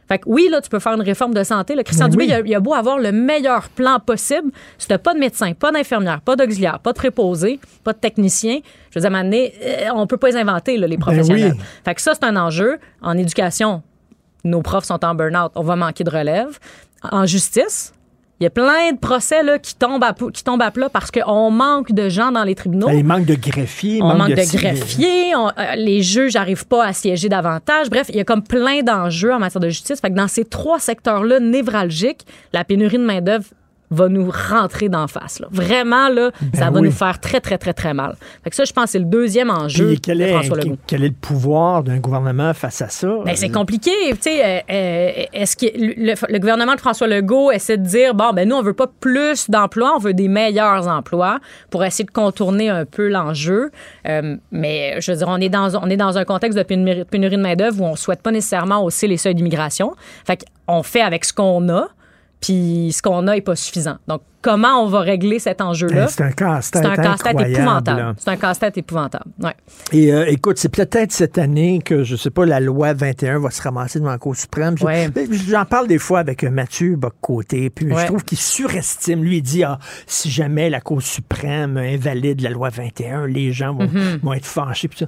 Fait 0.09 0.18
que 0.18 0.24
oui, 0.26 0.48
là, 0.51 0.62
tu 0.62 0.70
peux 0.70 0.78
faire 0.78 0.94
une 0.94 1.02
réforme 1.02 1.34
de 1.34 1.43
santé. 1.43 1.74
Christian 1.84 2.06
Ben 2.06 2.12
Dubé, 2.12 2.24
il, 2.24 2.32
a, 2.32 2.40
il 2.40 2.55
a 2.55 2.60
beau 2.60 2.72
avoir 2.72 2.98
le 2.98 3.12
meilleur 3.12 3.68
plan 3.68 3.98
possible. 3.98 4.52
Si 4.78 4.88
t'as 4.88 4.97
pas 4.97 5.12
de 5.12 5.18
médecin, 5.18 5.52
pas 5.52 5.70
d'infirmière, 5.70 6.22
pas 6.22 6.34
d'auxiliaire, 6.34 6.78
pas 6.78 6.93
de 6.93 6.97
préposé, 6.97 7.60
pas 7.84 7.93
de 7.93 7.98
technicien, 7.98 8.60
je 8.90 8.98
veux 8.98 9.02
dire, 9.02 9.14
à 9.14 9.18
un 9.18 9.22
moment 9.22 9.24
donné, 9.24 9.52
euh, 9.62 9.88
on 9.94 10.06
peut 10.06 10.16
pas 10.16 10.28
les 10.28 10.36
inventer, 10.36 10.78
là, 10.78 10.86
les 10.86 10.97
professionnels. 10.97 11.51
Ben 11.51 11.56
oui. 11.59 11.64
Fait 11.84 11.94
que 11.94 12.01
ça, 12.01 12.12
c'est 12.14 12.24
un 12.24 12.36
enjeu. 12.36 12.78
En 13.02 13.18
éducation, 13.18 13.82
nos 14.47 14.62
profs 14.62 14.85
sont 14.86 15.05
en 15.05 15.14
burn-out, 15.14 15.52
on 15.55 15.62
va 15.62 15.77
manquer 15.77 16.05
de 16.05 16.10
relève. 16.10 16.59
En 17.12 17.27
justice, 17.27 17.93
il 18.40 18.44
y 18.44 18.47
a 18.47 18.51
plein 18.51 18.93
de 18.93 18.98
procès 18.98 19.43
là, 19.43 19.59
qui, 19.59 19.74
tombent 19.74 20.05
à, 20.05 20.12
qui 20.12 20.44
tombent 20.44 20.60
à 20.62 20.70
plat 20.70 20.89
parce 20.90 21.10
qu'on 21.10 21.51
manque 21.51 21.93
de 21.93 22.09
gens 22.10 22.32
dans 22.32 22.44
les 22.44 22.55
tribunaux. 22.55 22.89
Il 22.90 23.05
manque 23.05 23.24
de 23.24 23.35
greffiers. 23.35 24.01
On 24.02 24.14
manque 24.14 24.31
de, 24.31 24.35
greffiers, 24.59 25.35
on- 25.36 25.48
euh, 25.48 25.74
les 25.77 26.02
juges 26.02 26.35
n'arrivent 26.35 26.66
pas 26.66 26.85
à 26.85 26.93
siéger 26.93 27.28
davantage. 27.31 27.89
Bref, 27.89 28.06
il 28.10 28.16
y 28.16 28.20
a 28.20 28.24
comme 28.24 28.43
plein 28.43 28.82
d'enjeux 28.82 29.32
en 29.32 29.39
matière 29.39 29.60
de 29.60 29.68
justice. 29.70 30.01
Fait 30.01 30.10
que 30.10 30.16
dans 30.16 30.28
ces 30.28 30.44
trois 30.44 30.78
secteurs-là 30.81 31.40
névralgiques, 31.40 32.27
la 32.52 32.64
pénurie 32.64 32.98
de 32.98 33.05
main-d'œuvre 33.05 33.47
va 33.90 34.08
nous 34.08 34.30
rentrer 34.50 34.88
d'en 34.88 35.06
face. 35.06 35.40
Là. 35.40 35.48
Vraiment, 35.50 36.08
là, 36.08 36.30
Ben 36.40 36.58
ça 36.58 36.70
va 36.70 36.80
oui. 36.80 36.86
nous 36.86 36.92
faire 36.92 37.20
très, 37.20 37.40
très, 37.40 37.58
très, 37.58 37.72
très 37.72 37.94
mal. 37.94 38.16
Fait 38.42 38.50
que 38.50 38.56
ça, 38.56 38.64
je 38.64 38.72
pense 38.72 38.84
que 38.84 38.90
c'est 38.90 38.98
le 38.98 39.04
deuxième 39.04 39.50
enjeu 39.50 39.88
Puis 39.88 40.00
quel 40.00 40.18
de 40.18 40.24
est, 40.24 40.32
François 40.32 40.56
Legault. 40.56 40.76
quel 40.86 41.04
est 41.04 41.08
le 41.08 41.14
pouvoir 41.14 41.82
d'un 41.82 41.98
gouvernement 41.98 42.52
face 42.54 42.82
à 42.82 42.88
ça? 42.88 43.08
Ben, 43.24 43.36
c'est 43.36 43.50
compliqué. 43.50 43.90
Tu 44.12 44.16
sais, 44.22 44.44
euh, 44.44 44.60
euh, 44.70 45.24
est-ce 45.32 45.56
que 45.56 45.66
le, 45.76 46.14
le 46.32 46.38
gouvernement 46.38 46.74
de 46.74 46.80
François 46.80 47.06
Legault 47.06 47.50
essaie 47.52 47.76
de 47.78 47.84
dire 47.84 48.14
bon, 48.14 48.32
ben 48.32 48.48
nous, 48.48 48.56
on 48.56 48.62
veut 48.62 48.72
pas 48.72 48.86
plus 49.00 49.48
d'emplois, 49.50 49.94
on 49.96 49.98
veut 50.00 50.14
des 50.14 50.28
meilleurs 50.28 50.88
emplois 50.88 51.38
pour 51.70 51.84
essayer 51.84 52.04
de 52.04 52.10
contourner 52.10 52.68
un 52.68 52.84
peu 52.84 53.08
l'enjeu. 53.08 53.70
Euh, 54.08 54.36
mais 54.50 55.00
je 55.00 55.12
veux 55.12 55.18
dire, 55.18 55.28
on 55.28 55.40
est 55.40 55.48
dans 55.48 55.74
on 55.76 55.88
est 55.90 55.96
dans 55.96 56.18
un 56.18 56.24
contexte 56.24 56.58
de 56.58 56.62
pénurie, 56.62 57.04
de 57.36 57.36
main 57.36 57.54
d'œuvre 57.54 57.80
où 57.82 57.84
on 57.84 57.96
souhaite 57.96 58.22
pas 58.22 58.30
nécessairement 58.32 58.82
hausser 58.84 59.06
les 59.06 59.16
seuils 59.16 59.34
d'immigration. 59.34 59.94
Fait 60.26 60.44
qu'on 60.66 60.82
fait 60.82 61.00
avec 61.02 61.24
ce 61.24 61.32
qu'on 61.32 61.68
a. 61.68 61.88
Puis 62.40 62.92
ce 62.92 63.02
qu'on 63.02 63.26
a 63.28 63.36
est 63.36 63.40
pas 63.40 63.56
suffisant. 63.56 63.96
Donc, 64.06 64.20
comment 64.42 64.82
on 64.84 64.86
va 64.88 65.00
régler 65.00 65.38
cet 65.38 65.60
enjeu-là? 65.60 66.06
C'est 66.08 66.22
un 66.22 66.30
casse-tête 66.30 66.82
C'est 66.82 66.88
un 66.88 66.94
casse-tête 66.94 67.26
incroyable, 67.28 67.52
là. 67.54 67.58
épouvantable. 67.62 68.14
C'est 68.18 68.30
un 68.30 68.36
casse-tête 68.36 68.78
épouvantable. 68.78 69.24
Ouais. 69.42 69.54
Et 69.92 70.12
euh, 70.12 70.26
écoute, 70.28 70.58
c'est 70.58 70.68
peut-être 70.68 71.10
cette 71.12 71.38
année 71.38 71.80
que, 71.84 72.04
je 72.04 72.14
sais 72.14 72.30
pas, 72.30 72.44
la 72.46 72.60
loi 72.60 72.92
21 72.92 73.38
va 73.40 73.50
se 73.50 73.62
ramasser 73.62 73.98
devant 73.98 74.10
la 74.10 74.18
Cour 74.18 74.36
suprême. 74.36 74.74
Ouais. 74.82 75.08
J'en 75.48 75.64
parle 75.64 75.88
des 75.88 75.98
fois 75.98 76.18
avec 76.20 76.44
euh, 76.44 76.50
Mathieu 76.50 76.94
Boccoté, 76.96 77.70
puis 77.70 77.90
Ouais. 77.92 78.02
je 78.02 78.06
trouve 78.06 78.22
qu'il 78.22 78.38
surestime. 78.38 79.24
Lui, 79.24 79.38
il 79.38 79.42
dit, 79.42 79.64
ah, 79.64 79.78
si 80.06 80.30
jamais 80.30 80.68
la 80.70 80.80
Cour 80.82 81.00
suprême 81.02 81.78
invalide 81.78 82.42
la 82.42 82.50
loi 82.50 82.68
21, 82.68 83.26
les 83.26 83.52
gens 83.52 83.74
vont, 83.74 83.88
Mhm. 83.88 84.20
vont 84.22 84.32
être 84.34 84.46
fâchés. 84.46 84.88
puis 84.88 84.98
ça. 84.98 85.06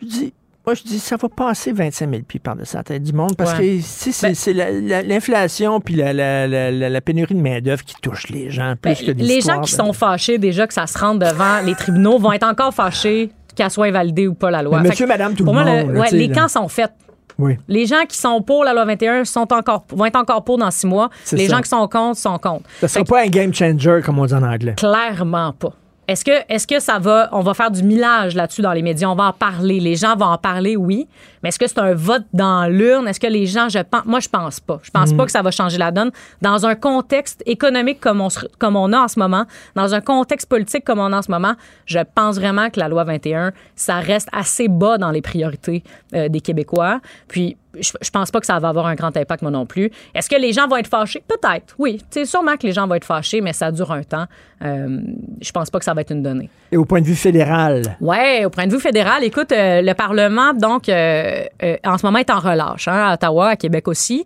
Je 0.00 0.06
dis, 0.06 0.32
moi, 0.66 0.74
je 0.74 0.82
dis, 0.82 0.98
ça 0.98 1.16
va 1.16 1.28
passer 1.28 1.72
25 1.72 2.10
000 2.10 2.22
pieds 2.22 2.38
par-dessus 2.40 2.76
la 2.76 2.82
tête 2.82 3.02
du 3.02 3.12
monde 3.12 3.36
parce 3.36 3.58
Ouais. 3.58 3.78
que 3.78 3.82
c'est 3.82 4.52
Ben- 4.54 5.08
l'inflation 5.08 5.80
puis 5.80 5.94
la, 5.94 6.12
la- 6.12 6.46
la- 6.46 6.70
la- 6.70 6.88
la 6.90 7.00
pénurie 7.00 7.34
de 7.34 7.40
main-d'œuvre 7.40 7.82
qui 7.82 7.94
touche 8.02 8.28
les 8.28 8.50
gens 8.50 8.74
plus 8.80 9.04
Ben, 9.06 9.14
que 9.14 9.22
les 9.22 9.40
gens 9.40 9.60
qui 9.60 9.72
de- 9.72 9.76
sont 9.76 9.92
fâchés 9.92 10.38
déjà 10.38 10.66
que 10.66 10.74
ça 10.74 10.86
se 10.86 10.98
rende 10.98 11.18
devant 11.20 11.60
les 11.64 11.74
tribunaux 11.74 12.18
vont 12.18 12.32
être 12.32 12.46
encore 12.46 12.74
fâchés 12.74 13.30
qu'elle 13.56 13.70
soit 13.70 13.86
invalidée 13.86 14.28
ou 14.28 14.34
pas 14.34 14.50
la 14.50 14.62
loi. 14.62 14.80
Monsieur, 14.80 15.06
que 15.06 15.08
madame, 15.10 15.34
tout 15.34 15.44
pour 15.44 15.54
le 15.54 15.64
moi, 15.64 15.70
monde, 15.84 15.96
ouais, 15.96 16.10
les 16.12 16.28
là. 16.28 16.34
camps 16.34 16.48
sont 16.48 16.68
faits. 16.68 16.92
Oui. 17.38 17.56
Les 17.68 17.86
gens 17.86 18.04
qui 18.06 18.18
sont 18.18 18.42
pour 18.42 18.64
la 18.64 18.74
loi 18.74 18.84
21 18.84 19.24
sont 19.24 19.50
encore, 19.52 19.84
vont 19.90 20.04
être 20.04 20.16
encore 20.16 20.44
pour 20.44 20.58
dans 20.58 20.70
six 20.70 20.86
mois. 20.86 21.08
Les 21.32 21.46
ça. 21.48 21.56
gens 21.56 21.62
qui 21.62 21.70
sont 21.70 21.88
contre 21.88 22.18
sont 22.18 22.38
contre. 22.38 22.64
Ça 22.80 22.88
sera 22.88 23.04
pas 23.04 23.22
un 23.22 23.28
game 23.28 23.52
changer, 23.54 24.00
comme 24.04 24.18
on 24.18 24.26
dit 24.26 24.34
en 24.34 24.42
anglais. 24.42 24.74
Clairement 24.76 25.52
pas. 25.54 25.72
Est-ce 26.10 26.24
que, 26.24 26.32
est-ce 26.48 26.66
que 26.66 26.80
ça 26.80 26.98
va, 26.98 27.28
on 27.30 27.40
va 27.40 27.54
faire 27.54 27.70
du 27.70 27.84
millage 27.84 28.34
là-dessus 28.34 28.62
dans 28.62 28.72
les 28.72 28.82
médias, 28.82 29.08
on 29.08 29.14
va 29.14 29.26
en 29.28 29.32
parler, 29.32 29.78
les 29.78 29.94
gens 29.94 30.16
vont 30.16 30.24
en 30.26 30.38
parler, 30.38 30.74
oui, 30.76 31.06
mais 31.40 31.50
est-ce 31.50 31.58
que 31.60 31.68
c'est 31.68 31.78
un 31.78 31.94
vote 31.94 32.24
dans 32.32 32.66
l'urne? 32.66 33.06
Est-ce 33.06 33.20
que 33.20 33.28
les 33.28 33.46
gens, 33.46 33.68
je 33.68 33.78
pense, 33.78 34.04
moi 34.06 34.18
je 34.18 34.28
pense 34.28 34.58
pas. 34.58 34.80
Je 34.82 34.90
pense 34.90 35.12
Mm. 35.12 35.16
pas 35.16 35.24
que 35.26 35.30
ça 35.30 35.40
va 35.42 35.52
changer 35.52 35.78
la 35.78 35.92
donne. 35.92 36.10
Dans 36.42 36.66
un 36.66 36.74
contexte 36.74 37.44
économique 37.46 38.00
comme 38.00 38.20
on, 38.20 38.26
comme 38.58 38.74
on 38.74 38.92
a 38.92 38.98
en 38.98 39.06
ce 39.06 39.20
moment, 39.20 39.44
dans 39.76 39.94
un 39.94 40.00
contexte 40.00 40.48
politique 40.48 40.84
comme 40.84 40.98
on 40.98 41.12
a 41.12 41.18
en 41.18 41.22
ce 41.22 41.30
moment, 41.30 41.54
je 41.86 42.00
pense 42.12 42.36
vraiment 42.40 42.70
que 42.70 42.80
la 42.80 42.88
loi 42.88 43.04
21, 43.04 43.52
ça 43.76 44.00
reste 44.00 44.28
assez 44.32 44.66
bas 44.66 44.98
dans 44.98 45.12
les 45.12 45.22
priorités 45.22 45.84
euh, 46.14 46.28
des 46.28 46.40
Québécois. 46.40 47.00
Puis, 47.28 47.56
je, 47.78 47.92
je 48.00 48.10
pense 48.10 48.30
pas 48.30 48.40
que 48.40 48.46
ça 48.46 48.58
va 48.58 48.68
avoir 48.68 48.86
un 48.86 48.94
grand 48.94 49.16
impact, 49.16 49.42
moi 49.42 49.50
non 49.50 49.66
plus. 49.66 49.90
Est-ce 50.14 50.28
que 50.28 50.36
les 50.36 50.52
gens 50.52 50.66
vont 50.68 50.76
être 50.76 50.88
fâchés? 50.88 51.22
Peut-être, 51.26 51.74
oui. 51.78 52.00
C'est 52.10 52.24
sûrement 52.24 52.56
que 52.56 52.66
les 52.66 52.72
gens 52.72 52.86
vont 52.86 52.94
être 52.94 53.04
fâchés, 53.04 53.40
mais 53.40 53.52
ça 53.52 53.70
dure 53.70 53.92
un 53.92 54.02
temps. 54.02 54.26
Euh, 54.62 55.00
je 55.40 55.52
pense 55.52 55.70
pas 55.70 55.78
que 55.78 55.84
ça 55.84 55.94
va 55.94 56.00
être 56.00 56.12
une 56.12 56.22
donnée. 56.22 56.50
Et 56.72 56.76
au 56.76 56.84
point 56.84 57.00
de 57.00 57.06
vue 57.06 57.16
fédéral, 57.16 57.96
Ouais, 58.00 58.44
au 58.44 58.50
point 58.50 58.66
de 58.68 58.72
vue 58.72 58.80
fédéral, 58.80 59.24
écoute, 59.24 59.50
euh, 59.50 59.82
le 59.82 59.92
Parlement, 59.94 60.54
donc, 60.54 60.88
euh, 60.88 61.42
euh, 61.64 61.76
en 61.84 61.98
ce 61.98 62.06
moment, 62.06 62.18
est 62.18 62.30
en 62.30 62.38
relâche, 62.38 62.86
hein, 62.86 63.08
à 63.08 63.14
Ottawa, 63.14 63.48
à 63.48 63.56
Québec 63.56 63.88
aussi. 63.88 64.24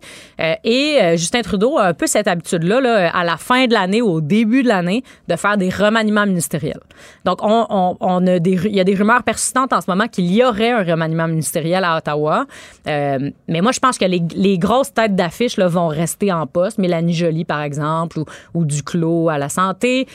Et 0.63 0.99
Justin 1.15 1.41
Trudeau 1.41 1.77
a 1.77 1.87
un 1.87 1.93
peu 1.93 2.05
cette 2.07 2.27
habitude-là, 2.27 2.81
là, 2.81 3.09
à 3.15 3.23
la 3.23 3.37
fin 3.37 3.65
de 3.65 3.73
l'année 3.73 4.01
ou 4.01 4.09
au 4.09 4.21
début 4.21 4.63
de 4.63 4.67
l'année, 4.67 5.03
de 5.27 5.35
faire 5.35 5.57
des 5.57 5.69
remaniements 5.69 6.25
ministériels. 6.25 6.79
Donc, 7.23 7.39
on, 7.41 8.27
a 8.27 8.39
des, 8.39 8.59
il 8.65 8.75
y 8.75 8.79
a 8.79 8.83
des 8.83 8.95
rumeurs 8.95 9.23
persistantes 9.23 9.73
en 9.73 9.81
ce 9.81 9.89
moment 9.89 10.07
qu'il 10.07 10.31
y 10.31 10.43
aurait 10.43 10.71
un 10.71 10.83
remaniement 10.83 11.27
ministériel 11.27 11.83
à 11.83 11.97
Ottawa. 11.97 12.45
Mais 12.85 13.61
moi, 13.61 13.71
je 13.71 13.79
pense 13.79 13.97
que 13.97 14.05
les, 14.05 14.57
grosses 14.57 14.93
têtes 14.93 15.15
d'affiche 15.15 15.57
vont 15.57 15.87
rester 15.87 16.31
en 16.31 16.45
poste. 16.47 16.77
Mélanie 16.77 17.13
Joly, 17.13 17.45
par 17.45 17.61
exemple, 17.61 18.19
ou, 18.53 18.65
Duclos 18.65 19.29
à 19.29 19.37
la 19.37 19.49
santé. 19.49 20.07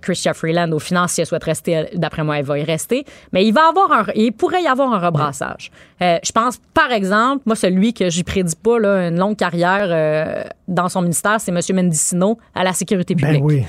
Christian 0.00 0.34
Freeland 0.34 0.70
aux 0.72 0.78
finances, 0.78 1.12
si 1.12 1.20
elle 1.20 1.26
souhaite 1.26 1.44
rester, 1.44 1.63
d'après 1.94 2.24
moi, 2.24 2.38
elle 2.38 2.44
va 2.44 2.58
y 2.58 2.64
rester. 2.64 3.04
Mais 3.32 3.46
il 3.46 3.52
va 3.52 3.68
avoir 3.68 3.92
un, 3.92 4.06
il 4.14 4.32
pourrait 4.32 4.62
y 4.62 4.66
avoir 4.66 4.92
un 4.92 4.98
rebrassage. 4.98 5.70
Euh, 6.02 6.18
je 6.22 6.32
pense, 6.32 6.58
par 6.72 6.92
exemple, 6.92 7.42
moi, 7.46 7.56
celui 7.56 7.94
que 7.94 8.10
j'y 8.10 8.24
prédis 8.24 8.56
pas 8.56 8.78
là, 8.78 9.08
une 9.08 9.18
longue 9.18 9.36
carrière 9.36 9.86
euh, 9.88 10.44
dans 10.68 10.88
son 10.88 11.02
ministère, 11.02 11.40
c'est 11.40 11.52
M. 11.52 11.60
Mendicino 11.74 12.38
à 12.54 12.64
la 12.64 12.72
sécurité 12.72 13.14
ben 13.14 13.26
publique. 13.26 13.44
oui. 13.44 13.64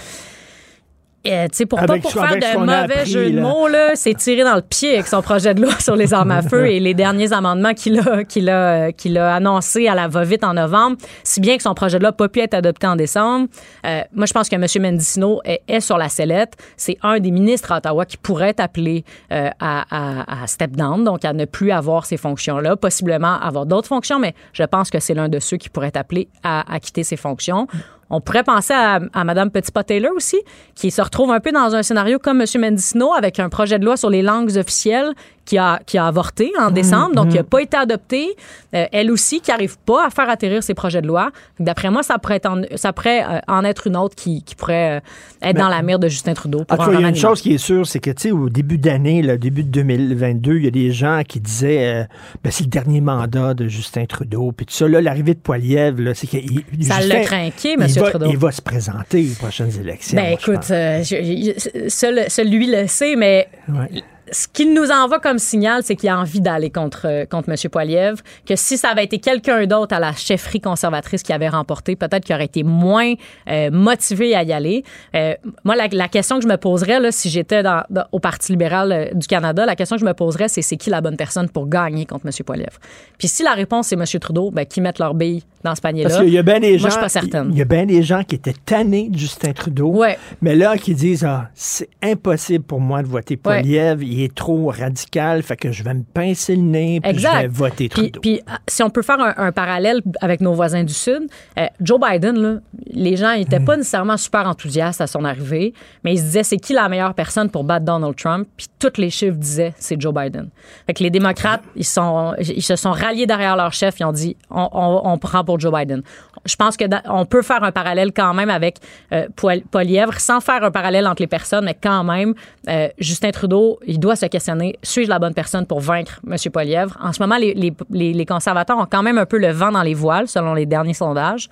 Euh, 1.28 1.48
pour 1.70 1.80
Avec 1.80 2.04
pas 2.04 2.10
pour 2.10 2.12
faire 2.12 2.36
de 2.54 2.60
mauvais 2.60 2.74
appris, 2.94 3.10
jeux 3.10 3.32
de 3.32 3.40
mots, 3.40 3.68
là, 3.68 3.92
c'est 3.96 4.14
tiré 4.14 4.44
dans 4.44 4.56
le 4.56 4.62
pied 4.62 4.94
avec 4.94 5.08
son 5.08 5.22
projet 5.22 5.54
de 5.54 5.62
loi 5.62 5.74
sur 5.80 5.96
les 5.96 6.14
armes 6.14 6.32
à 6.32 6.42
feu 6.42 6.68
et 6.68 6.80
les 6.80 6.94
derniers 6.94 7.34
amendements 7.34 7.74
qu'il 7.74 8.00
a, 8.00 8.24
qu'il 8.24 8.50
a, 8.50 8.92
qu'il 8.92 9.18
a 9.18 9.36
annoncés 9.36 9.88
à 9.88 9.96
la 9.96 10.08
va-vite 10.08 10.44
en 10.44 10.54
novembre, 10.54 10.98
si 11.24 11.40
bien 11.42 11.58
que 11.58 11.64
son 11.64 11.74
projet 11.74 11.98
de 11.98 12.04
loi 12.04 12.10
n'a 12.10 12.14
pas 12.18 12.30
pu 12.30 12.40
être 12.42 12.54
adopté 12.54 12.86
en 12.88 12.96
décembre. 12.96 13.48
Euh, 13.86 14.02
moi, 14.14 14.26
je 14.26 14.34
pense 14.34 14.50
que 14.50 14.56
M. 14.56 14.66
Mendicino 14.82 15.42
est, 15.46 15.62
est 15.68 15.80
sur 15.80 15.98
la 15.98 16.10
sellette. 16.10 16.54
C'est 16.78 16.98
un 17.02 17.20
des 17.20 17.32
ministres 17.32 17.72
à 17.72 17.78
Ottawa 17.78 18.06
qui 18.06 18.18
pourrait 18.18 18.50
être 18.50 18.60
appelé 18.60 19.04
euh, 19.32 19.50
à, 19.60 19.86
à- 19.90 20.44
à 20.44 20.48
step 20.48 20.72
down, 20.72 21.04
donc 21.04 21.26
à 21.26 21.34
ne 21.34 21.46
plus 21.46 21.72
avoir 21.72 22.06
ces 22.06 22.18
fonctions-là, 22.18 22.76
possiblement 22.76 23.40
avoir 23.42 23.66
d'autres 23.66 23.88
fonctions, 23.88 24.20
mais 24.20 24.34
je 24.54 24.64
pense 24.64 24.90
que 24.90 25.00
c'est 25.00 25.14
l'un 25.14 25.30
de 25.30 25.40
ceux 25.40 25.58
qui 25.58 25.70
pourrait 25.70 25.88
être 25.88 25.98
appelé 25.98 26.28
à, 26.44 26.72
à 26.72 26.80
quitter 26.80 27.04
ses 27.04 27.18
fonctions. 27.18 27.68
On 28.10 28.22
pourrait 28.22 28.44
penser 28.44 28.74
à, 28.74 29.00
à 29.14 29.24
Mme 29.24 29.50
Petitpas-Taylor 29.50 30.12
aussi, 30.16 30.38
qui 30.76 30.92
se 30.92 31.02
retrouve 31.02 31.32
un 31.32 31.40
peu 31.40 31.52
dans 31.52 31.76
un 31.76 31.84
scénario 31.84 32.20
comme 32.20 32.42
M. 32.42 32.48
Mendicino, 32.60 33.14
avec 33.14 33.40
un 33.40 33.50
projet 33.50 33.80
de 33.80 33.86
loi 33.86 33.98
sur 33.98 34.10
les 34.10 34.22
langues 34.22 34.56
officielles 34.58 35.14
qui 35.46 35.58
a, 35.58 35.80
qui 35.86 35.98
a 35.98 36.06
avorté 36.08 36.52
en 36.60 36.72
décembre, 36.72 37.14
donc 37.16 37.30
qui 37.30 37.36
n'a 37.38 37.44
pas 37.44 37.62
été 37.62 37.78
adopté. 37.78 38.36
Euh, 38.74 38.86
elle 38.92 39.12
aussi, 39.12 39.42
qui 39.42 39.52
n'arrive 39.52 39.78
pas 39.78 40.08
à 40.08 40.10
faire 40.10 40.30
atterrir 40.30 40.64
ses 40.64 40.74
projets 40.74 41.02
de 41.02 41.08
loi. 41.08 41.30
D'après 41.60 41.90
moi, 41.92 42.02
ça 42.04 42.18
pourrait, 42.18 42.38
être 42.38 42.48
en, 42.48 42.62
ça 42.76 42.92
pourrait 42.94 43.24
euh, 43.24 43.40
en 43.48 43.64
être 43.64 43.88
une 43.88 43.96
autre 43.96 44.16
qui, 44.16 44.44
qui 44.44 44.56
pourrait 44.56 44.98
euh, 44.98 45.48
être 45.48 45.58
dans 45.58 45.70
la 45.70 45.82
mire 45.84 46.00
de 46.00 46.08
Justin 46.08 46.34
Trudeau. 46.34 46.62
En 46.62 46.66
Pour 46.66 46.78
tout 46.78 46.82
un 46.84 46.94
cas, 46.94 47.00
il 47.00 47.02
y 47.04 47.06
a 47.06 47.10
une 47.10 47.16
chose 47.16 47.42
qui 47.42 47.54
est 47.54 47.58
sûre, 47.60 47.86
c'est 47.88 48.00
que, 48.00 48.10
tu 48.10 48.24
sais, 48.24 48.32
au 48.32 48.50
début 48.50 48.78
d'année, 48.78 49.22
le 49.22 49.38
début 49.38 49.64
de 49.64 49.70
2022, 49.70 50.58
il 50.58 50.66
y 50.66 50.68
a 50.68 50.72
des 50.72 50.92
gens 50.92 51.22
qui 51.28 51.40
disaient, 51.40 52.08
ben, 52.44 52.52
c'est 52.52 52.64
le 52.64 52.70
dernier 52.70 53.02
mandat 53.02 53.54
de 53.54 53.68
Justin 53.68 54.06
Trudeau. 54.06 54.52
Puis 54.52 54.66
tout 54.66 54.74
ça, 54.74 54.88
là, 54.88 55.00
l'arrivée 55.02 55.36
de 55.36 55.40
Poiliev, 55.40 56.02
là, 56.02 56.14
c'est 56.16 56.28
qu'il. 56.28 56.64
Ça 56.82 57.00
Justin, 57.02 57.08
l'a 57.08 57.20
craqué, 57.22 57.76
il 57.78 57.82
M. 57.82 57.88
va- 57.88 58.10
Trudeau. 58.10 58.26
Il 58.30 58.38
va 58.38 58.52
se 58.52 58.62
présenter 58.62 59.28
aux 59.32 59.36
prochaines 59.40 59.72
élections. 59.80 60.16
Ben 60.18 60.30
moi, 60.32 60.38
je 60.42 60.52
écoute, 60.52 60.66
je- 60.68 62.30
je- 62.36 62.42
lui 62.50 62.68
le 62.68 62.88
sait, 62.88 63.16
mais 63.16 63.48
Ouais. 63.70 64.04
Ce 64.32 64.48
qu'il 64.48 64.74
nous 64.74 64.90
envoie 64.92 65.20
comme 65.20 65.40
signal, 65.40 65.82
c'est 65.84 65.96
qu'il 65.96 66.10
a 66.10 66.18
envie 66.20 66.42
d'aller 66.42 66.70
contre, 66.70 67.06
euh, 67.06 67.26
contre 67.26 67.50
M. 67.50 67.56
Poiliev, 67.70 68.22
que 68.46 68.56
si 68.56 68.78
ça 68.78 68.90
avait 68.90 69.04
été 69.04 69.20
quelqu'un 69.20 69.66
d'autre 69.66 69.96
à 69.96 70.00
la 70.00 70.14
chefferie 70.14 70.62
conservatrice 70.62 71.24
qui 71.24 71.34
avait 71.34 71.50
remporté, 71.50 71.96
peut-être 71.96 72.26
qu'il 72.26 72.36
aurait 72.36 72.46
été 72.46 72.64
moins 72.64 73.14
euh, 73.50 73.70
motivé 73.72 74.36
à 74.36 74.44
y 74.44 74.52
aller. 74.54 74.84
Euh, 75.16 75.36
moi, 75.64 75.76
la, 75.76 76.08
question 76.08 76.38
que 76.38 76.44
je 76.44 76.48
me 76.48 76.58
poserais, 76.58 77.12
si 77.12 77.30
j'étais 77.30 77.64
dans- 77.64 77.84
dans- 77.90 78.06
au 78.12 78.20
Parti 78.20 78.52
libéral 78.52 78.92
euh, 78.92 79.06
du 79.14 79.28
Canada, 79.28 79.66
la 79.66 79.76
question 79.76 79.96
que 79.96 80.02
je 80.02 80.06
me 80.06 80.14
poserais, 80.14 80.48
c'est 80.48 80.62
c'est 80.62 80.78
qui 80.78 80.90
la 80.90 81.02
bonne 81.02 81.18
personne 81.18 81.50
pour 81.50 81.68
gagner 81.68 82.06
contre 82.06 82.26
M. 82.26 82.32
Poiliev? 82.46 82.78
Puis 83.18 83.28
si 83.28 83.44
la 83.44 83.54
réponse 83.54 83.88
c'est 83.88 83.96
M. 83.96 84.06
Trudeau, 84.20 84.52
ben, 84.52 84.66
qui 84.66 84.82
mettent 84.82 85.00
leur 85.00 85.14
bille 85.14 85.44
dans 85.66 85.76
ce 85.76 85.82
panier-là? 85.82 86.10
Parce 86.10 86.22
qu'il 86.24 86.32
y 86.34 86.38
a 86.38 86.44
bien 86.44 86.60
des 86.62 86.78
gens. 86.78 86.84
Moi, 86.84 86.90
je 86.90 86.94
suis 86.94 87.02
pas 87.02 87.10
certaine. 87.10 87.50
Il 87.52 87.58
y 87.58 87.62
a 87.62 87.66
bien 87.66 87.86
des 87.86 88.02
gens 88.04 88.24
qui 88.24 88.36
étaient 88.36 88.54
tannés 88.66 89.10
de 89.10 89.18
Justin 89.18 89.52
Trudeau. 89.52 90.02
Mais 90.42 90.56
là, 90.56 90.78
qui 90.78 90.96
disent 90.96 91.26
ah, 91.26 91.50
c'est 91.54 91.90
impossible 92.02 92.64
pour 92.64 92.80
moi 92.80 93.04
de 93.04 93.08
voter 93.08 93.36
Ouais. 93.36 93.62
Poiliev, 93.62 94.04
il 94.04 94.22
est 94.24 94.34
trop 94.34 94.68
radical, 94.72 95.42
fait 95.44 95.58
que 95.58 95.72
je 95.72 95.84
vais 95.84 95.94
me 95.94 96.04
pincer 96.04 96.56
le 96.56 96.62
nez, 96.62 97.02
puis 97.02 97.18
je 97.20 97.28
vais 97.28 97.48
voter 97.48 97.90
Puis, 97.90 98.12
Trudeau. 98.12 98.20
puis, 98.22 98.40
ah, 98.48 98.60
si 98.68 98.82
on 98.84 98.90
peut 98.90 99.02
faire 99.02 99.20
un, 99.20 99.34
un 99.38 99.52
parallèle 99.52 100.02
avec 100.22 100.40
nos 100.42 100.54
voisins 100.54 100.84
du 100.84 100.94
Sud, 100.94 101.24
euh, 101.60 101.66
Joe 101.82 102.00
Biden, 102.00 102.38
là, 102.38 102.56
les 102.88 103.18
gens 103.18 103.36
n'étaient 103.36 103.60
Hmm. 103.60 103.66
pas 103.66 103.78
nécessairement 103.78 104.18
super 104.18 104.48
enthousiastes 104.48 105.02
à 105.02 105.08
son 105.08 105.26
arrivée, 105.26 105.74
mais 106.04 106.14
ils 106.14 106.20
se 106.20 106.24
disaient 106.24 106.44
c'est 106.44 106.58
qui 106.58 106.74
la 106.74 106.88
meilleure 106.88 107.14
personne 107.16 107.50
pour 107.50 107.64
battre 107.64 107.86
Donald 107.86 108.16
Trump, 108.16 108.48
puis 108.56 108.68
tous 108.80 108.94
les 109.02 109.10
chiffres 109.10 109.36
disaient 109.38 109.74
c'est 109.78 110.00
Joe 110.00 110.14
Biden. 110.14 110.50
Fait 110.88 110.94
que 110.94 111.02
les 111.04 111.10
démocrates, 111.10 111.64
ils, 111.76 111.84
sont, 111.86 112.34
ils 112.40 112.62
se 112.64 112.76
sont 112.76 112.92
ralliés 112.92 113.26
derrière 113.26 113.56
leur 113.58 113.74
chef, 113.74 114.00
ils 114.00 114.06
ont 114.06 114.12
dit 114.12 114.38
on, 114.50 114.70
on- 114.72 115.02
on 115.12 115.18
prend 115.18 115.44
pour 115.44 115.55
Joe 115.60 115.74
Biden. 115.74 116.02
Je 116.46 116.56
pense 116.56 116.78
que 116.78 116.86
on 117.10 117.26
peut 117.26 117.42
faire 117.42 117.64
un 117.64 117.72
parallèle 117.72 118.12
quand 118.14 118.34
même 118.34 118.50
avec 118.50 118.78
euh, 119.12 119.28
Poilievre, 119.72 120.20
sans 120.20 120.40
faire 120.40 120.64
un 120.64 120.72
parallèle 120.72 121.08
entre 121.08 121.22
les 121.22 121.28
personnes, 121.28 121.66
mais 121.66 121.76
quand 121.82 122.04
même, 122.04 122.34
euh, 122.70 122.88
Justin 123.00 123.32
Trudeau, 123.32 123.80
il 123.86 124.00
doit 124.00 124.16
se 124.16 124.26
questionner 124.28 124.76
suis-je 124.84 125.10
la 125.10 125.20
bonne 125.20 125.34
personne 125.34 125.66
pour 125.66 125.80
vaincre 125.80 126.20
M. 126.28 126.38
Poilievre? 126.52 126.98
En 127.02 127.14
ce 127.14 127.22
moment, 127.22 127.38
les, 127.38 128.26
conservateurs 128.26 128.78
ont 128.78 128.88
quand 128.90 129.04
même 129.04 129.18
un 129.18 129.26
peu 129.26 129.38
le 129.38 129.52
vent 129.52 129.72
dans 129.72 129.84
les 129.84 129.94
voiles, 129.94 130.28
selon 130.28 130.54
les 130.54 130.66
derniers 130.66 130.94
sondages. 130.94 131.50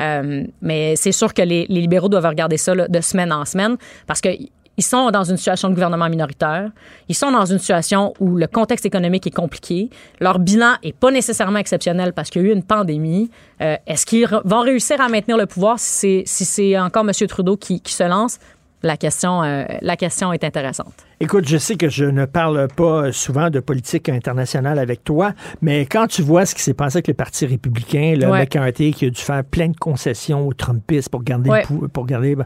Euh, 0.00 0.44
mais 0.60 0.96
c'est 0.96 1.12
sûr 1.12 1.32
que 1.32 1.42
les, 1.42 1.66
libéraux 1.66 2.08
doivent 2.08 2.26
regarder 2.26 2.56
ça 2.56 2.74
de 2.74 3.00
semaine 3.00 3.32
en 3.32 3.44
semaine 3.44 3.76
parce 4.06 4.20
que 4.20 4.30
ils 4.78 4.84
sont 4.84 5.10
dans 5.10 5.24
une 5.24 5.36
situation 5.36 5.68
de 5.68 5.74
gouvernement 5.74 6.08
minoritaire. 6.08 6.70
Ils 7.08 7.14
sont 7.14 7.30
dans 7.30 7.44
une 7.44 7.58
situation 7.58 8.14
où 8.20 8.36
le 8.36 8.46
contexte 8.46 8.86
économique 8.86 9.26
est 9.26 9.34
compliqué. 9.34 9.90
Leur 10.20 10.38
bilan 10.38 10.74
est 10.82 10.96
pas 10.96 11.10
nécessairement 11.10 11.58
exceptionnel 11.58 12.12
parce 12.12 12.30
qu'il 12.30 12.42
y 12.42 12.44
a 12.46 12.48
eu 12.48 12.52
une 12.52 12.62
pandémie. 12.62 13.30
Euh, 13.60 13.76
Est-ce 13.86 14.06
qu'ils 14.06 14.26
vont 14.44 14.60
réussir 14.60 15.00
à 15.00 15.08
maintenir 15.08 15.36
le 15.36 15.46
pouvoir? 15.46 15.78
Si 15.78 16.24
c'est 16.26 16.78
encore 16.78 17.04
M. 17.04 17.12
Trudeau 17.28 17.56
qui, 17.56 17.80
qui 17.80 17.92
se 17.92 18.04
lance? 18.04 18.38
La 18.82 18.96
question, 18.96 19.42
euh, 19.42 19.64
la 19.80 19.96
question 19.96 20.32
est 20.32 20.42
intéressante. 20.42 20.94
Écoute, 21.20 21.46
je 21.46 21.56
sais 21.56 21.76
que 21.76 21.88
je 21.88 22.04
ne 22.04 22.24
parle 22.24 22.66
pas 22.74 23.12
souvent 23.12 23.48
de 23.48 23.60
politique 23.60 24.08
internationale 24.08 24.78
avec 24.80 25.04
toi, 25.04 25.32
mais 25.60 25.86
quand 25.86 26.08
tu 26.08 26.20
vois 26.22 26.46
ce 26.46 26.54
qui 26.54 26.62
s'est 26.62 26.74
passé 26.74 26.96
avec 26.96 27.08
le 27.08 27.14
Parti 27.14 27.46
républicain, 27.46 28.14
le 28.18 28.26
Ouais. 28.28 28.40
McCarthy 28.40 28.92
qui 28.92 29.06
a 29.06 29.10
dû 29.10 29.20
faire 29.20 29.44
plein 29.44 29.68
de 29.68 29.76
concessions 29.76 30.46
aux 30.48 30.52
Trumpistes 30.52 31.10
pour 31.10 31.22
garder 31.22 31.48
Ouais. 31.50 31.60
le 31.60 31.66
pou- 31.66 31.88
pour 31.88 32.06
garder 32.06 32.36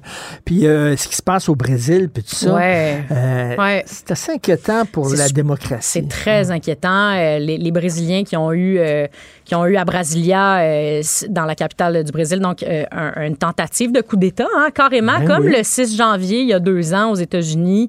puis 0.44 0.66
euh, 0.66 0.94
ce 0.96 1.08
qui 1.08 1.16
se 1.16 1.22
passe 1.22 1.48
au 1.48 1.54
Brésil 1.56 2.10
puis 2.12 2.22
tout 2.22 2.34
ça. 2.34 2.54
Ouais. 2.54 3.02
euh. 3.10 3.80
C'est 3.86 4.10
assez 4.10 4.32
inquiétant 4.32 4.84
pour 4.84 5.08
la 5.14 5.28
démocratie. 5.30 6.00
C'est 6.02 6.08
très 6.08 6.50
inquiétant. 6.50 7.12
Euh, 7.14 7.38
les, 7.38 7.56
les 7.56 7.70
Brésiliens 7.72 8.24
qui 8.24 8.36
ont 8.36 8.52
eu 8.52 8.78
qui 9.44 9.54
ont 9.54 9.64
eu 9.64 9.76
à 9.76 9.84
Brasilia, 9.84 10.60
dans 11.30 11.44
la 11.44 11.54
capitale 11.54 12.02
du 12.04 12.10
Brésil, 12.12 12.40
donc 12.40 12.62
un- 12.64 13.12
une 13.24 13.36
tentative 13.36 13.92
de 13.92 14.00
coup 14.00 14.16
d'État, 14.16 14.48
hein, 14.56 14.68
carrément, 14.74 15.18
Ben 15.20 15.26
comme 15.26 15.44
oui. 15.46 15.54
le 15.56 15.62
6 15.62 15.96
janvier 15.96 16.40
il 16.40 16.48
y 16.48 16.52
a 16.52 16.58
deux 16.58 16.92
ans 16.92 17.10
aux 17.12 17.14
États-Unis. 17.16 17.88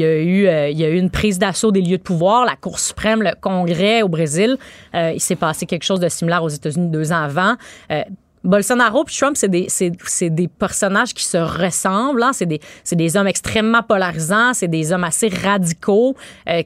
Euh, 0.00 0.68
il 0.70 0.78
y 0.78 0.84
a 0.84 0.88
eu 0.88 0.98
une 0.98 1.10
prise 1.10 1.38
d'assaut 1.38 1.70
des 1.70 1.80
lieux 1.80 1.98
de 1.98 2.02
pouvoir, 2.02 2.44
la 2.44 2.56
Cour 2.56 2.78
suprême, 2.78 3.22
le 3.22 3.32
Congrès 3.40 4.02
au 4.02 4.08
Brésil. 4.08 4.56
Euh, 4.94 5.12
il 5.14 5.20
s'est 5.20 5.36
passé 5.36 5.66
quelque 5.66 5.84
chose 5.84 6.00
de 6.00 6.08
similaire 6.08 6.42
aux 6.42 6.48
États-Unis 6.48 6.88
deux 6.88 7.12
ans 7.12 7.22
avant. 7.22 7.54
Euh, 7.90 8.02
Bolsonaro 8.44 9.04
et 9.04 9.12
Trump, 9.12 9.36
c'est 9.36 9.48
des, 9.48 10.48
personnages 10.48 11.14
qui 11.14 11.24
se 11.24 11.38
ressemblent. 11.38 12.24
hein. 12.24 12.32
C'est, 12.32 12.96
des, 12.96 13.16
hommes 13.16 13.28
extrêmement 13.28 13.84
polarisants. 13.84 14.52
C'est 14.52 14.66
des 14.66 14.92
hommes 14.92 15.04
assez 15.04 15.28
radicaux 15.28 16.16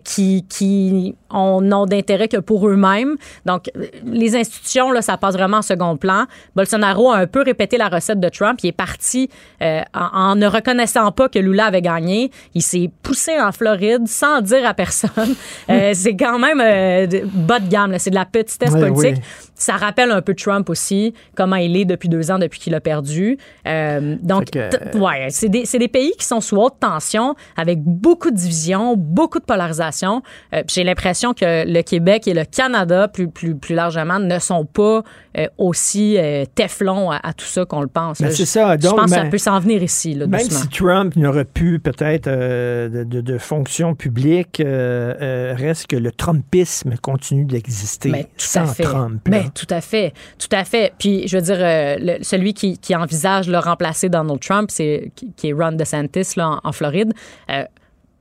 qui, 0.02 1.14
n'ont 1.32 1.86
d'intérêt 1.86 2.28
que 2.28 2.36
pour 2.38 2.68
eux-mêmes. 2.68 3.16
Donc, 3.44 3.70
les 4.04 4.36
institutions, 4.36 4.92
là, 4.92 5.02
ça 5.02 5.16
passe 5.16 5.34
vraiment 5.34 5.58
en 5.58 5.62
second 5.62 5.96
plan. 5.96 6.24
Bolsonaro 6.54 7.10
a 7.10 7.18
un 7.18 7.26
peu 7.26 7.42
répété 7.42 7.76
la 7.78 7.88
recette 7.88 8.20
de 8.20 8.28
Trump. 8.28 8.58
Il 8.62 8.68
est 8.68 8.72
parti 8.72 9.28
euh, 9.62 9.80
en, 9.94 10.30
en 10.30 10.34
ne 10.36 10.46
reconnaissant 10.46 11.10
pas 11.12 11.28
que 11.28 11.38
Lula 11.38 11.66
avait 11.66 11.82
gagné. 11.82 12.30
Il 12.54 12.62
s'est 12.62 12.90
poussé 13.02 13.40
en 13.40 13.52
Floride 13.52 14.06
sans 14.06 14.40
dire 14.40 14.66
à 14.66 14.74
personne. 14.74 15.34
Euh, 15.68 15.92
c'est 15.94 16.14
quand 16.16 16.38
même 16.38 16.60
euh, 16.60 17.06
bas 17.34 17.58
de 17.58 17.68
gamme. 17.68 17.98
C'est 17.98 18.10
de 18.10 18.14
la 18.14 18.24
petitesse 18.24 18.70
Oui, 18.72 18.80
politique. 18.80 19.16
oui. 19.16 19.50
Ça 19.54 19.76
rappelle 19.76 20.10
un 20.12 20.22
peu 20.22 20.34
Trump 20.34 20.68
aussi, 20.70 21.12
comment 21.34 21.56
il 21.56 21.76
est 21.76 21.84
depuis 21.84 22.08
deux 22.08 22.30
ans, 22.30 22.38
depuis 22.38 22.60
qu'il 22.60 22.74
a 22.74 22.80
perdu. 22.80 23.38
Donc, 23.64 24.50
que- 24.50 24.96
ouais, 24.98 25.28
c'est 25.30 25.48
des, 25.48 25.88
pays 25.88 26.12
qui 26.18 26.24
sont 26.24 26.40
sous 26.40 26.56
haute 26.56 26.78
tension, 26.78 27.34
avec 27.56 27.82
beaucoup 27.82 28.30
de 28.30 28.36
divisions, 28.36 28.96
beaucoup 28.96 29.38
de 29.38 29.44
polarisation. 29.44 30.22
J'ai 30.68 30.84
l'impression 30.84 31.25
que 31.34 31.64
le 31.66 31.82
Québec 31.82 32.26
et 32.28 32.34
le 32.34 32.44
Canada, 32.44 33.08
plus, 33.08 33.28
plus, 33.28 33.54
plus 33.54 33.74
largement, 33.74 34.18
ne 34.18 34.38
sont 34.38 34.64
pas 34.64 35.02
euh, 35.38 35.46
aussi 35.58 36.16
euh, 36.18 36.44
téflons 36.54 37.10
à, 37.10 37.20
à 37.22 37.32
tout 37.32 37.44
ça 37.46 37.64
qu'on 37.64 37.80
le 37.80 37.88
pense. 37.88 38.20
Ben, 38.20 38.30
c'est 38.30 38.44
Je- 38.44 38.44
ça. 38.44 38.76
Je 38.76 38.82
Donc, 38.82 38.96
pense 38.96 39.04
que 39.06 39.10
ça 39.16 39.22
ben, 39.22 39.30
peut 39.30 39.38
s'en 39.38 39.58
venir 39.60 39.82
ici, 39.82 40.14
là, 40.14 40.26
Même 40.26 40.40
doucement. 40.40 40.60
si 40.60 40.68
Trump 40.68 41.16
n'aurait 41.16 41.44
plus 41.44 41.78
peut-être 41.80 42.26
euh, 42.26 42.88
de, 42.88 43.04
de, 43.04 43.20
de 43.20 43.38
fonction 43.38 43.94
publique, 43.94 44.60
euh, 44.60 45.54
reste 45.56 45.86
que 45.88 45.96
le 45.96 46.12
Trumpisme 46.12 46.96
continue 47.02 47.44
d'exister 47.44 48.10
tout 48.10 48.26
sans 48.38 48.62
à 48.70 48.74
fait. 48.74 48.82
Trump. 48.82 49.22
Mais 49.28 49.44
tout 49.54 49.66
à 49.70 49.80
fait, 49.80 50.12
tout 50.38 50.48
à 50.54 50.64
fait. 50.64 50.92
Puis 50.98 51.26
je 51.28 51.36
veux 51.36 51.42
dire, 51.42 51.56
le- 51.60 52.22
celui 52.22 52.54
qui, 52.54 52.78
qui 52.78 52.94
envisage 52.96 53.48
le 53.48 53.58
remplacer 53.58 54.08
Donald 54.08 54.40
Trump, 54.40 54.70
c'est 54.70 55.10
qui, 55.14 55.32
qui 55.32 55.48
est 55.48 55.52
Ron 55.52 55.72
DeSantis 55.72 56.34
là, 56.36 56.58
en, 56.62 56.68
en 56.68 56.72
Floride. 56.72 57.12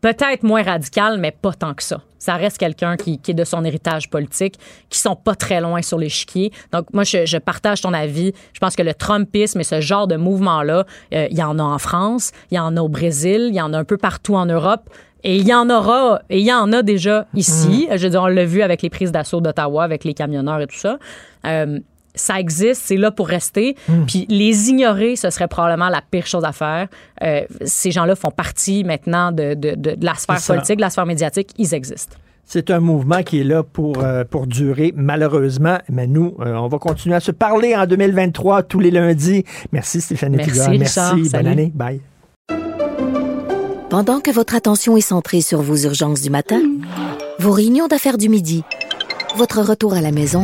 Peut-être 0.06 0.44
moins 0.44 0.62
radical, 0.62 1.18
mais 1.18 1.32
pas 1.32 1.54
tant 1.54 1.74
que 1.74 1.82
ça. 1.82 2.00
Ça 2.20 2.36
reste 2.36 2.60
quelqu'un 2.60 2.96
qui, 2.96 3.18
qui 3.18 3.32
est 3.32 3.34
de 3.34 3.44
son 3.44 3.66
héritage 3.66 4.08
politique, 4.08 4.60
qui 4.88 5.00
sont 5.00 5.16
pas 5.16 5.34
très 5.34 5.60
loin 5.60 5.82
sur 5.82 5.98
l'échiquier. 5.98 6.52
Donc, 6.72 6.94
moi, 6.94 7.04
je, 7.04 7.26
je 7.26 7.40
partage 7.40 7.82
ton 7.82 7.92
avis. 7.92 8.32
Je 8.54 8.60
pense 8.60 8.76
que 8.76 8.84
le 8.84 8.94
Trumpisme 8.94 9.62
et 9.62 9.64
ce 9.64 9.82
genre 9.82 10.06
de 10.06 10.16
mouvement-là, 10.16 10.86
euh, 11.12 11.28
il 11.32 11.36
y 11.36 11.42
en 11.42 11.58
a 11.58 11.64
en 11.64 11.80
France, 11.80 12.34
il 12.52 12.56
y 12.58 12.60
en 12.60 12.78
a 12.78 12.82
au 12.82 12.88
Brésil, 12.88 13.48
il 13.50 13.56
y 13.56 13.62
en 13.62 13.74
a 13.74 13.80
un 13.80 13.84
peu 13.84 13.98
partout 13.98 14.36
en 14.36 14.46
Europe. 14.46 14.92
Et 15.24 15.38
il 15.38 15.48
y 15.48 15.56
en 15.56 15.72
aura, 15.72 16.22
et 16.30 16.38
il 16.38 16.46
y 16.46 16.54
en 16.54 16.72
a 16.72 16.84
déjà 16.84 17.26
ici. 17.34 17.88
Je 17.92 18.04
veux 18.04 18.12
dire, 18.12 18.22
on 18.22 18.28
l'a 18.28 18.46
vu 18.46 18.62
avec 18.62 18.84
les 18.84 18.92
prises 18.92 19.12
d'assaut 19.12 19.42
d'Ottawa, 19.42 19.84
avec 19.84 20.04
les 20.04 20.14
camionneurs 20.14 20.62
et 20.62 20.68
tout 20.68 20.78
ça. 20.78 21.00
Euh, 21.48 21.80
ça 22.16 22.40
existe, 22.40 22.82
c'est 22.86 22.98
là 22.98 23.12
pour 23.12 23.28
rester. 23.28 23.76
Puis 24.08 24.26
les 24.30 24.70
ignorer, 24.70 25.16
ce 25.16 25.30
serait 25.30 25.48
probablement 25.48 25.90
la 25.90 26.02
pire 26.02 26.28
chose 26.28 26.44
à 26.44 26.52
faire. 26.52 26.88
Euh, 27.24 27.42
ces 27.64 27.92
gens-là 27.92 28.16
font 28.16 28.32
partie 28.32 28.84
maintenant 28.84 29.32
de, 29.32 29.54
de, 29.54 29.76
de, 29.76 29.96
de 29.96 30.06
la 30.06 30.16
sphère 30.16 30.42
politique, 30.46 30.78
de 30.78 30.82
la 30.82 30.90
sphère 30.90 31.06
médiatique. 31.06 31.52
Ils 31.58 31.74
existent. 31.74 32.18
C'est 32.48 32.70
un 32.70 32.80
mouvement 32.80 33.24
qui 33.24 33.40
est 33.40 33.44
là 33.44 33.64
pour, 33.64 34.04
euh, 34.04 34.24
pour 34.24 34.46
durer, 34.46 34.94
malheureusement. 34.96 35.80
Mais 35.90 36.06
nous, 36.06 36.36
euh, 36.40 36.54
on 36.54 36.68
va 36.68 36.78
continuer 36.78 37.16
à 37.16 37.20
se 37.20 37.32
parler 37.32 37.76
en 37.76 37.88
2023, 37.88 38.64
tous 38.64 38.80
les 38.80 38.92
lundis. 38.92 39.44
Merci 39.72 40.00
Stéphanie 40.00 40.38
Merci. 40.38 40.52
Richard. 40.70 41.16
Merci. 41.16 41.32
Bonne 41.32 41.48
année. 41.48 41.72
Bye. 41.74 42.02
Pendant 43.90 44.20
que 44.20 44.30
votre 44.30 44.56
attention 44.56 44.96
est 44.96 45.02
centrée 45.02 45.42
sur 45.42 45.62
vos 45.62 45.76
urgences 45.78 46.22
du 46.22 46.30
matin, 46.30 46.62
vos 47.40 47.52
réunions 47.52 47.88
d'affaires 47.88 48.18
du 48.18 48.30
midi, 48.30 48.64
votre 49.38 49.62
retour 49.62 49.94
à 49.94 50.02
la 50.02 50.12
maison 50.12 50.44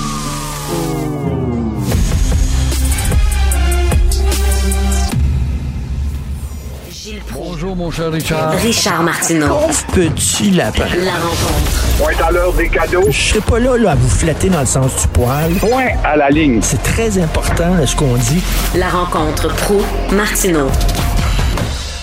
Bonjour, 7.71 7.85
mon 7.85 7.91
cher 7.91 8.11
Richard. 8.11 8.51
Richard 8.59 9.03
Martineau. 9.03 9.47
Pauvre 9.47 9.85
petit 9.95 10.51
lapin. 10.51 10.91
La 11.05 11.15
rencontre. 11.23 11.71
Point 11.97 12.27
à 12.27 12.31
l'heure 12.31 12.51
des 12.51 12.67
cadeaux. 12.67 13.07
Je 13.07 13.11
serai 13.11 13.39
pas 13.39 13.59
là, 13.59 13.77
là 13.77 13.91
à 13.91 13.95
vous 13.95 14.09
flatter 14.09 14.49
dans 14.49 14.59
le 14.59 14.65
sens 14.65 14.91
du 15.01 15.07
poil. 15.13 15.51
Point 15.61 15.95
à 16.03 16.17
la 16.17 16.29
ligne. 16.29 16.61
C'est 16.61 16.83
très 16.83 17.17
important 17.17 17.71
ce 17.85 17.95
qu'on 17.95 18.15
dit. 18.15 18.43
La 18.77 18.89
rencontre 18.89 19.47
pro 19.63 19.79
Martineau. 20.11 20.67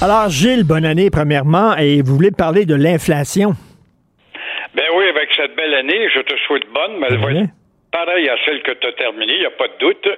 Alors, 0.01 0.31
Gilles, 0.31 0.65
bonne 0.65 0.86
année, 0.86 1.11
premièrement. 1.11 1.77
Et 1.77 2.01
vous 2.01 2.16
voulez 2.16 2.31
parler 2.31 2.65
de 2.65 2.74
l'inflation? 2.74 3.53
Ben 4.74 4.89
oui, 4.97 5.05
avec 5.11 5.28
cette 5.36 5.55
belle 5.55 5.74
année, 5.74 6.09
je 6.15 6.20
te 6.20 6.35
souhaite 6.47 6.65
bonne, 6.73 6.97
mais 7.01 7.09
elle 7.11 7.20
va 7.20 7.32
être 7.32 7.51
pareille 7.93 8.28
à 8.28 8.36
celle 8.45 8.62
que 8.62 8.73
tu 8.73 8.86
as 8.86 8.93
terminée, 8.93 9.35
il 9.35 9.40
n'y 9.40 9.47
a 9.47 9.51
pas 9.51 9.69
de 9.69 9.78
doute. 9.81 10.09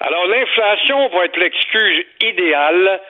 Alors, 0.00 0.26
l'inflation 0.26 1.08
va 1.10 1.24
être 1.24 1.38
l'excuse 1.38 2.04
idéale 2.20 3.00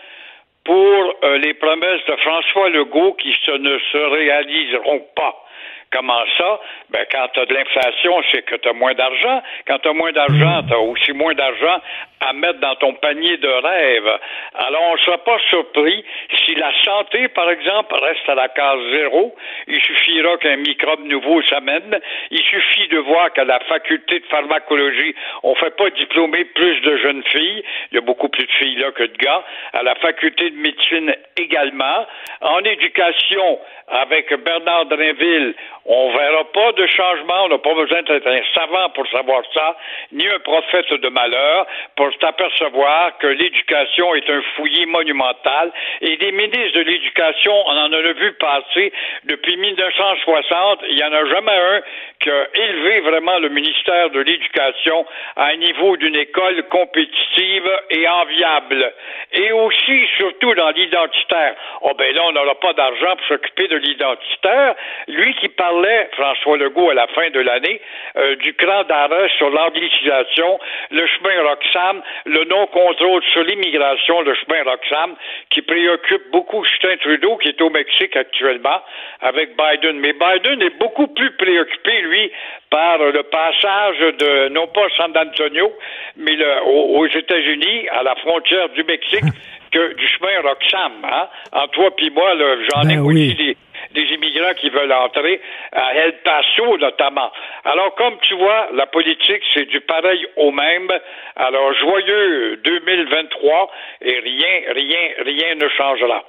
pour 0.64 1.14
euh, 1.24 1.38
les 1.38 1.54
promesses 1.54 2.04
de 2.06 2.16
François 2.16 2.68
Legault 2.70 3.14
qui 3.14 3.32
se 3.44 3.50
ne 3.50 3.78
se 3.78 3.98
réaliseront 3.98 5.06
pas. 5.16 5.44
Comment 5.92 6.24
ça? 6.38 6.60
Ben, 6.90 7.04
quand 7.10 7.28
tu 7.34 7.40
as 7.40 7.46
de 7.46 7.54
l'inflation, 7.54 8.22
c'est 8.32 8.42
que 8.42 8.56
tu 8.56 8.68
as 8.68 8.72
moins 8.72 8.94
d'argent. 8.94 9.42
Quand 9.66 9.78
tu 9.78 9.88
as 9.88 9.92
moins 9.92 10.12
d'argent, 10.12 10.62
tu 10.66 10.74
as 10.74 10.80
aussi 10.80 11.12
moins 11.12 11.34
d'argent 11.34 11.80
à 12.20 12.32
mettre 12.32 12.60
dans 12.60 12.74
ton 12.76 12.94
panier 12.94 13.36
de 13.36 13.48
rêve. 13.48 14.18
Alors, 14.54 14.82
on 14.90 14.94
ne 14.94 15.00
sera 15.00 15.18
pas 15.18 15.38
surpris 15.50 16.04
si 16.44 16.54
la 16.54 16.70
santé, 16.84 17.28
par 17.28 17.50
exemple, 17.50 17.94
reste 17.94 18.28
à 18.28 18.34
la 18.34 18.48
case 18.48 18.80
zéro. 18.92 19.34
Il 19.66 19.80
suffira 19.80 20.36
qu'un 20.38 20.56
microbe 20.56 21.04
nouveau 21.04 21.42
s'amène. 21.42 21.98
Il 22.30 22.42
suffit 22.42 22.88
de 22.88 22.98
voir 22.98 23.32
qu'à 23.32 23.44
la 23.44 23.60
faculté 23.60 24.20
de 24.20 24.26
pharmacologie, 24.26 25.14
on 25.42 25.54
fait 25.56 25.76
pas 25.76 25.90
diplômer 25.90 26.44
plus 26.44 26.80
de 26.80 26.96
jeunes 26.98 27.24
filles. 27.24 27.64
Il 27.90 27.96
y 27.96 27.98
a 27.98 28.02
beaucoup 28.02 28.28
plus 28.28 28.46
de 28.46 28.52
filles 28.52 28.76
là 28.76 28.92
que 28.92 29.04
de 29.04 29.16
gars. 29.16 29.44
À 29.72 29.82
la 29.82 29.94
faculté 29.96 30.50
de 30.50 30.56
médecine 30.56 31.14
également. 31.36 32.06
En 32.40 32.60
éducation, 32.60 33.58
avec 33.92 34.32
Bernard 34.42 34.86
Drinville, 34.86 35.54
On 35.84 36.12
verra 36.16 36.44
pas 36.44 36.72
de 36.72 36.86
changement. 36.86 37.44
On 37.44 37.48
n'a 37.48 37.58
pas 37.58 37.74
besoin 37.74 38.02
d'être 38.02 38.26
un 38.26 38.40
savant 38.54 38.88
pour 38.90 39.06
savoir 39.08 39.42
ça, 39.52 39.76
ni 40.12 40.26
un 40.28 40.38
prophète 40.38 40.92
de 40.94 41.08
malheur 41.08 41.66
pour 41.96 42.08
s'apercevoir 42.20 43.18
que 43.18 43.26
l'éducation 43.26 44.14
est 44.14 44.30
un 44.30 44.42
fouillis 44.54 44.86
monumental. 44.86 45.72
Et 46.00 46.16
des 46.16 46.32
ministres 46.32 46.78
de 46.78 46.82
l'éducation, 46.82 47.52
on 47.66 47.76
en 47.76 47.92
a 47.92 48.12
vu 48.12 48.32
passer 48.34 48.92
depuis 49.24 49.56
1960. 49.56 50.84
Il 50.88 50.96
n'y 50.96 51.04
en 51.04 51.12
a 51.12 51.24
jamais 51.26 51.52
un 51.52 51.80
qui 52.20 52.30
a 52.30 52.46
élevé 52.54 53.00
vraiment 53.00 53.38
le 53.40 53.48
ministère 53.48 54.10
de 54.10 54.20
l'Éducation 54.20 55.04
à 55.36 55.46
un 55.46 55.56
niveau 55.56 55.96
d'une 55.96 56.16
école 56.16 56.62
compétitive 56.68 57.70
et 57.90 58.08
enviable. 58.08 58.92
Et 59.32 59.50
aussi, 59.50 60.06
surtout 60.16 60.54
dans 60.54 60.70
l'identitaire. 60.70 61.56
Oh 61.80 61.92
ben 61.98 62.14
là, 62.14 62.22
on 62.26 62.32
n'aura 62.32 62.54
pas 62.54 62.72
d'argent 62.74 63.16
pour 63.16 63.26
s'occuper 63.26 63.66
de 63.66 63.81
l'identitaire. 63.82 64.74
Lui 65.08 65.34
qui 65.34 65.48
parlait, 65.48 66.08
François 66.12 66.56
Legault, 66.56 66.90
à 66.90 66.94
la 66.94 67.06
fin 67.08 67.28
de 67.30 67.40
l'année, 67.40 67.80
euh, 68.16 68.36
du 68.36 68.54
cran 68.54 68.84
d'arrêt 68.84 69.28
sur 69.36 69.50
l'anglicisation, 69.50 70.58
le 70.90 71.06
chemin 71.06 71.42
Roxham, 71.42 72.02
le 72.26 72.44
non-contrôle 72.44 73.22
sur 73.32 73.42
l'immigration, 73.44 74.22
le 74.22 74.34
chemin 74.34 74.62
Roxham, 74.64 75.14
qui 75.50 75.62
préoccupe 75.62 76.30
beaucoup 76.30 76.64
Justin 76.64 76.96
Trudeau, 76.98 77.36
qui 77.38 77.48
est 77.48 77.60
au 77.60 77.70
Mexique 77.70 78.16
actuellement, 78.16 78.82
avec 79.20 79.50
Biden. 79.56 79.98
Mais 79.98 80.12
Biden 80.12 80.62
est 80.62 80.78
beaucoup 80.78 81.08
plus 81.08 81.32
préoccupé, 81.36 82.00
lui, 82.02 82.30
par 82.70 82.98
le 82.98 83.22
passage 83.24 83.98
de, 83.98 84.48
non 84.48 84.66
pas 84.68 84.88
San 84.96 85.12
Antonio, 85.16 85.72
mais 86.16 86.36
aux, 86.66 87.06
États-Unis, 87.06 87.88
à 87.90 88.02
la 88.02 88.14
frontière 88.16 88.68
du 88.70 88.84
Mexique, 88.84 89.24
que 89.72 89.94
du 89.94 90.06
chemin 90.08 90.40
Roxham. 90.42 90.92
Hein? 91.04 91.28
En 91.52 91.66
toi 91.68 91.90
puis 91.96 92.10
moi, 92.10 92.34
j'en 92.70 92.88
ai 92.88 92.96
ben 92.96 93.00
aussi 93.00 93.56
des, 93.94 94.02
immigrants 94.14 94.54
qui 94.60 94.70
veulent 94.70 94.92
entrer, 94.92 95.40
à 95.72 95.94
El 95.94 96.14
Paso 96.24 96.76
notamment. 96.78 97.30
Alors, 97.64 97.94
comme 97.94 98.14
tu 98.22 98.34
vois, 98.34 98.68
la 98.74 98.86
politique, 98.86 99.42
c'est 99.54 99.66
du 99.66 99.80
pareil 99.80 100.26
au 100.36 100.50
même. 100.50 100.90
Alors, 101.36 101.72
joyeux 101.74 102.56
2023 102.64 103.70
et 104.02 104.18
rien, 104.18 104.72
rien, 104.74 105.08
rien 105.24 105.54
ne 105.54 105.68
changera. 105.68 106.24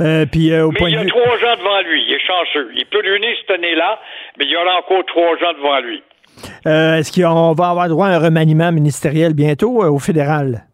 Euh, 0.00 0.26
puis, 0.26 0.52
euh, 0.52 0.66
au 0.66 0.72
mais 0.72 0.90
il 0.90 0.94
y 0.94 0.96
a 0.96 1.04
trois 1.06 1.22
ans 1.22 1.56
devant 1.58 1.80
lui. 1.82 2.04
Il 2.06 2.14
est 2.14 2.26
chanceux. 2.26 2.70
Il 2.74 2.86
peut 2.86 3.02
l'unir 3.02 3.30
cette 3.40 3.58
année-là, 3.58 4.00
mais 4.38 4.44
il 4.44 4.50
y 4.50 4.56
aura 4.56 4.78
encore 4.78 5.04
trois 5.06 5.34
ans 5.34 5.54
devant 5.56 5.80
lui. 5.80 6.02
Euh, 6.66 6.96
est-ce 6.96 7.12
qu'on 7.12 7.52
va 7.52 7.70
avoir 7.70 7.88
droit 7.88 8.06
à 8.06 8.16
un 8.16 8.18
remaniement 8.18 8.72
ministériel 8.72 9.34
bientôt 9.34 9.82
au 9.82 9.98
fédéral? 9.98 10.67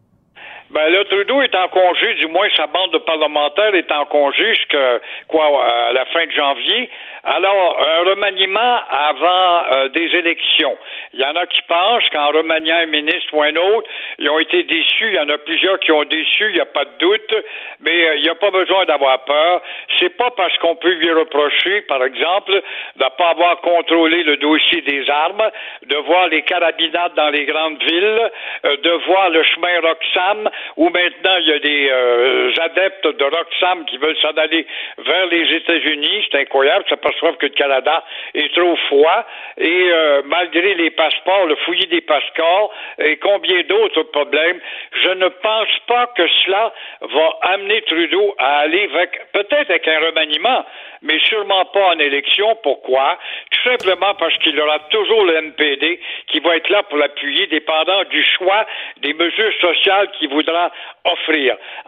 Ben 0.75 0.89
là, 0.89 1.05
Trudeau 1.05 1.41
est 1.41 1.55
en 1.55 1.69
congé, 1.69 2.15
du 2.15 2.27
moins 2.27 2.49
sa 2.57 2.67
bande 2.67 2.91
de 2.91 2.99
parlementaires 2.99 3.77
est 3.77 3.93
en 3.93 4.07
congé 4.07 4.57
jusqu'à 4.57 4.99
quoi 5.29 5.65
à 5.65 5.93
la 5.93 6.05
fin 6.07 6.27
de 6.27 6.33
janvier. 6.33 6.91
Alors, 7.23 7.79
un 7.81 8.11
remaniement 8.11 8.81
avant 8.91 9.63
euh, 9.73 9.89
des 9.91 10.15
élections. 10.17 10.77
Il 11.13 11.21
y 11.21 11.25
en 11.25 11.37
a 11.37 11.47
qui 11.47 11.63
pensent 11.63 12.09
qu'en 12.11 12.27
remaniant 12.33 12.77
un 12.77 12.87
ministre 12.87 13.33
ou 13.35 13.43
un 13.43 13.55
autre, 13.55 13.89
ils 14.19 14.29
ont 14.29 14.41
été 14.41 14.65
déçus. 14.65 15.11
Il 15.11 15.15
y 15.15 15.19
en 15.21 15.29
a 15.29 15.39
plusieurs 15.39 15.79
qui 15.79 15.93
ont 15.93 16.03
déçu, 16.03 16.49
il 16.49 16.55
n'y 16.55 16.61
a 16.61 16.67
pas 16.67 16.85
de 16.85 16.99
doute. 16.99 17.35
Mais 17.79 18.09
euh, 18.09 18.17
il 18.17 18.23
n'y 18.23 18.29
a 18.29 18.35
pas 18.35 18.51
besoin 18.51 18.85
d'avoir 18.85 19.25
peur. 19.25 19.63
C'est 20.01 20.17
pas 20.17 20.33
parce 20.33 20.59
qu'on 20.59 20.75
peut 20.75 20.93
lui 20.93 21.13
reprocher, 21.13 21.83
par 21.83 22.03
exemple, 22.03 22.51
de 22.51 23.05
ne 23.05 23.09
pas 23.17 23.31
avoir 23.31 23.61
contrôlé 23.61 24.25
le 24.25 24.39
dossier 24.39 24.81
des 24.81 25.09
armes, 25.09 25.51
de 25.87 25.97
voir 25.99 26.27
les 26.29 26.43
carabinades 26.43 27.15
dans 27.15 27.31
les 27.31 27.47
grandes 27.47 27.81
villes, 27.81 28.31
euh, 28.65 28.77
de 28.77 28.91
voir 29.07 29.31
le 29.31 29.45
chemin 29.45 29.81
Roxham, 29.81 30.51
où 30.77 30.89
maintenant 30.89 31.37
il 31.41 31.49
y 31.49 31.53
a 31.53 31.59
des 31.59 32.61
adeptes 32.61 33.07
de 33.07 33.25
Roxham 33.25 33.85
qui 33.87 33.99
veulent 33.99 34.17
s'en 34.19 34.31
aller 34.31 34.67
vers 34.99 35.27
les 35.27 35.57
États-Unis. 35.57 36.27
C'est 36.31 36.41
incroyable. 36.41 36.85
Ça 36.89 36.97
s'aperçoivent 36.97 37.37
que 37.37 37.47
le 37.47 37.53
Canada 37.53 38.05
est 38.35 38.53
trop 38.55 38.77
froid 38.89 39.27
et 39.59 39.89
euh, 39.91 40.23
malgré 40.27 40.75
les 40.75 40.91
passeports, 40.91 41.47
le 41.47 41.57
fouillis 41.57 41.87
des 41.87 42.01
passeports 42.01 42.73
et 42.99 43.17
combien 43.17 43.63
d'autres 43.63 44.03
problèmes, 44.05 44.61
je 45.03 45.11
ne 45.11 45.29
pense 45.29 45.79
pas 45.87 46.07
que 46.17 46.27
cela 46.45 46.73
va 47.01 47.39
amener 47.53 47.83
Trudeau 47.83 48.35
à 48.39 48.59
aller 48.59 48.89
avec 48.93 49.33
peut-être 49.33 49.71
avec 49.71 49.87
un 49.89 49.99
remaniement, 50.01 50.65
mais 51.03 51.19
sûrement 51.21 51.65
pas 51.67 51.89
en 51.89 51.99
élection. 51.99 52.57
Pourquoi? 52.63 53.19
Tout 53.51 53.71
simplement 53.71 54.15
parce 54.15 54.37
qu'il 54.39 54.59
aura 54.61 54.79
toujours 54.91 55.25
le 55.25 55.41
MPD 55.41 56.01
qui 56.29 56.41
va 56.41 56.57
être 56.57 56.69
là 56.69 56.83
pour 56.85 56.99
l'appuyer, 56.99 57.47
dépendant 57.47 58.05
du 58.05 58.23
choix 58.37 58.67
des 58.99 59.13
mesures 59.15 59.53
sociales 59.61 60.11
qu'il 60.19 60.29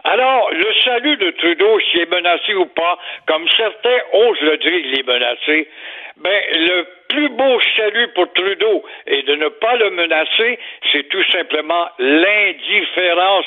Alors, 0.03 0.51
le 0.51 0.73
salut 0.83 1.17
de 1.17 1.31
Trudeau, 1.31 1.79
s'il 1.79 2.01
est 2.01 2.11
menacé 2.11 2.53
ou 2.53 2.65
pas, 2.65 2.97
comme 3.27 3.47
certains 3.55 3.99
osent 4.13 4.41
le 4.41 4.57
dire, 4.57 4.73
il 4.73 4.99
est 4.99 5.07
menacé, 5.07 5.69
ben, 6.17 6.41
le 6.53 6.96
plus 7.09 7.29
beau 7.29 7.59
salut 7.75 8.07
pour 8.15 8.31
Trudeau 8.33 8.83
et 9.07 9.23
de 9.23 9.35
ne 9.35 9.49
pas 9.49 9.75
le 9.77 9.91
menacer, 9.91 10.59
c'est 10.91 11.07
tout 11.09 11.23
simplement 11.31 11.85
l'indifférence 11.99 13.45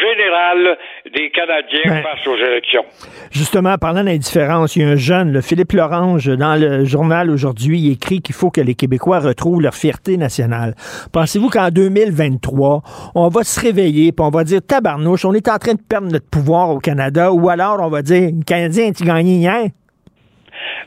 générale 0.00 0.78
des 1.14 1.30
Canadiens 1.30 1.80
ben, 1.84 2.02
face 2.02 2.26
aux 2.26 2.36
élections. 2.36 2.84
Justement, 3.30 3.76
parlant 3.78 4.04
d'indifférence, 4.04 4.76
il 4.76 4.82
y 4.82 4.84
a 4.84 4.88
un 4.88 4.96
jeune, 4.96 5.32
le 5.32 5.40
Philippe 5.40 5.72
Lorange, 5.72 6.26
dans 6.26 6.60
le 6.60 6.84
journal 6.84 7.30
aujourd'hui, 7.30 7.78
il 7.78 7.92
écrit 7.92 8.20
qu'il 8.20 8.34
faut 8.34 8.50
que 8.50 8.60
les 8.60 8.74
Québécois 8.74 9.20
retrouvent 9.20 9.62
leur 9.62 9.74
fierté 9.74 10.16
nationale. 10.16 10.74
Pensez-vous 11.12 11.48
qu'en 11.48 11.70
2023, 11.70 12.82
on 13.14 13.28
va 13.28 13.44
se 13.44 13.60
réveiller 13.60 14.08
et 14.08 14.14
on 14.18 14.30
va 14.30 14.44
dire 14.44 14.60
tabarnouche, 14.66 15.24
on 15.24 15.32
est 15.32 15.48
en 15.48 15.58
train 15.58 15.74
de 15.74 15.82
perdre 15.88 16.10
notre 16.12 16.28
pouvoir 16.30 16.70
au 16.70 16.78
Canada, 16.78 17.32
ou 17.32 17.48
alors 17.48 17.78
on 17.80 17.88
va 17.88 18.02
dire, 18.02 18.30
le 18.32 18.44
Canadien, 18.44 18.92
tu 18.92 19.04
gagné 19.04 19.34
hier? 19.34 19.68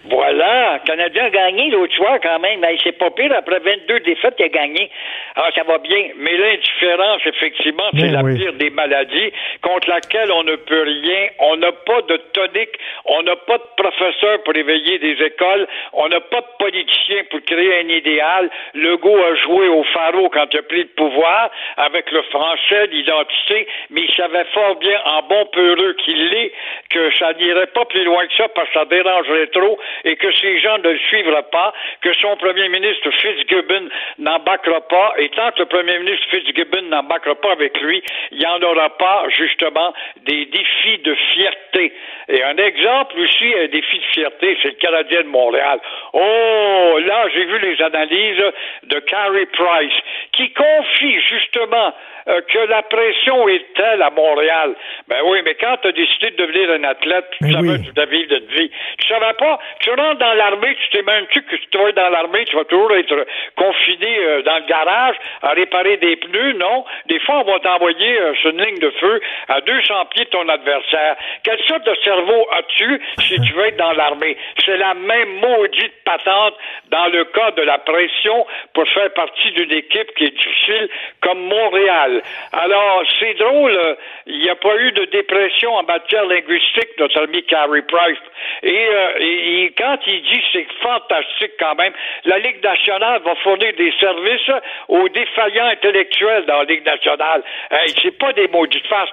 Voilà, 0.10 0.33
le 0.46 0.86
Canadien 0.86 1.26
a 1.26 1.30
gagné 1.30 1.70
l'autre 1.70 1.96
soir 1.96 2.18
quand 2.22 2.40
même. 2.40 2.60
Mais 2.60 2.78
c'est 2.84 2.98
pas 2.98 3.12
pire, 3.12 3.34
après 3.36 3.60
22 3.60 4.00
défaites, 4.02 4.36
il 4.40 4.46
a 4.46 4.50
gagné. 4.50 4.90
Alors, 5.36 5.52
ça 5.56 5.64
va 5.64 5.78
bien. 5.78 6.10
Mais 6.18 6.38
l'indifférence, 6.38 7.22
effectivement, 7.26 7.90
c'est 7.98 8.08
la 8.08 8.24
pire 8.24 8.54
des 8.54 8.70
maladies 8.70 9.32
contre 9.62 9.90
laquelle 9.90 10.32
on 10.32 10.44
ne 10.44 10.56
peut 10.56 10.84
rien. 10.84 11.28
On 11.40 11.58
n'a 11.58 11.72
pas 11.72 12.02
de 12.04 12.18
tonique. 12.34 12.78
On 13.06 13.24
n'a 13.24 13.36
pas 13.36 13.58
de 13.58 13.82
professeur 13.82 14.44
pour 14.44 14.56
éveiller 14.56 15.00
des 15.00 15.24
écoles. 15.24 15.68
On 15.94 16.10
n'a 16.10 16.20
pas 16.20 16.42
de 16.42 16.48
politicien 16.60 17.24
pour 17.30 17.42
créer 17.42 17.80
un 17.80 17.90
idéal. 17.90 18.50
Legault 18.74 19.18
a 19.18 19.36
joué 19.36 19.68
au 19.68 19.84
pharaon 19.84 20.30
quand 20.30 20.48
il 20.54 20.60
a 20.60 20.64
pris 20.64 20.84
le 20.84 20.90
pouvoir 20.96 21.50
avec 21.78 22.12
le 22.12 22.22
français, 22.24 22.88
l'identité, 22.88 23.68
mais 23.90 24.02
il 24.02 24.14
savait 24.16 24.46
fort 24.54 24.76
bien, 24.76 25.00
en 25.06 25.22
bon 25.24 25.46
peureux 25.52 25.96
qu'il 26.04 26.30
l'est, 26.30 26.52
que 26.90 27.12
ça 27.18 27.34
n'irait 27.34 27.68
pas 27.68 27.86
plus 27.86 28.04
loin 28.04 28.26
que 28.28 28.36
ça 28.36 28.48
parce 28.50 28.68
que 28.70 28.74
ça 28.80 28.86
dérangerait 28.86 29.48
trop 29.48 29.80
et 30.04 30.16
que 30.16 30.32
ces 30.42 30.60
gens 30.60 30.78
ne 30.80 30.90
le 30.90 31.00
suivraient 31.00 31.50
pas, 31.52 31.74
que 32.02 32.14
son 32.16 32.36
premier 32.38 32.70
ministre 32.70 33.10
Fitzgibbon 33.12 33.90
n'embarquera 34.20 34.82
pas, 34.82 35.14
et 35.18 35.30
tant 35.30 35.52
que 35.52 35.60
le 35.60 35.66
premier 35.66 36.00
ministre 36.00 36.26
Fitzgibbon 36.30 36.84
n'embarquera 36.84 37.36
pas 37.36 37.52
avec 37.52 37.80
lui, 37.82 38.04
il 38.32 38.40
n'y 38.40 38.46
en 38.46 38.62
aura 38.62 38.90
pas, 38.98 39.26
justement, 39.30 39.94
des 40.26 40.46
défis 40.46 41.00
de 41.00 41.16
fierté. 41.34 41.94
Et 42.30 42.44
un 42.44 42.58
exemple 42.58 43.20
aussi, 43.20 43.54
un 43.56 43.68
défi 43.68 44.00
de 44.00 44.06
fierté, 44.14 44.58
c'est 44.62 44.70
le 44.70 44.76
Canadien 44.76 45.24
de 45.24 45.28
Montréal. 45.28 45.80
Oh, 46.14 47.00
là, 47.06 47.28
j'ai 47.34 47.46
vu 47.46 47.60
les 47.60 47.82
analyses 47.82 48.44
de 48.84 49.00
Carrie 49.00 49.46
Price, 49.48 49.94
qui 50.32 50.52
confie 50.54 51.20
justement 51.22 51.94
euh, 52.28 52.42
que 52.48 52.60
la 52.70 52.82
pression 52.84 53.48
est 53.50 53.74
telle 53.76 54.02
à 54.02 54.10
Montréal. 54.10 54.76
Ben 55.08 55.18
oui, 55.26 55.40
mais 55.44 55.56
quand 55.56 55.76
tu 55.82 55.90
as 55.90 55.92
décidé 55.92 56.32
de 56.32 56.38
devenir 56.38 56.72
un 56.72 56.84
athlète, 56.86 57.26
tu 57.38 57.52
savais 57.52 57.78
que 57.80 57.86
tu 57.86 57.92
devais 57.92 58.18
vivre 58.18 58.30
de 58.30 58.46
vie. 58.56 58.72
Tu 58.98 59.08
savais 59.08 59.34
pas, 59.34 59.60
tu 59.82 59.90
rentres 59.90 60.23
dans 60.24 60.34
l'armée, 60.34 60.76
tu 60.76 60.90
t'es 60.90 61.04
même 61.04 61.26
tu 61.28 61.42
que 61.42 61.56
tu 61.56 61.78
vas 61.78 61.92
dans 61.92 62.10
l'armée, 62.10 62.46
tu 62.46 62.56
vas 62.56 62.64
toujours 62.66 62.96
être 62.96 63.26
confiné 63.56 64.18
euh, 64.20 64.42
dans 64.44 64.58
le 64.58 64.66
garage 64.66 65.16
à 65.42 65.50
réparer 65.50 65.98
des 65.98 66.16
pneus, 66.16 66.54
non. 66.54 66.86
Des 67.08 67.20
fois, 67.20 67.40
on 67.40 67.52
va 67.52 67.60
t'envoyer 67.60 68.20
euh, 68.20 68.34
sur 68.36 68.52
une 68.52 68.64
ligne 68.64 68.80
de 68.80 68.90
feu 68.92 69.22
à 69.50 69.60
200 69.62 70.06
pieds 70.12 70.26
de 70.26 70.30
ton 70.30 70.48
adversaire. 70.48 71.16
Quelle 71.44 71.62
sorte 71.66 71.86
de 71.86 71.96
cerveau 72.04 72.48
as-tu 72.52 73.02
si 73.20 73.42
tu 73.42 73.54
veux 73.54 73.66
être 73.66 73.78
dans 73.78 73.92
l'armée? 73.92 74.38
C'est 74.66 74.78
la 74.78 74.94
même 74.94 75.40
maudite 75.40 75.94
patente 76.06 76.56
dans 76.90 77.08
le 77.08 77.26
cas 77.26 77.52
de 77.52 77.62
la 77.64 77.80
pression 77.80 78.46
pour 78.74 78.88
faire 78.90 79.12
partie 79.14 79.52
d'une 79.52 79.72
équipe 79.72 80.14
qui 80.16 80.26
est 80.26 80.38
difficile 80.38 80.90
comme 81.22 81.40
Montréal. 81.40 82.22
Alors, 82.54 83.04
c'est 83.20 83.34
drôle, 83.34 83.98
il 84.28 84.40
n'y 84.40 84.50
a 84.50 84.56
pas 84.56 84.76
eu 84.78 84.92
de 84.92 85.06
dépression 85.06 85.74
en 85.74 85.84
matière 85.84 86.26
linguistique, 86.26 86.90
notre 86.98 87.22
ami 87.24 87.44
Carrie 87.44 87.82
Price. 87.82 88.20
Euh, 88.64 89.12
et, 89.20 89.74
quand 89.78 89.98
il 90.08 90.13
dit 90.22 90.42
c'est 90.52 90.68
fantastique 90.82 91.54
quand 91.60 91.76
même, 91.76 91.94
la 92.26 92.40
Ligue 92.40 92.64
nationale 92.64 93.22
va 93.24 93.36
fournir 93.36 93.74
des 93.74 93.94
services 94.00 94.52
aux 94.88 95.10
défaillants 95.10 95.68
intellectuels 95.68 96.46
dans 96.46 96.60
la 96.60 96.64
Ligue 96.66 96.86
nationale. 96.86 97.44
Hey, 97.72 97.94
c'est 98.02 98.18
pas 98.18 98.34
des 98.34 98.48
maudites 98.48 98.88
faces. 98.88 99.10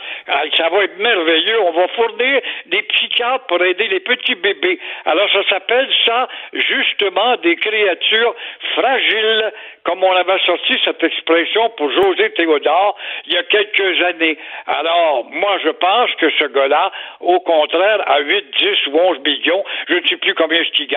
ça 0.56 0.68
va 0.68 0.84
être 0.84 0.98
merveilleux. 0.98 1.60
On 1.62 1.72
va 1.72 1.88
fournir 1.88 2.40
des 2.66 2.82
psychiatres 2.82 3.46
pour 3.46 3.62
aider 3.62 3.88
les 3.88 4.00
petits 4.00 4.34
bébés. 4.34 4.78
Alors, 5.04 5.30
ça 5.32 5.42
s'appelle 5.48 5.88
ça, 6.04 6.28
justement, 6.52 7.36
des 7.36 7.56
créatures 7.56 8.34
fragiles, 8.74 9.52
comme 9.84 10.02
on 10.04 10.12
avait 10.12 10.38
sorti 10.46 10.78
cette 10.84 11.02
expression 11.02 11.70
pour 11.70 11.90
José 11.90 12.30
Théodore 12.32 12.96
il 13.26 13.34
y 13.34 13.36
a 13.36 13.42
quelques 13.44 14.02
années. 14.02 14.38
Alors, 14.66 15.26
moi, 15.30 15.58
je 15.64 15.70
pense 15.70 16.10
que 16.16 16.30
ce 16.38 16.44
gars-là, 16.44 16.90
au 17.20 17.40
contraire, 17.40 18.02
à 18.06 18.20
8, 18.20 18.44
10 18.58 18.86
ou 18.88 18.98
11 18.98 19.18
millions, 19.20 19.64
je 19.88 19.94
ne 19.94 20.06
sais 20.06 20.16
plus 20.16 20.34
combien 20.34 20.62
ce 20.64 20.70
qu'il 20.72 20.88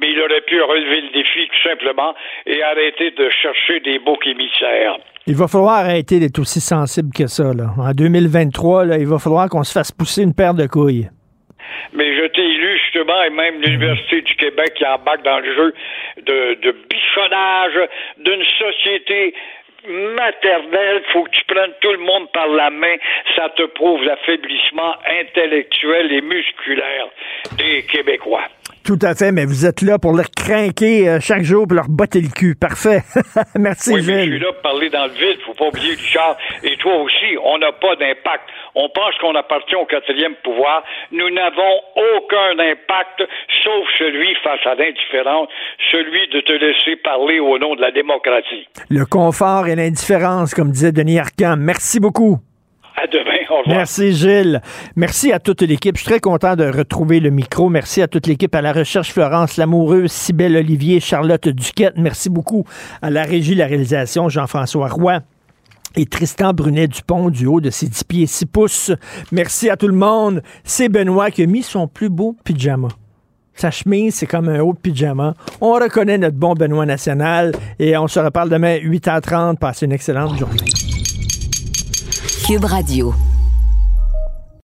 mais 0.00 0.10
il 0.10 0.20
aurait 0.20 0.40
pu 0.42 0.60
relever 0.60 1.00
le 1.02 1.08
défi 1.12 1.48
tout 1.48 1.68
simplement 1.68 2.14
et 2.46 2.62
arrêter 2.62 3.10
de 3.10 3.30
chercher 3.30 3.80
des 3.80 3.98
boucs 3.98 4.26
émissaires. 4.26 4.98
Il 5.26 5.36
va 5.36 5.48
falloir 5.48 5.76
arrêter 5.76 6.20
d'être 6.20 6.38
aussi 6.38 6.60
sensible 6.60 7.08
que 7.14 7.26
ça. 7.26 7.44
Là. 7.54 7.72
En 7.78 7.92
2023, 7.92 8.84
là, 8.84 8.98
il 8.98 9.06
va 9.06 9.18
falloir 9.18 9.48
qu'on 9.48 9.64
se 9.64 9.72
fasse 9.72 9.90
pousser 9.90 10.22
une 10.22 10.34
paire 10.34 10.54
de 10.54 10.66
couilles. 10.66 11.08
Mais 11.94 12.14
je 12.16 12.26
t'ai 12.26 12.42
élu 12.42 12.78
justement, 12.78 13.22
et 13.22 13.30
même 13.30 13.60
l'Université 13.60 14.20
du 14.20 14.34
Québec 14.36 14.74
qui 14.74 14.84
embarque 14.84 15.22
dans 15.22 15.38
le 15.38 15.54
jeu 15.54 15.74
de, 16.18 16.54
de 16.60 16.76
bichonnage 16.90 17.88
d'une 18.18 18.44
société 18.58 19.34
maternelle, 19.88 21.02
faut 21.12 21.24
que 21.24 21.30
tu 21.30 21.44
prennes 21.46 21.72
tout 21.80 21.92
le 21.92 21.98
monde 21.98 22.30
par 22.32 22.48
la 22.48 22.70
main, 22.70 22.96
ça 23.36 23.48
te 23.50 23.62
prouve 23.62 24.02
l'affaiblissement 24.04 24.94
intellectuel 25.20 26.12
et 26.12 26.20
musculaire 26.20 27.08
des 27.58 27.82
Québécois. 27.84 28.48
Tout 28.84 28.98
à 29.00 29.14
fait, 29.14 29.32
mais 29.32 29.46
vous 29.46 29.64
êtes 29.64 29.80
là 29.80 29.98
pour 29.98 30.12
leur 30.12 30.30
craquer 30.30 31.08
euh, 31.08 31.18
chaque 31.18 31.42
jour 31.42 31.66
pour 31.66 31.74
leur 31.74 31.88
botter 31.88 32.20
le 32.20 32.28
cul. 32.28 32.54
Parfait. 32.54 33.00
Merci, 33.58 33.94
oui, 33.94 34.02
Gilles. 34.02 34.14
Je 34.18 34.30
suis 34.36 34.38
là 34.38 34.52
pour 34.52 34.60
parler 34.60 34.90
dans 34.90 35.06
le 35.06 35.12
vide. 35.12 35.38
Faut 35.46 35.54
pas 35.54 35.68
oublier, 35.68 35.94
Richard. 35.94 36.36
Et 36.62 36.76
toi 36.76 36.94
aussi, 36.96 37.38
on 37.42 37.56
n'a 37.56 37.72
pas 37.72 37.96
d'impact. 37.96 38.44
On 38.74 38.90
pense 38.90 39.14
qu'on 39.22 39.34
appartient 39.36 39.74
au 39.74 39.86
quatrième 39.86 40.34
pouvoir. 40.44 40.84
Nous 41.12 41.30
n'avons 41.30 41.80
aucun 41.96 42.58
impact, 42.58 43.24
sauf 43.64 43.86
celui 43.98 44.34
face 44.44 44.60
à 44.66 44.74
l'indifférence, 44.74 45.48
celui 45.90 46.28
de 46.28 46.40
te 46.40 46.52
laisser 46.52 46.96
parler 46.96 47.40
au 47.40 47.58
nom 47.58 47.76
de 47.76 47.80
la 47.80 47.90
démocratie. 47.90 48.68
Le 48.90 49.06
confort 49.06 49.66
et 49.66 49.76
l'indifférence, 49.76 50.54
comme 50.54 50.70
disait 50.70 50.92
Denis 50.92 51.18
Arcand. 51.18 51.56
Merci 51.56 52.00
beaucoup. 52.00 52.38
À 52.96 53.06
demain. 53.08 53.62
Merci 53.66 54.12
Gilles. 54.12 54.62
Merci 54.94 55.32
à 55.32 55.40
toute 55.40 55.62
l'équipe. 55.62 55.96
Je 55.96 56.02
suis 56.02 56.10
très 56.10 56.20
content 56.20 56.54
de 56.54 56.64
retrouver 56.64 57.18
le 57.18 57.30
micro. 57.30 57.68
Merci 57.68 58.02
à 58.02 58.08
toute 58.08 58.26
l'équipe, 58.26 58.54
à 58.54 58.62
la 58.62 58.72
recherche 58.72 59.12
Florence 59.12 59.56
Lamoureuse, 59.56 60.12
Cybelle 60.12 60.56
Olivier, 60.56 61.00
Charlotte 61.00 61.48
Duquette. 61.48 61.94
Merci 61.96 62.30
beaucoup 62.30 62.64
à 63.02 63.10
la 63.10 63.24
régie, 63.24 63.54
la 63.54 63.66
réalisation, 63.66 64.28
Jean-François 64.28 64.88
Roy 64.88 65.20
et 65.96 66.06
Tristan 66.06 66.52
Brunet-Dupont 66.52 67.30
du 67.30 67.46
haut 67.46 67.60
de 67.60 67.70
ses 67.70 67.88
10 67.88 68.04
pieds 68.04 68.26
6 68.26 68.46
pouces. 68.46 68.92
Merci 69.32 69.70
à 69.70 69.76
tout 69.76 69.88
le 69.88 69.94
monde. 69.94 70.42
C'est 70.62 70.88
Benoît 70.88 71.30
qui 71.30 71.42
a 71.42 71.46
mis 71.46 71.62
son 71.62 71.88
plus 71.88 72.08
beau 72.08 72.36
pyjama. 72.44 72.88
Sa 73.54 73.70
chemise, 73.70 74.16
c'est 74.16 74.26
comme 74.26 74.48
un 74.48 74.60
haut 74.60 74.74
pyjama. 74.74 75.34
On 75.60 75.72
reconnaît 75.72 76.18
notre 76.18 76.36
bon 76.36 76.54
Benoît 76.54 76.86
national 76.86 77.52
et 77.78 77.96
on 77.96 78.08
se 78.08 78.18
reparle 78.18 78.50
demain 78.50 78.76
8h30. 78.78 79.58
Passez 79.58 79.86
une 79.86 79.92
excellente 79.92 80.36
journée. 80.38 80.93
Cube 82.44 82.66
Radio. 82.66 83.33